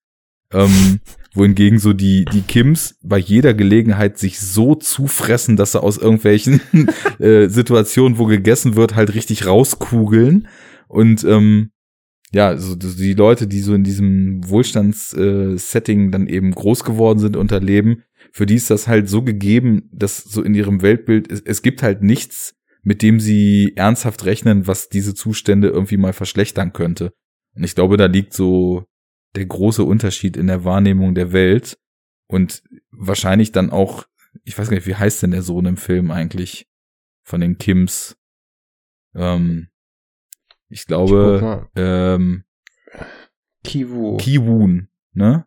ähm, 0.53 1.01
wohingegen 1.35 1.79
so 1.79 1.93
die, 1.93 2.25
die 2.25 2.43
Kims 2.43 2.97
bei 3.03 3.19
jeder 3.19 3.55
Gelegenheit 3.55 4.19
sich 4.19 4.41
so 4.41 4.75
zufressen, 4.75 5.57
dass 5.57 5.73
sie 5.73 5.83
aus 5.83 5.97
irgendwelchen 5.97 6.61
äh, 7.19 7.49
Situationen, 7.49 8.19
wo 8.19 8.27
gegessen 8.27 8.75
wird, 8.75 8.97
halt 8.97 9.15
richtig 9.15 9.47
rauskugeln. 9.47 10.49
Und 10.89 11.23
ähm, 11.23 11.71
ja, 12.33 12.57
so 12.57 12.75
die 12.75 13.15
Leute, 13.15 13.47
die 13.47 13.61
so 13.61 13.75
in 13.75 13.85
diesem 13.85 14.41
Wohlstandssetting 14.49 15.55
äh, 15.55 15.59
Setting 15.59 16.11
dann 16.11 16.27
eben 16.27 16.51
groß 16.53 16.85
geworden 16.85 17.19
sind 17.21 17.37
und 17.37 17.53
erleben, 17.53 18.03
für 18.33 18.47
die 18.47 18.55
ist 18.55 18.71
das 18.71 18.87
halt 18.87 19.09
so 19.09 19.23
gegeben, 19.23 19.89
dass 19.93 20.19
so 20.19 20.43
in 20.43 20.55
ihrem 20.55 20.83
Weltbild, 20.83 21.31
es, 21.31 21.41
es 21.41 21.63
gibt 21.63 21.83
halt 21.83 22.03
nichts, 22.03 22.55
mit 22.83 23.03
dem 23.03 23.21
sie 23.21 23.73
ernsthaft 23.77 24.25
rechnen, 24.25 24.67
was 24.67 24.89
diese 24.89 25.15
Zustände 25.15 25.69
irgendwie 25.69 25.97
mal 25.97 26.13
verschlechtern 26.13 26.73
könnte. 26.73 27.13
Und 27.55 27.65
ich 27.65 27.75
glaube, 27.75 27.97
da 27.97 28.07
liegt 28.07 28.33
so 28.33 28.87
der 29.35 29.47
große 29.47 29.85
Unterschied 29.85 30.37
in 30.37 30.47
der 30.47 30.65
Wahrnehmung 30.65 31.15
der 31.15 31.33
Welt 31.33 31.79
und 32.27 32.63
wahrscheinlich 32.91 33.53
dann 33.53 33.71
auch, 33.71 34.07
ich 34.45 34.59
weiß 34.59 34.69
gar 34.69 34.77
nicht, 34.77 34.87
wie 34.87 34.95
heißt 34.97 35.23
denn 35.23 35.31
der 35.33 35.43
Sohn 35.43 35.67
im 35.67 35.77
Film 35.77 36.11
eigentlich 36.11 36.69
von 37.23 37.41
den 37.41 37.59
Kims? 37.59 38.17
Ähm, 39.15 39.69
ich 40.69 40.87
glaube, 40.87 41.41
mal. 41.43 41.69
ähm, 41.77 42.45
Kivu. 43.65 44.17
Kiwun, 44.17 44.89
ne? 45.13 45.47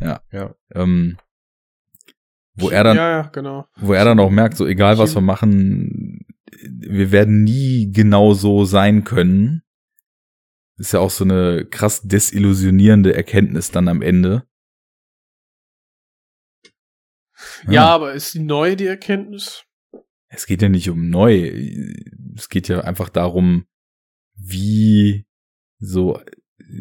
Ja. 0.00 0.22
Ja. 0.30 0.54
Ähm, 0.74 1.16
wo 2.54 2.68
er 2.68 2.84
dann, 2.84 2.96
Ja, 2.96 3.10
ja, 3.10 3.22
genau. 3.28 3.66
wo 3.76 3.94
er 3.94 4.04
dann 4.04 4.20
auch 4.20 4.30
merkt, 4.30 4.56
so 4.56 4.66
egal 4.66 4.98
was 4.98 5.14
wir 5.14 5.22
machen, 5.22 6.26
wir 6.60 7.12
werden 7.12 7.44
nie 7.44 7.90
genau 7.92 8.34
so 8.34 8.64
sein 8.64 9.04
können. 9.04 9.62
Ist 10.76 10.92
ja 10.92 11.00
auch 11.00 11.10
so 11.10 11.24
eine 11.24 11.64
krass 11.64 12.02
desillusionierende 12.02 13.14
Erkenntnis 13.14 13.70
dann 13.70 13.88
am 13.88 14.02
Ende. 14.02 14.46
Ja, 17.68 17.86
aber 17.86 18.12
ist 18.14 18.34
die 18.34 18.40
neu, 18.40 18.76
die 18.76 18.86
Erkenntnis? 18.86 19.64
Es 20.28 20.46
geht 20.46 20.62
ja 20.62 20.68
nicht 20.68 20.88
um 20.88 21.10
neu. 21.10 21.52
Es 22.36 22.48
geht 22.48 22.68
ja 22.68 22.80
einfach 22.80 23.08
darum, 23.08 23.66
wie 24.34 25.26
so 25.78 26.20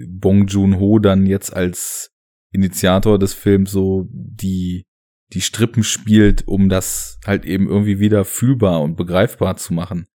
Bong 0.08 0.48
Joon-ho 0.48 1.00
dann 1.00 1.26
jetzt 1.26 1.54
als 1.54 2.12
Initiator 2.52 3.20
des 3.20 3.34
Films 3.34 3.72
so 3.72 4.08
die, 4.12 4.86
die 5.34 5.42
Strippen 5.42 5.84
spielt, 5.84 6.48
um 6.48 6.70
das 6.70 7.20
halt 7.26 7.46
eben 7.46 7.68
irgendwie 7.68 8.00
wieder 8.00 8.26
fühlbar 8.26 8.82
und 8.82 8.96
begreifbar 8.96 9.58
zu 9.58 9.74
machen. 9.74 10.08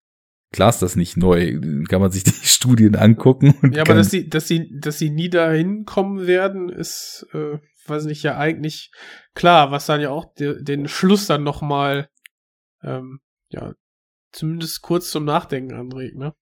Klar 0.51 0.69
ist 0.69 0.81
das 0.81 0.95
nicht 0.95 1.17
neu. 1.17 1.59
Kann 1.89 2.01
man 2.01 2.11
sich 2.11 2.23
die 2.25 2.31
Studien 2.31 2.95
angucken. 2.95 3.55
Ja, 3.73 3.81
aber 3.81 3.95
dass 3.95 4.11
sie, 4.11 4.29
dass 4.29 4.47
sie, 4.47 4.79
dass 4.79 4.97
sie 4.97 5.09
nie 5.09 5.29
dahin 5.29 5.85
kommen 5.85 6.25
werden, 6.27 6.69
ist, 6.69 7.27
äh, 7.33 7.59
weiß 7.85 8.05
nicht, 8.05 8.23
ja 8.23 8.37
eigentlich 8.37 8.91
klar, 9.33 9.71
was 9.71 9.85
dann 9.85 10.01
ja 10.01 10.09
auch 10.09 10.33
de, 10.35 10.63
den 10.63 10.87
Schluss 10.87 11.27
dann 11.27 11.43
noch 11.43 11.61
mal, 11.61 12.09
ähm, 12.83 13.19
ja, 13.49 13.73
zumindest 14.31 14.81
kurz 14.81 15.09
zum 15.09 15.25
Nachdenken 15.25 15.73
anregt, 15.73 16.15
ne? 16.15 16.33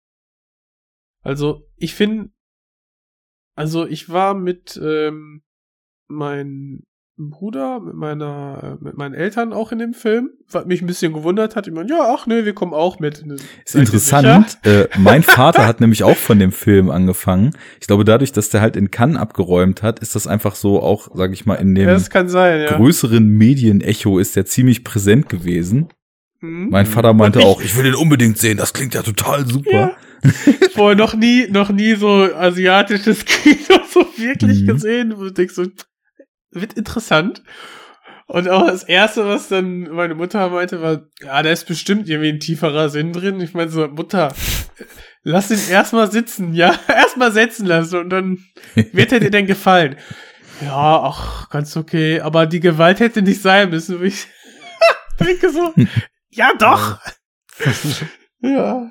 Also, 1.22 1.66
ich 1.76 1.94
finde, 1.94 2.30
also 3.54 3.86
ich 3.86 4.10
war 4.10 4.34
mit 4.34 4.78
ähm, 4.82 5.42
meinem 6.06 6.84
Bruder, 7.16 7.78
mit 7.78 7.94
meiner, 7.94 8.78
äh, 8.80 8.84
mit 8.84 8.96
meinen 8.96 9.14
Eltern 9.14 9.52
auch 9.52 9.70
in 9.70 9.78
dem 9.78 9.94
Film, 9.94 10.30
was 10.50 10.66
mich 10.66 10.82
ein 10.82 10.86
bisschen 10.88 11.12
gewundert 11.12 11.54
hat. 11.54 11.68
Ich 11.68 11.72
meine, 11.72 11.88
ja, 11.88 12.12
ach 12.12 12.26
nee, 12.26 12.44
wir 12.44 12.54
kommen 12.54 12.74
auch 12.74 12.98
mit. 12.98 13.24
ist 13.64 13.74
interessant. 13.76 14.58
Äh, 14.64 14.88
mein 14.98 15.22
Vater 15.22 15.64
hat 15.66 15.80
nämlich 15.80 16.02
auch 16.02 16.16
von 16.16 16.38
dem 16.40 16.50
Film 16.50 16.90
angefangen. 16.90 17.50
Ich 17.80 17.86
glaube, 17.86 18.04
dadurch, 18.04 18.32
dass 18.32 18.48
der 18.50 18.60
halt 18.62 18.74
in 18.76 18.90
Cannes 18.90 19.16
abgeräumt 19.18 19.82
hat, 19.82 20.00
ist 20.00 20.16
das 20.16 20.26
einfach 20.26 20.56
so 20.56 20.82
auch, 20.82 21.08
sag 21.14 21.32
ich 21.32 21.46
mal, 21.46 21.54
in 21.54 21.74
dem 21.74 21.88
Ja, 21.88 21.98
sein, 21.98 22.60
ja. 22.62 22.76
größeren 22.76 23.26
Medienecho 23.28 24.18
ist 24.18 24.34
der 24.34 24.46
ziemlich 24.46 24.82
präsent 24.82 25.28
gewesen. 25.28 25.88
Hm? 26.40 26.68
Mein 26.70 26.86
Vater 26.86 27.12
meinte 27.12 27.38
ich- 27.38 27.44
auch, 27.44 27.60
ich 27.62 27.76
will 27.76 27.84
den 27.84 27.94
unbedingt 27.94 28.38
sehen, 28.38 28.56
das 28.56 28.72
klingt 28.72 28.94
ja 28.94 29.02
total 29.02 29.46
super. 29.46 29.70
Ja. 29.70 29.96
Vorher 30.74 30.96
noch 30.96 31.14
nie, 31.14 31.46
noch 31.48 31.70
nie 31.70 31.94
so 31.94 32.08
asiatisches 32.34 33.24
Kino 33.24 33.78
so 33.88 34.00
wirklich 34.16 34.62
Mhm. 34.62 34.66
gesehen. 34.66 35.12
Und 35.12 35.26
ich 35.28 35.34
denk 35.34 35.50
so, 35.52 35.64
wird 36.54 36.74
interessant. 36.74 37.42
Und 38.26 38.48
auch 38.48 38.66
das 38.66 38.84
erste, 38.84 39.26
was 39.26 39.48
dann 39.48 39.82
meine 39.82 40.14
Mutter 40.14 40.48
meinte, 40.48 40.80
war, 40.80 41.02
ja, 41.22 41.42
da 41.42 41.50
ist 41.50 41.66
bestimmt 41.66 42.08
irgendwie 42.08 42.30
ein 42.30 42.40
tieferer 42.40 42.88
Sinn 42.88 43.12
drin. 43.12 43.40
Ich 43.40 43.52
meine 43.52 43.70
so, 43.70 43.86
Mutter, 43.86 44.34
lass 45.22 45.50
ihn 45.50 45.70
erstmal 45.70 46.10
sitzen, 46.10 46.54
ja, 46.54 46.74
erstmal 46.88 47.32
setzen 47.32 47.66
lassen 47.66 47.98
und 47.98 48.10
dann 48.10 48.38
wird 48.74 49.12
er 49.12 49.20
dir 49.20 49.30
denn 49.30 49.46
gefallen. 49.46 49.96
Ja, 50.62 51.02
ach, 51.02 51.50
ganz 51.50 51.76
okay, 51.76 52.20
aber 52.20 52.46
die 52.46 52.60
Gewalt 52.60 53.00
hätte 53.00 53.20
nicht 53.20 53.42
sein 53.42 53.70
müssen. 53.70 53.96
Und 53.96 54.04
ich 54.06 54.26
denke 55.20 55.50
so, 55.50 55.74
ja 56.30 56.52
doch. 56.58 57.00
ja. 58.40 58.90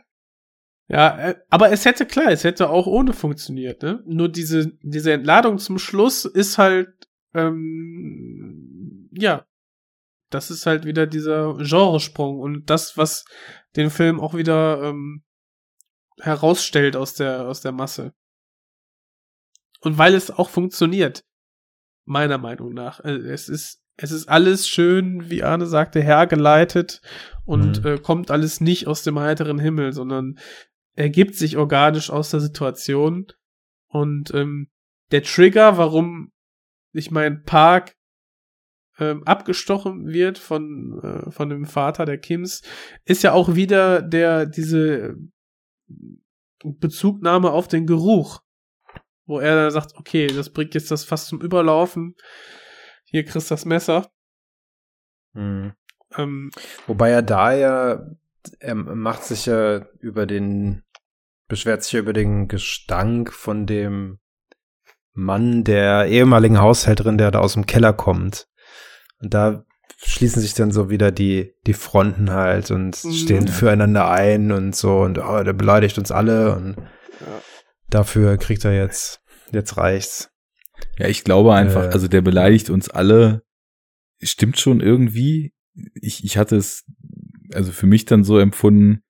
Ja, 0.90 1.18
äh, 1.18 1.36
aber 1.50 1.72
es 1.72 1.86
hätte 1.86 2.06
klar, 2.06 2.28
es 2.28 2.44
hätte 2.44 2.70
auch 2.70 2.86
ohne 2.86 3.14
funktioniert, 3.14 3.82
ne? 3.82 4.04
Nur 4.06 4.30
diese, 4.30 4.74
diese 4.82 5.14
Entladung 5.14 5.58
zum 5.58 5.80
Schluss 5.80 6.26
ist 6.26 6.58
halt, 6.58 6.90
ähm, 7.34 9.10
ja, 9.14 9.46
das 10.30 10.50
ist 10.52 10.66
halt 10.66 10.86
wieder 10.86 11.06
dieser 11.08 11.56
Genresprung 11.58 12.40
und 12.40 12.70
das, 12.70 12.98
was 12.98 13.26
den 13.76 13.90
Film 13.90 14.20
auch 14.20 14.34
wieder 14.34 14.82
ähm, 14.84 15.24
herausstellt 16.20 16.96
aus 16.96 17.14
der, 17.14 17.48
aus 17.48 17.62
der 17.62 17.72
Masse. 17.72 18.14
Und 19.82 19.98
weil 19.98 20.16
es 20.16 20.32
auch 20.32 20.50
funktioniert, 20.50 21.24
meiner 22.06 22.38
Meinung 22.38 22.74
nach. 22.74 23.00
Äh, 23.02 23.12
Es 23.12 23.50
ist, 23.50 23.82
es 23.96 24.12
ist 24.12 24.28
alles 24.28 24.68
schön, 24.68 25.30
wie 25.30 25.44
Arne 25.44 25.68
sagte, 25.68 26.02
hergeleitet 26.02 27.02
und 27.46 27.84
Mhm. 27.84 27.88
äh, 27.88 27.98
kommt 28.00 28.32
alles 28.32 28.60
nicht 28.60 28.88
aus 28.88 29.04
dem 29.04 29.20
heiteren 29.20 29.60
Himmel, 29.60 29.94
sondern 29.94 30.40
ergibt 30.96 31.36
sich 31.36 31.58
organisch 31.58 32.10
aus 32.10 32.32
der 32.32 32.40
Situation. 32.40 33.28
Und 33.88 34.34
ähm, 34.34 34.70
der 35.12 35.24
Trigger, 35.24 35.78
warum 35.78 36.32
ich 36.94 37.12
mein 37.12 37.44
Park 37.44 37.96
ähm, 39.00 39.24
abgestochen 39.24 40.08
wird 40.08 40.38
von, 40.38 41.00
äh, 41.02 41.32
von 41.32 41.50
dem 41.50 41.66
Vater 41.66 42.06
der 42.06 42.18
Kims, 42.18 42.62
ist 43.06 43.24
ja 43.24 43.34
auch 43.34 43.56
wieder 43.56 44.02
der, 44.02 44.46
diese 44.46 45.16
Bezugnahme 46.64 47.52
auf 47.52 47.68
den 47.68 47.88
Geruch. 47.88 48.42
Wo 49.26 49.40
er 49.40 49.56
dann 49.56 49.72
sagt, 49.72 49.96
okay, 49.96 50.28
das 50.28 50.52
bringt 50.52 50.76
jetzt 50.76 50.92
das 50.92 51.06
fast 51.06 51.28
zum 51.28 51.42
Überlaufen. 51.42 52.16
Hier 53.06 53.24
kriegst 53.24 53.50
du 53.50 53.54
das 53.54 53.66
Messer. 53.66 54.12
Mhm. 55.34 55.74
Ähm, 56.18 56.52
Wobei 56.88 57.10
er 57.10 57.22
da 57.22 57.54
ja, 57.54 58.06
er 58.60 58.76
macht 58.76 59.24
sich 59.24 59.46
ja 59.46 59.88
über 60.00 60.26
den, 60.26 60.84
beschwert 61.48 61.84
sich 61.84 61.94
ja 61.94 62.00
über 62.00 62.14
den 62.14 62.48
Gestank 62.48 63.32
von 63.32 63.66
dem 63.66 64.20
Mann 65.14 65.64
der 65.64 66.08
ehemaligen 66.08 66.60
Haushälterin, 66.60 67.18
der 67.18 67.32
da 67.32 67.40
aus 67.40 67.54
dem 67.54 67.66
Keller 67.66 67.94
kommt. 67.94 68.48
Und 69.22 69.34
da 69.34 69.64
schließen 69.98 70.42
sich 70.42 70.54
dann 70.54 70.72
so 70.72 70.90
wieder 70.90 71.12
die, 71.12 71.54
die 71.66 71.74
Fronten 71.74 72.32
halt 72.32 72.72
und 72.72 73.02
Mhm. 73.04 73.12
stehen 73.14 73.48
füreinander 73.48 74.10
ein 74.10 74.52
und 74.52 74.76
so 74.76 75.02
und 75.02 75.18
oh, 75.20 75.44
der 75.44 75.54
beleidigt 75.54 75.98
uns 75.98 76.12
alle 76.12 76.56
und 76.56 76.76
Ja. 76.78 77.42
dafür 77.90 78.38
kriegt 78.38 78.66
er 78.66 78.74
jetzt, 78.76 79.22
jetzt 79.52 79.78
reicht's. 79.78 80.30
Ja, 80.98 81.08
ich 81.08 81.24
glaube 81.24 81.54
einfach, 81.54 81.86
Äh. 81.86 81.90
also 81.90 82.08
der 82.08 82.22
beleidigt 82.22 82.70
uns 82.70 82.90
alle, 82.90 83.44
stimmt 84.22 84.60
schon 84.60 84.82
irgendwie. 84.82 85.54
Ich, 86.02 86.24
ich 86.26 86.38
hatte 86.38 86.56
es, 86.58 86.84
also 87.54 87.72
für 87.72 87.86
mich 87.88 88.06
dann 88.06 88.24
so 88.24 88.40
empfunden, 88.40 89.04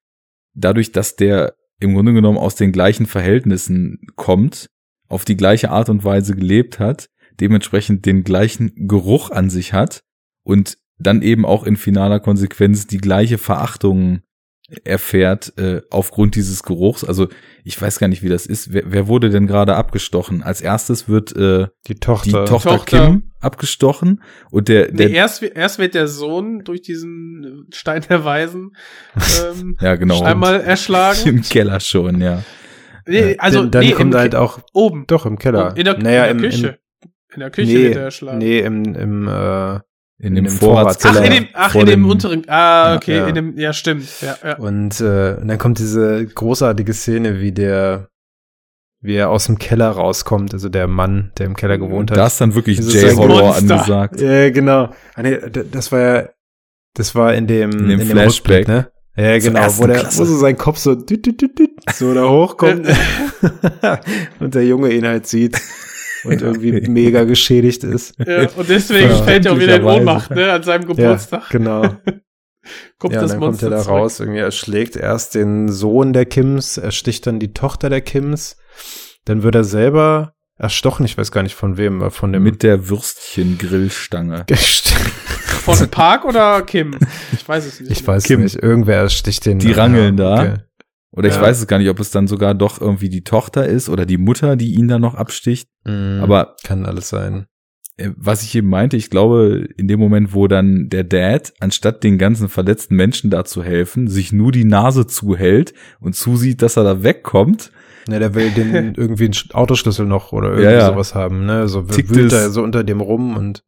dadurch, 0.54 0.92
dass 0.92 1.16
der 1.16 1.56
im 1.80 1.96
Grunde 1.96 2.14
genommen 2.14 2.38
aus 2.38 2.56
den 2.56 2.72
gleichen 2.72 3.06
Verhältnissen 3.08 4.00
kommt, 4.16 4.70
auf 5.14 5.26
die 5.26 5.38
gleiche 5.38 5.70
Art 5.70 5.90
und 5.90 6.04
Weise 6.04 6.36
gelebt 6.36 6.80
hat, 6.80 7.10
dementsprechend 7.40 8.06
den 8.06 8.24
gleichen 8.24 8.88
Geruch 8.88 9.32
an 9.32 9.50
sich 9.50 9.74
hat 9.74 10.04
und 10.44 10.78
dann 10.98 11.22
eben 11.22 11.46
auch 11.46 11.64
in 11.64 11.78
finaler 11.78 12.20
Konsequenz 12.20 12.88
die 12.88 12.98
gleiche 12.98 13.38
Verachtung 13.38 14.22
erfährt 14.86 15.54
äh, 15.58 15.82
aufgrund 15.90 16.36
dieses 16.36 16.64
Geruchs. 16.64 17.04
Also 17.04 17.28
ich 17.64 17.80
weiß 17.80 18.00
gar 18.00 18.08
nicht, 18.08 18.24
wie 18.24 18.30
das 18.30 18.46
ist. 18.46 18.74
Wer, 18.74 18.84
wer 18.88 19.08
wurde 19.08 19.30
denn 19.30 19.46
gerade 19.46 19.76
abgestochen? 19.76 20.42
Als 20.42 20.62
erstes 20.62 21.08
wird 21.08 21.36
äh, 21.36 21.68
Die 21.88 21.94
die 21.94 22.00
Tochter. 22.00 22.46
Tochter, 22.46 22.70
Tochter. 22.70 23.06
Kim 23.06 23.32
abgestochen 23.40 24.24
und 24.52 24.70
der, 24.70 24.90
der 24.90 25.10
nee, 25.10 25.16
erst, 25.16 25.44
erst 25.44 25.78
wird 25.78 25.96
der 25.96 26.08
Sohn 26.08 26.64
durch 26.64 26.82
diesen 26.82 27.68
Stein 27.74 28.04
der 28.08 28.24
Weisen 28.24 28.72
ähm, 29.60 29.78
ja 29.82 29.96
genau 29.96 30.24
einmal 30.24 30.62
erschlagen. 30.62 31.28
im 31.28 31.42
Keller 31.42 31.82
schon, 31.82 32.22
ja. 32.22 32.44
Nee, 33.08 33.36
also 33.38 33.60
dann 33.62 33.72
dann 33.72 33.84
nee, 33.86 33.92
kommt 33.92 34.14
im, 34.14 34.20
halt 34.20 34.36
auch, 34.36 34.60
oben. 34.74 35.06
doch 35.08 35.26
im 35.26 35.38
Keller. 35.38 35.76
In 35.76 35.86
der, 35.86 35.98
naja, 35.98 36.26
in 36.26 36.38
der 36.38 36.46
im, 36.46 36.52
Küche. 36.52 36.80
in 37.34 37.40
der 37.40 37.50
Küche 37.52 37.72
nee, 37.74 37.84
wird 37.84 37.96
er 37.96 38.04
erschlagen. 38.04 38.38
Nee, 38.38 38.60
im, 38.60 38.84
im, 38.96 39.28
äh, 39.28 39.76
In, 39.76 39.82
In 40.20 40.36
dem 40.36 40.46
dem 40.46 40.50
Vorratskeller. 40.54 41.20
Ach, 41.20 41.26
in 41.26 41.32
dem, 41.32 41.48
ach, 41.54 41.76
in 41.76 41.86
dem, 41.86 42.06
unteren, 42.10 42.44
ah, 42.48 42.96
okay, 42.96 43.18
Ja. 43.18 43.28
in 43.28 43.36
dem, 43.36 43.58
ja, 43.58 43.74
stimmt, 43.74 44.08
ja, 44.22 44.38
ja. 44.44 44.58
und, 44.58 45.02
äh, 45.02 45.36
und 45.42 45.48
dann 45.50 45.58
kommt 45.58 45.80
diese 45.80 46.26
großartige 46.26 46.94
Szene, 46.94 47.42
wie 47.42 47.52
der, 47.52 48.08
wie 49.02 49.16
er 49.16 49.30
aus 49.30 49.48
dem 49.48 49.58
Keller 49.60 49.90
rauskommt, 49.90 50.54
also 50.54 50.70
der 50.70 50.88
Mann, 50.88 51.34
der 51.38 51.48
im 51.48 51.56
Keller 51.58 51.78
gewohnt 51.78 52.10
hat. 52.10 52.18
Da 52.18 52.28
ist 52.28 52.40
dann 52.40 52.56
wirklich 52.56 52.78
Das 52.78 52.94
J-Horror 52.94 53.58
angesagt. 53.58 54.22
Ja, 54.22 54.50
genau. 54.50 54.92
Ah, 55.16 55.24
das 55.24 55.92
war 55.92 56.00
ja, 56.00 56.30
das 56.94 57.16
war 57.16 57.34
in 57.34 57.48
dem, 57.48 57.72
In 57.72 57.88
dem 57.90 58.00
Flashback. 58.02 58.60
Rückblick, 58.60 58.68
ne? 58.70 58.92
Ja, 59.16 59.38
genau, 59.38 59.68
wo, 59.78 59.86
der, 59.86 60.00
Klasse. 60.00 60.20
wo 60.22 60.26
so 60.26 60.38
sein 60.38 60.58
Kopf 60.58 60.78
so, 60.80 60.96
düt, 60.96 61.26
düt, 61.26 61.40
düt, 61.42 61.60
düt, 61.60 61.70
so 61.94 62.14
da 62.16 62.28
hochkommt 62.28 62.88
und 64.40 64.56
der 64.56 64.66
Junge 64.66 64.92
ihn 64.92 65.06
halt 65.06 65.28
sieht 65.28 65.62
und 66.24 66.42
irgendwie 66.42 66.72
mega 66.90 67.24
geschädigt 67.24 67.84
ist. 67.84 68.16
ja. 68.26 68.50
Und 68.56 68.68
deswegen 68.70 69.10
Ja. 69.10 69.24
fällt 69.24 69.46
er 69.46 69.54
auch 69.54 69.60
wieder 69.60 69.76
in. 69.76 69.84
Ohnmacht, 69.84 70.32
ne, 70.32 70.52
an 70.52 70.64
seinem 70.64 70.82
Ja, 70.82 70.88
Geburtstag. 70.88 71.50
genau. 71.50 71.82
Kommt 72.98 73.14
ja, 73.14 73.22
das 73.22 73.32
dann 73.32 73.40
Monster 73.42 73.68
kommt 73.68 73.74
er 73.74 73.78
da 73.78 73.84
zurück. 73.84 73.98
raus, 74.00 74.20
irgendwie 74.22 74.40
erschlägt 74.40 74.96
erst 74.96 75.36
den 75.36 75.68
Sohn 75.70 76.14
der 76.14 76.26
Kims, 76.26 76.78
ersticht 76.78 77.28
dann 77.28 77.40
die 77.40 77.52
Tochter 77.54 77.90
der 77.90 78.00
Kims, 78.02 78.56
dann 79.26 79.44
wird 79.44 79.54
er 79.56 79.66
selber 79.66 80.34
erstochen, 80.58 81.06
ich 81.06 81.18
weiß 81.18 81.32
gar 81.34 81.44
nicht 81.44 81.56
von 81.56 81.76
wem, 81.78 82.10
von 82.10 82.32
dem 82.32 82.42
Mit 82.44 82.64
der 82.64 82.88
Würstchen-Grillstange. 82.88 84.46
Von 85.64 85.76
Park 85.92 86.26
oder 86.26 86.62
Kim? 86.64 86.96
Ich 87.32 87.48
weiß 87.48 87.66
es 87.66 87.80
nicht. 87.80 87.92
ich 87.92 88.06
weiß 88.08 88.24
Kim. 88.24 88.42
nicht, 88.42 88.56
irgendwer 88.62 88.98
ersticht 88.98 89.46
den. 89.46 89.60
Die 89.60 89.72
rangeln 89.72 90.18
da. 90.18 90.34
okay. 90.42 90.54
Oder 91.16 91.28
ich 91.30 91.36
Ja. 91.36 91.42
weiß 91.42 91.60
es 91.60 91.68
gar 91.68 91.78
nicht, 91.78 91.90
ob 91.90 92.00
es 92.00 92.10
dann 92.12 92.28
sogar 92.28 92.56
doch 92.56 92.82
irgendwie 92.82 93.10
die 93.10 93.24
Tochter 93.24 93.68
ist 93.68 93.88
oder 93.88 94.06
die 94.06 94.18
Mutter, 94.18 94.56
die 94.56 94.74
ihn 94.74 94.88
dann 94.88 95.02
noch 95.02 95.14
absticht. 95.16 95.70
Mhm. 95.86 96.20
Aber 96.24 96.56
kann 96.64 96.86
alles 96.86 97.10
sein. 97.10 97.46
äh, 97.98 98.10
was 98.18 98.42
ich 98.42 98.56
eben 98.56 98.70
meinte, 98.70 98.98
ich 98.98 99.12
glaube, 99.12 99.68
in 99.78 99.88
dem 99.88 100.00
Moment, 100.00 100.34
wo 100.34 100.48
dann 100.48 100.90
der 100.90 101.04
Dad, 101.04 101.54
anstatt 101.60 102.04
den 102.04 102.18
ganzen 102.18 102.50
verletzten 102.50 102.96
Menschen 102.96 103.30
da 103.30 103.46
zu 103.46 103.62
helfen, 103.64 104.08
sich 104.08 104.34
nur 104.34 104.52
die 104.52 104.66
Nase 104.66 105.06
zuhält 105.06 105.74
und 106.00 106.16
zusieht, 106.16 106.64
dass 106.64 106.78
er 106.78 106.84
da 106.84 107.04
wegkommt, 107.04 107.72
Ne, 108.08 108.20
der 108.20 108.34
will 108.36 108.50
den 108.52 108.74
irgendwie 108.98 109.26
einen 109.26 109.34
Sch- 109.34 109.54
Autoschlüssel 109.54 110.06
noch 110.08 110.34
oder 110.34 110.48
irgendwie 110.50 110.66
Ja, 110.66 110.72
ja. 110.72 110.88
sowas 110.88 111.14
haben, 111.16 111.46
ne? 111.46 111.68
So 111.70 111.84
Tickt 111.84 112.14
wühlt 112.14 112.34
er 112.34 112.50
so 112.50 112.62
unter 112.64 112.84
dem 112.84 113.00
rum 113.00 113.38
und 113.38 113.64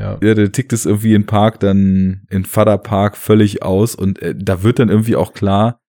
ja. 0.00 0.18
ja, 0.22 0.34
der 0.34 0.50
tickt 0.50 0.72
es 0.72 0.86
irgendwie 0.86 1.14
in 1.14 1.26
Park 1.26 1.60
dann, 1.60 2.22
in 2.30 2.44
Vaterpark 2.44 3.16
völlig 3.16 3.62
aus 3.62 3.94
und 3.94 4.20
äh, 4.22 4.34
da 4.36 4.62
wird 4.62 4.78
dann 4.78 4.88
irgendwie 4.88 5.16
auch 5.16 5.34
klar, 5.34 5.80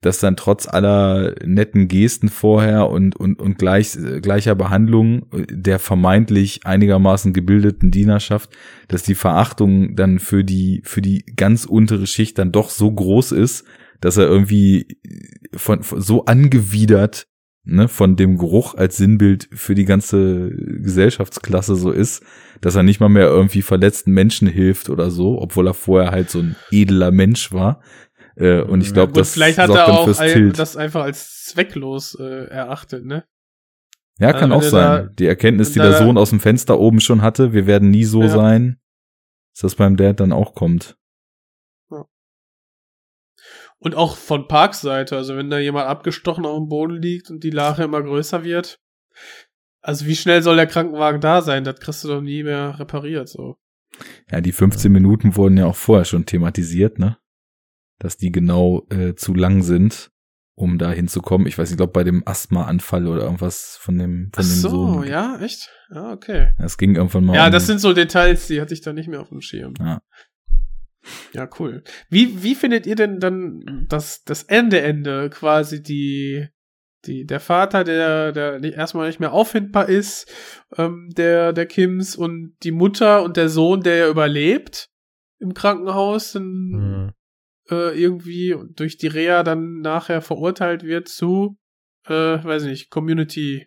dass 0.00 0.18
dann 0.18 0.36
trotz 0.36 0.66
aller 0.68 1.34
netten 1.44 1.88
Gesten 1.88 2.28
vorher 2.28 2.90
und, 2.90 3.16
und, 3.16 3.40
und 3.40 3.58
gleich, 3.58 3.96
äh, 3.96 4.20
gleicher 4.20 4.54
Behandlung 4.54 5.26
äh, 5.32 5.46
der 5.48 5.78
vermeintlich 5.78 6.66
einigermaßen 6.66 7.32
gebildeten 7.32 7.90
Dienerschaft, 7.90 8.50
dass 8.88 9.02
die 9.02 9.14
Verachtung 9.14 9.94
dann 9.94 10.18
für 10.18 10.44
die, 10.44 10.82
für 10.84 11.00
die 11.00 11.24
ganz 11.36 11.64
untere 11.64 12.06
Schicht 12.06 12.38
dann 12.38 12.52
doch 12.52 12.70
so 12.70 12.90
groß 12.90 13.32
ist, 13.32 13.64
dass 14.00 14.16
er 14.16 14.26
irgendwie 14.26 14.98
von, 15.54 15.82
von 15.82 16.00
so 16.00 16.24
angewidert 16.24 17.26
ne, 17.64 17.88
von 17.88 18.16
dem 18.16 18.36
Geruch 18.38 18.74
als 18.74 18.96
Sinnbild 18.96 19.48
für 19.52 19.74
die 19.74 19.84
ganze 19.84 20.50
Gesellschaftsklasse 20.50 21.76
so 21.76 21.90
ist, 21.90 22.22
dass 22.60 22.74
er 22.74 22.82
nicht 22.82 23.00
mal 23.00 23.08
mehr 23.08 23.26
irgendwie 23.26 23.62
verletzten 23.62 24.12
Menschen 24.12 24.48
hilft 24.48 24.90
oder 24.90 25.10
so, 25.10 25.40
obwohl 25.40 25.66
er 25.66 25.74
vorher 25.74 26.10
halt 26.10 26.30
so 26.30 26.40
ein 26.40 26.56
edler 26.70 27.10
Mensch 27.10 27.52
war. 27.52 27.80
Äh, 28.36 28.60
und 28.62 28.80
ich 28.82 28.92
glaube, 28.92 29.12
das 29.12 29.32
vielleicht 29.32 29.58
hat 29.58 29.70
er 29.70 29.88
auch 29.88 30.18
ein, 30.18 30.52
das 30.52 30.76
einfach 30.76 31.04
als 31.04 31.44
zwecklos 31.44 32.16
äh, 32.18 32.46
erachtet, 32.46 33.04
ne? 33.06 33.24
ja, 34.18 34.32
kann 34.32 34.50
äh, 34.50 34.54
auch 34.54 34.60
wenn 34.60 34.66
er 34.66 34.70
sein. 34.70 35.04
da- 35.06 35.10
die 35.18 35.26
Erkenntnis, 35.26 35.72
die 35.72 35.78
wenn 35.78 35.86
der 35.90 35.98
er- 35.98 36.04
Sohn 36.04 36.18
aus 36.18 36.30
dem 36.30 36.40
Fenster 36.40 36.78
oben 36.78 37.00
schon 37.00 37.22
hatte, 37.22 37.52
wir 37.52 37.66
werden 37.66 37.90
nie 37.90 38.04
so 38.04 38.22
Ja. 38.22 38.28
sein, 38.28 38.78
dass 39.54 39.62
das 39.62 39.74
beim 39.76 39.96
Dad 39.96 40.20
dann 40.20 40.32
auch 40.32 40.54
kommt. 40.54 40.96
Und 43.84 43.94
auch 43.94 44.16
von 44.16 44.48
Parks 44.48 44.80
Seite, 44.80 45.14
also 45.14 45.36
wenn 45.36 45.50
da 45.50 45.58
jemand 45.58 45.86
abgestochen 45.88 46.46
auf 46.46 46.56
dem 46.56 46.68
Boden 46.68 46.96
liegt 47.02 47.30
und 47.30 47.44
die 47.44 47.50
Lache 47.50 47.84
immer 47.84 48.02
größer 48.02 48.42
wird. 48.42 48.80
Also 49.82 50.06
wie 50.06 50.16
schnell 50.16 50.42
soll 50.42 50.56
der 50.56 50.66
Krankenwagen 50.66 51.20
da 51.20 51.42
sein? 51.42 51.64
Das 51.64 51.78
kriegst 51.78 52.02
du 52.02 52.08
doch 52.08 52.22
nie 52.22 52.42
mehr 52.42 52.78
repariert, 52.78 53.28
so. 53.28 53.58
Ja, 54.30 54.40
die 54.40 54.52
15 54.52 54.90
Minuten 54.90 55.36
wurden 55.36 55.58
ja 55.58 55.66
auch 55.66 55.76
vorher 55.76 56.06
schon 56.06 56.24
thematisiert, 56.24 56.98
ne? 56.98 57.18
Dass 57.98 58.16
die 58.16 58.32
genau 58.32 58.86
äh, 58.88 59.14
zu 59.16 59.34
lang 59.34 59.62
sind, 59.62 60.10
um 60.54 60.78
da 60.78 60.90
hinzukommen. 60.90 61.46
Ich 61.46 61.58
weiß 61.58 61.68
nicht, 61.68 61.74
ich 61.74 61.76
glaube 61.76 61.92
bei 61.92 62.04
dem 62.04 62.26
Asthmaanfall 62.26 63.06
oder 63.06 63.24
irgendwas 63.24 63.76
von 63.78 63.98
dem 63.98 64.30
von 64.32 64.44
Ach 64.44 64.48
dem 64.48 64.60
so, 64.60 64.68
Sohn. 64.70 65.06
ja, 65.06 65.38
echt? 65.40 65.68
Ja, 65.94 66.10
okay. 66.10 66.54
Es 66.58 66.78
ging 66.78 66.96
irgendwann 66.96 67.26
mal 67.26 67.36
Ja, 67.36 67.46
um, 67.46 67.52
das 67.52 67.66
sind 67.66 67.80
so 67.80 67.92
Details, 67.92 68.46
die 68.46 68.62
hatte 68.62 68.72
ich 68.72 68.80
da 68.80 68.94
nicht 68.94 69.08
mehr 69.08 69.20
auf 69.20 69.28
dem 69.28 69.42
Schirm. 69.42 69.74
Ja. 69.78 70.00
Ja, 71.32 71.48
cool. 71.58 71.82
Wie, 72.08 72.42
wie 72.42 72.54
findet 72.54 72.86
ihr 72.86 72.94
denn 72.96 73.20
dann 73.20 73.86
das, 73.88 74.24
das 74.24 74.42
Ende, 74.44 74.80
Ende, 74.80 75.28
quasi 75.30 75.82
die, 75.82 76.48
die, 77.06 77.26
der 77.26 77.40
Vater, 77.40 77.84
der, 77.84 78.32
der 78.32 78.60
nicht- 78.60 78.76
erstmal 78.76 79.06
nicht 79.08 79.20
mehr 79.20 79.32
auffindbar 79.32 79.88
ist, 79.88 80.30
ähm, 80.76 81.10
der, 81.16 81.52
der 81.52 81.66
Kims 81.66 82.16
und 82.16 82.56
die 82.62 82.70
Mutter 82.72 83.22
und 83.22 83.36
der 83.36 83.48
Sohn, 83.50 83.82
der 83.82 83.96
ja 83.96 84.08
überlebt 84.08 84.88
im 85.40 85.52
Krankenhaus, 85.52 86.32
dann 86.32 86.42
Hm. 86.72 87.12
äh, 87.70 88.00
irgendwie 88.00 88.56
durch 88.74 88.96
die 88.96 89.08
Reha 89.08 89.42
dann 89.42 89.80
nachher 89.80 90.22
verurteilt 90.22 90.84
wird 90.84 91.08
zu, 91.08 91.58
äh, 92.06 92.12
weiß 92.12 92.64
nicht, 92.64 92.88
Community 92.90 93.66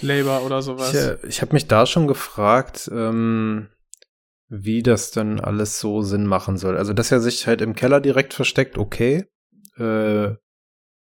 Labor 0.00 0.44
oder 0.46 0.62
sowas. 0.62 0.94
Ich, 0.94 1.24
äh, 1.24 1.28
ich 1.28 1.42
habe 1.42 1.52
mich 1.54 1.66
da 1.66 1.84
schon 1.86 2.06
gefragt, 2.06 2.88
ähm, 2.92 3.68
wie 4.50 4.82
das 4.82 5.12
dann 5.12 5.40
alles 5.40 5.78
so 5.78 6.02
Sinn 6.02 6.26
machen 6.26 6.58
soll. 6.58 6.76
Also, 6.76 6.92
dass 6.92 7.12
er 7.12 7.20
sich 7.20 7.46
halt 7.46 7.62
im 7.62 7.74
Keller 7.74 8.00
direkt 8.00 8.34
versteckt, 8.34 8.76
okay. 8.76 9.24
Äh, 9.78 10.34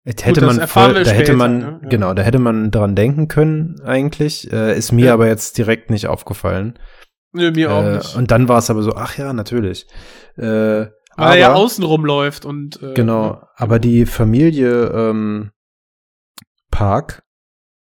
hätte 0.05 0.41
das 0.41 0.57
man 0.57 0.67
voll, 0.67 0.93
da 0.93 0.99
hätte 0.99 1.09
später, 1.09 1.33
man, 1.33 1.57
ne? 1.57 1.79
Ja. 1.83 1.89
genau, 1.89 2.13
da 2.13 2.21
hätte 2.21 2.39
man 2.39 2.69
dran 2.71 2.95
denken 2.95 3.27
können, 3.27 3.81
eigentlich. 3.83 4.51
Äh, 4.53 4.77
ist 4.77 4.91
mir 4.91 5.07
Ja. 5.07 5.13
aber 5.15 5.27
jetzt 5.27 5.57
direkt 5.57 5.89
nicht 5.89 6.07
aufgefallen. 6.07 6.77
Nö, 7.33 7.51
mir 7.51 7.73
auch 7.73 7.83
äh, 7.83 7.97
nicht. 7.97 8.15
Und 8.15 8.31
dann 8.31 8.47
war 8.47 8.59
es 8.59 8.69
aber 8.69 8.83
so, 8.83 8.93
ach 8.95 9.17
ja, 9.17 9.33
natürlich. 9.33 9.87
Äh, 10.37 10.43
Weil 10.43 10.91
aber, 11.15 11.29
er 11.31 11.37
ja 11.37 11.53
außen 11.53 11.83
rumläuft 11.83 12.45
und 12.45 12.81
äh, 12.83 12.93
Genau, 12.93 13.41
aber 13.55 13.79
die 13.79 14.05
Familie 14.05 14.85
ähm, 14.93 15.51
Park, 16.71 17.23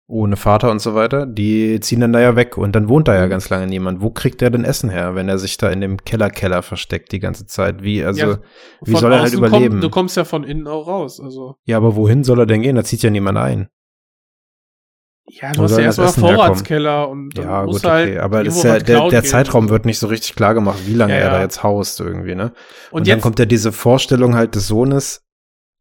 ohne 0.07 0.35
Vater 0.37 0.69
und 0.69 0.79
so 0.79 0.93
weiter, 0.93 1.25
die 1.25 1.79
ziehen 1.79 1.99
dann 1.99 2.13
da 2.13 2.19
ja 2.19 2.35
weg 2.35 2.57
und 2.57 2.75
dann 2.75 2.89
wohnt 2.89 3.07
da 3.07 3.15
ja 3.15 3.25
ganz 3.27 3.49
lange 3.49 3.65
niemand. 3.65 4.01
Wo 4.01 4.11
kriegt 4.11 4.39
der 4.41 4.51
denn 4.51 4.63
Essen 4.63 4.89
her, 4.91 5.15
wenn 5.15 5.27
er 5.29 5.39
sich 5.39 5.57
da 5.57 5.69
in 5.69 5.81
dem 5.81 5.97
Keller-Keller 6.03 6.61
versteckt 6.61 7.11
die 7.11 7.19
ganze 7.19 7.47
Zeit? 7.47 7.81
Wie, 7.81 8.03
also, 8.03 8.21
Ja, 8.33 8.39
wie 8.83 8.95
soll 8.95 9.11
er 9.13 9.21
halt 9.21 9.33
überleben? 9.33 9.69
Kommt, 9.71 9.83
du 9.83 9.89
kommst 9.89 10.15
ja 10.15 10.23
von 10.23 10.43
innen 10.43 10.67
auch 10.67 10.87
raus. 10.87 11.19
Also 11.19 11.55
ja, 11.65 11.77
aber 11.77 11.95
wohin 11.95 12.23
soll 12.23 12.39
er 12.39 12.45
denn 12.45 12.61
gehen? 12.61 12.75
Da 12.75 12.83
zieht 12.83 13.01
ja 13.01 13.09
niemand 13.09 13.39
ein. 13.39 13.67
ja, 15.27 15.49
Wo 15.51 15.55
du 15.55 15.63
hast 15.63 15.77
ja 15.77 15.83
erstmal? 15.85 16.09
Vorratskeller 16.09 17.09
und 17.09 17.35
dann 17.35 17.43
Ja, 17.45 17.63
gut, 17.65 17.83
halt 17.83 18.09
okay. 18.09 18.19
Aber 18.19 18.45
ist 18.45 18.63
ja, 18.63 18.77
der, 18.77 19.09
der. 19.09 19.23
Zeitraum 19.23 19.69
wird 19.69 19.85
nicht 19.85 19.97
so 19.97 20.05
richtig 20.05 20.35
klar 20.35 20.53
gemacht, 20.53 20.79
wie 20.85 20.93
lange 20.93 21.13
Ja, 21.13 21.19
er 21.19 21.29
da 21.31 21.35
ja. 21.37 21.41
jetzt 21.41 21.63
haust 21.63 21.99
irgendwie, 21.99 22.35
ne? 22.35 22.43
Und, 22.91 22.99
Und, 23.01 23.07
dann 23.07 23.15
jetzt, 23.17 23.23
kommt 23.23 23.39
ja 23.39 23.45
diese 23.45 23.71
Vorstellung 23.71 24.35
halt 24.35 24.53
des 24.53 24.67
Sohnes, 24.67 25.23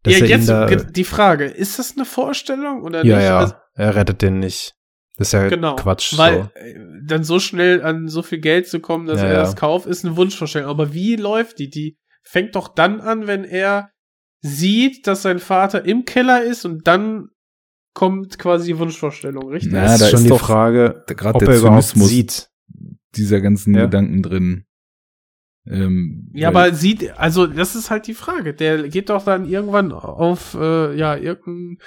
dass 0.03 0.15
ja, 0.15 0.21
er 0.21 0.27
jetzt 0.29 0.49
da, 0.49 0.67
die 0.67 1.05
Frage, 1.05 1.45
ist 1.45 1.79
das 1.79 1.93
eine 1.97 2.07
Vorstellung 2.07 2.83
oder 2.83 3.05
ja, 3.05 3.17
nicht? 3.17 3.25
ja, 3.27 3.39
Also, 3.39 3.55
er 3.75 3.95
rettet 3.95 4.23
den 4.23 4.39
nicht. 4.39 4.75
Das 5.17 5.29
ist 5.29 5.33
ja 5.33 5.49
genau. 5.49 5.77
Quatsch. 5.77 6.17
Weil 6.19 6.45
so. 6.55 6.61
äh, 6.61 6.75
dann 7.07 7.23
so 7.23 7.39
schnell 7.39 7.83
an 7.83 8.09
so 8.09 8.23
viel 8.23 8.39
Geld 8.41 8.67
zu 8.69 8.81
kommen, 8.81 9.07
dass 9.07 9.21
Ja, 9.21 9.27
er 9.27 9.33
ja. 9.35 9.41
das 9.41 9.55
kauft, 9.57 9.87
ist 9.87 10.05
eine 10.05 10.17
Wunschvorstellung. 10.17 10.69
Aber 10.69 10.93
wie 10.93 11.15
läuft 11.17 11.59
die? 11.61 11.71
Die 11.71 11.97
fängt 12.23 12.57
doch 12.57 12.69
dann 12.69 13.01
an, 13.01 13.27
wenn 13.29 13.45
er 13.45 13.91
sieht, 14.41 15.07
dass 15.07 15.23
sein 15.23 15.39
Vater 15.39 15.85
im 15.85 16.05
Keller 16.05 16.43
ist 16.43 16.65
und 16.65 16.87
dann 16.89 17.29
kommt 17.95 18.39
quasi 18.41 18.73
die 18.73 18.79
Wunschvorstellung, 18.79 19.49
richtig? 19.51 19.73
Na, 19.73 19.83
das 19.85 19.99
da 20.01 20.05
ist 20.07 20.11
schon 20.11 20.19
ist 20.19 20.25
die 20.25 20.29
doch 20.31 20.41
Frage, 20.41 21.05
gerade 21.07 21.35
ob 21.37 21.41
der 21.45 21.49
er 21.51 21.59
überhaupt 21.61 21.83
Zynismus 21.85 22.09
sieht. 22.11 22.49
dieser 23.15 23.41
ganzen 23.41 23.75
Ja. 23.75 23.83
Gedanken 23.85 24.23
drin. 24.23 24.65
Ähm, 25.67 26.31
Ja, 26.35 26.49
aber 26.49 26.75
sieht, 26.75 27.19
also 27.19 27.47
das 27.47 27.75
ist 27.75 27.91
halt 27.91 28.07
die 28.07 28.15
Frage. 28.15 28.53
Der 28.55 28.89
geht 28.89 29.09
doch 29.09 29.25
dann 29.25 29.47
irgendwann 29.49 29.93
auf 29.93 30.55
äh, 30.55 30.95
ja 30.97 31.17
irgendeinen 31.17 31.79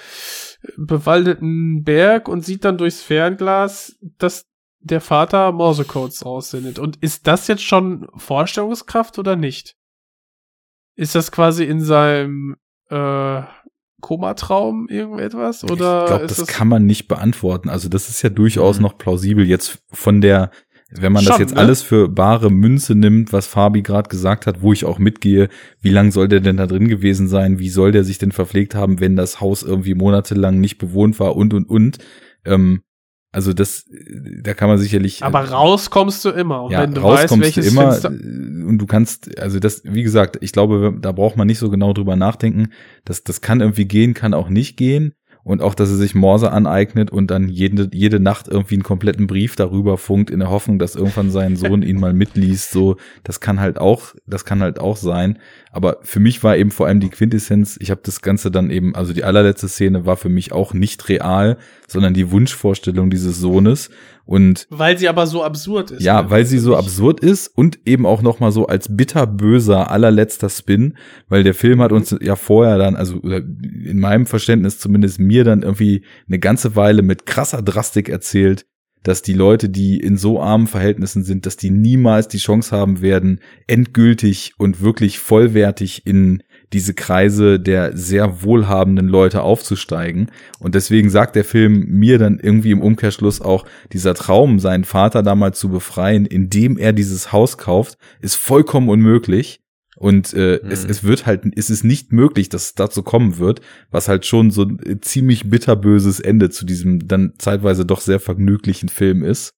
bewaldeten 0.77 1.83
Berg 1.83 2.27
und 2.27 2.43
sieht 2.43 2.65
dann 2.65 2.77
durchs 2.77 3.01
Fernglas, 3.03 3.95
dass 4.17 4.45
der 4.79 5.01
Vater 5.01 5.51
Morsecodes 5.51 6.23
aussendet. 6.23 6.79
Und 6.79 6.97
ist 6.97 7.27
das 7.27 7.47
jetzt 7.47 7.63
schon 7.63 8.07
Vorstellungskraft 8.15 9.19
oder 9.19 9.35
nicht? 9.35 9.75
Ist 10.95 11.13
das 11.13 11.31
quasi 11.31 11.63
in 11.63 11.81
seinem 11.81 12.55
äh, 12.89 13.41
Komatraum 13.99 14.87
irgendetwas 14.89 15.63
oder 15.63 16.01
ich 16.03 16.07
glaube, 16.07 16.25
ist 16.25 16.39
das 16.39 16.47
kann 16.47 16.67
man 16.67 16.85
nicht 16.85 17.07
beantworten. 17.07 17.67
Also 17.67 17.89
das 17.89 18.09
ist 18.09 18.21
ja 18.21 18.29
durchaus 18.29 18.77
Mhm. 18.77 18.83
noch 18.83 18.97
plausibel 18.97 19.45
jetzt 19.45 19.83
von 19.91 20.21
der, 20.21 20.51
wenn 20.89 21.11
man 21.11 21.25
das 21.25 21.33
Schon, 21.33 21.41
jetzt 21.41 21.55
ne? 21.55 21.59
alles 21.61 21.81
für 21.81 22.07
bare 22.07 22.49
Münze 22.49 22.95
nimmt, 22.95 23.33
was 23.33 23.45
Fabi 23.45 23.81
gerade 23.81 24.09
gesagt 24.09 24.47
hat, 24.47 24.61
wo 24.61 24.71
ich 24.71 24.85
auch 24.85 24.99
mitgehe, 24.99 25.49
wie 25.81 25.89
lang 25.89 26.11
soll 26.11 26.27
der 26.27 26.39
denn 26.39 26.57
da 26.57 26.65
drin 26.65 26.87
gewesen 26.87 27.27
sein? 27.27 27.59
Wie 27.59 27.69
soll 27.69 27.91
der 27.91 28.03
sich 28.03 28.17
denn 28.17 28.31
verpflegt 28.31 28.73
haben, 28.73 28.99
wenn 28.99 29.15
das 29.15 29.41
Haus 29.41 29.63
irgendwie 29.63 29.95
monatelang 29.95 30.59
nicht 30.59 30.77
bewohnt 30.77 31.19
war 31.19 31.35
und 31.35 31.53
und 31.53 31.69
und? 31.69 31.97
Ähm, 32.45 32.81
also 33.33 33.53
das, 33.53 33.85
da 34.41 34.53
kann 34.53 34.69
man 34.69 34.77
sicherlich. 34.77 35.21
aber 35.21 35.41
raus 35.49 35.89
kommst 35.89 36.23
du 36.23 36.29
immer, 36.29 36.69
ja, 36.71 36.81
wenn 36.81 36.93
du 36.93 37.01
raus 37.01 37.19
weißt, 37.19 37.27
kommst 37.27 37.43
welches 37.43 37.65
du 37.65 37.71
immer 37.71 37.91
Fenster. 37.91 38.11
äh, 38.11 38.63
und 38.63 38.77
du 38.77 38.85
kannst, 38.85 39.37
also 39.37 39.59
das, 39.59 39.81
wie 39.83 40.03
gesagt, 40.03 40.37
ich 40.41 40.53
glaube, 40.53 40.97
da 40.99 41.11
braucht 41.11 41.35
man 41.35 41.47
nicht 41.47 41.59
so 41.59 41.69
genau 41.69 41.93
drüber 41.93 42.15
nachdenken. 42.15 42.69
Das, 43.03 43.23
das 43.23 43.41
kann 43.41 43.59
irgendwie 43.59 43.85
gehen, 43.85 44.13
kann 44.13 44.33
auch 44.33 44.49
nicht 44.49 44.77
gehen. 44.77 45.13
Und 45.47 45.61
auch, 45.61 45.75
dass 45.75 45.89
er 45.89 45.95
sich 45.95 46.13
Morse 46.13 46.51
aneignet 46.51 47.09
und 47.09 47.31
dann 47.31 47.47
jede, 47.47 47.87
jede 47.93 48.19
Nacht 48.19 48.49
irgendwie 48.49 48.75
einen 48.75 48.83
kompletten 48.83 49.27
Brief 49.27 49.55
darüber 49.55 49.97
funkt, 49.97 50.29
in 50.29 50.39
der 50.39 50.49
Hoffnung, 50.49 50.77
dass 50.77 50.97
irgendwann 50.97 51.31
sein 51.31 51.55
Sohn 51.55 51.83
ihn 51.83 52.01
mal 52.01 52.11
mitliest. 52.11 52.71
So, 52.71 52.97
das 53.23 53.39
kann 53.39 53.61
halt 53.61 53.77
auch, 53.77 54.13
das 54.25 54.43
kann 54.43 54.61
halt 54.61 54.77
auch 54.77 54.97
sein. 54.97 55.39
Aber 55.77 55.99
für 56.01 56.19
mich 56.19 56.43
war 56.43 56.57
eben 56.57 56.71
vor 56.71 56.87
allem 56.87 56.99
die 56.99 57.09
Quintessenz, 57.11 57.77
ich 57.79 57.91
habe 57.91 58.01
das 58.03 58.23
Ganze 58.23 58.49
dann 58.49 58.71
eben, 58.71 58.95
also 58.95 59.13
die 59.13 59.23
allerletzte 59.23 59.67
Szene 59.67 60.07
war 60.07 60.17
für 60.17 60.27
mich 60.27 60.51
auch 60.51 60.73
nicht 60.73 61.07
real, 61.07 61.59
sondern 61.87 62.15
die 62.15 62.31
Wunschvorstellung 62.31 63.11
dieses 63.11 63.39
Sohnes. 63.39 63.91
Und 64.25 64.65
Weil 64.71 64.97
sie 64.97 65.07
aber 65.07 65.27
so 65.27 65.43
absurd 65.43 65.91
ist. 65.91 66.01
ja, 66.01 66.23
ne? 66.23 66.31
weil 66.31 66.47
sie 66.47 66.57
so 66.57 66.75
absurd 66.75 67.19
ist 67.19 67.49
und 67.55 67.77
eben 67.85 68.07
auch 68.07 68.23
noch 68.23 68.39
mal 68.39 68.51
so 68.51 68.65
als 68.65 68.97
bitterböser 68.97 69.91
allerletzter 69.91 70.49
Spin, 70.49 70.95
weil 71.29 71.43
der 71.43 71.53
Film 71.53 71.79
hat 71.79 71.91
uns 71.91 72.15
ja 72.21 72.35
vorher 72.35 72.79
dann, 72.79 72.95
also 72.95 73.19
in 73.19 73.99
meinem 73.99 74.25
Verständnis 74.25 74.79
zumindest 74.79 75.19
mir 75.19 75.43
dann 75.43 75.61
irgendwie 75.61 76.01
eine 76.27 76.39
ganze 76.39 76.75
Weile 76.75 77.03
mit 77.03 77.27
krasser 77.27 77.61
Drastik 77.61 78.09
erzählt, 78.09 78.65
dass 79.07 79.21
die 79.21 79.33
Leute, 79.33 79.69
die 79.69 79.97
in 80.01 80.17
so 80.17 80.41
armen 80.41 80.67
Verhältnissen 80.67 81.23
sind, 81.23 81.45
dass 81.45 81.55
die 81.55 81.69
niemals 81.69 82.27
die 82.27 82.39
Chance 82.39 82.75
haben 82.75 83.01
werden, 83.01 83.39
endgültig 83.65 84.53
und 84.57 84.81
wirklich 84.81 85.19
vollwertig 85.19 86.05
in 86.05 86.43
diese 86.73 86.93
Kreise 86.93 87.57
der 87.57 87.95
sehr 87.95 88.43
wohlhabenden 88.43 89.07
Leute 89.07 89.43
aufzusteigen. 89.43 90.29
Und 90.59 90.75
deswegen 90.75 91.09
sagt 91.09 91.37
der 91.37 91.45
Film 91.45 91.85
mir 91.87 92.19
dann 92.19 92.37
irgendwie 92.37 92.71
im 92.71 92.81
Umkehrschluss 92.81 93.39
auch, 93.39 93.65
dieser 93.93 94.13
Traum, 94.13 94.59
seinen 94.59 94.83
Vater 94.83 95.23
damals 95.23 95.57
zu 95.57 95.69
befreien, 95.69 96.25
indem 96.25 96.77
er 96.77 96.91
dieses 96.91 97.31
Haus 97.31 97.57
kauft, 97.57 97.97
ist 98.19 98.35
vollkommen 98.35 98.89
unmöglich. 98.89 99.61
Und 99.99 100.33
äh, 100.33 100.59
Mhm. 100.63 100.71
es, 100.71 100.85
es 100.85 101.03
wird 101.03 101.25
halt, 101.25 101.43
es 101.55 101.69
ist 101.69 101.83
nicht 101.83 102.13
möglich, 102.13 102.49
dass 102.49 102.65
es 102.65 102.75
dazu 102.75 103.01
kommen 103.03 103.39
wird, 103.39 103.61
was 103.89 104.07
halt 104.07 104.25
schon 104.25 104.51
so 104.51 104.63
ein 104.63 104.79
äh, 104.85 105.01
ziemlich 105.01 105.49
bitterböses 105.49 106.19
Ende 106.19 106.49
zu 106.49 106.65
diesem 106.65 107.07
dann 107.07 107.33
zeitweise 107.39 107.85
doch 107.85 107.99
sehr 108.01 108.19
vergnüglichen 108.19 108.89
Film 108.89 109.23
ist. 109.23 109.53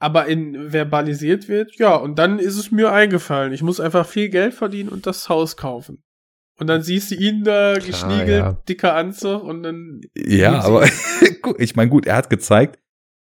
aber 0.00 0.26
in 0.26 0.70
verbalisiert 0.70 1.48
wird, 1.48 1.76
ja, 1.76 1.96
und 1.96 2.20
dann 2.20 2.38
ist 2.38 2.56
es 2.56 2.70
mir 2.70 2.92
eingefallen. 2.92 3.52
Ich 3.52 3.62
muss 3.62 3.80
einfach 3.80 4.06
viel 4.06 4.28
Geld 4.28 4.54
verdienen 4.54 4.90
und 4.90 5.06
das 5.06 5.28
Haus 5.28 5.56
kaufen. 5.56 6.04
Und 6.60 6.68
dann 6.68 6.82
siehst 6.82 7.10
du 7.10 7.16
ihn 7.16 7.42
da 7.44 7.74
geschniegelt, 7.74 8.28
ja. 8.28 8.52
dicker 8.68 8.94
Anzug 8.94 9.42
und 9.42 9.64
dann. 9.64 10.00
Ja, 10.16 10.60
aber 10.60 10.86
ich 11.58 11.74
meine, 11.74 11.90
gut, 11.90 12.06
er 12.06 12.14
hat 12.16 12.30
gezeigt, 12.30 12.78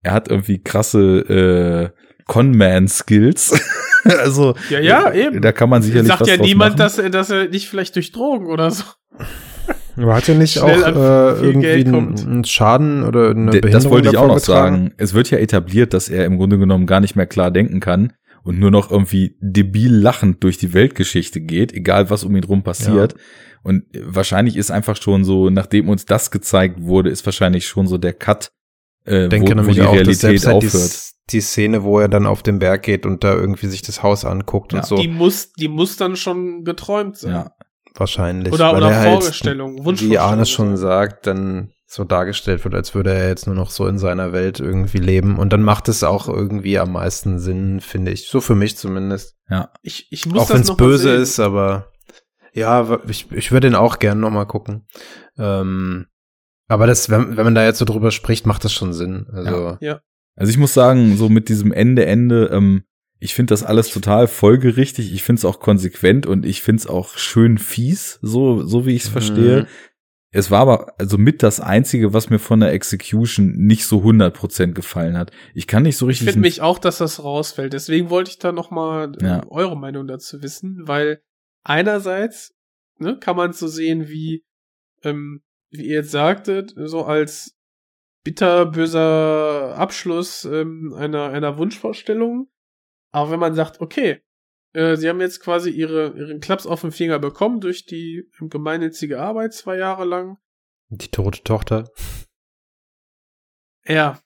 er 0.02 0.14
hat 0.14 0.30
irgendwie 0.30 0.64
krasse 0.64 1.92
äh, 1.96 2.02
Conman-Skills. 2.32 3.60
also 4.04 4.56
Ja, 4.70 4.80
ja, 4.80 5.14
eben. 5.14 5.42
da 5.42 5.52
kann 5.52 5.70
man 5.70 5.82
sicherlich 5.82 6.08
sagt 6.08 6.22
was 6.22 6.28
ja 6.30 6.38
draus 6.38 6.46
niemand, 6.48 6.72
machen. 6.72 6.78
dass 6.80 6.98
er, 6.98 7.10
dass 7.10 7.30
er 7.30 7.48
nicht 7.50 7.68
vielleicht 7.70 7.96
durch 7.96 8.12
Drogen 8.12 8.48
oder 8.48 8.72
so. 8.72 8.84
Aber 9.98 10.16
hat 10.16 10.30
er 10.30 10.36
nicht 10.36 10.54
Schnell 10.54 10.84
auch 10.84 11.38
äh, 11.38 11.46
irgendwie 11.46 11.70
einen, 11.70 12.44
Schaden 12.46 13.04
oder 13.04 13.32
eine 13.32 13.52
D- 13.52 13.60
Behinderung 13.60 13.72
Das 13.72 13.90
wollte 13.90 14.10
ich 14.10 14.18
auch 14.18 14.28
noch 14.28 14.36
davongetragen? 14.40 14.76
sagen. 14.86 14.94
Es 14.98 15.14
wird 15.14 15.30
ja 15.32 15.38
etabliert, 15.38 15.94
dass 15.94 16.10
er 16.10 16.26
im 16.26 16.38
Grunde 16.38 16.58
genommen 16.58 16.86
gar 16.88 17.02
nicht 17.02 17.16
mehr 17.16 17.26
klar 17.28 17.52
denken 17.52 17.80
kann 17.82 18.14
und 18.44 18.58
nur 18.58 18.72
noch 18.72 18.90
irgendwie 18.90 19.36
debil 19.42 19.94
lachend 19.94 20.44
durch 20.44 20.58
die 20.58 20.74
Weltgeschichte 20.74 21.42
geht, 21.42 21.74
egal 21.74 22.10
was 22.10 22.24
um 22.24 22.36
ihn 22.36 22.44
rum 22.44 22.64
passiert. 22.64 23.16
Und 23.64 23.84
wahrscheinlich 23.96 24.56
ist 24.56 24.72
einfach 24.72 24.96
schon 25.00 25.24
so, 25.24 25.50
nachdem 25.52 25.90
uns 25.90 26.06
das 26.06 26.32
gezeigt 26.32 26.78
wurde, 26.82 27.10
ist 27.12 27.26
wahrscheinlich 27.26 27.68
schon 27.68 27.86
so 27.86 27.98
der 28.00 28.14
Cut, 28.14 28.50
äh, 29.06 29.28
denke 29.28 29.56
wo, 29.58 29.68
wo 29.68 29.72
die 29.72 29.82
auch, 29.82 29.94
Realität 29.94 30.46
halt 30.46 30.56
aufhört. 30.56 30.74
die, 30.74 31.21
die 31.34 31.42
Szene, 31.42 31.84
wo 31.84 32.00
er 32.00 32.08
dann 32.10 32.26
auf 32.26 32.44
den 32.44 32.60
Berg 32.60 32.84
geht 32.84 33.06
und 33.06 33.24
da 33.24 33.34
irgendwie 33.34 33.68
sich 33.68 33.82
das 33.82 34.04
Haus 34.04 34.26
anguckt 34.26 34.74
Ja. 34.74 34.80
und 34.80 34.86
so, 34.86 34.96
Die 34.98 35.08
muss, 35.08 35.54
die 35.54 35.68
muss 35.68 35.98
dann 35.98 36.16
schon 36.16 36.64
geträumt 36.64 37.18
sein. 37.18 37.32
Ja. 37.32 37.52
wahrscheinlich. 37.96 38.54
Oder, 38.54 38.72
weil 38.72 38.78
oder 38.78 38.92
er 38.92 39.00
halt, 39.00 39.24
Vorstellung, 39.24 39.74
Wie 39.80 39.86
Wunschvorstellung. 39.86 40.18
Arne 40.24 40.46
schon 40.46 40.78
sagt, 40.78 41.28
dann 41.28 41.72
so 41.88 42.06
dargestellt 42.06 42.64
wird, 42.64 42.74
als 42.74 42.96
würde 42.96 43.14
er 43.14 43.28
jetzt 43.28 43.48
nur 43.48 43.56
noch 43.56 43.70
so 43.70 43.86
in 43.86 43.98
seiner 43.98 44.32
Welt 44.32 44.62
irgendwie 44.62 45.00
leben. 45.00 45.38
Und 45.38 45.52
dann 45.52 45.62
macht 45.62 45.90
es 45.90 46.04
auch 46.06 46.30
irgendwie 46.30 46.80
am 46.80 46.94
meisten 46.94 47.38
Sinn, 47.38 47.82
finde 47.82 48.12
ich. 48.12 48.28
So 48.30 48.40
für 48.40 48.56
mich 48.56 48.78
zumindest. 48.78 49.36
Ja. 49.50 49.72
Ich, 49.82 50.08
ich 50.10 50.26
muss 50.26 50.44
auch 50.44 50.50
wenn 50.52 50.62
es 50.62 50.74
böse 50.78 51.10
sehen. 51.12 51.22
ist, 51.22 51.40
aber 51.42 51.88
ja, 52.54 53.00
ich, 53.10 53.30
ich 53.34 53.52
würde 53.52 53.68
den 53.68 53.76
auch 53.76 54.00
gern 54.00 54.22
noch 54.22 54.30
mal 54.32 54.46
gucken. 54.46 54.88
Ähm, 55.38 56.06
aber 56.70 56.88
das, 56.88 57.10
wenn, 57.10 57.36
wenn 57.36 57.44
man 57.44 57.56
da 57.56 57.66
jetzt 57.66 57.80
so 57.80 57.86
drüber 57.86 58.12
spricht, 58.12 58.46
macht 58.46 58.64
das 58.64 58.72
schon 58.72 58.94
Sinn. 58.94 59.28
Also, 59.34 59.78
Also 60.42 60.50
ich 60.52 60.58
muss 60.58 60.74
sagen, 60.74 61.18
so 61.18 61.30
mit 61.30 61.50
diesem 61.50 61.72
Ende, 61.72 62.06
Ende, 62.06 62.50
ähm, 62.52 62.84
ich 63.20 63.36
finde 63.36 63.52
das 63.52 63.62
alles 63.64 63.90
total 63.92 64.28
folgerichtig. 64.28 65.14
Ich 65.14 65.22
finde 65.24 65.40
es 65.40 65.46
auch 65.46 65.60
konsequent 65.60 66.26
und 66.26 66.46
ich 66.46 66.62
finde 66.64 66.80
es 66.80 66.88
auch 66.88 67.16
schön 67.18 67.60
fies, 67.60 68.18
so, 68.24 68.64
so 68.66 68.88
wie 68.88 68.96
ich 68.96 69.04
es 69.04 69.10
Mhm. 69.10 69.14
verstehe. 69.14 69.68
Es 70.34 70.50
war 70.50 70.62
aber 70.62 70.94
also 70.98 71.18
mit 71.20 71.44
das 71.44 71.60
Einzige, 71.60 72.14
was 72.14 72.30
mir 72.32 72.40
von 72.40 72.62
der 72.62 72.72
Execution 72.72 73.52
nicht 73.52 73.86
so 73.86 74.02
100% 74.02 74.74
gefallen 74.74 75.16
hat. 75.18 75.32
Ich 75.54 75.68
kann 75.68 75.84
nicht 75.84 75.98
so 75.98 76.08
Ich 76.08 76.14
richtig. 76.22 76.30
finde 76.30 76.40
mich 76.48 76.62
auch, 76.62 76.80
dass 76.80 76.98
das 77.00 77.24
rausfällt. 77.24 77.74
Deswegen 77.74 78.10
wollte 78.10 78.32
ich 78.32 78.40
da 78.40 78.52
noch 78.52 78.72
mal 78.72 79.12
äh, 79.22 79.26
Ja. 79.26 79.44
eure 79.50 79.78
Meinung 79.78 80.08
dazu 80.08 80.42
wissen, 80.42 80.88
weil 80.88 81.22
einerseits 81.64 82.54
ne, 82.98 83.18
kann 83.20 83.36
man 83.36 83.52
es 83.52 83.60
so 83.60 83.68
sehen, 83.68 84.08
wie 84.08 84.44
ähm, 85.04 85.42
wie 85.70 85.86
ihr 85.88 85.96
jetzt 85.98 86.12
sagtet, 86.12 86.74
so 86.76 87.04
als 87.06 87.56
bitterböser 88.24 89.76
Abschluss 89.78 90.46
ähm, 90.46 90.94
einer 90.96 91.30
einer 91.30 91.58
Wunschvorstellung. 91.58 92.50
Aber 93.12 93.32
wenn 93.32 93.40
man 93.40 93.56
sagt, 93.56 93.82
okay, 93.82 94.22
äh, 94.74 94.96
sie 94.96 95.10
haben 95.10 95.22
jetzt 95.22 95.42
quasi 95.42 95.70
ihre 95.70 96.18
ihren 96.18 96.40
Klaps 96.40 96.66
auf 96.66 96.82
den 96.82 96.92
Finger 96.92 97.20
bekommen 97.20 97.60
durch 97.60 97.86
die 97.86 98.30
ähm, 98.40 98.50
gemeinnützige 98.50 99.20
Arbeit 99.20 99.54
zwei 99.54 99.78
Jahre 99.78 100.06
lang. 100.06 100.38
die 100.90 101.10
tote 101.10 101.44
Tochter. 101.44 101.90
Ja, 103.86 104.22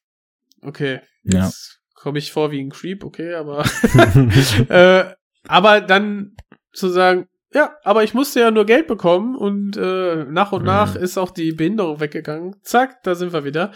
okay. 0.61 1.01
Ja. 1.24 1.45
Jetzt 1.45 1.82
komme 1.93 2.19
ich 2.19 2.32
vor 2.32 2.51
wie 2.51 2.61
ein 2.61 2.69
Creep, 2.69 3.03
okay, 3.03 3.33
aber 3.33 3.65
äh, 4.69 5.15
aber 5.48 5.82
dann 5.82 6.35
zu 6.74 6.90
sagen, 6.90 7.27
ja, 7.56 7.72
aber 7.84 8.03
ich 8.03 8.14
musste 8.14 8.42
ja 8.42 8.51
nur 8.51 8.66
Geld 8.66 8.85
bekommen 8.88 9.35
und 9.35 9.77
äh, 9.77 10.25
nach 10.25 10.51
und 10.51 10.61
Mhm. 10.61 10.67
nach 10.67 10.95
ist 10.95 11.17
auch 11.17 11.32
die 11.32 11.53
Behinderung 11.53 12.00
weggegangen. 12.00 12.56
Zack, 12.61 13.01
da 13.03 13.16
sind 13.16 13.34
wir 13.34 13.43
wieder. 13.45 13.72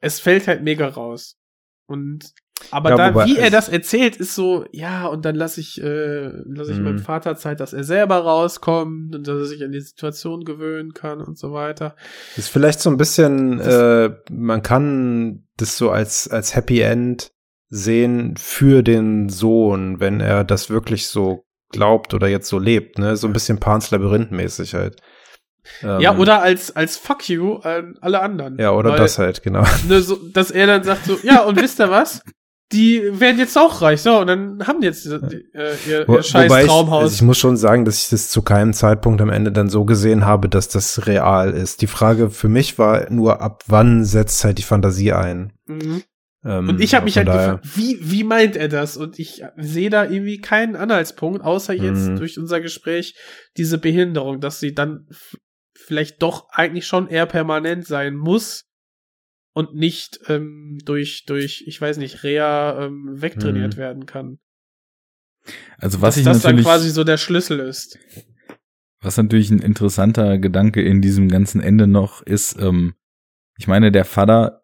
Es 0.00 0.18
fällt 0.18 0.48
halt 0.48 0.62
mega 0.62 0.88
raus. 0.88 1.36
Und 1.86 2.32
aber 2.72 2.90
Ja, 2.90 2.96
da, 2.96 3.26
wie 3.26 3.38
er 3.38 3.50
das 3.50 3.68
erzählt, 3.68 4.16
ist 4.16 4.34
so, 4.34 4.64
ja, 4.72 5.06
und 5.06 5.24
dann 5.24 5.36
lasse 5.36 5.60
ich, 5.60 5.80
äh, 5.80 6.28
lasse 6.44 6.72
ich 6.72 6.78
Mhm. 6.78 6.84
meinem 6.84 6.98
Vater 6.98 7.36
Zeit, 7.36 7.60
dass 7.60 7.72
er 7.72 7.84
selber 7.84 8.16
rauskommt 8.16 9.14
und 9.14 9.28
dass 9.28 9.36
er 9.38 9.44
sich 9.44 9.62
an 9.62 9.70
die 9.70 9.80
Situation 9.80 10.44
gewöhnen 10.44 10.92
kann 10.92 11.20
und 11.20 11.38
so 11.38 11.52
weiter. 11.52 11.94
ist 12.36 12.48
vielleicht 12.48 12.80
so 12.80 12.90
ein 12.90 12.96
bisschen, 12.96 13.60
äh, 13.60 14.10
man 14.30 14.62
kann 14.62 15.46
das 15.56 15.78
so 15.78 15.90
als, 15.90 16.26
als 16.28 16.56
Happy 16.56 16.80
End 16.80 17.30
sehen 17.68 18.36
für 18.36 18.82
den 18.82 19.28
Sohn, 19.28 20.00
wenn 20.00 20.20
er 20.20 20.42
das 20.42 20.68
wirklich 20.68 21.06
so 21.06 21.44
glaubt 21.70 22.14
oder 22.14 22.28
jetzt 22.28 22.48
so 22.48 22.58
lebt, 22.58 22.98
ne? 22.98 23.16
So 23.16 23.26
ein 23.26 23.32
bisschen 23.32 23.58
Pans 23.60 23.90
Labyrinth 23.90 24.30
mäßig 24.30 24.74
halt. 24.74 24.96
Ähm, 25.82 26.00
ja, 26.00 26.16
oder 26.16 26.40
als, 26.42 26.74
als 26.74 26.96
Fuck 26.96 27.28
you 27.28 27.56
an 27.56 27.96
alle 28.00 28.20
anderen. 28.20 28.58
Ja, 28.58 28.70
oder 28.72 28.90
Weil- 28.92 28.98
das 28.98 29.18
halt, 29.18 29.42
genau. 29.42 29.64
ne, 29.88 30.00
so, 30.00 30.16
dass 30.32 30.50
er 30.50 30.66
dann 30.66 30.82
sagt 30.82 31.04
so, 31.04 31.18
ja, 31.22 31.42
und 31.42 31.56
wisst 31.60 31.78
ihr 31.80 31.90
was? 31.90 32.22
Die 32.70 33.02
werden 33.18 33.38
jetzt 33.38 33.56
auch 33.56 33.80
reich, 33.80 34.02
so, 34.02 34.18
und 34.18 34.26
dann 34.26 34.66
haben 34.66 34.82
die 34.82 34.88
jetzt 34.88 35.06
äh, 35.06 35.18
ihr, 35.86 36.04
Wo- 36.06 36.16
ihr 36.16 36.22
scheiß 36.22 36.50
wobei 36.50 36.62
ich, 36.62 36.68
Traumhaus. 36.68 37.02
also 37.04 37.14
ich 37.14 37.22
muss 37.22 37.38
schon 37.38 37.56
sagen, 37.56 37.86
dass 37.86 38.02
ich 38.02 38.08
das 38.10 38.28
zu 38.28 38.42
keinem 38.42 38.74
Zeitpunkt 38.74 39.22
am 39.22 39.30
Ende 39.30 39.52
dann 39.52 39.70
so 39.70 39.86
gesehen 39.86 40.26
habe, 40.26 40.50
dass 40.50 40.68
das 40.68 41.06
real 41.06 41.50
ist. 41.52 41.80
Die 41.80 41.86
Frage 41.86 42.28
für 42.28 42.48
mich 42.48 42.78
war 42.78 43.10
nur, 43.10 43.40
ab 43.40 43.62
wann 43.68 44.04
setzt 44.04 44.44
halt 44.44 44.58
die 44.58 44.62
Fantasie 44.62 45.12
ein? 45.12 45.52
mhm. 45.66 46.02
Ähm, 46.44 46.68
Und 46.68 46.80
ich 46.80 46.94
habe 46.94 47.04
mich 47.04 47.16
halt 47.16 47.28
daher- 47.28 47.56
gefragt, 47.56 47.76
wie, 47.76 47.98
wie 48.00 48.24
meint 48.24 48.56
er 48.56 48.68
das? 48.68 48.96
Und 48.96 49.18
ich 49.18 49.42
sehe 49.56 49.90
da 49.90 50.04
irgendwie 50.04 50.38
keinen 50.38 50.76
Anhaltspunkt, 50.76 51.42
außer 51.42 51.72
jetzt 51.74 52.10
Mhm. 52.10 52.16
durch 52.16 52.38
unser 52.38 52.60
Gespräch 52.60 53.16
diese 53.56 53.78
Behinderung, 53.78 54.40
dass 54.40 54.60
sie 54.60 54.72
dann 54.74 55.08
vielleicht 55.76 56.22
doch 56.22 56.48
eigentlich 56.50 56.86
schon 56.86 57.08
eher 57.08 57.26
permanent 57.26 57.86
sein 57.86 58.14
muss 58.16 58.66
und 59.52 59.74
nicht 59.74 60.20
ähm, 60.28 60.78
durch, 60.84 61.24
durch, 61.26 61.64
ich 61.66 61.80
weiß 61.80 61.96
nicht, 61.96 62.22
Rea 62.22 62.84
ähm, 62.84 63.20
wegtrainiert 63.20 63.74
Mhm. 63.74 63.78
werden 63.80 64.06
kann. 64.06 64.38
also 65.78 66.00
was 66.02 66.14
dass 66.14 66.16
ich 66.18 66.24
das 66.24 66.42
dann 66.42 66.50
natürlich, 66.52 66.66
quasi 66.66 66.90
so 66.90 67.04
der 67.04 67.16
Schlüssel 67.16 67.58
ist. 67.60 67.98
was 69.00 69.16
natürlich 69.16 69.50
ein 69.50 69.60
interessanter 69.60 70.38
Gedanke 70.38 70.82
in 70.82 71.00
diesem 71.00 71.28
ganzen 71.28 71.60
Ende 71.60 71.86
noch 71.86 72.22
ist, 72.22 72.56
ähm, 72.60 72.94
ich 73.56 73.66
meine, 73.66 73.90
der 73.90 74.04
Vater, 74.04 74.62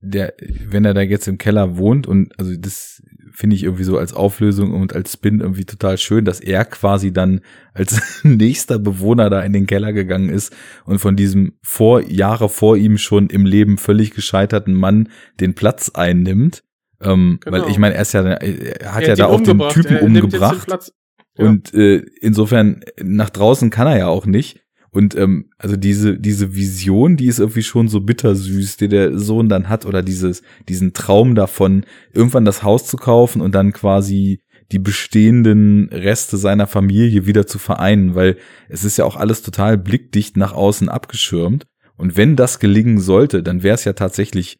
der, 0.00 0.34
wenn 0.66 0.84
er 0.84 0.94
da 0.94 1.02
jetzt 1.02 1.28
im 1.28 1.38
Keller 1.38 1.76
wohnt 1.76 2.06
und 2.06 2.38
also 2.38 2.56
das 2.56 3.02
finde 3.32 3.56
ich 3.56 3.64
irgendwie 3.64 3.84
so 3.84 3.98
als 3.98 4.12
Auflösung 4.12 4.72
und 4.72 4.94
als 4.94 5.12
Spin 5.12 5.40
irgendwie 5.40 5.64
total 5.64 5.98
schön, 5.98 6.24
dass 6.24 6.40
er 6.40 6.64
quasi 6.64 7.12
dann 7.12 7.40
als 7.74 8.00
nächster 8.24 8.78
Bewohner 8.78 9.30
da 9.30 9.40
in 9.42 9.52
den 9.52 9.66
Keller 9.66 9.92
gegangen 9.92 10.30
ist 10.30 10.54
und 10.84 10.98
von 10.98 11.16
diesem 11.16 11.52
vor 11.62 12.02
Jahre 12.02 12.48
vor 12.48 12.76
ihm 12.76 12.98
schon 12.98 13.28
im 13.28 13.44
Leben 13.44 13.78
völlig 13.78 14.12
gescheiterten 14.12 14.74
Mann 14.74 15.08
den 15.38 15.54
Platz 15.54 15.90
einnimmt. 15.90 16.62
Ähm, 17.02 17.38
Genau. 17.42 17.62
Weil 17.64 17.70
ich 17.70 17.78
meine, 17.78 17.94
er 17.94 18.02
ist 18.02 18.12
ja, 18.12 18.22
er 18.22 18.94
hat 18.94 19.02
Er 19.02 19.08
ja 19.08 19.14
da 19.16 19.26
auch 19.26 19.40
den. 19.40 19.58
Typen 19.70 19.96
Er 19.96 20.00
den 20.00 20.06
umgebracht. 20.06 20.92
Ja. 21.36 21.46
Und 21.46 21.72
äh, 21.74 22.04
insofern, 22.20 22.82
nach 23.02 23.30
draußen 23.30 23.70
kann 23.70 23.86
er 23.86 23.98
ja 23.98 24.06
auch 24.08 24.26
nicht. 24.26 24.60
Und 24.90 25.16
ähm, 25.16 25.50
also 25.56 25.76
diese, 25.76 26.18
diese 26.18 26.54
Vision, 26.54 27.16
die 27.16 27.26
ist 27.26 27.38
irgendwie 27.38 27.62
schon 27.62 27.88
so 27.88 28.00
bittersüß, 28.00 28.76
die 28.76 28.88
der 28.88 29.18
Sohn 29.18 29.48
dann 29.48 29.68
hat, 29.68 29.86
oder 29.86 30.02
dieses, 30.02 30.42
diesen 30.68 30.92
Traum 30.92 31.34
davon, 31.34 31.84
irgendwann 32.12 32.44
das 32.44 32.62
Haus 32.62 32.86
zu 32.86 32.96
kaufen 32.96 33.40
und 33.40 33.54
dann 33.54 33.72
quasi 33.72 34.40
die 34.72 34.78
bestehenden 34.78 35.88
Reste 35.90 36.36
seiner 36.36 36.66
Familie 36.66 37.26
wieder 37.26 37.46
zu 37.46 37.58
vereinen, 37.58 38.14
weil 38.14 38.36
es 38.68 38.84
ist 38.84 38.96
ja 38.96 39.04
auch 39.04 39.16
alles 39.16 39.42
total 39.42 39.78
blickdicht 39.78 40.36
nach 40.36 40.52
außen 40.52 40.88
abgeschirmt. 40.88 41.66
Und 41.96 42.16
wenn 42.16 42.36
das 42.36 42.60
gelingen 42.60 42.98
sollte, 42.98 43.42
dann 43.42 43.62
wäre 43.62 43.74
es 43.74 43.84
ja 43.84 43.92
tatsächlich 43.92 44.58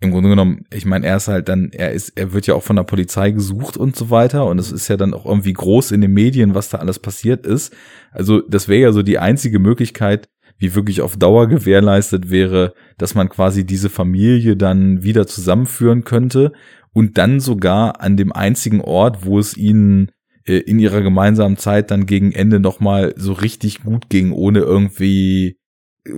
im 0.00 0.12
Grunde 0.12 0.28
genommen, 0.28 0.64
ich 0.72 0.86
meine, 0.86 1.06
er 1.06 1.16
ist 1.16 1.28
halt 1.28 1.48
dann, 1.48 1.70
er 1.72 1.92
ist, 1.92 2.12
er 2.16 2.32
wird 2.32 2.46
ja 2.46 2.54
auch 2.54 2.62
von 2.62 2.76
der 2.76 2.84
Polizei 2.84 3.32
gesucht 3.32 3.76
und 3.76 3.96
so 3.96 4.10
weiter 4.10 4.46
und 4.46 4.58
es 4.58 4.70
ist 4.70 4.88
ja 4.88 4.96
dann 4.96 5.12
auch 5.12 5.26
irgendwie 5.26 5.52
groß 5.52 5.90
in 5.90 6.00
den 6.00 6.12
Medien, 6.12 6.54
was 6.54 6.68
da 6.68 6.78
alles 6.78 7.00
passiert 7.00 7.46
ist. 7.46 7.74
Also 8.12 8.40
das 8.40 8.68
wäre 8.68 8.82
ja 8.82 8.92
so 8.92 9.02
die 9.02 9.18
einzige 9.18 9.58
Möglichkeit, 9.58 10.28
wie 10.58 10.74
wirklich 10.74 11.00
auf 11.00 11.16
Dauer 11.16 11.48
gewährleistet 11.48 12.30
wäre, 12.30 12.74
dass 12.96 13.14
man 13.14 13.28
quasi 13.28 13.64
diese 13.64 13.90
Familie 13.90 14.56
dann 14.56 15.02
wieder 15.02 15.26
zusammenführen 15.26 16.04
könnte 16.04 16.52
und 16.92 17.18
dann 17.18 17.40
sogar 17.40 18.00
an 18.00 18.16
dem 18.16 18.32
einzigen 18.32 18.80
Ort, 18.80 19.24
wo 19.24 19.38
es 19.38 19.56
ihnen 19.56 20.12
äh, 20.44 20.58
in 20.58 20.78
ihrer 20.78 21.00
gemeinsamen 21.00 21.56
Zeit 21.56 21.90
dann 21.90 22.06
gegen 22.06 22.32
Ende 22.32 22.60
nochmal 22.60 23.14
so 23.16 23.32
richtig 23.32 23.82
gut 23.82 24.08
ging, 24.10 24.32
ohne 24.32 24.60
irgendwie 24.60 25.58
äh, 26.04 26.12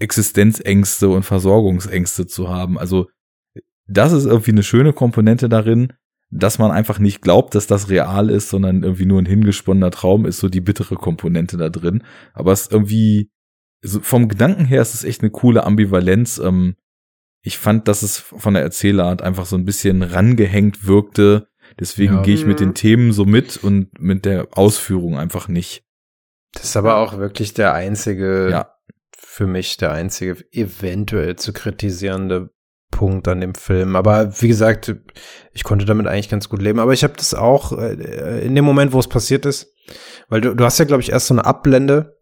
Existenzängste 0.00 1.08
und 1.08 1.24
Versorgungsängste 1.24 2.26
zu 2.26 2.48
haben. 2.48 2.78
Also 2.78 3.08
das 3.86 4.12
ist 4.12 4.24
irgendwie 4.26 4.52
eine 4.52 4.62
schöne 4.62 4.92
Komponente 4.92 5.48
darin, 5.48 5.92
dass 6.30 6.58
man 6.58 6.70
einfach 6.70 6.98
nicht 6.98 7.20
glaubt, 7.20 7.54
dass 7.54 7.66
das 7.66 7.90
real 7.90 8.30
ist, 8.30 8.48
sondern 8.48 8.82
irgendwie 8.82 9.04
nur 9.06 9.20
ein 9.20 9.26
hingesponnener 9.26 9.90
Traum 9.90 10.24
ist, 10.24 10.38
so 10.38 10.48
die 10.48 10.60
bittere 10.62 10.94
Komponente 10.96 11.56
da 11.58 11.68
drin. 11.68 12.02
Aber 12.32 12.52
es 12.52 12.62
ist 12.62 12.72
irgendwie, 12.72 13.30
also 13.84 14.00
vom 14.00 14.28
Gedanken 14.28 14.64
her 14.64 14.80
ist 14.80 14.94
es 14.94 15.04
echt 15.04 15.20
eine 15.20 15.30
coole 15.30 15.64
Ambivalenz. 15.64 16.38
Ähm, 16.38 16.76
ich 17.42 17.58
fand, 17.58 17.86
dass 17.88 18.02
es 18.02 18.18
von 18.18 18.54
der 18.54 18.62
Erzählart 18.62 19.20
einfach 19.20 19.44
so 19.46 19.56
ein 19.56 19.64
bisschen 19.66 20.02
rangehängt 20.02 20.86
wirkte. 20.86 21.48
Deswegen 21.78 22.14
Ja. 22.14 22.22
gehe 22.22 22.34
ich 22.34 22.46
mit 22.46 22.60
Mhm. 22.60 22.64
den 22.66 22.74
Themen 22.74 23.12
so 23.12 23.24
mit 23.26 23.56
und 23.62 23.88
mit 24.00 24.24
der 24.24 24.48
Ausführung 24.56 25.18
einfach 25.18 25.48
nicht. 25.48 25.84
Das 26.54 26.64
ist 26.64 26.76
aber 26.76 26.96
auch 26.96 27.18
wirklich 27.18 27.52
der 27.54 27.74
einzige, 27.74 28.48
Ja. 28.50 28.74
für 29.16 29.46
mich 29.46 29.76
der 29.76 29.92
einzige 29.92 30.36
eventuell 30.52 31.36
zu 31.36 31.52
kritisierende 31.52 32.50
Punkt 32.92 33.26
an 33.26 33.40
dem 33.40 33.56
Film. 33.56 33.96
Aber 33.96 34.40
wie 34.40 34.46
gesagt, 34.46 34.94
ich 35.52 35.64
konnte 35.64 35.84
damit 35.84 36.06
eigentlich 36.06 36.28
ganz 36.28 36.48
gut 36.48 36.62
leben. 36.62 36.78
Aber 36.78 36.92
ich 36.92 37.02
habe 37.02 37.14
das 37.16 37.34
auch 37.34 37.72
äh, 37.76 38.44
in 38.46 38.54
dem 38.54 38.64
Moment, 38.64 38.92
wo 38.92 39.00
es 39.00 39.08
passiert 39.08 39.44
ist, 39.44 39.74
weil 40.28 40.40
du, 40.40 40.54
du 40.54 40.64
hast 40.64 40.78
ja, 40.78 40.84
glaube 40.84 41.02
ich, 41.02 41.10
erst 41.10 41.26
so 41.26 41.34
eine 41.34 41.44
Abblende 41.44 42.18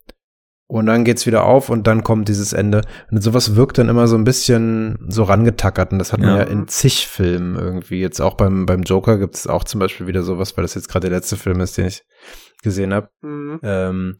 und 0.66 0.86
dann 0.86 1.04
geht's 1.04 1.26
wieder 1.26 1.44
auf 1.44 1.68
und 1.68 1.86
dann 1.88 2.04
kommt 2.04 2.28
dieses 2.28 2.52
Ende. 2.52 2.82
Und 3.10 3.22
sowas 3.22 3.56
wirkt 3.56 3.78
dann 3.78 3.88
immer 3.88 4.06
so 4.06 4.16
ein 4.16 4.24
bisschen 4.24 4.98
so 5.08 5.24
rangetackert. 5.24 5.92
Und 5.92 5.98
das 5.98 6.12
hat 6.12 6.20
man 6.20 6.30
Ja. 6.30 6.36
ja 6.38 6.42
in 6.44 6.68
zig 6.68 7.08
Filmen 7.08 7.56
irgendwie. 7.56 8.00
Jetzt 8.00 8.20
auch 8.20 8.34
beim, 8.34 8.66
beim 8.66 8.82
Joker 8.82 9.18
gibt 9.18 9.34
es 9.34 9.46
auch 9.48 9.64
zum 9.64 9.80
Beispiel 9.80 10.06
wieder 10.06 10.22
sowas, 10.22 10.56
weil 10.56 10.62
das 10.62 10.74
jetzt 10.76 10.88
gerade 10.88 11.10
der 11.10 11.18
letzte 11.18 11.36
Film 11.36 11.60
ist, 11.60 11.76
den 11.76 11.86
ich 11.88 12.04
gesehen 12.62 12.94
habe. 12.94 13.10
Mhm. 13.20 13.58
Ähm, 13.62 14.16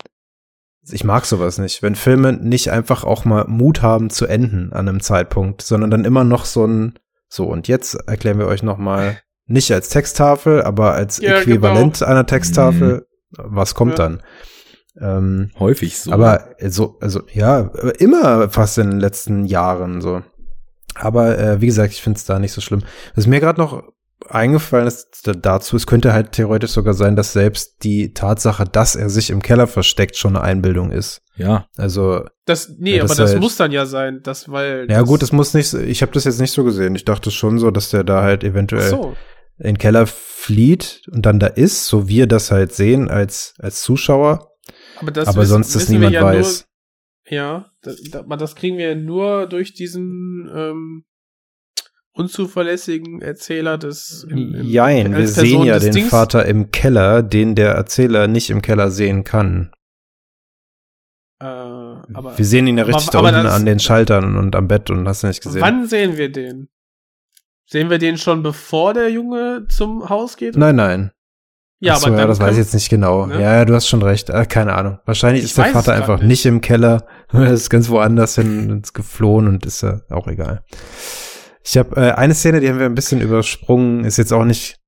ich 0.93 1.05
mag 1.05 1.25
sowas 1.27 1.59
nicht, 1.59 1.83
wenn 1.83 1.95
Filme 1.95 2.33
nicht 2.33 2.71
einfach 2.71 3.05
auch 3.05 3.25
mal 3.25 3.45
Mut 3.49 3.83
haben 3.83 4.11
zu 4.11 4.27
enden 4.27 4.73
an 4.73 4.89
einem 4.89 5.01
Zeitpunkt, 5.01 5.63
sondern 5.63 5.91
dann 5.91 6.05
immer 6.05 6.25
noch 6.25 6.45
so 6.45 6.67
ein, 6.67 6.99
so 7.29 7.47
und 7.47 7.69
jetzt 7.69 7.95
erklären 8.09 8.39
wir 8.39 8.47
euch 8.47 8.63
noch 8.63 8.79
mal 8.79 9.19
nicht 9.47 9.73
als 9.73 9.89
Texttafel, 9.89 10.63
aber 10.63 10.93
als 10.95 11.19
Ja, 11.19 11.39
Äquivalent 11.41 12.03
einer 12.03 12.27
Texttafel, 12.27 13.07
was 13.37 13.75
kommt 13.75 13.99
Ja. 13.99 14.09
dann? 14.09 14.23
Ähm, 15.01 15.51
Häufig 15.59 15.99
so. 15.99 16.13
aber 16.13 16.47
so, 16.67 16.99
also 17.01 17.23
ja, 17.33 17.71
immer 17.99 18.49
fast 18.51 18.79
in 18.79 18.91
den 18.91 19.01
letzten 19.01 19.45
Jahren 19.45 20.01
so. 20.01 20.23
Aber 20.95 21.39
äh, 21.39 21.61
wie 21.61 21.67
gesagt, 21.67 21.93
ich 21.93 22.03
finde 22.03 22.19
es 22.19 22.25
da 22.25 22.39
nicht 22.39 22.53
so 22.53 22.61
schlimm. 22.61 22.83
Was 23.15 23.27
mir 23.27 23.41
gerade 23.41 23.61
noch 23.61 23.85
eingefallen 24.29 24.87
ist 24.87 25.27
da- 25.27 25.33
dazu, 25.33 25.77
es 25.77 25.87
könnte 25.87 26.13
halt 26.13 26.33
theoretisch 26.33 26.71
sogar 26.73 26.95
sein, 26.95 27.17
dass 27.17 27.33
selbst 27.33 27.83
die 27.85 28.13
Tatsache, 28.15 28.65
dass 28.65 28.97
er 28.97 29.09
sich 29.11 29.31
im 29.31 29.43
Keller 29.43 29.67
versteckt, 29.67 30.17
schon 30.17 30.37
eine 30.37 30.45
Einbildung 30.45 30.91
ist. 30.93 31.23
ja, 31.37 31.67
Also, 31.77 32.25
Das, 32.45 32.75
nee, 32.79 32.97
Ja, 32.97 33.03
das 33.03 33.13
aber 33.13 33.23
das 33.23 33.31
halt- 33.33 33.41
muss 33.41 33.57
dann 33.57 33.73
ja 33.73 33.87
sein, 33.87 34.21
das, 34.23 34.51
weil. 34.51 34.87
ja 34.91 35.01
das, 35.01 35.09
gut, 35.09 35.23
das 35.23 35.33
muss 35.33 35.55
nicht, 35.55 35.73
ich 35.73 36.03
habe 36.03 36.13
das 36.13 36.25
jetzt 36.25 36.41
nicht 36.41 36.53
so 36.53 36.65
gesehen. 36.65 36.95
Ich 36.95 37.05
dachte 37.05 37.31
schon 37.31 37.59
so, 37.59 37.71
dass 37.71 37.91
der 37.91 38.05
da 38.05 38.23
halt 38.23 38.45
eventuell 38.45 38.91
so. 38.91 39.17
in 39.59 39.67
den 39.69 39.79
Keller 39.79 40.07
flieht 40.07 41.03
und 41.13 41.25
dann 41.27 41.39
da 41.39 41.47
ist, 41.47 41.87
so 41.87 42.09
wir 42.09 42.27
das 42.27 42.51
halt 42.51 42.73
sehen 42.75 43.09
als, 43.09 43.55
als 43.59 43.83
Zuschauer, 43.83 44.51
Aber, 45.01 45.11
das 45.13 45.29
aber 45.29 45.43
wissen- 45.43 45.51
sonst 45.51 45.75
das 45.75 45.83
wissen 45.83 45.93
wir 46.01 46.11
niemand 46.11 46.15
ja 46.15 46.25
weiß. 46.25 46.67
Nur, 47.31 47.33
ja, 47.39 47.71
das, 47.83 48.01
das, 48.39 48.55
kriegen 48.57 48.77
wir 48.77 48.97
nur 48.97 49.47
durch 49.47 49.73
diesen 49.75 50.51
ähm, 50.55 51.05
unzuverlässigen 52.21 53.21
Erzähler 53.23 53.79
des. 53.79 54.27
im- 54.29 54.55
im- 54.55 54.67
Jein, 54.67 55.17
wir 55.17 55.27
sehen 55.29 55.63
ja 55.65 55.79
den 55.79 55.93
Dings. 55.93 56.09
Vater 56.11 56.45
im 56.47 56.71
Keller, 56.71 57.23
den 57.23 57.55
der 57.55 57.73
Erzähler 57.73 58.29
nicht 58.29 58.51
im 58.51 58.63
Keller 58.63 58.91
sehen 58.91 59.25
kann. 59.25 59.73
Äh, 61.41 61.45
aber 61.47 62.37
wir 62.37 62.45
sehen 62.45 62.67
ihn 62.67 62.77
ja 62.79 62.85
richtig 62.85 63.15
aber 63.15 63.33
da 63.33 63.39
unten 63.41 63.51
an 63.51 63.65
den 63.65 63.81
Schaltern 63.81 64.37
und 64.37 64.55
am 64.55 64.69
Bett 64.69 64.91
und 64.91 65.09
hast 65.09 65.23
du 65.23 65.27
nicht 65.29 65.43
gesehen. 65.43 65.63
wann 65.63 65.87
sehen 65.87 66.17
wir 66.17 66.31
den? 66.31 66.69
Sehen 67.67 67.89
wir 67.89 67.99
den 67.99 68.19
schon 68.19 68.43
bevor 68.43 68.95
der 68.95 69.11
Junge 69.11 69.65
zum 69.69 70.09
Haus 70.09 70.37
geht? 70.37 70.57
Nein, 70.57 70.77
nein. 70.77 71.13
Ja, 71.83 71.95
Ach 71.95 71.99
so, 72.01 72.09
aber 72.09 72.19
ja, 72.19 72.27
das 72.27 72.41
weiß 72.41 72.53
ich 72.53 72.59
jetzt 72.59 72.75
nicht 72.75 72.91
genau. 72.91 73.25
ne? 73.25 73.37
Ja, 73.41 73.55
ja, 73.55 73.65
du 73.65 73.75
hast 73.75 73.87
schon 73.89 74.03
recht. 74.03 74.29
Äh, 74.29 74.45
keine 74.45 74.75
Ahnung. 74.75 74.99
Wahrscheinlich 75.07 75.45
Ich 75.45 75.51
ist 75.51 75.57
der 75.57 75.67
Vater 75.67 75.95
einfach 75.95 76.19
nicht. 76.19 76.29
nicht. 76.29 76.47
im 76.47 76.61
Keller. 76.61 77.07
Er 77.33 77.53
ist 77.53 77.71
ganz 77.71 77.89
woanders 77.89 78.35
hin 78.35 78.69
ins 78.69 78.93
geflohen 78.93 79.47
und 79.49 79.65
ist 79.65 79.83
ja 79.83 80.01
auch 80.11 80.27
egal. 80.27 80.63
Ich 81.71 81.79
habe 81.79 81.95
äh, 81.97 82.11
eine 82.15 82.35
Szene, 82.35 82.59
die 82.59 82.69
haben 82.69 82.81
wir 82.81 82.87
ein 82.87 82.97
bisschen 82.97 83.21
übersprungen, 83.21 84.05
ist 84.05 84.17
jetzt 84.17 84.33
auch 84.33 84.45
nicht 84.45 84.81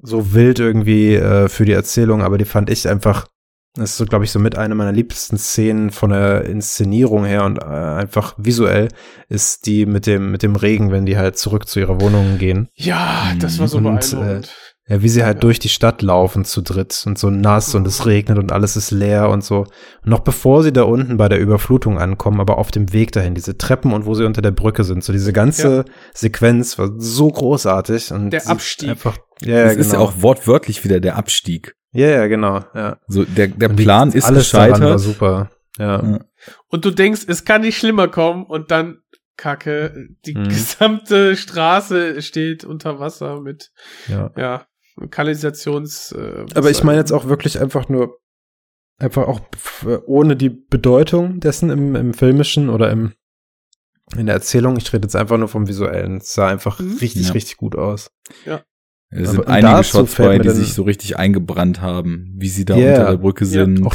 so 0.00 0.32
wild 0.32 0.60
irgendwie 0.60 1.14
äh, 1.14 1.50
für 1.50 1.66
die 1.66 1.72
Erzählung, 1.72 2.22
aber 2.22 2.38
die 2.38 2.46
fand 2.46 2.70
ich 2.70 2.88
einfach, 2.88 3.26
das 3.74 3.90
ist 3.90 3.96
so, 3.98 4.06
glaube 4.06 4.24
ich, 4.24 4.32
so 4.32 4.38
mit 4.38 4.56
einer 4.56 4.74
meiner 4.74 4.92
liebsten 4.92 5.36
Szenen 5.36 5.90
von 5.90 6.08
der 6.08 6.46
Inszenierung 6.46 7.26
her 7.26 7.44
und 7.44 7.58
äh, 7.58 7.64
einfach 7.64 8.34
visuell 8.38 8.88
ist 9.28 9.66
die 9.66 9.84
mit 9.84 10.06
dem 10.06 10.30
mit 10.30 10.42
dem 10.42 10.56
Regen, 10.56 10.90
wenn 10.90 11.04
die 11.04 11.18
halt 11.18 11.36
zurück 11.36 11.68
zu 11.68 11.80
ihrer 11.80 12.00
Wohnung 12.00 12.38
gehen. 12.38 12.68
Ja, 12.76 13.34
das 13.38 13.58
war 13.58 13.68
so 13.68 13.76
Und, 13.76 13.84
beeindruckend. 13.84 14.71
Ja, 14.88 15.00
wie 15.00 15.08
sie 15.08 15.24
halt 15.24 15.36
Ja. 15.36 15.40
durch 15.42 15.60
die 15.60 15.68
Stadt 15.68 16.02
laufen 16.02 16.44
zu 16.44 16.60
dritt 16.60 17.04
und 17.06 17.16
so 17.16 17.30
nass 17.30 17.74
und 17.76 17.86
es 17.86 18.04
regnet 18.04 18.36
und 18.38 18.50
alles 18.50 18.74
ist 18.76 18.90
leer 18.90 19.28
und 19.30 19.44
so. 19.44 19.58
Und 19.60 20.06
noch 20.06 20.20
bevor 20.20 20.64
sie 20.64 20.72
da 20.72 20.82
unten 20.82 21.16
bei 21.16 21.28
der 21.28 21.38
Überflutung 21.38 21.98
ankommen, 22.00 22.40
aber 22.40 22.58
auf 22.58 22.72
dem 22.72 22.92
Weg 22.92 23.12
dahin, 23.12 23.34
diese 23.36 23.56
Treppen 23.56 23.92
und 23.92 24.06
wo 24.06 24.14
sie 24.14 24.24
unter 24.26 24.42
der 24.42 24.50
Brücke 24.50 24.82
sind, 24.82 25.04
so 25.04 25.12
diese 25.12 25.32
ganze 25.32 25.84
Sequenz 26.14 26.78
war 26.78 26.90
so 26.98 27.28
großartig 27.28 28.10
und 28.12 28.30
Der 28.30 28.48
Abstieg. 28.48 28.90
einfach, 28.90 29.18
ja, 29.40 29.58
ja, 29.58 29.64
das 29.66 29.72
genau. 29.74 29.86
ist 29.86 29.92
ja 29.92 29.98
auch 30.00 30.12
wortwörtlich 30.16 30.82
wieder 30.84 30.98
der 30.98 31.16
Abstieg. 31.16 31.76
ja, 31.92 32.08
ja, 32.08 32.26
genau, 32.26 32.64
ja. 32.74 32.96
So, 33.06 33.24
der, 33.24 33.48
der 33.48 33.70
Und 33.70 33.76
die- 33.76 33.84
Plan 33.84 34.10
ist 34.10 34.24
alles 34.24 34.50
daran 34.50 34.70
war 34.72 34.78
gescheitert. 34.78 35.00
super. 35.00 35.50
Ja. 35.78 36.02
Ja. 36.02 36.18
Und 36.70 36.84
du 36.84 36.90
denkst, 36.90 37.22
es 37.28 37.44
kann 37.44 37.60
nicht 37.60 37.78
schlimmer 37.78 38.08
kommen 38.08 38.44
und 38.44 38.70
dann 38.72 38.98
Kacke, 39.36 40.08
die 40.26 40.34
Mhm. 40.34 40.48
gesamte 40.48 41.36
Straße 41.36 42.20
steht 42.20 42.64
unter 42.64 42.98
Wasser 43.00 43.40
mit, 43.40 43.70
ja. 44.08 44.30
ja, 44.36 44.66
Kanalisations. 45.10 46.12
Äh, 46.12 46.46
Aber 46.54 46.70
ich 46.70 46.82
meine 46.84 46.98
jetzt 46.98 47.12
auch 47.12 47.26
wirklich 47.26 47.60
einfach 47.60 47.88
nur, 47.88 48.18
einfach 48.98 49.26
auch 49.26 49.40
ohne 50.06 50.36
die 50.36 50.50
Bedeutung 50.50 51.40
dessen 51.40 51.70
im, 51.70 51.96
im 51.96 52.14
Filmischen 52.14 52.68
oder 52.70 52.90
im, 52.90 53.12
in 54.16 54.26
der 54.26 54.34
Erzählung. 54.36 54.76
Ich 54.76 54.92
rede 54.92 55.06
jetzt 55.06 55.16
einfach 55.16 55.38
nur 55.38 55.48
vom 55.48 55.66
Visuellen. 55.68 56.18
Es 56.18 56.34
sah 56.34 56.48
einfach 56.48 56.78
Mhm. 56.80 56.96
richtig, 57.00 57.26
Ja. 57.28 57.32
richtig 57.32 57.56
gut 57.56 57.76
aus. 57.76 58.10
Es 59.14 59.28
Aber 59.28 59.36
sind 59.44 59.46
einige 59.48 59.72
dazu 59.74 59.98
Shots 59.98 60.14
fällt 60.14 60.28
bei, 60.28 60.36
mir 60.38 60.42
die 60.44 60.50
sich 60.60 60.72
so 60.74 60.82
richtig 60.84 61.18
eingebrannt 61.18 61.80
haben, 61.82 62.32
wie 62.36 62.48
sie 62.48 62.64
da 62.64 62.76
Yeah. 62.76 62.92
unter 63.00 63.10
der 63.12 63.18
Brücke 63.18 63.44
Ja, 63.44 63.50
sind, 63.50 63.86
auch- 63.86 63.94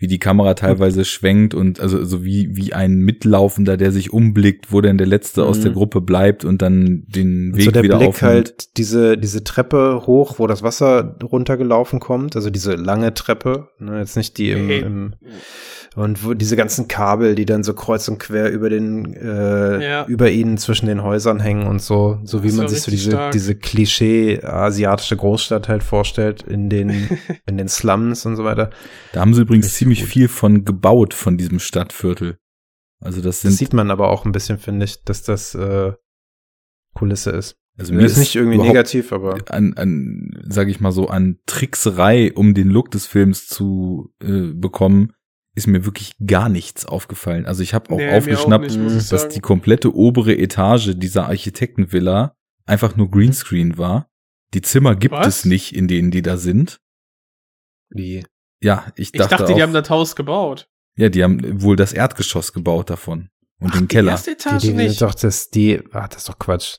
wie 0.00 0.06
die 0.08 0.18
Kamera 0.18 0.54
teilweise 0.54 1.04
schwenkt 1.04 1.54
und 1.54 1.78
also 1.78 2.02
so 2.04 2.24
wie 2.24 2.56
wie 2.56 2.72
ein 2.72 2.94
Mitlaufender, 3.00 3.76
der 3.76 3.92
sich 3.92 4.12
umblickt, 4.12 4.72
wo 4.72 4.80
denn 4.80 4.96
der 4.98 5.06
letzte 5.06 5.44
aus 5.44 5.58
Mhm. 5.58 5.62
der 5.62 5.72
Gruppe 5.72 6.00
bleibt 6.00 6.44
und 6.44 6.62
dann 6.62 7.04
den 7.06 7.52
Und 7.52 7.58
Weg 7.58 7.64
so 7.66 7.70
der 7.70 7.82
wieder 7.82 7.98
Blick 7.98 8.08
aufnimmt. 8.08 8.32
halt 8.34 8.76
diese, 8.78 9.18
diese 9.18 9.44
Treppe 9.44 10.02
hoch, 10.06 10.38
wo 10.38 10.46
das 10.46 10.62
Wasser 10.62 11.16
runtergelaufen 11.22 12.00
kommt, 12.00 12.34
also 12.34 12.48
diese 12.50 12.74
lange 12.74 13.12
Treppe, 13.14 13.68
ne, 13.78 13.98
jetzt 14.00 14.16
nicht 14.16 14.38
die 14.38 14.50
im, 14.52 14.66
Hey. 14.68 14.80
im 14.80 15.14
und 15.96 16.24
wo 16.24 16.34
diese 16.34 16.56
ganzen 16.56 16.86
Kabel, 16.88 17.34
die 17.34 17.44
dann 17.46 17.64
so 17.64 17.74
kreuz 17.74 18.06
und 18.08 18.18
quer 18.18 18.50
über 18.50 18.70
den, 18.70 19.12
äh, 19.14 19.84
Ja. 19.84 20.06
über 20.06 20.30
ihnen 20.30 20.56
zwischen 20.56 20.86
den 20.86 21.02
Häusern 21.02 21.40
hängen 21.40 21.66
und 21.66 21.82
so, 21.82 22.20
so 22.24 22.42
wie 22.44 22.52
man 22.52 22.68
sich 22.68 22.82
so 22.82 22.90
diese, 22.90 23.10
stark. 23.10 23.32
diese 23.32 23.54
Klischee 23.56 24.40
asiatische 24.42 25.16
Großstadt 25.16 25.68
halt 25.68 25.82
vorstellt 25.82 26.42
in 26.42 26.70
den, 26.70 26.90
in 27.46 27.56
den 27.58 27.68
Slums 27.68 28.24
und 28.26 28.36
so 28.36 28.44
weiter. 28.44 28.70
Da 29.12 29.20
haben 29.20 29.34
sie 29.34 29.42
übrigens 29.42 29.66
Richtig 29.66 29.78
ziemlich 29.78 30.00
gut. 30.02 30.08
viel 30.10 30.28
von 30.28 30.64
gebaut 30.64 31.12
von 31.14 31.36
diesem 31.36 31.58
Stadtviertel. 31.58 32.38
Also 33.00 33.20
das 33.20 33.40
sind 33.40 33.50
Das 33.52 33.58
sieht 33.58 33.72
man 33.72 33.90
aber 33.90 34.10
auch 34.10 34.24
ein 34.24 34.32
bisschen, 34.32 34.58
finde 34.58 34.84
ich, 34.84 35.02
dass 35.04 35.22
das, 35.22 35.54
äh, 35.54 35.92
Kulisse 36.94 37.30
ist. 37.30 37.56
also 37.78 37.94
Mir 37.94 38.04
ist 38.04 38.16
nicht 38.18 38.34
irgendwie 38.36 38.58
negativ, 38.58 39.12
aber 39.12 39.38
an, 39.48 39.74
an 39.74 40.30
sag 40.48 40.68
ich 40.68 40.80
mal 40.80 40.92
so 40.92 41.06
an 41.08 41.38
Trickserei, 41.46 42.32
um 42.34 42.52
den 42.54 42.68
Look 42.68 42.90
des 42.90 43.06
Films 43.06 43.46
zu 43.46 44.12
äh, 44.22 44.52
bekommen, 44.52 45.12
ist 45.56 45.66
mir 45.66 45.84
wirklich 45.84 46.14
gar 46.24 46.48
nichts 46.48 46.86
aufgefallen. 46.86 47.44
Also 47.46 47.62
ich 47.62 47.74
habe 47.74 47.90
auch 47.92 47.96
Nee, 47.98 48.04
mir 48.06 48.12
auch 48.12 48.16
aufgeschnappt, 48.18 48.76
nicht, 48.76 49.12
dass 49.12 49.28
die 49.28 49.40
komplette 49.40 49.94
obere 49.94 50.36
Etage 50.36 50.92
dieser 50.96 51.26
Architektenvilla 51.26 52.36
einfach 52.66 52.96
nur 52.96 53.10
Greenscreen 53.10 53.76
war. 53.78 54.08
Die 54.54 54.62
Zimmer 54.62 54.94
gibt 54.96 55.14
Was? 55.14 55.26
es 55.40 55.44
nicht, 55.44 55.74
in 55.74 55.88
denen 55.88 56.10
die 56.10 56.22
da 56.22 56.36
sind. 56.36 56.80
wie, 57.90 58.24
Ja, 58.62 58.92
ich 58.96 59.08
Ich 59.08 59.12
dachte, 59.12 59.36
dachte, 59.36 59.52
auch, 59.52 59.56
die 59.56 59.62
haben 59.62 59.72
das 59.72 59.88
Haus 59.90 60.14
gebaut. 60.16 60.68
ja, 60.96 61.08
die 61.08 61.22
haben 61.24 61.62
wohl 61.62 61.76
das 61.76 61.92
Erdgeschoss 61.92 62.52
gebaut 62.52 62.90
davon 62.90 63.30
und 63.60 63.74
den 63.74 63.82
Die 63.82 63.86
Keller. 63.88 64.12
erste 64.12 64.30
die, 64.30 64.34
Etage 64.34 64.60
die, 64.62 64.68
die 64.68 64.74
nicht. 64.74 65.02
doch, 65.02 65.14
das, 65.14 65.50
die, 65.50 65.80
ach, 65.92 66.08
das 66.08 66.18
ist 66.18 66.28
doch 66.28 66.38
Quatsch. 66.38 66.76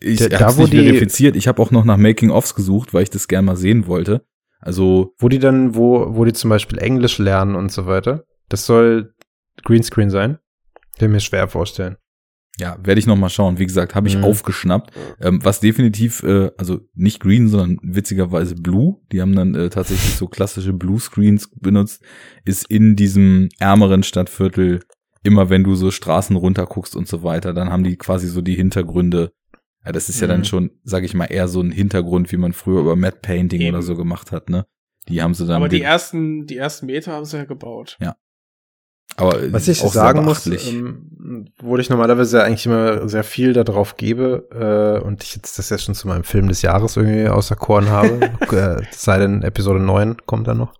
Ich 0.00 0.18
Da- 0.20 0.40
habe 0.40 0.54
da, 0.54 0.60
nicht 0.62 0.72
die- 0.72 0.84
verifiziert. 0.84 1.36
Ich 1.36 1.48
habe 1.48 1.60
auch 1.60 1.70
noch 1.70 1.84
nach 1.84 1.96
Making-ofs 1.96 2.54
gesucht, 2.54 2.94
weil 2.94 3.02
ich 3.02 3.10
das 3.10 3.26
gerne 3.28 3.46
mal 3.46 3.56
sehen 3.56 3.86
wollte. 3.86 4.24
Also 4.60 5.14
Wo 5.18 5.28
die 5.28 5.38
dann, 5.38 5.74
wo, 5.74 6.14
wo 6.16 6.24
die 6.24 6.32
zum 6.32 6.50
Beispiel 6.50 6.78
Englisch 6.78 7.18
lernen 7.18 7.54
und 7.54 7.70
so 7.72 7.86
weiter. 7.86 8.24
Das 8.48 8.66
soll 8.66 9.14
Greenscreen 9.64 10.10
sein. 10.10 10.38
Will 10.98 11.08
mir 11.08 11.20
schwer 11.20 11.48
vorstellen. 11.48 11.96
Ja, 12.60 12.76
werde 12.82 12.98
ich 12.98 13.06
noch 13.06 13.16
mal 13.16 13.28
schauen. 13.28 13.58
Wie 13.60 13.66
gesagt, 13.66 13.94
habe 13.94 14.08
ich 14.08 14.16
Mhm. 14.16 14.24
aufgeschnappt. 14.24 14.90
Ähm, 15.20 15.38
was 15.44 15.60
definitiv, 15.60 16.24
äh, 16.24 16.50
also 16.58 16.80
nicht 16.94 17.20
Green, 17.20 17.46
sondern 17.48 17.78
witzigerweise 17.82 18.56
Blue. 18.56 18.96
Die 19.12 19.20
haben 19.20 19.36
dann 19.36 19.54
äh, 19.54 19.70
tatsächlich 19.70 20.16
so 20.16 20.26
klassische 20.26 20.72
Blue 20.72 20.98
Screens 20.98 21.48
benutzt. 21.54 22.02
Ist 22.44 22.68
in 22.68 22.96
diesem 22.96 23.48
ärmeren 23.60 24.02
Stadtviertel 24.02 24.80
immer, 25.22 25.50
wenn 25.50 25.62
du 25.62 25.76
so 25.76 25.92
Straßen 25.92 26.34
runter 26.34 26.66
guckst 26.66 26.96
und 26.96 27.06
so 27.06 27.22
weiter, 27.22 27.52
dann 27.54 27.70
haben 27.70 27.84
die 27.84 27.96
quasi 27.96 28.26
so 28.26 28.40
die 28.40 28.54
Hintergründe. 28.56 29.30
Ja, 29.88 29.92
das 29.92 30.08
ist 30.10 30.20
ja 30.20 30.26
dann 30.26 30.40
Mhm. 30.40 30.44
schon, 30.44 30.70
sage 30.84 31.06
ich 31.06 31.14
mal, 31.14 31.24
eher 31.26 31.48
so 31.48 31.60
ein 31.62 31.70
Hintergrund, 31.72 32.30
wie 32.30 32.36
man 32.36 32.52
früher 32.52 32.80
über 32.80 32.94
Matte 32.94 33.18
Painting 33.22 33.60
Eben. 33.62 33.74
oder 33.74 33.82
so 33.82 33.96
gemacht 33.96 34.32
hat. 34.32 34.50
Ne, 34.50 34.66
die 35.08 35.22
haben 35.22 35.32
sie 35.34 35.46
dann. 35.46 35.56
Aber 35.56 35.68
die 35.68 35.80
ersten, 35.82 36.46
die 36.46 36.56
ersten 36.58 36.86
Meter 36.86 37.12
haben 37.12 37.24
sie 37.24 37.38
ja 37.38 37.44
gebaut. 37.46 37.96
Aber 39.16 39.42
äh, 39.42 39.52
Was 39.52 39.66
ich 39.68 39.80
sagen 39.80 40.24
muss, 40.24 40.46
ähm, 40.46 41.50
wo 41.60 41.76
ich 41.76 41.90
normalerweise 41.90 42.42
eigentlich 42.44 42.66
immer 42.66 43.08
sehr 43.08 43.24
viel 43.24 43.52
darauf 43.52 43.96
gebe 43.96 44.48
äh, 44.52 45.04
und 45.04 45.24
ich 45.24 45.34
jetzt 45.34 45.58
das 45.58 45.70
ja 45.70 45.78
schon 45.78 45.94
zu 45.94 46.06
meinem 46.06 46.24
Film 46.24 46.48
des 46.48 46.62
Jahres 46.62 46.96
irgendwie 46.96 47.28
außer 47.28 47.56
Korn 47.56 47.90
habe, 47.90 48.30
äh, 48.52 48.82
es 48.90 49.02
sei 49.02 49.18
denn 49.18 49.42
Episode 49.42 49.80
9 49.80 50.18
kommt 50.26 50.46
dann 50.46 50.58
noch, 50.58 50.74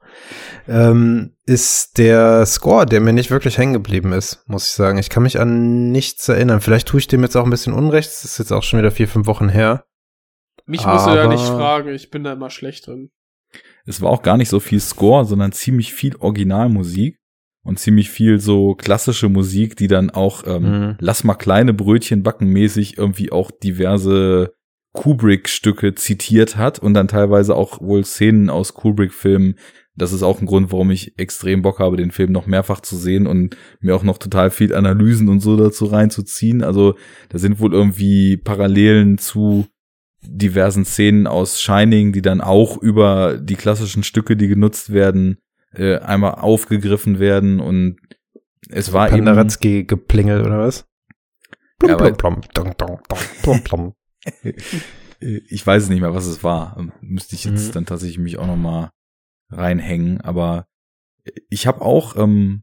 ähm, 0.68 1.32
ist 1.46 1.98
der 1.98 2.46
Score, 2.46 2.86
der 2.86 3.00
mir 3.00 3.12
nicht 3.12 3.30
wirklich 3.30 3.58
hängen 3.58 3.72
geblieben 3.72 4.12
ist, 4.12 4.44
muss 4.46 4.66
ich 4.66 4.72
sagen. 4.72 4.98
Ich 4.98 5.10
kann 5.10 5.22
mich 5.22 5.40
an 5.40 5.90
nichts 5.90 6.28
erinnern. 6.28 6.60
Vielleicht 6.60 6.88
tue 6.88 7.00
ich 7.00 7.08
dem 7.08 7.22
jetzt 7.22 7.36
auch 7.36 7.44
ein 7.44 7.50
bisschen 7.50 7.72
Unrecht. 7.72 8.10
Das 8.10 8.24
ist 8.24 8.38
jetzt 8.38 8.52
auch 8.52 8.62
schon 8.62 8.78
wieder 8.78 8.90
vier, 8.90 9.08
fünf 9.08 9.26
Wochen 9.26 9.48
her. 9.48 9.84
Mich 10.66 10.84
musst 10.84 11.06
du 11.06 11.14
ja 11.14 11.26
nicht 11.26 11.44
fragen, 11.44 11.88
ich 11.88 12.10
bin 12.10 12.24
da 12.24 12.34
immer 12.34 12.50
schlecht 12.50 12.86
drin. 12.86 13.10
es 13.86 14.02
war 14.02 14.10
auch 14.10 14.22
gar 14.22 14.36
nicht 14.36 14.50
so 14.50 14.60
viel 14.60 14.80
Score, 14.80 15.24
sondern 15.24 15.52
ziemlich 15.52 15.94
viel 15.94 16.14
Originalmusik 16.16 17.17
und 17.68 17.78
ziemlich 17.78 18.10
viel 18.10 18.40
so 18.40 18.74
klassische 18.74 19.28
Musik, 19.28 19.76
die 19.76 19.88
dann 19.88 20.10
auch 20.10 20.44
ähm, 20.46 20.62
Mhm. 20.62 20.96
lass 20.98 21.22
mal 21.22 21.34
kleine 21.34 21.74
Brötchen 21.74 22.22
backen 22.22 22.48
mäßig 22.48 22.98
irgendwie 22.98 23.30
auch 23.30 23.50
diverse 23.50 24.52
Kubrick-Stücke 24.94 25.94
zitiert 25.94 26.56
hat 26.56 26.78
und 26.78 26.94
dann 26.94 27.08
teilweise 27.08 27.54
auch 27.54 27.80
wohl 27.80 28.04
Szenen 28.04 28.50
aus 28.50 28.74
Kubrick-Filmen. 28.74 29.54
Das 29.94 30.12
ist 30.12 30.22
auch 30.22 30.40
ein 30.40 30.46
Grund, 30.46 30.72
warum 30.72 30.90
ich 30.90 31.18
extrem 31.18 31.62
Bock 31.62 31.78
habe, 31.78 31.96
den 31.96 32.10
Film 32.10 32.32
noch 32.32 32.46
mehrfach 32.46 32.80
zu 32.80 32.96
sehen 32.96 33.26
und 33.26 33.56
mir 33.80 33.94
auch 33.94 34.02
noch 34.02 34.18
total 34.18 34.50
viel 34.50 34.74
Analysen 34.74 35.28
und 35.28 35.40
so 35.40 35.56
dazu 35.56 35.86
reinzuziehen. 35.86 36.62
Also 36.62 36.94
da 37.28 37.38
sind 37.38 37.60
wohl 37.60 37.72
irgendwie 37.74 38.36
Parallelen 38.36 39.18
zu 39.18 39.66
diversen 40.22 40.84
Szenen 40.84 41.26
aus 41.26 41.60
Shining, 41.60 42.12
die 42.12 42.22
dann 42.22 42.40
auch 42.40 42.76
über 42.76 43.38
die 43.38 43.56
klassischen 43.56 44.02
Stücke, 44.02 44.36
die 44.36 44.48
genutzt 44.48 44.92
werden, 44.92 45.38
äh, 45.72 45.98
einmal 45.98 46.34
aufgegriffen 46.36 47.18
werden 47.18 47.60
und 47.60 47.98
es 48.70 48.92
war 48.92 49.08
eben 49.08 49.24
Penderecki 49.24 49.84
geplingelt 49.84 50.44
oder 50.44 50.58
was? 50.60 50.86
Ja, 51.82 51.96
ich 55.20 55.66
weiß 55.66 55.88
nicht 55.88 56.00
mehr, 56.00 56.14
was 56.14 56.26
es 56.26 56.42
war. 56.42 56.76
Ähm, 56.78 56.92
Müsste 57.00 57.34
ich 57.34 57.44
jetzt 57.44 57.68
Mhm. 57.68 57.72
dann 57.72 57.86
tatsächlich 57.86 58.18
mich 58.18 58.38
auch 58.38 58.46
noch 58.46 58.56
mal 58.56 58.90
reinhängen. 59.50 60.20
Aber 60.20 60.66
ich 61.48 61.66
habe 61.66 61.82
auch, 61.82 62.16
ähm, 62.16 62.62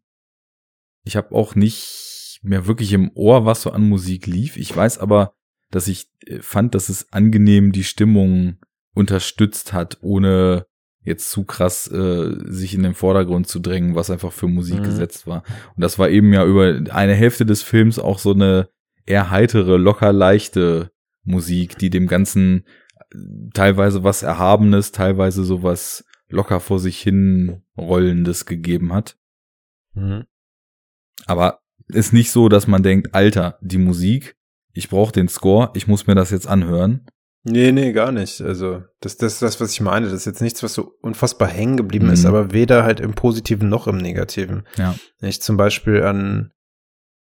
ich 1.04 1.16
habe 1.16 1.34
auch 1.34 1.56
nicht 1.56 2.40
mehr 2.44 2.68
wirklich 2.68 2.94
im 2.94 3.12
Ohr, 3.16 3.46
was 3.46 3.62
so 3.62 3.72
an 3.72 3.88
Musik 3.88 4.28
lief. 4.28 4.58
Ich 4.58 4.76
weiß 4.76 4.98
aber, 5.00 5.34
dass 5.72 5.88
ich 5.88 6.10
äh, 6.26 6.42
fand, 6.42 6.76
dass 6.76 6.90
es 6.90 7.12
angenehm 7.12 7.72
die 7.72 7.84
Stimmung 7.84 8.58
unterstützt 8.94 9.74
hat, 9.74 9.98
ohne 10.02 10.66
jetzt 11.06 11.32
zu 11.32 11.46
krass 11.46 11.90
äh, 11.90 12.36
sich 12.46 12.74
in 12.74 12.84
den 12.84 12.96
Vordergrund 12.96 13.48
zu 13.48 13.60
drängen, 13.60 13.96
was 13.96 14.10
einfach 14.10 14.34
für 14.34 14.48
Musik 14.48 14.80
Mhm. 14.80 14.84
gesetzt 14.84 15.28
war. 15.28 15.44
Und 15.76 15.82
das 15.82 15.98
war 15.98 16.10
eben 16.10 16.34
ja 16.34 16.44
über 16.46 16.82
eine 16.92 17.14
Hälfte 17.14 17.46
des 17.46 17.62
Films 17.64 18.00
auch 18.00 18.20
so 18.20 18.34
eine 18.34 18.70
eher 19.06 19.30
heitere, 19.30 19.78
locker 19.78 20.12
leichte 20.12 20.92
Musik, 21.24 21.78
die 21.78 21.90
dem 21.90 22.08
Ganzen 22.08 22.66
äh, 23.12 23.18
teilweise 23.54 24.04
was 24.04 24.24
Erhabenes, 24.24 24.92
teilweise 24.92 25.44
sowas 25.44 26.04
locker 26.28 26.60
vor 26.60 26.80
sich 26.80 27.00
hin 27.02 27.62
rollendes 27.78 28.46
gegeben 28.46 28.92
hat. 28.92 29.16
Mhm. 29.94 30.26
Aber 31.28 31.60
ist 31.88 32.14
nicht 32.14 32.32
so, 32.32 32.50
dass 32.50 32.66
man 32.68 32.82
denkt, 32.84 33.14
Alter, 33.14 33.60
die 33.62 33.78
Musik, 33.78 34.36
ich 34.74 34.90
brauche 34.90 35.12
den 35.12 35.28
Score, 35.28 35.70
ich 35.76 35.88
muss 35.88 36.08
mir 36.08 36.16
das 36.16 36.32
jetzt 36.32 36.48
anhören. 36.48 37.06
Nee, 37.48 37.72
nee, 37.72 37.92
gar 37.94 38.12
nicht. 38.12 38.42
Also, 38.42 38.84
das, 39.02 39.18
das 39.18 39.34
ist 39.34 39.42
das, 39.44 39.62
was 39.62 39.72
ich 39.72 39.80
meine. 39.80 40.08
Das 40.08 40.14
ist 40.16 40.26
jetzt 40.26 40.42
nichts, 40.42 40.64
was 40.64 40.74
so 40.74 40.94
unfassbar 41.02 41.48
hängen 41.48 41.78
geblieben 41.78 42.08
Mhm. 42.08 42.14
ist, 42.14 42.26
aber 42.26 42.52
weder 42.52 42.84
halt 42.84 43.00
im 43.00 43.14
Positiven 43.14 43.70
noch 43.70 43.88
im 43.88 43.98
Negativen. 43.98 44.68
Ja. 44.78 44.96
Wenn 45.20 45.30
ich 45.30 45.42
zum 45.44 45.56
Beispiel 45.56 46.02
an, 46.04 46.52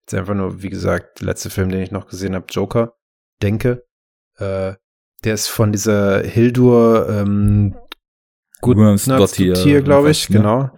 jetzt 0.01 0.15
einfach 0.15 0.33
nur, 0.33 0.63
wie 0.63 0.69
gesagt, 0.69 1.19
der 1.19 1.27
letzte 1.27 1.51
Film, 1.51 1.69
den 1.69 1.81
ich 1.81 1.91
noch 1.91 2.07
gesehen 2.07 2.33
habe, 2.33 2.47
Joker, 2.49 2.93
denke, 3.43 3.83
äh, 4.37 4.73
der 5.23 5.33
ist 5.33 5.47
von 5.47 5.71
dieser 5.71 6.23
Hildur, 6.23 7.07
ähm, 7.09 7.75
hier, 9.57 9.81
glaube 9.83 10.09
ich, 10.09 10.29
ne? 10.29 10.37
genau. 10.37 10.71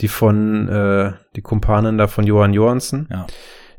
Die 0.00 0.08
von, 0.08 0.68
äh, 0.68 1.12
die 1.36 1.42
Kumpanin 1.42 1.98
da 1.98 2.08
von 2.08 2.24
Johann 2.26 2.52
Johansson. 2.52 3.06
Ja. 3.10 3.26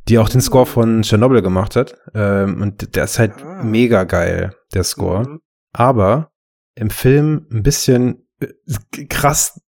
Die 0.09 0.17
auch 0.19 0.27
den 0.29 0.41
Score 0.41 0.65
von 0.65 1.03
Chernobyl 1.03 1.41
gemacht 1.41 1.75
hat. 1.75 1.95
Ähm, 2.13 2.61
und 2.61 2.95
der 2.95 3.05
ist 3.05 3.19
halt 3.19 3.33
Ah. 3.43 3.63
mega 3.63 4.03
geil, 4.03 4.55
der 4.73 4.83
Score 4.83 5.27
Mhm. 5.27 5.39
aber 5.73 6.31
im 6.75 6.89
Film 6.89 7.45
ein 7.51 7.63
bisschen 7.63 8.27
äh, 8.41 9.05
krass 9.05 9.61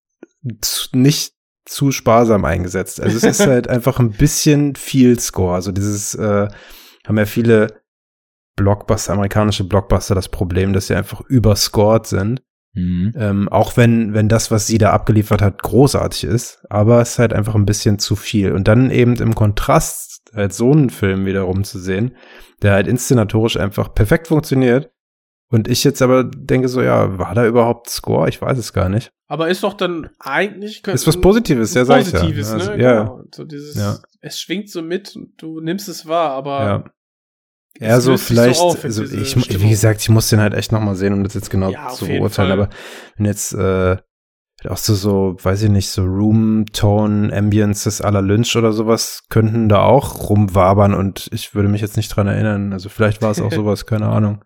nicht 0.93 1.33
zu 1.65 1.91
sparsam 1.91 2.45
eingesetzt. 2.45 2.99
Also 3.01 3.17
es 3.17 3.23
ist 3.23 3.45
halt 3.47 3.67
einfach 3.67 3.99
ein 3.99 4.11
bisschen 4.11 4.75
viel 4.75 5.19
Score. 5.19 5.53
Also 5.55 5.71
dieses 5.71 6.15
äh, 6.15 6.47
haben 7.05 7.17
ja 7.17 7.25
viele 7.25 7.81
Blockbuster, 8.55 9.13
amerikanische 9.13 9.63
Blockbuster 9.63 10.15
das 10.15 10.29
Problem, 10.29 10.73
dass 10.73 10.87
sie 10.87 10.95
einfach 10.95 11.21
überscored 11.21 12.07
sind. 12.07 12.41
Mhm. 12.73 13.13
Ähm, 13.15 13.49
auch 13.49 13.75
wenn, 13.77 14.13
wenn 14.13 14.29
das, 14.29 14.49
was 14.51 14.67
sie 14.67 14.77
da 14.77 14.91
abgeliefert 14.91 15.41
hat, 15.41 15.61
großartig 15.61 16.23
ist, 16.23 16.63
aber 16.69 17.01
es 17.01 17.11
ist 17.11 17.19
halt 17.19 17.33
einfach 17.33 17.55
ein 17.55 17.65
bisschen 17.65 17.99
zu 17.99 18.15
viel. 18.15 18.53
Und 18.53 18.67
dann 18.67 18.89
eben 18.91 19.15
im 19.17 19.35
Kontrast 19.35 20.10
halt 20.33 20.53
so 20.53 20.71
einen 20.71 20.89
Film 20.89 21.25
wiederum 21.25 21.63
zu 21.63 21.79
sehen, 21.79 22.15
der 22.61 22.73
halt 22.73 22.87
inszenatorisch 22.87 23.57
einfach 23.57 23.93
perfekt 23.93 24.27
funktioniert. 24.27 24.91
Und 25.49 25.67
ich 25.67 25.83
jetzt 25.83 26.01
aber 26.01 26.23
denke 26.23 26.69
so, 26.69 26.81
ja, 26.81 27.17
war 27.19 27.35
da 27.35 27.45
überhaupt 27.45 27.89
Score? 27.89 28.29
Ich 28.29 28.41
weiß 28.41 28.57
es 28.57 28.71
gar 28.71 28.87
nicht. 28.87 29.11
Aber 29.27 29.49
ist 29.49 29.63
doch 29.63 29.73
dann 29.73 30.09
eigentlich 30.19 30.85
Ist 30.87 31.07
was 31.07 31.19
Positives, 31.19 31.73
ja, 31.73 31.83
sag 31.83 32.01
ich 32.01 32.11
ja. 32.11 32.19
Positives, 32.19 32.51
Also, 32.51 32.71
ne? 32.71 32.81
ja. 32.81 32.99
Genau. 33.03 33.23
So 33.33 33.43
dieses, 33.43 33.75
Ja. 33.75 33.97
es 34.21 34.39
schwingt 34.39 34.69
so 34.69 34.81
mit 34.81 35.13
und 35.15 35.33
du 35.41 35.59
nimmst 35.59 35.89
es 35.89 36.07
wahr, 36.07 36.31
aber 36.31 36.63
ja. 36.63 36.83
Ja, 37.79 37.99
so 38.01 38.11
so 38.11 38.17
vielleicht, 38.17 38.59
auf, 38.59 38.83
also 38.83 39.03
ich, 39.03 39.29
Stimmung. 39.31 39.61
wie 39.61 39.69
gesagt, 39.69 40.01
ich 40.01 40.09
muss 40.09 40.29
den 40.29 40.39
halt 40.41 40.53
echt 40.53 40.71
nochmal 40.73 40.95
sehen, 40.95 41.13
um 41.13 41.23
das 41.23 41.33
jetzt 41.33 41.49
genau 41.49 41.71
Ja, 41.71 41.87
zu 41.87 42.05
beurteilen. 42.05 42.49
Fall. 42.49 42.51
Aber 42.51 42.69
wenn 43.15 43.25
jetzt 43.25 43.53
äh, 43.53 43.97
auch 44.69 44.77
so, 44.77 44.93
so, 44.93 45.35
weiß 45.41 45.63
ich 45.63 45.69
nicht, 45.69 45.89
so 45.89 46.03
Room, 46.03 46.65
Tone, 46.71 47.35
Ambiences 47.35 48.03
à 48.03 48.11
la 48.11 48.19
Lynch 48.19 48.55
oder 48.55 48.73
sowas 48.73 49.23
könnten 49.29 49.69
da 49.69 49.81
auch 49.81 50.29
rumwabern 50.29 50.93
und 50.93 51.29
ich 51.31 51.55
würde 51.55 51.69
mich 51.69 51.81
jetzt 51.81 51.97
nicht 51.97 52.09
dran 52.09 52.27
erinnern. 52.27 52.73
Also 52.73 52.89
vielleicht 52.89 53.21
war 53.21 53.31
es 53.31 53.41
auch 53.41 53.51
sowas, 53.51 53.85
keine 53.85 54.07
Ahnung. 54.07 54.43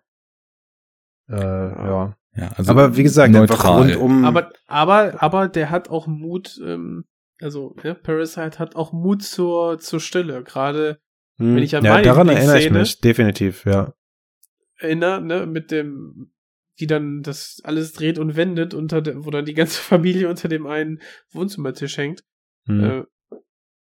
Äh, 1.28 1.36
ja. 1.36 2.16
Ja, 2.38 2.50
also 2.56 2.70
aber 2.70 2.96
wie 2.96 3.02
gesagt, 3.02 3.34
einfach 3.34 3.64
neutral. 3.64 3.94
rundum. 3.94 4.24
aber, 4.26 4.52
aber, 4.66 5.22
aber 5.22 5.48
der 5.48 5.70
hat 5.70 5.88
auch 5.88 6.06
Mut, 6.06 6.60
ähm, 6.62 7.06
also 7.40 7.74
ja, 7.82 7.94
Parasite 7.94 8.58
hat 8.58 8.76
auch 8.76 8.92
Mut 8.92 9.22
zur, 9.22 9.78
zur 9.78 10.00
Stille. 10.00 10.42
Gerade 10.42 10.98
Hm, 11.38 11.56
wenn 11.56 11.62
ich 11.62 11.76
an 11.76 11.84
ja, 11.84 11.92
meine 11.92 12.04
daran 12.04 12.28
erinnere 12.28 12.60
ich 12.60 12.70
mich, 12.70 13.00
definitiv, 13.00 13.64
ja. 13.66 13.92
erinnere, 14.78 15.20
ne, 15.20 15.46
mit 15.46 15.70
dem, 15.70 16.32
die 16.80 16.86
dann 16.86 17.22
das 17.22 17.60
alles 17.64 17.92
dreht 17.92 18.18
und 18.18 18.36
wendet, 18.36 18.74
unter 18.74 19.00
der, 19.02 19.24
wo 19.24 19.30
dann 19.30 19.44
die 19.44 19.54
ganze 19.54 19.80
Familie 19.80 20.28
unter 20.28 20.48
dem 20.48 20.66
einen 20.66 21.00
Wohnzimmertisch 21.30 21.96
hängt. 21.96 22.24
Hm. 22.66 22.80
Äh, 22.84 23.04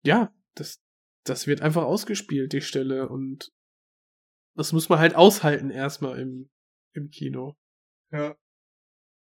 ja, 0.03 0.31
das, 0.55 0.79
das 1.25 1.47
wird 1.47 1.61
einfach 1.61 1.83
ausgespielt, 1.83 2.53
die 2.53 2.61
Stelle. 2.61 3.09
Und 3.09 3.51
das 4.55 4.73
muss 4.73 4.89
man 4.89 4.99
halt 4.99 5.15
aushalten 5.15 5.69
erstmal 5.69 6.19
im, 6.19 6.49
im 6.93 7.09
Kino. 7.09 7.55
Ja. 8.11 8.35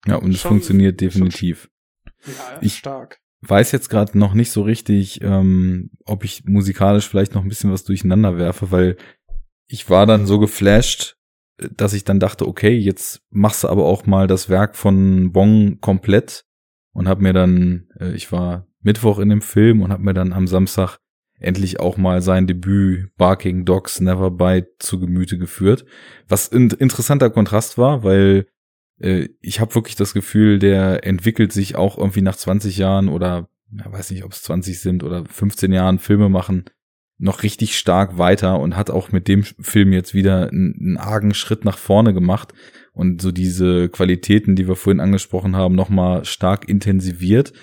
ja, 0.07 0.16
und 0.16 0.33
es 0.34 0.41
schon- 0.41 0.50
funktioniert 0.50 1.00
definitiv. 1.00 1.70
Ja, 2.26 2.58
Ich- 2.60 2.76
stark. 2.78 3.20
weiß 3.42 3.73
jetzt 3.73 3.89
gerade 3.89 4.18
noch 4.18 4.34
nicht 4.34 4.50
so 4.50 4.62
richtig, 4.62 5.20
ähm, 5.23 5.91
ob 6.05 6.24
ich 6.24 6.44
musikalisch 6.44 7.08
vielleicht 7.08 7.34
noch 7.34 7.42
ein 7.42 7.49
bisschen 7.49 7.70
was 7.73 7.84
durcheinander 7.84 8.36
werfe, 8.39 8.70
weil 8.70 8.97
ich 9.66 9.89
war 9.91 10.07
dann 10.07 10.26
so 10.26 10.39
geflasht, 10.39 11.16
dass 11.57 11.92
ich 11.92 12.05
dann 12.05 12.20
dachte, 12.20 12.47
okay, 12.49 12.76
jetzt 12.76 13.23
machst 13.31 13.65
du 13.65 13.68
aber 13.68 13.84
auch 13.84 14.07
mal 14.07 14.26
das 14.26 14.49
Werk 14.49 14.76
von 14.76 15.33
Bong 15.33 15.81
komplett 15.81 16.44
und 16.92 17.08
hab 17.08 17.20
mir 17.20 17.33
dann, 17.33 17.89
äh, 17.99 18.12
ich 18.12 18.33
war 18.33 18.66
Mittwoch 18.81 19.18
in 19.18 19.28
dem 19.28 19.42
Film 19.42 19.83
und 19.83 19.92
hab 19.92 20.00
mir 20.00 20.15
dann 20.15 20.33
am 20.33 20.47
Samstag 20.47 20.99
endlich 21.39 21.81
auch 21.81 21.97
mal 21.97 22.23
sein 22.23 22.47
Debüt 22.47 23.15
Barking 23.16 23.65
Dogs 23.65 24.00
Never 24.00 24.31
Bite 24.31 24.68
zu 24.78 24.99
Gemüte 24.99 25.39
geführt, 25.39 25.84
was 26.28 26.50
ein 26.52 26.70
interessanter 26.70 27.31
Kontrast 27.31 27.78
war, 27.78 28.02
weil 28.02 28.47
äh, 29.00 29.28
ich 29.41 29.60
habe 29.60 29.74
wirklich 29.74 29.97
das 29.97 30.15
Gefühl, 30.15 30.58
der 30.58 31.07
entwickelt 31.07 31.52
sich 31.52 31.76
auch 31.76 31.99
irgendwie 31.99 32.23
nach 32.23 32.36
20 32.36 32.78
Jahren 32.78 33.08
oder 33.08 33.49
ja, 33.73 33.92
weiß 33.92 34.10
nicht, 34.10 34.24
ob 34.24 34.33
es 34.33 34.42
20 34.42 34.81
sind 34.81 35.02
oder 35.02 35.24
15 35.24 35.73
Jahren 35.73 35.99
Filme 35.99 36.28
machen, 36.28 36.65
noch 37.24 37.42
richtig 37.42 37.78
stark 37.78 38.18
weiter 38.18 38.60
und 38.60 38.76
hat 38.76 38.90
auch 38.90 39.10
mit 39.10 39.28
dem 39.28 39.44
Film 39.44 39.92
jetzt 39.94 40.12
wieder 40.12 40.50
einen, 40.50 40.76
einen 40.78 40.96
argen 40.98 41.32
Schritt 41.32 41.64
nach 41.64 41.78
vorne 41.78 42.12
gemacht 42.12 42.52
und 42.92 43.22
so 43.22 43.32
diese 43.32 43.88
Qualitäten, 43.88 44.56
die 44.56 44.68
wir 44.68 44.76
vorhin 44.76 45.00
angesprochen 45.00 45.56
haben, 45.56 45.74
nochmal 45.74 46.26
stark 46.26 46.68
intensiviert. 46.68 47.54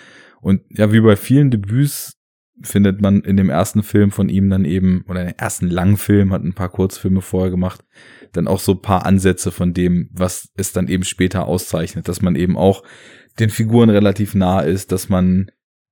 Und 0.41 0.61
ja, 0.69 0.91
wie 0.91 0.99
bei 0.99 1.15
vielen 1.15 1.51
Debüts 1.51 2.17
findet 2.63 3.01
man 3.01 3.21
in 3.21 3.37
dem 3.37 3.51
ersten 3.51 3.83
Film 3.83 4.09
von 4.09 4.29
ihm 4.29 4.49
dann 4.49 4.65
eben, 4.65 5.05
oder 5.07 5.21
in 5.21 5.27
dem 5.27 5.37
ersten 5.37 5.67
Langfilm, 5.67 6.33
hat 6.33 6.43
ein 6.43 6.55
paar 6.55 6.69
Kurzfilme 6.69 7.21
vorher 7.21 7.51
gemacht, 7.51 7.85
dann 8.33 8.47
auch 8.47 8.59
so 8.59 8.71
ein 8.71 8.81
paar 8.81 9.05
Ansätze 9.05 9.51
von 9.51 9.73
dem, 9.73 10.09
was 10.11 10.49
es 10.55 10.73
dann 10.73 10.87
eben 10.87 11.03
später 11.03 11.45
auszeichnet, 11.45 12.07
dass 12.07 12.23
man 12.23 12.35
eben 12.35 12.57
auch 12.57 12.83
den 13.39 13.51
Figuren 13.51 13.91
relativ 13.91 14.33
nah 14.33 14.61
ist, 14.61 14.91
dass 14.91 15.07
man 15.07 15.51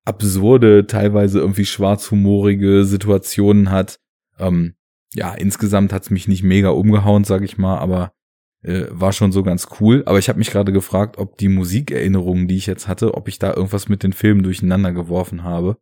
absurde, 0.10 0.88
teilweise 0.88 1.40
irgendwie 1.40 1.66
schwarzhumorige 1.66 2.84
Situationen 2.84 3.72
hat. 3.72 4.00
Ähm, 4.38 4.74
ja, 5.14 5.34
insgesamt 5.34 5.94
hat's 5.94 6.10
mich 6.10 6.28
nicht 6.28 6.44
mega 6.44 6.70
umgehauen, 6.70 7.24
sag 7.24 7.44
ich 7.44 7.58
mal, 7.58 7.78
aber 7.78 8.12
äh, 8.64 8.86
war 8.90 9.14
schon 9.14 9.32
so 9.32 9.44
ganz 9.44 9.68
cool. 9.80 10.04
Aber 10.06 10.20
ich 10.20 10.28
habe 10.28 10.40
mich 10.40 10.52
gerade 10.52 10.74
gefragt, 10.74 11.18
ob 11.18 11.38
die 11.38 11.48
Musikerinnerungen, 11.48 12.48
die 12.48 12.58
ich 12.58 12.66
jetzt 12.66 12.88
hatte, 12.88 13.14
ob 13.14 13.28
ich 13.28 13.40
da 13.40 13.54
irgendwas 13.54 13.88
mit 13.88 14.04
den 14.04 14.14
Filmen 14.14 14.44
durcheinander 14.44 14.92
geworfen 14.92 15.44
habe. 15.44 15.78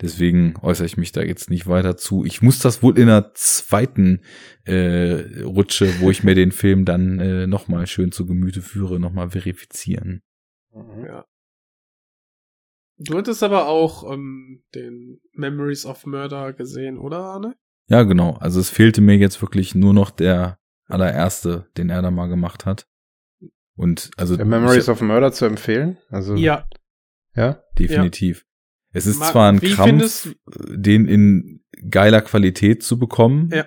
Deswegen 0.00 0.54
äußere 0.62 0.86
ich 0.86 0.96
mich 0.96 1.12
da 1.12 1.22
jetzt 1.22 1.50
nicht 1.50 1.66
weiter 1.66 1.96
zu. 1.96 2.24
Ich 2.24 2.40
muss 2.40 2.58
das 2.58 2.82
wohl 2.82 2.98
in 2.98 3.08
der 3.08 3.32
zweiten 3.34 4.20
äh, 4.64 5.42
Rutsche, 5.42 6.00
wo 6.00 6.10
ich 6.10 6.24
mir 6.24 6.34
den 6.34 6.52
Film 6.52 6.86
dann 6.86 7.18
äh, 7.18 7.46
nochmal 7.46 7.86
schön 7.86 8.10
zu 8.10 8.24
Gemüte 8.24 8.62
führe, 8.62 8.98
nochmal 8.98 9.30
verifizieren. 9.30 10.22
Ja. 11.04 11.26
Du 13.02 13.16
hattest 13.16 13.42
aber 13.42 13.66
auch 13.66 14.10
ähm, 14.12 14.62
den 14.74 15.20
Memories 15.32 15.86
of 15.86 16.04
Murder 16.06 16.52
gesehen, 16.52 16.98
oder 16.98 17.18
Arne? 17.18 17.56
Ja, 17.88 18.02
genau. 18.02 18.34
Also 18.36 18.60
es 18.60 18.68
fehlte 18.70 19.00
mir 19.00 19.16
jetzt 19.16 19.40
wirklich 19.42 19.74
nur 19.74 19.94
noch 19.94 20.10
der 20.10 20.58
allererste, 20.86 21.68
den 21.76 21.88
er 21.88 22.02
da 22.02 22.10
mal 22.10 22.26
gemacht 22.26 22.66
hat. 22.66 22.86
Und 23.74 24.10
also 24.18 24.36
The 24.36 24.44
Memories 24.44 24.84
ich, 24.84 24.88
of 24.90 25.00
Murder 25.00 25.32
zu 25.32 25.46
empfehlen? 25.46 25.96
Also, 26.10 26.34
Ja. 26.34 26.68
ja? 27.34 27.62
definitiv. 27.78 28.44
Es 28.92 29.06
ist 29.06 29.18
Ma- 29.20 29.30
zwar 29.30 29.50
ein 29.50 29.60
Krampf, 29.60 29.84
findest- 29.88 30.36
den 30.68 31.06
in 31.08 31.64
geiler 31.88 32.20
Qualität 32.20 32.82
zu 32.82 32.98
bekommen. 32.98 33.48
Ja. 33.52 33.66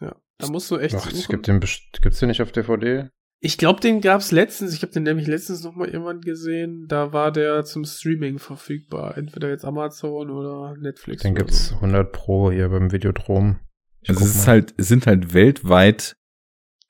Ja. 0.00 0.16
Da 0.38 0.48
musst 0.48 0.70
du 0.70 0.76
echt 0.78 0.94
Ach, 0.94 1.06
es 1.10 1.22
suchen. 1.22 1.30
gibt 1.32 1.48
den, 1.48 1.60
gibt's 1.60 2.18
den 2.20 2.28
nicht 2.28 2.42
auf 2.42 2.52
DVD? 2.52 3.10
Ich 3.44 3.58
glaube, 3.58 3.80
den 3.80 4.00
gab's 4.00 4.30
letztens. 4.30 4.72
Ich 4.72 4.82
habe 4.82 4.92
den 4.92 5.02
nämlich 5.02 5.26
letztens 5.26 5.64
noch 5.64 5.74
mal 5.74 5.88
irgendwann 5.88 6.20
gesehen. 6.20 6.86
Da 6.86 7.12
war 7.12 7.32
der 7.32 7.64
zum 7.64 7.84
Streaming 7.84 8.38
verfügbar. 8.38 9.18
Entweder 9.18 9.48
jetzt 9.48 9.64
Amazon 9.64 10.30
oder 10.30 10.76
Netflix. 10.78 11.22
Den 11.22 11.32
oder 11.32 11.40
gibt's 11.40 11.68
so. 11.70 11.74
100 11.74 12.12
pro 12.12 12.52
hier 12.52 12.68
beim 12.68 12.92
Videodrom. 12.92 13.58
Ich 14.00 14.10
Also 14.10 14.24
es 14.24 14.30
ist 14.36 14.46
mal. 14.46 14.52
halt, 14.52 14.74
es 14.76 14.86
sind 14.86 15.06
halt 15.08 15.34
weltweit 15.34 16.14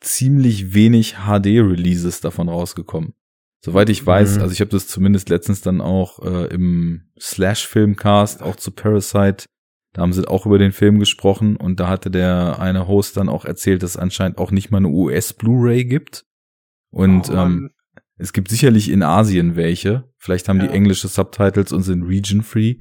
ziemlich 0.00 0.74
wenig 0.74 1.14
HD-Releases 1.26 2.20
davon 2.20 2.50
rausgekommen. 2.50 3.14
Soweit 3.64 3.88
ich 3.88 4.04
weiß, 4.04 4.36
Mhm. 4.36 4.42
also 4.42 4.52
ich 4.52 4.60
habe 4.60 4.70
das 4.72 4.88
zumindest 4.88 5.30
letztens 5.30 5.62
dann 5.62 5.80
auch 5.80 6.18
äh, 6.22 6.52
im 6.52 7.10
Slash-Filmcast, 7.18 8.42
auch 8.42 8.56
zu 8.56 8.72
Parasite, 8.72 9.46
da 9.94 10.02
haben 10.02 10.12
sie 10.12 10.26
auch 10.26 10.44
über 10.46 10.58
den 10.58 10.72
Film 10.72 10.98
gesprochen 10.98 11.56
und 11.56 11.78
da 11.78 11.88
hatte 11.88 12.10
der 12.10 12.58
eine 12.58 12.88
Host 12.88 13.16
dann 13.16 13.28
auch 13.28 13.44
erzählt, 13.44 13.82
dass 13.82 13.90
es 13.92 13.96
anscheinend 13.96 14.38
auch 14.38 14.50
nicht 14.50 14.70
mal 14.70 14.78
eine 14.78 14.88
US-Blu-ray 14.88 15.84
gibt. 15.84 16.24
Und 16.92 17.28
Oh, 17.30 17.34
ähm, 17.34 17.70
es 18.18 18.32
gibt 18.32 18.48
sicherlich 18.48 18.88
in 18.90 19.02
Asien 19.02 19.56
welche. 19.56 20.04
Vielleicht 20.18 20.48
haben 20.48 20.60
Ja. 20.60 20.68
die 20.68 20.72
englische 20.74 21.08
Subtitles 21.08 21.72
und 21.72 21.82
sind 21.82 22.04
region-free. 22.04 22.76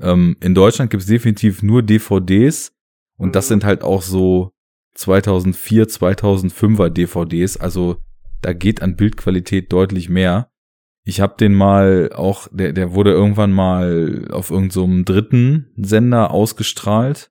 Ähm, 0.00 0.36
in 0.40 0.54
Deutschland 0.54 0.90
gibt 0.90 1.02
es 1.04 1.08
definitiv 1.08 1.62
nur 1.62 1.82
DVDs 1.82 2.72
und 3.16 3.34
das 3.34 3.46
Mhm. 3.46 3.48
sind 3.54 3.64
halt 3.64 3.82
auch 3.82 4.02
so 4.02 4.52
2004, 4.94 5.88
2005er 5.88 6.90
DVDs. 6.90 7.56
Also 7.56 7.96
da 8.42 8.52
geht 8.52 8.82
an 8.82 8.96
Bildqualität 8.96 9.72
deutlich 9.72 10.08
mehr. 10.10 10.50
Ich 11.04 11.20
habe 11.20 11.34
den 11.38 11.54
mal 11.54 12.10
auch, 12.14 12.48
der, 12.52 12.72
der 12.72 12.92
wurde 12.92 13.10
irgendwann 13.12 13.52
mal 13.52 14.28
auf 14.30 14.50
irgendeinem 14.50 14.98
so 14.98 15.12
dritten 15.12 15.72
Sender 15.76 16.30
ausgestrahlt. 16.30 17.30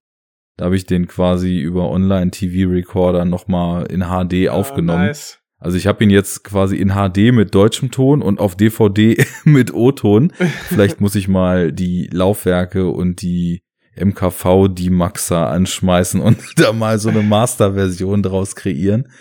Da 0.57 0.65
habe 0.65 0.75
ich 0.75 0.85
den 0.85 1.07
quasi 1.07 1.59
über 1.59 1.89
Online-TV-Recorder 1.89 3.25
nochmal 3.25 3.85
in 3.85 4.01
HD 4.01 4.49
Ah, 4.49 4.53
aufgenommen. 4.53 5.05
nice. 5.07 5.39
Also 5.61 5.77
ich 5.77 5.85
habe 5.87 6.03
ihn 6.03 6.09
jetzt 6.09 6.43
quasi 6.43 6.75
in 6.75 6.89
HD 6.89 7.31
mit 7.31 7.53
deutschem 7.55 7.91
Ton 7.91 8.21
und 8.21 8.39
auf 8.39 8.55
DVD 8.55 9.23
mit 9.45 9.73
O-Ton. 9.73 10.33
Vielleicht 10.67 10.99
muss 10.99 11.15
ich 11.15 11.27
mal 11.27 11.71
die 11.71 12.09
Laufwerke 12.11 12.89
und 12.89 13.21
die 13.21 13.63
MKV 13.95 14.69
Maxer 14.89 15.47
anschmeißen 15.49 16.19
und 16.19 16.37
da 16.59 16.73
mal 16.73 16.97
so 16.99 17.09
eine 17.09 17.21
Master-Version 17.21 18.23
draus 18.23 18.55
kreieren. 18.55 19.11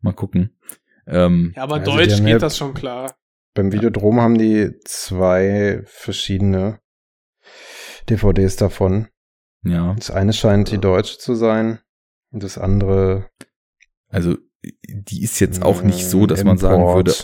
Mal 0.00 0.12
gucken. 0.14 0.56
Ähm, 1.06 1.52
Ja, 1.56 1.64
aber 1.64 1.76
Also 1.76 1.90
die 1.90 1.96
Deutsch 1.98 2.16
geht 2.20 2.28
ja- 2.28 2.38
das 2.38 2.56
schon 2.56 2.72
klar. 2.74 3.14
Beim 3.54 3.70
Videodrom 3.70 4.18
haben 4.20 4.38
die 4.38 4.70
zwei 4.86 5.82
verschiedene 5.84 6.78
DVDs 8.08 8.56
davon. 8.56 9.08
ja, 9.62 9.94
Das 9.94 10.10
eine 10.10 10.32
scheint 10.32 10.70
die 10.70 10.78
deutsche 10.78 11.18
zu 11.18 11.34
sein 11.34 11.80
und 12.30 12.42
das 12.42 12.56
andere 12.58 13.28
also 14.08 14.36
die 14.88 15.22
ist 15.22 15.40
jetzt 15.40 15.62
auch 15.62 15.82
nicht 15.82 16.06
so, 16.06 16.26
dass 16.26 16.44
man 16.44 16.58
sagen 16.58 16.82
würde, 16.84 17.14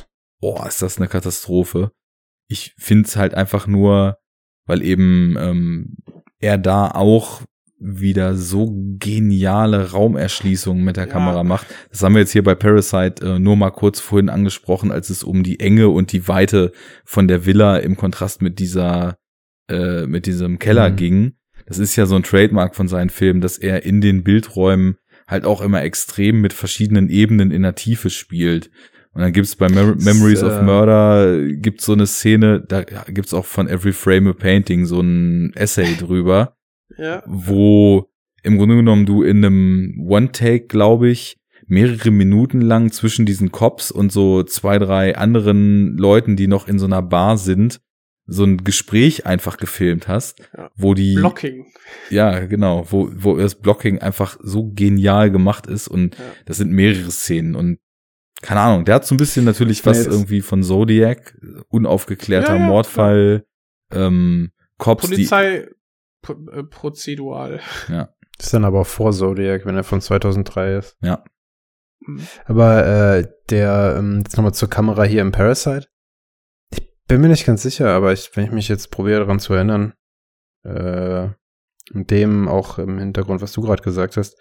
oh, 0.41 0.60
ist 0.67 0.83
das 0.83 0.99
eine 0.99 1.08
Katastrophe. 1.08 1.92
Ich 2.49 2.75
find's 2.78 3.17
halt 3.17 3.34
einfach 3.34 3.67
nur, 3.67 4.18
weil 4.67 4.83
eben 4.83 5.36
ähm, 5.39 5.97
er 6.41 6.58
da 6.58 6.91
auch 6.91 7.42
wieder 7.81 8.34
so 8.34 8.73
geniale 8.99 9.92
Raumerschließungen 9.92 10.83
mit 10.83 10.97
der 10.97 11.07
Ja. 11.07 11.12
Kamera 11.12 11.44
macht. 11.44 11.68
Das 11.91 12.02
haben 12.02 12.15
wir 12.15 12.20
jetzt 12.20 12.33
hier 12.33 12.42
bei 12.42 12.57
Parasite 12.57 13.25
äh, 13.25 13.39
nur 13.39 13.55
mal 13.57 13.70
kurz 13.70 14.00
vorhin 14.00 14.31
angesprochen, 14.31 14.91
als 14.91 15.10
es 15.10 15.23
um 15.23 15.44
die 15.44 15.60
Enge 15.60 15.89
und 15.89 16.10
die 16.10 16.26
Weite 16.26 16.73
von 17.05 17.28
der 17.28 17.47
Villa 17.47 17.76
im 17.76 17.97
Kontrast 17.97 18.42
mit 18.42 18.58
dieser, 18.58 19.17
äh, 19.70 20.07
mit 20.07 20.26
diesem 20.26 20.58
Keller 20.58 20.91
Mhm. 20.91 20.97
ging. 20.97 21.33
Das 21.67 21.78
ist 21.78 21.94
ja 21.94 22.07
so 22.07 22.17
ein 22.17 22.25
Trademark 22.25 22.75
von 22.75 22.89
seinen 22.89 23.10
Filmen, 23.10 23.41
dass 23.41 23.58
er 23.58 23.84
in 23.84 24.00
den 24.00 24.25
Bildräumen 24.25 24.97
halt 25.28 25.44
auch 25.44 25.60
immer 25.60 25.82
extrem 25.82 26.40
mit 26.40 26.52
verschiedenen 26.52 27.08
Ebenen 27.10 27.50
in 27.52 27.62
der 27.62 27.74
Tiefe 27.76 28.10
spielt. 28.10 28.70
Und 29.12 29.23
dann 29.23 29.32
gibt's 29.32 29.57
bei 29.57 29.68
Mem 29.68 29.98
Memories 29.98 30.42
of 30.42 30.52
äh, 30.52 30.62
Murder 30.62 31.47
gibt's 31.52 31.84
so 31.86 31.92
eine 31.92 32.07
Szene, 32.07 32.65
da 32.66 32.82
gibt's 32.82 33.34
auch 33.34 33.44
von 33.47 33.68
Every 33.68 33.92
Frame 33.92 34.28
a 34.28 34.32
Painting 34.32 34.86
so 34.86 35.00
ein 35.00 35.52
Essay 35.55 35.94
drüber, 35.97 36.57
Ja. 36.98 37.23
wo 37.26 38.08
im 38.42 38.57
Grunde 38.58 38.76
genommen 38.76 39.07
du 39.07 39.23
in 39.23 39.44
einem 39.44 40.07
One-Take, 40.08 40.66
glaube 40.66 41.08
ich, 41.10 41.36
mehrere 41.66 42.10
Minuten 42.10 42.60
lang 42.60 42.90
zwischen 42.92 43.26
diesen 43.26 43.52
Cops 43.52 43.90
und 43.90 44.10
so 44.10 44.42
zwei, 44.42 44.78
drei 44.78 45.16
anderen 45.16 45.97
Leuten, 45.98 46.34
die 46.36 46.47
noch 46.47 46.66
in 46.66 46.78
so 46.78 46.86
einer 46.86 47.02
Bar 47.02 47.36
sind, 47.36 47.81
so 48.31 48.44
ein 48.44 48.58
Gespräch 48.62 49.24
einfach 49.26 49.57
gefilmt 49.57 50.07
hast, 50.07 50.40
Ja. 50.57 50.70
wo 50.76 50.92
die 50.94 51.15
Blocking. 51.15 51.66
ja, 52.10 52.40
genau, 52.44 52.86
wo, 52.90 53.08
wo 53.15 53.36
das 53.39 53.55
Blocking 53.55 54.00
einfach 54.00 54.36
so 54.42 54.70
genial 54.73 55.31
gemacht 55.31 55.66
ist 55.66 55.89
und 55.89 56.16
Ja. 56.16 56.24
das 56.44 56.58
sind 56.58 56.70
mehrere 56.70 57.10
Szenen 57.10 57.55
und 57.57 57.78
keine 58.42 58.60
Ahnung, 58.60 58.84
der 58.84 58.97
hat 58.97 59.07
so 59.07 59.15
ein 59.15 59.18
bisschen 59.18 59.44
natürlich 59.44 59.84
was 59.84 60.07
irgendwie 60.07 60.42
von 60.42 60.62
Zodiac, 60.62 61.36
unaufgeklärter 61.70 62.55
Ja, 62.55 62.60
ja, 62.60 62.66
Mordfall, 62.66 63.44
ähm, 63.92 64.52
Cops, 64.76 65.08
Polizei 65.08 65.66
pro, 66.23 66.34
äh, 66.52 66.62
prozedural. 66.62 67.60
Das 67.89 68.47
ist 68.47 68.55
dann 68.55 68.65
aber 68.65 68.82
auch 68.82 68.86
vor 68.86 69.12
Zodiac, 69.12 69.66
wenn 69.66 69.74
er 69.74 69.82
von 69.82 70.00
2003 70.00 70.76
ist. 70.76 70.97
Ja. 71.02 71.24
Mhm. 72.07 72.20
Aber 72.44 72.86
äh, 72.86 73.26
der, 73.50 73.97
ähm, 73.98 74.18
jetzt 74.18 74.36
nochmal 74.36 74.55
zur 74.55 74.70
Kamera 74.70 75.02
hier 75.02 75.23
im 75.23 75.32
Parasite. 75.32 75.89
Bin 77.08 77.20
mir 77.20 77.28
nicht 77.28 77.46
ganz 77.46 77.62
sicher, 77.62 77.90
aber 77.90 78.12
ich, 78.12 78.30
wenn 78.34 78.44
ich 78.44 78.52
mich 78.52 78.68
jetzt 78.68 78.90
probiere 78.90 79.20
daran 79.20 79.40
zu 79.40 79.54
erinnern, 79.54 79.94
äh, 80.64 81.28
und 81.94 82.10
dem 82.10 82.48
auch 82.48 82.78
im 82.78 82.98
Hintergrund, 82.98 83.40
was 83.40 83.52
du 83.52 83.62
gerade 83.62 83.82
gesagt 83.82 84.16
hast, 84.16 84.36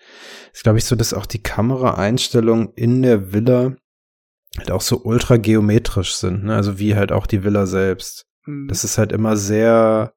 ist 0.53 0.63
glaube 0.63 0.77
ich 0.77 0.85
so, 0.85 0.95
dass 0.95 1.13
auch 1.13 1.25
die 1.25 1.41
Kameraeinstellungen 1.41 2.73
in 2.75 3.01
der 3.01 3.31
Villa 3.31 3.75
halt 4.57 4.71
auch 4.71 4.81
so 4.81 5.01
ultra 5.03 5.37
geometrisch 5.37 6.15
sind, 6.15 6.43
ne? 6.43 6.55
Also 6.55 6.79
wie 6.79 6.95
halt 6.95 7.11
auch 7.11 7.27
die 7.27 7.43
Villa 7.43 7.65
selbst. 7.65 8.25
Mhm. 8.45 8.67
Das 8.67 8.83
ist 8.83 8.97
halt 8.97 9.11
immer 9.11 9.37
sehr 9.37 10.13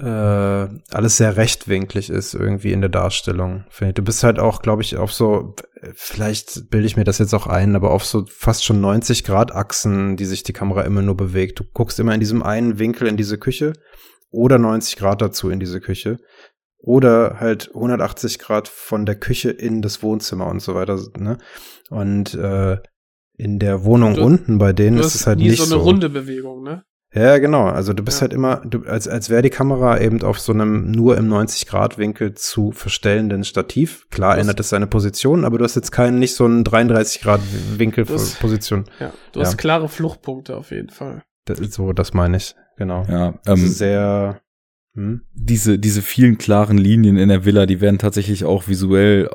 äh, 0.00 0.68
alles 0.94 1.16
sehr 1.16 1.36
rechtwinklig 1.36 2.10
ist 2.10 2.34
irgendwie 2.34 2.72
in 2.72 2.80
der 2.80 2.90
Darstellung. 2.90 3.64
Du 3.94 4.02
bist 4.02 4.24
halt 4.24 4.38
auch, 4.38 4.62
glaube 4.62 4.82
ich, 4.82 4.96
auf 4.96 5.12
so, 5.12 5.54
vielleicht 5.94 6.70
bilde 6.70 6.86
ich 6.86 6.96
mir 6.96 7.04
das 7.04 7.18
jetzt 7.18 7.34
auch 7.34 7.46
ein, 7.46 7.76
aber 7.76 7.90
auf 7.90 8.04
so 8.04 8.24
fast 8.26 8.64
schon 8.64 8.80
90 8.80 9.24
Grad 9.24 9.54
Achsen, 9.54 10.16
die 10.16 10.24
sich 10.24 10.42
die 10.42 10.52
Kamera 10.52 10.82
immer 10.82 11.02
nur 11.02 11.16
bewegt. 11.16 11.60
Du 11.60 11.64
guckst 11.72 12.00
immer 12.00 12.14
in 12.14 12.20
diesem 12.20 12.42
einen 12.42 12.78
Winkel 12.78 13.06
in 13.08 13.16
diese 13.16 13.38
Küche 13.38 13.72
oder 14.30 14.58
90 14.58 14.96
Grad 14.96 15.20
dazu 15.22 15.50
in 15.50 15.60
diese 15.60 15.80
Küche 15.80 16.18
oder 16.78 17.36
halt 17.40 17.70
180 17.74 18.38
Grad 18.38 18.68
von 18.68 19.04
der 19.04 19.16
Küche 19.16 19.50
in 19.50 19.82
das 19.82 20.02
Wohnzimmer 20.02 20.46
und 20.46 20.60
so 20.60 20.74
weiter. 20.74 20.98
Ne? 21.18 21.36
Und 21.90 22.34
äh, 22.34 22.78
in 23.36 23.58
der 23.58 23.84
Wohnung 23.84 24.14
Du- 24.14 24.22
unten 24.22 24.58
bei 24.58 24.72
denen 24.72 24.98
ist 24.98 25.14
es 25.14 25.26
halt 25.26 25.38
nie 25.38 25.48
nicht 25.50 25.58
so 25.58 25.64
so. 25.64 25.74
eine 25.76 25.84
runde 25.84 26.08
Bewegung, 26.10 26.62
ne? 26.62 26.84
Ja, 27.12 27.38
genau. 27.38 27.64
Also 27.66 27.92
du 27.92 28.04
bist 28.04 28.18
Ja. 28.18 28.22
halt 28.22 28.32
immer, 28.32 28.62
du, 28.64 28.84
als, 28.84 29.08
als 29.08 29.30
wäre 29.30 29.42
die 29.42 29.50
Kamera 29.50 30.00
eben 30.00 30.22
auf 30.22 30.38
so 30.38 30.52
einem 30.52 30.92
nur 30.92 31.16
im 31.18 31.28
90-Grad-Winkel 31.28 32.34
zu 32.34 32.70
verstellenden 32.70 33.42
Stativ. 33.42 34.06
Klar 34.10 34.34
Das- 34.36 34.42
ändert 34.42 34.60
es 34.60 34.68
seine 34.68 34.86
Position, 34.86 35.44
aber 35.44 35.58
du 35.58 35.64
hast 35.64 35.74
jetzt 35.74 35.90
keinen, 35.90 36.20
nicht 36.20 36.34
so 36.36 36.44
einen 36.44 36.62
33-Grad-Winkel 36.64 38.04
Das- 38.04 38.34
Position. 38.36 38.84
Ja. 39.00 39.12
Du 39.32 39.40
Ja. 39.40 39.46
hast 39.46 39.56
klare 39.58 39.88
Fluchtpunkte 39.88 40.56
auf 40.56 40.70
jeden 40.70 40.90
Fall. 40.90 41.22
Das 41.46 41.58
ist 41.58 41.72
so, 41.72 41.92
das 41.92 42.14
meine 42.14 42.36
ich. 42.36 42.54
Genau. 42.76 43.04
ja, 43.08 43.38
Also 43.44 43.64
ähm, 43.64 43.68
sehr, 43.72 44.40
hm? 44.94 45.22
diese, 45.34 45.78
diese 45.80 46.02
vielen 46.02 46.38
klaren 46.38 46.78
Linien 46.78 47.16
in 47.16 47.28
der 47.28 47.44
Villa, 47.44 47.66
die 47.66 47.80
werden 47.80 47.98
tatsächlich 47.98 48.44
auch 48.44 48.68
visuell 48.68 49.28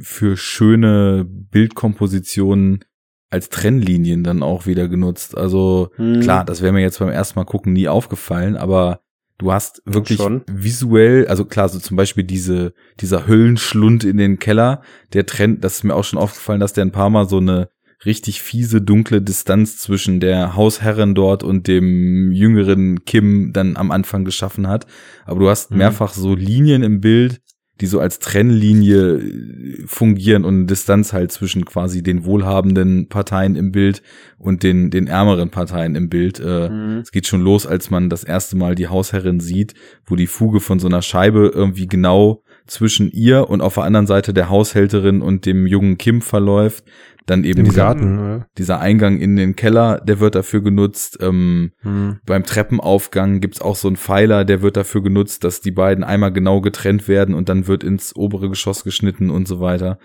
für 0.00 0.36
schöne 0.36 1.24
Bildkompositionen 1.24 2.84
als 3.30 3.48
Trennlinien 3.48 4.22
dann 4.24 4.42
auch 4.42 4.66
wieder 4.66 4.88
genutzt. 4.88 5.36
Also 5.36 5.90
Hm. 5.96 6.20
klar, 6.20 6.44
das 6.44 6.62
wäre 6.62 6.72
mir 6.72 6.80
jetzt 6.80 6.98
beim 6.98 7.08
ersten 7.08 7.38
Mal 7.38 7.44
gucken 7.44 7.72
nie 7.72 7.88
aufgefallen, 7.88 8.56
aber 8.56 9.00
du 9.38 9.52
hast 9.52 9.82
wirklich 9.84 10.18
schon. 10.18 10.42
visuell, 10.50 11.26
also 11.28 11.44
klar, 11.44 11.68
so 11.68 11.78
zum 11.78 11.96
Beispiel 11.96 12.24
diese, 12.24 12.72
dieser 13.00 13.26
Höllenschlund 13.26 14.04
in 14.04 14.16
den 14.16 14.38
Keller, 14.38 14.80
der 15.12 15.26
Trend, 15.26 15.64
das 15.64 15.76
ist 15.76 15.84
mir 15.84 15.94
auch 15.94 16.04
schon 16.04 16.18
aufgefallen, 16.18 16.60
dass 16.60 16.72
der 16.72 16.84
ein 16.84 16.92
paar 16.92 17.10
Mal 17.10 17.28
so 17.28 17.38
eine 17.38 17.68
richtig 18.04 18.42
fiese, 18.42 18.80
dunkle 18.82 19.22
Distanz 19.22 19.78
zwischen 19.78 20.20
der 20.20 20.54
Hausherrin 20.54 21.14
dort 21.14 21.42
und 21.42 21.66
dem 21.66 22.30
jüngeren 22.30 23.04
Kim 23.06 23.52
dann 23.52 23.76
am 23.76 23.90
Anfang 23.90 24.24
geschaffen 24.24 24.68
hat. 24.68 24.86
Aber 25.24 25.40
du 25.40 25.48
hast 25.48 25.70
Mhm. 25.70 25.78
mehrfach 25.78 26.12
so 26.12 26.34
Linien 26.34 26.82
im 26.82 27.00
Bild, 27.00 27.40
die 27.80 27.86
so 27.86 28.00
als 28.00 28.18
Trennlinie 28.18 29.18
äh, 29.18 29.82
fungieren 29.86 30.44
und 30.44 30.54
eine 30.54 30.64
Distanz 30.66 31.12
halt 31.12 31.32
zwischen 31.32 31.64
quasi 31.64 32.02
den 32.02 32.24
wohlhabenden 32.24 33.08
Parteien 33.08 33.56
im 33.56 33.72
Bild 33.72 34.02
und 34.38 34.62
den, 34.62 34.90
den 34.90 35.06
ärmeren 35.06 35.50
Parteien 35.50 35.94
im 35.94 36.08
Bild. 36.08 36.40
Äh, 36.40 36.66
Mhm. 36.76 36.98
Es 36.98 37.12
geht 37.12 37.26
schon 37.26 37.40
los, 37.40 37.66
als 37.66 37.90
man 37.90 38.10
das 38.10 38.24
erste 38.24 38.56
Mal 38.56 38.74
die 38.74 38.88
Hausherrin 38.88 39.40
sieht, 39.40 39.74
wo 40.06 40.16
die 40.16 40.26
Fuge 40.26 40.60
von 40.60 40.78
so 40.78 40.86
einer 40.86 41.02
Scheibe 41.02 41.50
irgendwie 41.54 41.86
genau 41.86 42.42
zwischen 42.66 43.10
ihr 43.10 43.48
und 43.48 43.60
auf 43.60 43.74
der 43.74 43.84
anderen 43.84 44.06
Seite 44.06 44.34
der 44.34 44.48
Haushälterin 44.50 45.22
und 45.22 45.46
dem 45.46 45.66
jungen 45.66 45.98
Kim 45.98 46.20
verläuft. 46.20 46.84
Dann 47.26 47.42
eben 47.42 47.64
dieser, 47.64 47.76
Garten, 47.76 48.18
oder? 48.18 48.46
dieser 48.56 48.80
Eingang 48.80 49.18
in 49.18 49.34
den 49.34 49.56
Keller, 49.56 50.00
der 50.00 50.20
wird 50.20 50.36
dafür 50.36 50.62
genutzt. 50.62 51.18
Ähm, 51.20 51.72
Hm. 51.82 52.20
beim 52.24 52.44
Treppenaufgang 52.44 53.40
gibt's 53.40 53.60
auch 53.60 53.74
so 53.76 53.88
einen 53.88 53.96
Pfeiler, 53.96 54.44
der 54.44 54.62
wird 54.62 54.76
dafür 54.76 55.02
genutzt, 55.02 55.42
dass 55.42 55.60
die 55.60 55.72
beiden 55.72 56.04
einmal 56.04 56.32
genau 56.32 56.60
getrennt 56.60 57.08
werden 57.08 57.34
und 57.34 57.48
dann 57.48 57.66
wird 57.66 57.82
ins 57.82 58.14
obere 58.14 58.48
Geschoss 58.48 58.84
geschnitten 58.84 59.30
und 59.30 59.48
so 59.48 59.60
weiter. 59.60 59.98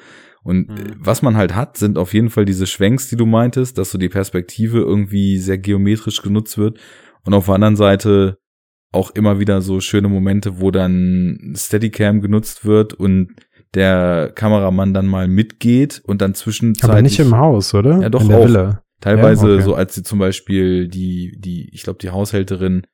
Und 0.43 0.69
äh, 0.71 0.93
was 0.97 1.21
man 1.21 1.37
halt 1.37 1.55
hat, 1.55 1.77
sind 1.77 1.97
auf 1.99 2.13
jeden 2.13 2.31
Fall 2.31 2.45
diese 2.45 2.65
Schwenks, 2.65 3.07
die 3.09 3.15
du 3.15 3.27
meintest, 3.27 3.77
dass 3.77 3.91
so 3.91 3.97
die 3.97 4.09
Perspektive 4.09 4.79
irgendwie 4.79 5.37
sehr 5.37 5.59
geometrisch 5.59 6.23
genutzt 6.23 6.57
wird. 6.57 6.79
Und 7.23 7.35
auf 7.35 7.45
der 7.45 7.55
anderen 7.55 7.75
Seite 7.75 8.37
auch 8.91 9.11
immer 9.11 9.39
wieder 9.39 9.61
so 9.61 9.79
schöne 9.79 10.09
Momente, 10.09 10.59
wo 10.59 10.71
dann 10.71 11.53
Steadicam 11.55 12.21
genutzt 12.21 12.65
wird 12.65 12.93
und 12.93 13.29
der 13.75 14.31
Kameramann 14.35 14.93
dann 14.93 15.07
mal 15.07 15.27
mitgeht 15.27 16.01
und 16.05 16.21
dann 16.21 16.33
zwischenzeitlich 16.33 16.91
Aber 16.91 17.01
nicht 17.01 17.19
im 17.19 17.37
Haus, 17.37 17.73
oder? 17.73 18.01
Ja, 18.01 18.09
doch 18.09 18.21
In 18.21 18.29
der 18.29 18.37
auch. 18.39 18.45
Villa. 18.45 18.83
Teilweise 18.99 19.47
Ja, 19.47 19.55
okay. 19.55 19.63
so, 19.63 19.75
als 19.75 19.95
sie 19.95 20.03
zum 20.03 20.19
Beispiel 20.19 20.87
die, 20.87 21.35
die, 21.39 21.69
ich 21.73 21.83
glaube, 21.83 21.99
die 21.99 22.11
Haushälterin 22.11 22.85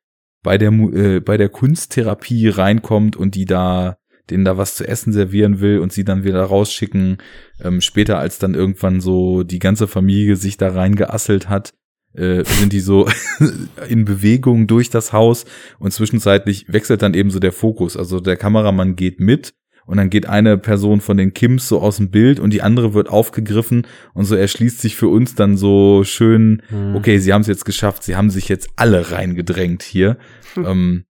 bei 0.42 0.58
der, 0.58 0.72
äh, 0.72 1.20
bei 1.20 1.36
der 1.38 1.50
Kunsttherapie 1.50 2.48
reinkommt 2.48 3.18
und 3.18 3.36
die 3.36 3.46
da, 3.46 3.98
denen 4.30 4.46
da 4.46 4.58
was 4.58 4.76
zu 4.76 4.88
essen 4.88 5.12
servieren 5.12 5.60
will 5.60 5.80
und 5.80 5.92
sie 5.92 6.06
dann 6.06 6.24
wieder 6.24 6.42
rausschicken. 6.42 7.18
Ähm, 7.62 7.82
später, 7.82 8.20
als 8.20 8.40
dann 8.40 8.54
irgendwann 8.54 9.02
so 9.02 9.44
die 9.44 9.60
ganze 9.60 9.88
Familie 9.88 10.38
sich 10.38 10.58
da 10.58 10.70
reingeasselt 10.70 11.50
hat, 11.50 11.74
äh, 12.14 12.44
sind 12.46 12.72
die 12.72 12.80
so 12.80 13.10
in 13.90 14.06
Bewegung 14.06 14.68
durch 14.68 14.90
das 14.90 15.12
Haus 15.12 15.46
und 15.80 15.92
zwischenzeitlich 15.92 16.72
wechselt 16.72 17.02
dann 17.02 17.14
eben 17.14 17.32
so 17.32 17.40
der 17.40 17.52
Fokus. 17.52 17.98
Also 17.98 18.22
der 18.22 18.38
Kameramann 18.38 18.96
geht 18.96 19.20
mit 19.20 19.54
und 19.88 19.98
dann 19.98 20.12
geht 20.12 20.28
eine 20.28 20.58
Person 20.60 21.02
von 21.02 21.18
den 21.18 21.34
Kims 21.34 21.68
so 21.68 21.80
aus 21.82 21.98
dem 21.98 22.12
Bild 22.12 22.40
und 22.40 22.52
die 22.52 22.62
andere 22.62 22.94
wird 22.94 23.10
aufgegriffen 23.10 23.88
und 24.14 24.26
so 24.26 24.36
erschließt 24.36 24.80
sich 24.80 24.96
für 24.96 25.08
uns 25.08 25.34
dann 25.34 25.58
so 25.58 26.04
schön, 26.04 26.62
Hm. 26.68 26.96
okay, 26.96 27.18
sie 27.18 27.34
haben 27.34 27.42
es 27.42 27.48
jetzt 27.48 27.66
geschafft, 27.66 28.04
sie 28.04 28.16
haben 28.16 28.30
sich 28.30 28.48
jetzt 28.50 28.70
alle 28.76 29.12
reingedrängt 29.12 29.82
hier. 29.82 30.18
ähm, 30.58 31.06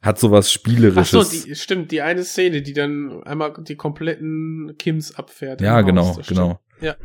hat 0.00 0.18
sowas 0.18 0.46
Ach 0.48 0.52
Spielerisches. 0.52 1.10
so, 1.10 1.22
die, 1.46 1.54
stimmt, 1.54 1.92
die 1.92 2.02
eine 2.02 2.24
Szene, 2.24 2.60
die 2.62 2.72
dann 2.72 3.22
einmal 3.22 3.54
die 3.60 3.76
kompletten 3.76 4.74
Kims 4.76 5.14
abfährt. 5.14 5.60
ja, 5.60 5.76
Haus, 5.76 5.86
genau, 5.86 6.18
genau. 6.26 6.60
stimmt. 6.78 6.96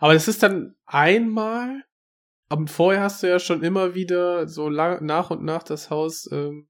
Aber 0.00 0.14
das 0.14 0.26
ist 0.28 0.42
dann 0.42 0.74
einmal, 0.86 1.82
aber 2.48 2.66
vorher 2.66 3.02
hast 3.02 3.22
du 3.22 3.28
ja 3.28 3.38
schon 3.38 3.62
immer 3.62 3.94
wieder 3.94 4.48
so 4.48 4.68
lang, 4.68 5.04
nach 5.04 5.30
und 5.30 5.44
nach 5.44 5.62
das 5.62 5.90
Haus 5.90 6.28
ähm, 6.32 6.66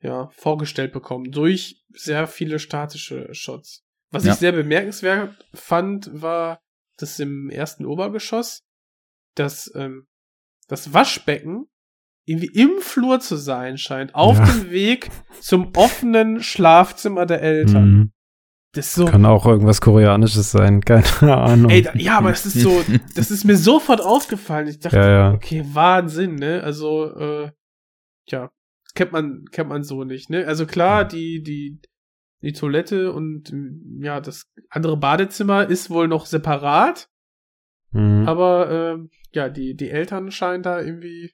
ja, 0.00 0.28
vorgestellt 0.30 0.92
bekommen 0.92 1.30
durch 1.30 1.84
sehr 1.92 2.26
viele 2.26 2.58
statische 2.58 3.32
Shots. 3.34 3.84
Was 4.10 4.24
Ja. 4.24 4.32
ich 4.32 4.38
sehr 4.38 4.52
bemerkenswert 4.52 5.34
fand, 5.54 6.10
war, 6.12 6.60
dass 6.98 7.18
im 7.18 7.50
ersten 7.50 7.84
Obergeschoss 7.84 8.62
das, 9.34 9.70
ähm, 9.74 10.06
das 10.68 10.92
Waschbecken 10.94 11.66
irgendwie 12.24 12.52
im 12.60 12.78
Flur 12.80 13.20
zu 13.20 13.36
sein 13.36 13.78
scheint, 13.78 14.14
auf 14.14 14.36
Ja. 14.38 14.44
dem 14.46 14.70
Weg 14.70 15.10
zum 15.40 15.72
offenen 15.76 16.42
Schlafzimmer 16.42 17.26
der 17.26 17.40
Eltern. 17.42 17.90
Mhm. 17.90 18.12
Das 18.74 18.88
ist 18.88 18.94
so, 18.96 19.06
Kann 19.06 19.24
auch 19.24 19.46
irgendwas 19.46 19.80
Koreanisches 19.80 20.50
sein, 20.50 20.80
keine 20.84 21.36
Ahnung. 21.36 21.70
Ey, 21.70 21.82
da, 21.82 21.94
ja, 21.94 22.18
aber 22.18 22.30
es 22.30 22.44
ist 22.44 22.60
so, 22.60 22.82
das 23.14 23.30
ist 23.30 23.44
mir 23.44 23.56
sofort 23.56 24.00
aufgefallen. 24.02 24.68
Ich 24.68 24.78
dachte, 24.78 24.96
Ja, 24.96 25.08
ja. 25.08 25.32
okay, 25.32 25.64
Wahnsinn, 25.72 26.34
ne? 26.34 26.62
Also, 26.62 27.14
äh, 27.16 27.50
ja, 28.28 28.50
kennt 28.98 29.12
man, 29.12 29.44
kennt 29.52 29.68
man 29.68 29.84
so 29.84 30.02
nicht, 30.02 30.28
ne? 30.28 30.44
Also 30.46 30.66
klar, 30.66 31.04
die, 31.04 31.40
die, 31.40 31.80
die 32.42 32.52
Toilette 32.52 33.12
und 33.12 33.52
mm, 33.52 34.02
ja, 34.02 34.20
das 34.20 34.50
andere 34.70 34.96
Badezimmer 34.96 35.70
ist 35.70 35.88
wohl 35.88 36.08
noch 36.08 36.26
separat, 36.26 37.08
Mhm. 37.90 38.28
aber 38.28 38.70
ähm, 38.70 39.10
ja, 39.32 39.48
die, 39.48 39.74
die 39.74 39.88
Eltern 39.88 40.30
scheinen 40.30 40.62
da 40.62 40.78
irgendwie 40.78 41.32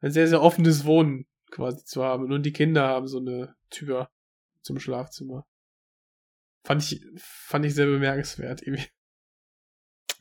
ein 0.00 0.10
sehr, 0.10 0.26
sehr 0.26 0.42
offenes 0.42 0.84
Wohnen 0.84 1.26
quasi 1.52 1.84
zu 1.84 2.02
haben. 2.02 2.32
Und 2.32 2.44
die 2.44 2.52
Kinder 2.52 2.88
haben 2.88 3.06
so 3.06 3.20
eine 3.20 3.54
Tür 3.70 4.10
zum 4.62 4.80
Schlafzimmer. 4.80 5.46
Fand 6.64 6.82
ich, 6.82 7.06
fand 7.18 7.64
ich 7.66 7.74
sehr 7.74 7.86
bemerkenswert 7.86 8.62
irgendwie. 8.62 8.88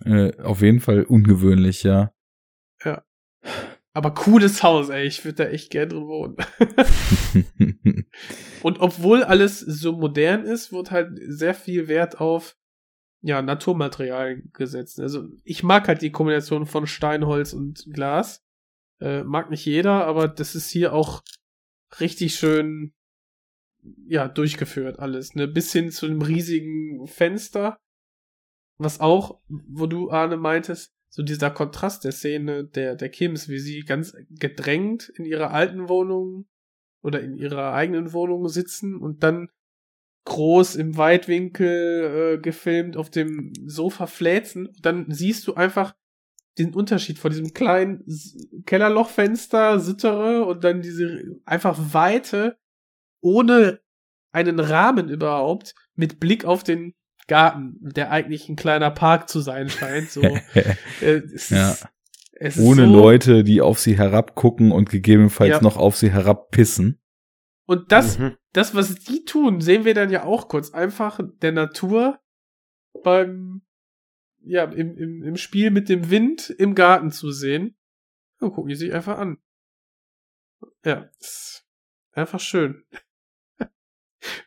Äh, 0.03 0.39
auf 0.43 0.61
jeden 0.61 0.81
Fall 0.81 1.03
ungewöhnlich, 1.03 1.81
ja. 1.81 2.13
Aber 3.95 4.13
cooles 4.13 4.61
Haus, 4.61 4.89
ey. 4.89 5.07
Ich 5.07 5.23
würde 5.23 5.45
da 5.45 5.49
echt 5.49 5.71
gern 5.71 5.87
drin 5.87 6.07
wohnen. 6.07 6.35
Und 8.61 8.81
obwohl 8.81 9.23
alles 9.23 9.61
so 9.61 9.93
modern 9.93 10.43
ist, 10.43 10.73
wird 10.73 10.91
halt 10.91 11.17
sehr 11.27 11.53
viel 11.53 11.87
Wert 11.87 12.19
auf 12.19 12.57
ja, 13.21 13.41
Naturmaterialien 13.41 14.51
gesetzt. 14.51 14.99
Also 14.99 15.23
ich 15.45 15.63
mag 15.63 15.87
halt 15.87 16.01
die 16.01 16.11
Kombination 16.11 16.65
von 16.65 16.87
Steinholz 16.87 17.53
und 17.53 17.85
Glas. 17.93 18.43
Äh, 18.99 19.23
mag 19.23 19.49
nicht 19.49 19.65
jeder, 19.65 20.05
aber 20.05 20.27
das 20.27 20.55
ist 20.55 20.69
hier 20.69 20.91
auch 20.91 21.23
richtig 22.01 22.35
schön 22.35 22.93
ja, 24.07 24.27
durchgeführt 24.27 24.99
alles. 24.99 25.35
Ne? 25.35 25.47
Bis 25.47 25.71
hin 25.71 25.89
zu 25.89 26.05
einem 26.05 26.21
riesigen 26.21 27.07
Fenster. 27.07 27.77
Was 28.77 28.99
auch, 28.99 29.39
wo 29.47 29.85
du, 29.87 30.11
Arne, 30.11 30.35
meintest, 30.35 30.94
so 31.15 31.23
dieser 31.23 31.49
Kontrast 31.49 32.03
der 32.03 32.11
Szene 32.11 32.65
der, 32.65 32.97
der 32.97 33.07
Kims, 33.07 33.47
wie 33.47 33.59
sie 33.59 33.85
ganz 33.85 34.17
gedrängt 34.31 35.07
in 35.15 35.23
ihrer 35.23 35.51
alten 35.51 35.87
Wohnung 35.87 36.45
oder 37.01 37.21
in 37.21 37.37
ihrer 37.37 37.71
eigenen 37.71 38.11
Wohnung 38.11 38.49
sitzen 38.49 38.97
und 38.97 39.23
dann 39.23 39.49
groß 40.25 40.75
im 40.75 40.97
Weitwinkel 40.97 42.33
äh, 42.35 42.41
gefilmt 42.41 42.97
auf 42.97 43.09
dem 43.09 43.53
Sofa 43.65 44.07
fläzen. 44.07 44.73
Dann 44.81 45.09
siehst 45.09 45.47
du 45.47 45.53
einfach 45.53 45.95
den 46.57 46.73
Unterschied 46.73 47.17
von 47.17 47.31
diesem 47.31 47.53
kleinen 47.53 48.03
Kellerlochfenster, 48.65 49.79
Sittere 49.79 50.43
und 50.43 50.65
dann 50.65 50.81
diese 50.81 51.39
einfach 51.45 51.93
Weite 51.93 52.57
ohne 53.21 53.79
einen 54.33 54.59
Rahmen 54.59 55.07
überhaupt 55.07 55.75
mit 55.93 56.19
Blick 56.19 56.43
auf 56.43 56.63
den 56.63 56.93
Garten, 57.27 57.77
der 57.81 58.11
eigentlich 58.11 58.49
ein 58.49 58.55
kleiner 58.55 58.91
Park 58.91 59.29
zu 59.29 59.39
sein 59.39 59.69
scheint. 59.69 60.09
So, 60.11 60.21
äh, 61.01 61.21
es 61.33 61.49
Ja. 61.49 61.71
ist, 61.71 61.87
es 62.37 62.57
ist 62.57 62.63
Ohne 62.63 62.85
so, 62.87 62.91
Leute, 62.93 63.43
die 63.43 63.61
auf 63.61 63.79
sie 63.79 63.97
herabgucken 63.97 64.71
und 64.71 64.89
gegebenenfalls 64.89 65.51
Ja. 65.51 65.61
noch 65.61 65.77
auf 65.77 65.95
sie 65.95 66.11
herabpissen. 66.11 67.01
Und 67.65 67.91
das, 67.91 68.19
Mhm. 68.19 68.35
das, 68.53 68.75
was 68.75 68.95
die 68.95 69.25
tun, 69.25 69.61
sehen 69.61 69.85
wir 69.85 69.93
dann 69.95 70.11
ja 70.11 70.23
auch 70.23 70.47
kurz 70.49 70.71
einfach 70.71 71.19
der 71.41 71.51
Natur 71.51 72.19
beim, 73.03 73.63
ja, 74.41 74.65
im, 74.65 74.95
im, 74.97 75.23
im 75.23 75.35
Spiel 75.37 75.71
mit 75.71 75.89
dem 75.89 76.11
Wind 76.11 76.49
im 76.51 76.75
Garten 76.75 77.11
zu 77.11 77.31
sehen. 77.31 77.75
Ja, 78.41 78.49
gucken 78.49 78.69
die 78.69 78.75
sich 78.75 78.93
einfach 78.93 79.17
an. 79.17 79.37
Ja, 80.85 81.09
ist 81.19 81.65
einfach 82.11 82.39
schön. 82.39 82.83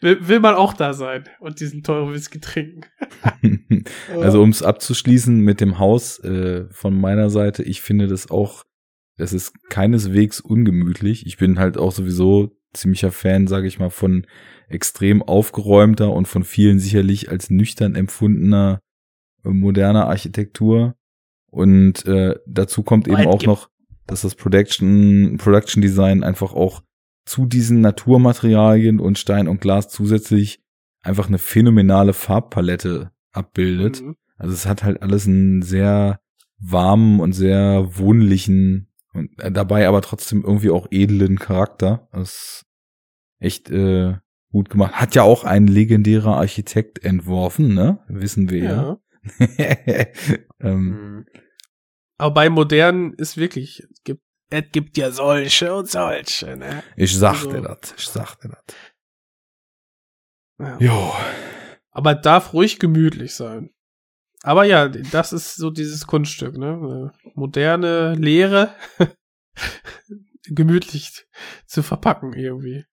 Will, 0.01 0.29
will 0.29 0.41
man 0.41 0.55
auch 0.55 0.73
da 0.73 0.93
sein 0.93 1.25
und 1.41 1.61
diesen 1.61 1.83
teuren 1.83 2.13
Whisky 2.13 2.41
trinken. 2.41 2.83
also 4.21 4.43
um 4.43 4.51
es 4.51 4.63
abzuschließen 4.63 5.41
mit 5.41 5.61
dem 5.61 5.79
Haus 5.79 6.19
äh, 6.21 6.67
von 6.71 6.99
meiner 6.99 7.31
Seite, 7.31 7.63
ich 7.63 7.81
finde 7.81 8.07
das 8.07 8.31
auch, 8.31 8.65
es 9.17 9.33
ist 9.33 9.53
keineswegs 9.69 10.41
ungemütlich. 10.41 11.27
Ich 11.27 11.39
bin 11.39 11.59
halt 11.59 11.77
auch 11.77 11.93
sowieso 11.93 12.53
ziemlicher 12.73 13.11
Fan, 13.11 13.47
sage 13.47 13.67
ich 13.67 13.79
mal, 13.79 13.91
von 13.91 14.27
extrem 14.69 15.23
aufgeräumter 15.23 16.13
und 16.13 16.29
von 16.29 16.45
vielen 16.45 16.79
sicherlich 16.79 17.31
als 17.31 17.51
nüchtern 17.51 17.95
empfundener 17.95 18.81
äh, 19.45 19.49
moderner 19.51 20.07
Architektur. 20.07 20.95
Und 21.51 22.05
äh, 22.07 22.37
dazu 22.47 22.83
kommt 22.83 23.09
eben 23.09 23.17
Weit 23.19 23.27
auch 23.27 23.43
noch, 23.45 23.71
dass 24.07 24.23
das 24.23 24.35
Production, 24.35 25.37
Production 25.39 25.81
Design 25.81 26.23
einfach 26.23 26.53
auch 26.53 26.83
zu 27.29 27.47
diesen 27.47 27.81
Naturmaterialien 27.81 29.01
und 29.01 29.19
Stein 29.19 29.49
und 29.49 29.61
Glas 29.61 29.89
zusätzlich 29.89 30.61
einfach 31.03 31.29
eine 31.29 31.39
phänomenale 31.39 32.13
Farbpalette 32.13 33.13
abbildet. 33.33 34.03
Mhm. 34.03 34.17
Also 34.37 34.55
es 34.55 34.67
hat 34.67 34.83
halt 34.83 35.03
alles 35.03 35.27
einen 35.27 35.63
sehr 35.63 36.21
warmen 36.59 37.21
und 37.21 37.33
sehr 37.33 37.99
wohnlichen 37.99 38.89
und 39.13 39.39
äh, 39.41 39.53
dabei 39.53 39.87
aber 39.89 40.01
trotzdem 40.03 40.43
irgendwie 40.45 40.71
auch 40.71 40.89
edlen 40.91 41.39
Charakter. 41.39 42.09
Das 42.13 42.23
ist 42.23 42.67
echt 43.39 43.71
äh, 43.71 44.15
gut 44.51 44.71
gemacht. 44.71 44.95
Hat 44.95 45.15
ja 45.15 45.23
auch 45.23 45.45
ein 45.45 45.67
legendärer 45.67 46.37
Architekt 46.37 47.05
entworfen, 47.05 47.75
ne? 47.75 48.01
Wissen 48.09 48.51
wir 48.51 48.65
ja. 48.65 48.99
Ja. 49.49 50.07
ähm, 50.61 50.89
Mhm. 50.91 51.27
Aber 52.19 52.35
bei 52.35 52.51
modernen 52.51 53.13
ist 53.15 53.37
wirklich, 53.37 53.81
es 53.81 54.03
gibt, 54.03 54.23
es 54.51 54.65
gibt 54.73 54.97
ja 54.97 55.11
solche 55.11 55.75
und 55.75 55.91
solche, 55.91 56.57
ne? 56.57 56.83
ich 56.97 57.17
sagte 57.17 57.49
Also- 57.57 57.61
das, 57.63 57.95
ich 57.97 58.07
sagte 58.09 58.49
das. 58.49 58.77
Ja. 60.61 60.79
Jo. 60.79 61.15
Aber 61.91 62.15
darf 62.15 62.53
ruhig 62.53 62.79
gemütlich 62.79 63.35
sein. 63.35 63.71
Aber 64.43 64.65
ja, 64.65 64.89
das 64.89 65.33
ist 65.33 65.57
so 65.57 65.71
dieses 65.71 66.07
Kunststück, 66.07 66.57
ne? 66.57 67.13
Moderne 67.35 68.15
Lehre 68.15 68.75
gemütlich 70.45 71.27
zu 71.67 71.83
verpacken 71.83 72.33
irgendwie. 72.35 72.85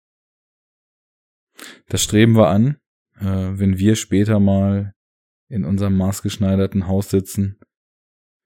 Das 1.88 2.04
streben 2.04 2.36
wir 2.36 2.50
an, 2.50 2.78
äh, 3.20 3.24
wenn 3.26 3.78
wir 3.78 3.96
später 3.96 4.40
mal 4.40 4.94
in 5.48 5.64
unserem 5.64 5.96
maßgeschneiderten 5.98 6.88
Haus 6.88 7.10
sitzen 7.10 7.60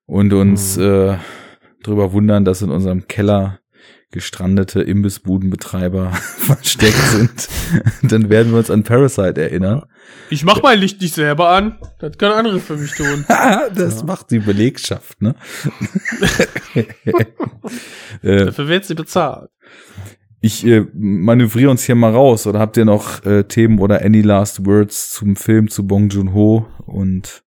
und 0.06 0.34
uns 0.34 0.78
Mhm. 0.78 0.84
äh, 0.84 1.18
drüber 1.84 2.14
wundern, 2.14 2.46
dass 2.46 2.62
in 2.62 2.70
unserem 2.70 3.08
Keller 3.08 3.60
gestrandete 4.12 4.82
Imbissbudenbetreiber 4.82 6.12
versteckt 6.12 6.98
sind, 6.98 7.48
dann 8.02 8.30
werden 8.30 8.52
wir 8.52 8.58
uns 8.60 8.72
an 8.72 8.84
Parasite 8.84 9.40
erinnern. 9.40 9.84
Ich 10.32 10.44
mach 10.44 10.64
mein 10.64 10.80
Licht 10.80 11.00
nicht 11.02 11.14
selber 11.14 11.50
an. 11.50 11.78
Das 12.00 12.18
können 12.18 12.34
andere 12.34 12.60
für 12.60 12.78
mich 12.78 12.92
tun. 12.94 13.26
das 13.76 14.04
macht 14.04 14.32
die 14.32 14.40
Belegschaft, 14.40 15.22
ne? 15.22 15.36
äh, 18.24 18.46
Dafür 18.46 18.68
wird 18.68 18.86
sie 18.86 18.96
bezahlt. 18.96 19.52
ich 20.42 20.66
äh, 20.66 20.88
manövriere 20.94 21.70
uns 21.70 21.84
hier 21.84 21.96
mal 21.96 22.12
raus. 22.12 22.48
Oder 22.48 22.60
habt 22.60 22.78
ihr 22.78 22.86
noch 22.86 23.24
äh, 23.26 23.44
Themen 23.44 23.78
oder 23.78 24.04
any 24.04 24.22
last 24.22 24.66
words 24.66 25.12
zum 25.12 25.36
Film 25.36 25.70
zu 25.70 25.86
Bong 25.86 26.10
Joon-ho 26.10 26.66
und 26.88 27.44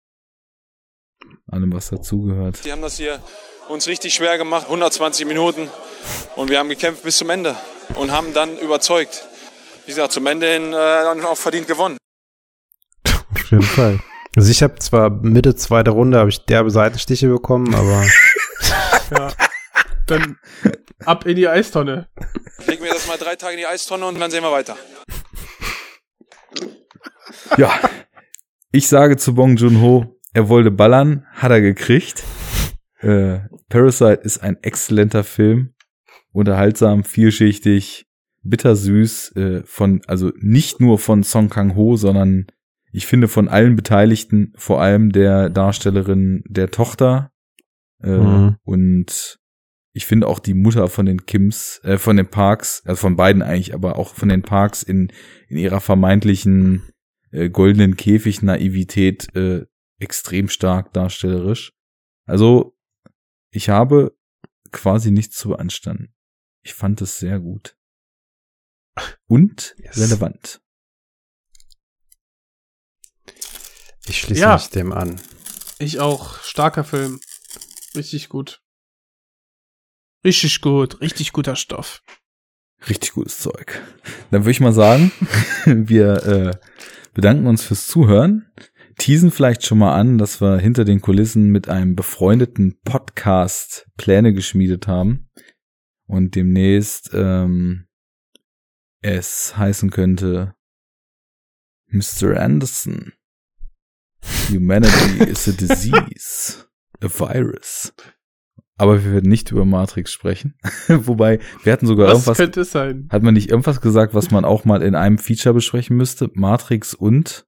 allem, 1.50 1.72
was 1.72 1.90
dazugehört? 1.90 2.64
Die 2.64 2.72
haben 2.72 2.82
das 2.82 2.96
hier 2.96 3.20
uns 3.68 3.86
richtig 3.86 4.14
schwer 4.14 4.38
gemacht, 4.38 4.64
120 4.64 5.26
Minuten. 5.26 5.68
Und 6.36 6.50
wir 6.50 6.58
haben 6.58 6.68
gekämpft 6.68 7.02
bis 7.02 7.18
zum 7.18 7.30
Ende 7.30 7.56
und 7.94 8.12
haben 8.12 8.32
dann 8.32 8.56
überzeugt. 8.58 9.26
Wie 9.84 9.92
gesagt, 9.92 10.12
zum 10.12 10.26
Ende 10.26 10.46
hin 10.46 10.72
äh, 10.72 10.76
dann 10.76 11.24
auch 11.24 11.36
verdient 11.36 11.66
gewonnen. 11.66 11.98
Auf 13.06 13.50
jeden 13.50 13.62
Fall. 13.62 13.98
Also 14.36 14.50
ich 14.50 14.62
habe 14.62 14.78
zwar 14.78 15.10
Mitte 15.10 15.56
zweiter 15.56 15.92
Runde 15.92 16.18
habe 16.18 16.28
ich 16.30 16.44
derbe 16.44 16.70
Seitenstiche 16.70 17.28
bekommen, 17.28 17.74
aber 17.74 18.04
Ja. 19.10 19.32
Dann 20.06 20.38
ab 21.04 21.26
in 21.26 21.36
die 21.36 21.48
Eistonne. 21.48 22.08
Legen 22.66 22.84
wir 22.84 22.92
das 22.92 23.06
mal 23.06 23.18
drei 23.18 23.36
Tage 23.36 23.54
in 23.54 23.58
die 23.58 23.66
Eistonne 23.66 24.06
und 24.06 24.18
dann 24.18 24.30
sehen 24.30 24.42
wir 24.42 24.52
weiter. 24.52 24.76
Ja, 27.56 27.78
ich 28.72 28.88
sage 28.88 29.16
zu 29.16 29.34
Bong 29.34 29.56
Joon-ho, 29.56 30.17
er 30.32 30.48
wollte 30.48 30.70
ballern, 30.70 31.24
hat 31.32 31.50
er 31.50 31.60
gekriegt. 31.60 32.24
Äh, 33.00 33.40
Parasite 33.68 34.20
ist 34.22 34.38
ein 34.38 34.56
exzellenter 34.62 35.24
Film, 35.24 35.74
unterhaltsam, 36.32 37.04
vielschichtig, 37.04 38.06
bittersüß, 38.42 39.36
äh, 39.36 39.62
von, 39.64 40.00
also 40.06 40.32
nicht 40.40 40.80
nur 40.80 40.98
von 40.98 41.22
Song 41.22 41.48
Kang-ho, 41.48 41.96
sondern 41.96 42.46
ich 42.92 43.06
finde 43.06 43.28
von 43.28 43.48
allen 43.48 43.76
Beteiligten, 43.76 44.52
vor 44.56 44.80
allem 44.80 45.12
der 45.12 45.50
Darstellerin 45.50 46.42
der 46.48 46.70
Tochter 46.70 47.30
äh, 48.02 48.16
Mhm. 48.16 48.56
und 48.62 49.38
ich 49.92 50.06
finde 50.06 50.28
auch 50.28 50.38
die 50.38 50.54
Mutter 50.54 50.88
von 50.88 51.06
den 51.06 51.26
Kims, 51.26 51.80
äh, 51.82 51.98
von 51.98 52.16
den 52.16 52.28
Parks, 52.28 52.82
also 52.84 53.00
von 53.00 53.16
beiden 53.16 53.42
eigentlich, 53.42 53.74
aber 53.74 53.98
auch 53.98 54.14
von 54.14 54.28
den 54.28 54.42
Parks 54.42 54.82
in, 54.82 55.12
in 55.48 55.58
ihrer 55.58 55.80
vermeintlichen 55.80 56.82
äh, 57.32 57.50
goldenen 57.50 57.96
Käfig-Naivität 57.96 59.34
äh, 59.34 59.66
extrem 59.98 60.48
stark 60.48 60.92
darstellerisch. 60.92 61.72
Also, 62.26 62.76
ich 63.50 63.68
habe 63.68 64.16
quasi 64.70 65.10
nichts 65.10 65.36
zu 65.36 65.48
beanstanden. 65.50 66.14
Ich 66.62 66.74
fand 66.74 67.00
es 67.00 67.18
sehr 67.18 67.40
gut. 67.40 67.76
Und 69.26 69.74
Yes. 69.78 69.98
relevant. 69.98 70.60
ich 74.06 74.20
schließe 74.20 74.40
Ja. 74.40 74.54
mich 74.54 74.70
dem 74.70 74.92
an. 74.92 75.20
Ich 75.78 76.00
auch. 76.00 76.40
Starker 76.42 76.84
Film. 76.84 77.20
Richtig 77.94 78.28
gut. 78.28 78.62
Richtig 80.24 80.60
gut. 80.60 81.00
Richtig 81.00 81.32
guter 81.32 81.56
Stoff. 81.56 82.02
Richtig 82.88 83.12
gutes 83.12 83.38
Zeug. 83.38 83.80
Dann 84.30 84.42
würde 84.42 84.50
ich 84.52 84.60
mal 84.60 84.72
sagen, 84.72 85.12
wir 85.66 86.22
äh, 86.26 86.58
bedanken 87.14 87.46
uns 87.46 87.64
fürs 87.64 87.86
Zuhören. 87.86 88.50
Teasen 88.98 89.30
vielleicht 89.30 89.64
schon 89.64 89.78
mal 89.78 89.94
an, 89.94 90.18
dass 90.18 90.40
wir 90.40 90.58
hinter 90.58 90.84
den 90.84 91.00
Kulissen 91.00 91.50
mit 91.50 91.68
einem 91.68 91.96
befreundeten 91.96 92.78
Podcast 92.84 93.88
Pläne 93.96 94.32
geschmiedet 94.34 94.86
haben 94.88 95.28
und 96.06 96.34
demnächst 96.34 97.10
ähm, 97.14 97.86
es 99.00 99.56
heißen 99.56 99.90
könnte 99.90 100.54
Mr. 101.90 102.38
Anderson. 102.40 103.12
Humanity 104.50 105.24
is 105.24 105.48
a 105.48 105.52
disease, 105.52 106.66
a 107.00 107.08
virus. 107.08 107.94
Aber 108.76 109.04
wir 109.04 109.12
werden 109.12 109.30
nicht 109.30 109.50
über 109.50 109.64
Matrix 109.64 110.12
sprechen. 110.12 110.54
Wobei, 110.88 111.40
wir 111.62 111.72
hatten 111.72 111.86
sogar 111.86 112.08
Was 112.08 112.14
irgendwas. 112.14 112.36
könnte 112.36 112.64
sein? 112.64 113.08
Hat 113.10 113.22
man 113.22 113.34
nicht 113.34 113.48
irgendwas 113.50 113.80
gesagt, 113.80 114.14
was 114.14 114.30
man 114.30 114.44
auch 114.44 114.64
mal 114.64 114.82
in 114.82 114.94
einem 114.94 115.18
Feature 115.18 115.54
besprechen 115.54 115.96
müsste? 115.96 116.30
Matrix 116.34 116.94
und 116.94 117.47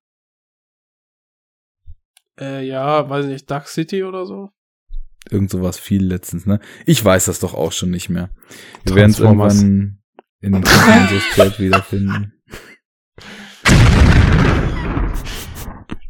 Äh, 2.41 2.67
ja, 2.67 3.09
weiß 3.09 3.27
ich 3.27 3.33
nicht, 3.33 3.51
Dark 3.51 3.69
City 3.69 4.03
oder 4.03 4.27
so? 4.27 4.51
irgend 5.29 5.51
sowas 5.51 5.79
viel 5.79 6.05
letztens, 6.05 6.47
ne? 6.47 6.61
Ich 6.87 7.05
weiß 7.05 7.27
das 7.27 7.41
doch 7.41 7.55
auch 7.55 7.73
schon 7.73 7.91
nicht 7.91 8.09
mehr. 8.09 8.31
Wir 8.85 8.95
werden 8.95 9.11
es 9.11 9.21
irgendwann 9.21 10.01
in 10.41 10.53
den 10.53 10.65
Chat 10.65 11.59
wiederfinden. 11.59 12.33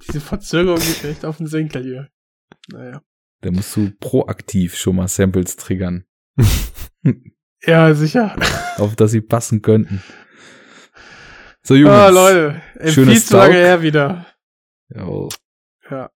Diese 0.06 0.20
Verzögerung 0.20 0.78
geht 0.78 1.04
echt 1.04 1.24
auf 1.24 1.38
den 1.38 1.46
Senkel 1.46 1.82
hier. 1.82 2.08
Naja. 2.68 3.02
Da 3.42 3.50
musst 3.50 3.74
du 3.76 3.90
proaktiv 3.98 4.76
schon 4.76 4.96
mal 4.96 5.08
Samples 5.08 5.56
triggern, 5.56 6.04
Ja, 7.62 7.92
sicher. 7.94 8.36
auf 8.78 8.96
dass 8.96 9.10
sie 9.10 9.20
passen 9.20 9.60
könnten. 9.60 10.02
So, 11.62 11.74
Jungs. 11.74 11.92
Ah, 11.92 12.08
Leute. 12.08 12.62
Ey, 12.76 12.90
Schönes 12.90 13.12
viel 13.12 13.22
zu 13.22 13.36
lange 13.36 13.54
her 13.54 13.82
wieder. 13.82 14.26
Jawohl. 14.88 15.28
Ja. 15.90 16.10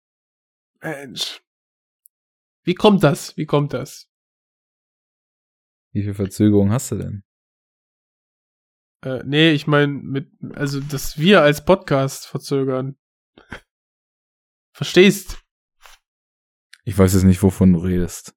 Mensch. 0.84 1.42
Wie 2.62 2.74
kommt 2.74 3.02
das? 3.02 3.36
Wie 3.36 3.46
kommt 3.46 3.72
das? 3.72 4.10
Wie 5.92 6.02
viel 6.02 6.14
Verzögerung 6.14 6.72
hast 6.72 6.90
du 6.92 6.96
denn? 6.96 7.24
Äh, 9.02 9.22
nee, 9.24 9.52
ich 9.52 9.66
meine, 9.66 9.92
mit, 9.92 10.30
also, 10.54 10.80
dass 10.80 11.18
wir 11.18 11.42
als 11.42 11.64
Podcast 11.64 12.26
verzögern. 12.26 12.96
Verstehst? 14.72 15.42
Ich 16.84 16.98
weiß 16.98 17.14
jetzt 17.14 17.24
nicht, 17.24 17.42
wovon 17.42 17.72
du 17.72 17.78
redest. 17.80 18.34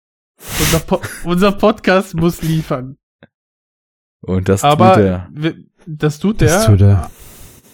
Unser, 0.60 0.80
po 0.80 1.02
unser 1.26 1.52
Podcast 1.52 2.16
muss 2.16 2.42
liefern. 2.42 2.98
Und 4.22 4.50
das 4.50 4.64
Aber 4.64 4.94
tut 4.94 5.04
er. 5.04 5.32
das 5.86 6.20
tut 6.20 6.42
der. 6.42 6.48
Das 6.50 6.66
tut 6.66 6.82
er. 6.82 7.12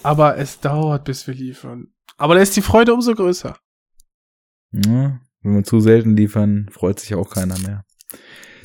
Aber 0.02 0.36
es 0.36 0.60
dauert, 0.60 1.04
bis 1.04 1.26
wir 1.26 1.34
liefern. 1.34 1.94
Aber 2.16 2.34
da 2.34 2.40
ist 2.40 2.56
die 2.56 2.62
Freude 2.62 2.94
umso 2.94 3.14
größer. 3.14 3.58
Ja, 4.86 5.20
wenn 5.42 5.54
wir 5.54 5.64
zu 5.64 5.80
selten 5.80 6.16
liefern, 6.16 6.68
freut 6.70 6.98
sich 7.00 7.14
auch 7.14 7.30
keiner 7.30 7.58
mehr. 7.60 7.84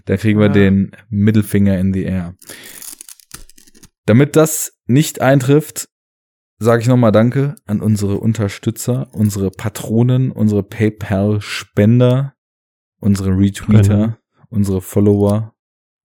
Da 0.05 0.17
kriegen 0.17 0.39
wir 0.39 0.47
Ja. 0.47 0.53
den 0.53 0.91
Mittelfinger 1.09 1.77
in 1.77 1.93
the 1.93 2.03
air. 2.03 2.35
Damit 4.05 4.35
das 4.35 4.79
nicht 4.87 5.21
eintrifft, 5.21 5.87
sage 6.57 6.81
ich 6.81 6.87
nochmal 6.87 7.11
Danke 7.11 7.55
an 7.65 7.79
unsere 7.81 8.17
Unterstützer, 8.17 9.09
unsere 9.13 9.51
Patronen, 9.51 10.31
unsere 10.31 10.63
PayPal-Spender, 10.63 12.33
unsere 12.99 13.29
Retweeter, 13.37 13.97
Genau. 13.97 14.15
unsere 14.49 14.81
Follower, 14.81 15.53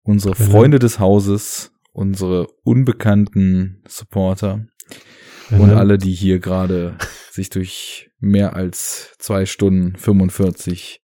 unsere 0.03 0.35
Genau. 0.35 0.51
Freunde 0.51 0.79
des 0.79 0.99
Hauses, 0.99 1.73
unsere 1.93 2.49
unbekannten 2.65 3.83
Supporter 3.87 4.67
und 5.53 5.69
Genau. 5.69 5.77
alle, 5.79 5.99
die 5.99 6.13
hier 6.13 6.39
gerade 6.41 6.97
sich 7.31 7.51
durch 7.51 8.11
mehr 8.19 8.55
als 8.55 9.15
zwei 9.19 9.47
Stunden 9.47 9.97
45 9.97 11.01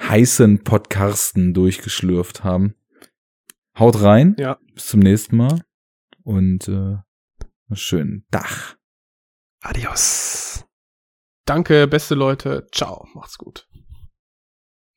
heißen 0.00 0.62
Podcasten 0.64 1.54
durchgeschlürft 1.54 2.44
haben. 2.44 2.74
Haut 3.78 4.00
rein. 4.02 4.34
Ja. 4.38 4.58
Bis 4.74 4.86
zum 4.86 5.00
nächsten 5.00 5.36
Mal. 5.36 5.62
Und 6.22 6.68
äh, 6.68 6.72
einen 6.72 7.74
schönen 7.74 8.26
Dach. 8.30 8.76
Adios. 9.62 10.64
Danke, 11.44 11.86
beste 11.86 12.14
Leute. 12.14 12.66
Ciao. 12.72 13.06
Macht's 13.14 13.38
gut. 13.38 13.66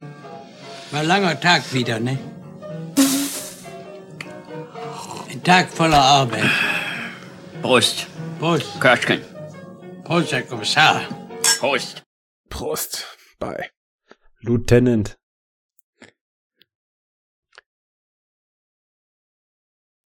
War 0.01 1.01
ein 1.01 1.06
langer 1.08 1.40
Tag 1.40 1.74
wieder, 1.74 1.99
ne? 1.99 2.17
Ein 5.30 5.43
Tag 5.43 5.69
voller 5.69 6.01
Arbeit. 6.01 6.49
Prost. 7.61 8.08
Prost. 8.40 8.80
Köschken. 8.80 9.22
Prost, 10.06 10.32
Herr 10.32 10.43
Kommissar. 10.43 11.01
Prost. 11.59 12.03
Prost. 12.50 13.06
Bye. 13.38 13.69
Lieutenant. 14.40 15.18